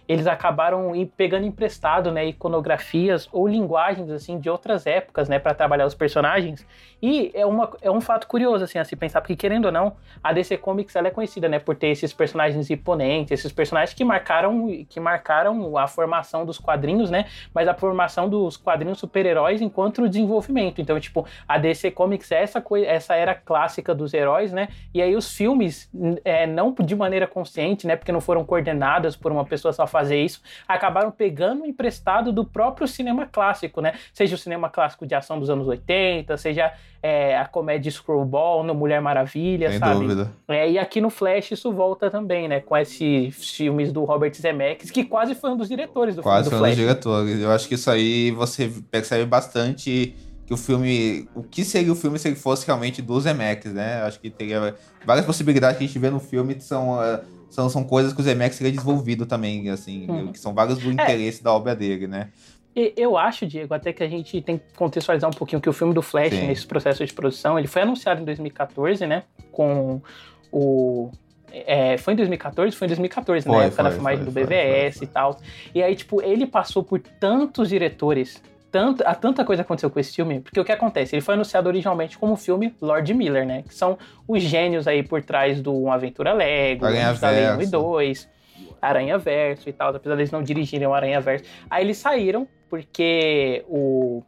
eles 0.08 0.28
acabaram 0.28 0.92
pegando 1.16 1.46
emprestado, 1.46 2.12
né, 2.12 2.26
iconografias 2.26 3.28
ou 3.32 3.48
linguagens 3.48 4.10
assim 4.10 4.40
de 4.40 4.50
outras 4.50 4.86
épocas, 4.86 5.30
né, 5.30 5.40
para 5.40 5.54
trabalhar 5.54 5.86
os 5.86 5.96
personagens. 5.96 6.66
E 7.02 7.32
é, 7.34 7.46
uma, 7.46 7.70
é 7.82 7.92
um 7.92 8.02
fato 8.02 8.28
curioso 8.28 8.64
assim 8.64 8.80
a 8.80 8.86
se 8.86 8.96
pensar, 8.96 9.22
porque 9.22 9.36
querendo 9.36 9.66
ou 9.66 9.72
não, 9.72 9.94
a 10.24 10.32
DC 10.32 10.58
Comics 10.58 10.96
ela 10.96 11.08
é 11.08 11.12
conhecida, 11.12 11.50
né, 11.50 11.60
por 11.60 11.76
ter 11.76 11.88
esses 11.88 12.14
personagens 12.14 12.70
imponentes, 12.70 13.32
esses 13.32 13.52
personagens 13.52 13.94
que 13.94 14.04
marcaram 14.04 14.68
que 14.90 15.00
marcaram 15.00 15.78
a 15.78 15.88
formação 15.88 16.46
dos 16.46 16.58
quadrinhos, 16.58 17.10
né, 17.10 17.26
mas 17.54 17.68
a 17.68 17.74
formação 17.74 18.30
dos 18.30 18.58
quadrinhos 18.58 19.00
super-heróis 19.00 19.62
enquanto 19.62 20.04
o 20.04 20.10
desenvolvimento. 20.10 20.82
Então, 20.82 21.00
tipo, 21.00 21.26
a 21.48 21.58
DC 21.58 21.92
Comics 21.92 22.32
é 22.32 22.42
essa 22.42 22.64
essa 22.86 23.16
era 23.16 23.36
clássica 23.36 23.94
dos 23.94 24.14
heróis, 24.14 24.52
né? 24.52 24.70
E 24.94 25.02
aí 25.02 25.16
os 25.16 25.36
filmes 25.36 25.90
é, 26.24 26.48
não 26.48 26.74
de 26.74 26.96
maneira 26.96 27.28
consciente, 27.28 27.86
né, 27.86 27.96
porque 27.96 28.12
não 28.12 28.22
foram 28.22 28.44
coordenadas 28.46 29.16
por 29.16 29.32
uma 29.32 29.46
pessoa 29.46 29.74
só 29.74 29.86
fazer 29.94 30.20
isso, 30.20 30.42
acabaram 30.68 31.12
pegando 31.12 31.66
emprestado 31.66 32.32
do 32.34 32.44
próprio 32.44 32.88
cinema 32.88 33.28
clássico, 33.32 33.80
né? 33.80 33.94
Seja 34.12 34.34
o 34.34 34.38
cinema 34.38 34.70
clássico 34.70 35.06
de 35.06 35.14
ação 35.14 35.40
dos 35.40 35.52
anos 35.52 35.68
80, 35.68 36.36
seja 36.38 36.74
é, 37.02 37.38
a 37.38 37.46
comédia 37.46 37.92
Screwball 37.92 38.64
no 38.64 38.74
Mulher 38.74 39.02
Maravilha, 39.02 39.70
Sem 39.70 39.80
sabe? 39.80 40.00
dúvida. 40.00 40.32
É, 40.48 40.72
e 40.72 40.80
aqui 40.80 41.00
no 41.00 41.12
Flash 41.12 41.52
isso 41.52 41.72
volta 41.72 42.10
também, 42.10 42.48
né? 42.48 42.60
Com 42.60 42.76
esses 42.76 43.52
filmes 43.52 43.92
do 43.92 44.04
Robert 44.04 44.34
Zemeckis, 44.34 44.90
que 44.90 45.04
quase 45.04 45.36
foi 45.36 45.52
um 45.52 45.58
dos 45.58 45.70
diretores 45.70 46.16
do 46.16 46.24
quase 46.24 46.50
filme 46.50 46.58
do 46.58 46.66
Flash. 46.66 46.76
Quase 46.76 46.82
foi 46.82 46.84
um 46.84 46.88
dos 46.88 47.04
diretores. 47.04 47.44
Eu 47.44 47.52
acho 47.52 47.68
que 47.68 47.76
isso 47.76 47.92
aí 47.92 48.32
você 48.32 48.72
percebe 48.90 49.26
bastante 49.26 50.16
que 50.46 50.54
o 50.54 50.58
filme. 50.58 51.28
O 51.36 51.44
que 51.44 51.64
seria 51.64 51.92
o 51.92 51.96
filme 51.96 52.20
se 52.20 52.28
ele 52.28 52.36
fosse 52.36 52.66
realmente 52.66 53.02
do 53.02 53.20
Zemeckis, 53.20 53.74
né? 53.74 54.02
Eu 54.02 54.06
acho 54.06 54.20
que 54.20 54.30
teria 54.30 54.76
várias 55.06 55.26
possibilidades 55.26 55.78
que 55.78 55.84
a 55.84 55.88
gente 55.88 56.00
vê 56.00 56.10
no 56.10 56.20
filme 56.20 56.56
que 56.56 56.64
são. 56.64 57.00
Uh, 57.00 57.43
são, 57.54 57.70
são 57.70 57.84
coisas 57.84 58.12
que 58.14 58.20
o 58.20 58.24
Zemeckis 58.24 58.58
teria 58.58 58.74
desenvolvido 58.74 59.28
também, 59.28 59.70
assim, 59.70 60.10
uhum. 60.10 60.32
que 60.32 60.40
são 60.40 60.56
vários 60.56 60.80
do 60.80 60.90
é. 60.90 60.94
interesse 60.94 61.40
é. 61.40 61.44
da 61.44 61.54
obra 61.54 61.76
dele, 61.76 62.08
né? 62.08 62.30
Eu 62.76 63.16
acho, 63.16 63.46
Diego, 63.46 63.72
até 63.76 63.94
que 63.94 64.02
a 64.02 64.08
gente 64.08 64.42
tem 64.42 64.58
que 64.58 64.64
contextualizar 64.76 65.30
um 65.30 65.34
pouquinho 65.34 65.62
que 65.62 65.70
o 65.70 65.74
filme 65.74 65.94
do 65.94 66.02
Flash, 66.02 66.34
Sim. 66.34 66.48
nesse 66.48 66.66
processo 66.66 67.06
de 67.06 67.14
produção, 67.14 67.60
ele 67.60 67.68
foi 67.68 67.84
anunciado 67.84 68.20
em 68.20 68.26
2014, 68.26 69.06
né? 69.06 69.24
Com 69.52 70.02
o. 70.52 71.12
É, 71.52 71.96
foi 72.00 72.14
em 72.14 72.18
2014? 72.18 72.76
Foi 72.76 72.88
em 72.88 72.90
2014, 72.90 73.46
foi, 73.46 73.56
na 73.56 73.64
época 73.66 73.76
foi, 73.76 73.84
da 73.84 73.92
filmagem 73.92 74.26
foi, 74.26 74.34
do 74.34 74.48
BVS 74.48 75.04
e 75.04 75.06
tal. 75.06 75.40
E 75.76 75.84
aí, 75.84 75.96
tipo, 75.96 76.24
ele 76.24 76.48
passou 76.48 76.84
por 76.84 77.00
tantos 77.00 77.70
diretores 77.70 78.42
tanto, 78.74 79.04
a 79.06 79.14
tanta 79.14 79.46
coisa 79.46 79.62
aconteceu 79.62 79.88
com 79.88 80.00
esse 80.00 80.16
filme, 80.16 80.40
porque 80.40 80.60
o 80.60 80.66
que 80.66 80.72
acontece? 80.72 81.14
Ele 81.14 81.22
foi 81.22 81.36
anunciado 81.36 81.70
originalmente 81.70 82.18
como 82.18 82.34
o 82.34 82.36
filme 82.36 82.76
Lord 82.82 83.14
Miller, 83.14 83.46
né? 83.46 83.62
Que 83.62 83.74
são 83.74 84.00
os 84.28 84.42
gênios 84.42 84.88
aí 84.88 85.04
por 85.04 85.22
trás 85.22 85.62
do 85.62 85.78
Uma 85.78 85.94
Aventura 85.94 86.34
Lego, 86.34 86.84
Aranha 86.84 87.14
Verso. 87.14 87.60
1 87.60 87.62
e 87.62 87.68
2, 87.68 88.30
Aranha 88.82 89.18
Verso 89.20 89.70
e 89.70 89.74
tal, 89.74 89.96
apesar 89.96 90.16
deles 90.16 90.32
não 90.32 90.42
dirigirem 90.42 90.88
o 90.88 90.94
Aranha 90.94 91.22
Verso. 91.22 91.46
Aí 91.70 91.86
eles 91.86 91.98
saíram 91.98 92.48
porque 92.68 93.64
o 93.70 94.24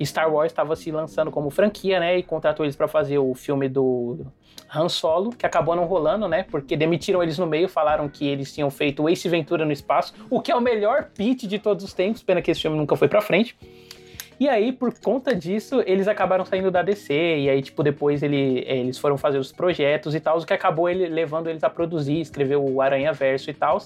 Star 0.00 0.32
Wars 0.32 0.52
estava 0.52 0.76
se 0.76 0.92
lançando 0.92 1.32
como 1.32 1.50
franquia, 1.50 1.98
né? 1.98 2.18
E 2.18 2.22
contratou 2.22 2.64
eles 2.64 2.76
para 2.76 2.86
fazer 2.86 3.18
o 3.18 3.34
filme 3.34 3.68
do 3.68 4.24
Han 4.72 4.88
Solo, 4.88 5.30
que 5.30 5.44
acabou 5.44 5.74
não 5.74 5.86
rolando, 5.86 6.28
né? 6.28 6.46
Porque 6.48 6.76
demitiram 6.76 7.20
eles 7.20 7.36
no 7.36 7.48
meio, 7.48 7.68
falaram 7.68 8.08
que 8.08 8.28
eles 8.28 8.54
tinham 8.54 8.70
feito 8.70 9.08
Ace 9.08 9.28
Ventura 9.28 9.64
no 9.64 9.72
espaço, 9.72 10.14
o 10.30 10.40
que 10.40 10.52
é 10.52 10.54
o 10.54 10.60
melhor 10.60 11.08
pitch 11.16 11.46
de 11.46 11.58
todos 11.58 11.84
os 11.84 11.92
tempos, 11.92 12.22
pena 12.22 12.40
que 12.40 12.52
esse 12.52 12.60
filme 12.60 12.76
nunca 12.76 12.94
foi 12.94 13.08
para 13.08 13.20
frente. 13.20 13.58
E 14.40 14.48
aí, 14.48 14.72
por 14.72 14.96
conta 15.00 15.34
disso, 15.34 15.82
eles 15.84 16.06
acabaram 16.06 16.44
saindo 16.44 16.70
da 16.70 16.82
DC. 16.82 17.12
E 17.12 17.50
aí, 17.50 17.60
tipo, 17.60 17.82
depois 17.82 18.22
ele, 18.22 18.64
eles 18.66 18.96
foram 18.98 19.18
fazer 19.18 19.38
os 19.38 19.50
projetos 19.50 20.14
e 20.14 20.20
tal, 20.20 20.38
o 20.38 20.46
que 20.46 20.52
acabou 20.52 20.88
ele 20.88 21.06
levando 21.08 21.48
eles 21.48 21.64
a 21.64 21.70
produzir, 21.70 22.20
escrever 22.20 22.56
o 22.56 22.80
Aranha 22.80 23.12
Verso 23.12 23.50
e 23.50 23.54
tal. 23.54 23.80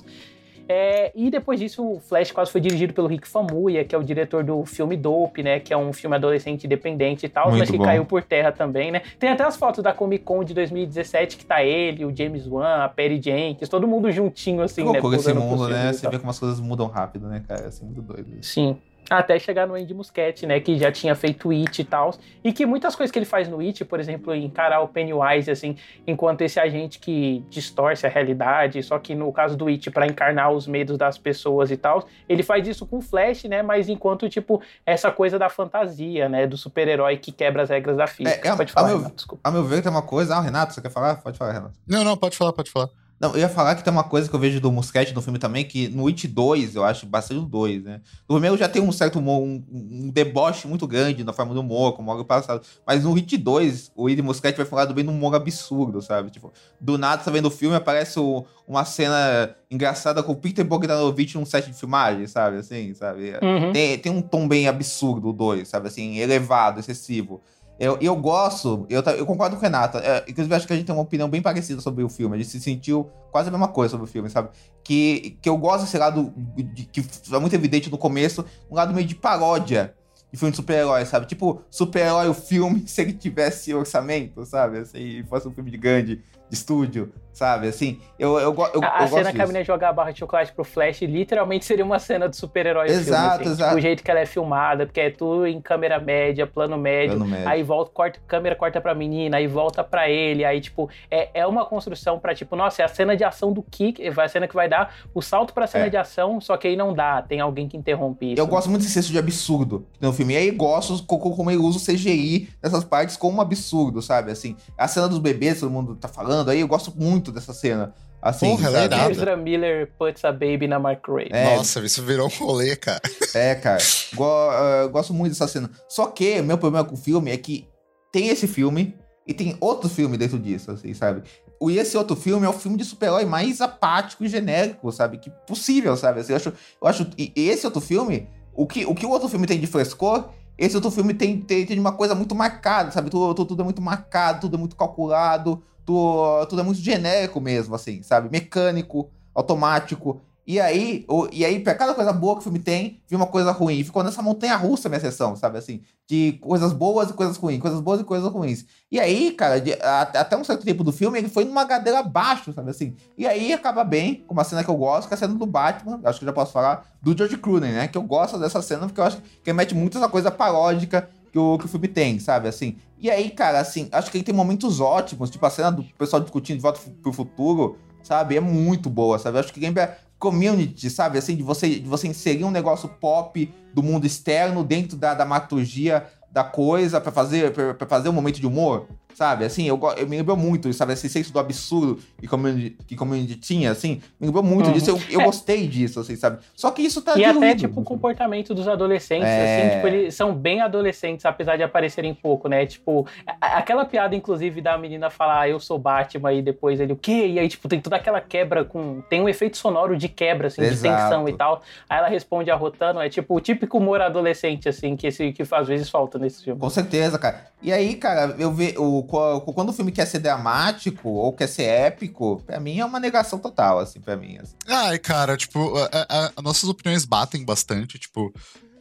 É, 0.69 1.11
e 1.15 1.31
depois 1.31 1.59
disso, 1.59 1.85
o 1.85 2.01
Flash 2.01 2.31
quase 2.31 2.51
foi 2.51 2.61
dirigido 2.61 2.93
pelo 2.93 3.07
Rick 3.09 3.27
Famuyiwa, 3.27 3.85
que 3.85 3.95
é 3.95 3.99
o 3.99 4.03
diretor 4.03 4.45
do 4.45 4.65
filme 4.65 4.97
Dope, 4.97 5.43
né? 5.43 5.59
Que 5.59 5.73
é 5.73 5.77
um 5.77 5.93
filme 5.93 6.15
adolescente 6.17 6.65
independente 6.65 7.27
e 7.27 7.29
tal, 7.29 7.51
mas 7.51 7.71
que 7.71 7.77
bom. 7.77 7.85
caiu 7.85 8.05
por 8.05 8.23
terra 8.23 8.53
também, 8.53 8.91
né? 8.91 9.03
Tem 9.19 9.29
até 9.29 9.45
as 9.45 9.57
fotos 9.57 9.83
da 9.83 9.93
Comic 9.93 10.25
Con 10.25 10.45
de 10.45 10.55
2017 10.55 11.37
que 11.37 11.45
tá 11.45 11.65
ele, 11.65 12.05
o 12.05 12.17
James 12.17 12.47
Wan, 12.47 12.85
a 12.85 12.89
Perry 12.89 13.21
Jenkins, 13.21 13.69
todo 13.69 13.89
mundo 13.89 14.11
juntinho, 14.13 14.63
assim, 14.63 14.85
que 14.85 14.93
né? 14.93 15.17
esse 15.17 15.35
mundo, 15.35 15.69
né? 15.69 15.93
Você 15.93 16.09
vê 16.09 16.19
como 16.19 16.31
as 16.31 16.39
coisas 16.39 16.61
mudam 16.61 16.87
rápido, 16.87 17.27
né, 17.29 17.43
cara? 17.47 17.65
É 17.65 17.67
assim, 17.67 17.85
muito 17.85 18.01
doido. 18.01 18.29
Sim. 18.41 18.77
Até 19.13 19.39
chegar 19.39 19.67
no 19.67 19.75
Andy 19.75 19.93
Muschietti, 19.93 20.47
né, 20.47 20.59
que 20.59 20.79
já 20.79 20.91
tinha 20.91 21.15
feito 21.15 21.51
It 21.51 21.83
e 21.83 21.85
tal, 21.85 22.15
e 22.43 22.53
que 22.53 22.65
muitas 22.65 22.97
coisas 22.97 23.13
que 23.13 23.19
ele 23.19 23.27
faz 23.27 23.47
no 23.49 23.61
It, 23.61 23.85
por 23.85 24.01
exemplo, 24.01 24.35
encarar 24.35 24.81
o 24.81 24.89
Pennywise, 24.89 25.51
assim, 25.51 25.77
enquanto 26.07 26.41
esse 26.41 26.59
agente 26.59 26.99
que 26.99 27.45
distorce 27.51 28.07
a 28.07 28.09
realidade, 28.09 28.83
só 28.83 28.99
que 28.99 29.15
no 29.15 29.33
caso 29.33 29.57
do 29.57 29.69
It, 29.69 29.91
para 29.91 30.07
encarnar 30.07 30.51
os 30.51 30.67
medos 30.67 30.97
das 30.97 31.19
pessoas 31.19 31.71
e 31.71 31.77
tal, 31.77 32.07
ele 32.29 32.43
faz 32.43 32.67
isso 32.67 32.87
com 32.87 33.01
Flash, 33.03 33.45
né, 33.45 33.63
mas 33.63 33.89
enquanto, 33.89 34.29
tipo, 34.29 34.63
essa 34.87 35.11
coisa 35.11 35.39
da 35.39 35.49
fantasia, 35.49 36.29
né, 36.29 36.47
do 36.47 36.57
super-herói 36.57 37.19
que 37.19 37.31
quebra 37.31 37.63
as 37.63 37.69
regras 37.69 37.97
da 37.97 38.07
física. 38.07 38.49
É, 38.49 38.53
é, 38.53 38.57
pode 38.57 38.73
falar, 38.73 38.87
a 38.87 38.91
meu, 38.91 38.99
Renato, 38.99 39.17
desculpa. 39.17 39.49
A 39.49 39.51
meu 39.51 39.65
ver, 39.65 39.83
tem 39.83 39.91
uma 39.91 40.03
coisa... 40.03 40.37
Ah, 40.37 40.41
Renato, 40.41 40.73
você 40.73 40.81
quer 40.81 40.91
falar? 40.91 41.17
Pode 41.17 41.37
falar, 41.37 41.53
Renato. 41.53 41.75
Não, 41.87 42.03
não, 42.03 42.17
pode 42.17 42.37
falar, 42.37 42.53
pode 42.53 42.71
falar. 42.71 42.89
Não, 43.23 43.31
eu 43.35 43.39
ia 43.39 43.49
falar 43.49 43.77
que 43.77 43.85
tem 43.85 43.93
uma 43.93 44.03
coisa 44.03 44.29
que 44.29 44.35
eu 44.35 44.41
vejo 44.41 44.61
do 44.61 44.73
Muschietti 44.73 45.15
no 45.15 45.23
filme 45.23 45.39
também, 45.39 45.65
que 45.65 45.87
no 45.87 46.09
It 46.09 46.27
2, 46.27 46.75
eu 46.75 46.83
acho 46.83 47.07
bastante 47.07 47.39
o 47.39 47.45
2, 47.45 47.85
né? 47.85 48.01
No 48.29 48.35
primeiro 48.35 48.57
já 48.57 48.69
tem 48.69 48.83
um 48.83 48.91
certo 48.91 49.21
humor, 49.21 49.41
um, 49.41 49.65
um, 49.71 50.11
deboche 50.11 50.67
muito 50.67 50.89
grande 50.89 51.23
na 51.23 51.33
forma 51.33 51.55
do 51.55 51.61
humor, 51.61 51.93
como 51.93 52.13
o 52.13 52.25
passado. 52.25 52.67
Mas 52.85 53.05
no 53.05 53.15
It 53.15 53.37
2, 53.37 53.93
o 53.95 54.09
It 54.09 54.21
Muschietti 54.21 54.57
vai 54.57 54.67
falar 54.67 54.87
do 54.87 54.95
bem 54.95 55.05
num 55.05 55.13
humor 55.13 55.37
absurdo, 55.37 56.03
sabe? 56.03 56.31
Tipo, 56.31 56.53
do 56.81 56.99
nada, 56.99 57.23
você 57.23 57.27
tá 57.27 57.31
vendo 57.31 57.47
o 57.47 57.51
filme, 57.51 57.77
aparece 57.77 58.19
o, 58.19 58.45
uma 58.67 58.85
cena 58.85 59.55
engraçada 59.71 60.21
com 60.21 60.33
o 60.33 60.37
Peter 60.37 60.65
Bogdanovich 60.65 61.39
num 61.39 61.47
set 61.47 61.71
de 61.71 61.79
filmagem, 61.79 62.27
sabe? 62.27 62.57
Assim, 62.57 62.93
sabe? 62.93 63.35
Uhum. 63.41 63.73
Tem, 63.73 63.99
tem 64.01 64.11
um 64.11 64.21
tom 64.21 64.49
bem 64.49 64.67
absurdo 64.67 65.29
o 65.29 65.33
2, 65.33 65.69
sabe? 65.69 65.87
Assim, 65.87 66.19
elevado, 66.19 66.81
excessivo. 66.81 67.41
Eu, 67.83 67.99
eu 68.01 68.15
gosto, 68.15 68.87
eu, 68.89 69.03
eu 69.03 69.27
concordo 69.27 69.57
com 69.57 69.61
o 69.61 69.65
Renato. 69.65 69.99
É, 69.99 70.25
inclusive, 70.29 70.55
acho 70.55 70.69
que 70.69 70.73
a 70.73 70.77
gente 70.77 70.87
tem 70.87 70.95
uma 70.95 71.03
opinião 71.03 71.29
bem 71.29 71.43
parecida 71.43 71.81
sobre 71.81 72.05
o 72.05 72.09
filme. 72.09 72.37
A 72.37 72.39
gente 72.39 72.49
se 72.49 72.61
sentiu 72.61 73.11
quase 73.33 73.49
a 73.49 73.51
mesma 73.51 73.67
coisa 73.67 73.91
sobre 73.91 74.05
o 74.05 74.09
filme, 74.09 74.31
sabe? 74.31 74.51
Que, 74.85 75.37
que 75.43 75.49
eu 75.49 75.57
gosto 75.57 75.83
desse 75.83 75.99
lado, 75.99 76.33
de, 76.37 76.85
que 76.85 77.05
é 77.33 77.39
muito 77.41 77.57
evidente 77.57 77.91
no 77.91 77.99
começo, 77.99 78.45
um 78.71 78.77
lado 78.77 78.95
meio 78.95 79.05
de 79.05 79.17
paródia 79.17 79.97
de 80.31 80.39
filme 80.39 80.53
de 80.53 80.59
super-herói, 80.59 81.05
sabe? 81.05 81.27
Tipo, 81.27 81.61
super-herói 81.69 82.29
o 82.29 82.35
filme 82.35 82.85
se 82.87 83.03
ele 83.03 83.15
tivesse 83.15 83.75
orçamento, 83.75 84.47
sabe? 84.47 84.79
Assim, 84.79 85.25
fosse 85.25 85.49
um 85.49 85.53
filme 85.53 85.73
de 85.73 85.77
grande, 85.77 86.17
de 86.17 86.23
estúdio 86.53 87.13
sabe? 87.33 87.67
Assim, 87.67 87.99
eu, 88.19 88.39
eu, 88.39 88.55
eu, 88.75 88.85
a, 88.85 89.03
eu 89.03 89.09
cena 89.09 89.33
que 89.33 89.41
a 89.41 89.47
menina 89.47 89.65
joga 89.65 89.89
a 89.89 89.93
barra 89.93 90.11
de 90.11 90.19
chocolate 90.19 90.53
pro 90.53 90.65
Flash 90.65 91.03
literalmente 91.03 91.65
seria 91.65 91.85
uma 91.85 91.99
cena 91.99 92.29
de 92.29 92.37
super-herói 92.37 92.87
Exato, 92.89 93.03
filme, 93.03 93.23
assim. 93.33 93.51
exato. 93.51 93.71
Tipo, 93.71 93.79
o 93.79 93.81
jeito 93.81 94.03
que 94.03 94.11
ela 94.11 94.21
é 94.21 94.27
filmada, 94.27 94.87
porque 94.87 95.01
é 95.01 95.11
tudo 95.11 95.47
em 95.47 95.61
câmera 95.61 95.99
média, 95.99 96.47
plano 96.47 96.77
médio, 96.77 97.17
plano 97.17 97.31
médio. 97.31 97.49
aí 97.49 97.63
volta, 97.63 97.91
corta, 97.93 98.21
câmera 98.27 98.55
corta 98.55 98.81
pra 98.81 98.95
menina, 98.95 99.39
aí 99.39 99.47
volta 99.47 99.83
pra 99.83 100.09
ele, 100.09 100.45
aí, 100.45 100.61
tipo, 100.61 100.91
é, 101.11 101.31
é 101.35 101.47
uma 101.47 101.65
construção 101.65 102.19
pra, 102.19 102.35
tipo, 102.35 102.55
nossa, 102.55 102.83
é 102.83 102.85
a 102.85 102.89
cena 102.89 103.17
de 103.17 103.25
ação 103.25 103.53
do 103.53 103.63
Kick, 103.63 104.09
vai 104.11 104.27
a 104.27 104.29
cena 104.29 104.47
que 104.47 104.55
vai 104.55 104.69
dar 104.69 104.95
o 105.15 105.23
salto 105.23 105.53
pra 105.55 105.67
cena 105.67 105.87
é. 105.87 105.91
de 105.91 105.97
ação, 105.97 106.41
só 106.41 106.57
que 106.57 106.69
aí 106.69 106.77
não 106.77 106.93
dá, 106.93 107.23
tem 107.23 107.41
alguém 107.41 107.67
que 107.67 107.77
interrompe 107.77 108.33
isso. 108.33 108.41
Eu 108.41 108.47
gosto 108.47 108.69
muito 108.69 108.83
desse 108.83 108.95
senso 108.95 109.11
de 109.11 109.19
absurdo 109.19 109.87
no 110.01 110.13
filme. 110.13 110.35
E 110.35 110.37
aí 110.37 110.51
gosto 110.51 111.03
como 111.05 111.51
ele 111.51 111.59
usa 111.59 111.79
o 111.79 111.81
CGI 111.81 112.49
nessas 112.63 112.85
partes 112.85 113.17
como 113.17 113.39
um 113.39 113.41
absurdo, 113.41 114.01
sabe? 114.01 114.31
Assim, 114.31 114.57
a 114.77 114.87
cena 114.87 115.09
dos 115.09 115.19
bebês, 115.19 115.61
todo 115.61 115.71
mundo 115.71 115.97
tá 115.97 116.09
falando 116.09 116.42
aí, 116.51 116.61
eu 116.61 116.69
gosto 116.69 116.93
muito 116.97 117.31
dessa 117.33 117.53
cena. 117.53 117.95
Assim, 118.21 118.47
Porra, 118.51 118.69
ela 118.69 118.81
é 118.83 118.85
irada. 118.85 119.11
Ezra 119.11 119.37
Miller 119.37 119.93
puts 119.99 120.25
a 120.25 120.31
baby 120.31 120.69
na 120.69 120.79
Mark 120.79 121.05
Ray. 121.09 121.29
É. 121.33 121.57
Nossa, 121.57 121.81
isso 121.81 122.03
virou 122.05 122.27
um 122.29 122.31
rolê, 122.31 122.77
cara. 122.77 123.01
É, 123.35 123.55
cara. 123.57 123.83
Go- 124.15 124.53
eh, 124.53 124.89
gosto 124.89 125.13
muito 125.13 125.33
dessa 125.33 125.49
cena. 125.49 125.69
Só 125.89 126.07
que 126.07 126.41
meu 126.41 126.57
problema 126.57 126.85
com 126.87 126.95
o 126.95 126.99
filme 126.99 127.33
é 127.33 127.37
que 127.37 127.67
tem 128.13 128.29
esse 128.29 128.47
filme 128.47 128.95
e 129.27 129.35
tem 129.35 129.57
outro 129.61 129.89
filme 129.89 130.17
dentro 130.17 130.39
disso, 130.39 130.71
assim, 130.71 130.95
sabe? 130.95 131.23
O- 131.59 131.69
E 131.69 131.79
esse 131.79 131.97
outro 131.97 132.15
filme 132.15 132.47
é 132.47 132.49
o 132.49 132.53
filme 132.53 132.77
de 132.79 132.85
super-herói 132.85 133.25
mais 133.25 133.61
apático 133.61 134.25
e 134.25 134.29
genérico, 134.29 134.93
sabe? 134.93 135.19
Que 135.19 135.29
possível, 135.47 135.97
sabe? 135.97 136.21
Assim, 136.21 136.33
eu 136.33 136.37
acho, 136.37 136.49
eu 136.81 136.89
acho. 136.89 137.11
E 137.19 137.33
e 137.35 137.49
esse 137.49 137.67
outro 137.67 137.81
filme, 137.81 138.29
o 138.55 138.67
que, 138.69 138.85
o 138.87 138.95
que 138.95 139.05
o 139.07 139.11
outro 139.11 139.29
filme 139.29 139.47
tem 139.49 139.59
de 139.59 139.67
frescor, 139.67 140.29
esse 140.57 140.77
outro 140.77 140.91
filme 140.91 141.15
tem, 141.15 141.41
tem, 141.41 141.67
tem 141.67 141.79
uma 141.79 141.93
coisa 141.93 142.15
muito 142.15 142.35
marcada, 142.35 142.91
sabe? 142.91 143.11
Tudo, 143.11 143.35
tudo, 143.35 143.49
tudo 143.49 143.63
é 143.63 143.65
muito 143.65 143.83
marcado, 143.83 144.43
tudo 144.43 144.57
é 144.57 144.59
muito 144.59 144.77
calculado, 144.77 145.63
tudo, 145.85 146.47
tudo 146.47 146.61
é 146.61 146.65
muito 146.65 146.81
genérico 146.81 147.41
mesmo, 147.41 147.75
assim, 147.75 148.03
sabe? 148.03 148.31
Mecânico, 148.31 149.09
automático. 149.35 150.21
E 150.47 150.59
aí, 150.61 151.07
e 151.33 151.45
aí, 151.45 151.61
pra 151.61 151.75
cada 151.75 151.95
coisa 151.95 152.13
boa 152.13 152.35
que 152.35 152.41
o 152.41 152.43
filme 152.43 152.59
tem, 152.59 153.01
vem 153.09 153.17
uma 153.17 153.27
coisa 153.27 153.53
ruim. 153.53 153.79
E 153.79 153.85
ficou 153.85 154.03
nessa 154.03 154.21
montanha 154.21 154.57
russa 154.57 154.89
minha 154.89 155.01
sessão, 155.01 155.37
sabe? 155.37 155.59
Assim, 155.59 155.81
de 156.09 156.33
coisas 156.41 156.73
boas 156.73 157.11
e 157.11 157.13
coisas 157.13 157.37
ruins, 157.37 157.61
coisas 157.61 157.81
boas 157.81 158.01
e 158.01 158.05
coisas 158.05 158.29
ruins. 158.31 158.65
E 158.91 158.99
aí, 158.99 159.31
cara, 159.31 159.61
de- 159.61 159.75
a- 159.75 160.03
até 160.03 160.37
um 160.37 160.43
certo 160.43 160.65
tempo 160.65 160.83
do 160.83 160.93
filme, 160.93 161.17
ele 161.19 161.29
foi 161.29 161.45
numa 161.45 161.65
gadeira 161.65 162.01
abaixo, 162.01 162.53
sabe 162.53 162.71
assim? 162.71 162.97
E 163.17 163.27
aí 163.27 163.53
acaba 163.53 163.85
bem, 163.85 164.17
com 164.27 164.35
uma 164.35 164.43
cena 164.45 164.65
que 164.65 164.69
eu 164.71 164.77
gosto, 164.77 165.07
que 165.07 165.15
é 165.15 165.17
a 165.17 165.19
cena 165.19 165.35
do 165.35 165.47
Batman, 165.47 166.01
acho 166.05 166.19
que 166.19 166.25
eu 166.25 166.29
já 166.29 166.33
posso 166.33 166.53
falar, 166.53 166.87
do 167.01 167.17
George 167.17 167.37
Clooney, 167.37 167.71
né? 167.71 167.87
Que 167.89 167.97
eu 167.97 168.03
gosto 168.03 168.37
dessa 168.37 168.61
cena, 168.61 168.87
porque 168.87 169.01
eu 169.01 169.05
acho 169.05 169.23
que 169.45 169.53
mete 169.53 169.75
muito 169.77 169.97
essa 169.97 170.09
coisa 170.09 170.31
paródica 170.31 171.09
que 171.31 171.39
o, 171.39 171.57
que 171.57 171.65
o 171.67 171.69
filme 171.69 171.89
tem, 171.89 172.19
sabe? 172.19 172.49
Assim. 172.49 172.77
E 172.99 173.11
aí, 173.11 173.31
cara, 173.31 173.61
assim, 173.61 173.89
acho 173.93 174.11
que 174.11 174.19
ele 174.19 174.25
tem 174.25 174.35
momentos 174.35 174.81
ótimos, 174.81 175.31
tipo 175.31 175.47
a 175.47 175.51
cena 175.51 175.71
do 175.71 175.83
pessoal 175.97 176.21
discutindo 176.21 176.57
de 176.57 176.63
volta 176.63 176.81
pro 177.03 177.13
futuro, 177.13 177.79
sabe? 178.03 178.37
É 178.37 178.41
muito 178.41 178.91
boa, 178.91 179.19
sabe? 179.19 179.39
Acho 179.39 179.53
que 179.53 179.61
lembra 179.61 179.97
community, 180.23 180.89
sabe? 180.89 181.19
Assim, 181.19 181.35
de 181.35 181.43
você, 181.43 181.69
de 181.69 181.89
você 181.89 182.07
inserir 182.07 182.45
um 182.45 182.51
negócio 182.51 182.89
pop 182.89 183.53
do 183.75 183.83
mundo 183.83 184.07
externo 184.07 184.63
dentro 184.63 184.97
da 184.97 185.15
dramaturgia 185.15 186.07
da 186.31 186.45
coisa 186.45 187.01
pra 187.01 187.11
fazer, 187.11 187.53
pra 187.53 187.87
fazer 187.89 188.09
um 188.09 188.13
momento 188.13 188.41
de 188.41 188.47
humor, 188.47 188.87
sabe? 189.15 189.45
Assim, 189.45 189.67
eu, 189.67 189.79
eu 189.97 190.09
me 190.09 190.17
lembro 190.17 190.37
muito, 190.37 190.73
sabe? 190.73 190.93
Esse 190.93 191.09
senso 191.09 191.33
do 191.33 191.39
absurdo 191.39 191.99
que 192.19 192.27
community, 192.27 192.77
que 192.87 192.97
community 192.97 193.37
tinha, 193.37 193.71
assim, 193.71 194.01
me 194.21 194.27
lembrou 194.27 194.43
muito 194.43 194.67
Uhum. 194.67 194.73
disso. 194.73 194.91
Eu, 194.91 195.01
eu 195.11 195.21
É. 195.21 195.25
gostei 195.25 195.67
disso, 195.67 196.01
assim, 196.01 196.17
sabe? 196.17 196.39
Só 196.55 196.71
que 196.71 196.83
isso 196.83 197.03
tá 197.03 197.17
E 197.19 197.25
até, 197.25 197.33
diluído. 197.33 197.61
tipo, 197.61 197.81
o 197.81 197.85
comportamento 197.85 198.55
dos 198.55 198.67
adolescentes, 198.69 199.29
É. 199.29 199.57
assim, 199.67 199.75
tipo, 199.77 199.87
eles 199.89 200.15
são 200.15 200.35
bem 200.35 200.61
adolescentes, 200.61 201.25
apesar 201.27 201.57
de 201.57 201.63
aparecerem 201.63 202.15
pouco, 202.15 202.49
né? 202.49 202.65
Tipo, 202.67 203.07
aquela 203.41 203.85
piada, 203.85 204.15
inclusive, 204.15 204.61
da 204.61 204.77
menina 204.79 205.11
falar, 205.11 205.41
ah, 205.41 205.49
eu 205.49 205.61
sou 205.61 205.79
Batman, 205.79 206.33
e 206.33 206.43
depois 206.43 206.81
ele, 206.81 206.93
o 206.93 206.97
quê? 206.97 207.27
E 207.29 207.39
aí, 207.39 207.49
tipo, 207.49 207.69
tem 207.69 207.81
toda 207.81 207.97
aquela 207.97 208.21
quebra 208.21 208.65
com. 208.65 209.01
Tem 209.09 209.21
um 209.21 209.29
efeito 209.29 209.57
sonoro 209.57 209.97
de 209.97 210.09
quebra, 210.09 210.49
assim, 210.49 210.63
de 210.63 210.69
Exato. 210.69 211.03
tensão 211.03 211.29
e 211.29 211.33
tal. 211.33 211.63
Aí 211.89 211.99
ela 211.99 212.09
responde 212.09 212.51
arrotando, 212.51 213.01
é 213.01 213.09
tipo 213.09 213.35
o 213.35 213.41
típico 213.41 213.79
humor 213.79 214.01
adolescente, 214.01 214.69
assim, 214.69 214.97
que, 214.97 215.07
esse, 215.07 215.33
que 215.33 215.43
às 215.51 215.67
vezes 215.69 215.89
falta 215.91 216.19
nesse 216.19 216.45
filme. 216.45 216.61
Com 216.61 216.71
certeza, 216.71 217.19
cara. 217.19 217.47
E 217.63 217.73
aí, 217.73 217.95
cara, 217.95 218.35
eu 218.39 218.51
vejo. 218.53 219.02
Quando 219.05 219.69
o 219.69 219.73
filme 219.73 219.91
quer 219.93 220.07
ser 220.07 220.19
dramático 220.19 221.09
ou 221.09 221.33
quer 221.33 221.47
ser 221.49 221.65
épico, 221.65 222.43
pra 222.47 222.59
mim 222.61 222.79
é 222.79 222.85
uma 222.85 223.01
negação 223.01 223.39
total, 223.39 223.79
assim, 223.79 224.01
pra 224.01 224.17
mim. 224.17 224.39
assim. 224.39 224.55
Ai, 224.69 224.99
cara, 224.99 225.37
tipo, 225.37 225.75
a- 225.77 226.33
a- 226.37 226.43
nossas 226.43 226.69
opiniões 226.69 227.05
batem 227.05 227.45
bastante. 227.45 227.99
Tipo, 227.99 228.33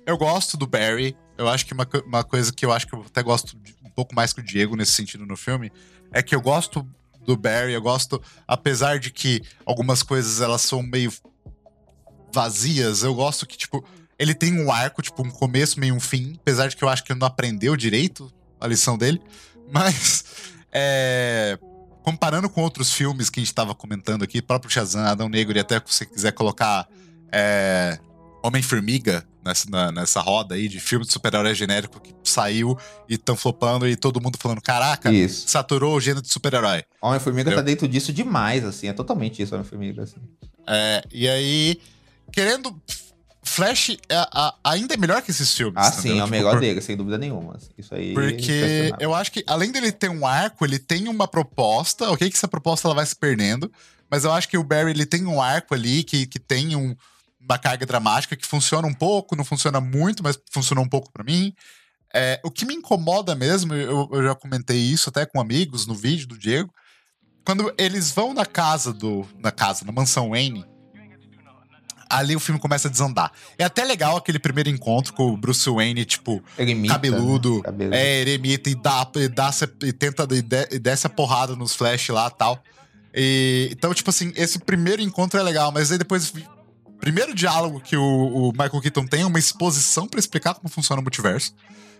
eu 0.05 0.17
gosto 0.17 0.55
do 0.57 0.65
Barry. 0.67 1.15
Eu 1.37 1.47
acho 1.47 1.65
que 1.65 1.73
uma, 1.73 1.87
uma 2.05 2.23
coisa 2.23 2.51
que 2.53 2.65
eu 2.65 2.71
acho 2.71 2.87
que 2.87 2.93
eu 2.93 3.01
até 3.01 3.23
gosto 3.23 3.57
de- 3.57 3.75
um 3.83 3.89
pouco 3.89 4.13
mais 4.15 4.31
que 4.33 4.39
o 4.41 4.43
Diego 4.43 4.75
nesse 4.75 4.93
sentido 4.93 5.25
no 5.25 5.35
filme 5.37 5.71
é 6.11 6.21
que 6.21 6.35
eu 6.35 6.41
gosto 6.41 6.87
do 7.25 7.35
Barry. 7.37 7.73
Eu 7.73 7.81
gosto, 7.81 8.21
apesar 8.47 8.99
de 8.99 9.11
que 9.11 9.41
algumas 9.65 10.03
coisas 10.03 10.41
elas 10.41 10.61
são 10.61 10.81
meio 10.83 11.11
vazias, 12.33 13.03
eu 13.03 13.13
gosto 13.13 13.45
que, 13.45 13.57
tipo, 13.57 13.83
ele 14.17 14.33
tem 14.33 14.59
um 14.59 14.71
arco, 14.71 15.01
tipo, 15.01 15.21
um 15.25 15.29
começo, 15.31 15.79
meio 15.79 15.95
um 15.95 15.99
fim. 15.99 16.35
Apesar 16.41 16.67
de 16.67 16.75
que 16.75 16.83
eu 16.83 16.89
acho 16.89 17.03
que 17.03 17.11
ele 17.11 17.19
não 17.19 17.27
aprendeu 17.27 17.75
direito 17.75 18.31
a 18.59 18.67
lição 18.67 18.97
dele. 18.97 19.21
Mas, 19.71 20.25
é 20.71 21.57
comparando 22.03 22.49
com 22.49 22.61
outros 22.61 22.91
filmes 22.91 23.29
que 23.29 23.39
a 23.39 23.43
gente 23.43 23.53
tava 23.53 23.75
comentando 23.75 24.23
aqui, 24.23 24.41
próprio 24.41 24.71
Shazam, 24.71 25.01
Adão 25.05 25.29
Negro, 25.29 25.57
e 25.57 25.59
até 25.59 25.75
se 25.79 25.83
você 25.85 26.05
quiser 26.05 26.31
colocar 26.31 26.87
é, 27.31 27.99
Homem-Formiga 28.43 29.25
nessa, 29.43 29.91
nessa 29.91 30.21
roda 30.21 30.55
aí 30.55 30.67
de 30.67 30.79
filme 30.79 31.05
de 31.05 31.11
super-herói 31.11 31.53
genérico 31.53 31.99
que 31.99 32.13
saiu 32.23 32.77
e 33.07 33.17
tão 33.17 33.35
flopando 33.35 33.87
e 33.87 33.95
todo 33.95 34.21
mundo 34.21 34.37
falando: 34.37 34.61
caraca, 34.61 35.11
Isso. 35.11 35.47
saturou 35.47 35.95
o 35.95 36.01
gênero 36.01 36.21
de 36.21 36.31
super-herói. 36.31 36.83
Homem-Formiga 37.01 37.53
tá 37.53 37.61
dentro 37.61 37.87
disso 37.87 38.11
demais, 38.11 38.65
assim. 38.65 38.87
É 38.87 38.93
totalmente 38.93 39.41
isso, 39.41 39.53
Homem-Formiga, 39.53 40.03
assim. 40.03 40.17
É, 40.67 41.03
e 41.11 41.27
aí, 41.27 41.79
querendo. 42.31 42.75
Flash 43.43 43.89
é 44.07 44.15
a- 44.15 44.53
ainda 44.63 44.93
é 44.93 44.97
melhor 44.97 45.21
que 45.21 45.31
esses 45.31 45.51
filmes. 45.55 45.75
Ah, 45.77 45.91
sim, 45.91 46.09
entendeu? 46.09 46.17
é 46.17 46.21
o 46.21 46.25
Tipo, 46.25 46.31
melhor 46.37 46.51
por- 46.53 46.59
dele, 46.61 46.81
sem 46.81 46.95
dúvida 46.95 47.17
nenhuma. 47.17 47.57
Isso 47.77 47.93
aí. 47.95 48.11
é 48.11 48.13
Porque 48.13 48.35
impressionante. 48.37 49.03
eu 49.03 49.15
acho 49.15 49.31
que, 49.31 49.43
além 49.47 49.71
dele 49.71 49.91
ter 49.91 50.09
um 50.09 50.25
arco, 50.25 50.63
ele 50.65 50.77
tem 50.79 51.07
uma 51.07 51.27
proposta. 51.27 52.09
Ok, 52.11 52.29
que 52.29 52.35
essa 52.35 52.47
proposta 52.47 52.87
ela 52.87 52.95
vai 52.95 53.05
se 53.05 53.15
perdendo. 53.15 53.71
Mas 54.09 54.23
eu 54.23 54.31
acho 54.31 54.47
que 54.47 54.57
o 54.57 54.63
Barry 54.63 54.91
ele 54.91 55.05
tem 55.05 55.25
um 55.25 55.41
arco 55.41 55.73
ali 55.73 56.03
que, 56.03 56.27
que 56.27 56.37
tem 56.39 56.75
um- 56.75 56.95
uma 57.39 57.57
carga 57.57 57.85
dramática 57.85 58.35
que 58.35 58.45
funciona 58.45 58.87
um 58.87 58.93
pouco, 58.93 59.35
não 59.35 59.43
funciona 59.43 59.81
muito, 59.81 60.21
mas 60.21 60.37
funcionou 60.51 60.83
um 60.83 60.89
pouco 60.89 61.11
pra 61.11 61.23
mim. 61.23 61.53
É, 62.13 62.39
o 62.43 62.51
que 62.51 62.65
me 62.65 62.75
incomoda 62.75 63.33
mesmo, 63.33 63.73
eu, 63.73 64.07
eu 64.11 64.23
já 64.23 64.35
comentei 64.35 64.77
isso 64.77 65.09
até 65.09 65.25
com 65.25 65.39
amigos 65.41 65.87
no 65.87 65.95
vídeo 65.95 66.27
do 66.27 66.37
Diego. 66.37 66.71
Quando 67.43 67.73
eles 67.77 68.11
vão 68.11 68.33
na 68.35 68.45
casa 68.45 68.93
do. 68.93 69.25
Na 69.39 69.51
casa, 69.51 69.83
na 69.83 69.91
mansão 69.91 70.29
Wayne, 70.31 70.63
ali 72.17 72.35
o 72.35 72.39
filme 72.39 72.59
começa 72.59 72.87
a 72.87 72.91
desandar. 72.91 73.31
É 73.57 73.63
até 73.63 73.83
legal 73.83 74.17
aquele 74.17 74.39
primeiro 74.39 74.69
encontro 74.69 75.13
com 75.13 75.31
o 75.31 75.37
Bruce 75.37 75.69
Wayne, 75.69 76.05
tipo, 76.05 76.43
Ele 76.57 76.71
imita, 76.71 76.93
cabeludo, 76.95 77.55
né? 77.57 77.61
Cabeludo. 77.63 77.95
é, 77.95 78.21
eremita 78.21 78.69
e 78.69 78.75
dá, 78.75 79.07
e 79.15 79.27
dá 79.27 79.51
e 79.83 79.93
tenta 79.93 80.27
e, 80.31 80.41
de, 80.41 80.67
e 80.71 80.79
desce 80.79 81.07
a 81.07 81.09
porrada 81.09 81.55
nos 81.55 81.73
flash 81.75 82.09
lá 82.09 82.27
e 82.33 82.37
tal. 82.37 82.63
E, 83.13 83.69
então, 83.71 83.93
tipo 83.93 84.09
assim, 84.09 84.31
esse 84.35 84.59
primeiro 84.59 85.01
encontro 85.01 85.39
é 85.39 85.43
legal, 85.43 85.71
mas 85.71 85.91
aí 85.91 85.97
depois. 85.97 86.33
Primeiro 86.99 87.33
diálogo 87.33 87.79
que 87.81 87.97
o, 87.97 88.03
o 88.03 88.51
Michael 88.51 88.79
Keaton 88.81 89.07
tem 89.07 89.21
é 89.23 89.25
uma 89.25 89.39
exposição 89.39 90.07
pra 90.07 90.19
explicar 90.19 90.53
como 90.53 90.69
funciona 90.69 90.99
o 90.99 91.03
multiverso, 91.03 91.53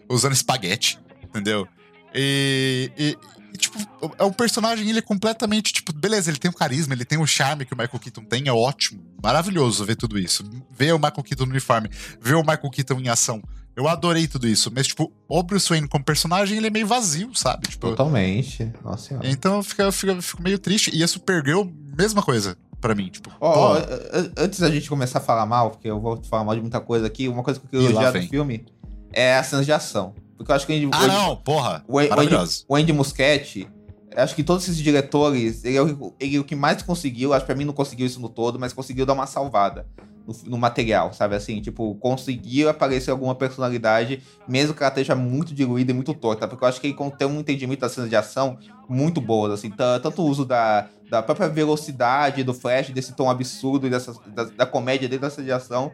usando 0.08 0.34
espaguete, 0.34 1.00
entendeu? 1.24 1.68
E, 2.14 2.92
e- 2.98 3.18
e, 3.54 3.58
tipo, 3.58 3.78
o- 4.02 4.12
é 4.18 4.24
um 4.24 4.32
personagem, 4.34 4.90
ele 4.90 5.00
é 5.00 5.02
completamente, 5.02 5.74
tipo, 5.74 5.92
beleza, 5.94 6.30
ele 6.30 6.38
tem 6.40 6.50
o 6.50 6.54
carisma, 6.54 6.94
ele 6.94 7.06
tem 7.06 7.18
o 7.20 7.26
charme 7.28 7.66
que 7.66 7.74
o 7.74 7.78
Michael 7.78 8.00
Keaton 8.00 8.24
tem, 8.24 8.48
é 8.48 8.54
ótimo, 8.54 9.02
maravilhoso 9.22 9.84
ver 9.86 9.96
tudo 9.96 10.18
isso. 10.20 10.44
Ver 10.72 10.94
o 10.94 10.98
Michael 10.98 11.24
Keaton 11.24 11.46
no 11.46 11.52
uniforme, 11.52 11.90
ver 12.20 12.36
o 12.36 12.42
Michael 12.42 12.70
Keaton 12.72 13.00
em 13.00 13.10
ação. 13.10 13.42
Eu 13.76 13.88
adorei 13.88 14.28
tudo 14.28 14.48
isso, 14.48 14.70
mas, 14.76 14.88
tipo, 14.88 15.12
o 15.30 15.44
Bruce 15.44 15.70
Wayne 15.70 15.88
como 15.88 16.04
personagem, 16.04 16.58
ele 16.58 16.68
é 16.68 16.70
meio 16.70 16.86
vazio, 16.86 17.34
sabe? 17.34 17.68
Tipo, 17.70 17.88
Totalmente. 17.90 18.72
Nossa 18.84 19.08
senhora. 19.08 19.28
então 19.30 19.56
eu 19.58 19.64
fico, 19.64 19.82
eu 19.82 19.92
fico- 19.92 20.12
eu 20.12 20.22
fico 20.22 20.42
meio 20.44 20.60
triste. 20.60 20.92
E 20.94 21.02
a 21.04 21.08
Supergirl, 21.08 21.64
mesma 21.98 22.22
coisa 22.22 22.58
pra 22.82 22.94
mim, 22.94 23.08
tipo, 23.10 23.32
Ó, 23.40 23.76
a- 23.76 23.78
a- 23.78 24.44
antes 24.44 24.60
da 24.60 24.70
gente 24.70 24.90
começar 24.90 25.20
a 25.20 25.22
falar 25.22 25.46
mal, 25.46 25.72
porque 25.72 25.88
eu 25.88 26.02
vou 26.02 26.22
falar 26.24 26.44
mal 26.44 26.54
de 26.56 26.62
muita 26.62 26.82
coisa 26.82 27.08
aqui, 27.08 27.28
uma 27.30 27.44
coisa 27.44 27.60
que 27.62 27.74
eu 27.76 27.80
elogiar 27.92 28.12
do 28.26 28.30
filme 28.30 28.66
é 29.14 29.38
as 29.38 29.48
cenas 29.48 29.66
de 29.66 29.72
ação. 29.72 30.14
Porque 30.42 30.52
eu 30.52 30.56
acho 30.56 30.66
que 30.68 30.74
o 30.74 30.76
Andy, 30.76 30.90
Ah, 30.92 31.08
não, 31.08 31.36
porra. 31.38 31.84
o, 31.88 31.98
Andy- 32.00 32.10
Maravilhoso. 32.10 32.66
o 32.68 32.76
Andy 32.76 32.92
Muschietti, 32.94 33.68
acho 34.16 34.36
que 34.36 34.44
todos 34.44 34.64
esses 34.64 34.78
diretores, 34.78 35.64
ele 35.64 35.78
é 35.78 35.82
o, 35.82 36.14
ele 36.20 36.36
é 36.36 36.40
o 36.40 36.44
que 36.44 36.56
mais 36.56 36.82
conseguiu, 36.82 37.34
acho 37.34 37.42
que 37.42 37.48
pra 37.48 37.56
mim 37.56 37.66
não 37.66 37.74
conseguiu 37.74 38.06
isso 38.06 38.20
no 38.20 38.30
todo, 38.30 38.60
mas 38.60 38.74
conseguiu 38.74 39.06
dar 39.06 39.14
uma 39.14 39.26
salvada 39.28 39.86
no, 40.28 40.36
no 40.52 40.58
material, 40.58 41.14
sabe 41.14 41.36
assim? 41.36 41.62
Tipo, 41.62 41.96
conseguiu 41.96 42.70
aparecer 42.70 43.12
alguma 43.12 43.34
personalidade, 43.36 44.22
mesmo 44.48 44.74
que 44.74 44.84
ela 44.84 44.90
esteja 44.90 45.16
muito 45.16 45.54
diluída 45.54 45.92
e 45.92 45.94
muito 45.94 46.14
torta, 46.14 46.48
porque 46.48 46.64
eu 46.64 46.68
acho 46.68 46.82
que 46.82 46.88
ele 46.88 46.98
tem 47.18 47.28
um 47.28 47.40
entendimento 47.40 47.80
das 47.82 47.92
cenas 47.92 48.10
de 48.10 48.16
ação 48.16 48.58
muito 48.90 49.22
boas, 49.22 49.54
assim, 49.54 49.70
ta- 49.70 50.00
tanto 50.00 50.22
o 50.22 50.26
uso 50.26 50.44
da, 50.46 50.88
da 51.10 51.22
própria 51.24 51.48
velocidade 51.48 52.44
do 52.44 52.54
Flash, 52.54 52.90
desse 52.90 53.14
tom 53.14 53.30
absurdo 53.30 53.88
e 53.88 53.90
dessa, 53.90 54.14
da, 54.28 54.44
da 54.46 54.66
comédia 54.66 55.08
dentro 55.08 55.22
da 55.24 55.30
cena 55.30 55.46
de 55.48 55.54
ação, 55.54 55.92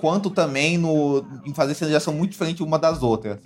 quanto 0.00 0.30
também 0.30 0.78
no, 0.78 1.24
em 1.44 1.52
fazer 1.54 1.74
cenas 1.74 1.90
de 1.90 1.96
ação 1.96 2.12
muito 2.14 2.32
diferente 2.32 2.62
uma 2.62 2.78
das 2.78 3.02
outras. 3.02 3.38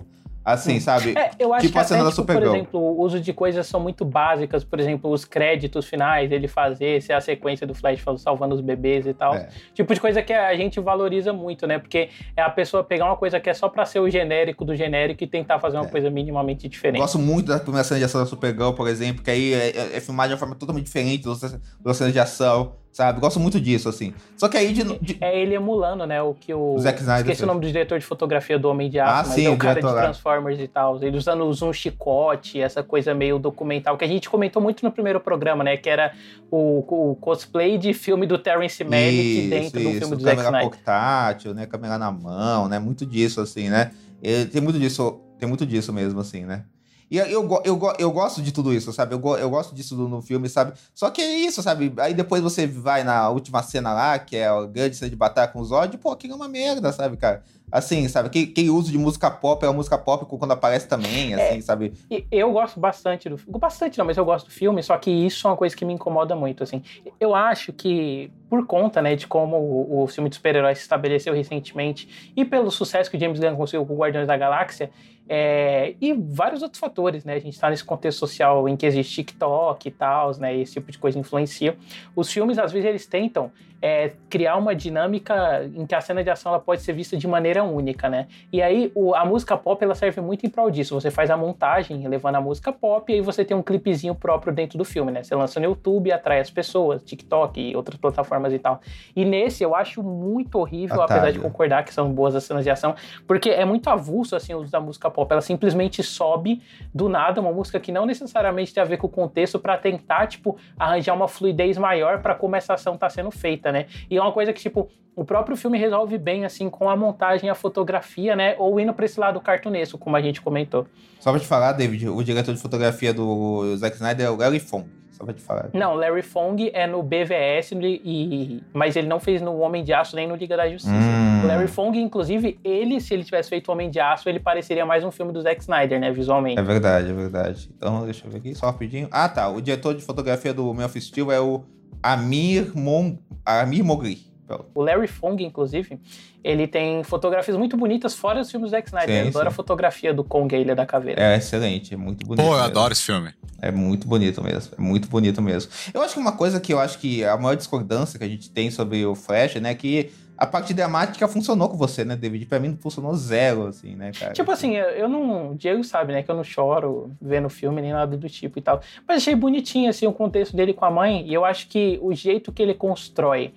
Assim, 0.43 0.79
sabe? 0.79 1.15
É, 1.15 1.29
eu 1.37 1.53
acho 1.53 1.67
Tipo 1.67 1.73
que 1.73 1.79
a 1.79 1.83
cena 1.83 2.03
da 2.03 2.09
tipo, 2.09 2.23
por 2.23 2.33
Supergirl. 2.33 2.55
exemplo, 2.55 2.79
o 2.79 2.99
uso 3.03 3.19
de 3.19 3.31
coisas 3.31 3.67
são 3.67 3.79
muito 3.79 4.03
básicas, 4.03 4.63
por 4.63 4.79
exemplo, 4.79 5.11
os 5.11 5.23
créditos 5.23 5.85
finais, 5.85 6.31
ele 6.31 6.47
fazer, 6.47 6.99
ser 6.99 7.13
a 7.13 7.21
sequência 7.21 7.67
do 7.67 7.75
Flash 7.75 8.03
salvando 8.17 8.55
os 8.55 8.59
bebês 8.61 9.05
e 9.05 9.13
tal. 9.13 9.35
É. 9.35 9.49
Tipo 9.75 9.93
de 9.93 10.01
coisa 10.01 10.19
que 10.23 10.33
a 10.33 10.55
gente 10.55 10.79
valoriza 10.79 11.31
muito, 11.31 11.67
né? 11.67 11.77
Porque 11.77 12.09
é 12.35 12.41
a 12.41 12.49
pessoa 12.49 12.83
pegar 12.83 13.05
uma 13.05 13.17
coisa 13.17 13.39
que 13.39 13.51
é 13.51 13.53
só 13.53 13.69
pra 13.69 13.85
ser 13.85 13.99
o 13.99 14.09
genérico 14.09 14.65
do 14.65 14.75
genérico 14.75 15.23
e 15.23 15.27
tentar 15.27 15.59
fazer 15.59 15.77
uma 15.77 15.85
É. 15.85 15.89
coisa 15.91 16.09
minimamente 16.09 16.67
diferente. 16.67 17.01
Gosto 17.01 17.19
muito 17.19 17.45
da 17.45 17.59
primeira 17.59 17.83
cena 17.83 17.99
de 17.99 18.05
ação 18.05 18.19
da 18.21 18.25
Supergirl, 18.25 18.71
por 18.73 18.87
exemplo, 18.87 19.21
que 19.23 19.29
aí 19.29 19.53
é, 19.53 19.67
é, 19.77 19.97
é 19.97 20.01
filmada 20.01 20.29
de 20.29 20.33
uma 20.33 20.39
forma 20.39 20.55
totalmente 20.55 20.85
diferente 20.85 21.23
das 21.23 21.97
cenas 21.97 22.13
de 22.13 22.19
ação. 22.19 22.80
Sabe? 22.91 23.21
Gosto 23.21 23.39
muito 23.39 23.59
disso, 23.59 23.87
assim. 23.87 24.13
Só 24.35 24.49
que 24.49 24.57
aí 24.57 24.73
de. 24.73 24.83
de... 24.99 25.17
É 25.21 25.39
ele 25.39 25.55
emulando, 25.55 26.05
né? 26.05 26.21
O 26.21 26.33
que 26.33 26.53
o. 26.53 26.73
O 26.75 26.79
Zack 26.79 26.99
Snyder 26.99 27.21
Esqueci 27.21 27.37
fez. 27.37 27.43
o 27.43 27.47
nome 27.47 27.61
do 27.61 27.67
diretor 27.67 27.97
de 27.97 28.05
fotografia 28.05 28.59
do 28.59 28.67
Homem 28.69 28.89
de 28.89 28.99
Aço, 28.99 29.11
Ah, 29.11 29.23
mas 29.27 29.27
sim, 29.35 29.45
é 29.45 29.49
o 29.49 29.53
o 29.53 29.57
cara 29.57 29.75
de 29.75 29.79
diretor 29.79 29.95
lá. 29.95 30.01
Transformers 30.03 30.59
e 30.59 30.67
tal. 30.67 31.01
Ele 31.01 31.15
usando 31.17 31.45
um 31.45 31.73
chicote, 31.73 32.59
essa 32.59 32.83
coisa 32.83 33.13
meio 33.13 33.39
documental, 33.39 33.97
que 33.97 34.03
a 34.03 34.07
gente 34.07 34.29
comentou 34.29 34.61
muito 34.61 34.83
no 34.83 34.91
primeiro 34.91 35.19
programa, 35.21 35.63
né? 35.63 35.77
Que 35.77 35.89
era 35.89 36.11
o, 36.51 37.11
o 37.11 37.15
cosplay 37.15 37.77
de 37.77 37.93
filme 37.93 38.27
do 38.27 38.37
Terrence 38.37 38.83
Malick 38.83 39.47
dentro 39.49 39.79
do 39.81 39.91
filme 39.91 40.15
do 40.17 40.21
Zack 40.23 40.41
Snyder. 40.41 40.61
portátil, 40.69 41.53
né? 41.53 41.65
Câmera 41.65 41.97
na 41.97 42.11
mão, 42.11 42.67
né? 42.67 42.77
Muito 42.77 43.05
disso, 43.05 43.39
assim, 43.39 43.69
né? 43.69 43.91
Ele- 44.21 44.45
tem 44.47 44.61
muito 44.61 44.77
disso, 44.77 45.19
tem 45.39 45.47
muito 45.47 45.65
disso 45.65 45.93
mesmo, 45.93 46.19
assim, 46.19 46.43
né? 46.45 46.65
E 47.11 47.17
eu, 47.17 47.25
eu, 47.25 47.61
eu, 47.65 47.93
eu 47.99 48.09
gosto 48.09 48.41
de 48.41 48.53
tudo 48.53 48.73
isso, 48.73 48.93
sabe? 48.93 49.13
Eu, 49.13 49.37
eu 49.37 49.49
gosto 49.49 49.75
disso 49.75 49.97
no 49.97 50.21
filme, 50.21 50.47
sabe? 50.47 50.71
Só 50.95 51.09
que 51.09 51.21
é 51.21 51.39
isso, 51.39 51.61
sabe? 51.61 51.93
Aí 51.97 52.13
depois 52.13 52.41
você 52.41 52.65
vai 52.65 53.03
na 53.03 53.29
última 53.29 53.61
cena 53.61 53.91
lá, 53.93 54.17
que 54.17 54.37
é 54.37 54.47
a 54.47 54.65
grande 54.65 54.95
cena 54.95 55.09
de 55.09 55.15
batalha 55.17 55.51
com 55.51 55.59
o 55.59 55.65
Zod, 55.65 55.97
pô, 55.97 56.09
aquilo 56.11 56.31
é 56.31 56.35
uma 56.37 56.47
merda, 56.47 56.93
sabe, 56.93 57.17
cara? 57.17 57.43
Assim, 57.71 58.07
sabe? 58.07 58.27
Aquele, 58.27 58.51
aquele 58.51 58.69
uso 58.69 58.91
de 58.91 58.97
música 58.97 59.31
pop 59.31 59.63
é 59.63 59.67
uma 59.67 59.75
música 59.75 59.97
pop 59.97 60.25
quando 60.25 60.51
aparece 60.51 60.87
também, 60.87 61.33
assim, 61.33 61.61
sabe? 61.61 61.93
E 62.09 62.25
eu 62.31 62.51
gosto 62.51 62.79
bastante 62.79 63.29
do 63.29 63.37
filme. 63.37 63.57
Bastante 63.59 63.97
não, 63.97 64.05
mas 64.05 64.17
eu 64.17 64.25
gosto 64.25 64.47
do 64.47 64.51
filme, 64.51 64.83
só 64.83 64.97
que 64.97 65.09
isso 65.09 65.47
é 65.47 65.51
uma 65.51 65.57
coisa 65.57 65.75
que 65.75 65.85
me 65.85 65.93
incomoda 65.93 66.35
muito, 66.35 66.63
assim. 66.63 66.83
Eu 67.19 67.33
acho 67.33 67.71
que, 67.71 68.29
por 68.49 68.65
conta, 68.65 69.01
né, 69.01 69.15
de 69.15 69.27
como 69.27 69.57
o, 69.57 70.03
o 70.03 70.07
filme 70.07 70.29
de 70.29 70.35
super-heróis 70.35 70.79
se 70.79 70.83
estabeleceu 70.83 71.33
recentemente 71.33 72.31
e 72.35 72.43
pelo 72.43 72.69
sucesso 72.69 73.09
que 73.09 73.17
o 73.17 73.19
James 73.19 73.39
Gunn 73.39 73.55
conseguiu 73.55 73.85
com 73.85 73.93
o 73.93 73.97
Guardiões 73.97 74.27
da 74.27 74.35
Galáxia, 74.35 74.91
é, 75.33 75.95
e 76.01 76.13
vários 76.13 76.61
outros 76.61 76.77
fatores, 76.77 77.23
né? 77.23 77.35
A 77.35 77.39
gente 77.39 77.57
tá 77.57 77.69
nesse 77.69 77.85
contexto 77.85 78.19
social 78.19 78.67
em 78.67 78.75
que 78.75 78.85
existe 78.85 79.15
TikTok 79.15 79.87
e 79.87 79.91
tal, 79.91 80.35
né? 80.37 80.57
Esse 80.57 80.73
tipo 80.73 80.91
de 80.91 80.97
coisa 80.97 81.17
influencia. 81.17 81.77
Os 82.13 82.29
filmes, 82.29 82.59
às 82.59 82.71
vezes, 82.73 82.89
eles 82.89 83.05
tentam 83.05 83.49
é, 83.81 84.11
criar 84.29 84.57
uma 84.57 84.75
dinâmica 84.75 85.63
em 85.75 85.85
que 85.85 85.95
a 85.95 86.01
cena 86.01 86.23
de 86.23 86.29
ação 86.29 86.51
ela 86.51 86.61
pode 86.61 86.81
ser 86.81 86.93
vista 86.93 87.17
de 87.17 87.27
maneira 87.27 87.63
única, 87.63 88.07
né? 88.09 88.27
E 88.51 88.61
aí 88.61 88.91
o- 88.93 89.15
a 89.15 89.25
música 89.25 89.57
pop 89.57 89.83
ela 89.83 89.95
serve 89.95 90.21
muito 90.21 90.45
em 90.45 90.49
prol 90.49 90.69
disso. 90.69 90.93
Você 90.99 91.09
faz 91.09 91.29
a 91.31 91.37
montagem 91.37 92.07
levando 92.07 92.35
a 92.35 92.41
música 92.41 92.71
pop 92.71 93.11
e 93.11 93.15
aí 93.15 93.21
você 93.21 93.43
tem 93.43 93.55
um 93.57 93.63
clipezinho 93.63 94.13
próprio 94.13 94.53
dentro 94.53 94.77
do 94.77 94.85
filme, 94.85 95.11
né? 95.11 95.23
Você 95.23 95.33
lança 95.35 95.59
no 95.59 95.65
YouTube, 95.65 96.11
atrai 96.11 96.39
as 96.39 96.49
pessoas, 96.51 97.01
TikTok 97.03 97.59
e 97.59 97.75
outras 97.75 97.97
plataformas 97.97 98.53
e 98.53 98.59
tal. 98.59 98.81
E 99.15 99.25
nesse 99.25 99.63
eu 99.63 99.73
acho 99.75 100.03
muito 100.03 100.59
horrível, 100.59 101.01
Atalho. 101.01 101.19
apesar 101.19 101.31
de 101.31 101.39
concordar 101.39 101.83
que 101.83 101.93
são 101.93 102.11
boas 102.11 102.35
as 102.35 102.43
cenas 102.43 102.63
de 102.63 102.69
ação, 102.69 102.95
porque 103.27 103.49
é 103.49 103.65
muito 103.65 103.89
avulso 103.89 104.35
assim 104.35 104.53
o 104.53 104.59
uso 104.59 104.71
da 104.71 104.79
música 104.79 105.09
pop. 105.09 105.31
Ela 105.31 105.41
simplesmente 105.41 106.03
sobe 106.03 106.61
do 106.93 107.09
nada 107.09 107.41
uma 107.41 107.51
música 107.51 107.79
que 107.79 107.91
não 107.91 108.05
necessariamente 108.05 108.73
tem 108.73 108.81
a 108.81 108.85
ver 108.85 108.97
com 108.97 109.07
o 109.07 109.09
contexto 109.09 109.57
pra 109.59 109.77
tentar 109.77 110.27
tipo 110.27 110.57
arranjar 110.77 111.13
uma 111.15 111.27
fluidez 111.27 111.77
maior 111.77 112.21
pra 112.21 112.35
como 112.35 112.55
essa 112.55 112.73
ação 112.75 112.95
tá 112.97 113.09
sendo 113.09 113.31
feita, 113.31 113.70
né? 113.71 113.87
E 114.09 114.17
é 114.17 114.21
uma 114.21 114.31
coisa 114.31 114.51
que 114.53 114.61
tipo 114.61 114.89
o 115.15 115.25
próprio 115.25 115.57
filme 115.57 115.77
resolve 115.77 116.17
bem, 116.17 116.45
assim, 116.45 116.69
com 116.69 116.89
a 116.89 116.95
montagem, 116.95 117.49
a 117.49 117.55
fotografia, 117.55 118.35
né? 118.35 118.55
Ou 118.57 118.79
indo 118.79 118.93
pra 118.93 119.05
esse 119.05 119.19
lado 119.19 119.39
cartunesco, 119.41 119.97
como 119.97 120.15
a 120.15 120.21
gente 120.21 120.41
comentou. 120.41 120.87
Só 121.19 121.31
pra 121.31 121.39
te 121.39 121.47
falar, 121.47 121.73
David, 121.73 122.07
o 122.07 122.23
diretor 122.23 122.53
de 122.53 122.61
fotografia 122.61 123.13
do 123.13 123.75
Zack 123.75 123.95
Snyder 123.95 124.25
é 124.25 124.29
o 124.29 124.37
Larry 124.37 124.59
Fong. 124.59 124.85
Só 125.11 125.25
pra 125.25 125.33
te 125.33 125.41
falar. 125.41 125.69
Não, 125.73 125.93
Larry 125.93 126.23
Fong 126.23 126.71
é 126.73 126.87
no 126.87 127.03
BVS, 127.03 127.73
e, 127.73 128.63
mas 128.73 128.95
ele 128.95 129.07
não 129.07 129.19
fez 129.19 129.41
no 129.41 129.59
Homem 129.59 129.83
de 129.83 129.93
Aço 129.93 130.15
nem 130.15 130.27
no 130.27 130.35
Liga 130.35 130.57
da 130.57 130.67
Justiça. 130.67 130.93
Hum. 130.95 131.43
O 131.43 131.47
Larry 131.47 131.67
Fong, 131.67 131.99
inclusive, 131.99 132.57
ele, 132.63 132.99
se 132.99 133.13
ele 133.13 133.23
tivesse 133.23 133.49
feito 133.49 133.71
Homem 133.71 133.89
de 133.89 133.99
Aço, 133.99 134.27
ele 134.29 134.39
pareceria 134.39 134.85
mais 134.85 135.03
um 135.03 135.11
filme 135.11 135.31
do 135.31 135.41
Zack 135.41 135.61
Snyder, 135.61 135.99
né? 135.99 136.11
Visualmente. 136.11 136.59
É 136.59 136.63
verdade, 136.63 137.11
é 137.11 137.13
verdade. 137.13 137.69
Então, 137.77 138.03
deixa 138.05 138.25
eu 138.25 138.31
ver 138.31 138.37
aqui, 138.37 138.55
só 138.55 138.67
rapidinho. 138.67 139.07
Ah, 139.11 139.29
tá. 139.29 139.47
O 139.49 139.61
diretor 139.61 139.93
de 139.93 140.01
fotografia 140.01 140.53
do 140.53 140.73
Man 140.73 140.85
of 140.85 140.99
Steel 140.99 141.31
é 141.31 141.39
o 141.39 141.63
Amir, 142.01 142.71
Mon... 142.75 143.17
Amir 143.45 143.83
Mogri. 143.83 144.31
O 144.73 144.81
Larry 144.81 145.07
Fong, 145.07 145.41
inclusive, 145.43 145.97
ele 146.43 146.67
tem 146.67 147.03
fotografias 147.03 147.55
muito 147.55 147.77
bonitas 147.77 148.13
fora 148.13 148.39
dos 148.39 148.51
filmes 148.51 148.69
do 148.69 148.71
Zack 148.71 148.87
Snyder. 148.87 149.09
Sim, 149.09 149.19
Ele 149.21 149.29
adora 149.29 149.47
a 149.47 149.51
sim. 149.51 149.55
fotografia 149.55 150.13
do 150.13 150.23
Kong, 150.23 150.53
a 150.53 150.59
Ilha 150.59 150.75
da 150.75 150.85
Caveira. 150.85 151.21
É 151.21 151.37
excelente, 151.37 151.93
é 151.93 151.97
muito 151.97 152.25
bonito. 152.25 152.43
Pô, 152.43 152.51
eu 152.51 152.55
mesmo. 152.55 152.65
adoro 152.65 152.91
esse 152.91 153.03
filme. 153.03 153.31
É 153.61 153.71
muito 153.71 154.07
bonito 154.07 154.43
mesmo, 154.43 154.73
é 154.77 154.81
muito 154.81 155.07
bonito 155.07 155.41
mesmo. 155.41 155.71
Eu 155.93 156.01
acho 156.01 156.15
que 156.15 156.19
uma 156.19 156.31
coisa 156.31 156.59
que 156.59 156.73
eu 156.73 156.79
acho 156.79 156.97
que 156.97 157.23
a 157.23 157.37
maior 157.37 157.55
discordância 157.55 158.17
que 158.17 158.25
a 158.25 158.27
gente 158.27 158.49
tem 158.49 158.71
sobre 158.71 159.05
o 159.05 159.13
Flash, 159.13 159.55
né, 159.55 159.75
que 159.75 160.11
a 160.41 160.47
parte 160.47 160.73
dramática 160.73 161.27
funcionou 161.27 161.69
com 161.69 161.77
você, 161.77 162.03
né, 162.03 162.15
David? 162.15 162.47
Pra 162.47 162.59
mim 162.59 162.75
funcionou 162.75 163.13
zero, 163.13 163.67
assim, 163.67 163.95
né, 163.95 164.11
cara? 164.11 164.33
Tipo 164.33 164.49
assim, 164.49 164.75
eu, 164.75 165.07
não. 165.07 165.51
O 165.51 165.55
Diego 165.55 165.83
sabe, 165.83 166.13
né? 166.13 166.23
Que 166.23 166.31
eu 166.31 166.35
não 166.35 166.43
choro 166.43 167.11
vendo 167.21 167.47
filme 167.47 167.79
nem 167.79 167.93
nada 167.93 168.17
do 168.17 168.27
tipo 168.27 168.57
e 168.57 168.61
tal. 168.61 168.81
Mas 169.07 169.17
achei 169.17 169.35
bonitinho, 169.35 169.87
assim, 169.87 170.07
o 170.07 170.11
contexto 170.11 170.55
dele 170.55 170.73
com 170.73 170.83
a 170.83 170.89
mãe. 170.89 171.27
E 171.27 171.31
eu 171.31 171.45
acho 171.45 171.67
que 171.67 171.99
o 172.01 172.11
jeito 172.15 172.51
que 172.51 172.59
ele 172.63 172.73
constrói 172.73 173.53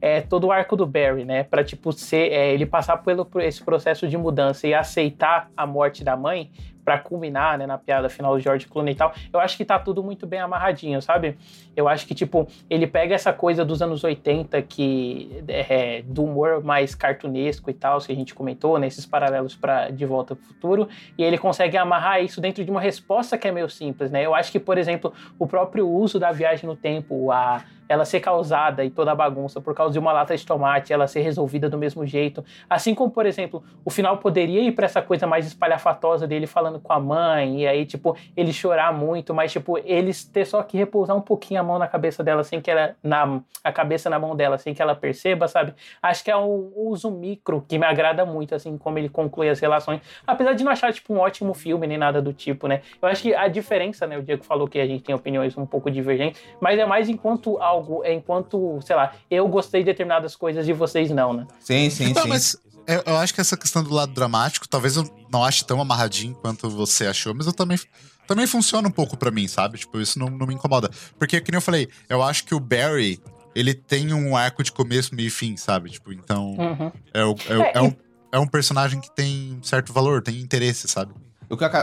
é 0.00 0.20
todo 0.20 0.46
o 0.46 0.52
arco 0.52 0.76
do 0.76 0.86
Barry, 0.86 1.24
né? 1.24 1.42
Pra, 1.42 1.64
tipo, 1.64 1.92
ser. 1.92 2.30
é, 2.30 2.54
ele 2.54 2.66
passar 2.66 2.98
pelo 2.98 3.28
esse 3.40 3.60
processo 3.64 4.06
de 4.06 4.16
mudança 4.16 4.68
e 4.68 4.72
aceitar 4.72 5.50
a 5.56 5.66
morte 5.66 6.04
da 6.04 6.16
mãe. 6.16 6.52
Pra 6.88 6.98
culminar, 6.98 7.58
né, 7.58 7.66
na 7.66 7.76
piada 7.76 8.08
final 8.08 8.34
do 8.34 8.40
George 8.40 8.66
Clooney 8.66 8.94
e 8.94 8.96
tal, 8.96 9.12
eu 9.30 9.38
acho 9.38 9.58
que 9.58 9.64
tá 9.66 9.78
tudo 9.78 10.02
muito 10.02 10.26
bem 10.26 10.40
amarradinho, 10.40 11.02
sabe? 11.02 11.36
Eu 11.76 11.86
acho 11.86 12.06
que, 12.06 12.14
tipo, 12.14 12.48
ele 12.70 12.86
pega 12.86 13.14
essa 13.14 13.30
coisa 13.30 13.62
dos 13.62 13.82
anos 13.82 14.02
80 14.02 14.62
que 14.62 15.44
é, 15.46 16.00
do 16.00 16.24
humor 16.24 16.64
mais 16.64 16.94
cartunesco 16.94 17.68
e 17.68 17.74
tal, 17.74 17.98
que 17.98 18.10
a 18.10 18.14
gente 18.14 18.34
comentou, 18.34 18.78
né, 18.78 18.86
esses 18.86 19.04
paralelos 19.04 19.54
para 19.54 19.90
De 19.90 20.06
Volta 20.06 20.34
pro 20.34 20.46
Futuro, 20.46 20.88
e 21.18 21.22
ele 21.22 21.36
consegue 21.36 21.76
amarrar 21.76 22.24
isso 22.24 22.40
dentro 22.40 22.64
de 22.64 22.70
uma 22.70 22.80
resposta 22.80 23.36
que 23.36 23.46
é 23.46 23.52
meio 23.52 23.68
simples, 23.68 24.10
né? 24.10 24.24
Eu 24.24 24.34
acho 24.34 24.50
que, 24.50 24.58
por 24.58 24.78
exemplo, 24.78 25.12
o 25.38 25.46
próprio 25.46 25.86
uso 25.86 26.18
da 26.18 26.32
viagem 26.32 26.66
no 26.66 26.74
tempo, 26.74 27.30
a 27.30 27.64
ela 27.88 28.04
ser 28.04 28.20
causada 28.20 28.84
e 28.84 28.90
toda 28.90 29.12
a 29.12 29.14
bagunça 29.14 29.60
por 29.60 29.74
causa 29.74 29.92
de 29.92 29.98
uma 29.98 30.12
lata 30.12 30.36
de 30.36 30.44
tomate, 30.44 30.92
ela 30.92 31.06
ser 31.06 31.22
resolvida 31.22 31.70
do 31.70 31.78
mesmo 31.78 32.04
jeito. 32.04 32.44
Assim 32.68 32.94
como, 32.94 33.10
por 33.10 33.24
exemplo, 33.24 33.64
o 33.84 33.90
final 33.90 34.18
poderia 34.18 34.60
ir 34.60 34.72
para 34.72 34.84
essa 34.84 35.00
coisa 35.00 35.26
mais 35.26 35.46
espalhafatosa 35.46 36.26
dele 36.26 36.46
falando 36.46 36.77
com 36.78 36.92
a 36.92 37.00
mãe, 37.00 37.62
e 37.62 37.66
aí, 37.66 37.84
tipo, 37.86 38.16
ele 38.36 38.52
chorar 38.52 38.92
muito, 38.92 39.34
mas, 39.34 39.52
tipo, 39.52 39.78
eles 39.84 40.24
ter 40.24 40.44
só 40.46 40.62
que 40.62 40.76
repousar 40.76 41.16
um 41.16 41.20
pouquinho 41.20 41.60
a 41.60 41.62
mão 41.64 41.78
na 41.78 41.86
cabeça 41.88 42.22
dela, 42.22 42.44
sem 42.44 42.60
que 42.60 42.70
ela. 42.70 42.94
Na, 43.02 43.40
a 43.64 43.72
cabeça 43.72 44.08
na 44.08 44.18
mão 44.18 44.34
dela, 44.36 44.56
sem 44.56 44.72
que 44.72 44.80
ela 44.80 44.94
perceba, 44.94 45.48
sabe? 45.48 45.74
Acho 46.00 46.24
que 46.24 46.30
é 46.30 46.36
um 46.36 46.72
uso 46.76 47.10
micro 47.10 47.64
que 47.68 47.78
me 47.78 47.84
agrada 47.84 48.24
muito, 48.24 48.54
assim, 48.54 48.78
como 48.78 48.98
ele 48.98 49.08
conclui 49.08 49.48
as 49.48 49.58
relações. 49.60 50.00
Apesar 50.26 50.54
de 50.54 50.64
não 50.64 50.72
achar, 50.72 50.92
tipo, 50.92 51.12
um 51.12 51.18
ótimo 51.18 51.52
filme, 51.54 51.86
nem 51.86 51.98
nada 51.98 52.22
do 52.22 52.32
tipo, 52.32 52.66
né? 52.68 52.82
Eu 53.02 53.08
acho 53.08 53.22
que 53.22 53.34
a 53.34 53.48
diferença, 53.48 54.06
né? 54.06 54.16
O 54.16 54.22
Diego 54.22 54.44
falou 54.44 54.68
que 54.68 54.78
a 54.78 54.86
gente 54.86 55.02
tem 55.02 55.14
opiniões 55.14 55.56
um 55.58 55.66
pouco 55.66 55.90
divergentes, 55.90 56.40
mas 56.60 56.78
é 56.78 56.86
mais 56.86 57.08
enquanto 57.08 57.58
algo, 57.58 58.02
é 58.04 58.12
enquanto, 58.12 58.78
sei 58.82 58.96
lá, 58.96 59.12
eu 59.30 59.46
gostei 59.48 59.82
de 59.82 59.86
determinadas 59.86 60.34
coisas 60.36 60.68
e 60.68 60.72
vocês 60.72 61.10
não, 61.10 61.32
né? 61.32 61.46
Sim, 61.60 61.90
sim, 61.90 62.12
Não, 62.14 62.22
sim. 62.22 62.28
mas 62.28 62.62
eu, 62.88 63.02
eu 63.06 63.16
acho 63.18 63.34
que 63.34 63.40
essa 63.40 63.56
questão 63.56 63.84
do 63.84 63.92
lado 63.92 64.12
dramático, 64.12 64.66
talvez 64.66 64.96
eu 64.96 65.04
não 65.30 65.44
ache 65.44 65.64
tão 65.64 65.80
amarradinho 65.80 66.34
quanto 66.34 66.70
você 66.70 67.06
achou, 67.06 67.34
mas 67.34 67.46
eu 67.46 67.52
também. 67.52 67.78
Também 68.26 68.46
funciona 68.46 68.86
um 68.86 68.90
pouco 68.90 69.16
pra 69.16 69.30
mim, 69.30 69.48
sabe? 69.48 69.78
Tipo, 69.78 69.98
isso 69.98 70.18
não, 70.18 70.28
não 70.28 70.46
me 70.46 70.52
incomoda. 70.52 70.90
Porque, 71.18 71.40
que 71.40 71.50
nem 71.50 71.56
eu 71.56 71.62
falei, 71.62 71.88
eu 72.10 72.22
acho 72.22 72.44
que 72.44 72.54
o 72.54 72.60
Barry, 72.60 73.18
ele 73.54 73.72
tem 73.72 74.12
um 74.12 74.36
arco 74.36 74.62
de 74.62 74.70
começo, 74.70 75.14
meio 75.14 75.28
e 75.28 75.30
fim, 75.30 75.56
sabe? 75.56 75.88
Tipo, 75.88 76.12
então. 76.12 76.54
Uhum. 76.58 76.92
É, 77.14 77.20
é 77.20 77.22
É, 77.22 77.78
é 77.78 77.80
um, 77.80 77.92
é 78.32 78.38
um 78.38 78.46
personagem 78.46 79.00
que 79.00 79.10
tem 79.10 79.56
um 79.58 79.62
certo 79.62 79.94
valor, 79.94 80.20
tem 80.22 80.38
interesse, 80.40 80.86
sabe? 80.88 81.14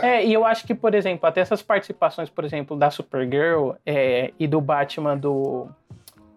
É, 0.05 0.23
e 0.23 0.33
eu 0.33 0.45
acho 0.45 0.67
que, 0.67 0.75
por 0.75 0.93
exemplo, 0.93 1.27
até 1.27 1.41
essas 1.41 1.63
participações, 1.63 2.29
por 2.29 2.45
exemplo, 2.45 2.77
da 2.77 2.91
Supergirl 2.91 3.71
é, 3.83 4.31
e 4.39 4.47
do 4.47 4.61
Batman 4.61 5.17
do. 5.17 5.67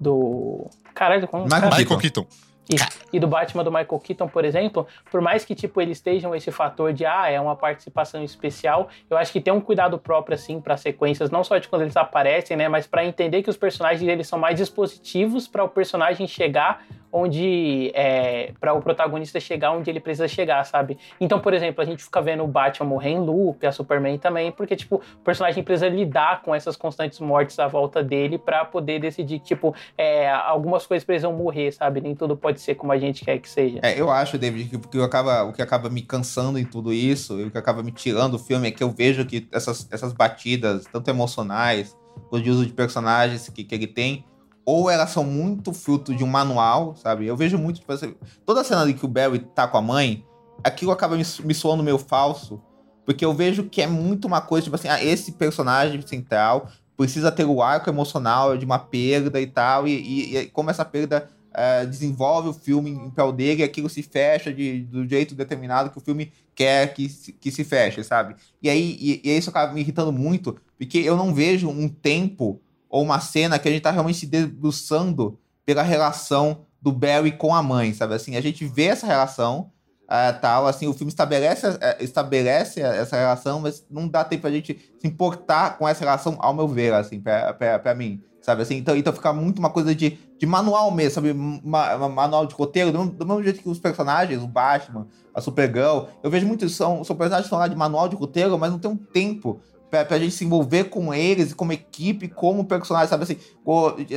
Do. 0.01 0.71
Caralho, 0.95 1.29
como. 1.29 1.45
Michael 1.45 1.63
cara, 1.63 1.77
Michael 1.77 2.01
Keaton. 2.01 2.27
Isso. 2.69 2.87
E 3.13 3.19
do 3.19 3.27
Batman 3.27 3.65
do 3.65 3.71
Michael 3.71 3.99
Keaton, 3.99 4.29
por 4.29 4.45
exemplo, 4.45 4.87
por 5.11 5.21
mais 5.21 5.45
que 5.45 5.55
tipo 5.55 5.81
eles 5.81 5.99
estejam 5.99 6.35
esse 6.35 6.51
fator 6.51 6.93
de 6.93 7.07
ah, 7.07 7.31
é 7.31 7.41
uma 7.41 7.57
participação 7.57 8.23
especial, 8.23 8.89
eu 9.09 9.17
acho 9.17 9.33
que 9.33 9.41
tem 9.41 9.53
um 9.53 9.61
cuidado 9.61 9.99
próprio 9.99 10.35
assim 10.35 10.61
para 10.61 10.77
sequências, 10.77 11.31
não 11.31 11.43
só 11.43 11.57
de 11.59 11.67
quando 11.69 11.83
eles 11.83 11.97
aparecem, 11.97 12.57
né, 12.57 12.69
mas 12.69 12.87
para 12.87 13.05
entender 13.05 13.43
que 13.43 13.51
os 13.51 13.57
personagens 13.57 14.07
eles 14.07 14.29
são 14.29 14.39
mais 14.39 14.57
dispositivos 14.57 15.49
para 15.49 15.65
o 15.65 15.69
personagem 15.69 16.27
chegar 16.27 16.85
onde 17.13 17.91
é, 17.95 18.53
para 18.61 18.75
o 18.75 18.83
protagonista 18.83 19.41
chegar 19.41 19.73
onde 19.73 19.91
ele 19.91 20.01
precisa 20.01 20.29
chegar, 20.29 20.63
sabe? 20.65 20.99
Então, 21.21 21.41
por 21.41 21.55
exemplo, 21.55 21.81
a 21.81 21.85
gente 21.85 22.05
fica 22.05 22.21
vendo 22.21 22.45
o 22.45 22.47
Batman 22.47 22.89
morrer 22.89 23.11
em 23.11 23.19
loop, 23.19 23.67
a 23.67 23.73
Superman 23.73 24.19
também, 24.19 24.53
porque 24.53 24.77
tipo, 24.77 24.97
o 24.97 25.25
personagem 25.25 25.63
precisa 25.63 25.89
lidar 25.89 26.43
com 26.43 26.55
essas 26.55 26.77
constantes 26.77 27.19
mortes 27.21 27.59
à 27.59 27.67
volta 27.67 28.03
dele 28.03 28.39
para 28.39 28.65
poder 28.65 28.99
decidir, 28.99 29.41
tipo, 29.41 29.75
é, 29.97 30.31
algumas 30.31 30.87
coisas 30.87 31.05
precisam 31.05 31.33
morrer, 31.33 31.73
sabe? 31.73 32.01
Nem 32.01 32.15
tudo 32.15 32.37
pode 32.37 32.58
ser 32.59 32.75
como 32.75 32.93
a 32.93 32.99
gente 32.99 33.25
quer 33.25 33.39
que 33.39 33.49
seja. 33.49 33.79
É, 33.83 34.01
eu 34.01 34.11
acho, 34.11 34.39
David, 34.39 34.69
que 34.69 34.77
o 34.77 34.81
que, 34.81 35.01
acaba, 35.01 35.45
o 35.45 35.53
que 35.53 35.63
acaba 35.63 35.89
me 35.89 36.03
cansando 36.03 36.59
em 36.59 36.65
tudo 36.65 36.93
isso, 36.93 37.39
e 37.41 37.45
o 37.45 37.51
que 37.51 37.59
acaba 37.59 37.83
me 37.83 37.93
tirando 37.93 38.33
do 38.33 38.39
filme 38.39 38.69
é 38.69 38.71
que 38.71 38.83
eu 38.83 38.91
vejo 38.91 39.25
que 39.25 39.49
essas, 39.53 39.87
essas 39.91 40.13
batidas, 40.13 40.85
tanto 40.93 41.09
emocionais, 41.09 41.97
quanto 42.29 42.43
de 42.43 42.51
uso 42.51 42.67
de 42.67 42.73
personagens 42.73 43.49
que, 43.49 43.65
que 43.65 43.75
ele 43.75 43.87
tem, 43.87 44.25
ou 44.65 44.91
elas 44.91 45.11
são 45.11 45.25
muito 45.25 45.73
fruto 45.73 46.15
de 46.15 46.23
um 46.23 46.27
manual, 46.27 46.95
sabe? 46.95 47.27
Eu 47.27 47.37
vejo 47.37 47.57
muito, 47.57 47.81
tipo 47.81 47.93
assim, 47.93 48.15
toda 48.45 48.61
a 48.61 48.65
cena 48.65 48.83
ali 48.83 48.93
que 48.93 49.05
o 49.05 49.09
Barry 49.09 49.39
tá 49.39 49.67
com 49.67 49.79
a 49.79 49.83
mãe, 49.83 50.25
aquilo 50.63 50.91
acaba 50.91 51.17
me, 51.17 51.25
me 51.45 51.55
soando 51.55 51.83
meio 51.83 51.99
falso, 51.99 52.61
porque 53.07 53.25
eu 53.25 53.33
vejo 53.33 53.65
que 53.65 53.81
é 53.81 53.87
muito 53.87 54.27
uma 54.27 54.43
coisa, 54.43 54.65
tipo 54.65 54.77
assim, 54.77 54.89
ah, 54.89 55.03
esse 55.03 55.33
personagem 55.33 56.07
central 56.07 56.69
precisa 56.99 57.33
ter 57.33 57.47
o 57.47 57.63
arco 57.63 57.89
emocional 57.89 58.59
de 58.59 58.67
uma 58.67 58.79
perda 58.79 59.41
e 59.41 59.47
tal, 59.47 59.89
e, 59.89 59.93
e, 59.93 60.37
e 60.37 60.47
como 60.47 60.69
essa 60.69 60.85
perda 60.85 61.29
uh, 61.53 61.87
desenvolve 61.87 62.49
o 62.49 62.53
filme 62.53 62.91
em 62.91 63.11
prol 63.11 63.33
dele, 63.33 63.63
aquilo 63.63 63.89
se 63.89 64.03
fecha 64.03 64.53
de, 64.53 64.81
do 64.83 65.07
jeito 65.07 65.35
determinado 65.35 65.91
que 65.91 65.99
o 65.99 66.03
filme 66.03 66.33
quer 66.55 66.93
que, 66.95 67.09
que 67.09 67.51
se 67.51 67.65
feche, 67.65 68.03
sabe? 68.03 68.37
E 68.63 68.69
aí 68.69 68.97
e, 69.01 69.21
e 69.25 69.37
isso 69.37 69.51
acaba 69.51 69.73
me 69.73 69.81
irritando 69.81 70.13
muito, 70.13 70.57
porque 70.77 70.99
eu 70.99 71.17
não 71.17 71.35
vejo 71.35 71.69
um 71.69 71.89
tempo 71.89 72.61
ou 72.89 73.03
uma 73.03 73.21
cena 73.21 73.59
que 73.59 73.69
a 73.69 73.71
gente 73.71 73.83
tá 73.83 73.91
realmente 73.91 74.19
se 74.19 74.27
debruçando 74.27 75.39
pela 75.65 75.83
relação 75.83 76.67
do 76.81 76.93
Barry 76.93 77.33
com 77.33 77.55
a 77.55 77.63
mãe, 77.63 77.93
sabe? 77.93 78.15
Assim, 78.15 78.37
a 78.37 78.41
gente 78.41 78.65
vê 78.65 78.85
essa 78.85 79.07
relação, 79.07 79.71
uh, 80.05 80.41
tal, 80.41 80.67
assim, 80.67 80.87
o 80.87 80.95
filme 80.95 81.11
estabelece, 81.11 81.67
uh, 81.67 81.79
estabelece 82.01 82.81
essa 82.81 83.17
relação, 83.17 83.61
mas 83.61 83.85
não 83.91 84.09
dá 84.09 84.25
tempo 84.25 84.43
pra 84.43 84.51
gente 84.51 84.79
se 84.99 85.07
importar 85.07 85.77
com 85.77 85.87
essa 85.87 86.01
relação, 86.01 86.37
ao 86.39 86.55
meu 86.55 86.69
ver, 86.69 86.95
assim, 86.95 87.21
pra, 87.21 87.53
pra, 87.53 87.79
pra 87.79 87.95
mim, 87.95 88.23
sabe? 88.41 88.63
Assim, 88.63 88.77
então, 88.77 88.97
então 88.97 89.13
fica 89.13 89.33
muito 89.33 89.59
uma 89.59 89.71
coisa 89.71 89.95
de, 89.95 90.19
de 90.39 90.47
manual 90.47 90.91
mesmo, 90.91 91.15
sabe? 91.15 91.33
Ma, 91.33 92.09
manual 92.09 92.47
de 92.47 92.55
roteiro, 92.55 92.93
do, 92.93 93.07
do, 93.07 93.27
mesmo 93.27 93.43
jeito 93.43 93.63
que 93.63 93.69
os 93.69 93.79
personagens, 93.79 94.43
o 94.43 94.47
Batman, 94.47 95.07
a 95.35 95.41
Supergirl, 95.41 96.07
eu 96.23 96.31
vejo 96.31 96.47
muito, 96.47 96.69
são, 96.69 97.05
são 97.05 97.17
personagens 97.17 97.45
que 97.45 97.47
estão 97.47 97.59
lá 97.59 97.69
de 97.69 97.77
manual 97.77 98.09
de 98.09 98.17
roteiro, 98.17 98.59
mas 98.59 98.71
não 98.71 98.79
tem 98.79 98.91
um 98.91 98.97
tempo 98.97 99.61
pra, 99.91 100.05
pra 100.05 100.19
gente 100.19 100.33
se 100.33 100.45
envolver 100.45 100.85
com 100.85 101.13
eles, 101.13 101.55
como 101.55 101.73
equipe, 101.73 102.29
como 102.29 102.65
personagem, 102.65 103.09
sabe 103.09 103.25
assim? 103.25 103.37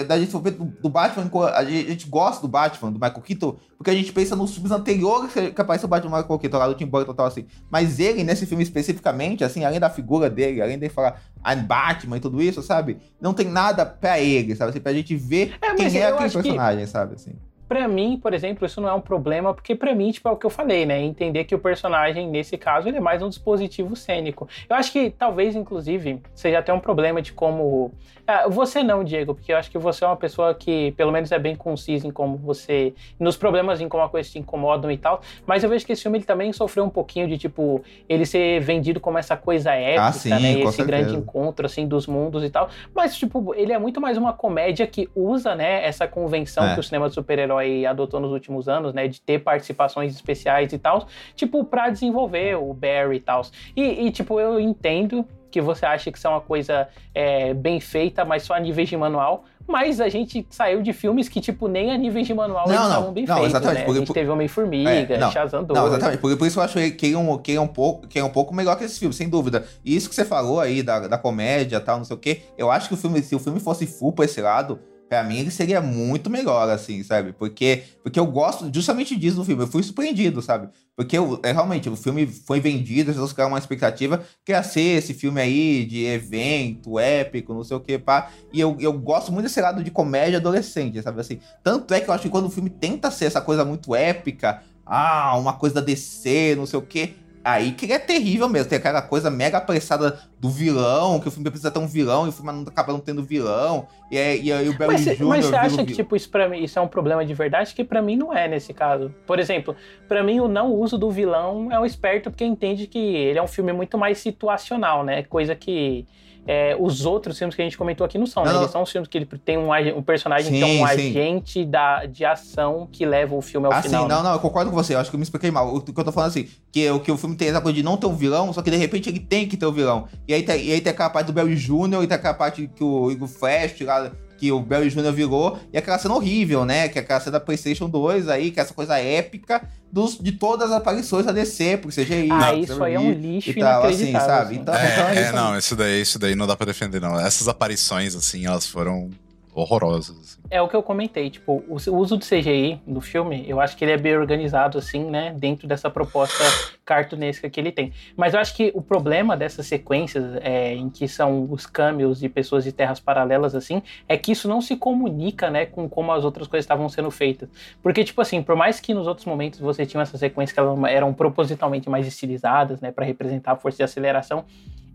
Da 0.08 0.18
gente 0.18 0.30
se 0.30 0.36
envolver 0.36 0.52
do, 0.52 0.66
do 0.66 0.90
Batman, 0.90 1.30
a 1.54 1.64
gente, 1.64 1.88
a 1.88 1.90
gente, 1.90 2.08
gosta 2.08 2.42
do 2.42 2.48
Batman, 2.48 2.92
do 2.92 3.00
Michael 3.00 3.22
Keaton, 3.22 3.56
porque 3.78 3.90
a 3.90 3.94
gente 3.94 4.12
pensa 4.12 4.36
nos 4.36 4.54
filmes 4.54 4.72
anteriores 4.72 5.32
que 5.32 5.62
apareceu 5.62 5.88
o 5.88 5.90
Batman 5.90 6.18
Michael 6.22 6.40
Keaton, 6.40 6.58
lá 6.58 6.68
do 6.68 6.76
Tim 6.76 6.86
Burton 6.86 7.12
e 7.12 7.16
tal, 7.16 7.26
assim. 7.26 7.46
Mas 7.70 8.00
ele, 8.00 8.24
nesse 8.24 8.46
filme 8.46 8.64
especificamente, 8.64 9.44
assim, 9.44 9.64
além 9.64 9.80
da 9.80 9.90
figura 9.90 10.30
dele, 10.30 10.62
além 10.62 10.78
de 10.78 10.90
falar 10.90 11.22
I'm 11.46 11.64
Batman 11.64 12.18
e 12.18 12.20
tudo 12.20 12.42
isso, 12.42 12.62
sabe? 12.62 12.98
Não 13.20 13.34
tem 13.34 13.48
nada 13.48 13.86
pra 13.86 14.20
ele, 14.20 14.56
sabe? 14.56 14.72
Assim, 14.72 14.80
pra 14.80 14.94
gente 14.94 15.16
ver 15.16 15.56
é, 15.62 15.74
quem 15.74 15.98
é 15.98 16.08
aquele 16.08 16.30
personagem, 16.30 16.86
que... 16.86 16.92
sabe? 16.92 17.16
Assim. 17.16 17.34
Pra 17.72 17.88
mim, 17.88 18.20
por 18.22 18.34
exemplo, 18.34 18.66
isso 18.66 18.82
não 18.82 18.90
é 18.90 18.94
um 18.94 19.00
problema, 19.00 19.54
porque 19.54 19.74
pra 19.74 19.96
mim, 19.96 20.12
tipo, 20.12 20.28
é 20.28 20.32
o 20.34 20.36
que 20.36 20.46
eu 20.46 20.50
falei, 20.50 20.86
né? 20.86 21.02
Entender 21.02 21.46
que 21.46 21.56
o 21.56 21.60
personagem, 21.60 22.28
nesse 22.28 22.58
caso, 22.58 22.90
ele 22.90 22.98
é 22.98 23.00
mais 23.00 23.24
um 23.24 23.30
dispositivo 23.30 23.96
cênico. 23.96 24.46
Eu 24.70 24.76
acho 24.76 24.92
que 24.92 25.10
talvez, 25.10 25.56
inclusive, 25.56 26.22
seja 26.36 26.60
até 26.60 26.74
um 26.74 26.82
problema 26.82 27.22
de 27.22 27.32
como. 27.32 27.94
Ah, 28.28 28.50
você 28.50 28.84
não, 28.84 29.06
Diego, 29.06 29.34
porque 29.34 29.54
eu 29.54 29.58
acho 29.58 29.72
que 29.72 29.78
você 29.78 30.04
é 30.04 30.08
uma 30.08 30.18
pessoa 30.18 30.54
que, 30.54 30.92
pelo 30.98 31.14
menos, 31.14 31.32
é 31.32 31.40
bem 31.40 31.56
concisa 31.56 32.06
em 32.06 32.12
como 32.12 32.36
você. 32.36 32.94
nos 33.18 33.38
problemas 33.38 33.80
em 33.80 33.88
como 33.88 34.04
a 34.04 34.10
coisa 34.10 34.30
te 34.30 34.38
incomodam 34.38 34.92
e 34.92 34.98
tal. 34.98 35.22
Mas 35.46 35.64
eu 35.64 35.70
vejo 35.70 35.86
que 35.86 35.94
esse 35.94 36.02
filme 36.02 36.18
ele 36.18 36.26
também 36.26 36.52
sofreu 36.52 36.84
um 36.84 36.90
pouquinho 36.90 37.26
de, 37.26 37.38
tipo, 37.38 37.82
ele 38.10 38.26
ser 38.26 38.60
vendido 38.60 39.00
como 39.00 39.18
essa 39.18 39.38
coisa 39.38 39.72
épica, 39.72 40.08
ah, 40.08 40.12
sim, 40.12 40.30
né? 40.30 40.52
Esse 40.60 40.76
certeza. 40.76 40.84
grande 40.84 41.16
encontro, 41.16 41.66
assim, 41.66 41.88
dos 41.88 42.06
mundos 42.06 42.44
e 42.44 42.50
tal. 42.50 42.68
Mas, 42.94 43.16
tipo, 43.16 43.56
ele 43.56 43.72
é 43.72 43.80
muito 43.80 44.02
mais 44.02 44.18
uma 44.18 44.34
comédia 44.34 44.86
que 44.86 45.10
usa, 45.16 45.56
né, 45.56 45.86
essa 45.86 46.06
convenção 46.06 46.66
é. 46.66 46.74
que 46.74 46.80
o 46.82 46.84
cinema 46.84 47.08
de 47.08 47.16
super-herói 47.16 47.61
herói 47.62 47.86
adotou 47.86 48.20
nos 48.20 48.32
últimos 48.32 48.68
anos, 48.68 48.94
né? 48.94 49.08
De 49.08 49.22
ter 49.22 49.40
participações 49.40 50.14
especiais 50.14 50.74
e 50.74 50.78
tal, 50.78 51.08
tipo, 51.36 51.64
pra 51.64 51.90
desenvolver 51.90 52.56
o 52.56 52.74
Barry 52.74 53.18
e 53.18 53.20
tal. 53.20 53.42
E, 53.76 54.08
e, 54.08 54.12
tipo, 54.12 54.40
eu 54.40 54.60
entendo 54.60 55.26
que 55.50 55.62
você 55.62 55.86
acha 55.86 56.10
que 56.12 56.18
isso 56.18 56.26
é 56.26 56.30
uma 56.30 56.40
coisa 56.40 56.88
é, 57.14 57.54
bem 57.54 57.80
feita, 57.80 58.24
mas 58.24 58.44
só 58.44 58.54
a 58.54 58.60
nível 58.60 58.86
de 58.86 58.96
manual. 58.96 59.44
Mas 59.68 60.02
a 60.02 60.10
gente 60.10 60.46
saiu 60.50 60.82
de 60.82 60.92
filmes 60.92 61.30
que, 61.30 61.40
tipo, 61.40 61.68
nem 61.68 61.92
a 61.92 61.98
nível 61.98 62.22
de 62.24 62.34
manual 62.34 62.68
não, 62.68 62.74
eles 62.74 62.88
estavam 62.88 63.14
bem 63.14 63.26
não, 63.26 63.36
feitos, 63.36 63.52
exatamente, 63.52 63.80
né? 63.80 63.86
Porque, 63.86 63.98
a 63.98 64.06
gente 64.06 64.14
teve 64.14 64.30
Homem-Formiga, 64.30 65.14
é, 65.14 65.18
não, 65.18 65.32
Shazam 65.32 65.64
2. 65.64 65.80
Não, 65.80 65.88
exatamente. 65.88 66.20
Por, 66.20 66.36
por 66.36 66.48
isso 66.48 66.60
eu 66.60 66.64
acho 66.64 66.92
que 66.94 67.14
é, 67.14 67.18
um, 67.18 67.38
que, 67.38 67.52
é 67.54 67.62
um 67.62 67.68
pouco, 67.68 68.08
que 68.08 68.18
é 68.18 68.24
um 68.24 68.30
pouco 68.30 68.54
melhor 68.56 68.76
que 68.78 68.84
esse 68.84 69.00
filme, 69.00 69.14
sem 69.14 69.30
dúvida. 69.30 69.66
E 69.86 69.96
isso 69.96 70.10
que 70.10 70.16
você 70.16 70.26
falou 70.26 70.60
aí, 70.60 70.82
da, 70.82 71.08
da 71.08 71.18
comédia 71.18 71.78
e 71.78 71.80
tal, 71.80 71.98
não 71.98 72.06
sei 72.06 72.16
o 72.16 72.20
quê, 72.20 72.42
eu 72.58 72.72
acho 72.72 72.88
que 72.88 72.96
o 72.96 72.98
filme, 72.98 73.22
se 73.22 73.36
o 73.36 73.40
filme 73.40 73.60
fosse 73.60 73.86
full 73.86 74.14
pra 74.14 74.26
esse 74.26 74.42
lado, 74.42 74.80
Pra 75.12 75.26
mim, 75.26 75.40
ele 75.40 75.52
seria 75.52 75.82
muito 75.82 76.30
melhor, 76.30 76.70
assim, 76.70 77.04
sabe? 77.04 77.34
Porque, 77.34 77.84
porque 78.02 78.18
eu 78.18 78.26
gosto 78.26 78.72
justamente 78.74 79.14
disso 79.14 79.36
no 79.36 79.44
filme. 79.44 79.64
Eu 79.64 79.68
fui 79.68 79.84
surpreendido, 79.84 80.42
sabe? 80.42 80.70
Porque 80.96 81.18
eu, 81.18 81.38
é, 81.44 81.52
realmente, 81.52 81.90
o 81.90 81.98
filme 81.98 82.26
foi 82.26 82.62
vendido, 82.62 83.10
as 83.10 83.18
pessoas 83.18 83.34
criaram 83.34 83.52
uma 83.52 83.60
expectativa 83.60 84.24
que 84.46 84.54
ia 84.54 84.64
ser 84.64 85.00
esse 85.00 85.14
filme 85.14 85.42
aí 85.42 85.84
de 85.84 86.06
evento, 86.06 86.98
épico, 86.98 87.54
não 87.54 87.62
sei 87.62 87.76
o 87.76 87.82
que, 87.82 88.00
pá. 88.00 88.32
E 88.54 88.62
eu, 88.62 88.78
eu 88.80 88.94
gosto 88.94 89.34
muito 89.34 89.48
desse 89.48 89.60
lado 89.60 89.84
de 89.84 89.92
comédia 89.92 90.38
adolescente, 90.40 91.02
sabe? 91.02 91.20
Assim, 91.20 91.42
tanto 91.62 91.94
é 91.94 92.00
que 92.00 92.10
eu 92.10 92.14
acho 92.14 92.24
que 92.24 92.30
quando 92.30 92.46
o 92.46 92.50
filme 92.50 92.70
tenta 92.70 93.12
ser 93.12 93.26
essa 93.26 93.42
coisa 93.42 93.66
muito 93.66 93.94
épica, 93.94 94.64
ah, 94.86 95.38
uma 95.38 95.52
coisa 95.52 95.76
da 95.76 95.82
DC, 95.82 96.56
não 96.56 96.66
sei 96.66 96.80
o 96.80 96.82
que 96.82 97.16
Aí 97.44 97.72
que 97.72 97.92
é 97.92 97.98
terrível 97.98 98.48
mesmo. 98.48 98.70
Tem 98.70 98.78
aquela 98.78 99.02
coisa 99.02 99.30
mega 99.32 99.58
apressada 99.58 100.20
do 100.40 100.50
vilão, 100.50 101.20
que 101.20 101.28
o 101.28 101.32
filme 101.32 101.50
precisa 101.50 101.72
ter 101.72 101.80
um 101.80 101.88
vilão 101.88 102.26
e 102.26 102.30
o 102.30 102.32
filme 102.32 102.52
não 102.52 102.62
acaba 102.62 102.94
não 102.94 103.00
tendo 103.00 103.24
vilão. 103.24 103.88
E 104.12 104.18
aí, 104.18 104.42
e 104.44 104.54
aí 104.54 104.70
o 104.70 104.78
Barry 104.78 104.98
Jr. 104.98 105.26
Mas 105.26 105.46
você 105.46 105.56
acha 105.56 105.86
que, 105.86 105.94
tipo, 105.94 106.16
isso, 106.16 106.30
pra 106.30 106.48
mim, 106.48 106.64
isso 106.64 106.78
é 106.78 106.82
um 106.82 106.88
problema 106.88 107.26
de 107.26 107.34
verdade? 107.34 107.74
Que 107.74 107.84
para 107.84 108.02
mim 108.02 108.16
não 108.16 108.36
é 108.36 108.48
nesse 108.48 108.74
caso. 108.74 109.14
Por 109.26 109.40
exemplo, 109.40 109.76
para 110.08 110.24
mim 110.24 110.40
o 110.40 110.48
não 110.48 110.72
uso 110.72 110.98
do 110.98 111.10
vilão 111.10 111.72
é 111.72 111.80
um 111.80 111.86
esperto 111.86 112.30
porque 112.30 112.46
entende 112.46 112.86
que 112.88 113.00
ele 113.00 113.40
é 113.40 113.44
um 113.44 113.48
filme 113.48 113.74
muito 113.74 113.98
mais 113.98 114.20
situacional, 114.20 115.04
né? 115.04 115.24
Coisa 115.24 115.56
que 115.56 116.06
é, 116.48 116.76
os 116.80 117.06
outros 117.06 117.38
filmes 117.38 117.56
que 117.56 117.62
a 117.62 117.66
gente 117.66 117.78
comentou 117.78 118.04
aqui 118.04 118.18
não 118.18 118.26
são, 118.26 118.44
né? 118.44 118.50
não, 118.50 118.58
né? 118.58 118.64
Eles 118.64 118.72
são 118.72 118.82
os 118.82 118.92
filmes 118.92 119.08
que 119.08 119.18
ele 119.18 119.28
tem 119.46 119.58
um, 119.58 119.70
um 119.96 120.02
personagem 120.02 120.52
sim, 120.52 120.58
que 120.58 120.64
é 120.64 120.66
um 120.66 120.78
sim. 120.78 120.84
agente 120.84 121.66
da, 121.66 122.06
de 122.06 122.26
ação 122.26 122.88
que 122.92 123.06
leva 123.06 123.36
o 123.36 123.42
filme 123.42 123.68
ao 123.68 123.74
ah, 123.74 123.82
final. 123.82 124.04
Sim, 124.04 124.10
não, 124.10 124.18
né? 124.18 124.24
não, 124.24 124.34
eu 124.34 124.40
concordo 124.40 124.72
com 124.72 124.76
você. 124.76 124.96
Eu 124.96 125.00
acho 125.00 125.10
que 125.10 125.16
eu 125.16 125.20
me 125.20 125.24
expliquei 125.24 125.52
mal. 125.52 125.76
O 125.76 125.82
que 125.82 125.98
eu 125.98 126.04
tô 126.04 126.12
falando 126.12 126.30
assim, 126.30 126.48
que, 126.72 126.90
o, 126.90 127.00
que 127.00 127.12
o 127.12 127.18
filme 127.18 127.36
tem 127.36 127.50
essa 127.50 127.62
coisa 127.62 127.76
de 127.76 127.84
não 127.84 127.96
ter 127.96 128.08
um 128.08 128.16
vilão, 128.16 128.52
só 128.54 128.62
que 128.62 128.72
de 128.72 128.78
repente 128.78 129.10
ele 129.10 129.20
tem 129.20 129.48
que 129.48 129.56
ter 129.56 129.66
um 129.66 129.72
vilão. 129.72 130.08
E 130.28 130.34
aí, 130.34 130.42
tem, 130.42 130.66
e 130.66 130.72
aí 130.72 130.82
tem 130.82 130.92
aquela 130.92 131.10
parte 131.10 131.28
do 131.28 131.34
Barry 131.34 131.56
Jr., 131.56 132.04
e 132.04 132.08
tem 132.08 132.16
aquela 132.16 132.34
parte 132.34 132.70
que 132.76 132.84
o 132.84 133.12
Igor 133.12 133.28
Flash 133.28 133.80
lá 133.82 134.12
que 134.42 134.52
o 134.52 134.60
Barry 134.60 134.90
Jr. 134.90 135.14
virou, 135.14 135.60
e 135.72 135.78
aquela 135.78 136.00
cena 136.00 136.16
horrível, 136.16 136.66
né? 136.66 136.90
Que 136.90 136.98
é 136.98 137.02
aquela 137.04 137.20
cena 137.20 137.34
da 137.34 137.40
PlayStation 137.40 137.88
2 137.88 138.28
aí, 138.28 138.50
que 138.50 138.60
é 138.60 138.64
essa 138.64 138.74
coisa 138.74 138.98
épica 138.98 139.62
dos, 139.92 140.18
de 140.18 140.32
todas 140.32 140.72
as 140.72 140.78
aparições 140.78 141.28
da 141.28 141.32
DC, 141.32 141.78
por 141.78 141.92
CGI. 141.92 142.28
Ah, 142.32 142.56
isso 142.56 142.84
aí 142.84 142.96
é 142.96 143.00
um 143.00 143.12
lixo 143.12 143.52
e 143.52 143.54
tal, 143.54 143.84
assim, 143.84 144.12
sabe? 144.14 144.56
Então, 144.56 144.74
é, 144.74 144.94
então 144.94 145.08
é, 145.10 145.22
é 145.28 145.32
não, 145.32 145.56
isso 145.56 145.76
daí, 145.76 146.02
isso 146.02 146.18
daí 146.18 146.34
não 146.34 146.48
dá 146.48 146.58
pra 146.58 146.66
defender, 146.66 147.00
não. 147.00 147.20
Essas 147.20 147.48
aparições, 147.48 148.16
assim, 148.16 148.48
elas 148.48 148.66
foram 148.66 149.12
horrorosas. 149.54 150.18
Assim. 150.18 150.42
É 150.50 150.62
o 150.62 150.68
que 150.68 150.76
eu 150.76 150.84
comentei, 150.84 151.30
tipo, 151.30 151.64
o 151.68 151.76
uso 151.76 152.18
do 152.18 152.26
CGI 152.26 152.82
no 152.86 153.02
filme, 153.02 153.46
eu 153.48 153.60
acho 153.60 153.76
que 153.76 153.84
ele 153.84 153.92
é 153.92 153.98
bem 153.98 154.18
organizado, 154.18 154.78
assim, 154.78 155.04
né, 155.04 155.34
dentro 155.38 155.68
dessa 155.68 155.90
proposta 155.90 156.44
cartunesca 156.86 157.50
que 157.50 157.60
ele 157.60 157.72
tem. 157.72 157.92
Mas 158.16 158.34
eu 158.34 158.40
acho 158.40 158.56
que 158.56 158.72
o 158.74 158.82
problema 158.82 159.36
dessas 159.36 159.66
sequências, 159.68 160.36
é, 160.42 160.74
em 160.74 160.90
que 160.90 161.08
são 161.08 161.48
os 161.52 161.66
cameos 161.66 162.20
de 162.20 162.30
pessoas 162.30 162.64
de 162.64 162.72
terras 162.72 163.00
paralelas, 163.00 163.56
assim, 163.56 163.82
é 164.08 164.18
que 164.18 164.32
isso 164.32 164.48
não 164.48 164.62
se 164.62 164.76
comunica, 164.76 165.50
né, 165.50 165.66
com 165.66 165.88
como 165.88 166.12
as 166.12 166.24
outras 166.24 166.48
coisas 166.48 166.64
estavam 166.64 166.88
sendo 166.90 167.12
feitas. 167.12 167.50
Porque, 167.82 168.04
tipo 168.04 168.22
assim, 168.22 168.42
por 168.42 168.56
mais 168.56 168.80
que 168.80 168.94
nos 168.94 169.08
outros 169.08 169.26
momentos 169.26 169.60
você 169.60 169.86
tinha 169.86 170.02
essas 170.02 170.20
sequências 170.20 170.54
que 170.54 170.60
elas 170.60 170.78
eram 170.92 171.14
propositalmente 171.14 171.90
mais 171.90 172.08
estilizadas, 172.08 172.82
né, 172.82 172.92
para 172.92 173.06
representar 173.06 173.54
a 173.54 173.56
força 173.56 173.78
de 173.78 173.84
aceleração, 173.84 174.46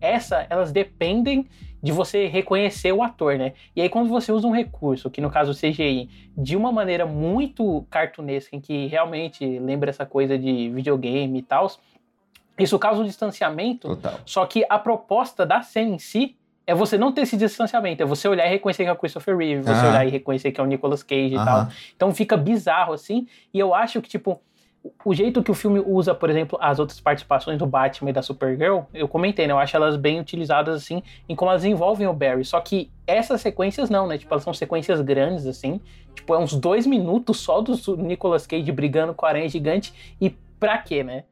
essa, 0.00 0.46
elas 0.50 0.72
dependem 0.72 1.46
de 1.86 1.92
você 1.92 2.26
reconhecer 2.26 2.90
o 2.90 3.00
ator, 3.00 3.38
né? 3.38 3.52
E 3.74 3.80
aí 3.80 3.88
quando 3.88 4.08
você 4.08 4.32
usa 4.32 4.44
um 4.44 4.50
recurso, 4.50 5.08
que 5.08 5.20
no 5.20 5.30
caso 5.30 5.52
o 5.52 5.54
CGI, 5.54 6.08
de 6.36 6.56
uma 6.56 6.72
maneira 6.72 7.06
muito 7.06 7.86
cartunesca, 7.88 8.56
em 8.56 8.60
que 8.60 8.86
realmente 8.88 9.60
lembra 9.60 9.88
essa 9.88 10.04
coisa 10.04 10.36
de 10.36 10.68
videogame 10.70 11.38
e 11.38 11.42
tal, 11.42 11.70
isso 12.58 12.76
causa 12.76 13.00
um 13.00 13.04
distanciamento. 13.04 13.86
Total. 13.86 14.18
Só 14.26 14.44
que 14.46 14.66
a 14.68 14.80
proposta 14.80 15.46
da 15.46 15.62
cena 15.62 15.94
em 15.94 15.98
si 15.98 16.34
é 16.66 16.74
você 16.74 16.98
não 16.98 17.12
ter 17.12 17.20
esse 17.20 17.36
distanciamento, 17.36 18.02
é 18.02 18.06
você 18.06 18.26
olhar 18.26 18.46
e 18.46 18.50
reconhecer 18.50 18.82
que 18.82 18.90
é 18.90 18.92
o 18.92 18.96
Christopher 18.96 19.36
Reeve, 19.36 19.62
você 19.62 19.86
olhar 19.86 20.04
e 20.04 20.10
reconhecer 20.10 20.50
que 20.50 20.60
é 20.60 20.64
o 20.64 20.66
Nicolas 20.66 21.04
Cage 21.04 21.34
e 21.34 21.36
tal. 21.36 21.68
Então 21.94 22.12
fica 22.12 22.36
bizarro 22.36 22.92
assim, 22.92 23.28
e 23.54 23.60
eu 23.60 23.72
acho 23.72 24.02
que 24.02 24.08
tipo 24.08 24.42
o 25.04 25.14
jeito 25.14 25.42
que 25.42 25.50
o 25.50 25.54
filme 25.54 25.80
usa, 25.84 26.14
por 26.14 26.28
exemplo, 26.30 26.58
as 26.60 26.78
outras 26.78 27.00
participações 27.00 27.58
do 27.58 27.66
Batman 27.66 28.10
e 28.10 28.12
da 28.12 28.22
Supergirl, 28.22 28.80
eu 28.92 29.08
comentei, 29.08 29.46
né? 29.46 29.52
Eu 29.52 29.58
acho 29.58 29.76
elas 29.76 29.96
bem 29.96 30.20
utilizadas, 30.20 30.74
assim, 30.74 31.02
em 31.28 31.34
como 31.34 31.50
elas 31.50 31.64
envolvem 31.64 32.06
o 32.06 32.12
Barry. 32.12 32.44
Só 32.44 32.60
que 32.60 32.90
essas 33.06 33.40
sequências 33.40 33.88
não, 33.88 34.06
né? 34.06 34.18
Tipo, 34.18 34.34
elas 34.34 34.44
são 34.44 34.52
sequências 34.52 35.00
grandes, 35.00 35.46
assim. 35.46 35.80
Tipo, 36.14 36.34
é 36.34 36.38
uns 36.38 36.54
dois 36.54 36.86
minutos 36.86 37.38
só 37.38 37.60
do 37.60 37.76
Nicolas 37.96 38.46
Cage 38.46 38.70
brigando 38.72 39.14
com 39.14 39.26
a 39.26 39.28
aranha 39.30 39.48
gigante. 39.48 39.92
E 40.20 40.30
pra 40.58 40.78
quê, 40.78 41.02
né? 41.02 41.24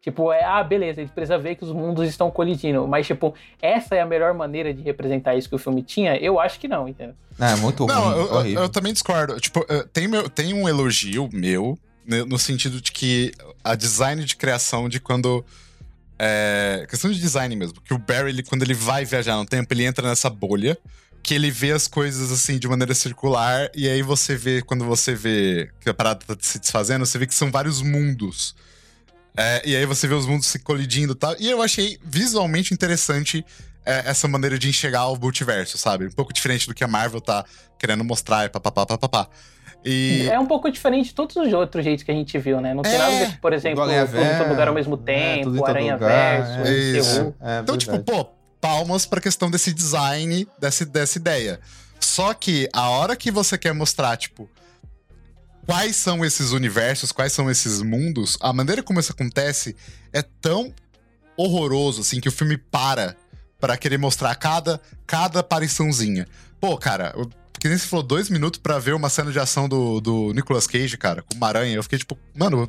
Tipo, 0.00 0.32
é, 0.32 0.42
ah, 0.42 0.62
beleza, 0.62 1.02
ele 1.02 1.10
precisa 1.14 1.36
ver 1.36 1.56
que 1.56 1.64
os 1.64 1.72
mundos 1.72 2.08
estão 2.08 2.30
colidindo. 2.30 2.88
Mas, 2.88 3.06
tipo, 3.06 3.34
essa 3.60 3.94
é 3.94 4.00
a 4.00 4.06
melhor 4.06 4.32
maneira 4.32 4.72
de 4.72 4.82
representar 4.82 5.34
isso 5.34 5.48
que 5.48 5.54
o 5.54 5.58
filme 5.58 5.82
tinha? 5.82 6.16
Eu 6.16 6.40
acho 6.40 6.58
que 6.58 6.66
não, 6.66 6.88
entendeu? 6.88 7.14
É, 7.38 7.54
muito 7.56 7.86
não, 7.86 8.28
ruim, 8.30 8.52
eu, 8.52 8.62
eu, 8.62 8.68
também 8.68 8.94
discordo. 8.94 9.38
Tipo, 9.38 9.64
eh, 9.68 9.84
tem, 9.92 10.08
meu, 10.08 10.28
tem 10.28 10.54
um 10.54 10.66
elogio 10.66 11.28
meu 11.32 11.78
no 12.26 12.38
sentido 12.38 12.80
de 12.80 12.92
que 12.92 13.32
a 13.62 13.74
design 13.74 14.24
de 14.24 14.36
criação 14.36 14.88
de 14.88 15.00
quando. 15.00 15.44
É, 16.18 16.86
questão 16.88 17.10
de 17.10 17.20
design 17.20 17.54
mesmo. 17.56 17.80
Que 17.80 17.94
o 17.94 17.98
Barry, 17.98 18.30
ele, 18.30 18.42
quando 18.42 18.62
ele 18.62 18.74
vai 18.74 19.04
viajar 19.04 19.36
no 19.36 19.46
tempo, 19.46 19.72
ele 19.72 19.84
entra 19.84 20.06
nessa 20.08 20.28
bolha. 20.28 20.76
Que 21.22 21.34
ele 21.34 21.50
vê 21.50 21.72
as 21.72 21.86
coisas 21.86 22.32
assim 22.32 22.58
de 22.58 22.68
maneira 22.68 22.94
circular. 22.94 23.70
E 23.74 23.88
aí 23.88 24.02
você 24.02 24.36
vê, 24.36 24.62
quando 24.62 24.84
você 24.84 25.14
vê 25.14 25.70
que 25.80 25.88
a 25.88 25.94
parada 25.94 26.24
tá 26.26 26.36
se 26.40 26.58
desfazendo, 26.58 27.06
você 27.06 27.18
vê 27.18 27.26
que 27.26 27.34
são 27.34 27.50
vários 27.50 27.80
mundos. 27.82 28.54
É, 29.36 29.62
e 29.64 29.76
aí 29.76 29.86
você 29.86 30.08
vê 30.08 30.14
os 30.14 30.26
mundos 30.26 30.46
se 30.46 30.58
colidindo 30.58 31.12
e 31.12 31.16
tal. 31.16 31.36
E 31.38 31.50
eu 31.50 31.62
achei 31.62 31.98
visualmente 32.04 32.74
interessante 32.74 33.44
é, 33.84 34.02
essa 34.10 34.28
maneira 34.28 34.58
de 34.58 34.68
enxergar 34.68 35.06
o 35.08 35.16
multiverso, 35.16 35.78
sabe? 35.78 36.06
Um 36.06 36.10
pouco 36.10 36.32
diferente 36.32 36.66
do 36.66 36.74
que 36.74 36.84
a 36.84 36.88
Marvel 36.88 37.20
tá 37.20 37.44
querendo 37.78 38.04
mostrar 38.04 38.44
e 38.44 38.48
papapá, 38.48 38.84
papapá. 38.84 39.28
E... 39.84 40.28
É 40.30 40.38
um 40.38 40.46
pouco 40.46 40.70
diferente 40.70 41.06
de 41.06 41.14
todos 41.14 41.34
os 41.36 41.52
outros 41.52 41.82
jeitos 41.84 42.04
que 42.04 42.10
a 42.10 42.14
gente 42.14 42.36
viu, 42.38 42.60
né? 42.60 42.74
Não 42.74 42.82
tem 42.82 42.94
É, 42.94 42.98
nada 42.98 43.16
a 43.16 43.18
ver, 43.18 43.40
por 43.40 43.52
exemplo, 43.52 43.82
tudo 43.84 43.92
em 43.94 44.36
todo 44.38 44.48
lugar 44.48 44.68
ao 44.68 44.74
mesmo 44.74 44.96
Verso, 44.96 45.04
tempo, 45.06 45.56
todo 45.56 45.66
Aranha 45.66 45.94
lugar, 45.94 46.42
Verso, 46.42 46.68
é. 46.68 46.72
Isso. 46.78 47.20
MCU. 47.20 47.34
É, 47.40 47.60
Então, 47.60 47.78
tipo, 47.78 47.98
pô, 48.00 48.26
palmas 48.60 49.06
pra 49.06 49.20
questão 49.20 49.50
desse 49.50 49.72
design, 49.72 50.46
dessa, 50.58 50.84
dessa 50.84 51.16
ideia. 51.18 51.60
Só 51.98 52.34
que 52.34 52.68
a 52.72 52.88
hora 52.90 53.16
que 53.16 53.30
você 53.30 53.56
quer 53.56 53.72
mostrar, 53.72 54.16
tipo, 54.16 54.48
quais 55.66 55.96
são 55.96 56.24
esses 56.24 56.52
universos, 56.52 57.12
quais 57.12 57.32
são 57.32 57.50
esses 57.50 57.80
mundos, 57.82 58.36
a 58.40 58.52
maneira 58.52 58.82
como 58.82 59.00
isso 59.00 59.12
acontece 59.12 59.76
é 60.12 60.22
tão 60.22 60.74
horroroso, 61.36 62.02
assim, 62.02 62.20
que 62.20 62.28
o 62.28 62.32
filme 62.32 62.56
para 62.58 63.16
pra 63.58 63.76
querer 63.76 63.98
mostrar 63.98 64.34
cada, 64.36 64.80
cada 65.06 65.40
apariçãozinha. 65.40 66.26
Pô, 66.60 66.76
cara, 66.78 67.12
eu- 67.16 67.30
que 67.60 67.68
nem 67.68 67.76
você 67.76 67.86
falou, 67.86 68.02
dois 68.02 68.30
minutos 68.30 68.58
pra 68.58 68.78
ver 68.78 68.94
uma 68.94 69.10
cena 69.10 69.30
de 69.30 69.38
ação 69.38 69.68
do, 69.68 70.00
do 70.00 70.32
Nicolas 70.32 70.66
Cage, 70.66 70.96
cara, 70.96 71.22
com 71.22 71.34
uma 71.34 71.46
aranha. 71.46 71.76
Eu 71.76 71.82
fiquei 71.82 71.98
tipo, 71.98 72.18
mano, 72.34 72.62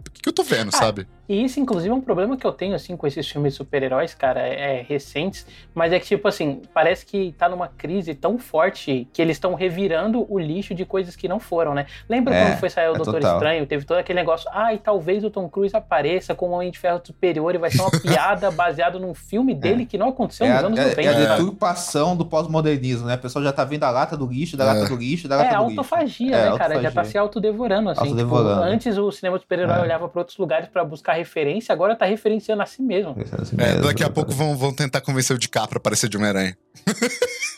o 0.00 0.10
que, 0.10 0.20
que 0.20 0.28
eu 0.28 0.32
tô 0.32 0.42
vendo, 0.42 0.70
Ah, 0.74 0.78
sabe? 0.78 1.06
E 1.28 1.44
isso, 1.44 1.60
inclusive, 1.60 1.90
é 1.92 1.94
um 1.94 2.00
problema 2.00 2.36
que 2.36 2.46
eu 2.46 2.52
tenho, 2.52 2.74
assim, 2.74 2.96
com 2.96 3.06
esses 3.06 3.28
filmes 3.28 3.52
de 3.52 3.58
super-heróis, 3.58 4.14
cara, 4.14 4.40
é, 4.40 4.80
recentes. 4.88 5.46
Mas 5.74 5.92
é 5.92 6.00
que, 6.00 6.06
tipo 6.06 6.26
assim, 6.26 6.62
parece 6.72 7.04
que 7.04 7.32
tá 7.36 7.48
numa 7.48 7.68
crise 7.68 8.14
tão 8.14 8.38
forte 8.38 9.06
que 9.12 9.20
eles 9.20 9.36
estão 9.36 9.54
revirando 9.54 10.26
o 10.32 10.38
lixo 10.38 10.74
de 10.74 10.84
coisas 10.86 11.14
que 11.14 11.28
não 11.28 11.38
foram, 11.38 11.74
né? 11.74 11.86
Lembra 12.08 12.34
É, 12.34 12.46
quando 12.46 12.58
foi 12.58 12.70
sair 12.70 12.88
o 12.88 12.94
é 12.94 12.96
Doutor 12.96 13.14
total. 13.16 13.34
Estranho? 13.34 13.66
Teve 13.66 13.84
todo 13.84 13.98
aquele 13.98 14.18
negócio, 14.18 14.48
ah, 14.54 14.72
e 14.72 14.78
talvez 14.78 15.22
o 15.22 15.30
Tom 15.30 15.48
Cruise 15.50 15.76
apareça 15.76 16.34
como 16.34 16.54
Homem 16.54 16.70
de 16.70 16.78
Ferro 16.78 17.00
Superior 17.04 17.54
e 17.54 17.58
vai 17.58 17.70
ser 17.70 17.82
uma 17.82 17.90
piada 18.00 18.50
baseada 18.50 18.98
num 18.98 19.12
filme 19.12 19.54
dele 19.54 19.84
que 19.84 19.98
não 19.98 20.08
aconteceu 20.08 20.46
É 20.46 20.50
nos 20.54 20.62
a, 20.62 20.66
anos 20.66 20.78
é- 20.78 20.84
90. 20.88 21.02
é 21.02 21.08
a 21.08 21.12
sabe? 21.28 21.36
deturpação 21.42 22.16
do 22.16 22.24
pós-modernismo, 22.24 23.06
né? 23.06 23.14
A 23.14 23.18
pessoa 23.18 23.44
já 23.44 23.52
tá 23.52 23.64
vendo 23.64 23.84
a 23.84 23.90
lata 23.90 24.16
do 24.16 24.26
lixo, 24.26 24.56
da 24.56 24.64
É. 24.64 24.66
lata 24.72 24.88
do 24.88 24.96
lixo, 24.96 25.28
da 25.28 25.34
É, 25.34 25.38
lata 25.38 25.56
do 25.58 25.64
lixo. 25.68 25.80
autofagia, 25.80 26.34
É, 26.36 26.50
né, 26.52 26.56
cara? 26.58 26.74
Já 26.76 26.80
tá 26.80 26.86
autofagia. 26.88 27.10
se 27.12 27.18
autodevorando, 27.18 27.90
assim. 27.90 28.00
tipo, 28.00 28.12
Autodevorando. 28.12 28.62
antes 28.62 28.96
o 28.96 29.12
cinema 29.12 29.36
de 29.36 29.42
super-herói 29.42 29.76
É. 29.76 29.82
olhava 29.82 30.08
pra 30.08 30.20
outros 30.20 30.38
lugares 30.38 30.68
pra 30.68 30.82
buscar 30.84 31.17
referência, 31.18 31.72
agora 31.72 31.94
tá 31.94 32.06
referenciando 32.06 32.62
a 32.62 32.66
si 32.66 32.80
mesmo. 32.82 33.14
Assim 33.40 33.56
É, 33.58 33.66
mesmo, 33.68 33.82
daqui 33.82 34.02
a 34.02 34.06
exato. 34.06 34.12
pouco 34.14 34.32
vão, 34.32 34.56
vão 34.56 34.72
tentar 34.72 35.00
convencer 35.00 35.36
o 35.36 35.38
DiCaprio 35.38 35.68
pra 35.68 35.78
aparecer 35.78 36.08
de 36.08 36.16
Homem-Aranha. 36.16 36.56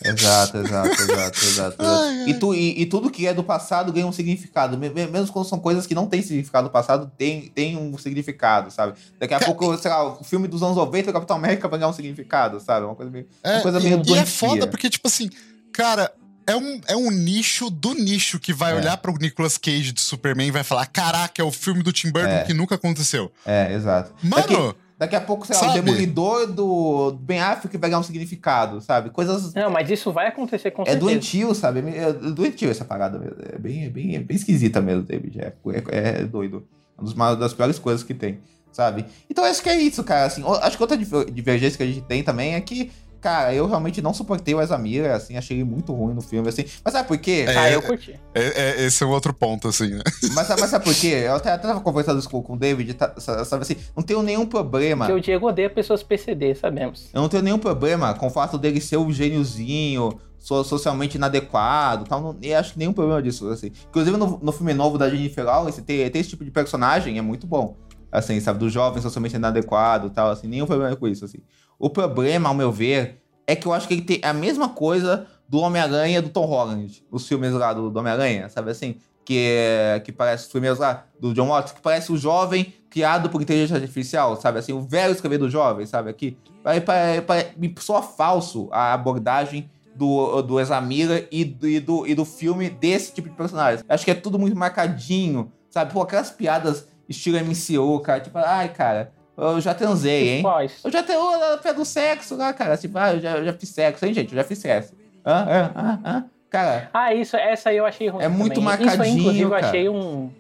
Exato, 0.05 0.57
exato, 0.59 1.03
exato, 1.03 1.39
exato. 1.45 1.77
Ai. 1.79 2.31
E, 2.31 2.35
tu, 2.35 2.55
e, 2.55 2.81
e 2.81 2.87
tudo 2.87 3.11
que 3.11 3.27
é 3.27 3.35
do 3.35 3.45
passado 3.45 3.93
ganha 3.93 4.07
um 4.07 4.13
significado. 4.13 4.79
Me- 4.79 4.89
me- 4.89 5.07
Mesmo 5.07 5.33
quando 5.33 5.47
são 5.47 5.59
coisas 5.59 5.87
que 5.87 5.95
não 5.95 6.07
têm 6.07 6.23
significado 6.23 6.69
do 6.69 6.73
passado, 6.73 7.11
tem, 7.19 7.49
tem 7.49 7.77
um 7.77 7.97
significado, 7.99 8.71
sabe? 8.71 8.95
Daqui 9.19 9.35
a 9.35 9.41
pouco, 9.41 9.77
sei 9.77 9.91
lá, 9.91 10.05
o 10.19 10.25
filme 10.25 10.49
dos 10.49 10.63
anos 10.63 10.77
90, 10.77 11.11
o 11.11 11.13
Capitão 11.13 11.37
América 11.37 11.69
vai 11.69 11.79
ganhar 11.79 11.91
um 11.91 11.95
significado, 11.95 12.59
sabe? 12.61 12.87
Uma 12.87 12.95
coisa 12.95 13.11
meio. 13.11 13.27
É, 13.43 13.55
Uma 13.57 13.63
coisa 13.63 13.79
e, 13.79 13.83
meio 13.83 13.97
e 13.97 14.01
é 14.01 14.03
doentia. 14.03 14.27
foda 14.27 14.67
porque, 14.67 14.89
tipo 14.89 15.07
assim, 15.07 15.29
cara, 15.73 16.11
é 16.51 16.57
um, 16.57 16.81
é 16.89 16.97
um 16.97 17.11
nicho 17.11 17.71
do 17.71 17.95
nicho 17.95 18.39
que 18.39 18.53
vai 18.53 18.73
É. 18.73 18.77
olhar 18.77 18.97
pro 18.99 19.13
Nicolas 19.19 19.57
Cage 19.59 19.93
de 19.93 20.01
Superman 20.01 20.49
e 20.49 20.51
vai 20.51 20.65
falar: 20.65 20.87
caraca, 20.87 21.41
é 21.41 21.45
o 21.45 21.51
filme 21.51 21.83
do 21.83 21.93
Tim 21.93 22.11
Burton 22.11 22.29
É. 22.29 22.45
que 22.45 22.55
nunca 22.55 22.75
aconteceu. 22.75 23.31
É, 23.47 23.73
exato. 23.75 24.13
Mano, 24.23 24.37
Daqui, 24.43 24.77
daqui 24.99 25.17
a 25.17 25.21
pouco, 25.21 25.47
sei 25.47 25.57
lá, 25.57 25.71
o? 25.71 25.73
Demolidor 25.75 26.47
do 26.47 27.13
Ben 27.21 27.41
Affleck 27.41 27.77
vai 27.79 27.91
ganhar 27.91 28.01
um 28.01 28.03
significado, 28.03 28.81
sabe? 28.81 29.11
Coisas. 29.11 29.55
Não, 29.55 29.71
mas 29.71 29.89
isso 29.91 30.13
vai 30.13 30.27
acontecer 30.29 30.71
com 30.71 30.83
É 30.83 30.87
certeza. 30.87 31.01
doentio, 31.07 31.55
sabe? 31.55 31.81
É 31.89 32.03
é 32.09 32.13
doentio 32.13 32.71
essa 32.71 32.85
parada 32.85 33.19
mesmo. 33.19 33.37
É 33.53 33.59
bem, 33.59 33.85
é 33.85 33.89
bem, 33.89 34.17
é 34.17 34.19
bem 34.19 34.37
esquisita 34.37 34.81
mesmo, 34.81 35.03
David. 35.03 35.41
É, 35.41 35.53
é, 35.91 36.21
é 36.21 36.25
doido. 36.25 36.67
Uma 36.99 37.05
das, 37.07 37.15
uma 37.15 37.35
das 37.35 37.53
piores 37.55 37.79
coisas 37.79 38.03
que 38.05 38.13
tem, 38.13 38.41
sabe? 38.71 39.07
Então 39.31 39.43
acho 39.45 39.63
que 39.63 39.71
é 39.71 39.81
isso, 39.81 40.05
cara. 40.05 40.27
Assim, 40.27 40.43
o- 40.43 40.53
acho 40.55 40.77
que 40.77 40.83
outra 40.83 40.97
diver- 40.99 41.31
divergência 41.31 41.79
que 41.79 41.83
a 41.83 41.87
gente 41.87 42.03
tem 42.03 42.23
também 42.23 42.55
é 42.55 42.61
que, 42.61 42.91
cara, 43.21 43.55
eu 43.55 43.67
realmente 43.67 44.01
não 44.03 44.15
suportei 44.15 44.55
o 44.55 44.61
Ezamira, 44.63 45.15
assim, 45.15 45.37
achei 45.37 45.57
ele 45.59 45.65
muito 45.65 45.93
ruim 45.93 46.15
no 46.15 46.21
filme, 46.23 46.49
assim. 46.49 46.65
Mas 46.85 46.93
sabe 46.95 47.07
por 47.09 47.19
quê? 47.19 47.45
É. 47.47 47.57
Ah, 47.57 47.71
eu 47.71 47.83
curti. 47.83 48.19
é- 48.35 48.81
é- 48.83 48.85
esse 48.87 49.03
é 49.03 49.07
um 49.07 49.11
outro 49.11 49.33
ponto, 49.35 49.69
assim, 49.69 49.91
né? 49.91 50.03
Mas, 50.35 50.47
sabe- 50.47 50.61
mas 50.61 50.71
sabe 50.71 50.85
por 50.85 50.95
quê? 50.95 51.23
Eu 51.27 51.35
até, 51.35 51.53
até 51.53 51.67
tava 51.69 51.81
conversando 51.81 52.23
com, 52.29 52.43
com 52.43 52.55
o 52.55 52.59
David, 52.59 52.95
tá- 52.95 53.15
sabe 53.19 53.63
assim, 53.63 53.77
não 53.97 54.03
tenho 54.03 54.23
nenhum 54.23 54.47
problema. 54.47 55.07
Porque 55.07 55.19
o 55.19 55.23
Diego 55.23 55.47
odeia 55.49 55.69
pessoas 55.71 56.03
PCD, 56.03 56.55
sabemos. 56.55 57.09
Eu 57.13 57.21
não 57.23 57.29
tenho 57.29 57.43
nenhum 57.43 57.59
problema 57.59 58.15
com 58.15 58.27
o 58.27 58.31
fato 58.31 58.57
dele 58.59 58.81
ser 58.81 58.97
um 58.97 59.13
gêniozinho, 59.13 60.19
so- 60.39 60.65
socialmente 60.65 61.17
inadequado 61.17 62.05
tal. 62.05 62.21
Não, 62.21 62.37
eu 62.43 62.59
acho 62.59 62.73
que 62.75 62.79
nenhum 62.79 62.93
problema 62.93 63.23
disso, 63.23 63.49
assim. 63.49 63.71
Inclusive, 63.89 64.17
no, 64.17 64.39
no 64.43 64.53
filme 64.53 64.73
novo 64.75 64.97
da 64.99 65.09
Jennifer 65.11 65.45
Lawrence, 65.45 65.83
ter, 65.83 66.11
ter 66.11 66.19
esse 66.19 66.31
tipo 66.31 66.45
de 66.45 66.51
personagem 66.51 67.19
é 67.19 67.23
muito 67.23 67.47
bom. 67.47 67.77
Assim, 68.13 68.41
sabe? 68.41 68.59
Do 68.59 68.69
jovem 68.69 69.01
socialmente 69.01 69.37
inadequado 69.37 70.11
tal, 70.11 70.31
assim. 70.31 70.49
Nenhum 70.49 70.67
problema 70.67 70.97
com 70.97 71.07
isso, 71.07 71.25
assim. 71.25 71.39
O 71.81 71.91
problema, 71.91 72.49
ao 72.51 72.55
meu 72.55 72.71
ver, 72.71 73.23
é 73.47 73.57
que 73.57 73.67
eu 73.67 73.73
acho 73.73 73.89
que 73.89 73.95
ele 73.95 74.03
tem 74.03 74.21
a 74.23 74.33
mesma 74.33 74.69
coisa 74.69 75.27
do 75.49 75.59
Homem-Aranha 75.59 76.23
do 76.23 76.29
Tom 76.29 76.45
Holland. 76.45 77.03
Os 77.11 77.27
filmes 77.27 77.53
lá 77.53 77.73
do, 77.73 77.91
do 77.91 77.99
Homem-Aranha, 77.99 78.49
sabe 78.51 78.71
assim? 78.71 78.97
Que, 79.25 80.01
que 80.05 80.13
parece 80.13 80.45
os 80.47 80.53
primeiros 80.53 80.79
lá, 80.79 81.07
do 81.19 81.33
John 81.33 81.49
Watts, 81.49 81.73
que 81.73 81.81
parece 81.81 82.13
o 82.13 82.17
jovem 82.17 82.73
criado 82.91 83.31
por 83.31 83.41
inteligência 83.41 83.77
artificial, 83.77 84.37
sabe? 84.41 84.59
Assim, 84.59 84.73
o 84.73 84.83
velho 84.83 85.13
escrever 85.13 85.39
do 85.39 85.49
jovem, 85.49 85.87
sabe? 85.87 86.11
Aqui. 86.11 86.37
Pare- 86.63 87.53
Me 87.57 87.75
soa 87.79 88.03
falso 88.03 88.69
a 88.71 88.93
abordagem 88.93 89.71
do, 89.95 90.43
do 90.43 90.61
Examira 90.61 91.27
e 91.31 91.45
do, 91.45 91.69
e, 91.69 91.81
do, 91.81 92.07
e 92.07 92.15
do 92.15 92.25
filme 92.25 92.69
desse 92.71 93.13
tipo 93.13 93.29
de 93.29 93.35
personagem. 93.35 93.85
Acho 93.89 94.05
que 94.05 94.11
é 94.11 94.15
tudo 94.15 94.39
muito 94.39 94.57
marcadinho, 94.57 95.51
sabe? 95.69 95.93
Pô, 95.93 96.03
aquelas 96.03 96.31
piadas 96.31 96.87
estilo 97.09 97.39
MCU, 97.39 98.01
cara. 98.01 98.21
Tipo, 98.21 98.39
ai, 98.39 98.69
cara, 98.73 99.13
eu 99.41 99.61
já 99.61 99.75
transei, 99.75 100.29
hein? 100.37 100.43
Quais? 100.43 100.73
Eu 100.85 100.91
já 100.91 101.03
tenho 101.03 101.21
a 101.53 101.57
pé 101.59 101.73
do 101.73 101.85
sexo 101.85 102.37
lá, 102.37 102.53
cara. 102.53 102.77
Tipo, 102.77 102.99
ah, 102.99 103.13
eu 103.15 103.21
já, 103.21 103.37
eu 103.39 103.45
já 103.45 103.53
fiz 103.53 103.69
sexo, 103.71 104.05
hein, 104.07 104.13
gente? 104.15 104.33
Eu 104.33 104.37
já 104.37 104.45
fiz 104.45 104.59
sexo. 104.59 104.95
Hã? 105.25 105.33
Hã? 105.49 105.73
Hã? 105.77 106.01
Hã? 106.05 106.25
Cara, 106.51 106.91
Ah, 106.93 107.15
isso, 107.15 107.37
essa 107.37 107.71
aí 107.71 107.77
eu 107.77 107.87
achei 107.87 108.09
ruim. 108.09 108.25
É 108.25 108.29
muito 108.29 108.55
também. 108.61 108.75
Isso 108.75 108.81
aí, 108.83 108.87
marcadinho, 108.87 109.19
inclusive, 109.21 109.45
eu 109.45 109.51
cara. 109.51 109.67
achei 109.69 109.89
um. 109.89 110.31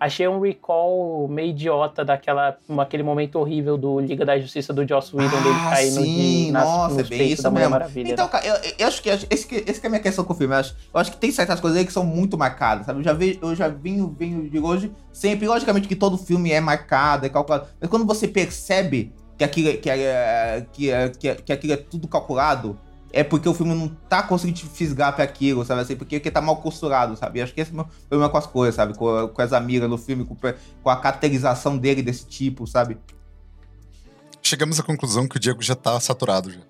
Achei 0.00 0.28
um 0.28 0.40
recall 0.40 1.26
meio 1.28 1.50
idiota 1.50 2.04
daquela, 2.04 2.56
aquele 2.78 3.02
momento 3.02 3.36
horrível 3.38 3.76
do 3.76 3.98
Liga 3.98 4.24
da 4.24 4.38
Justiça 4.38 4.72
do 4.72 4.86
Joss 4.86 5.14
Whedon 5.14 5.42
dele 5.42 5.56
Ah, 5.58 5.70
caindo 5.74 6.00
sim, 6.02 6.44
de, 6.46 6.50
nas, 6.52 6.64
nossa, 6.64 6.94
nos 6.94 7.06
é 7.06 7.16
bem 7.16 7.28
isso 7.32 7.42
da 7.42 7.50
Mulher 7.50 7.62
mesmo. 7.64 7.72
Maravilha. 7.72 8.12
Então, 8.12 8.24
né? 8.26 8.30
cara, 8.30 8.46
eu, 8.46 8.54
eu 8.78 8.86
acho 8.86 9.02
que 9.02 9.08
esse, 9.08 9.46
que 9.46 9.56
esse 9.66 9.80
que 9.80 9.86
é 9.86 9.88
a 9.88 9.90
minha 9.90 10.02
questão 10.02 10.24
com 10.24 10.32
o 10.32 10.36
filme. 10.36 10.54
Eu 10.54 10.58
acho, 10.60 10.76
eu 10.94 11.00
acho 11.00 11.10
que 11.10 11.16
tem 11.16 11.32
certas 11.32 11.58
coisas 11.58 11.78
aí 11.78 11.84
que 11.84 11.92
são 11.92 12.04
muito 12.04 12.38
marcadas, 12.38 12.86
sabe? 12.86 13.00
Eu 13.00 13.04
já, 13.04 13.12
vejo, 13.12 13.38
eu 13.42 13.54
já 13.56 13.66
venho, 13.66 14.14
venho 14.16 14.48
de 14.48 14.58
hoje 14.60 14.92
sempre. 15.12 15.48
Logicamente 15.48 15.88
que 15.88 15.96
todo 15.96 16.16
filme 16.16 16.52
é 16.52 16.60
marcado, 16.60 17.26
é 17.26 17.28
calculado. 17.28 17.66
Mas 17.80 17.90
quando 17.90 18.06
você 18.06 18.28
percebe 18.28 19.12
que 19.36 19.42
aquilo, 19.42 19.76
que, 19.78 19.90
é, 19.90 20.66
que, 20.72 20.90
é- 20.90 21.08
que, 21.08 21.28
é- 21.28 21.34
que 21.34 21.52
aquilo 21.52 21.72
é 21.72 21.76
tudo 21.76 22.06
calculado, 22.06 22.78
é 23.12 23.24
porque 23.24 23.48
o 23.48 23.54
filme 23.54 23.74
não 23.74 23.88
tá 23.88 24.22
conseguindo 24.22 24.58
te 24.58 24.66
fisgar 24.66 25.14
pra 25.14 25.24
aquilo, 25.24 25.64
sabe? 25.64 25.80
Assim, 25.80 25.96
porque, 25.96 26.18
porque 26.18 26.30
tá 26.30 26.40
mal 26.40 26.56
costurado, 26.56 27.16
sabe? 27.16 27.40
Eu 27.40 27.44
acho 27.44 27.54
que 27.54 27.60
esse 27.60 27.70
é 27.70 27.74
o 27.74 27.76
meu 27.76 27.86
problema 28.08 28.30
com 28.30 28.36
as 28.36 28.46
coisas, 28.46 28.74
sabe? 28.74 28.94
Com, 28.94 29.28
com 29.28 29.42
as 29.42 29.52
amigas 29.52 29.88
no 29.88 29.98
filme, 29.98 30.24
com, 30.24 30.36
com 30.36 30.90
a 30.90 30.96
caracterização 30.96 31.76
dele 31.76 32.02
desse 32.02 32.26
tipo, 32.26 32.66
sabe? 32.66 32.98
Chegamos 34.42 34.78
à 34.78 34.82
conclusão 34.82 35.26
que 35.26 35.36
o 35.36 35.40
Diego 35.40 35.62
já 35.62 35.74
tá 35.74 35.98
saturado 36.00 36.50
já. 36.50 36.60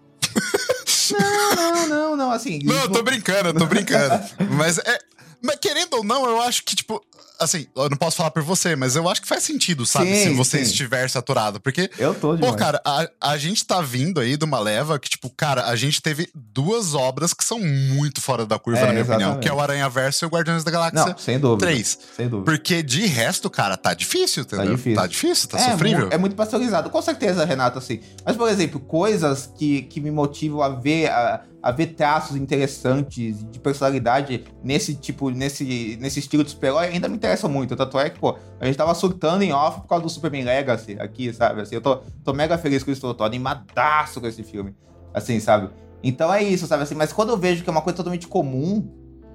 Não, 1.19 1.55
não, 1.55 1.87
não, 1.89 2.17
não, 2.17 2.31
assim. 2.31 2.61
Não, 2.65 2.75
eu 2.83 2.91
tô 2.91 3.03
brincando, 3.03 3.49
eu 3.49 3.55
tô 3.55 3.67
brincando. 3.67 4.25
mas 4.57 4.79
é. 4.79 4.99
Mas 5.43 5.57
querendo 5.57 5.95
ou 5.95 6.05
não, 6.05 6.29
eu 6.29 6.41
acho 6.43 6.65
que, 6.65 6.77
tipo. 6.77 7.03
Assim, 7.39 7.67
eu 7.77 7.89
não 7.89 7.97
posso 7.97 8.17
falar 8.17 8.31
por 8.31 8.43
você, 8.43 8.75
mas 8.75 8.97
eu 8.97 9.09
acho 9.09 9.23
que 9.23 9.29
faz 9.29 9.43
sentido, 9.43 9.87
sabe? 9.87 10.07
Sim, 10.07 10.25
se 10.25 10.35
você 10.35 10.59
sim. 10.59 10.65
estiver 10.65 11.09
saturado. 11.09 11.61
Porque 11.61 11.91
Eu 11.99 12.15
tô 12.15 12.31
Pô, 12.31 12.37
demais. 12.37 12.57
cara, 12.57 12.81
a, 12.85 13.09
a 13.21 13.39
gente 13.39 13.65
tá 13.65 13.81
vindo 13.81 14.19
aí 14.21 14.37
de 14.37 14.45
uma 14.45 14.59
leva 14.59 14.99
que, 14.99 15.09
tipo, 15.09 15.31
cara, 15.31 15.67
a 15.67 15.77
gente 15.77 16.03
teve 16.03 16.29
duas 16.35 16.95
obras 16.95 17.33
que 17.33 17.45
são 17.45 17.61
muito 17.61 18.21
fora 18.21 18.45
da 18.45 18.59
curva, 18.59 18.81
É, 18.81 18.87
na 18.87 18.93
minha 18.93 19.03
opinião, 19.03 19.21
exatamente. 19.21 19.43
que 19.43 19.49
é 19.49 19.53
o 19.53 19.61
Aranha 19.61 19.89
Verso 19.89 20.25
e 20.25 20.27
o 20.27 20.29
Guardiões 20.29 20.65
da 20.65 20.71
Galáxia 20.71 21.07
Não, 21.07 21.19
sem 21.19 21.39
dúvida. 21.39 21.67
3. 21.67 21.99
Sem 22.17 22.29
dúvida. 22.29 22.51
Porque 22.51 22.83
de 22.83 23.07
resto, 23.07 23.49
cara, 23.49 23.77
tá 23.77 23.95
difícil, 23.95 24.43
entendeu? 24.43 24.75
difícil. 24.77 24.95
Tá 24.97 25.07
difícil, 25.07 25.49
tá 25.49 25.59
é, 25.59 25.71
sofrível. 25.71 26.09
É 26.11 26.19
muito 26.19 26.35
pasteurizado. 26.35 26.91
Com 26.91 27.03
certeza, 27.03 27.45
Renato, 27.45 27.79
assim. 27.79 28.01
Mas, 28.25 28.37
por 28.37 28.49
exemplo, 28.49 28.81
coisas 28.81 29.51
que, 29.57 29.83
que 29.83 30.01
me 30.01 30.11
motivam 30.11 30.61
a 30.63 30.69
ver, 30.71 31.09
a, 31.11 31.43
a 31.63 31.71
ver 31.71 31.89
traços 31.89 32.37
interessantes 32.37 33.45
de 33.51 33.59
personalidade 33.59 34.45
nesse 34.63 34.95
tipo, 34.95 35.31
nesse, 35.31 35.99
nesse 36.01 36.21
estilo 36.21 36.45
de 36.45 36.51
super-herói 36.51 36.87
ainda 36.87 37.09
me 37.09 37.17
interessam 37.17 37.51
muito. 37.51 37.75
Tanto 37.75 37.99
é 37.99 38.09
que, 38.11 38.19
pô, 38.19 38.37
a 38.61 38.67
gente 38.67 38.77
tava 38.77 38.95
surtando 38.95 39.43
em 39.43 39.53
off 39.53 39.81
por 39.81 39.89
causa 39.89 40.05
do 40.05 40.11
Superman 40.11 40.45
Legacy 40.45 40.97
aqui, 41.01 41.33
sabe? 41.33 41.61
Assim, 41.61 41.75
eu 41.75 41.81
tô, 41.81 41.97
tô 42.25 42.33
mega 42.33 42.57
feliz 42.57 42.83
com 42.83 42.91
isso, 42.91 43.01
tô, 43.01 43.15
tô 43.15 43.25
animadaço 43.25 44.21
com 44.21 44.27
esse 44.27 44.43
filme. 44.43 44.75
Assim, 45.13 45.41
sabe? 45.41 45.71
Então 46.03 46.33
é 46.33 46.43
isso, 46.43 46.67
sabe? 46.67 46.85
Assim, 46.85 46.95
mas 46.95 47.13
quando 47.13 47.31
eu 47.31 47.37
vejo 47.37 47.63
que 47.63 47.69
é 47.69 47.73
uma 47.73 47.83
coisa 47.83 47.97
totalmente 47.97 48.29
comum, 48.29 48.89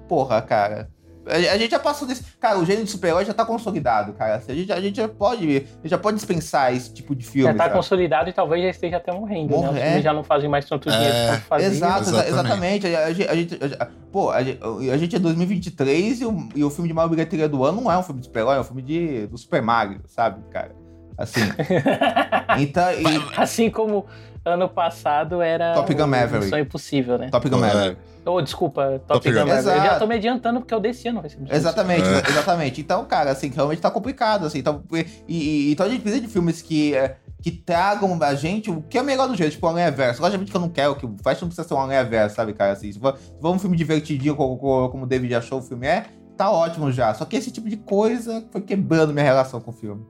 porra, 0.08 0.40
cara. 0.40 0.90
A, 1.26 1.56
gente 1.58 1.70
já 1.70 1.78
passou 1.78 2.06
desse. 2.06 2.22
Cara, 2.38 2.58
o 2.58 2.64
gênero 2.66 2.84
de 2.84 2.90
super-herói 2.90 3.24
já 3.24 3.32
tá 3.32 3.44
consolidado, 3.44 4.12
cara. 4.12 4.36
Assim, 4.36 4.52
a, 4.52 4.54
gente, 4.54 4.72
a 4.72 4.80
gente 4.80 4.96
já 4.96 5.08
pode. 5.08 5.44
A 5.44 5.50
gente 5.50 5.88
já 5.88 5.98
pode 5.98 6.16
dispensar 6.16 6.74
esse 6.74 6.92
tipo 6.92 7.14
de 7.14 7.24
filme. 7.24 7.50
Já 7.50 7.56
tá 7.56 7.64
sabe? 7.64 7.76
consolidado 7.76 8.28
e 8.28 8.32
talvez 8.32 8.62
já 8.62 8.70
esteja 8.70 8.96
até 8.98 9.12
morrendo, 9.12 9.50
né? 9.52 9.56
Morre- 9.56 9.70
Os 9.70 9.76
é. 9.78 9.86
filmes 9.86 10.04
já 10.04 10.12
não 10.12 10.22
fazem 10.24 10.48
mais 10.50 10.64
tanto 10.66 10.90
dinheiro 10.90 11.14
É, 11.14 11.26
quanto 11.28 11.40
faziam. 11.42 11.70
Exato, 11.72 12.02
exa- 12.10 12.28
Exatamente. 12.28 12.86
exatamente. 12.86 12.96
A, 12.96 13.12
gente- 13.12 13.28
a 13.28 13.34
gente, 13.34 13.74
a- 13.80 13.88
pô, 14.12 14.30
a 14.30 14.42
gente, 14.42 14.60
a 14.92 14.96
gente 14.96 15.16
é 15.16 15.18
2023 15.18 16.20
e 16.20 16.24
o, 16.26 16.48
e 16.54 16.62
o 16.64 16.70
filme 16.70 16.88
de 16.88 16.94
maior 16.94 17.08
bilheteria 17.08 17.48
do 17.48 17.64
ano 17.64 17.80
não 17.80 17.90
é 17.90 17.96
um 17.98 18.02
filme 18.02 18.20
de 18.20 18.26
super-herói, 18.26 18.56
é 18.56 18.60
um 18.60 18.64
filme 18.64 18.82
de, 18.82 19.26
do 19.26 19.38
Super 19.38 19.62
Mario, 19.62 20.00
sabe, 20.06 20.42
cara? 20.50 20.72
Assim. 21.16 21.40
Então, 22.58 22.90
e- 22.92 23.22
assim 23.36 23.70
como 23.70 24.06
ano 24.44 24.68
passado 24.68 25.40
era 25.40 25.72
Top 25.74 25.92
Gun 25.94 26.06
Maverick. 26.06 26.48
Sonho 26.50 26.62
Impossível, 26.62 27.18
né? 27.18 27.28
Top 27.30 27.48
Gun 27.48 27.58
Maverick. 27.58 28.00
Oh, 28.26 28.40
desculpa, 28.40 28.84
Top, 29.06 29.22
Top 29.22 29.30
Gun 29.32 29.40
Gun. 29.40 29.46
Maverick. 29.46 29.78
Eu 29.78 29.84
já 29.92 29.98
tô 29.98 30.06
me 30.06 30.14
adiantando 30.14 30.60
porque 30.60 30.72
é 30.72 30.76
o 30.76 30.80
desse 30.80 31.08
ano 31.08 31.20
vai 31.20 31.30
ser 31.30 31.38
Exatamente, 31.50 32.06
É. 32.08 32.30
exatamente. 32.30 32.80
Então, 32.80 33.04
cara, 33.04 33.30
assim, 33.30 33.48
realmente 33.50 33.80
tá 33.82 33.90
complicado, 33.90 34.46
assim. 34.46 34.58
Então, 34.58 34.82
e, 34.92 35.06
e- 35.28 35.72
então 35.72 35.86
a 35.86 35.88
gente 35.88 36.00
precisa 36.02 36.22
de 36.22 36.28
filmes 36.30 36.62
que, 36.62 36.94
é, 36.94 37.16
que 37.42 37.50
tragam 37.50 38.18
a 38.22 38.34
gente 38.34 38.70
o 38.70 38.80
que 38.82 38.96
é 38.96 39.02
o 39.02 39.04
melhor 39.04 39.28
do 39.28 39.34
jeito, 39.34 39.52
tipo 39.52 39.66
o 39.66 39.70
Aranha 39.70 39.90
Verso. 39.90 40.22
Logicamente 40.22 40.50
que 40.50 40.56
eu 40.56 40.60
não 40.60 40.68
quero 40.70 40.94
que 40.96 41.04
o 41.06 41.14
Flash 41.22 41.40
não 41.42 41.48
precisa 41.48 41.66
ser 41.68 41.74
um 41.74 41.80
Aranha 41.80 42.04
Verso, 42.04 42.36
sabe, 42.36 42.52
cara? 42.54 42.72
Assim, 42.72 42.90
se 42.92 42.98
for, 42.98 43.16
se 43.18 43.40
for 43.40 43.50
um 43.50 43.58
filme 43.58 43.76
divertidinho, 43.76 44.34
como, 44.36 44.56
como, 44.56 44.88
como 44.88 45.04
o 45.04 45.06
David 45.06 45.34
achou 45.34 45.58
o 45.58 45.62
filme 45.62 45.86
é, 45.86 46.06
tá 46.36 46.50
ótimo 46.50 46.90
já. 46.90 47.12
Só 47.12 47.24
que 47.26 47.36
esse 47.36 47.50
tipo 47.50 47.68
de 47.68 47.76
coisa 47.76 48.42
foi 48.50 48.60
quebrando 48.62 49.12
minha 49.12 49.24
relação 49.24 49.60
com 49.60 49.70
o 49.70 49.74
filme. 49.74 50.04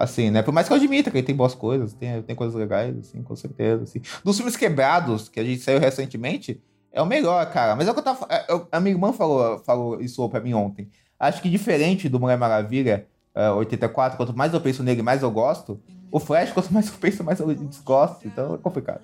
Assim, 0.00 0.30
né? 0.30 0.40
Por 0.42 0.50
mais 0.50 0.66
que 0.66 0.72
eu 0.72 0.78
admita 0.78 1.10
que 1.10 1.18
ele 1.18 1.26
tem 1.26 1.34
boas 1.36 1.54
coisas, 1.54 1.92
tem, 1.92 2.22
tem 2.22 2.34
coisas 2.34 2.56
legais, 2.56 2.96
assim, 2.96 3.22
com 3.22 3.36
certeza. 3.36 3.82
Assim. 3.82 4.00
Dos 4.24 4.34
filmes 4.38 4.56
quebrados, 4.56 5.28
que 5.28 5.38
a 5.38 5.44
gente 5.44 5.60
saiu 5.60 5.78
recentemente, 5.78 6.58
é 6.90 7.02
o 7.02 7.06
melhor, 7.06 7.44
cara. 7.52 7.76
Mas 7.76 7.86
é 7.86 7.90
o 7.90 7.92
que 7.92 8.00
eu 8.00 8.04
tava. 8.04 8.26
é, 8.30 8.50
eu- 8.50 8.66
a 8.72 8.80
minha 8.80 8.94
irmã 8.94 9.12
falou, 9.12 9.58
falou 9.58 10.00
isso 10.00 10.26
pra 10.30 10.40
mim 10.40 10.54
ontem. 10.54 10.88
Acho 11.18 11.42
que 11.42 11.50
diferente 11.50 12.08
do 12.08 12.18
Mulher 12.18 12.38
Maravilha 12.38 13.06
é, 13.34 13.50
84, 13.50 14.16
quanto 14.16 14.34
mais 14.34 14.54
eu 14.54 14.60
penso 14.62 14.82
nele, 14.82 15.02
mais 15.02 15.22
eu 15.22 15.30
gosto. 15.30 15.78
O 16.10 16.18
Flash, 16.18 16.50
quanto 16.50 16.72
mais 16.72 16.88
eu 16.88 16.94
penso, 16.94 17.22
mais 17.22 17.38
eu 17.38 17.54
desgosto. 17.54 18.26
Então 18.26 18.54
é 18.54 18.58
complicado. 18.58 19.02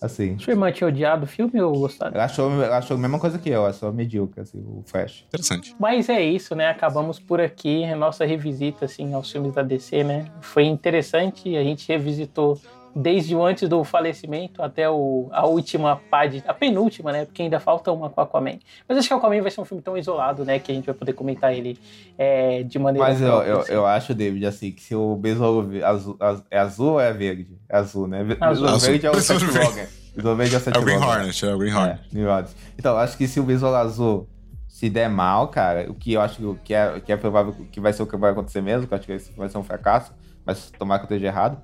Assim. 0.00 0.38
Sua 0.38 0.52
irmã 0.52 0.70
tinha 0.70 0.86
odiado 0.86 1.24
o 1.24 1.26
filme 1.26 1.60
ou 1.60 1.72
gostado? 1.72 2.14
Ela 2.14 2.24
achou, 2.24 2.62
ela 2.62 2.78
achou 2.78 2.96
a 2.96 3.00
mesma 3.00 3.18
coisa 3.18 3.38
que 3.38 3.48
eu, 3.48 3.56
ela 3.56 3.70
achou 3.70 3.92
medíocre, 3.92 4.40
assim, 4.40 4.58
o 4.58 4.82
Flash. 4.86 5.24
Interessante. 5.28 5.74
Mas 5.78 6.08
é 6.08 6.22
isso, 6.22 6.54
né? 6.54 6.68
Acabamos 6.68 7.18
por 7.18 7.40
aqui 7.40 7.84
a 7.84 7.96
nossa 7.96 8.24
revisita 8.24 8.84
assim 8.84 9.12
aos 9.14 9.30
filmes 9.30 9.54
da 9.54 9.62
DC, 9.62 10.04
né? 10.04 10.26
Foi 10.40 10.64
interessante, 10.64 11.56
a 11.56 11.62
gente 11.64 11.88
revisitou 11.88 12.60
desde 12.94 13.34
o 13.34 13.44
antes 13.44 13.68
do 13.68 13.84
falecimento 13.84 14.62
até 14.62 14.88
o, 14.90 15.28
a 15.32 15.46
última 15.46 15.96
página, 16.10 16.44
a 16.48 16.54
penúltima, 16.54 17.12
né? 17.12 17.24
Porque 17.24 17.42
ainda 17.42 17.60
falta 17.60 17.92
uma 17.92 18.10
com 18.10 18.20
Aquaman. 18.20 18.58
Mas 18.88 18.98
acho 18.98 19.08
que 19.08 19.14
Aquaman 19.14 19.40
vai 19.40 19.50
ser 19.50 19.60
um 19.60 19.64
filme 19.64 19.82
tão 19.82 19.96
isolado, 19.96 20.44
né? 20.44 20.58
Que 20.58 20.72
a 20.72 20.74
gente 20.74 20.86
vai 20.86 20.94
poder 20.94 21.12
comentar 21.12 21.52
ele 21.54 21.78
é, 22.16 22.62
de 22.62 22.78
maneira. 22.78 23.06
Mas 23.08 23.20
eu, 23.20 23.42
eu, 23.42 23.62
eu 23.68 23.86
acho, 23.86 24.14
David, 24.14 24.44
assim, 24.46 24.72
que 24.72 24.82
se 24.82 24.94
o 24.94 25.14
besouro 25.16 25.68
azul, 25.84 26.16
az- 26.18 26.42
é 26.50 26.58
azul 26.58 26.92
ou 26.94 27.00
é 27.00 27.12
verde? 27.12 27.46
É 27.68 27.76
azul, 27.76 28.06
né? 28.08 28.20
Azul. 28.20 28.36
Besouro 28.48 28.74
Azul. 28.74 28.88
verde 28.90 29.06
é 29.06 29.10
o 29.10 29.20
Seth 29.20 29.38
verde. 29.40 29.58
Rogen. 29.68 29.86
Besouro 30.16 30.36
verde 30.36 30.54
é 30.54 30.58
o 30.58 30.60
Seth 30.60 30.76
É 30.76 30.78
o 30.78 30.82
Green 30.82 30.96
Rogen. 30.96 31.10
Hornet, 31.18 31.46
é 31.46 31.54
o 31.54 31.58
Green 31.58 31.72
Hornet. 31.74 32.00
É, 32.12 32.14
New 32.16 32.28
Orleans. 32.28 32.56
Então, 32.78 32.96
acho 32.96 33.16
que 33.16 33.28
se 33.28 33.38
o 33.38 33.42
Besouro 33.44 33.76
Azul 33.76 34.28
se 34.66 34.88
der 34.90 35.08
mal, 35.08 35.48
cara, 35.48 35.90
o 35.90 35.94
que 35.94 36.12
eu 36.12 36.20
acho 36.20 36.58
que 36.64 36.72
é, 36.74 37.00
que 37.00 37.12
é 37.12 37.16
provável 37.16 37.54
que 37.72 37.80
vai 37.80 37.92
ser 37.92 38.02
o 38.02 38.06
que 38.06 38.16
vai 38.16 38.30
acontecer 38.32 38.60
mesmo, 38.60 38.86
que 38.86 38.94
eu 38.94 38.98
acho 38.98 39.06
que 39.06 39.18
vai 39.36 39.48
ser 39.48 39.58
um 39.58 39.62
fracasso, 39.64 40.12
mas 40.44 40.70
tomara 40.78 41.00
que 41.00 41.12
eu 41.12 41.16
esteja 41.16 41.26
errado. 41.26 41.58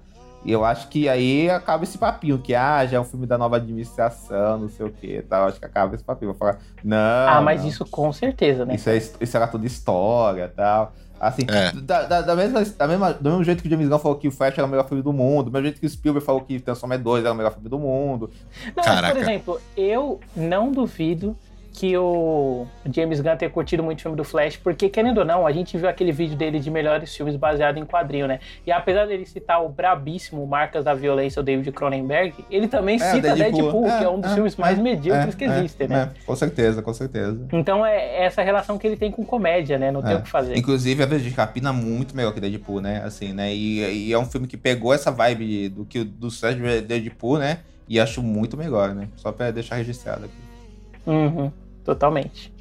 E 0.45 0.53
eu 0.53 0.65
acho 0.65 0.89
que 0.89 1.09
aí 1.09 1.49
acaba 1.49 1.85
esse 1.85 1.97
papinho, 1.97 2.39
que 2.39 2.55
ah, 2.55 2.85
já 2.85 2.99
é 2.99 3.01
um 3.01 3.05
filme 3.05 3.27
da 3.27 3.39
nova 3.39 3.57
administração, 3.57 4.59
não 4.59 4.69
sei 4.69 4.87
o 4.87 4.91
que 4.91 5.23
tal. 5.23 5.49
Acho 5.49 5.59
que 5.59 5.65
acaba 5.65 5.95
esse 5.95 6.05
papinho. 6.05 6.33
Vou 6.33 6.39
falar, 6.39 6.59
não. 6.83 6.99
Ah, 7.29 7.41
mas 7.43 7.63
não. 7.63 7.69
isso 7.69 7.85
com 7.87 8.13
certeza, 8.13 8.65
né? 8.67 8.75
Isso, 8.75 8.91
é, 8.91 8.97
isso 8.97 9.37
era 9.37 9.47
tudo 9.47 9.67
história 9.67 10.53
tal. 10.55 10.93
Assim, 11.19 11.43
É. 11.49 11.73
da, 11.73 12.03
da, 12.03 12.21
da 12.21 12.37
mesma, 12.37 12.63
da 12.63 12.87
mesma, 12.89 13.13
do 13.15 13.31
mesmo 13.31 13.45
jeito 13.45 13.63
que 13.63 13.69
o 13.69 13.71
James 13.71 13.89
Gunn 13.89 13.99
falou 13.99 14.19
que 14.19 14.29
o 14.29 14.33
Flash 14.33 14.59
era 14.59 14.67
o 14.67 14.71
melhor 14.71 14.87
filme 14.87 15.03
do 15.03 15.13
mundo, 15.13 15.45
do 15.45 15.51
mesmo 15.53 15.65
jeito 15.67 15.81
que 15.81 15.87
o 15.87 15.89
Spielberg 15.89 16.27
falou 16.27 16.43
que 16.43 16.61
Transformers 16.61 17.03
2 17.03 17.25
era 17.25 17.33
o 17.33 17.37
melhor 17.37 17.53
filme 17.53 17.69
do 17.71 17.79
mundo. 17.79 18.31
Não, 18.67 18.73
mas, 18.77 18.85
Caraca. 18.85 19.15
por 19.15 19.23
exemplo, 19.23 19.61
eu 19.77 20.21
não 20.37 20.71
duvido 20.71 21.35
que 21.75 21.97
o 21.99 22.67
James 22.95 23.21
Gunn 23.21 23.37
tenha 23.37 23.51
curtido 23.51 23.83
muito 23.83 23.99
o 23.99 24.03
filme 24.03 24.17
do 24.17 24.23
Flash, 24.23 24.57
porque, 24.57 24.89
querendo 24.89 25.19
ou 25.19 25.25
não, 25.25 25.45
a 25.45 25.51
gente 25.51 25.77
viu 25.77 25.89
aquele 25.89 26.13
vídeo 26.13 26.37
dele 26.37 26.61
de 26.61 26.71
melhores 26.71 27.15
filmes 27.15 27.35
baseado 27.35 27.79
em 27.79 27.85
quadrinho, 27.85 28.29
né? 28.29 28.39
E 28.65 28.71
apesar 28.71 29.07
dele 29.07 29.27
citar 29.27 29.61
o 29.65 29.69
brabíssimo 29.69 30.47
Marcas 30.47 30.85
da 30.85 30.95
Violência, 30.95 31.41
o 31.41 31.43
David 31.43 31.73
Cronenberg, 31.73 32.33
ele 32.49 32.69
também 32.69 32.95
É, 32.95 33.11
cita 33.11 33.35
Deadpool. 33.35 33.63
Deadpool, 33.63 33.87
É, 33.89 33.99
que 33.99 34.05
é 34.05 34.09
um 34.09 34.21
dos 34.21 34.31
é, 34.31 34.35
filmes 34.35 34.55
mais 34.57 34.79
é, 34.79 34.83
medíocres 34.83 35.35
é, 35.35 35.37
que 35.37 35.45
é, 35.45 35.59
existem, 35.59 35.89
né? 35.89 36.13
é, 36.15 36.25
com 36.25 36.37
certeza, 36.37 36.81
com 36.81 36.95
certeza. 36.95 37.45
Então 37.53 37.85
é 37.85 38.25
essa 38.25 38.41
relação 38.41 38.79
que 38.79 38.87
ele 38.87 38.97
tem 38.97 39.11
com 39.11 39.25
comédia, 39.25 39.77
né? 39.77 39.91
Não 39.91 40.01
tem 40.01 40.13
É. 40.13 40.17
o 40.17 40.23
que 40.23 40.31
fazer. 40.31 40.57
Inclusive, 40.57 41.03
a 41.03 41.07
Virgem 41.07 41.33
Capina 41.33 41.71
é 41.71 41.73
muito 41.73 42.15
melhor 42.17 42.33
que 42.33 42.41
Deadpool, 42.41 42.81
né? 42.81 43.03
Assim, 43.05 43.33
né? 43.33 43.53
E, 43.53 44.07
e 44.09 44.13
é 44.13 44.19
um 44.19 44.27
filme 44.27 44.47
que 44.47 44.57
pegou 44.57 44.95
essa 44.95 45.11
vibe 45.11 45.71
do 45.71 45.85
que 45.85 46.05
do 46.05 46.31
Sérgio 46.31 46.81
Deadpool, 46.83 47.39
né? 47.39 47.59
E 47.89 47.99
acho 47.99 48.23
muito 48.23 48.57
melhor, 48.57 48.95
né? 48.95 49.09
Só 49.17 49.33
pra 49.33 49.51
deixar 49.51 49.75
registrado 49.75 50.27
aqui. 50.27 50.35
Uhum, 51.07 51.53
totalmente. 51.85 52.53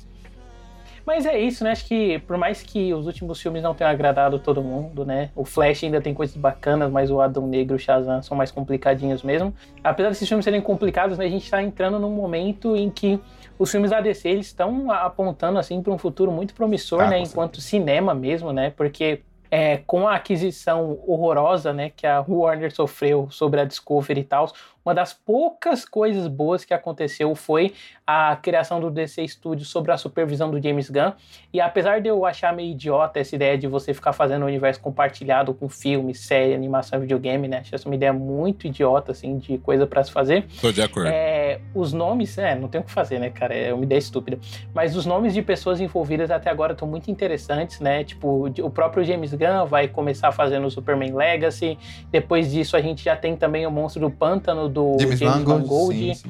Mas 1.05 1.25
é 1.25 1.37
isso, 1.37 1.63
né? 1.63 1.71
Acho 1.71 1.85
que 1.85 2.19
por 2.19 2.37
mais 2.37 2.63
que 2.63 2.93
os 2.93 3.05
últimos 3.05 3.41
filmes 3.41 3.61
não 3.61 3.73
tenham 3.73 3.91
agradado 3.91 4.39
todo 4.39 4.63
mundo, 4.63 5.05
né? 5.05 5.31
O 5.35 5.43
Flash 5.43 5.83
ainda 5.83 5.99
tem 5.99 6.13
coisas 6.13 6.35
bacanas, 6.37 6.89
mas 6.89 7.11
o 7.11 7.19
Adão 7.19 7.45
Negro 7.45 7.75
e 7.75 7.77
o 7.77 7.79
Shazam 7.79 8.21
são 8.21 8.37
mais 8.37 8.51
complicadinhos 8.51 9.21
mesmo. 9.21 9.53
Apesar 9.83 10.09
desses 10.09 10.27
filmes 10.27 10.45
serem 10.45 10.61
complicados, 10.61 11.17
né, 11.17 11.25
a 11.25 11.29
gente 11.29 11.49
tá 11.49 11.61
entrando 11.61 11.99
num 11.99 12.11
momento 12.11 12.75
em 12.75 12.89
que 12.89 13.19
os 13.59 13.69
filmes 13.69 13.91
da 13.91 13.99
DC 13.99 14.29
eles 14.29 14.47
estão 14.47 14.89
apontando 14.91 15.59
assim 15.59 15.81
para 15.81 15.91
um 15.91 15.97
futuro 15.97 16.31
muito 16.31 16.53
promissor, 16.53 17.01
Ah, 17.01 17.09
né? 17.09 17.19
Enquanto 17.19 17.59
cinema 17.59 18.13
mesmo, 18.13 18.53
né? 18.53 18.69
Porque 18.69 19.21
é, 19.51 19.77
com 19.85 20.07
a 20.07 20.15
aquisição 20.15 20.97
horrorosa, 21.05 21.71
né, 21.71 21.91
que 21.95 22.07
a 22.07 22.25
Warner 22.27 22.73
sofreu 22.73 23.27
sobre 23.29 23.61
a 23.61 23.65
Discovery 23.65 24.21
e 24.21 24.23
tal, 24.23 24.51
uma 24.85 24.93
das 24.93 25.13
poucas 25.13 25.85
coisas 25.85 26.27
boas 26.27 26.65
que 26.65 26.73
aconteceu 26.73 27.33
foi 27.35 27.73
a 28.05 28.35
criação 28.35 28.79
do 28.79 28.91
DC 28.91 29.25
Studios 29.27 29.69
sob 29.69 29.91
a 29.91 29.97
supervisão 29.97 30.51
do 30.51 30.61
James 30.61 30.89
Gunn. 30.89 31.13
E 31.53 31.61
apesar 31.61 32.01
de 32.01 32.09
eu 32.09 32.25
achar 32.25 32.53
meio 32.53 32.71
idiota 32.71 33.19
essa 33.19 33.35
ideia 33.35 33.57
de 33.57 33.67
você 33.67 33.93
ficar 33.93 34.11
fazendo 34.11 34.43
um 34.43 34.47
universo 34.47 34.81
compartilhado 34.81 35.53
com 35.53 35.69
filme, 35.69 36.13
série, 36.13 36.53
animação, 36.53 36.99
videogame, 36.99 37.47
né? 37.47 37.59
Acho 37.59 37.75
essa 37.75 37.87
uma 37.87 37.95
ideia 37.95 38.11
muito 38.11 38.67
idiota, 38.67 39.11
assim, 39.11 39.37
de 39.37 39.57
coisa 39.57 39.87
para 39.87 40.03
se 40.03 40.11
fazer. 40.11 40.45
Tô 40.59 40.71
de 40.71 40.81
acordo. 40.81 41.07
É, 41.07 41.61
os 41.73 41.93
nomes, 41.93 42.37
é, 42.37 42.55
não 42.55 42.67
tem 42.67 42.81
o 42.81 42.83
que 42.83 42.91
fazer, 42.91 43.19
né, 43.19 43.29
cara? 43.29 43.55
É 43.55 43.73
uma 43.73 43.83
ideia 43.83 43.99
estúpida. 43.99 44.37
Mas 44.73 44.95
os 44.95 45.05
nomes 45.05 45.33
de 45.33 45.41
pessoas 45.41 45.79
envolvidas 45.79 46.29
até 46.29 46.49
agora 46.49 46.73
estão 46.73 46.87
muito 46.87 47.09
interessantes, 47.09 47.79
né? 47.79 48.03
Tipo, 48.03 48.47
o 48.61 48.69
próprio 48.69 49.03
James 49.03 49.33
Gunn 49.33 49.65
vai 49.65 49.87
começar 49.87 50.31
fazendo 50.31 50.67
o 50.67 50.71
Superman 50.71 51.13
Legacy. 51.13 51.77
Depois 52.11 52.51
disso, 52.51 52.75
a 52.75 52.81
gente 52.81 53.03
já 53.03 53.15
tem 53.15 53.35
também 53.35 53.65
o 53.65 53.71
Monstro 53.71 54.01
do 54.01 54.09
Pântano 54.09 54.72
do 54.73 54.97
James, 54.99 55.19
James, 55.19 55.45
Mangold. 55.45 56.21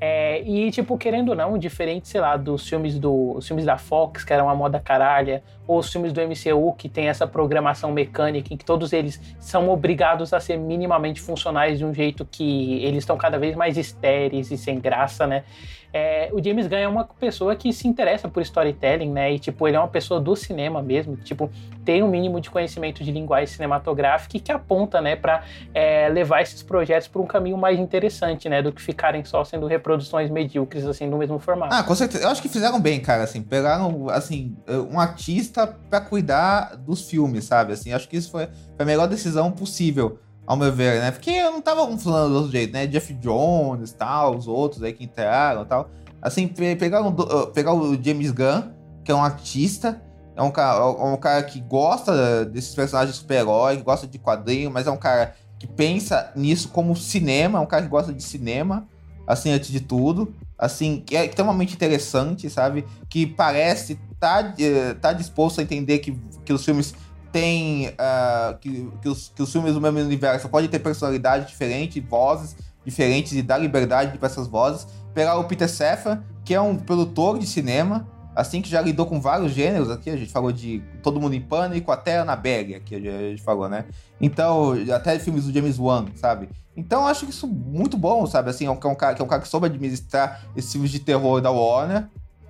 É, 0.00 0.40
e, 0.42 0.70
tipo, 0.70 0.96
querendo 0.96 1.28
ou 1.28 1.34
não, 1.36 1.58
diferente, 1.58 2.08
sei 2.08 2.22
lá, 2.22 2.34
dos 2.36 2.66
filmes 2.66 2.98
do 2.98 3.38
filmes 3.42 3.66
da 3.66 3.76
Fox, 3.76 4.24
que 4.24 4.32
eram 4.32 4.46
uma 4.46 4.54
moda 4.54 4.80
caralha, 4.80 5.42
os 5.78 5.90
filmes 5.90 6.12
do 6.12 6.20
MCU, 6.20 6.72
que 6.76 6.88
tem 6.88 7.08
essa 7.08 7.26
programação 7.26 7.92
mecânica, 7.92 8.52
em 8.52 8.56
que 8.56 8.64
todos 8.64 8.92
eles 8.92 9.20
são 9.38 9.68
obrigados 9.68 10.32
a 10.32 10.40
ser 10.40 10.56
minimamente 10.56 11.20
funcionais 11.20 11.78
de 11.78 11.84
um 11.84 11.94
jeito 11.94 12.24
que 12.24 12.82
eles 12.84 12.98
estão 12.98 13.16
cada 13.16 13.38
vez 13.38 13.54
mais 13.54 13.76
estéreis 13.76 14.50
e 14.50 14.58
sem 14.58 14.80
graça, 14.80 15.26
né? 15.26 15.44
É, 15.92 16.30
o 16.32 16.42
James 16.42 16.68
Gunn 16.68 16.76
é 16.76 16.88
uma 16.88 17.04
pessoa 17.04 17.56
que 17.56 17.72
se 17.72 17.88
interessa 17.88 18.28
por 18.28 18.40
storytelling, 18.42 19.10
né? 19.10 19.32
E, 19.32 19.38
tipo, 19.38 19.66
ele 19.66 19.76
é 19.76 19.80
uma 19.80 19.88
pessoa 19.88 20.20
do 20.20 20.36
cinema 20.36 20.80
mesmo, 20.80 21.16
tipo, 21.16 21.50
tem 21.84 22.02
um 22.02 22.08
mínimo 22.08 22.40
de 22.40 22.48
conhecimento 22.48 23.02
de 23.02 23.10
linguagem 23.10 23.48
cinematográfica 23.48 24.36
e 24.36 24.40
que 24.40 24.52
aponta, 24.52 25.00
né, 25.00 25.16
pra 25.16 25.42
é, 25.74 26.08
levar 26.08 26.42
esses 26.42 26.62
projetos 26.62 27.08
para 27.08 27.20
um 27.20 27.26
caminho 27.26 27.56
mais 27.56 27.78
interessante, 27.78 28.48
né? 28.48 28.62
Do 28.62 28.72
que 28.72 28.80
ficarem 28.80 29.24
só 29.24 29.44
sendo 29.44 29.66
reproduções 29.66 30.30
medíocres, 30.30 30.86
assim, 30.86 31.08
no 31.08 31.18
mesmo 31.18 31.38
formato. 31.40 31.74
Ah, 31.74 31.82
com 31.82 31.94
certeza. 31.94 32.24
Eu 32.24 32.30
acho 32.30 32.40
que 32.40 32.48
fizeram 32.48 32.80
bem, 32.80 33.00
cara, 33.00 33.24
assim, 33.24 33.42
pegaram, 33.42 34.08
assim, 34.10 34.56
um 34.92 35.00
artista 35.00 35.59
pra 35.66 36.00
cuidar 36.00 36.76
dos 36.76 37.02
filmes, 37.08 37.44
sabe? 37.44 37.72
Assim, 37.72 37.92
acho 37.92 38.08
que 38.08 38.16
isso 38.16 38.30
foi, 38.30 38.48
a 38.78 38.84
melhor 38.84 39.06
decisão 39.08 39.50
possível, 39.50 40.18
ao 40.46 40.56
meu 40.56 40.72
ver, 40.72 41.00
né? 41.00 41.10
Porque 41.10 41.30
eu 41.30 41.52
não 41.52 41.60
tava 41.60 41.86
falando 41.98 42.30
do 42.30 42.36
outro 42.36 42.52
jeito, 42.52 42.72
né? 42.72 42.86
Jeff 42.86 43.12
Jones, 43.14 43.92
tal, 43.92 44.36
os 44.36 44.46
outros 44.48 44.82
aí 44.82 44.92
que 44.92 45.04
entraram 45.04 45.64
tal. 45.64 45.90
Assim, 46.20 46.48
pe- 46.48 46.76
pegaram, 46.76 47.10
do- 47.12 47.22
uh, 47.22 47.46
pegar 47.48 47.72
o 47.72 47.94
James 48.02 48.30
Gunn, 48.30 48.72
que 49.04 49.10
é 49.12 49.14
um 49.14 49.22
artista, 49.22 50.02
é 50.36 50.42
um 50.42 50.50
cara, 50.50 50.78
é 50.80 51.04
um 51.04 51.16
cara 51.16 51.42
que 51.42 51.60
gosta 51.60 52.44
desses 52.44 52.74
personagens 52.74 53.16
super-herói, 53.16 53.76
que 53.76 53.82
gosta 53.82 54.06
de 54.06 54.18
quadrinho, 54.18 54.70
mas 54.70 54.86
é 54.86 54.90
um 54.90 54.96
cara 54.96 55.34
que 55.58 55.66
pensa 55.66 56.32
nisso 56.34 56.68
como 56.70 56.96
cinema, 56.96 57.58
é 57.58 57.62
um 57.62 57.66
cara 57.66 57.82
que 57.82 57.88
gosta 57.88 58.12
de 58.12 58.22
cinema, 58.22 58.86
assim, 59.26 59.50
antes 59.50 59.70
de 59.70 59.80
tudo 59.80 60.34
assim, 60.60 61.02
que 61.04 61.16
é 61.16 61.24
extremamente 61.24 61.72
interessante, 61.74 62.50
sabe? 62.50 62.84
Que 63.08 63.26
parece 63.26 63.98
tá, 64.20 64.54
eh, 64.58 64.94
tá 65.00 65.12
disposto 65.12 65.60
a 65.60 65.62
entender 65.62 65.98
que, 65.98 66.16
que 66.44 66.52
os 66.52 66.64
filmes 66.64 66.94
têm. 67.32 67.92
ah, 67.98 68.56
que, 68.60 68.88
que, 69.00 69.08
os, 69.08 69.32
que 69.34 69.42
os 69.42 69.50
filmes 69.50 69.74
do 69.74 69.80
mesmo 69.80 69.98
universo 70.00 70.48
podem 70.48 70.68
ter 70.68 70.78
personalidade 70.78 71.48
diferente, 71.48 71.98
vozes 72.00 72.54
diferentes 72.84 73.32
e 73.32 73.42
dar 73.42 73.58
liberdade 73.58 74.16
para 74.18 74.26
essas 74.26 74.46
vozes. 74.46 74.86
Pegar 75.14 75.36
o 75.38 75.44
Peter 75.44 75.68
Safran, 75.68 76.22
que 76.44 76.54
é 76.54 76.60
um 76.60 76.76
produtor 76.76 77.38
de 77.38 77.46
cinema, 77.46 78.06
assim, 78.34 78.62
que 78.62 78.68
já 78.68 78.80
lidou 78.80 79.06
com 79.06 79.20
vários 79.20 79.52
gêneros 79.52 79.90
aqui, 79.90 80.08
a 80.08 80.16
gente 80.16 80.30
falou 80.32 80.52
de 80.52 80.82
Todo 81.02 81.20
Mundo 81.20 81.34
em 81.34 81.40
Pânico 81.40 81.90
até 81.90 82.18
Annabelle, 82.18 82.74
aqui 82.74 82.94
a 82.94 83.00
gente 83.00 83.42
falou, 83.42 83.68
né? 83.68 83.86
Então, 84.20 84.74
até 84.94 85.18
filmes 85.18 85.44
do 85.44 85.52
James 85.52 85.78
Wan, 85.78 86.06
sabe? 86.14 86.48
Então, 86.76 87.06
acho 87.06 87.26
isso 87.26 87.46
muito 87.46 87.98
bom, 87.98 88.24
sabe? 88.26 88.50
Assim, 88.50 88.64
é 88.64 88.68
é 88.68 88.70
um 88.70 88.94
cara, 88.94 89.14
que 89.14 89.20
é 89.20 89.24
um 89.24 89.28
cara 89.28 89.42
que 89.42 89.48
soube 89.48 89.66
administrar 89.66 90.42
esses 90.56 90.70
filmes 90.72 90.90
de 90.90 91.00
terror 91.00 91.40
da 91.40 91.50
Warner, 91.50 92.08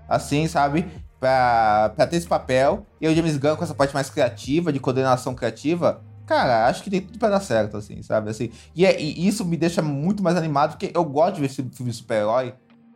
assim, 0.08 0.46
sabe? 0.46 0.86
Pra, 1.20 1.92
ter 2.08 2.16
esse 2.16 2.26
papel. 2.26 2.86
E 3.00 3.06
o 3.06 3.14
James 3.14 3.36
Gunn 3.36 3.54
com 3.54 3.62
essa 3.62 3.74
parte 3.74 3.92
mais 3.94 4.08
criativa, 4.08 4.72
de 4.72 4.80
coordenação 4.80 5.34
criativa, 5.34 6.02
cara, 6.26 6.66
acho 6.66 6.82
que 6.82 6.88
tem 6.88 7.02
tudo 7.02 7.18
pra 7.18 7.28
dar 7.28 7.40
certo, 7.40 7.76
assim, 7.76 8.02
sabe? 8.02 8.30
Assim, 8.30 8.50
e, 8.74 8.86
é, 8.86 9.00
e 9.00 9.26
isso 9.28 9.44
me 9.44 9.56
deixa 9.56 9.82
muito 9.82 10.22
mais 10.22 10.36
animado, 10.36 10.70
porque 10.70 10.90
eu 10.94 11.04
gosto 11.04 11.34
de 11.34 11.40
ver 11.40 11.46
esse 11.46 11.62
filme 11.74 11.92
super-herói 11.92 12.54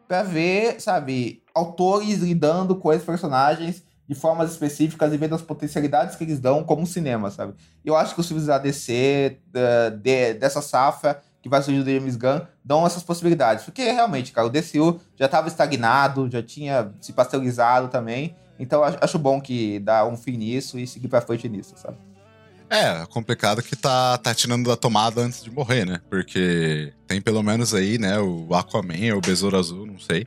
pra 0.09 0.23
ver, 0.23 0.81
sabe, 0.81 1.43
autores 1.55 2.21
lidando 2.21 2.77
com 2.77 2.93
esses 2.93 3.05
personagens 3.05 3.85
de 4.09 4.15
formas 4.15 4.53
específicas 4.53 5.13
e 5.13 5.17
vendo 5.17 5.35
as 5.35 5.43
potencialidades 5.43 6.17
que 6.17 6.25
eles 6.25 6.39
dão 6.39 6.63
como 6.63 6.87
cinema, 6.87 7.31
sabe? 7.31 7.55
Eu 7.85 7.97
acho 7.97 8.15
que 8.15 8.21
os 8.21 8.27
filmes 8.27 8.47
da 8.47 8.59
DC, 8.59 9.39
de, 10.01 10.35
dessa 10.35 10.61
safra 10.61 11.21
que 11.43 11.49
vai 11.49 11.63
surgir 11.63 11.83
do 11.83 11.91
James 11.91 12.17
Gunn, 12.17 12.41
dão 12.65 12.87
essas 12.87 13.03
possibilidades. 13.03 13.65
Porque 13.65 13.83
realmente, 13.83 14.33
cara, 14.33 14.47
o 14.47 14.51
DCU 14.51 15.01
já 15.17 15.27
estava 15.27 15.49
estagnado, 15.49 16.31
já 16.31 16.43
tinha 16.43 16.91
se 17.01 17.13
pasteurizado 17.13 17.89
também. 17.89 18.35
Então 18.59 18.83
acho 18.83 19.19
bom 19.19 19.41
que 19.41 19.79
dá 19.81 20.07
um 20.07 20.17
fim 20.17 20.37
nisso 20.37 20.79
e 20.79 20.87
seguir 20.87 21.09
pra 21.09 21.21
frente 21.21 21.49
nisso, 21.49 21.75
sabe? 21.77 21.99
É, 22.71 23.05
complicado 23.07 23.63
que 23.63 23.77
tá, 23.77 24.17
tá 24.19 24.35
tirando 24.35 24.69
da 24.69 24.77
tomada 24.77 25.21
antes 25.21 25.43
de 25.43 25.51
morrer, 25.51 25.85
né? 25.85 26.01
Porque 26.09 26.93
tem 27.07 27.21
pelo 27.21 27.43
menos 27.43 27.75
aí, 27.75 27.99
né, 27.99 28.19
o 28.19 28.55
Aquaman, 28.55 29.15
o 29.17 29.21
Besouro 29.21 29.57
Azul, 29.59 29.87
não 29.87 29.99
sei. 29.99 30.27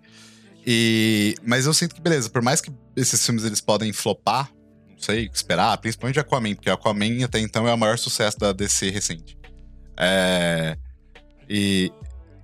E, 0.65 1.35
mas 1.43 1.65
eu 1.65 1.73
sinto 1.73 1.95
que, 1.95 2.01
beleza, 2.01 2.29
por 2.29 2.41
mais 2.41 2.61
que 2.61 2.71
esses 2.95 3.25
filmes 3.25 3.43
eles 3.43 3.61
podem 3.61 3.91
flopar, 3.91 4.51
não 4.89 4.99
sei, 4.99 5.29
esperar, 5.33 5.77
principalmente 5.77 6.19
Aquaman, 6.19 6.55
porque 6.55 6.69
Aquaman 6.69 7.23
até 7.23 7.39
então 7.39 7.67
é 7.67 7.73
o 7.73 7.77
maior 7.77 7.97
sucesso 7.97 8.37
da 8.37 8.51
DC 8.51 8.89
recente. 8.89 9.37
É, 9.97 10.77
e 11.49 11.91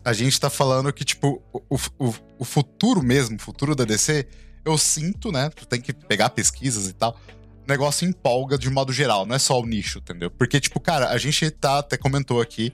a 0.03 0.13
gente 0.13 0.39
tá 0.39 0.49
falando 0.49 0.91
que, 0.91 1.05
tipo, 1.05 1.41
o, 1.51 1.77
o, 1.99 2.13
o 2.39 2.45
futuro 2.45 3.01
mesmo, 3.01 3.37
o 3.37 3.39
futuro 3.39 3.75
da 3.75 3.85
DC, 3.85 4.27
eu 4.65 4.77
sinto, 4.77 5.31
né? 5.31 5.49
Tem 5.69 5.79
que 5.79 5.93
pegar 5.93 6.29
pesquisas 6.29 6.87
e 6.87 6.93
tal. 6.93 7.17
O 7.65 7.67
negócio 7.67 8.07
empolga 8.07 8.57
de 8.57 8.69
modo 8.69 8.91
geral, 8.91 9.25
não 9.25 9.35
é 9.35 9.39
só 9.39 9.59
o 9.59 9.65
nicho, 9.65 9.99
entendeu? 9.99 10.29
Porque, 10.29 10.59
tipo, 10.59 10.79
cara, 10.79 11.09
a 11.09 11.17
gente 11.17 11.49
tá, 11.51 11.79
até 11.79 11.97
comentou 11.97 12.41
aqui, 12.41 12.73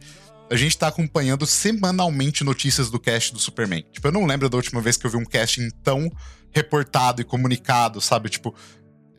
a 0.49 0.55
gente 0.55 0.75
tá 0.75 0.87
acompanhando 0.87 1.45
semanalmente 1.45 2.43
notícias 2.43 2.89
do 2.89 2.99
cast 2.99 3.31
do 3.31 3.39
Superman. 3.39 3.85
Tipo, 3.91 4.07
eu 4.07 4.11
não 4.11 4.25
lembro 4.25 4.49
da 4.49 4.57
última 4.57 4.81
vez 4.81 4.97
que 4.97 5.05
eu 5.05 5.11
vi 5.11 5.17
um 5.17 5.25
casting 5.25 5.69
tão 5.83 6.11
reportado 6.51 7.21
e 7.21 7.25
comunicado, 7.25 8.01
sabe? 8.01 8.29
Tipo, 8.29 8.55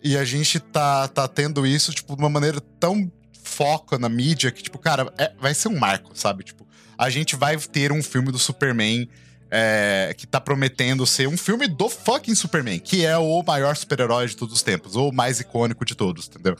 e 0.02 0.17
a 0.17 0.25
gente 0.25 0.59
tá, 0.59 1.07
tá 1.07 1.28
tendo 1.28 1.65
isso, 1.65 1.93
tipo, 1.93 2.17
de 2.17 2.23
uma 2.23 2.31
maneira 2.31 2.60
tão 2.81 3.10
foca 3.43 3.99
na 3.99 4.09
mídia 4.09 4.51
que, 4.51 4.62
tipo, 4.62 4.78
cara, 4.78 5.12
é, 5.17 5.33
vai 5.39 5.55
ser 5.55 5.68
um 5.68 5.78
marco, 5.78 6.10
sabe? 6.15 6.43
Tipo, 6.43 6.67
a 7.01 7.09
gente 7.09 7.35
vai 7.35 7.57
ter 7.57 7.91
um 7.93 8.03
filme 8.03 8.31
do 8.31 8.39
Superman 8.39 9.09
é, 9.51 10.15
que 10.19 10.27
tá 10.27 10.39
prometendo 10.39 11.07
ser 11.07 11.27
um 11.27 11.37
filme 11.37 11.67
do 11.67 11.89
fucking 11.89 12.35
Superman, 12.35 12.79
que 12.79 13.07
é 13.07 13.17
o 13.17 13.43
maior 13.43 13.75
super-herói 13.75 14.27
de 14.27 14.37
todos 14.37 14.55
os 14.55 14.62
tempos, 14.62 14.97
ou 14.97 15.09
o 15.09 15.15
mais 15.15 15.41
icônico 15.41 15.83
de 15.83 15.95
todos, 15.95 16.29
entendeu? 16.29 16.55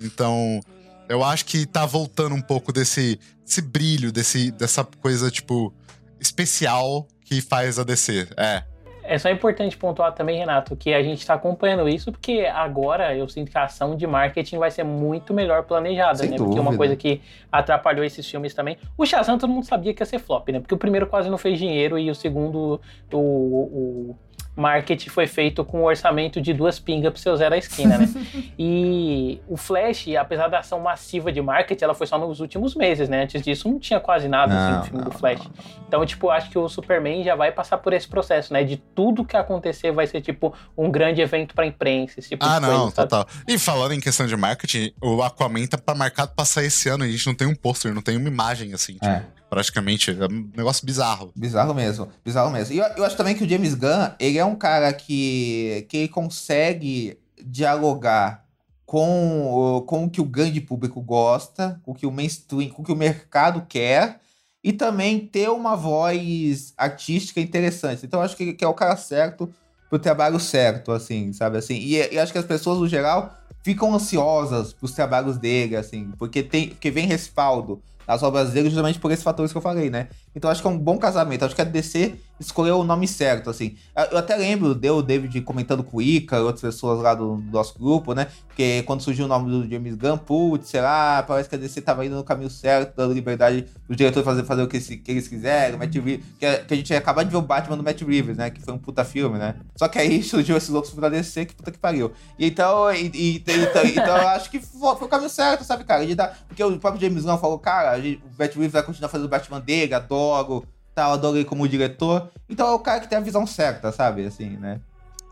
Então, 0.00 0.60
eu 1.08 1.24
acho 1.24 1.44
que 1.44 1.66
tá 1.66 1.84
voltando 1.84 2.36
um 2.36 2.40
pouco 2.40 2.72
desse, 2.72 3.18
desse 3.44 3.60
brilho, 3.60 4.12
desse, 4.12 4.52
dessa 4.52 4.84
coisa, 4.84 5.28
tipo, 5.28 5.74
especial 6.20 7.08
que 7.24 7.40
faz 7.40 7.76
a 7.76 7.82
DC. 7.82 8.28
É, 8.36 8.62
é 9.10 9.18
só 9.18 9.28
importante 9.28 9.76
pontuar 9.76 10.12
também, 10.12 10.38
Renato, 10.38 10.76
que 10.76 10.94
a 10.94 11.02
gente 11.02 11.18
está 11.18 11.34
acompanhando 11.34 11.88
isso 11.88 12.12
porque 12.12 12.46
agora 12.46 13.12
eu 13.12 13.28
sinto 13.28 13.50
que 13.50 13.58
a 13.58 13.64
ação 13.64 13.96
de 13.96 14.06
marketing 14.06 14.56
vai 14.56 14.70
ser 14.70 14.84
muito 14.84 15.34
melhor 15.34 15.64
planejada, 15.64 16.18
Sem 16.18 16.30
né? 16.30 16.36
Dúvida. 16.36 16.54
Porque 16.54 16.60
uma 16.60 16.76
coisa 16.76 16.94
que 16.94 17.20
atrapalhou 17.50 18.04
esses 18.04 18.24
filmes 18.30 18.54
também. 18.54 18.78
O 18.96 19.04
Shazam 19.04 19.36
todo 19.36 19.50
mundo 19.50 19.66
sabia 19.66 19.92
que 19.92 20.00
ia 20.00 20.06
ser 20.06 20.20
flop, 20.20 20.50
né? 20.50 20.60
Porque 20.60 20.72
o 20.72 20.78
primeiro 20.78 21.08
quase 21.08 21.28
não 21.28 21.36
fez 21.36 21.58
dinheiro 21.58 21.98
e 21.98 22.08
o 22.08 22.14
segundo, 22.14 22.80
o, 23.12 23.18
o 23.18 24.16
marketing 24.56 25.08
foi 25.08 25.26
feito 25.26 25.64
com 25.64 25.80
um 25.80 25.84
orçamento 25.84 26.40
de 26.40 26.52
duas 26.52 26.78
pingas 26.78 27.12
pro 27.12 27.20
seu 27.20 27.36
zero 27.36 27.54
à 27.54 27.58
esquina, 27.58 27.98
né? 27.98 28.08
e 28.58 29.40
o 29.48 29.56
Flash, 29.56 30.08
apesar 30.18 30.48
da 30.48 30.58
ação 30.58 30.80
massiva 30.80 31.32
de 31.32 31.40
marketing, 31.40 31.84
ela 31.84 31.94
foi 31.94 32.06
só 32.06 32.18
nos 32.18 32.40
últimos 32.40 32.74
meses, 32.74 33.08
né? 33.08 33.22
Antes 33.22 33.42
disso 33.42 33.68
não 33.68 33.78
tinha 33.78 34.00
quase 34.00 34.28
nada 34.28 34.54
assim, 34.54 34.76
no 34.76 34.84
filme 34.84 35.04
não, 35.04 35.10
do 35.10 35.18
Flash. 35.18 35.38
Não, 35.38 35.44
não. 35.44 35.80
Então, 35.88 36.06
tipo, 36.06 36.30
acho 36.30 36.50
que 36.50 36.58
o 36.58 36.68
Superman 36.68 37.22
já 37.24 37.34
vai 37.34 37.52
passar 37.52 37.78
por 37.78 37.92
esse 37.92 38.06
processo, 38.06 38.52
né? 38.52 38.62
De 38.64 38.76
tudo 38.76 39.24
que 39.24 39.36
acontecer 39.36 39.92
vai 39.92 40.06
ser, 40.06 40.20
tipo, 40.20 40.54
um 40.76 40.90
grande 40.90 41.20
evento 41.20 41.54
pra 41.54 41.66
imprensa, 41.66 42.20
esse 42.20 42.30
tipo 42.30 42.44
ah, 42.44 42.58
de 42.58 42.66
coisa, 42.66 42.78
não, 42.78 42.90
total. 42.90 43.26
E 43.48 43.58
falando 43.58 43.92
em 43.92 44.00
questão 44.00 44.26
de 44.26 44.36
marketing, 44.36 44.92
o 45.02 45.22
Aquaman 45.22 45.66
tá 45.66 45.94
marcado 45.94 46.32
pra 46.34 46.44
sair 46.44 46.66
esse 46.66 46.88
ano 46.88 47.04
e 47.04 47.08
a 47.08 47.12
gente 47.12 47.26
não 47.26 47.34
tem 47.34 47.48
um 47.48 47.54
pôster, 47.54 47.94
não 47.94 48.02
tem 48.02 48.16
uma 48.16 48.28
imagem, 48.28 48.72
assim, 48.72 48.94
tipo... 48.94 49.06
É 49.06 49.39
praticamente. 49.50 50.12
É 50.12 50.26
um 50.26 50.48
negócio 50.56 50.86
bizarro. 50.86 51.32
Bizarro 51.34 51.74
mesmo. 51.74 52.08
Bizarro 52.24 52.50
mesmo. 52.50 52.74
E 52.74 52.78
eu, 52.78 52.84
eu 52.96 53.04
acho 53.04 53.16
também 53.16 53.34
que 53.34 53.44
o 53.44 53.48
James 53.48 53.74
Gunn, 53.74 54.12
ele 54.18 54.38
é 54.38 54.44
um 54.44 54.54
cara 54.54 54.92
que, 54.92 55.84
que 55.88 56.08
consegue 56.08 57.18
dialogar 57.44 58.44
com, 58.86 59.84
com 59.86 60.04
o 60.04 60.10
que 60.10 60.20
o 60.20 60.24
grande 60.24 60.60
público 60.60 61.00
gosta, 61.00 61.80
com 61.84 61.92
o 61.92 61.94
que 61.94 62.06
o 62.06 62.12
mainstream, 62.12 62.70
com 62.70 62.82
o 62.82 62.84
que 62.84 62.92
o 62.92 62.96
mercado 62.96 63.66
quer, 63.68 64.20
e 64.62 64.72
também 64.72 65.26
ter 65.26 65.48
uma 65.48 65.76
voz 65.76 66.72
artística 66.76 67.40
interessante. 67.40 68.06
Então 68.06 68.20
acho 68.20 68.36
que, 68.36 68.52
que 68.52 68.64
é 68.64 68.68
o 68.68 68.74
cara 68.74 68.96
certo 68.96 69.52
pro 69.88 69.98
trabalho 69.98 70.38
certo, 70.38 70.92
assim, 70.92 71.32
sabe? 71.32 71.58
Assim, 71.58 71.74
e, 71.74 72.14
e 72.14 72.18
acho 72.18 72.32
que 72.32 72.38
as 72.38 72.44
pessoas, 72.44 72.78
no 72.78 72.88
geral, 72.88 73.36
ficam 73.62 73.94
ansiosas 73.94 74.72
pros 74.72 74.92
trabalhos 74.92 75.36
dele, 75.36 75.76
assim, 75.76 76.12
porque 76.18 76.42
tem 76.42 76.68
porque 76.68 76.90
vem 76.90 77.06
respaldo 77.06 77.82
as 78.10 78.22
obras 78.24 78.50
dele 78.50 78.68
justamente 78.68 78.98
por 78.98 79.10
esses 79.12 79.22
fatores 79.22 79.52
que 79.52 79.58
eu 79.58 79.62
falei, 79.62 79.88
né? 79.88 80.08
Então 80.34 80.50
acho 80.50 80.60
que 80.60 80.66
é 80.66 80.70
um 80.70 80.78
bom 80.78 80.98
casamento. 80.98 81.44
Acho 81.44 81.54
que 81.54 81.60
a 81.60 81.64
DC 81.64 82.16
escolheu 82.40 82.80
o 82.80 82.84
nome 82.84 83.06
certo, 83.06 83.50
assim. 83.50 83.76
Eu 84.10 84.18
até 84.18 84.34
lembro, 84.34 84.74
deu 84.74 84.96
o 84.96 85.02
David 85.02 85.42
comentando 85.42 85.84
com 85.84 85.98
o 85.98 86.02
Ica 86.02 86.36
e 86.36 86.40
outras 86.40 86.62
pessoas 86.62 87.00
lá 87.02 87.14
do, 87.14 87.36
do, 87.36 87.52
nosso 87.52 87.78
grupo, 87.78 88.14
né? 88.14 88.28
Porque 88.48 88.82
quando 88.84 89.02
surgiu 89.02 89.26
o 89.26 89.28
nome 89.28 89.50
do 89.50 89.68
James 89.68 89.94
Gunn, 89.94 90.16
putz, 90.16 90.68
será? 90.68 91.22
Parece 91.28 91.48
que 91.48 91.54
a 91.54 91.58
DC 91.58 91.82
tava 91.82 92.04
indo 92.04 92.16
no 92.16 92.24
caminho 92.24 92.48
certo, 92.48 92.96
dando 92.96 93.12
liberdade 93.12 93.66
do 93.86 93.94
diretor 93.94 94.24
fazer, 94.24 94.44
fazer 94.44 94.62
o 94.62 94.68
que, 94.68 94.80
que 94.80 95.10
eles 95.10 95.28
quiserem, 95.28 95.78
Matt 95.78 95.94
Reeves, 95.94 96.24
que, 96.38 96.56
que, 96.64 96.74
a 96.74 96.76
gente 96.76 96.90
ia 96.90 96.98
acabar 96.98 97.24
de 97.24 97.30
ver 97.30 97.36
o 97.36 97.42
Batman 97.42 97.76
do 97.76 97.82
Matt 97.82 98.00
Reeves, 98.00 98.36
né? 98.36 98.50
Que 98.50 98.62
foi 98.62 98.72
um 98.72 98.78
puta 98.78 99.04
filme, 99.04 99.38
né? 99.38 99.56
Só 99.76 99.86
que 99.86 99.98
aí 99.98 100.22
surgiu 100.24 100.56
esses 100.56 100.70
outros 100.70 100.94
filmes 100.94 101.10
da 101.10 101.16
DC, 101.16 101.44
que 101.44 101.54
puta 101.54 101.70
que 101.70 101.78
pariu. 101.78 102.12
Então, 102.38 102.90
e, 102.92 103.10
e, 103.14 103.36
então, 103.36 103.84
então 103.84 104.16
eu 104.16 104.28
acho 104.28 104.50
que 104.50 104.58
foi, 104.58 104.96
foi, 104.96 105.06
o 105.06 105.10
caminho 105.10 105.30
certo, 105.30 105.62
sabe, 105.62 105.84
cara? 105.84 106.00
Dar, 106.14 106.36
porque 106.48 106.64
o 106.64 106.78
próprio 106.78 107.00
James 107.00 107.24
Gunn 107.24 107.38
falou, 107.38 107.58
cara, 107.58 107.98
o 107.98 108.38
Matt 108.38 108.54
Reeves 108.54 108.72
vai 108.72 108.82
continuar 108.82 109.10
fazendo 109.10 109.26
o 109.26 109.30
Batman 109.30 109.60
dele, 109.60 109.92
adoro 109.94 110.66
tal, 110.94 111.12
adoro 111.12 111.36
ele 111.36 111.44
como 111.44 111.68
diretor. 111.68 112.30
Então 112.48 112.66
é 112.66 112.72
o 112.72 112.78
cara 112.78 113.00
que 113.00 113.08
tem 113.08 113.18
a 113.18 113.22
visão 113.22 113.46
certa, 113.46 113.92
sabe? 113.92 114.26
Assim, 114.26 114.50
né? 114.56 114.80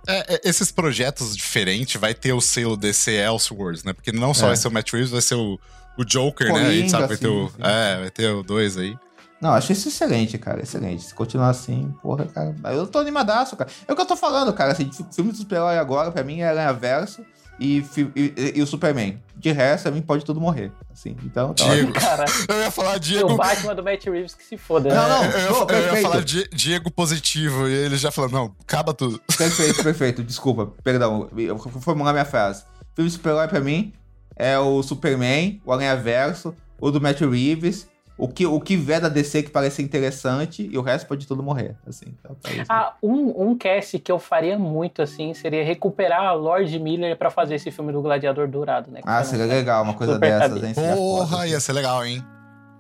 É, 0.07 0.35
é, 0.35 0.41
esses 0.45 0.71
projetos 0.71 1.37
diferentes 1.37 2.01
vai 2.01 2.15
ter 2.15 2.33
o 2.33 2.41
selo 2.41 2.77
DC 2.77 3.13
Elseworlds, 3.13 3.85
né? 3.85 3.93
Porque 3.93 4.13
não 4.13 4.33
só 4.33 4.47
é. 4.47 4.49
vai 4.49 4.57
ser 4.57 4.69
o 4.69 4.71
Matt 4.71 4.93
Reeves, 4.93 5.11
vai 5.11 5.21
ser 5.21 5.35
o, 5.35 5.59
o 5.99 6.05
Joker, 6.05 6.49
Coringa, 6.49 6.69
né? 6.69 6.69
A 6.69 6.77
gente 6.77 6.91
sabe, 6.91 7.09
vai 7.09 7.17
ter 7.17 7.29
o. 7.29 7.53
É, 7.59 8.01
vai 8.01 8.11
ter 8.11 8.31
o 8.31 8.43
dois 8.43 8.77
aí. 8.77 8.97
Não, 9.41 9.51
achei 9.51 9.75
isso 9.75 9.89
excelente, 9.89 10.37
cara. 10.39 10.63
Excelente. 10.63 11.03
Se 11.03 11.15
continuar 11.15 11.51
assim, 11.51 11.95
porra, 12.03 12.27
cara. 12.27 12.55
Eu 12.73 12.87
tô 12.87 12.99
animadaço, 12.99 13.57
cara. 13.57 13.71
É 13.87 13.93
o 13.93 13.95
que 13.95 14.03
eu 14.03 14.07
tô 14.07 14.17
falando, 14.17 14.53
cara. 14.53 14.73
Assim, 14.73 14.91
filme 15.15 15.31
do 15.31 15.39
super-herói 15.39 15.79
agora, 15.79 16.11
pra 16.11 16.25
mim, 16.25 16.41
é 16.41 16.49
Aranha 16.49 16.73
Verso 16.73 17.25
e, 17.59 17.85
e, 18.15 18.53
e, 18.57 18.63
o 18.63 18.67
Superman. 18.67 19.21
De 19.37 19.53
resto, 19.53 19.89
a 19.89 19.91
mim 19.91 20.03
pode 20.03 20.25
tudo 20.25 20.41
morrer. 20.41 20.73
Assim, 20.93 21.17
então. 21.25 21.55
Tá 21.55 21.65
Diego. 21.65 21.93
Eu 22.49 22.61
ia 22.61 22.71
falar 22.71 22.99
Diego. 22.99 23.33
O 23.33 23.37
Batman 23.37 23.75
do 23.75 23.83
Matt 23.83 24.05
Reeves 24.05 24.35
que 24.35 24.45
se 24.45 24.57
foda. 24.57 24.95
Não, 24.95 25.09
não. 25.09 25.25
Eu, 25.25 25.41
eu, 25.41 25.69
eu 25.69 25.95
ia 25.95 26.03
falar 26.03 26.25
Diego 26.25 26.91
positivo 26.91 27.69
e 27.69 27.73
ele 27.73 27.97
já 27.97 28.11
falou: 28.11 28.31
não, 28.31 28.55
acaba 28.61 28.93
tudo. 28.93 29.21
Perfeito, 29.37 29.83
perfeito. 29.83 30.25
Desculpa, 30.25 30.73
perdão. 30.83 31.29
Eu 31.37 31.57
vou 31.57 31.83
formular 31.83 32.13
minha 32.13 32.25
frase. 32.25 32.65
Filme 32.95 33.11
super-herói 33.11 33.47
pra 33.49 33.61
mim 33.61 33.93
é 34.35 34.59
o 34.59 34.83
Superman, 34.83 35.61
o 35.65 35.73
Aranha 35.73 35.97
Verso, 35.97 36.55
o 36.81 36.91
do 36.91 37.01
Matt 37.01 37.21
Reeves 37.21 37.89
o 38.19 38.27
que, 38.27 38.45
o 38.45 38.61
que 38.61 38.77
vier 38.77 39.01
da 39.01 39.09
DC 39.09 39.45
que 39.45 39.51
parece 39.51 39.81
interessante 39.81 40.69
e 40.71 40.77
o 40.77 40.83
resto 40.83 41.07
pode 41.07 41.25
tudo 41.25 41.41
morrer, 41.41 41.77
assim. 41.87 42.07
Então, 42.19 42.37
tá 42.43 42.51
ah, 42.69 42.95
um, 43.01 43.51
um 43.51 43.57
cast 43.57 43.97
que 44.01 44.11
eu 44.11 44.19
faria 44.19 44.59
muito, 44.59 45.01
assim, 45.01 45.33
seria 45.33 45.65
recuperar 45.65 46.23
a 46.23 46.33
Lord 46.33 46.77
Miller 46.81 47.17
para 47.17 47.31
fazer 47.31 47.55
esse 47.55 47.71
filme 47.71 47.93
do 47.93 48.03
Gladiador 48.03 48.49
Dourado, 48.49 48.91
né? 48.91 49.01
Ah, 49.05 49.23
seria 49.23 49.47
legal, 49.47 49.85
uma 49.85 49.95
coisa 49.95 50.19
dessas, 50.19 50.65
hein? 50.65 50.75
Porra, 50.75 51.47
ia 51.47 51.61
ser 51.61 51.73
legal, 51.73 52.05
hein? 52.05 52.21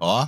Ó, 0.00 0.26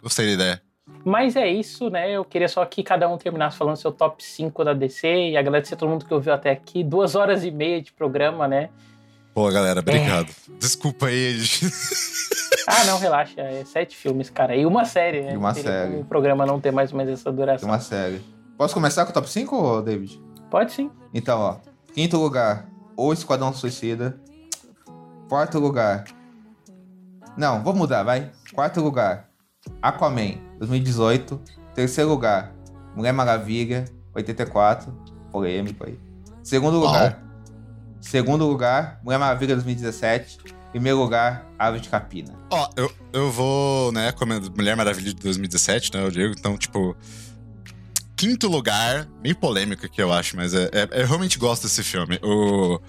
gostei 0.00 0.26
da 0.26 0.32
ideia. 0.32 0.62
Mas 1.04 1.34
é 1.34 1.48
isso, 1.48 1.90
né? 1.90 2.10
Eu 2.12 2.24
queria 2.24 2.48
só 2.48 2.64
que 2.64 2.82
cada 2.82 3.08
um 3.08 3.18
terminasse 3.18 3.56
falando 3.56 3.76
seu 3.76 3.90
top 3.90 4.22
5 4.24 4.64
da 4.64 4.72
DC 4.72 5.30
e 5.30 5.36
agradecer 5.36 5.74
a 5.74 5.76
todo 5.76 5.88
mundo 5.88 6.04
que 6.04 6.14
ouviu 6.14 6.32
até 6.32 6.50
aqui. 6.50 6.84
Duas 6.84 7.16
horas 7.16 7.44
e 7.44 7.50
meia 7.50 7.82
de 7.82 7.92
programa, 7.92 8.46
né? 8.46 8.70
Pô, 9.36 9.52
galera, 9.52 9.80
obrigado. 9.80 10.30
É. 10.30 10.52
Desculpa 10.58 11.06
aí. 11.08 11.36
Ah, 12.68 12.84
não, 12.84 12.98
relaxa. 12.98 13.40
É 13.40 13.64
sete 13.64 13.96
filmes, 13.96 14.28
cara. 14.28 14.56
E 14.56 14.66
uma 14.66 14.84
série, 14.84 15.22
né? 15.22 15.34
E 15.34 15.36
uma 15.36 15.54
série. 15.54 16.00
O 16.00 16.04
programa 16.04 16.44
não 16.44 16.60
ter 16.60 16.72
mais 16.72 16.90
ou 16.90 16.98
menos 16.98 17.12
essa 17.12 17.30
duração. 17.30 17.68
E 17.68 17.70
uma 17.70 17.78
série. 17.78 18.20
Posso 18.58 18.74
começar 18.74 19.04
com 19.04 19.12
o 19.12 19.14
top 19.14 19.30
5, 19.30 19.82
David? 19.82 20.20
Pode 20.50 20.72
sim. 20.72 20.90
Então, 21.14 21.38
ó. 21.38 21.56
Quinto 21.94 22.16
lugar, 22.16 22.68
O 22.96 23.12
Esquadrão 23.12 23.52
Suicida. 23.52 24.18
Quarto 25.28 25.60
lugar. 25.60 26.06
Não, 27.36 27.62
vou 27.62 27.72
mudar, 27.72 28.02
vai. 28.02 28.32
Quarto 28.52 28.80
lugar, 28.80 29.28
Aquaman, 29.80 30.40
2018. 30.58 31.40
Terceiro 31.72 32.10
lugar, 32.10 32.52
Mulher 32.96 33.12
Maravilha, 33.12 33.84
84. 34.12 34.92
Polêmico 35.30 35.86
aí. 35.86 35.96
Segundo 36.42 36.80
lugar. 36.80 37.25
Segundo 38.00 38.46
lugar, 38.46 39.00
Mulher 39.02 39.18
Maravilha 39.18 39.54
2017. 39.54 40.38
primeiro 40.70 40.98
lugar, 40.98 41.46
Ave 41.58 41.80
de 41.80 41.88
Capina. 41.88 42.34
Ó, 42.50 42.68
eu, 42.76 42.92
eu 43.12 43.30
vou, 43.30 43.92
né, 43.92 44.12
como 44.12 44.34
Mulher 44.56 44.76
Maravilha 44.76 45.12
de 45.14 45.20
2017, 45.22 45.94
né, 45.94 46.04
eu 46.04 46.10
digo, 46.10 46.34
então, 46.36 46.56
tipo... 46.56 46.96
Quinto 48.14 48.48
lugar, 48.48 49.06
meio 49.22 49.36
polêmico 49.36 49.84
aqui, 49.84 50.00
eu 50.00 50.10
acho, 50.10 50.36
mas 50.36 50.54
é, 50.54 50.70
é, 50.72 51.02
eu 51.02 51.06
realmente 51.06 51.38
gosto 51.38 51.64
desse 51.64 51.82
filme. 51.82 52.18
O 52.22 52.80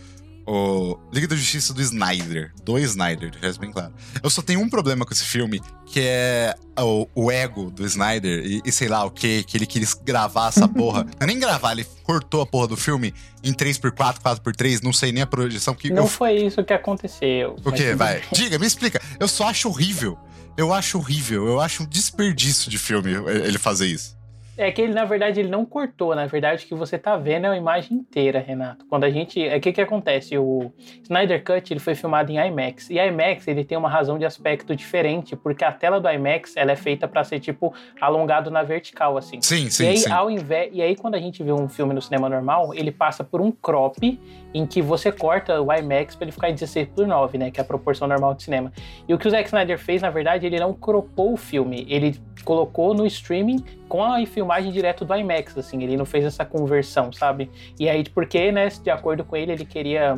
o 0.47 0.97
Liga 1.11 1.27
da 1.27 1.35
Justiça 1.35 1.73
do 1.73 1.81
Snyder, 1.81 2.53
do 2.63 2.79
Snyder, 2.79 3.29
de 3.29 3.59
bem 3.59 3.69
claro. 3.69 3.93
Eu 4.23 4.29
só 4.29 4.41
tenho 4.41 4.61
um 4.61 4.69
problema 4.69 5.05
com 5.05 5.13
esse 5.13 5.25
filme, 5.25 5.61
que 5.85 5.99
é 5.99 6.55
o, 6.79 7.05
o 7.13 7.29
ego 7.29 7.69
do 7.69 7.85
Snyder 7.85 8.45
e, 8.45 8.61
e, 8.65 8.71
sei 8.71 8.87
lá 8.87 9.03
o 9.03 9.11
que, 9.11 9.43
que 9.43 9.57
ele 9.57 9.65
quis 9.65 9.93
gravar 9.93 10.47
essa 10.47 10.65
porra. 10.65 11.05
Não 11.19 11.27
nem 11.27 11.37
gravar, 11.37 11.73
ele 11.73 11.85
cortou 12.03 12.41
a 12.41 12.45
porra 12.45 12.69
do 12.69 12.77
filme 12.77 13.13
em 13.43 13.53
3x4, 13.53 14.19
4x3, 14.19 14.81
não 14.81 14.93
sei 14.93 15.11
nem 15.11 15.23
a 15.23 15.27
projeção 15.27 15.75
que. 15.75 15.89
Não 15.89 16.03
eu... 16.03 16.07
foi 16.07 16.45
isso 16.45 16.63
que 16.63 16.73
aconteceu. 16.73 17.55
O 17.63 17.71
que? 17.71 17.93
Vai. 17.93 18.21
Diga, 18.31 18.57
me 18.57 18.65
explica. 18.65 19.01
Eu 19.19 19.27
só 19.27 19.49
acho 19.49 19.67
horrível. 19.67 20.17
Eu 20.55 20.73
acho 20.73 20.97
horrível. 20.97 21.45
Eu 21.45 21.59
acho 21.59 21.83
um 21.83 21.85
desperdício 21.85 22.69
de 22.71 22.77
filme 22.77 23.11
ele 23.11 23.57
fazer 23.57 23.87
isso. 23.87 24.16
É 24.57 24.71
que 24.71 24.81
ele, 24.81 24.93
na 24.93 25.05
verdade, 25.05 25.39
ele 25.39 25.49
não 25.49 25.63
cortou. 25.63 26.15
Na 26.15 26.25
verdade, 26.25 26.65
o 26.65 26.67
que 26.67 26.73
você 26.73 26.97
tá 26.97 27.15
vendo 27.15 27.45
é 27.45 27.49
a 27.49 27.55
imagem 27.55 27.97
inteira, 27.97 28.39
Renato. 28.39 28.85
Quando 28.89 29.03
a 29.03 29.09
gente. 29.09 29.39
O 29.39 29.43
é, 29.43 29.59
que 29.59 29.71
que 29.71 29.79
acontece? 29.79 30.35
O 30.35 30.71
Snyder 31.03 31.43
Cut 31.43 31.71
ele 31.71 31.79
foi 31.79 31.93
filmado 31.93 32.31
em 32.31 32.37
IMAX. 32.37 32.89
E 32.89 32.97
IMAX 32.97 33.47
ele 33.47 33.63
tem 33.63 33.77
uma 33.77 33.87
razão 33.87 34.17
de 34.17 34.25
aspecto 34.25 34.75
diferente, 34.75 35.35
porque 35.35 35.63
a 35.63 35.71
tela 35.71 36.01
do 36.01 36.09
IMAX 36.09 36.57
ela 36.57 36.71
é 36.71 36.75
feita 36.75 37.07
para 37.07 37.23
ser, 37.23 37.39
tipo, 37.39 37.71
alongado 38.01 38.49
na 38.49 38.63
vertical, 38.63 39.15
assim. 39.15 39.39
Sim, 39.41 39.69
sim. 39.69 39.83
E 39.83 39.87
aí, 39.89 39.97
sim. 39.97 40.11
Ao 40.11 40.31
invés, 40.31 40.69
e 40.73 40.81
aí, 40.81 40.95
quando 40.95 41.13
a 41.13 41.19
gente 41.19 41.43
vê 41.43 41.51
um 41.51 41.69
filme 41.69 41.93
no 41.93 42.01
cinema 42.01 42.27
normal, 42.27 42.73
ele 42.73 42.91
passa 42.91 43.23
por 43.23 43.39
um 43.39 43.51
crop 43.51 44.19
em 44.53 44.65
que 44.65 44.81
você 44.81 45.11
corta 45.11 45.61
o 45.61 45.71
IMAX 45.71 46.15
para 46.15 46.25
ele 46.25 46.31
ficar 46.31 46.49
em 46.49 46.55
16 46.55 46.87
por 46.95 47.05
9, 47.05 47.37
né? 47.37 47.51
Que 47.51 47.59
é 47.59 47.63
a 47.63 47.65
proporção 47.65 48.07
normal 48.07 48.33
de 48.33 48.41
cinema. 48.41 48.71
E 49.07 49.13
o 49.13 49.19
que 49.19 49.27
o 49.27 49.31
Zack 49.31 49.45
Snyder 49.45 49.77
fez, 49.77 50.01
na 50.01 50.09
verdade, 50.09 50.47
ele 50.47 50.59
não 50.59 50.73
cropou 50.73 51.33
o 51.33 51.37
filme. 51.37 51.85
Ele 51.87 52.19
colocou 52.43 52.93
no 52.93 53.05
streaming 53.05 53.63
com 53.87 54.03
a 54.03 54.25
filmagem 54.25 54.71
direto 54.71 55.05
do 55.05 55.15
IMAX, 55.15 55.57
assim, 55.57 55.81
ele 55.83 55.97
não 55.97 56.05
fez 56.05 56.25
essa 56.25 56.45
conversão, 56.45 57.11
sabe? 57.11 57.49
E 57.79 57.89
aí, 57.89 58.03
porque, 58.03 58.51
né, 58.51 58.67
de 58.67 58.89
acordo 58.89 59.23
com 59.23 59.35
ele, 59.35 59.51
ele 59.51 59.65
queria 59.65 60.15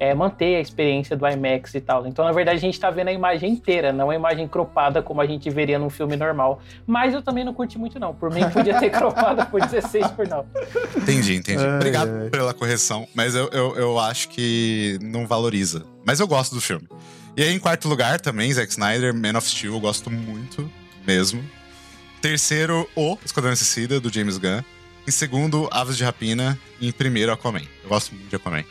é, 0.00 0.14
manter 0.14 0.56
a 0.56 0.60
experiência 0.60 1.14
do 1.14 1.28
IMAX 1.28 1.74
e 1.74 1.80
tal. 1.80 2.06
Então, 2.06 2.24
na 2.24 2.32
verdade, 2.32 2.56
a 2.56 2.60
gente 2.60 2.80
tá 2.80 2.90
vendo 2.90 3.08
a 3.08 3.12
imagem 3.12 3.52
inteira, 3.52 3.92
não 3.92 4.08
a 4.08 4.14
imagem 4.14 4.48
cropada 4.48 5.02
como 5.02 5.20
a 5.20 5.26
gente 5.26 5.50
veria 5.50 5.78
num 5.78 5.90
filme 5.90 6.16
normal. 6.16 6.62
Mas 6.86 7.12
eu 7.12 7.20
também 7.20 7.44
não 7.44 7.52
curti 7.52 7.78
muito, 7.78 8.00
não. 8.00 8.14
Por 8.14 8.32
mim, 8.32 8.48
podia 8.48 8.78
ter 8.80 8.88
cropada 8.90 9.44
por 9.44 9.60
16 9.60 10.10
por 10.12 10.26
9. 10.26 10.48
Entendi, 10.96 11.36
entendi. 11.36 11.62
Obrigado 11.62 12.30
pela 12.30 12.54
correção, 12.54 13.06
mas 13.14 13.34
eu, 13.34 13.50
eu, 13.52 13.76
eu 13.76 13.98
acho 13.98 14.30
que 14.30 14.98
não 15.02 15.26
valoriza. 15.26 15.84
Mas 16.06 16.18
eu 16.18 16.26
gosto 16.26 16.54
do 16.54 16.60
filme. 16.62 16.88
E 17.36 17.42
aí, 17.42 17.54
em 17.54 17.58
quarto 17.58 17.86
lugar, 17.86 18.18
também, 18.18 18.50
Zack 18.50 18.70
Snyder, 18.70 19.14
Man 19.14 19.36
of 19.36 19.46
Steel, 19.46 19.74
eu 19.74 19.80
gosto 19.80 20.10
muito 20.10 20.68
mesmo. 21.06 21.44
Terceiro, 22.20 22.86
O 22.94 23.16
Esquadrão 23.24 23.56
Suicida, 23.56 23.98
do 23.98 24.12
James 24.12 24.36
Gunn. 24.36 24.60
Em 25.08 25.10
segundo, 25.10 25.68
Aves 25.72 25.96
de 25.96 26.04
Rapina. 26.04 26.58
E 26.78 26.88
em 26.88 26.92
primeiro, 26.92 27.32
Aquaman. 27.32 27.62
Eu 27.82 27.88
gosto 27.88 28.14
muito 28.14 28.28
de 28.28 28.36
Aquaman. 28.36 28.62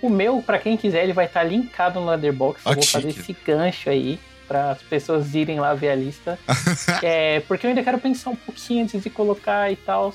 O 0.00 0.08
meu, 0.08 0.40
para 0.40 0.56
quem 0.56 0.76
quiser, 0.76 1.02
ele 1.02 1.12
vai 1.12 1.26
estar 1.26 1.40
tá 1.40 1.46
linkado 1.46 1.98
no 1.98 2.08
Letterboxd. 2.08 2.68
eu 2.68 2.74
vou 2.74 2.82
fazer 2.84 3.08
esse 3.08 3.36
gancho 3.44 3.90
aí 3.90 4.20
para 4.46 4.70
as 4.70 4.82
pessoas 4.82 5.34
irem 5.34 5.58
lá 5.58 5.74
ver 5.74 5.90
a 5.90 5.96
lista. 5.96 6.38
é, 7.02 7.40
porque 7.40 7.66
eu 7.66 7.70
ainda 7.70 7.82
quero 7.82 7.98
pensar 7.98 8.30
um 8.30 8.36
pouquinho 8.36 8.84
antes 8.84 9.02
de 9.02 9.10
colocar 9.10 9.70
e 9.72 9.76
tal. 9.76 10.14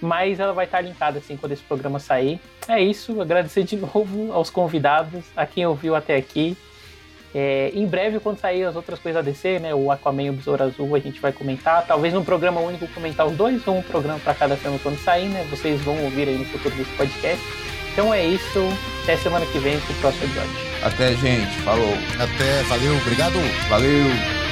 Mas 0.00 0.40
ela 0.40 0.54
vai 0.54 0.64
estar 0.64 0.78
tá 0.78 0.82
linkada 0.82 1.18
assim 1.18 1.36
quando 1.36 1.52
esse 1.52 1.62
programa 1.62 1.98
sair. 1.98 2.40
É 2.66 2.82
isso, 2.82 3.20
agradecer 3.20 3.64
de 3.64 3.76
novo 3.80 4.32
aos 4.32 4.48
convidados, 4.48 5.26
a 5.36 5.44
quem 5.44 5.66
ouviu 5.66 5.94
até 5.94 6.16
aqui. 6.16 6.56
É, 7.34 7.70
em 7.74 7.86
breve, 7.86 8.18
quando 8.18 8.38
sair 8.38 8.64
as 8.64 8.76
outras 8.76 8.98
coisas 8.98 9.22
da 9.22 9.30
DC, 9.30 9.58
né, 9.58 9.74
o 9.74 9.90
Aquaman 9.90 10.22
e 10.22 10.30
o 10.30 10.32
Besouro 10.32 10.62
Azul, 10.62 10.94
a 10.94 10.98
gente 10.98 11.20
vai 11.20 11.32
comentar. 11.32 11.86
Talvez 11.86 12.14
num 12.14 12.24
programa 12.24 12.60
único 12.60 12.86
comentar 12.88 13.26
os 13.26 13.36
dois, 13.36 13.66
ou 13.66 13.78
um 13.78 13.82
programa 13.82 14.18
para 14.18 14.34
cada 14.34 14.56
filme 14.56 14.78
quando 14.78 14.98
sair, 14.98 15.28
né? 15.28 15.46
Vocês 15.50 15.80
vão 15.82 16.02
ouvir 16.04 16.28
aí 16.28 16.38
no 16.38 16.44
futuro 16.46 16.74
desse 16.74 16.90
podcast. 16.92 17.44
Então 17.92 18.12
é 18.12 18.24
isso. 18.24 18.60
Até 19.02 19.16
semana 19.16 19.46
que 19.46 19.58
vem 19.58 19.78
com 19.80 19.92
o 19.92 19.96
próximo 19.96 20.24
episódio. 20.24 20.50
Até, 20.82 21.14
gente. 21.14 21.56
Falou. 21.62 21.94
Até. 22.18 22.62
Valeu. 22.64 22.96
Obrigado. 22.98 23.38
Valeu. 23.68 24.45